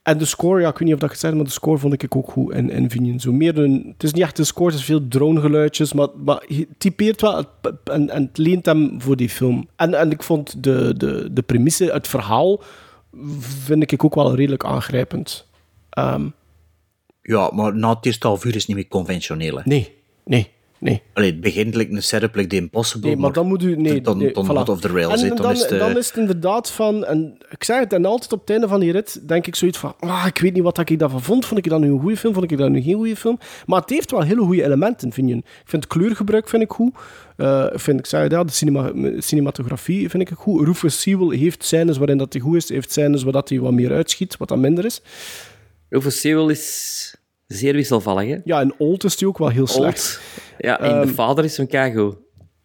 En 0.04 0.18
de 0.18 0.26
score, 0.26 0.62
ja, 0.62 0.68
ik 0.70 0.78
weet 0.78 0.84
niet 0.88 0.94
of 0.94 1.00
dat 1.00 1.10
gezegd 1.10 1.34
maar 1.34 1.44
de 1.44 1.50
score 1.50 1.78
vond 1.78 2.04
ik 2.04 2.16
ook 2.16 2.32
goed 2.32 2.54
in, 2.54 2.70
in 2.70 2.90
Vinion. 2.90 3.20
Zo 3.20 3.32
meer 3.32 3.58
een, 3.58 3.90
het 3.94 4.04
is 4.04 4.14
niet 4.14 4.24
echt 4.24 4.40
een 4.40 4.46
score, 4.46 4.70
het 4.70 4.80
is 4.80 4.86
veel 4.86 5.08
dronegeluidjes, 5.08 5.94
maar, 5.94 6.08
maar 6.24 6.44
hij 6.48 6.68
typeert 6.78 7.22
wel 7.22 7.46
en, 7.84 8.10
en 8.10 8.24
het 8.24 8.38
leent 8.38 8.66
hem 8.66 9.02
voor 9.02 9.16
die 9.16 9.30
film. 9.30 9.68
En, 9.76 9.94
en 9.94 10.12
ik 10.12 10.24
vond 10.24 10.64
de, 10.64 10.94
de, 10.98 11.30
de 11.32 11.42
premisse, 11.42 11.86
het 11.86 12.08
verhaal, 12.08 12.62
vind 13.40 13.92
ik 13.92 14.04
ook 14.04 14.16
wel 14.16 14.36
redelijk 14.36 14.66
aangrijpend. 14.66 15.48
Ehm, 15.90 16.28
Ja, 17.22 17.52
maar 17.54 17.76
na 17.76 17.90
het 17.90 18.06
eerste 18.06 18.28
half 18.28 18.46
uur 18.46 18.56
is 18.56 18.58
het 18.58 18.68
niet 18.68 18.78
meer 18.78 18.88
conventioneel. 18.88 19.56
Hè. 19.56 19.62
nee, 19.66 19.96
nee, 20.26 20.50
nee. 20.80 21.02
Allee, 21.14 21.32
het 21.32 21.42
begint 21.42 21.76
like 21.76 21.92
een 21.92 22.04
setup 22.04 22.36
like 22.36 22.48
The 22.48 22.56
Impossible, 22.56 23.08
Nee, 23.08 23.18
maar 23.18 23.34
dan 23.34 23.48
moet 23.48 23.64
u... 23.64 23.76
Nee, 23.76 24.02
dan, 24.02 24.18
nee, 24.18 24.32
dan 24.32 24.46
voilà. 24.46 24.70
off 24.70 24.82
the 24.82 24.88
rails. 24.88 25.22
En 25.22 25.28
dan, 25.28 25.38
Dan 25.38 25.52
is 25.52 25.62
het, 25.62 25.72
eh, 25.72 25.80
dan 25.80 25.98
is 25.98 26.08
het 26.08 26.18
inderdaad 26.18 26.72
van... 26.72 27.06
En 27.06 27.38
ik 27.50 27.64
zeg 27.64 27.80
het, 27.80 27.94
en 27.94 28.06
altijd 28.06 28.34
op 28.34 28.40
het 28.40 28.50
einde 28.50 28.68
van 28.68 28.80
die 28.80 28.92
rit 28.92 29.28
denk 29.28 29.48
ik 29.48 29.56
zoiets 29.56 29.78
van... 29.78 29.94
Ah, 30.00 30.26
ik 30.28 30.38
weet 30.38 30.54
niet 30.54 30.64
wat 30.64 30.78
ik 30.78 31.00
daarvan 31.00 31.22
vond. 31.22 31.46
Vond 31.46 31.66
ik 31.66 31.70
dat 31.70 31.80
nu 31.80 31.92
een 31.92 32.00
goede 32.00 32.18
film? 32.18 32.34
Vond 32.34 32.52
ik 32.52 32.58
dat 32.58 32.70
nu 32.70 32.82
geen 32.82 32.96
goede 32.96 33.16
film? 33.16 33.38
Maar 33.66 33.82
het 33.82 33.90
heeft 33.90 34.12
wel 34.12 34.22
hele 34.22 34.42
goede 34.42 34.64
elementen, 34.64 35.12
vind 35.12 35.30
je. 35.30 35.36
Ik 35.36 35.44
vind 35.66 35.84
het 35.84 35.88
kleurgebruik 35.94 36.50
vind 36.50 36.64
ik 36.64 36.72
goed. 36.72 36.94
Eh, 37.36 37.66
vind 37.74 38.00
ik 38.00 38.06
zeg 38.06 38.22
het, 38.22 38.32
ja, 38.32 38.44
de 38.44 38.52
cinema, 38.52 38.92
cinematografie 39.18 40.10
vind 40.10 40.30
ik 40.30 40.38
goed. 40.38 40.66
Rufus 40.66 41.02
Sewell 41.02 41.38
heeft 41.38 41.64
scènes 41.64 41.98
waarin 41.98 42.18
dat 42.18 42.34
hij 42.34 42.42
goed 42.42 42.56
is. 42.56 42.70
Heeft 42.70 42.92
scènes 42.92 43.24
waar 43.24 43.34
dat 43.34 43.50
hij 43.50 43.60
wat 43.60 43.72
meer 43.72 43.92
uitschiet, 43.92 44.38
wat 44.38 44.48
dan 44.48 44.60
minder 44.60 44.86
is. 44.86 45.02
Rufus 45.90 46.20
Sewell 46.20 46.52
is 46.52 47.16
zeer 47.58 47.74
wisselvallig, 47.74 48.28
hè? 48.30 48.38
Ja, 48.44 48.60
en 48.60 48.74
Old 48.78 49.04
is 49.04 49.20
hij 49.20 49.28
ook 49.30 49.38
wel 49.38 49.48
heel 49.50 49.68
slecht. 49.68 50.22
Ja, 50.58 50.80
en 50.80 51.02
de 51.02 51.06
Ehm, 51.08 51.14
vader 51.14 51.44
is 51.44 51.58
een 51.58 51.68
keigoed. 51.68 52.16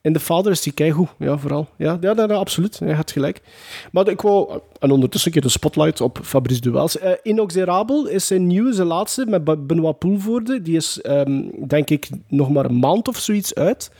En 0.00 0.12
de 0.12 0.20
vader 0.20 0.52
is 0.52 0.60
die 0.62 0.72
keigoed, 0.72 1.08
ja, 1.18 1.38
vooral. 1.38 1.68
Ja, 1.78 1.98
ja, 2.00 2.12
ja, 2.16 2.24
ja, 2.28 2.34
absoluut. 2.34 2.76
Je 2.78 2.84
hebt 2.84 3.12
gelijk. 3.12 3.40
Maar 3.92 4.08
ik 4.08 4.20
wou... 4.20 4.60
En 4.78 4.90
ondertussen 4.90 5.28
een 5.28 5.40
keer 5.40 5.46
de 5.50 5.52
spotlight 5.58 6.00
op 6.00 6.18
Fabrice 6.22 6.60
Duels. 6.60 6.96
Inoxerabel 7.22 8.06
is 8.06 8.26
zijn 8.26 8.46
nieuwe, 8.46 8.72
zijn 8.72 8.86
laatste, 8.86 9.26
met 9.26 9.44
Be- 9.44 9.56
Benoit 9.58 9.98
Poelvoorde. 9.98 10.62
Die 10.62 10.76
is, 10.76 11.00
ehm, 11.00 11.42
denk 11.66 11.90
ik, 11.90 12.08
nog 12.28 12.50
maar 12.50 12.64
een 12.64 12.78
maand 12.78 13.08
of 13.08 13.16
zoiets 13.18 13.54
uit. 13.54 13.90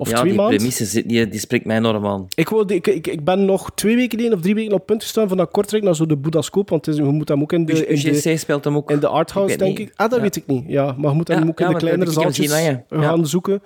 Of 0.00 0.10
ja, 0.10 0.20
twee 0.20 0.32
die 0.32 0.46
premisse 0.46 0.84
zit- 0.84 1.08
die, 1.08 1.28
die 1.28 1.40
spreekt 1.40 1.64
mij 1.64 1.76
enorm 1.76 2.06
aan. 2.06 2.26
Ik, 2.34 2.48
wou, 2.48 2.74
ik, 2.74 2.86
ik, 2.86 3.06
ik 3.06 3.24
ben 3.24 3.44
nog 3.44 3.70
twee 3.74 3.96
weken 3.96 4.18
geleden 4.18 4.36
of 4.36 4.42
drie 4.42 4.54
weken 4.54 4.72
op 4.74 4.86
punt 4.86 5.02
gestaan 5.02 5.28
van 5.28 5.36
dat 5.36 5.50
Kortrijk 5.50 5.82
naar 5.82 5.94
zo 5.96 6.06
de 6.06 6.16
Boedascoop, 6.16 6.68
want 6.70 6.86
het 6.86 6.94
is, 6.94 7.00
je 7.00 7.06
moet 7.10 7.28
hem 7.28 7.42
ook 7.42 7.52
in 7.52 7.64
de... 7.64 7.86
In 7.86 8.00
de 8.00 8.10
UGC 8.30 8.38
speelt 8.38 8.64
hem 8.64 8.76
ook. 8.76 8.90
in 8.90 8.98
de 9.00 9.08
arthouse, 9.08 9.52
Ik 9.52 9.58
denk 9.58 9.78
niet. 9.78 9.88
ik. 9.88 9.94
Ah, 9.96 10.08
dat 10.08 10.16
Ja. 10.16 10.22
weet 10.22 10.36
ik 10.36 10.46
niet. 10.46 10.64
Ja, 10.66 10.94
maar 10.98 11.10
je 11.10 11.16
moet 11.16 11.28
hem 11.28 11.36
Ja, 11.42 11.48
ook 11.48 11.60
in 11.60 11.68
de 11.68 11.76
kleinere 11.76 12.10
zaaltjes. 12.10 12.62
Ja. 12.62 12.84
gaan 12.90 13.26
zoeken. 13.26 13.62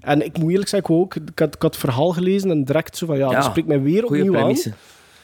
En 0.00 0.24
ik 0.24 0.38
moet 0.38 0.50
eerlijk 0.50 0.68
zeggen, 0.68 0.94
ik, 0.94 1.00
ook, 1.00 1.14
ik, 1.14 1.38
had, 1.38 1.54
ik 1.54 1.62
had 1.62 1.70
het 1.72 1.80
verhaal 1.80 2.10
gelezen 2.10 2.50
en 2.50 2.64
direct 2.64 2.96
zo 2.96 3.06
van, 3.06 3.16
ja, 3.18 3.30
dat 3.30 3.44
spreekt 3.44 3.68
mij 3.68 3.82
weer 3.82 4.04
opnieuw 4.04 4.36
aan. 4.38 4.54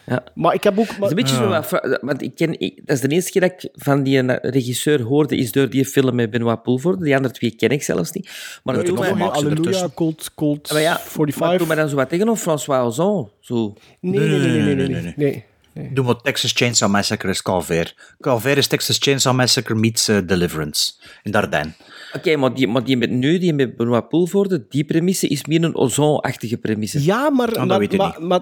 Ja. 0.08 0.24
Maar 0.34 0.54
ik 0.54 0.62
heb 0.64 0.78
ook... 0.78 0.86
Dat 0.86 0.94
is 0.94 0.98
Maar, 0.98 1.08
een 1.10 1.14
beetje 1.16 1.34
zo 1.34 1.48
wat- 1.48 1.98
want 2.00 2.22
ik 2.22 2.34
ken, 2.34 2.60
ik- 2.60 2.80
dat 2.84 2.96
is 2.96 3.02
de 3.02 3.08
eerste 3.08 3.30
keer 3.30 3.40
dat 3.40 3.50
ik 3.50 3.70
van 3.74 4.02
die 4.02 4.32
regisseur 4.32 5.02
hoorde, 5.02 5.36
is 5.36 5.52
door 5.52 5.70
die 5.70 5.84
film 5.84 6.14
met 6.14 6.30
Benoit 6.30 6.62
Poelvoorde. 6.62 7.04
Die 7.04 7.16
andere 7.16 7.34
twee 7.34 7.50
ken 7.50 7.70
ik 7.70 7.82
zelfs 7.82 8.12
niet. 8.12 8.30
Maar 8.62 8.76
wel 8.84 8.94
Max 8.94 9.32
Halleluja, 9.34 9.56
ertussen. 9.56 9.94
Cold, 9.94 10.30
Cold 10.34 10.72
maar 10.72 10.80
ja, 10.80 10.98
45. 10.98 11.38
maar 11.40 11.58
doe 11.58 11.66
mij 11.66 11.76
dan 11.76 11.88
zo 11.88 11.96
wat 11.96 12.08
tegen 12.08 12.28
of 12.28 12.40
François 12.40 12.86
Ozon. 12.86 13.28
Zo. 13.40 13.74
Nee, 14.00 14.18
nee, 14.28 14.28
nee, 14.28 14.38
nee, 14.38 14.74
nee, 14.74 14.74
nee, 14.74 14.88
nee. 14.88 15.14
nee. 15.16 15.44
nee. 15.72 15.92
Doe 15.92 16.04
maar 16.04 16.16
Texas 16.20 16.52
Chainsaw 16.52 16.90
Massacre 16.90 17.28
is 17.30 17.42
Calvaire. 17.42 17.92
Calvaire 18.20 18.60
is 18.60 18.66
Texas 18.66 18.96
Chainsaw 19.00 19.34
Massacre 19.34 19.74
meets 19.74 20.08
eh, 20.08 20.18
Deliverance. 20.26 20.92
In 21.22 21.30
Dardenne. 21.30 21.72
Oké, 22.12 22.36
maar, 22.36 22.54
die, 22.54 22.68
maar 22.68 22.84
die 22.84 22.96
met 22.96 23.10
nu, 23.10 23.38
die 23.38 23.54
met 23.54 23.76
Benoit 23.76 24.08
Poelvoorde, 24.08 24.66
die 24.68 24.84
premisse 24.84 25.28
is 25.28 25.44
meer 25.44 25.62
een 25.64 25.74
Ozon-achtige 25.74 26.56
premisse. 26.56 27.04
Ja, 27.04 27.30
maar, 27.30 27.52
dat 27.52 27.66
maar, 27.66 27.78
weet 27.78 27.92
ik 27.92 27.98
maar, 27.98 28.16
maar 28.22 28.40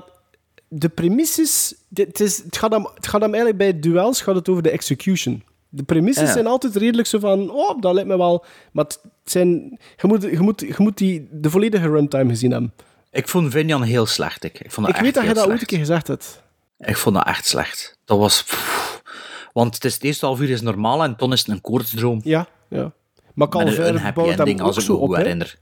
de 0.68 0.88
premisses... 0.88 1.74
dit- 1.88 2.06
Het, 2.06 2.20
is, 2.20 2.42
het, 2.42 2.56
gaat 2.56 2.72
hem, 2.72 2.86
het 2.94 3.06
gaat 3.06 3.20
hem 3.20 3.34
eigenlijk 3.34 3.58
bij 3.58 3.80
duels 3.80 4.20
gaat 4.20 4.34
het 4.34 4.48
over 4.48 4.62
de 4.62 4.70
execution. 4.70 5.42
De 5.68 5.82
premisses 5.82 6.26
Ja. 6.26 6.32
zijn 6.32 6.46
altijd 6.46 6.76
redelijk 6.76 7.08
zo 7.08 7.18
van... 7.18 7.50
Oh, 7.50 7.80
dat 7.80 7.94
lijkt 7.94 8.08
me 8.08 8.16
wel... 8.16 8.44
Maar 8.72 8.84
het 8.84 9.00
zijn, 9.24 9.78
je, 9.96 10.06
moet, 10.06 10.22
je, 10.22 10.40
moet, 10.40 10.60
je 10.60 10.74
moet 10.76 10.98
die, 10.98 11.28
de 11.30 11.50
volledige 11.50 11.88
runtime 11.88 12.28
gezien 12.28 12.50
hebben. 12.50 12.72
Ik 13.10 13.28
vond 13.28 13.52
Vinjan 13.52 13.82
heel 13.82 14.06
slecht. 14.06 14.44
Ik, 14.44 14.60
ik, 14.60 14.72
vond 14.72 14.86
dat 14.86 14.96
Ik 14.96 15.02
weet 15.02 15.14
dat 15.14 15.24
je 15.24 15.34
dat 15.34 15.48
ooit 15.48 15.60
een 15.60 15.66
keer 15.66 15.78
gezegd 15.78 16.06
hebt. 16.06 16.42
Ik 16.78 16.96
vond 16.96 17.14
dat 17.14 17.26
echt 17.26 17.46
slecht. 17.46 17.98
Dat 18.04 18.18
was... 18.18 18.42
pff. 18.42 19.02
want 19.52 19.74
het, 19.74 19.84
is, 19.84 19.94
het 19.94 20.02
eerste 20.02 20.26
half 20.26 20.40
uur 20.40 20.50
is 20.50 20.60
normaal 20.60 21.02
en 21.04 21.16
toen 21.16 21.32
is 21.32 21.38
het 21.40 21.48
een 21.48 21.60
koortsdroom. 21.60 22.20
Ja, 22.24 22.48
ja. 22.68 22.92
Maar 23.34 23.46
een, 23.46 23.52
Calvaire 23.52 23.84
een 23.86 23.98
happy 23.98 24.20
ending, 24.20 24.60
als 24.60 24.76
ik 24.76 24.88
me 24.88 24.94
goed 24.94 25.16
herinner. 25.16 25.58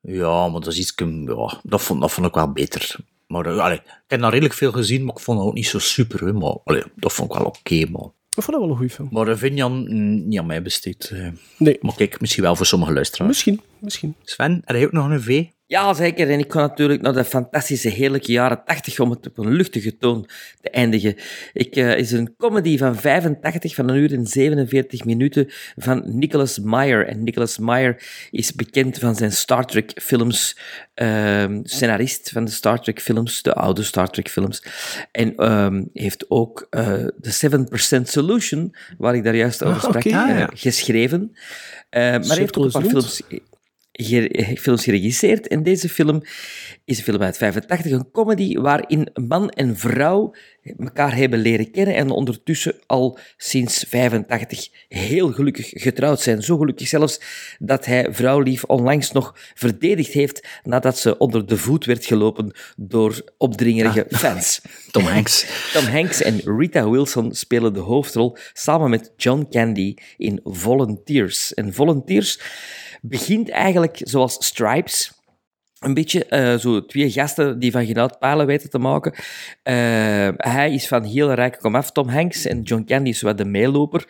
Ja, 0.00 0.48
maar 0.48 0.60
dat 0.60 0.72
is 0.72 0.78
iets... 0.78 0.92
Ja, 1.24 1.60
dat, 1.62 1.82
vond, 1.82 2.00
dat 2.00 2.12
vond 2.12 2.26
ik 2.26 2.34
wel 2.34 2.52
beter. 2.52 2.96
Maar 3.32 3.46
eh, 3.46 3.58
allee, 3.58 3.76
ik 3.76 3.82
heb 4.06 4.20
daar 4.20 4.30
redelijk 4.30 4.54
veel 4.54 4.72
gezien, 4.72 5.04
maar 5.04 5.14
ik 5.14 5.20
vond 5.20 5.38
het 5.38 5.46
ook 5.48 5.54
niet 5.54 5.66
zo 5.66 5.78
super. 5.78 6.24
Hè, 6.26 6.32
maar 6.32 6.56
allee, 6.64 6.82
dat 6.94 7.12
vond 7.12 7.32
ik 7.32 7.38
wel 7.38 7.46
oké, 7.46 7.90
man. 7.90 8.12
Ik 8.36 8.42
vond 8.42 8.46
dat 8.56 8.60
wel 8.60 8.70
een 8.70 8.76
goede 8.76 8.92
film. 8.94 9.08
Maar 9.10 9.28
uh, 9.28 9.36
Vinjan, 9.36 9.86
niet 10.28 10.38
aan 10.38 10.46
mij 10.46 10.62
besteed. 10.62 11.10
eh. 11.14 11.28
Nee. 11.58 11.78
Maar 11.80 11.94
kijk, 11.94 12.20
misschien 12.20 12.42
wel 12.42 12.56
voor 12.56 12.66
sommige 12.66 12.92
luisteraars. 12.92 13.28
Misschien, 13.30 13.60
misschien. 13.78 14.14
Sven, 14.24 14.62
heb 14.64 14.76
je 14.76 14.86
ook 14.86 14.92
nog 14.92 15.10
een 15.10 15.22
V? 15.22 15.44
Ja, 15.72 15.94
zeker. 15.94 16.30
En 16.30 16.38
ik 16.38 16.52
ga 16.52 16.60
natuurlijk 16.60 17.02
naar 17.02 17.12
de 17.12 17.24
fantastische, 17.24 17.88
heerlijke 17.88 18.32
jaren 18.32 18.62
80 18.64 19.00
om 19.00 19.10
het 19.10 19.26
op 19.26 19.38
een 19.38 19.52
luchtige 19.52 19.96
toon 19.96 20.28
te 20.60 20.70
eindigen. 20.70 21.14
Ik 21.52 21.76
eh, 21.76 21.96
is 21.98 22.12
een 22.12 22.34
comedy 22.36 22.78
van 22.78 22.96
85 22.96 23.74
van 23.74 23.88
een 23.88 23.96
uur 23.96 24.12
en 24.12 24.26
47 24.26 25.04
minuten 25.04 25.50
van 25.76 26.02
Nicholas 26.04 26.58
Meyer. 26.58 27.06
En 27.06 27.22
Nicholas 27.22 27.58
Meyer 27.58 28.02
is 28.30 28.52
bekend 28.52 28.98
van 28.98 29.14
zijn 29.14 29.32
Star 29.32 29.66
Trek 29.66 29.92
films, 30.02 30.58
ehm, 30.94 31.60
scenarist 31.62 32.30
van 32.30 32.44
de 32.44 32.50
Star 32.50 32.80
Trek 32.80 33.00
films, 33.00 33.42
de 33.42 33.54
oude 33.54 33.82
Star 33.82 34.10
Trek 34.10 34.28
films. 34.28 34.64
En 35.12 35.36
ehm, 35.36 35.84
heeft 35.92 36.30
ook 36.30 36.66
eh, 36.70 37.06
de 37.16 37.30
7% 37.30 38.08
Solution, 38.08 38.74
waar 38.98 39.14
ik 39.14 39.24
daar 39.24 39.36
juist 39.36 39.64
over 39.64 39.82
Ah, 39.82 39.88
sprak, 39.88 40.02
ja. 40.02 40.50
geschreven. 40.54 41.30
Maar 41.90 42.20
hij 42.20 42.36
heeft 42.36 42.56
ook 42.56 42.64
een 42.64 42.70
paar 42.70 42.82
films 42.82 43.22
ge- 43.92 44.56
films 44.60 44.84
geregisseerd. 44.84 45.48
En 45.48 45.62
deze 45.62 45.88
film 45.88 46.22
is 46.84 46.98
een 46.98 47.04
film 47.04 47.22
uit 47.22 47.36
85, 47.36 47.92
een 47.92 48.10
comedy 48.10 48.56
waarin 48.58 49.08
man 49.14 49.50
en 49.50 49.76
vrouw 49.76 50.34
elkaar 50.78 51.16
hebben 51.16 51.38
leren 51.38 51.70
kennen 51.70 51.94
en 51.94 52.10
ondertussen 52.10 52.74
al 52.86 53.18
sinds 53.36 53.84
85 53.88 54.68
heel 54.88 55.32
gelukkig 55.32 55.68
getrouwd 55.68 56.20
zijn. 56.20 56.42
Zo 56.42 56.56
gelukkig 56.56 56.88
zelfs 56.88 57.20
dat 57.58 57.86
hij 57.86 58.06
vrouwlief 58.10 58.64
onlangs 58.64 59.12
nog 59.12 59.36
verdedigd 59.54 60.12
heeft 60.12 60.48
nadat 60.62 60.98
ze 60.98 61.18
onder 61.18 61.46
de 61.46 61.56
voet 61.56 61.84
werd 61.84 62.04
gelopen 62.04 62.52
door 62.76 63.32
opdringerige 63.38 64.06
fans. 64.10 64.60
Tom 64.90 65.04
Hanks. 65.04 65.46
Tom 65.72 65.84
Hanks 65.84 66.22
en 66.22 66.40
Rita 66.58 66.90
Wilson 66.90 67.34
spelen 67.34 67.74
de 67.74 67.80
hoofdrol 67.80 68.36
samen 68.52 68.90
met 68.90 69.12
John 69.16 69.46
Candy 69.50 69.94
in 70.16 70.40
Volunteers. 70.44 71.54
En 71.54 71.74
Volunteers 71.74 72.38
begint 73.02 73.50
eigenlijk 73.50 74.00
zoals 74.02 74.46
Stripes. 74.46 75.20
Een 75.78 75.94
beetje 75.94 76.24
eh, 76.24 76.54
zo 76.54 76.86
twee 76.86 77.10
gasten 77.10 77.58
die 77.58 77.70
van 77.70 77.86
geen 77.86 78.10
palen 78.18 78.46
weten 78.46 78.70
te 78.70 78.78
maken. 78.78 79.12
Eh, 79.62 80.28
hij 80.36 80.72
is 80.72 80.88
van 80.88 81.02
heel 81.02 81.32
rijk 81.32 81.58
komaf, 81.58 81.90
Tom 81.90 82.08
Hanks, 82.08 82.46
en 82.46 82.62
John 82.62 82.84
Candy 82.84 83.08
is 83.08 83.22
wat 83.22 83.38
de 83.38 83.44
meeloper. 83.44 84.06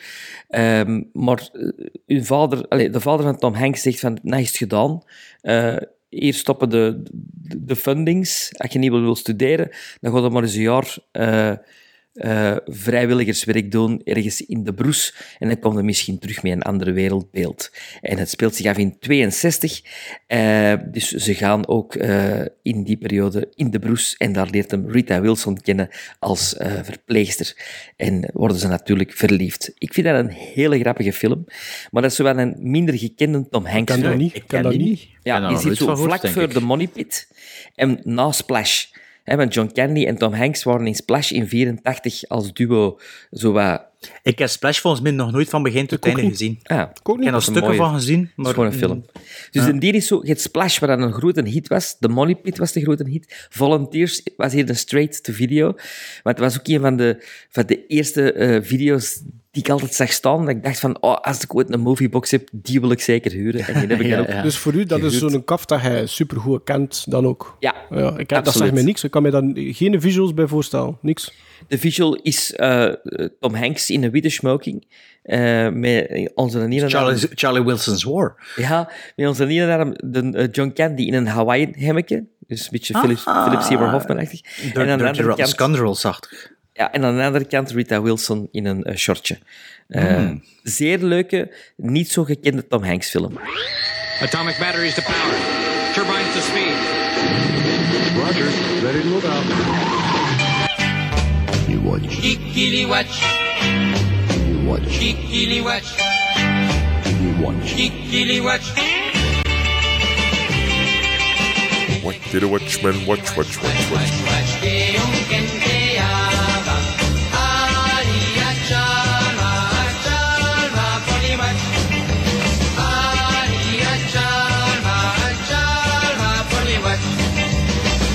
Ehm, 0.48 1.02
maar 1.12 1.48
eh, 1.52 1.88
uw 2.06 2.22
vader, 2.24 2.68
allee, 2.68 2.90
de 2.90 3.00
vader 3.00 3.24
van 3.24 3.38
Tom 3.38 3.54
Hanks 3.54 3.82
zegt 3.82 4.00
van, 4.00 4.18
nou 4.22 4.42
is 4.42 4.48
het 4.48 4.56
gedaan. 4.56 5.02
Eh, 5.40 5.76
hier 6.08 6.34
stoppen 6.34 6.70
de, 6.70 7.02
de, 7.58 7.76
fundings. 7.76 8.50
Als 8.56 8.72
je 8.72 8.78
niet 8.78 8.90
wil 8.90 9.16
studeren, 9.16 9.68
dan 10.00 10.12
ga 10.12 10.20
je 10.20 10.30
maar 10.30 10.42
eens 10.42 10.54
een 10.54 10.62
jaar 10.62 10.98
eh, 12.12 12.56
vrijwilligerswerk 12.66 13.70
doen, 13.70 14.00
ergens 14.04 14.40
in 14.40 14.64
de 14.64 14.74
broes. 14.74 15.14
En 15.38 15.48
dan 15.48 15.58
komt 15.58 15.76
er 15.76 15.84
misschien 15.84 16.18
terug 16.18 16.42
met 16.42 16.52
een 16.52 16.62
andere 16.62 16.92
wereldbeeld. 16.92 17.70
En 18.00 18.18
het 18.18 18.30
speelt 18.30 18.54
zich 18.54 18.66
af 18.66 18.76
in 18.76 18.98
62. 18.98 19.82
eh, 20.26 20.72
dus 20.90 21.08
ze 21.08 21.34
gaan 21.34 21.68
ook 21.68 21.94
eh, 21.94 22.40
in 22.62 22.84
die 22.84 22.96
periode 22.96 23.52
in 23.54 23.70
de 23.70 23.78
broes. 23.78 24.14
En 24.16 24.32
daar 24.32 24.48
leert 24.50 24.70
hem 24.70 24.90
Rita 24.90 25.20
Wilson 25.20 25.60
kennen 25.60 25.88
als 26.18 26.56
eh, 26.56 26.72
verpleegster. 26.82 27.56
En 27.96 28.30
worden 28.32 28.56
ze 28.56 28.68
natuurlijk 28.68 29.12
verliefd. 29.12 29.72
Ik 29.78 29.92
vind 29.92 30.06
dat 30.06 30.18
een 30.18 30.30
hele 30.30 30.78
grappige 30.78 31.12
film. 31.12 31.44
Maar 31.90 32.02
dat 32.02 32.10
is 32.10 32.18
wel 32.18 32.38
een 32.38 32.56
minder 32.58 32.98
gekende 32.98 33.48
Tom 33.48 33.66
Hanks 33.66 33.92
ken 33.92 34.00
dat 34.00 34.10
film. 34.10 34.22
niet. 34.22 34.34
Ik 34.36 34.44
ken 34.46 34.62
dat 34.62 34.76
niet. 34.76 35.08
Ja, 35.22 35.38
nog 35.38 35.60
zit 35.60 35.76
zo 35.76 35.96
vlak 35.96 36.28
voor 36.28 36.52
de 36.52 36.60
Money 36.60 36.86
Pit 36.86 37.28
en 37.74 38.00
na 38.04 38.32
Splash. 38.32 38.86
Hè, 39.24 39.36
want 39.36 39.54
John 39.54 39.70
Candy 39.72 40.06
en 40.06 40.16
Tom 40.16 40.32
Hanks 40.32 40.62
waren 40.62 40.86
in 40.86 40.94
Splash 40.94 41.30
in 41.30 41.48
84 41.48 42.28
als 42.28 42.52
duo 42.52 42.98
zo 43.30 43.52
wat... 43.52 43.90
Ik 44.22 44.38
heb 44.38 44.48
Splash 44.48 44.78
volgens 44.80 45.02
mij 45.02 45.12
nog 45.12 45.32
nooit 45.32 45.48
van 45.48 45.62
begin 45.62 45.86
tot 45.86 46.04
einde 46.04 46.20
gezien. 46.28 46.58
Ah, 46.62 46.78
Ik 46.80 47.24
heb 47.24 47.34
er 47.34 47.42
stukken 47.42 47.62
mooie- 47.64 47.76
van 47.76 47.94
gezien, 47.94 48.20
Dat 48.22 48.30
maar... 48.36 48.46
is 48.46 48.52
gewoon 48.52 48.66
een 48.72 48.78
film. 48.78 49.04
Dus 49.50 49.62
Ja. 49.64 49.68
in 49.68 49.78
die 49.78 49.92
is 49.92 50.06
zo... 50.06 50.20
Het 50.22 50.40
Splash, 50.40 50.78
waar 50.78 50.96
dat 50.96 51.06
een 51.06 51.12
grote 51.12 51.48
hit 51.48 51.68
was. 51.68 51.96
De 51.98 52.08
Money 52.08 52.34
Pit 52.34 52.58
was 52.58 52.72
de 52.72 52.80
grote 52.80 53.08
hit. 53.08 53.46
Volunteers 53.50 54.22
was 54.36 54.52
hier 54.52 54.68
een 54.68 54.76
straight-to-video. 54.76 55.72
Maar 56.22 56.32
het 56.34 56.38
was 56.38 56.58
ook 56.58 56.66
een 56.68 56.80
van 56.80 56.96
de, 56.96 57.24
van 57.50 57.66
de 57.66 57.86
eerste 57.86 58.32
eh, 58.32 58.62
video's 58.62 59.22
die 59.52 59.62
ik 59.62 59.68
altijd 59.70 59.94
zag 59.94 60.12
staan. 60.12 60.40
Dat 60.40 60.48
ik 60.48 60.64
dacht 60.64 60.80
van, 60.80 61.02
oh, 61.02 61.16
als 61.20 61.42
ik 61.42 61.54
ooit 61.54 61.72
een 61.72 61.80
moviebox 61.80 62.30
heb, 62.30 62.48
die 62.52 62.80
wil 62.80 62.90
ik 62.90 63.00
zeker 63.00 63.32
huren. 63.32 63.60
En 63.66 63.80
die 63.80 63.88
heb 63.88 64.00
ik 64.00 64.10
dan 64.26 64.36
ook 64.36 64.42
Dus 64.42 64.56
voor 64.58 64.74
u, 64.74 64.84
dat 64.84 65.02
is 65.02 65.18
zo'n 65.18 65.44
kaf 65.44 65.64
dat 65.64 65.80
hij 65.80 66.06
supergoed 66.06 66.64
kent, 66.64 67.04
dan 67.08 67.26
ook. 67.26 67.56
Ja, 67.58 67.74
ja 67.90 68.14
ik, 68.16 68.28
dat 68.28 68.52
zegt 68.52 68.72
mij 68.72 68.82
niks. 68.82 69.04
Ik 69.04 69.10
kan 69.10 69.22
me 69.22 69.30
daar 69.30 69.42
geen 69.54 70.00
visuals 70.00 70.34
bij 70.34 70.46
voorstellen. 70.46 70.98
Niks. 71.00 71.32
De 71.68 71.78
visual 71.78 72.14
is 72.14 72.54
eh, 72.54 72.92
Tom 73.40 73.54
Hanks 73.54 73.90
in 73.90 74.04
een 74.04 74.10
witte 74.10 74.28
smoking. 74.28 74.86
eh, 75.22 75.68
met 75.68 76.30
onze 76.34 76.66
Charlie, 76.70 77.28
Charlie 77.34 77.62
Wilson's 77.62 78.04
War. 78.04 78.52
Ja, 78.56 78.90
met 79.16 79.28
onze 79.28 79.46
de, 79.46 80.30
eh, 80.32 80.48
John 80.52 80.72
Candy 80.74 81.02
in 81.02 81.14
een 81.14 81.26
Hawaiian 81.26 81.72
hemmetje. 81.76 82.24
Dus 82.46 82.60
een 82.62 82.68
beetje 82.70 82.98
Philip, 82.98 83.18
Ah. 83.24 83.44
Philip 83.44 83.60
Seymour 83.60 83.90
Hoffman-achtig. 83.90 84.40
En 84.74 84.90
aan 84.90 84.98
de 84.98 85.06
andere 85.06 85.34
kant... 85.34 85.48
Scoundrels-achtig. 85.48 86.51
Ja, 86.74 86.92
en 86.92 87.04
aan 87.04 87.16
de 87.16 87.22
andere 87.22 87.44
kant 87.44 87.70
Rita 87.70 88.02
Wilson 88.02 88.48
in 88.50 88.64
een 88.66 88.82
eh, 88.84 88.96
shortje. 88.96 89.38
Eh, 89.88 90.04
Hmm. 90.04 90.42
Zeer 90.62 90.98
leuke, 90.98 91.54
niet 91.76 92.10
zo 92.10 92.24
gekende 92.24 92.66
Tom 92.66 92.82
Hanks 92.84 93.10
film. 93.10 93.38
Atomic 94.20 94.56
batteries 94.58 94.94
to 94.94 95.02
power. 95.02 95.36
Turbines 95.94 96.32
to 96.34 96.40
speed. 96.40 96.76
Roger, 98.16 98.48
ready 98.82 99.00
to 99.00 99.08
move 99.08 99.26
out. 99.28 99.44
You 101.68 101.80
watch. 101.82 102.20
Kikili 102.20 102.86
watch. 102.86 103.22
You 104.48 104.66
watch. 104.66 104.98
Kikili 104.98 105.62
watch. 105.62 105.96
You 107.20 107.42
watch. 107.42 107.74
Kikili 107.74 108.42
watch. 108.42 108.72
What 112.02 112.16
did 112.30 112.42
a 112.42 112.48
watchman 112.48 113.06
watch, 113.06 113.36
watch, 113.36 113.62
watch, 113.62 113.90
watch? 113.92 115.61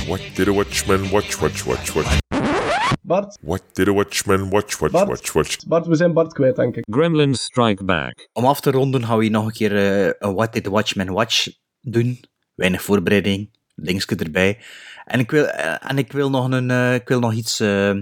What 0.07 0.21
did 0.35 0.47
a 0.47 0.53
watchman 0.53 1.09
watch, 1.09 1.39
watch, 1.41 1.65
watch, 1.65 1.93
watch? 1.93 2.17
Bart, 3.01 3.37
What 3.41 3.61
did 3.73 3.87
a 3.87 3.93
watchman 3.93 4.49
watch, 4.49 4.79
watch, 4.79 4.91
Bart. 4.91 5.07
watch, 5.07 5.33
watch? 5.33 5.57
Bart, 5.67 5.87
we 5.87 5.95
zijn 5.95 6.13
Bart 6.13 6.33
kwijt, 6.33 6.55
denk 6.55 6.75
ik. 6.75 6.85
Gremlins 6.89 7.43
Strike 7.43 7.83
Back. 7.83 8.27
Om 8.33 8.45
af 8.45 8.59
te 8.61 8.71
ronden 8.71 9.05
gaan 9.05 9.17
we 9.17 9.29
nog 9.29 9.45
een 9.45 9.51
keer 9.51 9.75
eh, 9.75 10.13
een 10.19 10.33
What 10.33 10.53
Did 10.53 10.63
the 10.63 10.69
Watchman 10.69 11.13
Watch 11.13 11.47
doen. 11.81 12.19
Weinig 12.55 12.81
voorbereiding, 12.81 13.49
linkske 13.75 14.15
erbij. 14.15 14.57
En 15.05 15.19
ik 15.19 15.31
wil, 15.31 15.45
eh, 15.45 15.89
en 15.89 15.97
ik 15.97 16.11
wil 16.11 16.29
nog, 16.29 16.51
een, 16.51 16.71
eh, 16.71 16.93
ik 16.93 17.07
wil 17.07 17.19
nog 17.19 17.33
iets, 17.33 17.59
eh, 17.59 17.93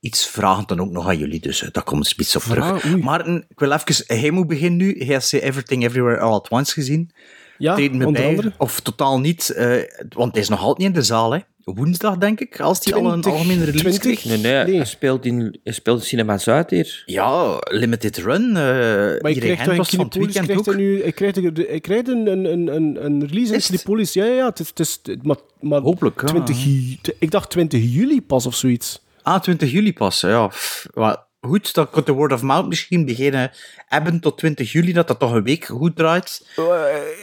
iets 0.00 0.26
vragen 0.26 0.66
dan 0.66 0.80
ook 0.80 0.90
nog 0.90 1.08
aan 1.08 1.18
jullie, 1.18 1.40
dus 1.40 1.68
daar 1.72 1.84
komt 1.84 2.06
spits 2.06 2.36
op 2.36 2.42
terug. 2.42 2.96
Maarten, 3.02 3.44
ik 3.48 3.58
wil 3.58 3.72
even, 3.72 4.16
hij 4.20 4.30
moet 4.30 4.46
beginnen 4.46 4.78
nu. 4.78 4.94
Hij 4.98 5.06
heeft 5.06 5.32
Everything 5.32 5.84
Everywhere 5.84 6.18
All 6.20 6.32
At 6.32 6.48
Once 6.48 6.72
gezien. 6.72 7.10
Ja, 7.58 7.74
Treed 7.74 7.92
me 7.94 8.06
onder 8.06 8.20
bij, 8.22 8.30
andere. 8.30 8.52
of 8.58 8.80
totaal 8.80 9.20
niet, 9.20 9.50
eh, 9.50 9.76
want 10.08 10.32
hij 10.32 10.42
is 10.42 10.48
nog 10.48 10.58
altijd 10.60 10.78
niet 10.78 10.86
in 10.86 10.92
de 10.92 11.02
zaal, 11.02 11.32
hè. 11.32 11.38
Woensdag, 11.64 12.16
denk 12.16 12.40
ik, 12.40 12.60
als 12.60 12.78
hij 12.84 12.94
al 12.94 13.00
een 13.12 13.20
20, 13.20 13.32
algemene 13.32 13.64
release 13.64 13.98
20? 13.98 14.00
kreeg. 14.20 14.24
Nee, 14.24 14.64
nee, 14.64 14.76
Hij, 14.76 14.84
speelt 14.84 15.24
in, 15.24 15.58
hij 15.64 15.72
speelt 15.72 16.00
in 16.00 16.06
Cinema 16.06 16.38
Zuid 16.38 16.70
hier. 16.70 17.02
Ja, 17.06 17.56
Limited 17.70 18.16
Run. 18.16 18.48
eh 18.48 18.52
Maar 18.52 19.30
je 19.30 19.36
Irene 19.36 19.54
krijgt 19.56 19.76
toch 19.76 19.90
van 19.90 20.04
het 20.04 20.14
weekend 20.14 20.44
krijgt 20.44 20.58
ook. 20.68 20.74
hij 20.74 20.84
nu, 20.84 21.02
hij 21.02 21.12
krijgt, 21.12 21.36
een- 21.36 21.64
hij 21.68 21.80
krijgt 21.80 22.08
een, 22.08 22.26
een, 22.26 22.44
een, 22.74 23.04
een, 23.04 23.26
release 23.26 23.52
in 23.52 23.58
Is 23.58 23.68
het? 23.68 23.76
Kinepolis. 23.82 24.12
Ja, 24.12 24.24
ja, 24.24 24.34
ja. 24.34 24.46
Het 24.46 24.58
is, 24.60 24.68
het 24.68 24.78
is, 25.08 25.16
maar, 25.22 25.36
maar 25.60 25.80
Hopelijk, 25.80 26.20
ja. 26.20 26.26
20, 26.26 26.64
ju- 26.64 26.96
ik 27.18 27.30
dacht 27.30 27.50
20 27.50 27.80
juli 27.94 28.22
pas 28.22 28.46
of 28.46 28.54
zoiets. 28.54 29.02
Ah, 29.22 29.40
20 29.40 29.70
juli 29.72 29.92
pas. 29.92 30.20
Ja, 30.20 30.46
pff, 30.46 30.86
wat 30.94 31.26
goed, 31.48 31.74
dan 31.74 31.90
kan 31.90 32.02
de 32.04 32.12
word 32.12 32.32
of 32.32 32.42
mouth 32.42 32.66
misschien 32.68 33.04
beginnen 33.04 33.50
hebben 33.86 34.20
tot 34.20 34.38
20 34.38 34.72
juli, 34.72 34.92
dat 34.92 35.08
dat 35.08 35.18
toch 35.18 35.32
een 35.32 35.42
week 35.42 35.64
goed 35.64 35.96
draait. 35.96 36.46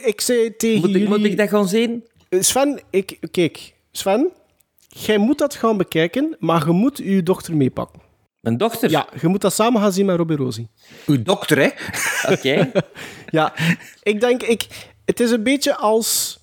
Ik 0.05 0.21
zei 0.21 0.55
tegen 0.55 0.79
Moet 0.79 0.89
ik, 0.89 0.95
jullie... 0.95 1.07
moet 1.07 1.23
ik 1.23 1.37
dat 1.37 1.49
gewoon 1.49 1.67
zien? 1.67 2.07
Sven, 2.29 2.81
ik, 2.89 3.17
kijk, 3.31 3.73
Sven, 3.91 4.31
jij 4.87 5.17
moet 5.17 5.37
dat 5.37 5.55
gaan 5.55 5.77
bekijken, 5.77 6.35
maar 6.39 6.65
je 6.65 6.71
moet 6.71 6.97
je 6.97 7.23
dochter 7.23 7.55
meepakken. 7.55 8.01
Mijn 8.41 8.57
dochter? 8.57 8.89
Ja, 8.89 9.07
je 9.21 9.27
moet 9.27 9.41
dat 9.41 9.53
samen 9.53 9.81
gaan 9.81 9.93
zien 9.93 10.05
met 10.05 10.17
Robbie 10.17 10.37
Rosie. 10.37 10.69
Uw 11.05 11.21
dokter, 11.23 11.57
hè? 11.57 11.69
Oké. 12.33 12.71
Ja, 13.29 13.53
ik 14.03 14.19
denk, 14.19 14.43
ik, 14.43 14.67
het 15.05 15.19
is 15.19 15.31
een 15.31 15.43
beetje 15.43 15.75
als... 15.75 16.39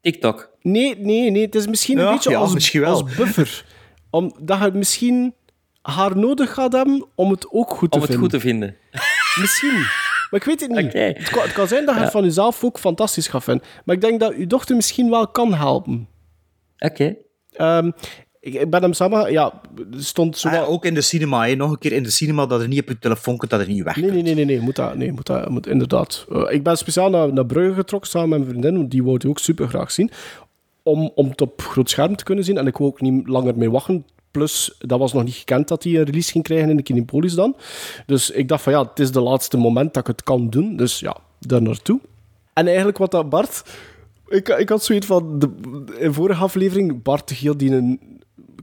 TikTok. 0.00 0.50
Nee, 0.62 0.96
nee, 0.98 1.30
nee, 1.30 1.42
het 1.44 1.54
is 1.54 1.66
misschien 1.66 1.98
een 1.98 2.04
Ja, 2.04 2.12
beetje 2.12 2.30
ja, 2.30 2.38
als, 2.38 2.52
misschien 2.54 2.80
wel. 2.80 2.90
als 2.90 3.14
buffer. 3.16 3.64
Omdat 4.10 4.60
je 4.62 4.70
misschien 4.72 5.34
haar 5.92 6.16
nodig 6.16 6.54
gaat 6.54 6.72
hebben 6.72 7.06
om 7.14 7.30
het 7.30 7.46
ook 7.50 7.70
goed 7.70 7.90
te 7.90 7.96
Om 7.96 8.02
het 8.02 8.10
vinden. 8.10 8.30
goed 8.30 8.40
te 8.40 8.46
vinden. 8.46 8.76
Misschien. 9.40 9.78
Maar 10.30 10.40
ik 10.40 10.44
weet 10.44 10.60
het 10.60 10.70
niet. 10.70 10.84
Oké. 10.86 10.98
Het, 10.98 11.30
kan, 11.30 11.42
het 11.42 11.52
kan 11.52 11.68
zijn 11.68 11.86
dat 11.86 11.94
je 11.94 12.00
het 12.00 12.10
van 12.10 12.24
jezelf 12.24 12.64
ook 12.64 12.78
fantastisch 12.78 13.26
gaat 13.28 13.44
vinden. 13.44 13.64
Maar 13.84 13.94
ik 13.94 14.00
denk 14.00 14.20
dat 14.20 14.34
je 14.36 14.46
dochter 14.46 14.76
misschien 14.76 15.10
wel 15.10 15.28
kan 15.28 15.54
helpen. 15.54 16.08
Oké. 16.78 17.16
Ehm, 17.52 17.90
ik, 18.40 18.54
ik 18.54 18.70
ben 18.70 18.82
hem 18.82 18.92
samen... 18.92 19.32
Ja, 19.32 19.60
stond 19.96 20.38
zo 20.38 20.48
Ah, 20.48 20.54
wel... 20.54 20.66
ook 20.66 20.84
in 20.84 20.94
de 20.94 21.00
cinema, 21.00 21.46
hè? 21.46 21.54
nog 21.54 21.70
een 21.70 21.78
keer 21.78 21.92
in 21.92 22.02
de 22.02 22.10
cinema, 22.10 22.46
dat 22.46 22.60
er 22.60 22.68
niet 22.68 22.80
op 22.80 22.88
je 22.88 22.98
telefoon 22.98 23.36
komt, 23.36 23.50
dat 23.50 23.60
er 23.60 23.66
niet 23.68 23.82
weg 23.82 23.96
Nee, 23.96 24.10
nee, 24.10 24.22
nee, 24.22 24.34
nee, 24.34 24.44
nee, 24.44 24.60
moet 24.60 24.76
dat, 24.76 24.96
nee, 24.96 25.12
moet 25.12 25.26
dat, 25.26 25.48
moet, 25.48 25.66
inderdaad. 25.66 26.26
Eh, 26.32 26.42
ik 26.48 26.62
ben 26.62 26.76
speciaal 26.76 27.10
naar, 27.10 27.32
naar 27.32 27.46
Brugge 27.46 27.74
getrokken 27.74 28.10
samen 28.10 28.28
met 28.28 28.38
mijn 28.38 28.50
vriendin, 28.50 28.76
want 28.76 28.90
die 28.90 29.04
wou 29.04 29.18
die 29.18 29.30
ook 29.30 29.38
super 29.38 29.68
graag 29.68 29.90
zien. 29.90 30.10
Om, 30.82 31.10
om 31.14 31.28
het 31.28 31.40
op 31.40 31.62
groot 31.62 31.90
scherm 31.90 32.16
te 32.16 32.24
kunnen 32.24 32.44
zien. 32.44 32.58
En 32.58 32.66
ik 32.66 32.76
wou 32.76 32.90
ook 32.90 33.00
niet 33.00 33.28
langer 33.28 33.56
meer 33.56 33.70
wachten. 33.70 34.06
Plus, 34.34 34.74
dat 34.78 34.98
was 34.98 35.12
nog 35.12 35.24
niet 35.24 35.34
gekend 35.34 35.68
dat 35.68 35.82
hij 35.82 35.94
een 35.94 36.04
release 36.04 36.30
ging 36.30 36.44
krijgen 36.44 36.70
in 36.70 36.76
de 36.76 36.82
Kinepolis 36.82 37.34
dan. 37.34 37.56
Dus 38.06 38.30
ik 38.30 38.48
dacht 38.48 38.62
van 38.62 38.72
ja, 38.72 38.82
het 38.82 39.00
is 39.00 39.12
de 39.12 39.20
laatste 39.20 39.56
moment 39.56 39.94
dat 39.94 40.02
ik 40.02 40.08
het 40.08 40.22
kan 40.22 40.50
doen. 40.50 40.76
Dus 40.76 41.00
ja, 41.00 41.16
daar 41.38 41.62
naartoe. 41.62 42.00
En 42.52 42.66
eigenlijk 42.66 42.98
wat 42.98 43.10
dat 43.10 43.28
Bart... 43.28 43.62
Ik, 44.28 44.48
ik 44.48 44.68
had 44.68 44.84
zoiets 44.84 45.06
van... 45.06 45.38
De, 45.38 45.50
in 45.98 46.12
vorige 46.12 46.42
aflevering, 46.42 47.02
Bart 47.02 47.30
heel 47.30 47.56
die 47.56 47.70
een 47.70 48.00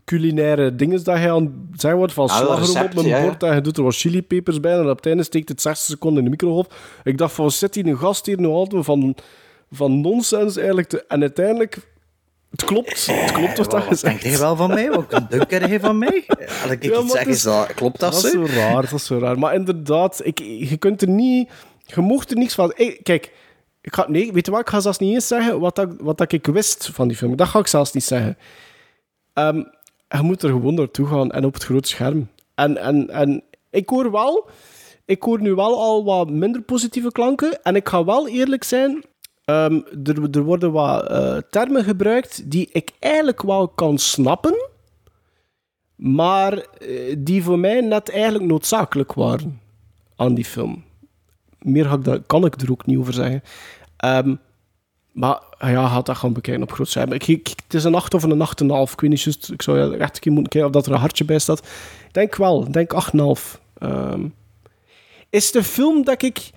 culinaire 0.06 0.76
dinges 0.76 1.04
dat 1.04 1.16
hij 1.16 1.32
aan 1.32 1.68
het 1.72 1.82
zeggen 1.82 2.00
wordt 2.00 2.14
van 2.14 2.28
wel, 2.28 2.38
slagroom 2.38 2.86
op 2.86 2.94
mijn 2.94 3.08
ja, 3.08 3.18
ja. 3.18 3.24
bord 3.24 3.44
en 3.44 3.56
je 3.56 3.62
doet 3.62 3.78
er 3.78 3.84
wat 3.84 3.96
chilipepers 3.96 4.60
bij 4.60 4.74
en 4.74 4.90
op 4.90 4.96
het 4.96 5.06
einde 5.06 5.24
steekt 5.24 5.50
het 5.50 5.62
60 5.62 5.88
seconden 5.88 6.18
in 6.18 6.24
de 6.24 6.30
microgolf. 6.30 6.68
Ik 7.04 7.18
dacht 7.18 7.34
van, 7.34 7.52
zit 7.52 7.76
hier 7.76 7.88
een 7.88 7.98
gast 7.98 8.26
hier 8.26 8.40
nu 8.40 8.48
altijd 8.48 8.86
van, 8.86 9.16
van 9.72 10.02
nonsens 10.02 10.58
eigenlijk 10.58 10.88
te... 10.88 11.06
En 11.08 11.22
uiteindelijk 11.22 11.91
Het 12.52 12.64
klopt, 12.64 13.06
het 13.08 13.32
klopt 13.32 13.58
wat 13.58 13.72
dat 13.72 13.84
gezegd. 13.84 14.02
denkt 14.02 14.24
hij 14.24 14.38
wel 14.38 14.56
van 14.56 14.70
mij? 14.70 14.92
Wat 14.92 15.10
denkt 15.30 15.52
hij 15.52 15.80
van 15.80 15.98
mij? 15.98 16.26
Als 16.64 16.72
ik 16.72 16.84
Ja, 16.86 17.00
iets 17.00 17.12
zeg, 17.12 17.26
is 17.26 17.42
dat, 17.42 17.74
klopt 17.74 18.00
dat, 18.00 18.14
Dat 18.14 18.24
is 18.24 18.32
zo? 18.32 18.46
raar, 18.46 18.82
dat 18.82 18.92
is 18.92 19.06
zo 19.06 19.18
raar. 19.18 19.40
Maar 19.40 19.54
inderdaad, 19.54 20.22
ik, 20.24 20.40
je 20.40 20.78
kunt 20.78 21.02
er 21.02 21.08
niet... 21.08 21.50
Je 21.86 22.02
mocht 22.02 22.32
er 22.32 22.38
niks 22.38 22.54
van... 22.54 22.74
Hey, 22.76 23.00
kijk, 23.04 23.32
ik 23.82 23.94
ga, 23.94 24.06
nee, 24.08 24.32
weet 24.32 24.46
je 24.46 24.52
wat? 24.52 24.62
Ik 24.62 24.70
ga 24.70 24.80
zelfs 24.80 24.98
niet 24.98 25.14
eens 25.14 25.28
zeggen 25.28 25.60
wat, 25.60 25.76
dat, 25.76 25.90
wat 26.00 26.18
dat 26.18 26.32
ik 26.32 26.46
wist 26.46 26.90
van 26.94 27.08
die 27.08 27.18
film. 27.18 27.36
Dat 27.36 27.48
ga 27.48 27.60
ik 27.60 27.68
zelfs 27.68 27.92
niet 27.92 28.04
zeggen. 28.04 28.38
Ehm, 29.34 29.64
je 30.08 30.22
moet 30.22 30.44
er 30.44 30.50
gewoon 30.50 30.74
naartoe 30.74 31.08
gaan 31.08 31.32
en 31.32 31.46
op 31.46 31.54
het 31.54 31.64
grote 31.64 31.88
scherm. 31.88 32.30
En, 32.56 32.78
en, 32.78 33.10
en 33.10 33.44
ik 33.70 33.90
hoor 33.90 34.12
wel... 34.12 34.50
Ik 35.06 35.24
hoor 35.24 35.42
nu 35.42 35.54
wel 35.54 35.82
al 35.82 36.04
wat 36.04 36.30
minder 36.30 36.62
positieve 36.62 37.12
klanken. 37.12 37.64
En 37.64 37.76
ik 37.76 37.90
ga 37.90 38.06
wel 38.06 38.28
eerlijk 38.28 38.64
zijn... 38.64 39.04
ehm, 39.52 39.82
er, 40.04 40.30
er 40.32 40.44
worden 40.44 40.72
wat 40.72 41.08
eh, 41.08 41.38
termen 41.50 41.84
gebruikt 41.84 42.52
die 42.52 42.70
ik 42.72 42.92
eigenlijk 43.00 43.42
wel 43.42 43.68
kan 43.68 43.98
snappen 43.98 44.70
maar 46.02 46.54
eh, 46.54 47.16
die 47.18 47.44
voor 47.44 47.60
mij 47.60 47.82
net 47.82 48.10
eigenlijk 48.10 48.46
noodzakelijk 48.46 49.14
waren 49.14 49.62
aan 50.16 50.34
die 50.34 50.46
film. 50.46 50.84
Meer 51.60 52.00
ik 52.14 52.22
kan 52.28 52.46
ik 52.46 52.62
er 52.62 52.72
ook 52.72 52.86
niet 52.86 52.98
over 52.98 53.14
zeggen. 53.14 53.44
Ehm, 53.98 54.36
maar 55.12 55.42
ja, 55.60 55.88
gaat 55.88 56.06
dat 56.06 56.18
gaan 56.18 56.34
bekijken 56.34 56.64
op 56.64 56.72
groot. 56.72 56.96
Ik, 56.96 57.48
het 57.64 57.74
is 57.74 57.84
een 57.84 57.96
8 57.96 58.14
of 58.14 58.24
een 58.24 58.40
8,5. 58.40 58.92
Ik 58.92 59.02
weet 59.02 59.10
niet 59.10 59.22
juist. 59.22 59.52
Ik 59.52 59.62
zou 59.62 59.98
echt 59.98 60.16
een 60.16 60.22
keer 60.22 60.32
moeten 60.32 60.52
kijken 60.52 60.70
of 60.70 60.76
dat 60.76 60.86
er 60.86 60.92
een 60.92 61.00
hartje 61.00 61.26
bij 61.26 61.40
staat. 61.40 61.68
Denk 62.12 62.36
wel. 62.36 62.72
Denk 62.72 62.94
8,5. 62.94 63.60
Ehm, 63.78 64.28
is 65.30 65.52
de 65.52 65.64
film 65.64 66.04
dat 66.04 66.22
ik... 66.22 66.50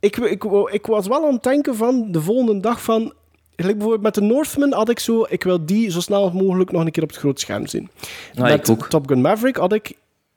Ik, 0.00 0.16
ik, 0.16 0.44
ik 0.70 0.86
was 0.86 1.06
wel 1.06 1.26
aan 1.26 1.32
het 1.32 1.42
denken 1.42 1.76
van 1.76 2.12
de 2.12 2.20
volgende 2.20 2.60
dag 2.60 2.82
van... 2.82 3.12
Gelijk 3.56 3.78
bijvoorbeeld 3.78 4.14
met 4.14 4.14
de 4.14 4.34
Northman 4.34 4.72
had 4.72 4.88
ik 4.88 4.98
zo... 4.98 5.26
Ik 5.28 5.42
wil 5.42 5.66
die 5.66 5.90
zo 5.90 6.00
snel 6.00 6.30
mogelijk 6.30 6.72
nog 6.72 6.84
een 6.84 6.90
keer 6.90 7.02
op 7.02 7.08
het 7.08 7.18
groot 7.18 7.40
scherm 7.40 7.66
zien. 7.66 7.88
Ja, 8.32 8.42
met 8.42 8.68
ik 8.68 8.70
ook. 8.70 8.88
Top 8.88 9.08
Gun 9.08 9.20
Maverick 9.20 9.56
had 9.56 9.72
ik... 9.72 9.96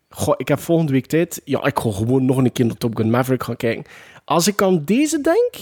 Goh, 0.09 0.33
ik 0.37 0.47
heb 0.47 0.59
volgende 0.59 0.91
week 0.91 1.05
tijd. 1.05 1.41
Ja, 1.45 1.63
ik 1.63 1.79
ga 1.79 1.91
gewoon 1.91 2.25
nog 2.25 2.37
een 2.37 2.51
keer 2.51 2.65
naar 2.65 2.77
Top 2.77 2.95
Gun 2.95 3.09
Maverick 3.09 3.43
gaan 3.43 3.55
kijken. 3.55 3.85
Als 4.25 4.47
ik 4.47 4.61
aan 4.61 4.81
deze 4.85 5.21
denk, 5.21 5.53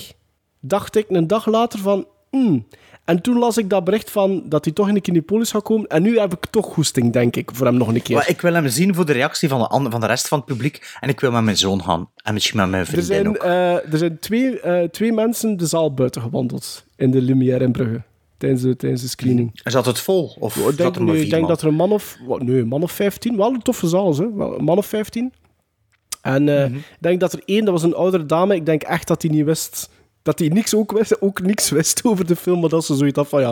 dacht 0.60 0.96
ik 0.96 1.06
een 1.10 1.28
dag 1.28 1.46
later 1.46 1.80
van... 1.80 2.06
hmm. 2.30 2.68
En 3.06 3.22
toen 3.22 3.38
las 3.38 3.58
ik 3.58 3.70
dat 3.70 3.84
bericht 3.84 4.12
van 4.12 4.44
dat 4.46 4.66
hij 4.66 4.74
toch 4.74 4.88
in 4.88 4.94
de 4.94 5.02
Kinepolis 5.02 5.52
gaat 5.52 5.64
komen. 5.64 5.88
En 5.88 6.02
nu 6.02 6.20
heb 6.20 6.34
ik 6.34 6.46
toch 6.50 6.66
goesting, 6.74 7.14
denk 7.14 7.36
ik, 7.36 7.50
voor 7.54 7.66
hem 7.66 7.78
nog 7.78 7.88
een 7.88 8.02
keer. 8.02 8.16
Maar 8.16 8.30
ik 8.30 8.42
wil 8.42 8.54
hem 8.54 8.68
zien 8.68 8.96
voor 8.96 9.06
de 9.06 9.12
reactie 9.14 9.50
van 9.50 9.60
de, 9.84 9.90
van 9.90 10.00
de 10.02 10.08
rest 10.08 10.28
van 10.28 10.38
het 10.38 10.48
publiek. 10.48 10.96
En 11.00 11.10
ik 11.10 11.20
wil 11.20 11.32
met 11.32 11.44
mijn 11.44 11.58
zoon 11.58 11.84
gaan. 11.84 12.10
En 12.16 12.34
misschien 12.34 12.58
met 12.60 12.70
mijn 12.70 12.82
Er 12.82 12.88
vriendin 12.88 13.06
zijn, 13.16 13.28
ook. 13.28 13.36
eh, 13.36 13.92
er 13.92 13.98
zijn 13.98 14.20
twee, 14.20 14.60
eh, 14.60 14.90
twee 14.90 15.14
mensen 15.14 15.58
de 15.58 15.66
zaal 15.66 15.94
buiten 15.94 16.22
gewandeld 16.22 16.86
in 16.96 17.12
de 17.12 17.22
Lumière 17.22 17.64
in 17.64 17.72
Brugge. 17.72 18.02
Tijdens 18.38 18.62
de, 18.62 18.76
tijdens 18.76 19.02
de 19.02 19.08
screening. 19.08 19.52
Zat 19.64 19.86
het 19.86 20.00
vol? 20.00 20.36
Of 20.40 20.56
ik 20.56 20.78
denk, 20.78 20.96
er 20.96 21.04
nee, 21.04 21.22
ik 21.22 21.30
denk 21.30 21.42
man? 21.42 21.50
dat 21.52 21.62
er 21.62 21.68
een 21.68 21.74
man 21.74 21.92
of... 21.92 22.18
wat, 22.28 22.42
Nee, 22.44 22.60
een 22.62 22.68
man 22.68 22.84
of 22.84 22.92
15. 22.92 23.38
Wel 23.38 23.54
een 23.54 23.62
toffe 23.62 23.88
zaal, 23.88 24.16
hè. 24.16 24.24
Een 24.24 24.64
man 24.64 24.78
of 24.78 24.86
15. 24.86 25.34
En 26.22 26.50
eh, 26.50 26.66
Mhm. 26.70 26.76
ik 26.76 26.84
denk 27.00 27.20
dat 27.20 27.34
er 27.34 27.42
één, 27.46 27.66
dat 27.66 27.74
was 27.74 27.84
een 27.84 27.94
oudere 27.96 28.26
dame, 28.26 28.56
ik 28.56 28.66
denk 28.66 28.84
echt 28.84 29.08
dat 29.08 29.22
hij 29.22 29.32
niet 29.32 29.46
wist... 29.46 29.90
Dat 30.24 30.40
hij 30.40 30.48
niks 30.48 30.76
ook, 30.76 30.92
wist, 30.92 31.22
ook 31.22 31.42
niks 31.42 31.70
wist 31.70 32.04
over 32.06 32.26
de 32.28 32.36
film, 32.36 32.60
maar 32.60 32.70
dat 32.70 32.86
ze 32.86 32.96
zoiets 32.96 33.18
had 33.18 33.28
van, 33.28 33.42
ja, 33.42 33.52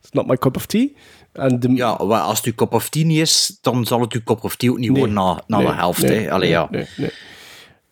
it's 0.00 0.10
not 0.10 0.26
my 0.26 0.36
cup 0.36 0.56
of 0.56 0.66
tea. 0.66 0.88
En 1.32 1.60
de, 1.60 1.72
Ja, 1.74 1.96
maar 2.04 2.20
als 2.20 2.36
het 2.36 2.46
uw 2.46 2.54
kop 2.54 2.72
of 2.72 2.88
tea 2.88 3.04
niet 3.04 3.20
is, 3.20 3.58
dan 3.60 3.86
zal 3.86 4.00
het 4.00 4.12
uw 4.12 4.20
kop 4.24 4.44
of 4.44 4.56
tea 4.56 4.70
ook 4.70 4.78
niet 4.78 4.90
Nee. 4.90 4.98
worden 4.98 5.14
na, 5.16 5.42
na 5.46 5.56
Nee, 5.58 5.66
de 5.66 5.72
helft. 5.72 6.02
nee, 6.02 6.18
hè. 6.18 6.30
Allee, 6.30 6.48
nee, 6.50 6.58
ja. 6.58 6.68
nee, 6.70 6.86
nee. 6.96 7.10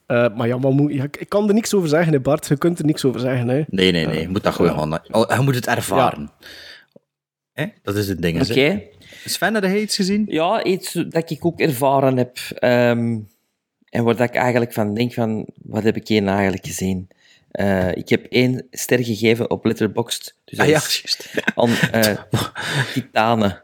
Eh, 0.07 0.37
maar 0.37 0.47
ja, 0.47 0.59
maar 0.59 0.73
moet, 0.73 0.93
ja, 0.93 1.03
ik 1.03 1.17
ik 1.17 1.29
kan 1.29 1.49
er 1.49 1.55
niks 1.55 1.75
over 1.75 1.89
zeggen, 1.89 2.13
hè, 2.13 2.21
Bart. 2.21 2.47
Je 2.47 2.57
kunt 2.59 2.79
er 2.79 2.85
niks 2.85 3.05
over 3.05 3.21
zeggen. 3.21 3.49
Hè. 3.49 3.63
Nee, 3.69 3.91
nee, 3.93 4.07
nee. 4.07 4.21
Je 4.21 4.29
moet 4.29 4.43
dat 4.43 4.55
gewoon 4.55 4.79
gaan. 4.79 5.01
Oh, 5.11 5.37
Je 5.37 5.43
moet 5.43 5.55
het 5.55 5.67
ervaren. 5.67 6.31
Hè? 7.53 7.67
Dat 7.83 7.97
is 7.97 8.09
het 8.09 8.23
ding. 8.23 8.47
hè. 8.47 8.53
Oké. 8.53 8.83
Sven, 9.25 9.55
heb 9.55 9.63
jij 9.65 9.81
iets 9.81 9.97
gezien? 9.97 10.25
Ja, 10.29 10.65
iets 10.65 10.93
dat 10.93 11.31
ik 11.31 11.45
ook 11.45 11.61
ervaren 11.61 12.17
heb. 12.17 12.39
ehm, 12.59 13.19
en 13.89 14.05
waar 14.05 14.17
dat 14.17 14.29
ik 14.29 14.35
eigenlijk 14.35 14.73
van 14.73 14.95
denk 14.95 15.13
van, 15.13 15.47
wat 15.63 15.83
heb 15.83 15.97
ik 15.97 16.09
hier 16.09 16.27
eigenlijk 16.27 16.67
gezien? 16.67 17.09
Eh, 17.55 17.97
ik 17.97 18.09
heb 18.09 18.25
één 18.29 18.67
ster 18.71 19.05
gegeven 19.05 19.51
op 19.51 19.65
Letterboxd. 19.65 20.37
Dus 20.45 20.59
Ah 20.59 20.69
ja. 20.69 20.81
Aan 21.55 21.71
eh, 22.03 22.17
Titanen. 22.93 23.63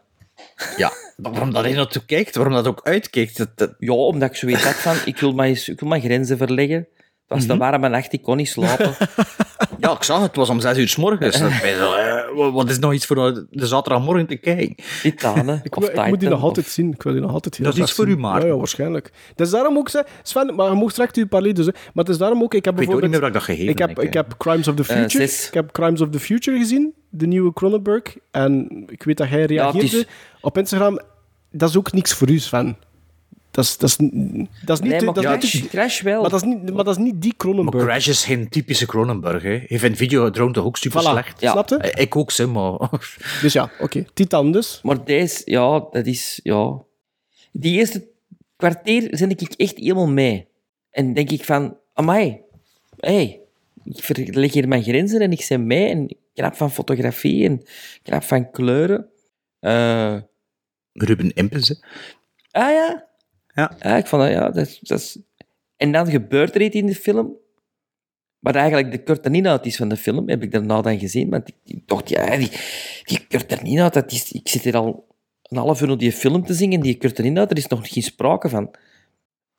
Ja, 0.77 0.93
waarom 1.17 1.53
dat 1.53 1.65
hij 1.65 1.73
naartoe 1.73 2.05
kijkt, 2.05 2.35
waarom 2.35 2.55
dat 2.55 2.67
ook 2.67 2.81
uitkijkt. 2.83 3.37
Dat, 3.37 3.49
dat- 3.55 3.75
Ja, 3.79 3.93
omdat 3.93 4.31
ik 4.31 4.37
zoiets 4.37 4.63
had 4.65 4.75
van, 4.75 4.97
ik 5.05 5.19
wil 5.19 5.33
mijn, 5.33 5.53
ik 5.67 5.81
wil 5.81 5.89
mijn 5.89 6.03
grenzen 6.03 6.37
verleggen. 6.37 6.89
Het 7.31 7.39
was 7.39 7.47
Mhm. 7.49 7.59
de 7.59 7.71
warme 7.71 7.89
nacht, 7.89 8.13
ik 8.13 8.23
kon 8.23 8.37
niet 8.37 8.49
slapen. 8.49 8.95
Ja, 9.79 9.91
ik 9.93 10.03
zag 10.03 10.17
het, 10.17 10.27
het 10.27 10.37
was 10.37 10.49
om 10.49 10.61
zes 10.61 10.79
uur 10.79 10.89
s 10.89 10.97
morgens. 10.97 11.39
Dat 11.41 11.51
zo, 11.53 11.95
eh, 11.95 12.53
wat- 12.53 12.71
is 12.71 12.79
nog 12.79 12.93
iets 12.93 13.07
voor 13.07 13.47
de 13.51 13.67
zaterdagmorgen 13.67 14.27
te 14.27 14.37
kijken? 14.37 14.75
Titanen. 15.03 15.61
Ik, 15.65 15.77
ik 15.77 16.07
moet 16.07 16.21
die 16.21 16.29
nog 16.29 16.43
altijd 16.43 16.67
of- 16.67 16.73
zien. 16.73 16.93
Ik 16.93 17.03
wil 17.03 17.13
die 17.13 17.23
nog 17.23 17.33
altijd 17.33 17.57
heel 17.57 17.67
Dat 17.67 17.75
is 17.75 17.81
iets 17.83 17.93
voor 17.93 18.07
zien. 18.07 18.15
u, 18.17 18.19
Maarten. 18.21 18.47
Ja, 18.49 18.53
ja, 18.53 18.59
waarschijnlijk. 18.59 19.13
Dus 19.35 19.51
daarom 19.51 19.77
ook, 19.77 19.89
ze- 19.89 20.05
Sven, 20.23 20.55
maar 20.55 20.69
je 20.69 20.75
mocht 20.75 20.95
direct 20.97 21.17
uw 21.17 21.27
parley 21.27 21.53
dus. 21.53 21.67
hè. 21.67 21.73
Maar 21.73 22.05
het 22.05 22.09
is 22.09 22.19
daarom 22.19 22.43
ook, 22.43 22.55
ik 22.55 22.65
heb 22.65 22.75
Ik 22.75 22.79
weet 22.87 22.89
ook 22.97 23.01
niet 23.03 23.11
bijvoorbeeld... 23.11 23.33
meer 23.33 23.41
dat 23.41 23.57
gegeven 23.57 23.69
ik 23.73 23.79
heb, 23.79 24.01
ik 24.09 24.13
heb 24.15 24.35
Crimes 24.39 24.69
of 24.69 24.75
the 24.75 24.83
Eh, 24.93 24.99
Future. 25.01 25.25
ik 25.25 25.55
heb 25.55 25.73
Crimes 25.73 26.01
of 26.01 26.09
the 26.11 26.21
Future 26.21 26.59
gezien, 26.59 26.93
de 27.09 27.27
nieuwe 27.27 27.53
Cronenberg. 27.53 28.03
En 28.31 28.85
ik 28.89 29.03
weet 29.03 29.17
dat 29.17 29.29
jij 29.29 29.45
reageerde 29.45 29.87
is- 29.99 30.07
op 30.41 30.59
Instagram. 30.59 31.01
Dat 31.51 31.69
is 31.69 31.77
ook 31.77 31.93
niks 31.93 32.13
voor 32.15 32.31
u, 32.31 32.39
Sven. 32.39 32.77
Dat 33.51 33.65
is, 33.65 33.79
dat 33.79 33.89
is, 33.89 33.97
dat 34.65 34.77
is 34.77 34.81
niet... 34.81 34.91
Nee, 34.91 35.03
maar 35.03 35.15
dat 35.15 35.43
is 35.43 35.69
Crash, 35.69 36.01
wel. 36.03 36.21
maar, 36.21 36.31
dat 36.31 36.43
is 36.43 36.47
niet, 36.49 36.73
maar 36.75 36.85
dat 36.85 36.97
is 36.97 37.03
niet 37.03 37.23
die 37.23 37.31
Maar 37.31 37.37
Cronenberg. 37.37 37.85
Crash 37.85 38.09
is 38.09 38.25
geen 38.25 38.49
typische 38.49 38.87
Cronenberg. 38.87 39.43
Hè. 39.43 39.65
Hij 39.67 39.79
vindt 39.79 39.97
Videodrome 39.97 40.53
toch 40.53 40.65
ook 40.65 40.77
super 40.77 41.01
Voilà, 41.01 41.05
slecht? 41.11 41.41
Ja. 41.41 41.53
snap 41.53 41.69
je? 41.69 41.77
Eh, 41.77 42.03
Ik 42.03 42.17
ook, 42.17 42.31
ze, 42.31 42.47
maar... 42.47 42.79
Dus 43.43 43.53
ja, 43.53 43.71
oké. 43.81 44.05
Titan 44.15 44.53
dus. 44.53 44.81
Maar 44.83 45.05
deze, 45.05 45.43
ja, 45.45 45.87
dat 45.91 46.07
is, 46.07 46.41
ja... 46.43 46.83
Die 47.53 47.79
eerste 47.79 48.09
kwartier 48.57 49.09
zit 49.11 49.41
ik 49.43 49.53
echt 49.57 49.77
helemaal 49.77 50.09
mee. 50.09 50.49
En 50.91 51.13
denk 51.15 51.31
ik 51.31 51.45
van, 51.45 51.77
amai, 51.95 52.41
hey, 52.97 53.41
ik 53.85 54.05
verleg 54.05 54.53
hier 54.53 54.69
mijn 54.69 54.83
grenzen 54.83 55.21
en 55.21 55.33
ik 55.33 55.47
ben 55.49 55.67
mee 55.67 55.89
en 55.89 56.09
ik 56.09 56.17
knap 56.35 56.55
van 56.55 56.71
fotografie 56.71 57.45
en 57.45 57.53
ik 57.61 58.01
knap 58.03 58.23
van 58.23 58.51
kleuren. 58.51 59.09
Eh, 59.61 60.17
Ruben 60.93 61.33
Impens, 61.35 61.69
hè. 61.69 61.75
ah 62.51 62.71
ja. 62.71 63.09
Ja. 63.61 63.77
Ja, 63.91 63.97
ik 63.97 64.07
vond 64.07 64.23
dat, 64.23 64.31
ja, 64.31 64.51
dat, 64.51 64.67
is- 64.67 64.79
dat 64.83 64.99
is... 64.99 65.19
En 65.77 65.93
dan 65.93 66.07
gebeurt 66.07 66.55
er 66.55 66.63
iets 66.63 66.77
in 66.77 66.87
de 66.87 66.95
film, 66.95 67.33
wat 68.39 68.55
eigenlijk 68.55 69.07
de 69.23 69.31
inhoud 69.31 69.67
is 69.67 69.77
van 69.77 69.89
de 69.89 69.97
film, 69.97 70.29
heb 70.29 70.43
ik 70.43 70.53
daarna 70.53 70.81
dan 70.81 70.99
gezien. 70.99 71.31
Want 71.31 71.49
ik, 71.65 71.89
dacht, 71.89 72.09
ja, 72.09 72.37
die, 72.37 72.51
die 73.05 73.21
inhoud, 73.63 73.93
dat 73.95 74.13
is... 74.13 74.33
Ik 74.33 74.49
zit 74.49 74.63
hier 74.63 74.77
al 74.77 75.07
een 75.43 75.57
half 75.59 75.81
uur 75.83 75.91
op 75.91 75.99
die 75.99 76.13
film 76.13 76.45
te 76.45 76.55
zingen, 76.55 76.81
die 76.81 76.99
inhoud, 77.25 77.51
er 77.51 77.57
is 77.57 77.67
nog 77.67 77.93
geen 77.93 78.03
sprake 78.03 78.49
van. 78.49 78.71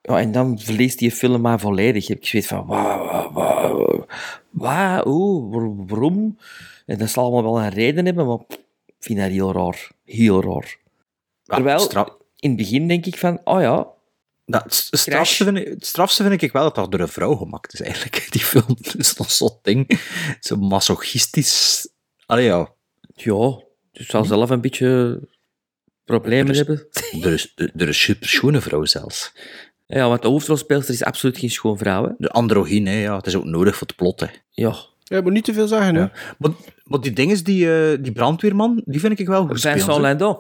Ja, 0.02 0.20
en 0.20 0.32
dan 0.32 0.60
verleest 0.60 1.00
die 1.00 1.12
film 1.12 1.42
maar 1.42 1.60
volledig. 1.60 2.10
Ik 2.10 2.26
zoiets 2.26 2.48
van, 2.48 2.66
wauw, 2.66 3.32
wauw, 3.32 4.06
wauw, 4.50 5.50
waarom? 5.88 6.38
En 6.86 6.98
dat 6.98 7.10
zal 7.10 7.24
allemaal 7.24 7.54
wel 7.54 7.62
een 7.64 7.70
reden 7.70 8.06
hebben, 8.06 8.26
maar 8.28 8.40
ik 8.86 8.96
vind 9.00 9.20
dat 9.20 9.30
heel 9.30 9.52
raar. 9.54 9.92
Heel 10.06 10.42
raar. 10.44 10.78
Ja, 11.44 11.56
Terwijl, 11.56 11.80
straf- 11.80 12.18
in 12.42 12.50
het 12.50 12.58
begin 12.58 12.88
denk 12.88 13.06
ik 13.06 13.18
van, 13.18 13.42
oh 13.44 13.62
ja, 13.62 13.88
Nou, 14.46 14.64
het, 14.64 14.88
strafste 14.92 15.44
vind 15.44 15.58
ik, 15.58 15.68
het 15.68 15.86
strafste 15.86 16.24
vind 16.24 16.42
ik 16.42 16.52
wel 16.52 16.64
dat 16.64 16.76
dat 16.76 16.92
door 16.92 17.00
een 17.00 17.08
vrouw 17.08 17.36
gemaakt 17.36 17.74
is, 17.74 17.82
eigenlijk. 17.82 18.28
Die 18.32 18.42
film 18.42 18.78
dat 18.82 18.96
is 18.98 19.16
nog 19.16 19.32
zo'n 19.32 19.58
ding. 19.62 20.00
Zo 20.40 20.56
masochistisch. 20.56 21.90
Allee, 22.26 22.46
ja. 22.46 22.74
ja, 23.14 23.60
dus 23.92 24.08
zal 24.08 24.26
zelf 24.26 24.50
een 24.50 24.62
beetje 24.62 25.20
problemen 26.06 26.56
hebben. 26.56 26.88
Er 27.22 27.34
is, 27.34 27.54
er 27.56 27.72
is 27.76 27.88
een 27.88 27.94
superschone 27.94 28.62
vrouw 28.62 28.86
zelfs. 28.86 29.34
Ja, 29.88 30.08
want 30.08 30.22
de 30.22 30.28
hoofdrolspeelster 30.28 30.94
is 30.94 31.04
absoluut 31.04 31.38
geen 31.38 31.50
schoon 31.50 31.78
vrouw, 31.78 32.04
hè. 32.04 32.12
De 32.18 32.30
androgyne, 32.30 32.92
ja. 32.92 33.16
Het 33.16 33.28
is 33.28 33.36
ook 33.36 33.44
nodig 33.46 33.76
voor 33.76 33.88
het 33.88 33.96
plot, 33.96 34.20
hè. 34.20 34.28
Ja. 34.50 34.76
Ja, 35.04 35.22
maar 35.22 35.32
niet 35.32 35.44
te 35.44 35.54
veel 35.54 35.68
zeggen, 35.68 35.96
hè. 35.96 36.08
Maar, 36.38 36.52
maar 36.84 37.00
die 37.00 37.14
ding 37.14 37.32
is, 37.32 37.44
die, 37.44 37.74
eh, 37.74 37.98
die 38.00 38.12
brandweerman, 38.12 38.82
die 38.86 39.00
vind 39.00 39.20
ik 39.20 39.28
wel 39.28 39.42
goed 39.42 39.50
Vincent 39.50 39.82
Ja. 40.20 40.40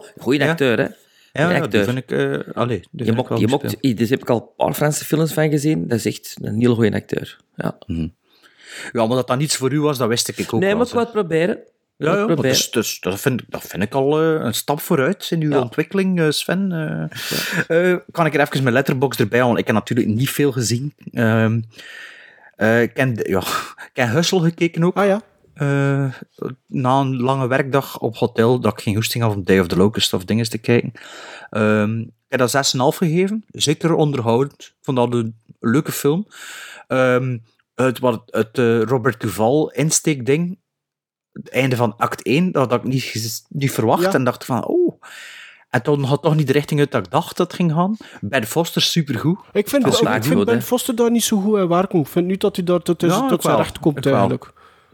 acteur, 0.50 0.80
hè. 0.80 0.88
Ja, 1.34 1.52
ja, 1.52 1.68
die 1.68 1.84
vind 1.84 1.98
ik... 1.98 2.12
eh 2.12 2.40
allee, 2.54 2.78
die 2.80 2.88
Je 2.92 2.98
vind 3.04 3.08
ik 3.10 3.16
mokt, 3.16 3.30
wel 3.30 3.38
je 3.40 3.48
goed 3.48 3.62
mokt, 3.62 3.72
spelen. 3.72 3.96
dus 3.96 4.10
heb 4.10 4.22
ik 4.22 4.30
al 4.30 4.38
een 4.38 4.66
paar 4.66 4.74
Franse 4.74 5.06
films 5.06 5.34
van 5.34 5.50
gezien. 5.50 5.88
Dat 5.88 5.98
is 5.98 6.06
echt 6.06 6.36
een 6.42 6.60
heel 6.60 6.76
goede 6.76 6.94
acteur. 6.96 7.38
Ja. 7.56 7.78
Ja, 8.92 9.06
maar 9.06 9.16
dat 9.16 9.28
dat 9.28 9.38
niets 9.38 9.56
voor 9.56 9.72
u 9.72 9.80
was, 9.82 9.98
dat 9.98 10.08
wist 10.08 10.28
ik 10.28 10.54
ook 10.54 10.60
nee, 10.60 10.76
maar 10.76 10.86
ik 10.86 10.92
wou 10.92 11.04
het 11.04 11.14
proberen. 11.14 11.60
Ja, 11.98 12.16
ja 12.16 12.26
proberen. 12.26 12.52
dus, 12.52 12.72
dus, 12.72 13.00
dat, 13.00 13.20
vind, 13.22 13.42
ik- 13.42 13.46
dat 13.50 13.62
vind 13.62 13.84
ik 13.84 13.94
al 13.94 14.22
eh, 14.22 14.44
een 14.46 14.54
stap 14.54 14.80
vooruit 14.80 15.28
in 15.32 15.42
uw 15.42 15.60
ontwikkeling, 15.60 16.20
eh, 16.20 16.30
Sven. 16.30 16.72
Eh, 17.68 17.92
eh, 17.92 17.98
kan 18.12 18.26
ik 18.26 18.34
er 18.34 18.40
even 18.40 18.64
mijn 18.64 18.76
letterbox 18.76 19.18
erbij 19.18 19.40
halen? 19.40 19.58
Ik 19.58 19.66
heb 19.68 19.76
natuurlijk 19.76 20.08
niet 20.10 20.30
veel 20.30 20.52
gezien. 20.52 20.94
Ehm, 21.14 21.62
eh, 22.56 22.82
ik 22.82 22.92
heb 22.98 23.28
ja, 23.28 23.40
ik 23.76 23.90
heb 23.94 24.10
Hustle 24.10 24.40
gekeken 24.42 24.84
ook. 24.84 24.96
Ah 24.98 25.06
ja. 25.06 25.22
Eh, 25.62 26.06
na 26.68 27.00
een 27.00 27.22
lange 27.22 27.48
werkdag 27.48 28.00
op 28.00 28.18
hotel, 28.18 28.60
dat 28.60 28.72
ik 28.72 28.82
geen 28.82 28.96
hoesting 28.96 29.24
had 29.24 29.36
om 29.36 29.44
Day 29.44 29.60
of 29.60 29.68
the 29.68 29.76
Locust 29.76 30.14
of 30.14 30.26
dingen 30.26 30.50
te 30.50 30.58
kijken. 30.58 30.92
Ehm, 31.50 32.00
ik 32.00 32.08
heb 32.28 32.40
dat 32.40 32.52
6,5 32.52 32.98
gegeven. 32.98 33.44
Zeker 33.48 33.94
onderhoudend. 33.94 34.62
Ik 34.62 34.76
vond 34.82 34.98
dat 34.98 35.14
een 35.14 35.36
leuke 35.60 35.92
film. 35.92 36.28
Ehm, 36.88 37.38
het 37.76 38.00
wat 38.00 38.22
het 38.26 38.58
eh, 38.58 38.82
Robert 38.82 39.22
Duval 39.22 39.72
insteekding 39.72 40.60
het 41.32 41.50
einde 41.50 41.76
van 41.76 41.98
act 41.98 42.22
1, 42.26 42.52
dat 42.52 42.70
had 42.70 42.86
ik 42.86 42.88
niet, 43.50 43.72
verwacht. 43.72 44.04
Ja. 44.04 44.14
En 44.14 44.24
dacht 44.24 44.46
van, 44.46 44.66
oh... 44.66 45.02
En 45.70 45.84
toen 45.84 46.04
had 46.04 46.22
toch 46.22 46.36
niet 46.36 46.48
de 46.48 46.54
richting 46.54 46.80
uit 46.80 46.92
dat 46.92 47.06
ik 47.06 47.12
dacht 47.12 47.38
dat 47.38 47.48
het 47.48 47.56
ging 47.56 47.72
gaan. 47.72 47.98
Ben 48.22 48.46
Foster 48.46 48.82
supergoed. 48.82 49.40
Ik 49.52 49.70
vind, 49.70 49.84
Dat 49.84 49.98
ik 49.98 50.04
waar 50.04 50.24
vind 50.24 50.46
Ben. 50.46 50.62
Foster 50.62 50.96
daar 50.96 51.12
niet 51.12 51.24
zo 51.24 51.40
goed 51.40 51.58
in 51.58 51.68
werken. 51.68 52.00
Ik 52.00 52.08
vind 52.08 52.26
nu 52.26 52.38
dat 52.38 52.56
hij 52.56 52.66
daar 52.66 52.80
tot, 52.80 53.02
Ja, 53.02 53.28
tot 53.28 53.42
zijn 53.42 53.58
recht 53.58 53.80
komt 53.80 54.06
wel. 54.06 54.40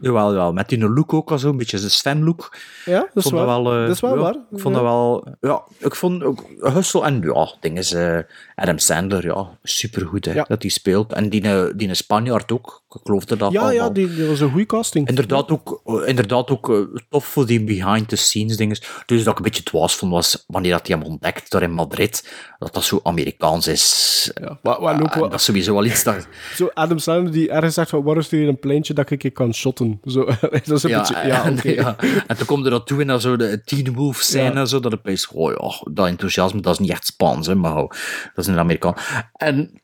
Jawel, 0.00 0.28
jawel. 0.30 0.52
Met 0.52 0.68
die 0.68 0.78
look 0.88 1.12
ook 1.14 1.30
al 1.30 1.38
zo, 1.38 1.48
een 1.48 1.56
beetje 1.56 1.80
de 1.80 1.88
Sven-look. 1.88 2.56
Ja, 2.84 2.98
dat 3.00 3.08
is 3.14 3.22
vond 3.22 3.34
waar. 3.34 3.46
wel, 3.46 3.72
eh, 3.72 3.80
dat 3.80 3.94
is 3.94 4.00
wel 4.00 4.14
ja, 4.14 4.20
waar. 4.20 4.34
Ik 4.34 4.58
vond 4.60 4.74
Ja. 4.74 4.80
dat 4.80 4.90
wel... 4.90 5.26
Ja, 5.40 5.62
ik 5.78 5.94
vond 5.94 6.22
ook 6.22 6.44
Hustle 6.60 7.02
en 7.04 7.20
ja, 7.22 7.48
ding 7.60 7.78
is 7.78 7.92
eh, 7.92 8.18
Adam 8.58 8.78
Sandler, 8.78 9.24
ja, 9.24 9.58
supergoed 9.62 10.24
hè, 10.24 10.42
dat 10.48 10.62
hij 10.62 10.70
speelt. 10.70 11.12
En 11.12 11.28
die, 11.28 11.42
eh, 11.42 11.64
die 11.76 11.94
Spanjaard 11.94 12.52
ook, 12.52 12.82
ik 12.88 13.00
geloofde 13.04 13.36
dat 13.36 13.52
Ja, 13.52 13.60
ja 13.60 13.68
allemaal. 13.68 13.92
die, 13.92 14.14
die 14.14 14.26
was 14.26 14.40
een 14.40 14.50
goede 14.50 14.66
casting. 14.66 15.08
Inderdaad 15.08 15.50
ook, 15.50 15.80
eh, 15.84 16.08
inderdaad 16.08 16.50
ook 16.50 16.70
eh, 16.70 16.76
tof 17.10 17.24
voor 17.24 17.46
die 17.46 17.64
behind-the-scenes 17.64 18.56
dingen. 18.56 18.78
Dus 19.06 19.22
dat 19.22 19.32
ik 19.32 19.38
een 19.38 19.44
beetje 19.44 19.62
dwaas 19.62 19.94
vond 19.96 20.12
was 20.12 20.44
wanneer 20.46 20.72
dat 20.72 20.86
hij 20.86 20.96
hem 20.96 21.06
ontdekt 21.06 21.50
daar 21.50 21.62
in 21.62 21.72
Madrid, 21.72 22.28
dat 22.58 22.74
dat 22.74 22.84
zo 22.84 23.00
Amerikaans 23.02 23.66
is. 23.66 24.30
Ja, 24.40 24.58
maar, 24.62 24.82
maar 24.82 25.02
ook 25.02 25.14
wel- 25.14 25.28
dat 25.28 25.38
is 25.38 25.44
sowieso 25.44 25.72
wel 25.74 25.84
iets 25.84 26.04
dat... 26.04 26.26
Zo 26.56 26.70
Adam 26.74 26.98
Sandler 26.98 27.32
die 27.32 27.50
ergens 27.50 27.74
zegt 27.74 27.90
van, 27.90 28.02
waar 28.02 28.16
is 28.16 28.32
er 28.32 28.38
hier 28.38 28.48
een 28.48 28.58
pleintje 28.58 28.94
dat 28.94 29.10
ik 29.10 29.22
hier 29.22 29.32
kan 29.32 29.54
shotten? 29.54 30.00
Zo, 30.04 30.24
dat 30.40 30.70
is 30.70 30.82
een 30.82 30.92
beetje... 30.92 31.14
Ja, 31.26 31.44
en, 31.48 31.58
oké. 31.58 31.70
ja. 31.70 31.96
en 32.26 32.36
toen 32.36 32.46
komt 32.46 32.64
er 32.64 32.70
dat 32.70 32.86
toe 32.86 33.00
in 33.00 33.06
dat 33.06 33.22
zo 33.22 33.36
de 33.36 33.62
Teen 33.64 33.94
Wolf 33.94 34.16
scène, 34.20 34.68
zo, 34.68 34.80
dat 34.80 34.92
het 34.92 35.00
is, 35.04 35.28
oh 35.28 35.52
ja, 35.52 35.92
dat 35.92 36.06
enthousiasme, 36.06 36.60
dat 36.60 36.72
is 36.72 36.78
niet 36.78 36.90
echt 36.90 37.06
Spaans, 37.06 37.46
hè, 37.46 37.54
maar 37.54 37.76
oh, 37.76 37.90
dat 38.34 38.46
is 38.46 38.46
een 38.48 38.58
Amerikaan. 38.58 38.96
En 39.32 39.80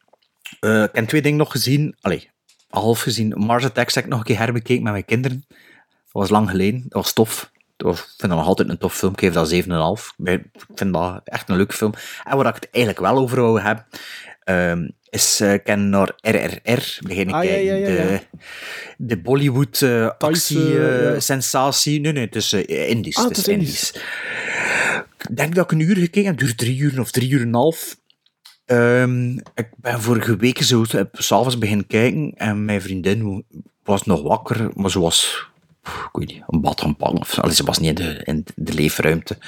eh, 0.61 0.83
ik 0.83 0.91
heb 0.93 1.09
twee 1.09 1.23
dingen 1.23 1.39
nog 1.39 1.51
gezien, 1.51 1.97
allee, 2.01 2.31
half 2.69 3.01
gezien. 3.01 3.35
Mars 3.37 3.65
Attacks 3.65 3.95
heb 3.95 4.05
ik 4.05 4.11
nog 4.11 4.19
een 4.19 4.25
keer 4.25 4.39
herbekeken 4.39 4.83
met 4.83 4.93
mijn 4.93 5.05
kinderen. 5.05 5.45
Dat 5.49 5.59
was 6.13 6.31
lang 6.31 6.51
geleden, 6.51 6.83
dat 6.83 7.03
was 7.03 7.13
tof. 7.13 7.53
Ik 7.77 7.87
vind 7.87 8.19
dat 8.19 8.31
nog 8.31 8.47
altijd 8.47 8.69
een 8.69 8.79
tof 8.79 8.95
film, 8.95 9.13
ik 9.13 9.21
geef 9.21 9.33
dat 9.33 9.53
7,5. 9.53 9.59
Ik 10.17 10.45
ik 10.53 10.65
vind 10.75 10.93
dat 10.93 11.21
echt 11.25 11.49
een 11.49 11.57
leuke 11.57 11.75
film. 11.75 11.93
En 12.25 12.37
waar 12.37 12.47
ik 12.47 12.55
het 12.55 12.69
eigenlijk 12.71 13.05
wel 13.05 13.17
over 13.17 13.41
wou 13.41 13.61
hebben, 13.61 13.87
ehm, 14.45 14.89
is, 15.15 15.41
ik 15.41 15.65
ken 15.65 15.89
naar 15.89 16.13
RRR 16.21 16.99
beginnen 17.01 17.35
Ah, 17.35 17.45
ja, 17.45 17.55
ja, 17.55 17.75
ja. 17.75 17.87
De, 17.87 18.21
de 18.97 19.21
Bollywood 19.21 19.83
eh. 19.83 20.11
Nee, 22.01 22.13
nee, 22.13 22.25
het 22.25 22.35
is 22.35 22.53
Indisch. 22.53 23.17
Ah, 23.17 23.25
het 23.25 23.37
is 23.37 23.49
is 23.49 23.55
Indisch. 23.55 23.95
Ik 25.29 25.37
denk 25.37 25.55
dat 25.55 25.65
ik 25.65 25.73
een 25.73 25.81
uur 25.81 25.97
gekeken 25.97 26.25
heb, 26.25 26.39
het 26.39 26.45
duurt 26.45 26.59
drie 26.59 26.79
uur 26.79 27.01
of 27.01 27.11
drie 27.11 27.31
uur 27.31 27.41
en 27.41 27.47
een 27.47 27.55
half. 27.55 27.97
Ehm, 28.65 29.31
ik 29.55 29.69
ben 29.77 30.01
vorige 30.01 30.37
week 30.37 30.63
zo 30.63 30.83
eh, 30.83 31.03
s'avonds 31.13 31.59
beginnen 31.59 31.87
kijken 31.87 32.33
en 32.37 32.65
mijn 32.65 32.83
vriendin 32.83 33.45
was 33.83 34.05
nog 34.05 34.23
wakker, 34.23 34.71
maar 34.75 34.91
ze 34.91 35.01
was, 35.01 35.49
ik 36.13 36.43
een 36.47 36.61
bad 36.61 36.81
gaan 36.81 36.97
pakken. 36.97 37.21
Of, 37.21 37.55
ze 37.55 37.65
was 37.65 37.79
niet 37.79 37.89
in 37.89 37.95
de, 37.95 38.21
in 38.25 38.45
de 38.55 38.73
leefruimte. 38.73 39.39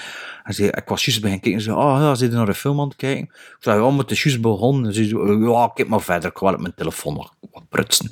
En 0.45 0.65
ik 0.65 0.89
was 0.89 1.05
juist 1.05 1.21
beginnen 1.21 1.41
kijken 1.41 1.53
en 1.53 1.61
ze 1.61 1.65
zei, 1.71 1.77
ah 1.77 2.01
ja, 2.01 2.15
ze 2.15 2.29
naar 2.29 2.49
een 2.49 2.55
film 2.55 2.81
aan 2.81 2.89
het 2.89 2.97
kijken. 2.97 3.25
Ik 3.25 3.57
zei, 3.59 3.81
ja, 3.83 3.91
maar 3.91 3.99
het 3.99 4.11
is 4.11 4.23
juist 4.23 4.41
begonnen. 4.41 4.87
En 4.87 4.95
ze 4.95 5.05
zei, 5.05 5.51
ja, 5.51 5.71
kijk 5.75 5.89
maar 5.89 6.01
verder, 6.01 6.31
ik 6.31 6.37
ga 6.37 6.45
wel 6.45 6.55
op 6.55 6.61
mijn 6.61 6.75
telefoon 6.75 7.15
nog 7.15 7.35
wat 7.51 7.69
prutsen. 7.69 8.09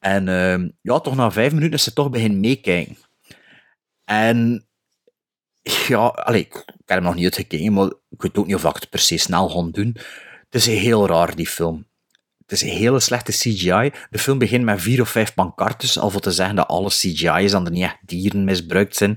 En 0.00 0.28
ehm, 0.28 0.68
ja, 0.80 1.00
toch 1.00 1.16
na 1.16 1.30
vijf 1.30 1.52
minuten 1.52 1.74
is 1.74 1.82
ze 1.82 1.92
toch 1.92 2.10
beginnen 2.10 2.40
meekijken. 2.40 2.96
En 4.04 4.66
ja, 5.62 6.06
allee, 6.06 6.40
ik 6.40 6.52
heb 6.66 6.86
hem 6.86 7.02
nog 7.02 7.14
niet 7.14 7.24
uitgekeken, 7.24 7.72
maar 7.72 7.86
ik 7.86 8.22
weet 8.22 8.36
ook 8.38 8.46
niet 8.46 8.54
of 8.54 8.64
ik 8.64 8.74
het 8.74 8.90
per 8.90 8.98
se 8.98 9.16
snel 9.16 9.48
ga 9.48 9.70
doen. 9.70 9.96
Het 10.44 10.54
is 10.54 10.66
heel 10.66 11.06
raar, 11.06 11.36
die 11.36 11.46
film. 11.46 11.86
Het 12.38 12.52
is 12.52 12.62
een 12.62 12.76
hele 12.76 13.00
slechte 13.00 13.32
CGI. 13.32 13.92
De 14.10 14.18
film 14.18 14.38
begint 14.38 14.64
met 14.64 14.80
vier 14.80 15.00
of 15.00 15.08
vijf 15.08 15.34
pancartes, 15.34 15.98
al 15.98 16.10
voor 16.10 16.20
te 16.20 16.30
zeggen 16.30 16.56
dat 16.56 16.68
alles 16.68 16.98
CGI 16.98 17.44
is 17.44 17.52
en 17.52 17.64
er 17.64 17.70
niet 17.70 17.82
echt 17.82 17.98
dieren 18.06 18.44
misbruikt 18.44 18.96
zijn. 18.96 19.16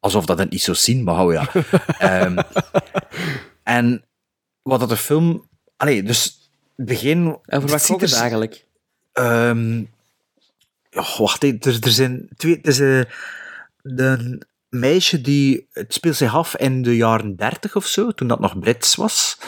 Alsof 0.00 0.26
dat 0.26 0.38
het 0.38 0.50
niet 0.50 0.62
zo 0.62 0.72
zien, 0.72 1.04
maar 1.04 1.14
hou 1.14 1.32
ja. 1.32 1.50
Ehm, 1.98 2.38
en 3.62 4.04
wat 4.62 4.80
dat 4.80 4.88
de 4.88 4.96
film... 4.96 5.48
Allee, 5.76 6.02
dus 6.02 6.50
het 6.76 6.86
begin... 6.86 7.26
Over 7.26 7.40
het 7.46 7.70
wat 7.70 8.00
het 8.00 8.12
er- 8.12 8.18
eigenlijk? 8.18 8.66
Ehm, 9.12 9.84
wacht, 11.16 11.42
er, 11.42 11.78
er 11.80 11.90
zijn 11.90 12.28
twee. 12.36 12.56
Het 12.56 12.66
is 12.66 12.78
een, 12.78 13.06
een 13.82 14.42
meisje 14.74 15.20
die. 15.20 15.66
Het 15.72 15.94
speelt 15.94 16.16
zich 16.16 16.34
af 16.34 16.56
in 16.56 16.82
de 16.82 16.96
jaren 16.96 17.36
30 17.36 17.76
of 17.76 17.86
zo, 17.86 18.10
toen 18.10 18.28
dat 18.28 18.40
nog 18.40 18.58
Brits 18.58 18.94
was. 18.94 19.38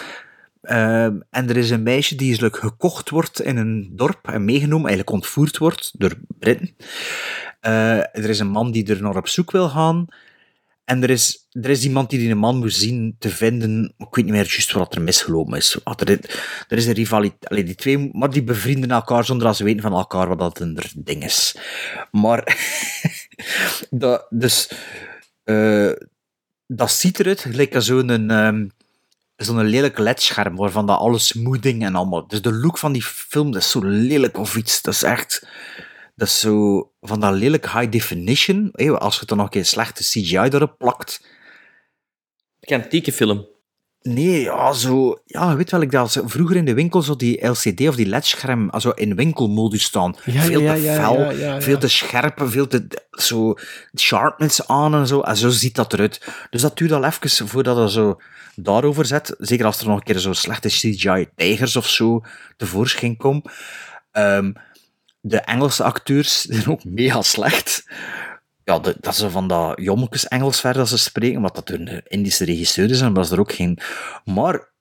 Ehm, 0.63 1.19
en 1.31 1.49
er 1.49 1.57
is 1.57 1.71
een 1.71 1.83
meisje 1.83 2.15
die 2.15 2.43
like, 2.43 2.59
gekocht 2.59 3.11
wordt 3.11 3.41
in 3.41 3.57
een 3.57 3.91
dorp 3.93 4.29
en 4.29 4.45
meegenomen, 4.45 4.87
eigenlijk 4.87 5.11
ontvoerd 5.11 5.59
wordt 5.59 5.91
door 5.99 6.15
Britten. 6.39 6.77
Eh, 7.61 7.99
er 7.99 8.29
is 8.29 8.39
een 8.39 8.49
man 8.49 8.71
die 8.71 8.87
er 8.87 9.03
naar 9.03 9.17
op 9.17 9.29
zoek 9.29 9.51
wil 9.51 9.69
gaan. 9.69 10.07
En 10.87 11.03
er 11.03 11.11
is, 11.11 11.49
er 11.53 11.71
is 11.71 11.85
iemand 11.85 12.11
die 12.11 12.19
die 12.19 12.31
een 12.31 12.39
man 12.39 12.59
moet 12.59 12.75
zien 12.75 13.17
te 13.19 13.29
vinden. 13.29 13.95
Ik 13.99 14.15
weet 14.15 14.25
niet 14.25 14.35
meer 14.35 14.47
juist 14.47 14.73
wat 14.73 14.95
er 14.95 15.03
misgelopen 15.03 15.57
is. 15.57 15.79
Er, 15.85 16.11
er 16.69 16.77
is 16.77 16.87
een 16.87 16.93
rivaliteit. 16.93 17.49
Allee, 17.49 17.65
die 17.65 17.75
twee, 17.75 18.11
maar 18.13 18.31
die 18.31 18.45
bevrienden 18.45 18.91
elkaar 18.91 19.25
zonder 19.25 19.47
dat 19.47 19.57
ze 19.57 19.65
weten 19.65 19.83
van 19.83 19.93
elkaar 19.93 20.29
wat 20.29 20.39
dat 20.39 20.61
een 20.61 20.79
ding 20.97 21.25
is. 21.25 21.57
Maar, 22.11 22.59
dat, 23.91 24.27
dus, 24.31 24.71
eh, 25.47 25.93
dat 26.67 26.91
ziet 26.91 27.21
eruit 27.21 27.41
gelijk 27.41 27.75
als 27.75 27.87
zo'n 27.87 28.31
ehm, 28.31 28.67
zo'n 29.37 29.65
lelijk 29.65 29.99
ledscherm 29.99 30.57
waarvan 30.57 30.87
dat 30.87 30.99
alles 30.99 31.27
smoothing 31.27 31.85
en 31.85 31.95
allemaal. 31.95 32.27
Dus 32.27 32.43
de 32.43 32.53
look 32.53 32.79
van 32.79 32.93
die 32.93 33.03
film, 33.03 33.51
dat 33.53 33.63
is 33.63 33.71
zo 33.71 33.81
lelijk 33.85 34.39
of 34.39 34.57
iets. 34.57 34.83
Dat 34.83 34.95
is 34.95 35.03
echt. 35.03 35.47
Dat 36.15 36.29
is 36.29 36.41
zo 36.41 36.91
van 37.01 37.21
dat 37.21 37.35
lelijk 37.35 37.71
high 37.73 37.91
definition. 37.91 38.71
Hé, 38.73 38.91
Als 38.91 39.21
je 39.21 39.27
dan 39.27 39.37
nog 39.37 39.47
een 39.47 39.53
keer 39.53 39.65
slechte 39.65 40.03
CGI 40.03 40.37
erop 40.37 40.79
plakt. 40.79 41.27
Een 42.61 42.83
antieke 42.83 43.13
film. 43.13 43.47
Nee, 44.07 44.41
ja, 44.41 44.73
zo... 44.73 45.21
Ja, 45.25 45.57
weet 45.57 45.71
wel, 45.71 45.81
ik 45.81 45.91
dat 45.91 46.13
zo 46.13 46.23
vroeger 46.27 46.57
in 46.57 46.65
de 46.65 46.75
winkel 46.75 47.03
zo 47.03 47.17
die 47.17 47.47
LCD 47.47 47.89
of 47.89 47.97
die 47.97 48.07
ledscherm 48.07 48.71
also 48.71 48.91
in 48.91 49.15
winkelmodus 49.15 49.83
staan. 49.83 50.17
Ja, 50.25 50.41
veel 50.41 50.61
ja, 50.61 50.75
te 50.75 50.81
fel, 50.81 51.33
ja, 51.33 51.61
veel 51.61 51.79
te 51.79 51.89
scherp, 51.89 52.43
veel 52.45 52.67
te... 52.67 52.87
Zo 53.11 53.55
sharpness 53.97 54.67
aan 54.69 54.95
en 54.95 55.07
zo. 55.07 55.21
En 55.21 55.37
zo 55.37 55.49
ziet 55.49 55.75
dat 55.75 55.93
eruit. 55.93 56.33
Dus 56.51 56.61
dat 56.61 56.77
duurt 56.77 56.93
al 56.93 57.05
even 57.05 57.49
voordat 57.49 57.77
je 57.77 57.91
zo 57.91 58.21
daarover 58.55 59.07
zet. 59.07 59.35
Zeker 59.39 59.67
als 59.67 59.81
er 59.81 59.87
nog 59.87 59.97
een 59.97 60.03
keer 60.03 60.19
zo 60.19 60.33
slechte 60.33 60.69
CGI-tijgers 60.69 61.77
of 61.77 61.89
zo 61.89 62.23
tevoorschijn 62.57 63.17
komen. 63.17 63.43
Ehm, 64.13 64.53
de 65.21 65.41
Engelse 65.41 65.83
acteurs 65.83 66.41
zijn 66.45 66.69
ook 66.69 66.85
mega 66.85 67.23
slecht. 67.23 67.85
Ja, 68.67 68.79
dat 68.79 69.17
ze 69.17 69.31
van 69.31 69.49
dat 69.49 69.81
jommekes 69.81 70.29
Engels 70.29 70.61
verder 70.61 70.81
als 70.81 70.91
ze 70.91 70.99
spreken, 70.99 71.37
omdat 71.37 71.55
dat 71.55 71.71
een 71.71 72.03
Indische 72.07 72.45
regisseur 72.45 72.91
is 72.91 73.01
en 73.01 73.15
was 73.15 73.31
er 73.31 73.41
ook 73.41 73.53
geen... 73.53 73.79
Maar 74.25 74.73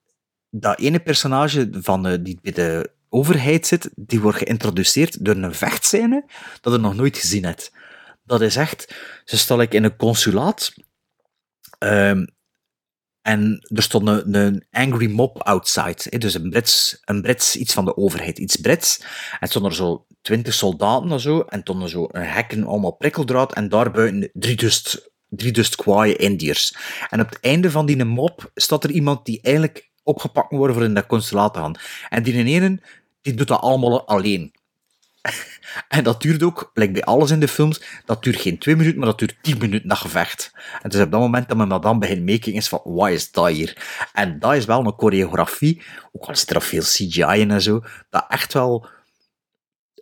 dat 0.49 0.79
ene 0.79 0.99
personage 0.99 1.69
van, 1.71 2.07
eh, 2.07 2.17
die 2.21 2.39
bij 2.41 2.51
de 2.51 2.91
overheid 3.09 3.67
zit, 3.67 3.89
die 3.95 4.21
wordt 4.21 4.37
geïntroduceerd 4.37 5.25
door 5.25 5.35
een 5.35 5.53
vechtscène 5.53 6.25
dat 6.61 6.73
je 6.73 6.79
nog 6.79 6.95
nooit 6.95 7.17
gezien 7.17 7.43
hebt. 7.43 7.71
Dat 8.23 8.41
is 8.41 8.55
echt... 8.55 8.95
Ze 9.23 9.37
staan 9.37 9.57
like, 9.57 9.75
in 9.75 9.83
een 9.83 9.95
consulaat 9.95 10.73
ehm, 11.77 12.25
en 13.21 13.67
er 13.75 13.83
stond 13.83 14.07
een, 14.07 14.65
angry 14.71 15.11
mob 15.11 15.41
outside. 15.41 16.17
Dus 16.17 16.33
een 16.33 16.49
Brits, 16.49 17.01
een 17.03 17.21
Brits, 17.21 17.55
iets 17.55 17.73
van 17.73 17.85
de 17.85 17.97
overheid, 17.97 18.37
iets 18.37 18.55
Brits. 18.55 19.03
En 19.39 19.47
stonden 19.47 19.71
er 19.71 19.77
zo 19.77 20.05
twintig 20.25 20.53
soldaten 20.53 21.11
of 21.11 21.21
zo. 21.21 21.39
En 21.39 21.63
toen 21.63 21.89
zo 21.89 22.07
een 22.11 22.23
hekken, 22.25 22.65
allemaal 22.65 22.91
prikkeldraad. 22.91 23.53
En 23.53 23.69
daarbuiten 23.69 24.29
drie 24.33 24.55
dust, 24.55 25.11
drie 25.29 25.51
dust 25.51 25.75
kwaaie 25.75 26.15
Indiërs. 26.15 26.75
En 27.09 27.21
op 27.21 27.29
het 27.29 27.39
einde 27.39 27.71
van 27.71 27.85
die 27.85 28.05
mob 28.05 28.51
staat 28.55 28.83
er 28.83 28.91
iemand 28.91 29.25
die 29.25 29.39
eigenlijk 29.41 29.89
opgepakt 30.03 30.51
worden 30.51 30.75
voor 30.75 30.85
in 30.85 30.93
dat 30.93 31.05
consulaat 31.05 31.53
te 31.53 31.59
gaan. 31.59 31.75
En 32.09 32.23
die 32.23 32.43
ene, 32.43 32.79
die 33.21 33.33
doet 33.33 33.47
dat 33.47 33.61
allemaal 33.61 34.07
alleen. 34.07 34.53
En 35.87 36.03
dat 36.03 36.21
duurt 36.21 36.43
ook, 36.43 36.71
like 36.73 36.91
bij 36.91 37.03
alles 37.03 37.31
in 37.31 37.39
de 37.39 37.47
films, 37.47 37.81
dat 38.05 38.23
duurt 38.23 38.41
geen 38.41 38.57
twee 38.57 38.75
minuten, 38.75 38.99
maar 38.99 39.07
dat 39.07 39.19
duurt 39.19 39.35
tien 39.41 39.57
minuten 39.57 39.87
dat 39.87 39.97
gevecht. 39.97 40.51
En 40.81 40.89
dus 40.89 41.01
op 41.01 41.11
dat 41.11 41.19
moment 41.19 41.49
dat 41.49 41.69
dat 41.69 41.81
dan 41.81 41.99
begint 41.99 42.21
meekijken, 42.21 42.53
is 42.53 42.67
van, 42.67 42.81
wat 42.83 43.09
is 43.09 43.31
dat 43.31 43.47
hier? 43.47 43.77
En 44.13 44.39
dat 44.39 44.53
is 44.53 44.65
wel 44.65 44.85
een 44.85 44.93
choreografie, 44.97 45.81
ook 46.11 46.25
al 46.25 46.35
zit 46.35 46.49
er 46.49 46.61
veel 46.61 46.81
CGI 46.81 47.39
in 47.39 47.51
en 47.51 47.61
zo, 47.61 47.83
dat 48.09 48.25
echt 48.27 48.53
wel 48.53 48.87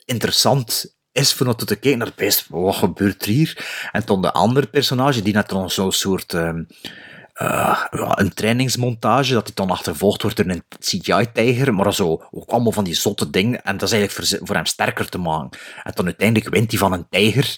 interessant 0.05 0.95
is 1.11 1.33
voor 1.33 1.55
te 1.55 1.65
kijken 1.65 1.97
naar 1.97 2.13
best, 2.15 2.45
wat 2.49 2.75
gebeurt 2.75 3.25
er 3.25 3.31
hier? 3.31 3.87
En 3.91 4.01
dan 4.05 4.21
de 4.21 4.31
andere 4.31 4.67
personage, 4.67 5.21
die 5.21 5.33
net 5.33 5.49
dan 5.49 5.69
zo'n 5.69 5.91
soort... 5.91 6.31
ja, 6.31 7.87
een 7.91 8.33
trainingsmontage, 8.33 9.33
dat 9.33 9.43
hij 9.43 9.55
dan 9.55 9.69
achtervolgd 9.69 10.21
wordt 10.21 10.37
door 10.37 10.45
een 10.49 10.63
CGI-tijger, 10.79 11.73
maar 11.73 11.93
zo, 11.93 12.27
ook 12.31 12.49
allemaal 12.49 12.71
van 12.71 12.83
die 12.83 12.93
zotte 12.93 13.29
dingen, 13.29 13.63
en 13.63 13.77
dat 13.77 13.91
is 13.91 13.95
eigenlijk 13.95 14.29
voor, 14.29 14.47
voor 14.47 14.55
hem 14.55 14.65
sterker 14.65 15.09
te 15.09 15.17
maken. 15.17 15.59
En 15.83 15.91
dan 15.95 16.05
uiteindelijk 16.05 16.53
wint 16.53 16.71
hij 16.71 16.79
van 16.79 16.93
een 16.93 17.09
tijger, 17.09 17.57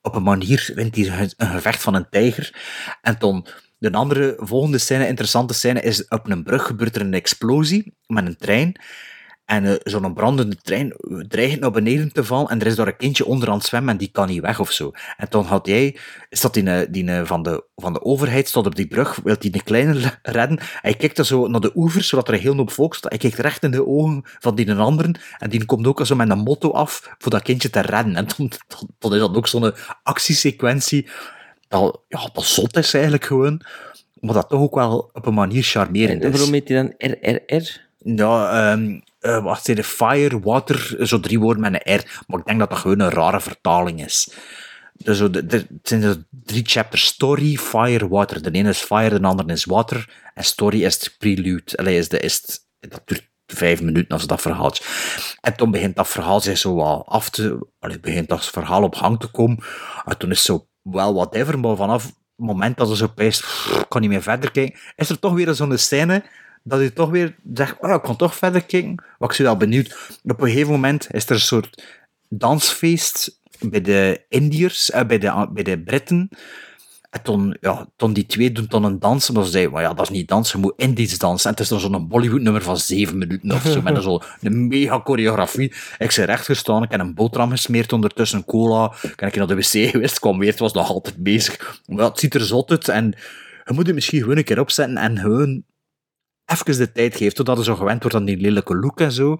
op 0.00 0.14
een 0.14 0.22
manier 0.22 0.70
wint 0.74 0.96
hij 0.96 1.30
een 1.36 1.48
gevecht 1.48 1.82
van 1.82 1.94
een 1.94 2.08
tijger, 2.10 2.54
en 3.02 3.16
dan 3.18 3.46
de 3.78 3.92
andere 3.92 4.34
volgende 4.38 4.78
scène, 4.78 5.06
interessante 5.06 5.54
scène, 5.54 5.80
is 5.80 6.08
op 6.08 6.30
een 6.30 6.42
brug 6.42 6.66
gebeurt 6.66 6.96
er 6.96 7.02
een 7.02 7.14
explosie 7.14 7.94
met 8.06 8.26
een 8.26 8.36
trein, 8.36 8.80
En 9.44 9.64
eh, 9.64 9.74
zo'n 9.82 10.14
brandende 10.14 10.56
trein 10.56 10.92
eh, 10.92 11.18
dreigt 11.18 11.60
naar 11.60 11.70
beneden 11.70 12.12
te 12.12 12.24
vallen 12.24 12.48
en 12.50 12.60
er 12.60 12.66
is 12.66 12.74
daar 12.74 12.86
een 12.86 12.96
kindje 12.96 13.24
onder 13.26 13.48
aan 13.48 13.54
het 13.56 13.64
zwemmen 13.66 13.92
en 13.92 13.96
die 13.98 14.08
kan 14.12 14.28
niet 14.28 14.40
weg 14.40 14.60
of 14.60 14.70
zo. 14.70 14.90
En 15.16 15.26
dan 15.30 15.44
had 15.44 15.66
jij, 15.66 15.96
is 16.28 16.40
dat 16.40 16.54
die, 16.54 16.70
eh, 16.70 16.86
die 16.90 17.24
van, 17.24 17.42
de, 17.42 17.64
van 17.76 17.92
de 17.92 18.02
overheid 18.02 18.48
staat 18.48 18.66
op 18.66 18.74
die 18.74 18.86
brug, 18.86 19.20
wil 19.24 19.36
die 19.38 19.54
een 19.54 19.62
kleine 19.62 19.94
le- 19.94 20.18
redden. 20.22 20.58
Hij 20.80 20.94
kijkt 20.94 21.16
dan 21.16 21.24
zo 21.24 21.46
naar 21.46 21.60
de 21.60 21.72
oevers, 21.74 22.08
zodat 22.08 22.28
er 22.28 22.34
een 22.34 22.40
heel 22.40 22.56
hoop 22.56 22.70
volk 22.70 22.94
staat. 22.94 23.10
Hij 23.10 23.18
kijkt 23.20 23.38
recht 23.38 23.62
in 23.62 23.70
de 23.70 23.86
ogen 23.86 24.20
van 24.24 24.54
die 24.54 24.68
een 24.68 24.78
anderen 24.78 25.18
en 25.38 25.50
die 25.50 25.64
komt 25.64 25.86
ook 25.86 26.06
zo 26.06 26.14
met 26.14 26.30
een 26.30 26.38
motto 26.38 26.70
af 26.70 27.14
voor 27.18 27.30
dat 27.30 27.42
kindje 27.42 27.70
te 27.70 27.80
redden. 27.80 28.16
En 28.16 28.26
dan, 28.36 28.50
dan, 28.68 28.88
dan 28.98 29.14
is 29.14 29.20
dat 29.20 29.36
ook 29.36 29.46
zo'n 29.48 29.72
actiesequentie 30.02 31.08
dat, 31.68 32.00
ja, 32.08 32.28
dat 32.32 32.44
zot 32.44 32.76
is 32.76 32.94
eigenlijk 32.94 33.24
gewoon, 33.24 33.60
maar 34.20 34.34
dat 34.34 34.48
toch 34.48 34.60
ook 34.60 34.74
wel 34.74 35.10
op 35.12 35.26
een 35.26 35.34
manier 35.34 35.62
charmerend 35.62 36.22
En 36.22 36.28
is. 36.32 36.34
waarom 36.36 36.52
heet 36.52 36.68
hij 36.68 36.76
dan 36.76 36.94
RRR? 36.98 37.80
Ja, 38.04 38.72
eh, 39.22 39.42
wacht 39.42 39.68
even, 39.68 39.84
fire, 39.84 40.40
water, 40.40 40.96
zo 41.06 41.20
drie 41.20 41.40
woorden 41.40 41.62
met 41.62 41.72
een 41.84 41.96
R. 41.96 42.22
Maar 42.26 42.38
ik 42.38 42.46
denk 42.46 42.58
dat 42.58 42.70
dat 42.70 42.78
gewoon 42.78 43.00
een 43.00 43.10
rare 43.10 43.40
vertaling 43.40 44.04
is. 44.04 44.32
Dus 44.94 45.18
de, 45.18 45.46
de- 45.46 45.56
het 45.56 45.88
zijn 45.88 46.26
drie 46.30 46.62
chapters. 46.66 47.04
Story, 47.04 47.56
fire, 47.56 48.08
water. 48.08 48.42
De 48.42 48.50
ene 48.50 48.68
is 48.68 48.78
fire, 48.80 49.20
de 49.20 49.26
andere 49.26 49.52
is 49.52 49.64
water. 49.64 50.08
En 50.34 50.44
story 50.44 50.84
is 50.84 50.94
het 50.94 51.14
prelude. 51.18 51.76
Allee, 51.76 51.96
is 51.98 52.08
de, 52.08 52.18
is 52.20 52.42
dat 52.80 53.02
duurt 53.04 53.30
vijf 53.46 53.82
minuten 53.82 54.08
als 54.08 54.26
dat 54.26 54.40
verhaaltje. 54.40 54.84
En 55.40 55.56
toen 55.56 55.70
begint 55.70 55.96
dat 55.96 56.08
verhaal 56.08 56.40
zich 56.40 56.58
zo 56.58 56.74
wat 56.74 57.06
af 57.06 57.30
te... 57.30 57.66
Allee, 57.78 58.00
begint 58.00 58.28
dat 58.28 58.46
verhaal 58.46 58.82
op 58.82 58.94
gang 58.94 59.20
te 59.20 59.26
komen. 59.26 59.58
En 60.04 60.18
toen 60.18 60.30
is 60.30 60.42
zo 60.42 60.68
wel 60.82 61.14
whatever, 61.14 61.58
maar 61.58 61.76
vanaf 61.76 62.04
het 62.04 62.14
moment 62.36 62.76
dat 62.76 62.88
ze 62.88 62.96
zo 62.96 63.06
pijst, 63.06 63.44
kan 63.88 64.00
niet 64.00 64.10
meer 64.10 64.22
verder 64.22 64.50
kijken, 64.50 64.78
is 64.96 65.08
er 65.10 65.18
toch 65.18 65.32
weer 65.32 65.54
zo'n 65.54 65.78
scène 65.78 66.22
dat 66.62 66.80
je 66.80 66.92
toch 66.92 67.10
weer 67.10 67.36
zegt, 67.54 67.76
oh 67.80 67.88
ja, 67.88 67.94
ik 67.94 68.02
kan 68.02 68.16
toch 68.16 68.36
verder 68.36 68.64
kijken. 68.64 69.04
Wat 69.18 69.30
ik 69.30 69.36
ben 69.36 69.46
wel 69.46 69.56
benieuwd. 69.56 70.18
Op 70.24 70.40
een 70.40 70.48
gegeven 70.48 70.72
moment 70.72 71.06
is 71.10 71.24
er 71.24 71.30
een 71.30 71.40
soort 71.40 71.84
dansfeest 72.28 73.40
bij 73.60 73.80
de 73.80 74.24
Indiërs, 74.28 74.90
eh, 74.90 75.06
bij, 75.06 75.18
de, 75.18 75.48
bij 75.52 75.62
de 75.62 75.78
Britten. 75.78 76.28
En 77.10 77.22
toen, 77.22 77.56
ja, 77.60 77.88
toen 77.96 78.12
die 78.12 78.26
twee 78.26 78.52
doen 78.52 78.66
dan 78.68 78.84
een 78.84 78.98
dans, 78.98 79.28
en 79.28 79.34
dan 79.34 79.44
zei 79.44 79.68
maar 79.68 79.82
ja, 79.82 79.94
dat 79.94 80.10
is 80.10 80.16
niet 80.16 80.28
dansen, 80.28 80.58
je 80.58 80.64
moet 80.64 80.74
Indisch 80.76 81.18
dansen. 81.18 81.44
En 81.44 81.50
het 81.50 81.60
is 81.60 81.68
dan 81.68 81.80
zo'n 81.80 82.08
Bollywood-nummer 82.08 82.62
van 82.62 82.76
zeven 82.76 83.18
minuten 83.18 83.52
of 83.52 83.62
zo, 83.62 83.82
met 83.82 84.02
zo'n 84.02 84.22
mega 84.68 85.00
choreografie. 85.04 85.72
Ik 85.98 86.12
ben 86.16 86.24
recht 86.24 86.44
gestaan, 86.44 86.82
ik 86.82 86.90
heb 86.90 87.00
een 87.00 87.14
boterham 87.14 87.50
gesmeerd 87.50 87.92
ondertussen, 87.92 88.44
cola. 88.44 88.92
Ik 89.02 89.16
ben 89.16 89.30
naar 89.34 89.46
de 89.46 89.54
wc 89.54 89.90
geweest, 89.90 90.18
kwam 90.18 90.38
weer, 90.38 90.50
het 90.50 90.58
was 90.58 90.72
nog 90.72 90.88
altijd 90.88 91.16
bezig. 91.16 91.80
Maar 91.86 91.98
ja, 91.98 92.08
het 92.08 92.18
ziet 92.18 92.34
er 92.34 92.40
zot 92.40 92.70
uit, 92.70 92.88
en 92.88 93.14
je 93.64 93.72
moet 93.72 93.86
het 93.86 93.94
misschien 93.94 94.20
gewoon 94.20 94.36
een 94.36 94.44
keer 94.44 94.60
opzetten 94.60 94.96
en 94.96 95.18
gewoon 95.18 95.62
even 96.52 96.76
de 96.78 96.92
tijd 96.92 97.16
geven, 97.16 97.34
totdat 97.34 97.56
je 97.58 97.64
zo 97.64 97.74
gewend 97.74 98.02
wordt 98.02 98.16
aan 98.16 98.24
die 98.24 98.36
lelijke 98.36 98.76
look 98.76 99.00
en 99.00 99.12
zo. 99.12 99.38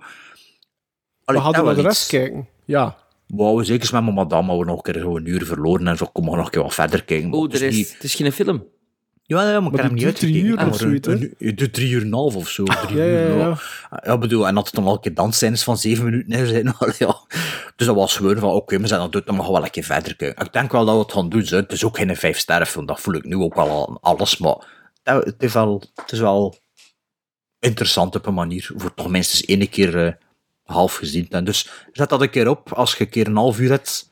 We 1.25 1.39
hadden 1.39 1.65
naar 1.65 1.75
de 1.75 1.81
wel 1.83 1.91
rest 1.91 2.09
kijken. 2.09 2.49
Ja. 2.65 2.97
Wauw, 3.27 3.63
zeker 3.63 3.89
met 3.93 4.03
mijn 4.03 4.15
madame, 4.15 4.47
maar 4.47 4.59
we 4.59 4.65
nog 4.65 4.77
een 4.77 4.93
keer 4.93 5.03
zo 5.03 5.17
een 5.17 5.27
uur 5.29 5.47
verloren 5.47 5.87
en 5.89 5.97
zo 5.97 6.07
komen 6.13 6.31
we 6.31 6.37
nog 6.37 6.45
een 6.47 6.53
keer 6.53 6.63
wat 6.63 6.75
verder 6.75 7.05
kijken. 7.05 7.33
Oh, 7.33 7.43
het 7.43 7.51
de 7.53 7.67
is 7.67 7.77
niet- 7.77 7.93
Het 7.93 8.03
is 8.05 8.15
geen 8.15 8.33
film. 8.33 8.65
Ja, 9.25 9.43
ja, 9.43 9.47
maar 9.47 9.57
ik 9.57 9.63
Maar 9.63 9.81
heb 9.81 9.91
hem 9.91 9.97
die 9.99 10.07
niet 10.07 10.17
drie 10.17 10.35
uitgekeken. 10.35 10.65
uur 10.65 10.71
of 10.73 10.79
zoiets, 10.79 11.07
hè? 11.09 11.13
een- 11.15 11.35
Het 11.49 11.57
duurt 11.59 11.73
drie 11.75 11.91
uur 11.91 12.01
en 12.01 12.07
een 12.07 12.13
half 12.13 12.37
of 12.37 12.49
zo. 12.49 12.65
Drie 12.65 12.97
Ja, 12.97 13.05
ja, 13.05 13.11
uur, 13.29 13.37
ja. 13.39 13.57
ja, 14.05 14.19
bedoel, 14.19 14.47
en 14.47 14.55
dat 14.55 14.65
het 14.67 14.75
dan 14.75 14.85
al 14.85 14.93
een 14.95 15.01
keer 15.01 15.15
dansscènes 15.15 15.63
van 15.63 15.79
zeven 15.79 16.05
minuten 16.05 16.33
in 16.33 16.47
zijn. 16.55 16.75
wel, 16.79 16.93
ja. 16.99 17.17
Dus 17.77 17.87
dat 17.87 17.97
was 17.97 18.17
gewoon 18.17 18.39
van, 18.39 18.51
oké, 18.51 18.79
we 18.81 18.87
zijn 18.87 19.01
dat 19.01 19.13
doet, 19.13 19.27
dan 19.27 19.35
mag 19.35 19.47
wel 19.49 19.65
een 19.65 19.71
keer 19.71 19.83
verder 19.85 20.17
kijken. 20.17 20.45
Ik 20.47 20.53
denk 20.53 20.73
wel 20.73 20.85
dat 20.85 20.95
we 20.95 21.01
het 21.03 21.13
gaan 21.13 21.29
doen. 21.29 21.45
Zo. 21.45 21.57
Het 21.57 21.73
is 21.73 21.85
ook 21.85 21.97
geen 21.97 22.17
vijf 22.17 22.39
sterren 22.39 22.67
film, 22.67 22.87
dat 22.87 23.01
voel 23.01 23.15
ik 23.15 23.25
nu 23.25 23.37
ook 23.37 23.55
wel 23.55 23.89
aan 23.89 23.99
alles, 24.01 24.37
maar 24.39 24.67
dat- 25.03 25.25
het 25.25 25.43
is 25.43 25.53
wel, 25.53 25.83
het 25.95 26.13
is 26.13 26.21
wel 26.21 26.57
interessant 27.63 28.15
op 28.15 28.27
een 28.27 28.35
manier, 28.35 28.71
voor 28.77 28.95
toch 28.95 29.09
minstens 29.11 29.45
één 29.45 29.69
keer 29.69 30.07
eh, 30.07 30.13
half 30.65 30.95
gezien. 30.95 31.27
En 31.31 31.45
dus 31.45 31.71
zet 31.93 32.09
dat 32.09 32.21
een 32.21 32.31
keer 32.31 32.49
op, 32.49 32.73
als 32.73 32.95
je 32.95 33.05
een 33.05 33.11
keer 33.11 33.27
een 33.27 33.37
half 33.37 33.59
uur 33.61 33.71
hebt, 33.71 34.11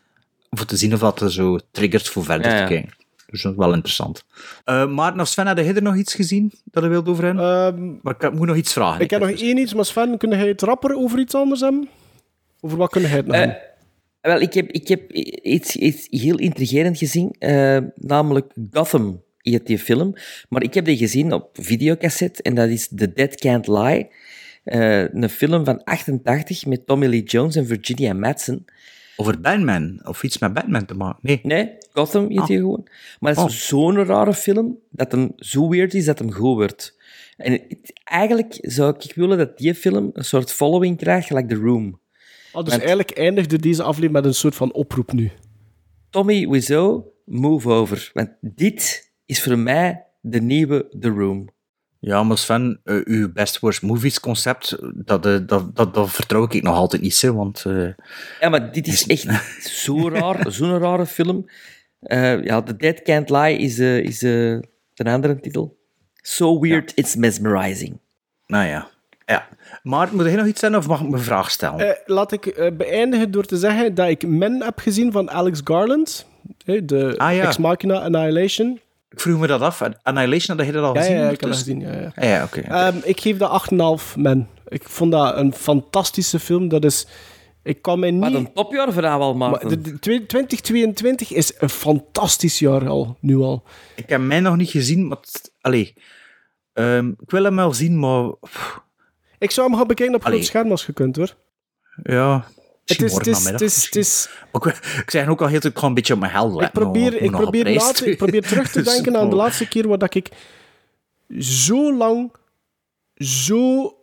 om 0.50 0.66
te 0.66 0.76
zien 0.76 0.92
of 0.94 1.00
dat 1.00 1.20
er 1.20 1.32
zo 1.32 1.58
triggert 1.70 2.08
voor 2.08 2.24
verder 2.24 2.50
Ja, 2.50 2.56
ja. 2.56 2.66
te 2.66 2.72
kijken. 2.72 2.94
Dus 3.26 3.42
dat 3.42 3.52
is 3.52 3.58
wel 3.58 3.72
interessant. 3.72 4.24
Eh 4.64 4.86
maar 4.86 5.14
nou, 5.14 5.26
Sven, 5.26 5.46
had 5.46 5.58
jij 5.58 5.74
er 5.74 5.82
nog 5.82 5.96
iets 5.96 6.14
gezien 6.14 6.52
dat 6.64 6.82
je 6.82 6.88
wilt 6.88 7.08
over 7.08 7.24
hebben? 7.24 7.98
maar 8.02 8.14
ik 8.18 8.32
moet 8.32 8.46
nog 8.46 8.56
iets 8.56 8.72
vragen. 8.72 8.94
Ehm, 8.94 9.02
Ik 9.02 9.10
heb 9.10 9.20
nog 9.20 9.30
één 9.30 9.58
iets, 9.58 9.74
maar 9.74 9.84
Sven, 9.84 10.18
kun 10.18 10.30
jij 10.30 10.48
het 10.48 10.62
rapper 10.62 10.96
over 10.96 11.18
iets 11.18 11.34
anders 11.34 11.60
hebben? 11.60 11.88
Over 12.60 12.78
wat 12.78 12.90
kun 12.90 13.00
jij 13.00 13.10
het 13.10 13.26
nog 13.26 13.36
Eh? 13.36 13.52
Wel, 14.20 14.40
ik 14.40 14.54
heb, 14.54 14.70
ik 14.70 14.88
heb 14.88 15.12
iets, 15.42 15.76
iets 15.76 16.06
heel 16.10 16.38
intrigerend 16.38 16.98
gezien, 16.98 17.34
eh, 17.38 17.78
namelijk 17.94 18.52
Gotham, 18.72 19.22
heet 19.42 19.66
die 19.66 19.78
film. 19.78 20.14
Maar 20.48 20.62
ik 20.62 20.74
heb 20.74 20.84
die 20.84 20.96
gezien 20.96 21.32
op 21.32 21.48
videocassette 21.52 22.42
en 22.42 22.54
dat 22.54 22.68
is 22.68 22.88
The 22.88 23.12
Dead 23.12 23.34
Can't 23.34 23.66
Lie. 23.68 24.08
Eh, 24.64 25.12
een 25.14 25.28
film 25.28 25.64
van 25.64 25.84
88 25.84 26.66
met 26.66 26.86
Tommy 26.86 27.06
Lee 27.06 27.22
Jones 27.22 27.56
en 27.56 27.66
Virginia 27.66 28.12
Madsen. 28.12 28.64
Over 29.16 29.40
Batman, 29.40 30.00
of 30.06 30.22
iets 30.22 30.38
met 30.38 30.52
Batman 30.52 30.84
te 30.84 30.94
maken? 30.94 31.18
Nee. 31.22 31.40
Nee, 31.42 31.76
Gotham 31.92 32.28
heet 32.30 32.46
die 32.46 32.56
gewoon. 32.58 32.86
Maar 33.20 33.36
het 33.36 33.50
is 33.50 33.66
zo'n 33.66 34.04
rare 34.04 34.34
film, 34.34 34.78
dat 34.90 35.12
hem 35.12 35.32
zo 35.36 35.68
weird 35.68 35.94
is 35.94 36.04
dat 36.04 36.18
hem 36.18 36.32
goed 36.32 36.54
wordt. 36.54 36.98
En 37.36 37.52
het- 37.52 37.92
eigenlijk 38.04 38.58
zou 38.60 38.94
ik 38.98 39.14
willen 39.14 39.38
dat 39.38 39.58
die 39.58 39.74
film 39.74 40.10
een 40.12 40.24
soort 40.24 40.52
following 40.52 40.96
krijgt, 40.96 41.26
gelijk 41.26 41.48
The 41.48 41.54
Room. 41.54 42.00
Ah, 42.52 42.60
dus 42.64 42.68
want- 42.70 42.70
eigenlijk 42.84 43.10
eindigde 43.10 43.58
deze 43.58 43.82
aflevering 43.82 44.12
met 44.12 44.24
een 44.24 44.34
soort 44.34 44.54
van 44.54 44.72
oproep 44.72 45.12
nu. 45.12 45.30
Tommy 46.10 46.48
Wiseau, 46.48 47.02
move 47.24 47.68
over. 47.70 48.10
Want 48.12 48.30
dit 48.40 49.09
is 49.30 49.42
voor 49.42 49.58
mij 49.58 50.04
de 50.20 50.40
nieuwe 50.40 50.86
The 51.00 51.08
Room. 51.08 51.48
Ja, 51.98 52.22
maar 52.22 52.38
Sven, 52.38 52.80
eh, 52.84 53.00
uw 53.04 53.32
Best 53.32 53.58
Worst 53.58 53.82
Movies 53.82 54.20
concept, 54.20 54.76
dat, 54.94 55.26
eh, 55.26 55.36
dat, 55.46 55.76
dat, 55.76 55.94
dat 55.94 56.10
vertrouw 56.10 56.44
ik 56.50 56.62
nog 56.62 56.74
altijd 56.76 57.02
niet, 57.02 57.20
hè, 57.20 57.32
want... 57.32 57.64
eh, 57.66 57.88
Ja, 58.40 58.48
maar 58.48 58.72
dit 58.72 58.86
is 58.86 59.06
echt 59.06 59.26
zo 59.84 60.08
raar, 60.08 60.44
zo'n 60.52 60.78
rare 60.78 61.06
film. 61.06 61.46
Eh, 62.00 62.44
ja, 62.44 62.62
The 62.62 62.76
Dead 62.76 63.02
Can't 63.02 63.30
Lie 63.30 63.58
is, 63.58 63.78
eh, 63.78 63.98
is 63.98 64.22
eh, 64.22 64.30
de 64.94 65.04
andere 65.04 65.40
titel. 65.40 65.76
So 66.14 66.60
weird, 66.60 66.92
it's 66.94 67.14
mesmerizing. 67.16 67.98
Nou 68.46 68.66
ja. 68.66 68.88
ja. 69.26 69.48
Maar 69.82 70.08
moet 70.12 70.24
jij 70.24 70.34
nog 70.36 70.46
iets 70.46 70.60
zeggen 70.60 70.78
of 70.78 70.86
mag 70.86 71.00
ik 71.00 71.08
me 71.08 71.16
een 71.16 71.22
vraag 71.22 71.50
stellen? 71.50 71.78
Eh, 71.88 71.96
laat 72.06 72.32
ik 72.32 72.46
eh, 72.46 72.70
beëindigen 72.76 73.30
door 73.30 73.44
te 73.44 73.56
zeggen 73.56 73.94
dat 73.94 74.08
ik 74.08 74.26
Men 74.26 74.62
heb 74.62 74.78
gezien 74.78 75.12
van 75.12 75.30
Alex 75.30 75.60
Garland. 75.64 76.26
Eh, 76.64 76.80
de 76.84 77.14
Ah, 77.18 77.34
ja. 77.34 77.46
Ex 77.46 77.58
Machina 77.58 77.98
Annihilation. 78.00 78.80
Ik 79.10 79.20
vroeg 79.20 79.40
me 79.40 79.46
dat 79.46 79.60
af. 79.60 79.82
Annihilation, 80.02 80.56
had 80.56 80.66
je 80.66 80.72
dat 80.72 80.84
al 80.84 80.94
Ja, 80.94 81.00
gezien? 81.00 81.16
ja, 81.16 81.24
ik 81.24 81.30
heb 81.30 81.40
dat 81.40 81.48
Dus- 81.50 81.58
gezien. 81.58 81.80
Ja, 81.80 81.92
ja. 81.92 82.12
Ah, 82.14 82.24
ja, 82.24 82.44
oké. 82.44 82.60
Ehm, 82.60 82.96
ik 83.02 83.20
geef 83.20 83.36
dat 83.36 83.50
8,5 83.50 84.16
Men. 84.16 84.48
Ik 84.68 84.82
vond 84.88 85.12
dat 85.12 85.36
een 85.36 85.52
fantastische 85.54 86.38
film. 86.38 86.68
Dat 86.68 86.84
is... 86.84 87.06
Ik 87.62 87.82
kan 87.82 87.98
mij 87.98 88.10
niet... 88.10 88.20
Wat 88.22 88.34
een 88.34 88.52
topjaar 88.52 88.92
voor 88.92 89.02
jou 89.02 89.20
al, 89.20 89.34
Maar 89.34 89.68
de, 89.68 89.80
de- 89.80 89.98
2022 90.26 91.32
is 91.32 91.52
een 91.58 91.68
fantastisch 91.68 92.58
jaar 92.58 92.88
al, 92.88 93.16
nu 93.20 93.36
al. 93.36 93.62
Ik 93.96 94.08
heb 94.08 94.20
mij 94.20 94.40
nog 94.40 94.56
niet 94.56 94.70
gezien, 94.70 95.06
maar... 95.08 95.18
Allee. 95.60 95.94
Ehm, 96.72 97.08
ik 97.08 97.30
wil 97.30 97.44
hem 97.44 97.56
wel 97.56 97.72
zien, 97.74 97.98
maar... 97.98 98.30
pff, 98.40 98.80
Ik 99.38 99.50
zou 99.50 99.68
hem 99.68 99.76
gaan 99.78 99.86
bekijken 99.86 100.14
op 100.14 100.24
groot 100.24 100.44
scherm 100.44 100.70
als 100.70 100.86
je 100.86 100.92
kunt, 100.92 101.16
hoor. 101.16 101.34
Ja... 102.02 102.44
Het 102.90 103.02
is, 103.02 103.14
het 103.14 103.26
is, 103.26 103.44
het 103.44 103.60
is, 103.60 103.84
het 103.84 103.96
is, 103.96 104.28
Maar 104.52 104.80
ik, 105.00 105.10
zeg 105.10 105.28
ook 105.28 105.40
al 105.40 105.46
heel 105.46 105.60
ik 105.62 105.78
ga 105.78 105.86
een 105.86 105.94
beetje 105.94 106.14
op 106.14 106.20
mijn 106.20 106.32
hel 106.32 106.48
letten. 106.48 106.66
ik 106.66 106.72
probeer, 106.72 107.22
ik, 107.22 107.30
probeer 107.30 107.66
ik 107.66 108.16
probeer 108.16 108.42
terug 108.42 108.70
te 108.70 108.78
Dus, 108.82 108.92
denken 108.92 109.16
aan 109.16 109.28
de 109.28 109.34
oh. 109.34 109.42
laatste 109.42 109.68
keer 109.68 109.88
waar 109.88 109.98
dat 109.98 110.14
ik 110.14 110.28
zo 111.38 111.96
lang, 111.96 112.32
zo 113.16 113.94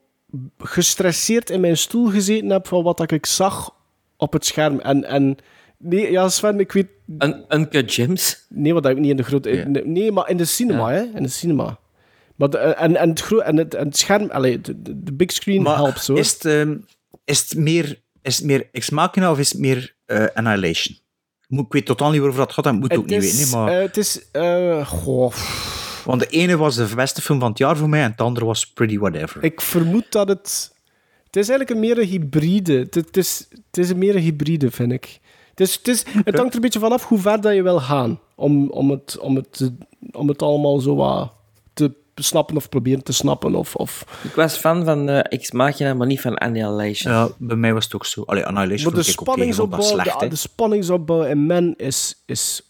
gestresseerd 0.58 1.50
in 1.50 1.60
mijn 1.60 1.78
stoel 1.78 2.10
gezeten 2.10 2.50
heb 2.50 2.68
van 2.68 2.84
wat 2.84 2.98
dat 2.98 3.12
ik 3.12 3.26
zag 3.26 3.76
op 4.18 4.34
het 4.34 4.46
scherm. 4.46 4.80
En, 4.80 5.04
en 5.04 5.38
nee, 5.78 6.12
ja, 6.12 6.30
Sven, 6.30 6.60
ik 6.60 6.72
weet... 6.72 6.88
Un 7.20 7.46
Uncut 7.50 7.94
Gems? 7.94 8.46
Nee, 8.50 8.74
wat 8.74 8.84
heb 8.84 8.94
ik 8.94 9.00
niet 9.00 9.10
in 9.10 9.18
de 9.18 9.24
grote... 9.24 9.50
Nee, 9.50 9.86
nee, 9.86 10.12
maar 10.12 10.30
in 10.30 10.38
de 10.38 10.46
cinema, 10.46 10.90
hè. 10.90 11.02
In 11.02 11.24
de 11.24 11.30
cinema. 11.30 11.80
Maar 12.36 12.50
de, 12.50 12.58
en, 12.58 12.96
en, 12.96 13.10
het 13.10 13.32
en, 13.32 13.58
het, 13.58 13.74
en 13.74 13.86
het 13.86 13.98
scherm... 13.98 14.30
Allee, 14.30 14.62
de, 14.62 15.04
de, 15.04 15.14
big 15.14 15.32
screen 15.32 15.62
Maar 15.62 15.76
helpt, 15.76 16.08
hoor. 16.08 16.18
is 16.18 16.34
het, 16.34 16.46
ehm, 16.46 16.78
is 17.26 17.40
het 17.40 17.58
meer, 17.58 18.02
is 18.28 18.36
het 18.38 18.46
meer 18.46 18.70
Ex 18.72 18.90
Machina 18.90 19.32
of 19.32 19.40
is 19.40 19.52
het 19.52 19.60
meer 19.62 19.96
eh, 20.06 20.26
Annihilation? 20.34 20.98
Moet- 21.48 21.66
Ik 21.66 21.72
weet 21.74 21.86
totaal 21.86 22.10
niet 22.10 22.20
waarover 22.20 22.46
dat 22.46 22.54
gaat, 22.54 22.64
dat 22.64 22.74
moet 22.74 22.92
ik 22.92 22.98
ook 22.98 23.06
niet 23.06 23.22
weten. 23.22 23.50
Maar, 23.50 23.72
eh, 23.72 23.82
het 23.82 23.98
is... 23.98 24.32
eh, 24.32 24.88
goh... 24.88 25.34
want 26.06 26.20
de 26.20 26.28
ene 26.28 26.58
was 26.58 26.76
de 26.76 26.90
beste 26.96 27.22
film 27.22 27.40
van 27.40 27.50
het 27.50 27.58
jaar 27.58 27.78
voor 27.78 27.90
mij 27.90 28.04
en 28.04 28.14
de 28.16 28.24
andere 28.24 28.46
was 28.46 28.68
Pretty 28.74 28.98
Whatever. 28.98 29.44
Ik 29.44 29.62
vermoed 29.62 30.12
dat 30.12 30.28
het... 30.28 30.76
Het 31.26 31.36
is 31.36 31.50
eigenlijk 31.50 31.70
een 31.70 31.80
meer 31.88 31.98
een 31.98 32.08
hybride. 32.08 32.74
Het, 32.74 32.96
het 32.96 33.18
is, 33.18 33.48
het 33.50 33.78
is 33.78 33.90
een 33.90 33.98
meer 33.98 34.16
een 34.16 34.22
hybride, 34.22 34.72
vind 34.72 34.92
ik. 34.92 35.20
Het, 35.50 35.60
is, 35.60 35.76
het, 35.76 35.88
is, 35.88 36.04
het 36.24 36.36
hangt 36.38 36.50
er 36.50 36.56
een 36.56 36.62
beetje 36.62 36.80
vanaf 36.80 37.04
hoe 37.06 37.20
ver 37.20 37.42
dat 37.42 37.54
je 37.56 37.64
wil 37.64 37.80
gaan. 37.80 38.20
Om, 38.36 38.70
om, 38.70 38.92
het, 38.92 39.18
om, 39.20 39.36
het, 39.36 39.72
om 40.12 40.28
het 40.28 40.42
allemaal 40.42 40.80
zo 40.80 40.96
wat 40.96 41.34
snappen 42.24 42.56
of 42.56 42.70
proberen 42.70 43.04
te 43.04 43.14
snappen. 43.14 43.56
Of, 43.56 43.76
of. 43.76 44.06
Ik 44.24 44.36
was 44.36 44.58
fan 44.58 44.86
van 44.86 45.10
eh 45.10 45.20
Ex 45.24 45.52
Machina, 45.52 45.94
maar 45.94 46.08
niet 46.08 46.22
van 46.22 46.38
Annihilation. 46.38 47.14
Ja, 47.14 47.30
bij 47.38 47.56
mij 47.58 47.74
was 47.74 47.84
het 47.84 47.96
ook 47.96 48.06
zo. 48.06 48.24
Allee, 48.26 48.46
Annihilation 48.46 48.94
Maar 48.94 49.04
de 49.04 49.12
spanningsopbouw, 49.12 49.82
slecht. 49.82 50.20
de, 50.20 50.28
de 50.28 50.36
spanningsopbouw 50.36 51.24
in 51.24 51.46
Men 51.46 51.74
is, 51.78 52.16
is 52.26 52.62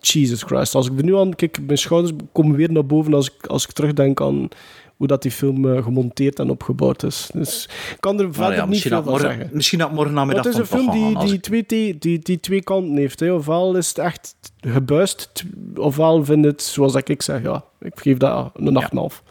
Jesus 0.00 0.42
Christ. 0.42 0.74
Als 0.74 0.86
ik 0.86 0.98
er 0.98 1.04
nu 1.04 1.16
aan 1.16 1.34
kijk, 1.34 1.58
mijn 1.66 1.78
schouders 1.78 2.12
komen 2.32 2.56
weer 2.56 2.72
naar 2.72 2.86
boven 2.86 3.14
als 3.14 3.26
ik, 3.26 3.46
als 3.46 3.64
ik 3.64 3.72
terugdenk 3.72 4.20
aan 4.20 4.48
hoe 4.96 5.06
dat 5.06 5.22
die 5.22 5.30
film 5.30 5.70
eh, 5.76 5.82
gemonteerd 5.82 6.38
en 6.38 6.50
opgebouwd 6.50 7.02
is. 7.02 7.30
Dus 7.32 7.68
ik 7.90 7.96
kan 8.00 8.20
er 8.20 8.24
verder 8.34 8.40
Nou 8.40 8.54
ja, 8.54 8.66
niet 8.66 8.80
veel 8.82 8.90
dat 8.90 9.02
van 9.02 9.12
morgen, 9.12 9.28
zeggen. 9.30 9.50
misschien 9.52 9.78
dat 9.78 9.92
morgen 9.92 10.14
namiddag 10.14 10.44
het 10.44 10.52
is 10.54 10.58
een 10.60 10.66
film 10.66 10.90
die, 10.90 11.18
die, 11.18 11.32
ik- 11.34 11.42
twee, 11.42 11.64
die, 11.66 11.98
die, 11.98 12.18
die 12.18 12.40
twee 12.40 12.62
kanten 12.62 12.96
heeft. 12.96 13.20
Hè. 13.20 13.32
Ofwel 13.32 13.76
is 13.76 13.88
het 13.88 13.98
echt 13.98 14.34
gebuist, 14.60 15.44
ofwel 15.74 16.24
vind 16.24 16.44
het, 16.44 16.62
zoals 16.62 16.94
ik 16.94 17.22
zeg, 17.22 17.42
ja, 17.42 17.64
ik 17.80 17.92
geef 17.94 18.16
dat 18.16 18.50
een 18.54 18.82
8,5. 19.12 19.22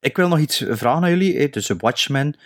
Ik 0.00 0.16
wil 0.16 0.28
nog 0.28 0.38
iets 0.38 0.64
vragen 0.70 1.02
aan 1.02 1.10
jullie. 1.10 1.48
Dus 1.50 1.70
Watchmen. 1.78 2.36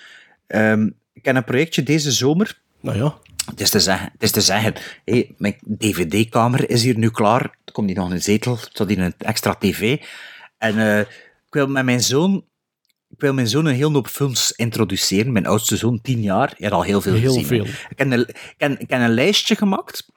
Ehm, 0.47 0.89
ik 1.12 1.24
heb 1.24 1.36
een 1.36 1.44
projectje 1.44 1.82
deze 1.82 2.12
zomer. 2.12 2.58
Nou 2.81 2.97
ja. 2.97 3.16
Het 3.50 3.60
is 3.60 3.70
te 3.70 3.81
zeggen, 3.81 4.08
het 4.12 4.23
is 4.23 4.31
te 4.31 4.41
zeggen 4.41 4.74
hé, 5.05 5.26
mijn 5.39 5.57
dvd-kamer 5.78 6.70
is 6.70 6.82
hier 6.82 6.99
nu 6.99 7.10
klaar. 7.10 7.42
Er 7.65 7.73
komt 7.73 7.89
hier 7.89 7.97
nog 7.99 8.10
een 8.10 8.23
zetel, 8.23 8.52
er 8.52 8.68
staat 8.73 8.89
hier 8.89 8.99
een 8.99 9.15
extra 9.18 9.55
tv. 9.55 10.00
En 10.58 10.78
eh, 10.78 10.99
ik 11.00 11.07
wil 11.50 11.66
met 11.66 11.84
mijn 11.84 12.00
zoon... 12.02 12.44
Wil 13.23 13.33
mijn 13.34 13.49
zoon 13.49 13.67
een 13.67 13.75
heel 13.75 13.92
hoop 13.92 14.07
films 14.07 14.52
introduceren. 14.52 15.33
Mijn 15.33 15.47
oudste 15.47 15.76
zoon, 15.76 16.01
tien 16.01 16.23
jaar, 16.23 16.55
hij 16.57 16.68
had 16.68 16.73
al 16.78 16.83
heel 16.83 17.01
veel 17.01 17.15
Heel 17.15 17.33
gezien. 17.33 17.47
veel. 17.47 17.65
Ik 17.65 17.99
heb, 17.99 18.10
een, 18.10 18.20
ik, 18.28 18.55
heb, 18.57 18.78
ik 18.81 18.91
heb 18.91 19.01
een 19.01 19.15
lijstje 19.15 19.57
gemaakt. 19.57 20.09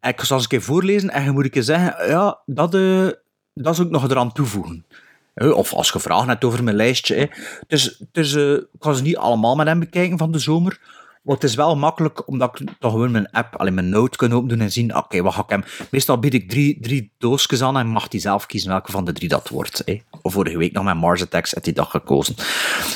En 0.00 0.10
ik 0.10 0.20
zal 0.20 0.36
eens 0.36 0.44
een 0.44 0.50
keer 0.50 0.62
voorlezen 0.62 1.10
en 1.10 1.24
je 1.24 1.30
moet 1.30 1.44
ik 1.44 1.54
je 1.54 1.62
zeggen, 1.62 2.08
ja, 2.08 2.38
dat, 2.46 2.74
eh, 2.74 3.08
dat 3.54 3.74
zou 3.76 3.86
ik 3.86 3.92
nog 3.92 4.10
eraan 4.10 4.32
toevoegen. 4.32 4.86
Of 5.34 5.72
als 5.72 5.90
je 5.90 6.00
vragen 6.00 6.28
hebt 6.28 6.44
over 6.44 6.64
mijn 6.64 6.76
lijstje. 6.76 7.14
hè. 7.14 7.26
Dus, 7.66 8.02
dus 8.12 8.34
eh, 8.34 8.52
ik 8.52 8.66
kan 8.78 8.96
ze 8.96 9.02
niet 9.02 9.16
allemaal 9.16 9.56
met 9.56 9.66
hem 9.66 9.78
bekijken 9.80 10.18
van 10.18 10.32
de 10.32 10.38
zomer. 10.38 10.80
Maar 11.26 11.34
het 11.34 11.44
is 11.44 11.54
wel 11.54 11.76
makkelijk, 11.76 12.28
omdat 12.28 12.60
ik 12.60 12.68
toch 12.78 12.92
gewoon 12.92 13.10
mijn 13.10 13.30
app, 13.30 13.56
alleen 13.56 13.74
mijn 13.74 13.88
note 13.88 14.16
kan 14.16 14.32
opdoen 14.32 14.60
en 14.60 14.72
zien, 14.72 14.96
oké, 14.96 15.22
wat 15.22 15.34
ga 15.34 15.42
ik 15.42 15.50
hem... 15.50 15.64
Meestal 15.90 16.18
bied 16.18 16.34
ik 16.34 16.50
drie, 16.50 16.78
drie 16.80 17.12
doosjes 17.18 17.62
aan 17.62 17.78
en 17.78 17.86
mag 17.86 18.06
hij 18.10 18.20
zelf 18.20 18.46
kiezen 18.46 18.70
welke 18.70 18.90
van 18.90 19.04
de 19.04 19.12
drie 19.12 19.28
dat 19.28 19.48
wordt. 19.48 19.82
Hè. 19.84 20.00
Vorige 20.22 20.58
week 20.58 20.72
nog 20.72 20.84
met 20.84 20.96
Mars 20.96 21.22
Attacks 21.22 21.52
had 21.52 21.64
hij 21.64 21.74
dat 21.74 21.88
gekozen. 21.88 22.34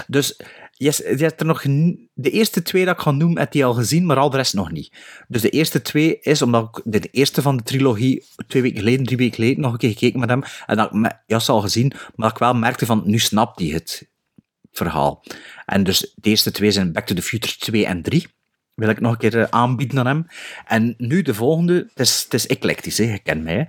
Dus 0.07 0.41
yes, 0.73 0.97
je 0.97 1.17
hebt 1.17 1.41
er 1.41 1.47
nog... 1.47 1.63
De 2.15 2.31
eerste 2.31 2.63
twee 2.63 2.85
dat 2.85 2.95
ik 2.95 3.01
ga 3.01 3.11
noemen, 3.11 3.39
heb 3.39 3.53
hij 3.53 3.65
al 3.65 3.75
gezien, 3.75 4.07
maar 4.07 4.17
al 4.17 4.31
de 4.31 4.37
rest 4.37 4.55
nog 4.55 4.71
niet. 4.71 4.93
Dus 5.29 5.43
de 5.43 5.51
eerste 5.51 5.83
twee 5.83 6.19
is, 6.21 6.43
omdat 6.43 6.69
ik 6.77 6.83
de 6.85 7.09
eerste 7.11 7.43
van 7.43 7.57
de 7.57 7.63
trilogie 7.63 8.25
twee 8.47 8.63
weken 8.63 8.79
geleden, 8.79 9.05
drie 9.05 9.17
weken 9.19 9.35
geleden 9.35 9.61
nog 9.61 9.73
een 9.73 9.79
keer 9.79 9.91
gekeken 9.91 10.21
met 10.21 10.29
hem, 10.29 10.43
en 10.67 10.77
dat 10.77 10.87
ik 10.87 10.93
me- 10.93 11.19
Jas 11.27 11.49
al 11.49 11.61
gezien, 11.61 11.89
maar 11.89 12.29
dat 12.29 12.31
ik 12.31 12.39
wel 12.39 12.55
merkte 12.55 12.87
van, 12.87 13.03
nu 13.05 13.19
snapt 13.19 13.61
hij 13.61 13.69
het 13.69 14.09
verhaal. 14.73 15.25
En 15.67 15.85
dus 15.85 16.13
de 16.17 16.29
eerste 16.31 16.51
twee 16.51 16.71
zijn 16.71 16.93
Back 16.93 17.07
to 17.07 17.15
the 17.15 17.23
Future 17.23 17.55
2 17.59 17.87
en 17.87 18.03
3. 18.03 18.27
Wil 18.75 18.89
ik 18.89 19.01
nog 19.01 19.13
een 19.13 19.19
keer 19.19 19.41
eh, 19.41 19.47
aanbieden 19.51 19.99
aan 19.99 20.07
hem. 20.07 20.27
En 20.67 20.95
nu 20.99 21.23
de 21.23 21.35
volgende, 21.35 21.75
het 21.75 22.01
is, 22.09 22.23
het 22.23 22.35
is 22.35 22.47
eclectisch, 22.47 22.99
hè, 22.99 23.05
je 23.05 23.19
kent 23.19 23.43
mij. 23.43 23.69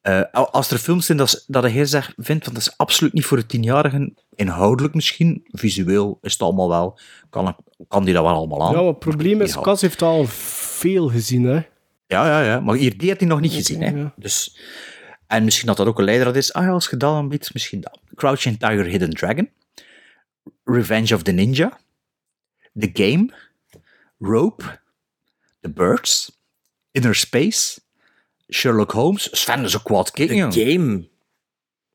Eh, 0.00 0.20
al- 0.32 0.50
als 0.50 0.70
er 0.70 0.78
films 0.78 1.06
zijn 1.06 1.18
dat, 1.18 1.44
dat 1.46 1.62
hij 1.62 1.84
zegt, 1.84 2.12
vindt, 2.16 2.44
want 2.44 2.56
dat 2.56 2.66
is 2.66 2.76
absoluut 2.76 3.12
niet 3.12 3.24
voor 3.24 3.36
de 3.36 3.46
tienjarigen, 3.46 4.14
inhoudelijk 4.34 4.94
misschien, 4.94 5.42
visueel 5.50 6.18
is 6.22 6.32
het 6.32 6.42
allemaal 6.42 6.68
wel, 6.68 6.98
kan, 7.30 7.56
kan 7.88 8.04
die 8.04 8.14
dat 8.14 8.22
wel 8.24 8.32
allemaal 8.34 8.62
aan. 8.66 8.72
Ja, 8.82 8.86
het 8.86 8.98
probleem 8.98 9.40
is. 9.40 9.56
Cas 9.60 9.80
heeft 9.80 10.02
al 10.02 10.24
veel 10.26 11.08
gezien, 11.08 11.44
hè. 11.44 11.54
Ja, 12.06 12.26
ja, 12.26 12.40
ja. 12.42 12.60
Maar 12.60 12.76
hier, 12.76 12.98
die 12.98 13.08
had 13.10 13.18
hij 13.18 13.28
nog 13.28 13.40
niet 13.40 13.52
gezien. 13.52 13.82
Hè? 13.82 13.88
ja. 13.90 14.12
Dus, 14.16 14.58
en 15.26 15.44
misschien 15.44 15.66
dat 15.66 15.76
dat 15.76 15.86
ook 15.86 15.98
een 15.98 16.04
leidraad 16.04 16.36
is. 16.36 16.52
Ah 16.52 16.64
ja, 16.64 16.70
als 16.70 16.88
je 16.90 16.96
dat 16.96 17.14
aanbiedt, 17.14 17.52
misschien 17.54 17.80
dat. 17.80 17.98
Crouching 18.14 18.58
Tiger, 18.58 18.84
Hidden 18.84 19.10
Dragon. 19.10 19.48
Revenge 20.64 21.14
of 21.14 21.22
the 21.22 21.32
Ninja. 21.32 21.78
The 22.78 22.90
Game. 22.92 23.28
Rope. 24.18 24.62
The 25.60 25.68
Birds. 25.68 26.38
Inner 26.90 27.14
Space. 27.14 27.80
Sherlock 28.48 28.92
Holmes. 28.92 29.28
Sven 29.40 29.64
is 29.64 29.76
ook 29.76 29.88
wat 29.88 30.10
kijken. 30.10 30.50
The 30.50 30.64
Game. 30.64 31.08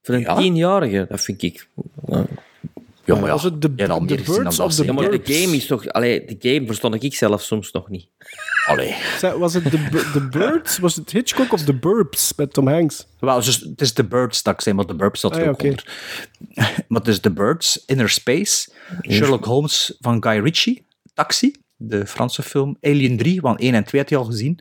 Voor 0.02 0.16
een 0.16 0.22
Ja. 0.22 0.36
tienjarige, 0.36 1.06
dat 1.10 1.22
vind 1.22 1.42
ik. 1.44 1.68
Ja, 3.14 3.20
maar 3.20 3.30
ja, 3.30 3.34
Was 3.34 3.44
het 3.44 3.62
de, 3.62 3.74
de 3.74 4.22
Birds 4.26 4.60
of 4.60 4.76
the 4.76 4.84
zeg. 4.84 4.94
maar 4.94 5.12
de 5.12 5.22
game 5.24 5.56
is 5.56 5.66
toch... 5.66 5.88
Allee, 5.88 6.26
de 6.26 6.50
game 6.50 6.66
verstond 6.66 7.04
ik 7.04 7.16
zelf 7.16 7.42
soms 7.42 7.72
nog 7.72 7.90
niet. 7.90 8.08
Allee. 8.70 8.96
Was 9.38 9.54
het 9.54 9.64
de, 9.64 10.10
de 10.14 10.28
Birds? 10.32 10.78
Was 10.78 10.96
het 10.96 11.12
Hitchcock 11.12 11.54
of 11.54 11.64
The 11.64 11.74
Burbs 11.74 12.34
met 12.36 12.54
Tom 12.54 12.68
Hanks? 12.68 13.08
Wel, 13.20 13.42
dus, 13.42 13.60
het 13.60 13.82
is 13.82 13.92
The 13.94 14.04
Birds 14.04 14.44
dat 14.44 14.54
ik 14.54 14.62
zei, 14.62 14.76
maar 14.76 14.86
The 14.86 14.96
Burbs 14.96 15.24
er 15.24 15.32
Ah, 15.32 15.48
ook 15.48 15.64
onder. 15.64 15.84
maar 16.88 17.00
het 17.00 17.08
is 17.08 17.20
The 17.20 17.32
Birds, 17.32 17.84
Inner 17.86 18.10
Space, 18.10 18.72
Sherlock 19.10 19.46
Holmes 19.46 19.98
van 20.00 20.24
Guy 20.24 20.40
Ritchie, 20.40 20.86
Taxi, 21.14 21.56
de 21.76 22.08
Franse 22.08 22.44
film, 22.44 22.78
Alien 22.82 23.18
3, 23.18 23.42
want 23.42 23.60
1 23.60 23.74
en 23.74 23.84
2 23.84 24.02
had 24.02 24.10
je 24.10 24.18
al 24.18 24.24
gezien, 24.24 24.60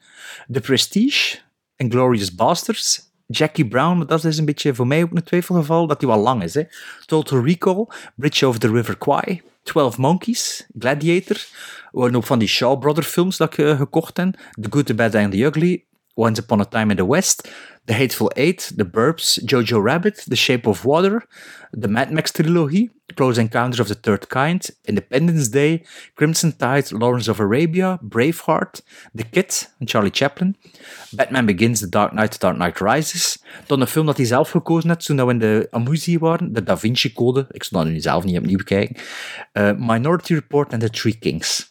The 0.52 0.60
Prestige, 0.60 1.38
Inglourious 1.76 2.34
Basterds, 2.34 3.07
Jackie 3.30 3.68
Brown, 3.68 4.04
dat 4.06 4.24
is 4.24 4.38
een 4.38 4.44
beetje 4.44 4.74
voor 4.74 4.86
mij 4.86 5.02
ook 5.02 5.10
een 5.14 5.22
twijfelgeval, 5.22 5.86
dat 5.86 5.98
die 5.98 6.08
wel 6.08 6.18
lang 6.18 6.42
is. 6.42 6.54
Hè. 6.54 6.62
Total 7.06 7.44
Recall, 7.44 7.86
Bridge 8.14 8.46
over 8.46 8.60
the 8.60 8.70
River 8.70 8.96
Kwai, 8.98 9.42
12 9.62 9.98
Monkeys, 9.98 10.66
Gladiator, 10.78 11.46
waren 11.92 12.16
ook 12.16 12.26
van 12.26 12.38
die 12.38 12.48
Shaw 12.48 12.78
Brother 12.78 13.02
films 13.02 13.36
dat 13.36 13.52
ik 13.52 13.58
eh, 13.58 13.76
gekocht 13.76 14.16
heb, 14.16 14.38
The 14.60 14.68
Good, 14.70 14.86
The 14.86 14.94
Bad 14.94 15.14
and 15.14 15.32
The 15.32 15.44
Ugly, 15.44 15.84
Once 16.14 16.40
Upon 16.40 16.60
a 16.60 16.64
Time 16.64 16.90
in 16.90 16.96
the 16.96 17.08
West, 17.08 17.48
The 17.88 17.94
Hateful 17.94 18.30
Eight, 18.36 18.72
The 18.76 18.84
Burbs, 18.84 19.38
Jojo 19.42 19.82
Rabbit, 19.82 20.22
The 20.28 20.36
Shape 20.36 20.66
of 20.66 20.84
Water, 20.84 21.26
de 21.72 21.88
Mad 21.88 22.10
Max 22.10 22.30
trilogie, 22.30 22.90
Close 23.14 23.38
Encounters 23.38 23.80
of 23.80 23.88
the 23.88 23.94
Third 23.94 24.28
Kind, 24.28 24.70
Independence 24.84 25.48
Day, 25.48 25.82
Crimson 26.14 26.52
Tide, 26.52 26.92
Lawrence 26.92 27.30
of 27.30 27.40
Arabia, 27.40 27.98
Braveheart, 28.02 28.82
The 29.14 29.24
Kid, 29.24 29.74
en 29.80 29.88
Charlie 29.88 30.10
Chaplin, 30.12 30.54
Batman 31.12 31.46
Begins, 31.46 31.80
The 31.80 31.88
Dark 31.88 32.12
Knight, 32.12 32.32
The 32.32 32.38
Dark 32.38 32.56
Knight 32.56 32.78
Rises, 32.80 33.42
dan 33.66 33.80
een 33.80 33.86
film 33.86 34.06
dat 34.06 34.16
hij 34.16 34.26
zelf 34.26 34.50
gekozen 34.50 34.88
had 34.88 35.04
toen 35.04 35.26
we 35.26 35.32
in 35.32 35.38
de 35.38 35.68
Amusie 35.70 36.18
waren, 36.18 36.52
de 36.52 36.62
Da 36.62 36.76
Vinci 36.76 37.12
Code, 37.12 37.46
ik 37.50 37.64
zal 37.64 37.84
dat 37.84 37.92
nu 37.92 38.00
zelf 38.00 38.24
niet 38.24 38.38
opnieuw 38.38 38.56
bekijken, 38.56 38.96
eh, 39.52 39.72
Minority 39.76 40.34
Report 40.34 40.72
en 40.72 40.78
The 40.78 40.90
Three 40.90 41.18
Kings. 41.18 41.70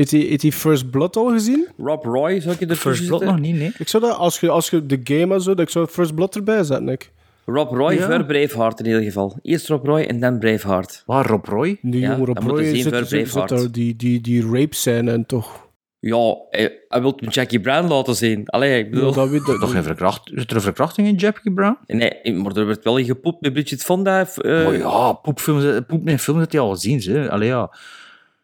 Heeft 0.00 0.12
hij, 0.12 0.20
heeft 0.20 0.42
hij 0.42 0.52
First 0.52 0.90
Blood 0.90 1.16
al 1.16 1.30
gezien? 1.30 1.68
Rob 1.78 2.04
Roy, 2.04 2.40
zou 2.40 2.54
ik 2.54 2.60
je 2.60 2.66
er 2.66 2.76
First 2.76 3.06
Blood 3.06 3.24
nog 3.24 3.38
niet, 3.38 3.54
nee. 3.56 3.72
Ik 3.78 3.88
zou 3.88 4.02
dat, 4.02 4.16
als 4.16 4.40
je, 4.40 4.48
als 4.48 4.70
je 4.70 4.86
de 4.86 5.00
game 5.04 5.34
en 5.34 5.40
zo, 5.40 5.50
dat 5.54 5.60
ik 5.60 5.68
zou 5.70 5.86
First 5.86 6.14
Blood 6.14 6.34
erbij 6.36 6.62
zetten, 6.64 6.88
ik. 6.88 7.10
Rob 7.44 7.72
Roy 7.72 7.92
Ja. 7.94 8.06
voor 8.06 8.24
Braveheart 8.24 8.80
in 8.80 8.86
ieder 8.86 9.02
geval. 9.02 9.38
Eerst 9.42 9.68
Rob 9.68 9.86
Roy 9.86 10.00
en 10.00 10.20
dan 10.20 10.38
Braveheart. 10.38 11.02
Waar, 11.06 11.26
Rob 11.26 11.44
Roy? 11.46 11.78
Die 11.82 12.00
Ja, 12.00 12.16
je 12.16 12.24
Roy 12.24 12.64
zit 12.64 12.88
Braveheart. 12.90 13.74
die, 13.74 13.96
die, 13.96 14.20
die 14.20 14.42
rape 14.50 14.74
scène 14.74 15.10
en 15.12 15.26
toch... 15.26 15.68
Ja, 15.98 16.36
hij, 16.50 16.78
hij 16.88 17.00
wil 17.00 17.18
Jackie 17.28 17.60
Brown 17.60 17.88
laten 17.88 18.14
zien. 18.14 18.46
Allee, 18.48 18.78
ik 18.78 18.90
bedoel... 18.90 19.14
Ja, 19.14 19.38
dat. 19.46 19.60
Toch 19.60 19.70
geen 19.70 19.82
verkracht, 19.82 20.32
is 20.32 20.44
er 20.46 20.54
een 20.54 20.60
verkrachting 20.60 21.06
in 21.06 21.14
Jackie 21.14 21.52
Brown? 21.52 21.78
Nee, 21.86 22.34
maar 22.34 22.56
er 22.56 22.66
werd 22.66 22.84
wel 22.84 22.96
in 22.96 23.04
gepoept 23.04 23.40
met 23.40 23.52
Bridget 23.52 23.82
Fonda. 23.82 24.26
eh, 24.36 24.66
oh 24.66 24.76
ja, 24.76 25.12
poepfilms, 25.12 25.80
poep 25.86 26.08
in 26.08 26.18
films 26.18 26.40
dat 26.40 26.52
hij 26.52 26.60
al 26.60 26.70
gezien, 26.70 27.02
ze. 27.02 27.30
Allee, 27.30 27.48
ja. 27.48 27.70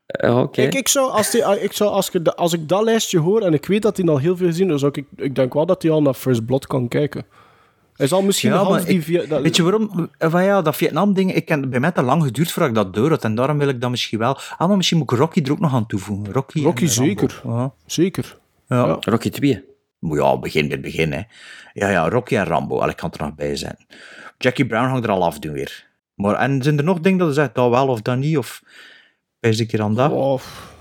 Eh, 0.06 0.38
Oké. 0.38 0.62
Ik, 0.62 0.74
ik 0.74 0.88
zou, 0.88 1.10
als, 1.10 1.30
die, 1.30 1.60
ik 1.62 1.72
zou 1.72 1.90
als, 1.90 2.10
ik, 2.10 2.28
als 2.28 2.52
ik 2.52 2.68
dat 2.68 2.82
lijstje 2.82 3.18
hoor 3.18 3.40
en 3.40 3.54
ik 3.54 3.66
weet 3.66 3.82
dat 3.82 3.96
hij 3.96 4.06
al 4.06 4.18
heel 4.18 4.36
veel 4.36 4.46
gezien 4.46 4.68
dan 4.68 4.78
zou 4.78 4.92
ik, 4.94 5.04
ik 5.16 5.34
denk 5.34 5.54
wel 5.54 5.66
dat 5.66 5.82
hij 5.82 5.90
al 5.90 6.02
naar 6.02 6.14
First 6.14 6.46
Blood 6.46 6.66
kan 6.66 6.88
kijken. 6.88 7.26
Hij 7.96 8.06
zal 8.06 8.22
misschien 8.22 8.50
Ja, 8.50 8.68
maar 8.68 8.84
die 8.84 8.96
ik- 8.96 9.02
via... 9.02 9.26
Dat, 9.26 9.42
Weet 9.42 9.56
je 9.56 9.62
waarom? 9.62 10.10
Eh, 10.18 10.30
Van 10.30 10.44
ja, 10.44 10.62
dat 10.62 10.76
Vietnam-ding, 10.76 11.34
ik 11.34 11.48
heb 11.48 11.70
bij 11.70 11.80
mij 11.80 11.92
te 11.92 12.02
lang 12.02 12.22
geduurd 12.22 12.52
voordat 12.52 12.70
ik 12.70 12.76
dat 12.76 12.94
door 12.94 13.10
had. 13.10 13.24
En 13.24 13.34
daarom 13.34 13.58
wil 13.58 13.68
ik 13.68 13.80
dat 13.80 13.90
misschien 13.90 14.18
wel... 14.18 14.38
Ah, 14.58 14.68
maar 14.68 14.76
misschien 14.76 14.98
moet 14.98 15.10
ik 15.12 15.18
Rocky 15.18 15.40
er 15.44 15.50
ook 15.52 15.58
nog 15.60 15.74
aan 15.74 15.86
toevoegen. 15.86 16.32
Rocky, 16.32 16.62
Rocky 16.62 16.86
zeker. 16.86 17.40
Ja. 17.44 17.72
Zeker. 17.86 18.38
Ja. 18.68 18.86
Ja. 18.86 18.96
Rocky 19.00 19.30
2. 19.30 19.64
Maar 19.98 20.18
ja, 20.18 20.38
begin 20.38 20.62
bij 20.62 20.70
het 20.72 20.80
begin, 20.80 21.12
hè. 21.12 21.20
Ja, 21.72 21.88
ja, 21.88 22.08
Rocky 22.08 22.36
en 22.36 22.44
Rambo. 22.44 22.76
Allee, 22.78 22.90
ik 22.90 22.96
kan 22.96 23.12
er 23.12 23.24
nog 23.24 23.34
bij 23.34 23.56
zijn. 23.56 23.76
Jackie 24.38 24.66
Brown 24.66 24.88
hangt 24.88 25.04
er 25.04 25.10
al 25.10 25.24
af 25.24 25.38
doen 25.38 25.52
weer. 25.52 25.86
Maar, 26.14 26.34
en 26.34 26.62
zijn 26.62 26.78
er 26.78 26.84
nog 26.84 27.00
dingen 27.00 27.18
dat 27.18 27.28
je 27.28 27.34
zegt, 27.34 27.54
dat 27.54 27.70
wel 27.70 27.86
of 27.88 28.02
dat 28.02 28.16
niet? 28.16 28.38
Of 28.38 28.62
ik 29.48 29.68
keer 29.68 29.82
aan 29.82 29.94
dat? 29.94 30.12
Of, 30.12 30.74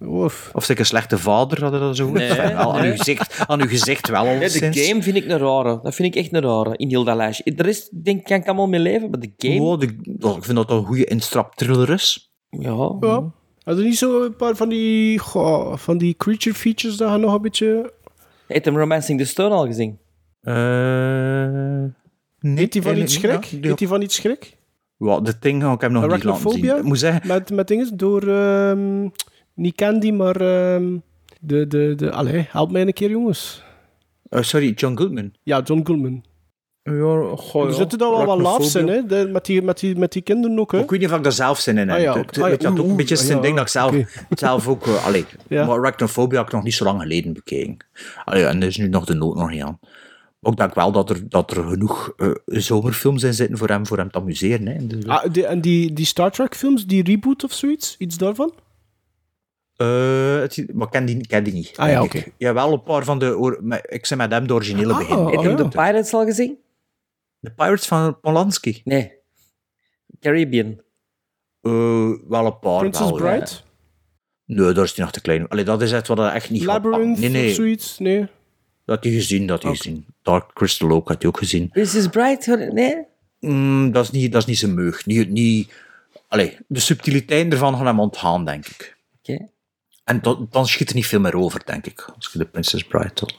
of, 0.00 0.50
Of 0.54 0.64
zeg 0.64 0.78
een 0.78 0.86
slechte 0.86 1.18
vader, 1.18 1.64
je 1.64 1.78
dat 1.78 1.96
zo 1.96 2.06
goed 2.06 2.14
Nee, 2.14 2.40
aan, 2.40 2.80
nee. 2.80 2.90
uw 2.90 2.96
gezicht, 2.96 3.38
aan 3.46 3.60
uw 3.60 3.68
gezicht 3.68 4.08
wel 4.08 4.26
al 4.26 4.34
Nee, 4.34 4.50
de 4.50 4.72
game 4.72 5.02
vind 5.02 5.16
ik 5.16 5.24
een 5.24 5.38
rare. 5.38 5.80
Dat 5.82 5.94
vind 5.94 6.14
ik 6.14 6.22
echt 6.22 6.32
een 6.32 6.40
rare, 6.42 6.76
in 6.76 6.88
heel 6.88 7.04
dat 7.04 7.16
lijstje. 7.16 7.54
De 7.54 7.62
rest 7.62 8.04
denk, 8.04 8.24
kan 8.24 8.36
ik 8.36 8.46
allemaal 8.46 8.68
mee 8.68 8.80
leven, 8.80 9.10
maar 9.10 9.20
de 9.20 9.32
game... 9.36 9.60
Oh, 9.60 9.80
de, 9.80 9.86
ik 9.86 10.44
vind 10.44 10.56
dat 10.56 10.68
dat 10.68 10.78
een 10.78 10.84
goede 10.84 11.04
instrap 11.04 11.54
thriller 11.54 11.90
is. 11.90 12.32
Ja. 12.50 12.96
ja. 13.00 13.32
Had 13.62 13.78
er 13.78 13.84
niet 13.84 13.98
zo 13.98 14.24
een 14.24 14.36
paar 14.36 14.56
van 14.56 14.68
die, 14.68 15.18
goh, 15.18 15.76
van 15.76 15.98
die 15.98 16.14
creature 16.16 16.54
features 16.54 16.96
dat 16.96 17.12
je 17.12 17.18
nog 17.18 17.34
een 17.34 17.42
beetje... 17.42 17.92
Heeft 18.46 18.64
hem 18.64 18.76
Romancing 18.78 19.18
the 19.18 19.24
Stone 19.24 19.54
al 19.54 19.66
gezien? 19.66 19.98
Eh 20.40 20.54
nee, 22.40 22.56
Heet 22.56 22.72
die 22.72 22.82
van 22.82 22.96
iets 22.96 23.14
schrik? 23.14 23.44
ja. 23.44 23.58
Heet 23.60 23.78
die 23.78 23.88
van 23.88 24.02
iets 24.02 24.14
schrik? 24.14 24.55
Ja, 24.98 25.20
de 25.20 25.38
Thing 25.38 25.72
ik 25.72 25.80
hem 25.80 25.92
nog 25.92 26.02
niet 26.02 26.10
laten 26.10 26.20
zien. 26.20 26.30
Arachnophobia? 26.30 26.76
Ik 26.76 26.82
moet 26.82 26.98
zeggen, 26.98 27.26
Met, 27.28 27.50
met 27.50 27.68
dingen 27.68 27.96
door... 27.96 28.28
ehm, 28.28 29.08
niet 29.54 29.74
Candy, 29.74 30.10
maar... 30.10 30.36
ehm, 30.40 30.96
de, 31.40 31.66
de, 31.66 31.92
de... 31.96 32.10
Allee, 32.10 32.46
help 32.50 32.70
mij 32.70 32.82
een 32.82 32.92
keer, 32.92 33.10
jongens. 33.10 33.62
eh, 34.28 34.42
sorry, 34.42 34.70
John 34.72 34.96
Goodman. 34.96 35.32
Ja, 35.42 35.60
John 35.64 35.80
Goodman. 35.84 36.24
Ja, 36.82 37.36
goh, 37.36 37.66
er 37.66 37.72
zitten 37.74 37.98
daar 37.98 38.10
wel 38.10 38.24
wat 38.24 38.40
laughs 38.40 38.74
in, 38.74 38.88
hè? 38.88 39.06
De- 39.06 39.28
met, 39.32 39.44
die, 39.44 39.62
met, 39.62 39.78
die, 39.80 39.96
met 39.96 40.12
die 40.12 40.22
kinderen 40.22 40.58
ook, 40.58 40.72
hè? 40.72 40.78
Ik 40.80 40.90
weet 40.90 41.00
niet 41.00 41.10
of 41.10 41.16
ik 41.16 41.22
daar 41.22 41.32
zelf 41.32 41.58
zin 41.58 41.78
in 41.78 41.88
heb. 41.88 41.96
Ah, 41.96 42.02
ja, 42.02 42.08
Het- 42.12 42.18
ook- 42.38 42.44
ah, 42.44 42.50
ja, 42.50 42.56
dat 42.56 42.78
ook 42.80 42.88
een 42.88 42.96
beetje 42.96 43.16
zijn 43.16 43.36
ja, 43.36 43.42
ding 43.42 43.54
dat 43.56 43.64
ik 43.64 43.70
zelf, 43.70 43.94
zelf 44.30 44.68
ook... 44.68 44.86
eh, 44.86 45.06
allee, 45.06 45.24
Ja. 45.48 45.66
maar 45.66 45.78
Arachnophobia 45.78 46.38
heb 46.38 46.46
ik 46.46 46.52
nog 46.52 46.62
niet 46.62 46.74
zo 46.74 46.84
lang 46.84 47.00
geleden 47.02 47.32
bekeken. 47.32 47.76
Allee, 48.24 48.44
en 48.44 48.60
er 48.62 48.66
is 48.68 48.76
nu 48.76 48.88
nog 48.88 49.04
de 49.04 49.14
nood 49.14 49.34
nog 49.36 49.50
niet 49.50 49.62
aan. 49.62 49.78
Ik 50.40 50.56
denk 50.56 50.74
wel 50.74 50.92
dat 50.92 51.10
er, 51.10 51.28
dat 51.28 51.50
er 51.56 51.64
genoeg 51.64 52.12
eh, 52.16 52.30
zomerfilms 52.44 53.22
in 53.22 53.34
zitten 53.34 53.58
voor 53.58 53.68
hem, 53.68 53.86
voor 53.86 53.96
hem 53.98 54.10
te 54.10 54.18
amuseren. 54.18 54.66
Hè. 54.66 54.86
Dus, 54.86 55.06
Ah, 55.06 55.32
die, 55.32 55.46
en 55.46 55.60
die, 55.60 55.92
die 55.92 56.04
Star 56.06 56.30
Trek 56.30 56.54
films, 56.56 56.86
die 56.86 57.02
reboot 57.02 57.44
of 57.44 57.52
zoiets? 57.52 57.94
Iets 57.98 58.18
daarvan? 58.18 58.52
eh, 59.76 60.36
het- 60.38 60.74
maar 60.74 60.86
ik 60.86 60.92
ken 60.92 61.04
die, 61.04 61.26
ken 61.26 61.44
die 61.44 61.52
niet. 61.52 61.72
Ah, 61.76 61.88
ja. 61.88 62.06
Jawel, 62.38 62.72
een 62.72 62.82
paar 62.82 63.04
van 63.04 63.18
de... 63.18 63.82
Ik 63.88 64.06
zei 64.06 64.20
met 64.20 64.30
hem 64.30 64.46
de 64.46 64.54
originele 64.54 64.92
Ah, 64.92 64.98
begin. 64.98 65.16
oh, 65.16 65.30
Heb 65.30 65.40
je 65.50 65.54
de 65.56 65.68
Pirates 65.68 66.12
al 66.14 66.24
gezien? 66.24 66.58
De 67.38 67.50
Pirates 67.50 67.86
van 67.86 68.20
Polanski. 68.20 68.80
Nee. 68.84 69.12
Caribbean. 70.20 70.80
Eh, 71.60 72.10
wel 72.28 72.46
een 72.46 72.58
paar. 72.58 72.78
Princess 72.78 73.10
wel, 73.10 73.32
ja. 73.34 73.44
Nee, 74.44 74.72
daar 74.72 74.84
is 74.84 74.92
hij 74.96 75.04
nog 75.04 75.12
te 75.14 75.20
klein. 75.20 75.48
Allee, 75.48 75.64
dat 75.64 75.82
is 75.82 75.92
het 75.92 76.06
wat 76.06 76.18
hij 76.18 76.30
echt 76.32 76.50
niet. 76.50 76.64
Labyrinth 76.64 77.18
Nee, 77.18 77.28
nee. 77.28 77.48
of 77.48 77.54
zoiets? 77.54 77.98
Nee. 77.98 78.28
Dat 78.86 78.94
had 78.94 79.04
hij 79.04 79.12
gezien, 79.12 79.46
dat 79.46 79.62
had 79.62 79.72
hij 79.72 79.76
gezien. 79.76 80.06
Dark 80.22 80.52
Crystal 80.52 80.90
ook 80.90 81.08
had 81.08 81.18
hij 81.22 81.28
ook 81.30 81.38
gezien. 81.38 81.68
Princess 81.68 82.06
Bride? 82.08 82.70
Nee? 82.72 82.96
Mm, 83.40 83.92
dat, 83.92 84.04
is 84.04 84.10
niet, 84.10 84.32
dat 84.32 84.40
is 84.40 84.46
niet 84.48 84.58
zijn 84.58 84.74
meug. 84.74 85.06
Niet, 85.06 85.30
niet, 85.30 85.72
allee, 86.28 86.56
de 86.66 86.80
subtiliteiten 86.80 87.52
ervan 87.52 87.76
gaan 87.76 87.86
hem 87.86 88.00
ontgaan, 88.00 88.44
denk 88.44 88.66
ik. 88.66 88.96
Oké. 89.18 89.48
En 90.04 90.20
dan, 90.22 90.46
dan 90.50 90.66
schiet 90.66 90.88
er 90.88 90.94
niet 90.94 91.06
veel 91.06 91.20
meer 91.20 91.36
over, 91.36 91.62
denk 91.64 91.86
ik. 91.86 92.08
Als 92.16 92.30
je 92.32 92.38
de 92.38 92.44
Princess 92.44 92.84
Bride 92.84 93.10
doet. 93.14 93.38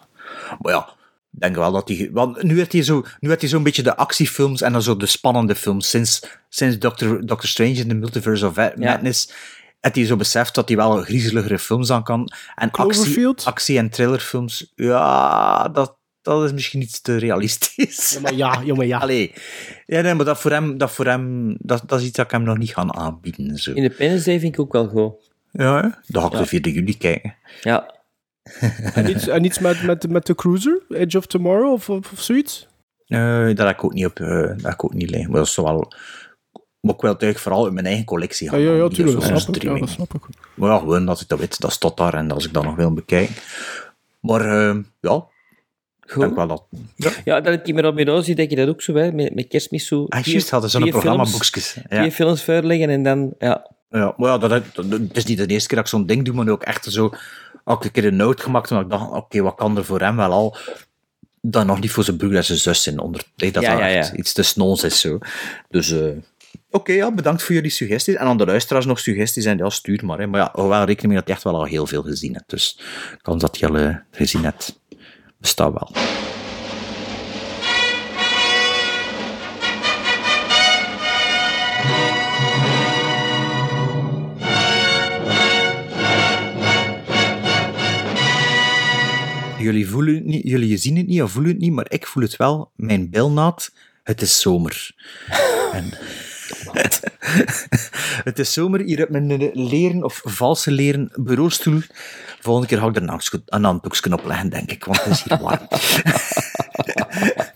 Maar 0.61 0.73
ja, 0.73 0.87
ik 1.33 1.39
denk 1.39 1.55
wel 1.55 1.71
dat 1.71 1.87
hij... 1.87 2.09
Want 2.11 2.43
nu 2.43 2.57
heeft 2.57 2.71
hij 2.71 2.83
zo- 2.83 3.05
nu 3.19 3.29
heeft 3.29 3.41
hij 3.41 3.49
zo'n 3.49 3.63
beetje 3.63 3.83
de 3.83 3.95
actiefilms 3.95 4.61
en 4.61 4.71
dan 4.71 4.81
zo 4.81 4.97
de 4.97 5.05
spannende 5.05 5.55
films. 5.55 5.89
Sinds, 5.89 6.21
sinds 6.49 6.79
Doctor, 6.79 7.25
Doctor 7.25 7.49
Strange 7.49 7.73
in 7.73 7.87
the 7.87 7.93
Multiverse 7.93 8.47
of 8.47 8.55
Madness... 8.55 9.31
heeft 9.79 9.95
hij 9.95 10.05
zo 10.05 10.15
beseft 10.15 10.55
dat 10.55 10.67
hij 10.67 10.77
wel 10.77 11.01
griezeligere 11.01 11.59
films 11.59 11.91
aan 11.91 12.03
kan. 12.03 12.31
En 12.55 12.71
actie, 12.71 13.27
actie- 13.43 13.77
en 13.77 13.89
thrillerfilms, 13.89 14.71
ja, 14.75 15.67
dat, 15.67 15.97
dat 16.21 16.43
is 16.43 16.53
misschien 16.53 16.81
iets 16.81 17.01
te 17.01 17.17
realistisch. 17.17 18.09
Ja, 18.09 18.19
maar 18.19 18.33
ja, 18.33 18.61
ja, 18.65 18.75
maar 18.75 18.85
ja. 18.85 18.97
Allee. 19.07 19.33
Ja, 19.85 20.01
nee, 20.01 20.13
maar 20.13 20.25
dat 20.25 20.39
voor 20.39 20.51
hem, 20.51 20.77
dat, 20.77 20.91
voor 20.91 21.05
hem 21.05 21.55
dat, 21.59 21.83
dat 21.85 21.99
is 21.99 22.05
iets 22.05 22.15
dat 22.15 22.25
ik 22.25 22.31
hem 22.31 22.43
nog 22.43 22.57
niet 22.57 22.73
ga 22.73 22.87
aanbieden. 22.87 23.57
Zo. 23.57 23.71
Independence 23.73 24.25
Day 24.25 24.39
vind 24.39 24.53
ik 24.53 24.59
ook 24.59 24.71
wel 24.71 24.87
goed. 24.87 25.35
Ja, 25.51 25.81
hè? 25.81 25.89
dan 26.07 26.21
ga 26.21 26.31
ik 26.31 26.37
de 26.37 26.45
4 26.45 26.69
juli 26.69 26.97
kijken. 26.97 27.35
Ja. 27.61 27.95
En 28.93 29.09
iets, 29.09 29.27
en 29.27 29.43
iets 29.43 29.59
met, 29.59 29.83
met, 29.83 30.09
met 30.09 30.25
de 30.25 30.35
Cruiser? 30.35 30.81
Edge 30.89 31.17
of 31.17 31.25
Tomorrow 31.25 31.71
of, 31.71 31.89
of, 31.89 32.11
of 32.11 32.21
zoiets? 32.21 32.67
Eh, 33.07 33.45
dat 33.45 33.57
heb 33.57 33.69
ik 33.69 33.83
ook 33.83 33.93
niet 33.93 34.05
op, 34.05 34.19
eh, 34.19 34.27
dat 34.27 34.61
heb 34.61 34.73
ik 34.73 34.83
ook 34.83 34.93
niet 34.93 35.09
liggen. 35.09 35.29
Maar 35.31 35.39
dat 35.39 35.47
is 35.47 35.55
wel... 35.55 35.93
Maar 36.87 36.95
ik 36.95 37.01
wil 37.01 37.11
het 37.11 37.21
eigenlijk 37.21 37.37
vooral 37.39 37.67
in 37.67 37.73
mijn 37.73 37.85
eigen 37.85 38.05
collectie 38.05 38.45
Ja, 38.45 38.51
gaan. 38.51 38.59
ja, 38.61 38.67
ja, 38.67 38.73
niet 38.73 38.83
op 38.83 38.93
tuurlijk. 38.93 39.19
Dat 39.19 39.27
zo'n 39.27 39.39
snap 39.39 39.55
ik. 39.55 39.61
Ja, 39.61 39.69
streaming. 39.69 39.85
dat 39.85 39.95
snap 39.95 40.13
ik. 40.13 40.35
Maar 40.53 40.69
ja, 40.69 40.77
gewoon 40.77 41.05
dat 41.05 41.21
ik 41.21 41.27
dat 41.27 41.39
weet, 41.39 41.59
dat 41.59 41.71
staat 41.71 41.97
daar 41.97 42.13
en 42.13 42.31
als 42.31 42.45
ik 42.45 42.53
dat 42.53 42.63
nog 42.63 42.75
wil 42.75 42.93
bekijken. 42.93 43.35
Maar 44.19 44.41
eh, 44.41 44.75
ja, 44.99 45.25
ik 46.05 46.15
denk 46.19 46.35
wel 46.35 46.47
dat... 46.47 46.63
Ja, 46.95 47.11
Ja, 47.25 47.41
dat 47.41 47.53
het 47.53 47.85
op 47.85 47.93
mijn 47.93 48.23
zie, 48.23 48.35
denk 48.35 48.49
je 48.49 48.55
dat 48.55 48.67
ook 48.67 48.81
zo, 48.81 48.93
hè? 48.93 49.11
Met, 49.11 49.35
met 49.35 49.47
kerstmis 49.47 49.87
zo. 49.87 50.05
ah, 50.09 50.23
juist, 50.23 50.49
hadden 50.49 50.69
zo'n 50.69 50.89
programma 50.89 51.25
films- 51.25 51.31
boekjes. 51.31 51.77
Ja. 51.89 52.11
films 52.11 52.43
voorleggen 52.43 52.89
en 52.89 53.03
dan, 53.03 53.33
ja. 53.39 53.71
Ja, 53.89 54.13
maar 54.17 54.29
ja, 54.29 54.37
dat, 54.37 54.49
dat, 54.49 54.63
dat- 54.75 54.99
het 54.99 55.17
is 55.17 55.25
niet 55.25 55.37
de 55.37 55.45
eerste 55.47 55.67
keer 55.67 55.77
dat 55.77 55.85
ik 55.85 55.91
zo'n 55.91 56.05
ding 56.05 56.25
doe, 56.25 56.33
maar 56.35 56.47
ook 56.49 56.63
echt 56.63 56.85
zo... 56.85 57.09
Ook 57.63 57.83
een 57.83 57.91
keer 57.91 58.05
een 58.05 58.15
note 58.15 58.43
gemaakt, 58.43 58.71
omdat 58.71 58.85
ik 58.85 58.91
dacht, 58.91 59.11
oké, 59.11 59.41
wat 59.41 59.55
kan 59.55 59.77
er 59.77 59.85
voor 59.85 59.99
hem 59.99 60.15
wel 60.15 60.31
al... 60.31 60.57
Dan 61.41 61.65
nog 61.65 61.79
niet 61.79 61.91
voor 61.91 62.03
zijn 62.03 62.17
broer 62.17 62.35
en 62.35 62.43
zijn 62.45 62.57
zus 62.57 62.83
zijn. 62.83 62.99
Onder, 62.99 63.23
nee, 63.35 63.51
dat 63.51 63.63
Ja, 63.63 63.77
ja, 63.79 63.85
ja. 63.87 64.13
iets 64.13 64.33
te 64.33 64.43
snons 64.43 64.83
is. 64.83 64.99
Zo. 64.99 65.17
Dus 65.69 65.91
eh, 65.91 66.07
oké, 66.69 66.91
ja, 66.91 67.11
bedankt 67.11 67.43
voor 67.43 67.55
jullie 67.55 67.71
suggesties. 67.71 68.15
En 68.15 68.25
aan 68.25 68.37
de 68.37 68.45
luisteraars 68.45 68.85
nog 68.85 68.99
suggesties 68.99 69.43
zijn, 69.43 69.57
ja, 69.57 69.69
stuur 69.69 70.05
maar. 70.05 70.19
Hè. 70.19 70.27
Maar 70.27 70.39
ja, 70.39 70.49
hou 70.53 70.69
wel 70.69 70.83
rekening 70.83 71.07
mee 71.07 71.17
dat 71.17 71.27
je 71.27 71.33
echt 71.33 71.43
wel 71.43 71.55
al 71.55 71.65
heel 71.65 71.87
veel 71.87 72.01
gezien 72.01 72.33
hebt. 72.33 72.49
Dus 72.49 72.79
kans 73.21 73.41
dat 73.41 73.57
je 73.57 73.67
al 73.67 73.77
eh, 73.77 73.95
gezien 74.11 74.43
hebt, 74.43 74.81
bestaat 75.37 75.73
wel. 75.73 75.91
Jullie, 89.59 89.87
voelen 89.87 90.15
het 90.15 90.25
niet, 90.25 90.43
jullie 90.43 90.77
zien 90.77 90.97
het 90.97 91.07
niet 91.07 91.21
of 91.21 91.31
voelen 91.31 91.51
het 91.51 91.59
niet, 91.59 91.71
maar 91.71 91.91
ik 91.91 92.07
voel 92.07 92.23
het 92.23 92.35
wel. 92.35 92.71
Mijn 92.75 93.09
bilnaad, 93.09 93.71
het 94.03 94.21
is 94.21 94.41
zomer. 94.41 94.95
En 95.73 95.93
het 98.29 98.39
is 98.39 98.53
zomer 98.53 98.79
hier 98.79 99.03
op 99.03 99.09
mijn 99.09 99.51
leren 99.53 100.03
of 100.03 100.21
valse 100.23 100.71
leren 100.71 101.11
bureaustoel. 101.15 101.81
Volgende 102.39 102.67
keer 102.67 102.77
ga 102.77 102.87
ik 102.87 102.95
er 102.95 103.01
een 103.01 103.07
handdoekje- 103.09 103.41
een 103.45 103.63
handdoekje 103.63 104.13
op 104.13 104.25
leggen, 104.25 104.49
denk 104.49 104.71
ik, 104.71 104.85
want 104.85 105.03
het 105.03 105.13
is 105.13 105.23
hier 105.23 105.37
warm. 105.41 105.67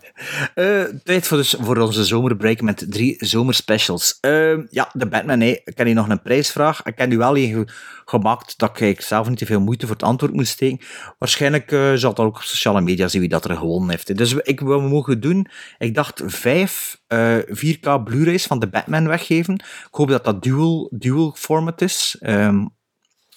Eh, 0.56 0.84
tijd 1.04 1.28
voor, 1.28 1.38
dus, 1.38 1.56
voor 1.60 1.78
onze 1.78 2.06
zomerbreak 2.06 2.62
met 2.62 2.86
drie 2.90 3.16
zomerspecials. 3.20 4.18
Eh, 4.22 4.58
ja, 4.70 4.90
de 4.94 5.06
Batman. 5.08 5.42
Ik 5.42 5.62
heb 5.64 5.86
hier 5.86 5.96
nog 5.96 6.10
een 6.10 6.22
prijsvraag. 6.22 6.84
Ik 6.84 6.98
heb 6.98 7.10
nu 7.10 7.18
wel 7.18 7.34
ge- 7.36 7.68
gemaakt 8.06 8.58
dat 8.58 8.80
ik 8.80 9.02
zelf 9.02 9.30
niet 9.30 9.38
te 9.38 9.46
veel 9.46 9.60
moeite 9.60 9.86
voor 9.86 9.96
het 9.96 10.04
antwoord 10.04 10.34
moest 10.34 10.52
steken. 10.52 10.86
Waarschijnlijk 11.18 11.72
eh, 11.72 11.94
zal 11.94 12.14
dat 12.14 12.26
ook 12.26 12.36
op 12.36 12.42
sociale 12.42 12.82
media 12.82 13.08
zien 13.08 13.22
wie 13.22 13.30
dat 13.30 13.46
er 13.46 13.58
gewonnen 13.58 13.90
heeft. 13.90 14.18
Dus 14.18 14.34
ik, 14.34 14.60
wat 14.60 14.82
we 14.82 14.88
mogen 14.88 15.20
doen, 15.20 15.48
ik 15.78 15.96
dacht 15.96 16.22
vijf 16.26 17.00
eh, 17.08 17.38
4K 17.48 18.04
Blu-rays 18.04 18.46
van 18.46 18.60
de 18.60 18.68
Batman 18.68 19.08
weggeven. 19.08 19.54
Ik 19.56 19.88
hoop 19.92 20.10
dat 20.10 20.24
dat 20.26 20.44
dual, 20.44 20.90
dual 20.94 21.36
format 21.38 21.82
is. 21.82 22.16
Ehm, 22.20 22.66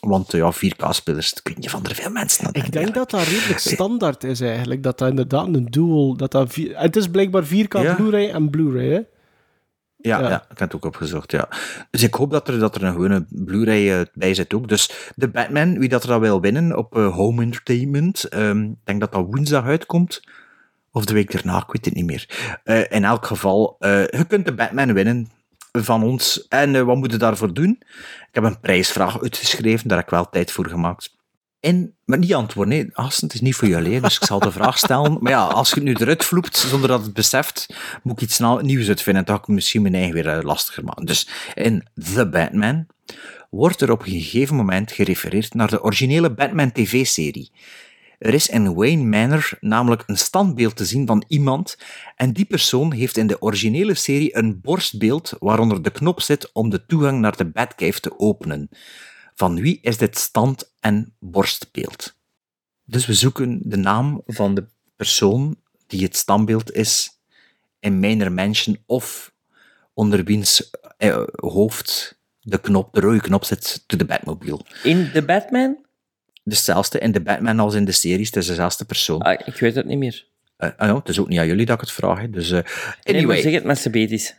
want 0.06 0.32
ja, 0.32 0.52
4K-spelers, 0.52 1.34
dat 1.34 1.42
kun 1.42 1.56
je 1.58 1.70
van 1.70 1.84
er 1.84 1.94
veel 1.94 2.10
mensen 2.10 2.46
aan 2.46 2.52
Ik 2.52 2.72
denk 2.72 2.94
dat 2.94 3.10
dat 3.10 3.22
redelijk 3.22 3.58
standaard 3.74 4.24
is 4.24 4.40
eigenlijk. 4.40 4.82
Dat 4.82 4.98
dat 4.98 5.08
inderdaad 5.08 5.46
een 5.46 5.66
dual... 5.70 6.16
Dat 6.16 6.30
dat 6.30 6.52
vier, 6.52 6.78
het 6.78 6.96
is 6.96 7.08
blijkbaar 7.08 7.44
4K 7.44 7.48
Ja. 7.68 7.94
Blu-ray 7.94 8.30
en 8.30 8.50
Blu-ray, 8.50 8.88
hè? 8.88 9.00
Ja, 9.96 10.20
Ja. 10.20 10.28
ja. 10.28 10.42
ik 10.42 10.48
heb 10.48 10.58
het 10.58 10.74
ook 10.74 10.84
opgezocht, 10.84 11.30
ja. 11.30 11.48
Dus 11.90 12.02
ik 12.02 12.14
hoop 12.14 12.30
dat 12.30 12.48
er, 12.48 12.58
dat 12.58 12.74
er 12.74 12.82
een 12.82 12.92
gewone 12.92 13.26
Blu-ray 13.28 14.00
eh, 14.00 14.06
bij 14.14 14.34
zit 14.34 14.54
ook. 14.54 14.68
Dus 14.68 15.12
de 15.16 15.28
Batman, 15.28 15.78
wie 15.78 15.88
dat 15.88 16.02
er 16.02 16.08
dan 16.08 16.20
wil 16.20 16.40
winnen 16.40 16.76
op 16.76 16.96
eh, 16.96 17.14
Home 17.14 17.42
Entertainment, 17.42 18.24
ehm, 18.24 18.62
ik 18.62 18.76
denk 18.84 19.00
dat 19.00 19.12
dat 19.12 19.26
woensdag 19.26 19.64
uitkomt. 19.64 20.22
Of 20.92 21.04
de 21.04 21.14
week 21.14 21.32
daarna, 21.32 21.56
ik 21.56 21.72
weet 21.72 21.84
het 21.84 21.94
niet 21.94 22.04
meer. 22.04 22.58
Eh, 22.64 22.80
in 22.90 23.04
elk 23.04 23.26
geval, 23.26 23.76
je 23.80 24.24
kunt 24.28 24.46
de 24.46 24.54
Batman 24.54 24.92
winnen 24.92 25.28
van 25.82 26.02
ons. 26.02 26.46
En 26.48 26.74
eh, 26.74 26.82
wat 26.82 26.96
moet 26.96 27.10
je 27.10 27.16
daarvoor 27.16 27.54
doen? 27.54 27.78
Ik 28.28 28.28
heb 28.30 28.44
een 28.44 28.60
prijsvraag 28.60 29.22
uitgeschreven, 29.22 29.88
daar 29.88 29.96
heb 29.96 30.06
ik 30.06 30.12
wel 30.12 30.28
tijd 30.28 30.50
voor 30.50 30.68
gemaakt. 30.68 31.16
En, 31.60 31.94
maar 32.04 32.18
niet 32.18 32.34
antwoorden, 32.34 32.74
nee, 32.74 32.90
Assen, 32.92 33.26
het 33.26 33.34
is 33.34 33.40
niet 33.40 33.54
voor 33.54 33.68
jou 33.68 33.84
alleen, 33.84 34.02
dus 34.02 34.16
ik 34.16 34.24
zal 34.24 34.38
de 34.38 34.52
vraag 34.52 34.78
stellen. 34.78 35.16
Maar 35.20 35.32
ja, 35.32 35.46
als 35.46 35.68
je 35.68 35.74
het 35.74 35.84
nu 35.84 35.94
eruit 35.94 36.24
vloept, 36.24 36.56
zonder 36.56 36.88
dat 36.88 37.02
het 37.02 37.12
beseft, 37.12 37.66
moet 38.02 38.22
ik 38.22 38.28
iets 38.28 38.38
nieuws 38.60 38.88
uitvinden. 38.88 39.24
Dan 39.24 39.34
ga 39.34 39.40
ik 39.40 39.48
misschien 39.48 39.82
mijn 39.82 39.94
eigen 39.94 40.14
weer 40.14 40.28
eh, 40.28 40.42
lastiger 40.42 40.84
maken. 40.84 41.06
Dus 41.06 41.28
in 41.54 41.86
The 42.14 42.28
Batman 42.28 42.86
wordt 43.50 43.80
er 43.80 43.90
op 43.90 44.00
een 44.00 44.12
gegeven 44.12 44.56
moment 44.56 44.92
gerefereerd 44.92 45.54
naar 45.54 45.68
de 45.68 45.82
originele 45.82 46.30
Batman 46.30 46.72
TV-serie. 46.72 47.50
Er 48.24 48.34
is 48.34 48.48
in 48.48 48.74
Wayne 48.74 49.04
Manor 49.04 49.50
namelijk 49.60 50.02
een 50.06 50.18
standbeeld 50.18 50.76
te 50.76 50.84
zien 50.84 51.06
van 51.06 51.24
iemand 51.28 51.78
en 52.16 52.32
die 52.32 52.44
persoon 52.44 52.92
heeft 52.92 53.16
in 53.16 53.26
de 53.26 53.42
originele 53.42 53.94
serie 53.94 54.36
een 54.36 54.60
borstbeeld 54.60 55.32
waaronder 55.38 55.82
de 55.82 55.90
knop 55.90 56.20
zit 56.20 56.52
om 56.52 56.70
de 56.70 56.86
toegang 56.86 57.20
naar 57.20 57.36
de 57.36 57.44
Batcave 57.44 58.00
te 58.00 58.18
openen. 58.18 58.68
Van 59.34 59.60
wie 59.60 59.78
is 59.82 59.96
dit 59.96 60.18
stand- 60.18 60.72
en 60.80 61.14
borstbeeld? 61.18 62.16
Dus 62.84 63.06
we 63.06 63.14
zoeken 63.14 63.60
de 63.62 63.76
naam 63.76 64.22
van 64.26 64.54
de 64.54 64.66
persoon 64.96 65.56
die 65.86 66.02
het 66.02 66.16
standbeeld 66.16 66.72
is 66.72 67.10
in 67.80 68.00
Manor 68.00 68.32
Mansion 68.32 68.78
of 68.86 69.34
onder 69.94 70.24
wiens 70.24 70.70
eh, 70.96 71.22
hoofd 71.34 72.20
de, 72.40 72.58
knop, 72.58 72.94
de 72.94 73.00
rode 73.00 73.20
knop 73.20 73.44
zit 73.44 73.84
to 73.86 73.96
de 73.96 74.04
Batmobile. 74.04 74.60
In 74.82 75.10
The 75.12 75.24
Batman? 75.24 75.83
Dezelfde 76.44 76.98
in 76.98 77.12
de 77.12 77.20
Batman 77.20 77.60
als 77.60 77.74
in 77.74 77.84
de 77.84 77.92
series, 77.92 78.26
het 78.26 78.36
is 78.36 78.46
dezelfde 78.46 78.84
persoon. 78.84 79.20
Ah, 79.20 79.40
ik 79.46 79.56
weet 79.56 79.74
het 79.74 79.86
niet 79.86 79.98
meer. 79.98 80.24
Ah 80.56 80.70
ja, 80.78 80.94
het 80.94 81.08
is 81.08 81.18
ook 81.18 81.28
niet 81.28 81.38
aan 81.38 81.46
jullie 81.46 81.66
dat 81.66 81.74
ik 81.74 81.80
het 81.80 81.92
vraag. 81.92 82.20
hè. 82.20 82.30
Dus, 82.30 82.50
eh, 82.50 82.52
Nee, 82.52 82.62
maar 83.04 83.14
anyway, 83.14 83.40
zeg 83.40 83.52
het 83.52 83.64
met 83.64 83.78
Sabetisch. 83.78 84.34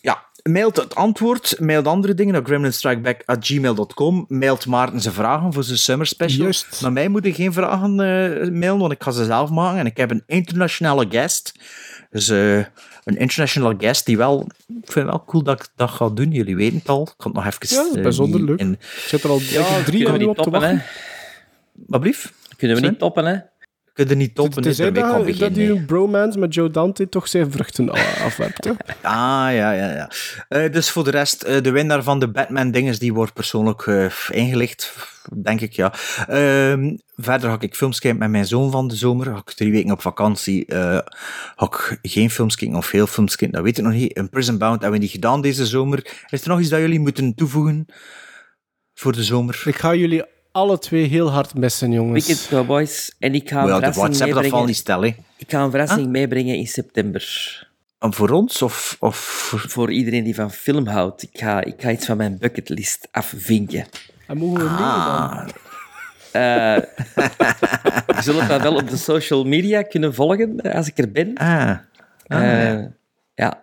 ja, 0.00 0.24
mailt 0.42 0.76
het 0.76 0.94
antwoord, 0.94 1.56
mailt 1.60 1.86
andere 1.86 2.14
dingen 2.14 2.32
naar 2.32 2.44
gremlinstrikeback.gmail.com, 2.44 4.24
mailt 4.28 4.66
Maarten 4.66 5.00
zijn 5.00 5.14
vragen 5.14 5.52
voor 5.52 5.64
zijn 5.64 5.78
summer 5.78 6.06
special. 6.06 6.42
Juist. 6.42 6.80
Naar 6.82 6.92
mij 6.92 7.08
moet 7.08 7.24
je 7.24 7.34
geen 7.34 7.52
vragen 7.52 7.90
eh, 7.90 8.50
mailen, 8.50 8.78
want 8.78 8.92
ik 8.92 9.02
ga 9.02 9.10
ze 9.10 9.24
zelf 9.24 9.50
maken. 9.50 9.78
En 9.78 9.86
ik 9.86 9.96
heb 9.96 10.10
een 10.10 10.22
internationale 10.26 11.06
guest. 11.08 11.52
Dus 12.10 12.28
eh, 12.28 12.56
een 13.04 13.16
internationale 13.16 13.74
guest 13.78 14.06
die 14.06 14.16
wel... 14.16 14.40
Ik 14.66 14.92
vind 14.92 14.94
het 14.94 15.04
wel 15.04 15.24
cool 15.24 15.42
dat 15.42 15.60
ik 15.60 15.68
dat 15.76 15.90
ga 15.90 16.08
doen. 16.08 16.30
Jullie 16.30 16.56
weten 16.56 16.78
het 16.78 16.88
al. 16.88 17.02
Ik 17.02 17.14
kan 17.16 17.32
het 17.34 17.44
nog 17.44 17.54
even... 17.60 17.94
Ja, 17.96 18.02
bijzonder 18.02 18.44
leuk. 18.44 18.58
in- 18.58 18.72
Ik 18.72 19.04
zit 19.06 19.22
er 19.22 19.30
al 19.30 19.36
ik, 19.38 19.84
drie 19.84 20.08
niet 20.12 20.26
op 20.28 20.36
te 20.38 20.50
wachten. 20.50 20.76
hè? 20.78 20.84
Wat 21.86 22.00
blief? 22.00 22.32
Kunnen 22.56 22.76
we 22.80 22.88
niet 22.88 22.98
toppen, 22.98 23.24
hè? 23.24 23.38
kun 23.96 24.08
je 24.08 24.14
niet 24.14 24.34
toppen. 24.34 24.62
Kan 24.62 24.92
dat, 24.94 25.38
dat 25.38 25.56
uw 25.56 25.84
bromance 25.84 26.38
met 26.38 26.54
Joe 26.54 26.70
Dante 26.70 27.08
toch 27.08 27.28
zijn 27.28 27.50
vruchten 27.52 27.90
afwerpt. 28.26 28.64
hè? 28.64 28.70
Ah, 29.02 29.54
ja, 29.54 29.72
ja, 29.72 29.92
ja. 29.92 30.10
Eh, 30.48 30.72
dus 30.72 30.90
voor 30.90 31.04
de 31.04 31.10
rest, 31.10 31.42
eh, 31.42 31.62
de 31.62 31.70
winnaar 31.70 32.02
van 32.02 32.18
de 32.18 32.30
Batman-dinges, 32.30 32.98
die 32.98 33.14
wordt 33.14 33.32
persoonlijk 33.32 33.86
eh, 33.86 34.12
ingelicht, 34.30 34.94
denk 35.42 35.60
ik, 35.60 35.72
ja. 35.72 35.92
Ehm, 36.28 36.96
verder 37.16 37.50
ga 37.50 37.56
ik 37.60 37.74
films 37.74 37.98
kijken 37.98 38.20
met 38.20 38.30
mijn 38.30 38.46
zoon 38.46 38.70
van 38.70 38.88
de 38.88 38.96
zomer. 38.96 39.26
Ga 39.26 39.36
ik 39.36 39.52
drie 39.52 39.72
weken 39.72 39.90
op 39.90 40.00
vakantie. 40.00 40.66
eh 40.66 40.98
ga 41.56 41.66
ik 41.66 41.98
geen 42.02 42.30
films 42.30 42.56
kijken 42.56 42.76
of 42.76 42.86
veel 42.86 43.06
films 43.06 43.36
kijken, 43.36 43.56
dat 43.56 43.64
weet 43.64 43.78
ik 43.78 43.84
nog 43.84 43.92
niet. 43.92 44.16
Een 44.16 44.28
Prison 44.28 44.58
Bound 44.58 44.80
hebben 44.80 44.98
we 44.98 45.04
niet 45.04 45.14
gedaan 45.14 45.40
deze 45.40 45.66
zomer. 45.66 46.24
Is 46.28 46.42
er 46.42 46.48
nog 46.48 46.60
iets 46.60 46.68
dat 46.68 46.80
jullie 46.80 47.00
moeten 47.00 47.34
toevoegen 47.34 47.86
voor 48.94 49.12
de 49.12 49.24
zomer? 49.24 49.62
Ik 49.64 49.76
ga 49.76 49.94
jullie 49.94 50.24
alle 50.56 50.78
twee 50.78 51.06
heel 51.06 51.30
hard 51.30 51.54
missen, 51.54 51.92
jongens. 51.92 52.26
Weekend 52.26 52.48
Cowboys. 52.48 53.14
En 53.18 53.34
ik 53.34 53.48
ga 53.48 53.60
een 53.60 53.66
de 53.66 53.72
verrassing 53.72 53.96
WhatsApp, 53.96 54.52
dat 54.86 55.00
niet. 55.02 55.16
Ik 55.36 55.50
ga 55.50 55.62
een 55.62 55.70
verrassing 55.70 56.08
meebrengen 56.08 56.56
in 56.56 56.66
september. 56.66 57.24
Voor 57.98 58.30
ons 58.30 58.62
of, 58.62 58.96
of 59.00 59.16
voor... 59.66 59.92
Iedereen 59.92 60.24
die 60.24 60.34
van 60.34 60.50
film 60.50 60.86
houdt. 60.86 61.22
Ik 61.22 61.30
ga, 61.32 61.64
ik 61.64 61.74
ga 61.78 61.90
iets 61.90 62.06
van 62.06 62.16
mijn 62.16 62.38
bucketlist 62.38 63.08
afvinken. 63.10 63.86
En 64.26 64.36
mogen 64.38 64.62
we 64.62 64.68
Ah. 64.68 65.36
dan? 65.36 65.50
Eh 66.32 66.42
je 68.16 68.22
zult 68.22 68.48
dat 68.48 68.62
wel 68.62 68.76
op 68.76 68.90
de 68.90 68.96
social 68.96 69.44
media 69.44 69.82
kunnen 69.82 70.14
volgen 70.14 70.60
eh, 70.60 70.74
als 70.74 70.88
ik 70.88 70.98
er 70.98 71.10
ben. 71.12 71.34
Ah. 71.34 71.70
Eh, 72.26 72.72
ja. 72.72 72.90
ja. 73.34 73.58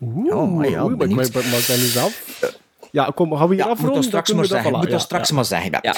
Oeh, 0.00 0.34
Oh, 0.36 0.56
maar 0.56 0.68
ja, 0.68 0.84
oeh, 0.84 0.96
maar 0.96 1.08
ik 1.08 1.68
niet 1.68 1.98
af. 1.98 2.40
Ja, 2.92 3.10
kom, 3.14 3.36
gaan 3.36 3.48
we 3.48 3.54
hier 3.54 3.62
Ja, 3.62 3.68
moet 3.68 3.72
afronden? 3.78 3.94
dat 4.00 4.04
straks 4.08 4.32
maar 4.32 4.44
zeggen. 4.44 4.72
Moet 4.72 4.90
dat 4.90 5.00
straks 5.00 5.30
maar 5.30 5.44
zeggen. 5.44 5.78
Ja. 5.82 5.94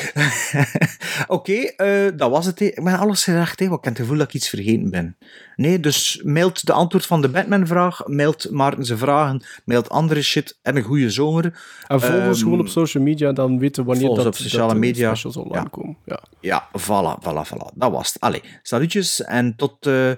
Oké, 1.36 1.52
eh, 1.52 2.06
dat 2.16 2.30
was 2.30 2.46
het. 2.46 2.58
hè. 2.58 2.64
Ik 2.64 2.84
ben 2.84 2.98
alles 2.98 3.24
gezegd, 3.24 3.58
hè, 3.60 3.66
want 3.68 3.78
ik 3.78 3.84
heb 3.84 3.92
het 3.94 4.02
gevoel 4.02 4.18
dat 4.18 4.28
ik 4.28 4.34
iets 4.34 4.48
vergeten 4.48 4.90
ben. 4.90 5.16
Nee, 5.56 5.80
dus 5.80 6.20
mailt 6.24 6.66
de 6.66 6.72
antwoord 6.72 7.06
van 7.06 7.20
de 7.22 7.28
Batman-vraag, 7.28 8.06
mailt 8.06 8.50
Maarten 8.50 8.84
zijn 8.84 8.98
vragen, 8.98 9.44
mailt 9.64 9.88
andere 9.90 10.22
shit 10.22 10.58
en 10.62 10.76
een 10.76 10.82
goede 10.82 11.10
zomer. 11.10 11.44
En 11.86 12.00
volg 12.00 12.26
ons 12.26 12.36
Ehm, 12.38 12.44
gewoon 12.44 12.60
op 12.60 12.68
social 12.68 13.02
media, 13.02 13.32
dan 13.32 13.58
weten 13.58 13.82
we 13.84 13.88
wanneer 13.90 14.14
dat, 14.14 14.26
op 14.26 14.34
sociale 14.34 14.62
dat 14.66 14.74
de 14.74 14.78
media. 14.80 15.08
specials 15.14 15.36
online 15.36 15.62
Ja. 15.62 15.68
komen. 15.70 15.96
Ja. 16.04 16.20
Ja, 16.40 16.68
voilà, 16.80 17.22
voilà, 17.24 17.48
voilà. 17.54 17.74
Dat 17.74 17.90
was 17.90 18.12
het. 18.12 18.22
Allee, 18.22 18.42
salutjes 18.62 19.22
en 19.24 19.56
tot, 19.56 19.86
eh, 19.86 20.10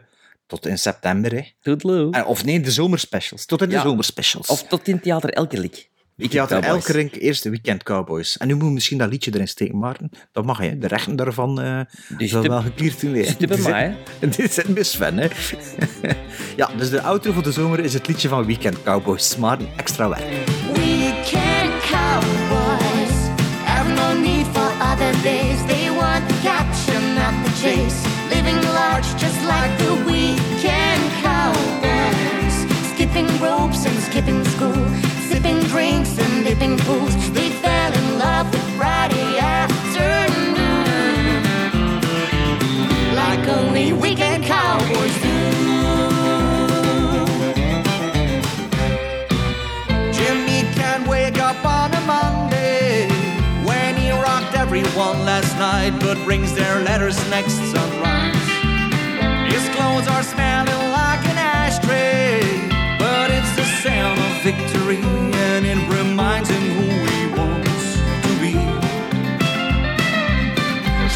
tot 0.46 0.66
in 0.66 0.78
september. 0.78 1.32
Hè. 1.62 1.72
Eh, 2.10 2.28
Of 2.28 2.44
nee, 2.44 2.60
de 2.60 2.70
zomerspecials. 2.70 3.46
Tot 3.46 3.62
in 3.62 3.68
de 3.68 3.74
Ja. 3.74 3.82
zomerspecials. 3.82 4.48
Of 4.48 4.62
tot 4.62 4.88
in 4.88 5.00
Theater 5.00 5.30
Elkerlik. 5.30 5.88
Ik 6.18 6.32
had 6.32 6.48
Cowboys. 6.48 6.70
elke 6.70 6.92
rink 6.92 7.14
eerste 7.14 7.50
weekend 7.50 7.82
Cowboys. 7.82 8.36
En 8.36 8.46
nu 8.46 8.54
moet 8.54 8.64
je 8.64 8.70
misschien 8.70 8.98
dat 8.98 9.08
liedje 9.10 9.30
erin 9.34 9.48
steken, 9.48 9.78
Maarten. 9.78 10.10
Dat 10.32 10.44
mag, 10.44 10.58
hè. 10.58 10.78
De 10.78 10.86
rechten 10.86 11.16
daarvan 11.16 11.60
eh 11.60 11.80
Die 12.18 12.28
zit- 12.28 12.46
wel 12.46 12.62
geklierd 12.62 12.98
toen. 12.98 13.14
hè. 13.14 13.24
zit 13.24 13.38
bij 13.48 13.56
Die 13.56 13.68
mij, 13.68 13.96
zit- 14.20 14.36
Dit 14.36 14.52
zit 14.52 14.66
bij 14.74 14.82
Sven, 14.82 15.16
hè. 15.18 15.28
ja, 16.56 16.70
dus 16.76 16.90
de 16.90 17.02
outro 17.02 17.32
voor 17.32 17.42
de 17.42 17.52
zomer 17.52 17.80
is 17.80 17.94
het 17.94 18.06
liedje 18.06 18.28
van 18.28 18.46
Weekend 18.46 18.82
Cowboys. 18.82 19.36
Maarten, 19.36 19.68
extra 19.76 20.08
werk. 20.08 20.24
Weekend 20.74 21.72
cowboys 21.80 23.14
have 23.64 23.88
no 23.92 24.20
need 24.20 24.46
for 24.52 24.70
other 24.92 25.12
days. 25.22 25.58
They 25.66 25.90
want 26.00 26.28
the 26.28 26.34
capture, 26.42 27.00
not 27.14 27.44
the 27.44 27.50
chase. 27.62 28.08
Living 28.34 28.62
large, 28.64 29.08
just 29.18 29.40
like 29.42 29.76
the 29.76 30.02
weekend 30.06 31.02
cowboys. 31.22 32.54
Skipping 32.94 33.28
ropes 33.40 33.84
and 33.86 33.98
skipping 34.10 34.46
school. 34.46 35.05
Dipping. 36.66 37.32
They 37.32 37.50
fell 37.50 37.92
in 37.92 38.18
love 38.18 38.50
with 38.50 38.76
Friday 38.76 39.38
afternoon. 39.38 40.54
Like 43.14 43.46
only 43.48 43.92
weekend 43.92 44.44
cowboys 44.44 45.14
do. 45.22 45.28
Jimmy 50.12 50.62
can't 50.74 51.06
wake 51.06 51.38
up 51.38 51.64
on 51.64 51.94
a 51.94 52.00
Monday 52.00 53.08
when 53.64 53.96
he 53.96 54.10
rocked 54.10 54.56
everyone 54.56 55.24
last 55.24 55.56
night, 55.58 55.96
but 56.00 56.18
brings 56.24 56.52
their 56.54 56.82
letters 56.82 57.16
next 57.30 57.58
sunrise. 57.72 58.34
His 59.52 59.68
clothes 59.76 60.08
are 60.08 60.24
smelling 60.24 60.90
like 60.90 61.24
an 61.28 61.38
ashtray, 61.38 62.40
but 62.98 63.30
it's 63.30 63.54
the 63.54 63.64
sound 63.84 64.18
of 64.18 64.42
victory, 64.42 64.98
and 64.98 65.64
it 65.64 65.78
reminds 65.88 66.55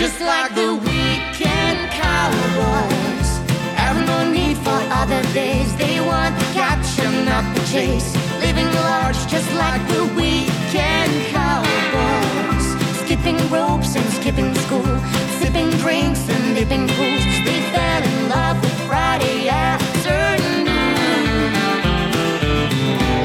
Just 0.01 0.19
like 0.23 0.55
the 0.55 0.77
weekend 0.77 1.91
cowboys. 1.91 3.29
Have 3.77 3.99
no 4.07 4.33
need 4.33 4.57
for 4.57 4.81
other 5.01 5.23
days. 5.35 5.77
They 5.77 6.01
want 6.01 6.39
the 6.39 6.47
capture, 6.55 7.11
not 7.29 7.45
the 7.55 7.61
chase. 7.67 8.17
Living 8.41 8.73
large 8.77 9.21
just 9.27 9.53
like 9.57 9.87
the 9.89 10.05
weekend 10.17 11.13
cowboys. 11.29 12.67
Skipping 13.05 13.37
ropes 13.51 13.95
and 13.95 14.09
skipping 14.15 14.55
school. 14.65 14.91
Sipping 15.39 15.69
drinks 15.83 16.27
and 16.31 16.57
dipping 16.57 16.89
pools. 16.97 17.25
They 17.45 17.61
fell 17.71 18.03
in 18.03 18.29
love 18.31 18.59
with 18.63 18.79
Friday 18.89 19.51
afternoon. 19.51 20.65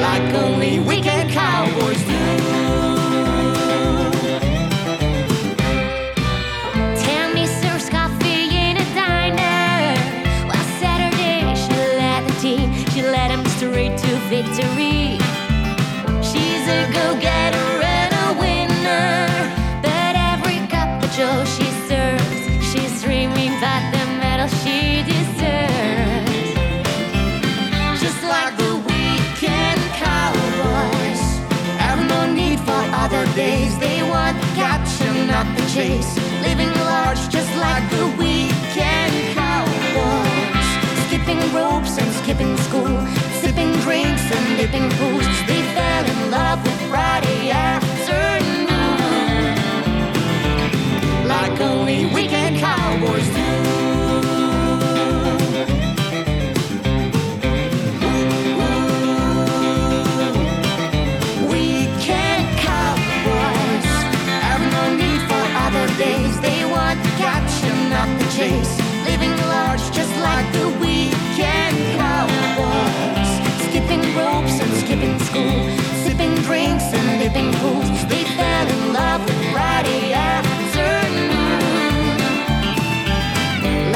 Like 0.06 0.28
only 0.44 0.80
weekend 0.80 1.15
chase. 35.76 36.16
Living 36.40 36.72
large, 36.88 37.22
just 37.28 37.52
like 37.66 37.84
the 37.90 38.06
weekend 38.22 39.14
cowboys. 39.36 40.68
Skipping 41.06 41.42
ropes 41.52 41.98
and 42.00 42.10
skipping 42.20 42.56
school. 42.66 42.94
Sipping 43.42 43.72
drinks 43.84 44.24
and 44.36 44.46
dipping 44.60 44.88
pools. 44.96 45.26
They 45.50 45.60
fell 45.76 46.04
in 46.14 46.30
love 46.30 46.58
with 46.64 46.80
Friday 46.92 47.50
afternoon. 47.50 48.66
Like 51.28 51.60
only 51.60 52.06
weekend 52.06 52.14
cowboys 52.14 52.35
like 70.36 70.52
the 70.52 70.68
weekend 70.84 71.76
cowboys. 71.96 73.30
Skipping 73.68 74.04
ropes 74.14 74.56
and 74.60 74.72
skipping 74.82 75.18
school. 75.28 75.58
Sipping 76.04 76.34
drinks 76.46 76.92
and 76.92 77.08
dipping 77.18 77.50
pools. 77.60 77.88
They 78.10 78.24
fell 78.36 78.66
in 78.68 78.92
love 78.92 79.24
with 79.24 79.40
Friday 79.52 80.12
afternoon. 80.12 81.52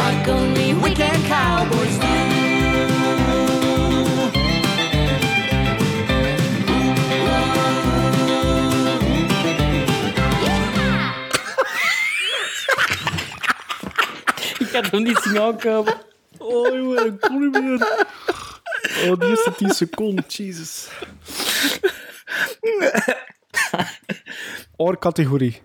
Like 0.01 0.29
only 0.29 0.73
weekend 0.73 1.23
cowboys 1.27 1.99
do. 1.99 2.09
Ik 14.65 14.71
had 14.73 14.91
hem 14.91 15.03
niet 15.03 15.19
zien 15.19 15.41
aankomen. 15.41 16.10
Oh, 16.51 16.75
jongen, 16.75 17.07
ik 17.07 17.21
kon 17.21 17.41
niet 17.41 17.63
meer. 17.63 18.07
Oh, 19.05 19.21
die 19.21 19.29
eerste 19.29 19.55
10 19.57 19.71
seconden, 19.71 20.25
Jesus. 20.29 20.89
Oor 24.77 24.99
categorie. 24.99 25.63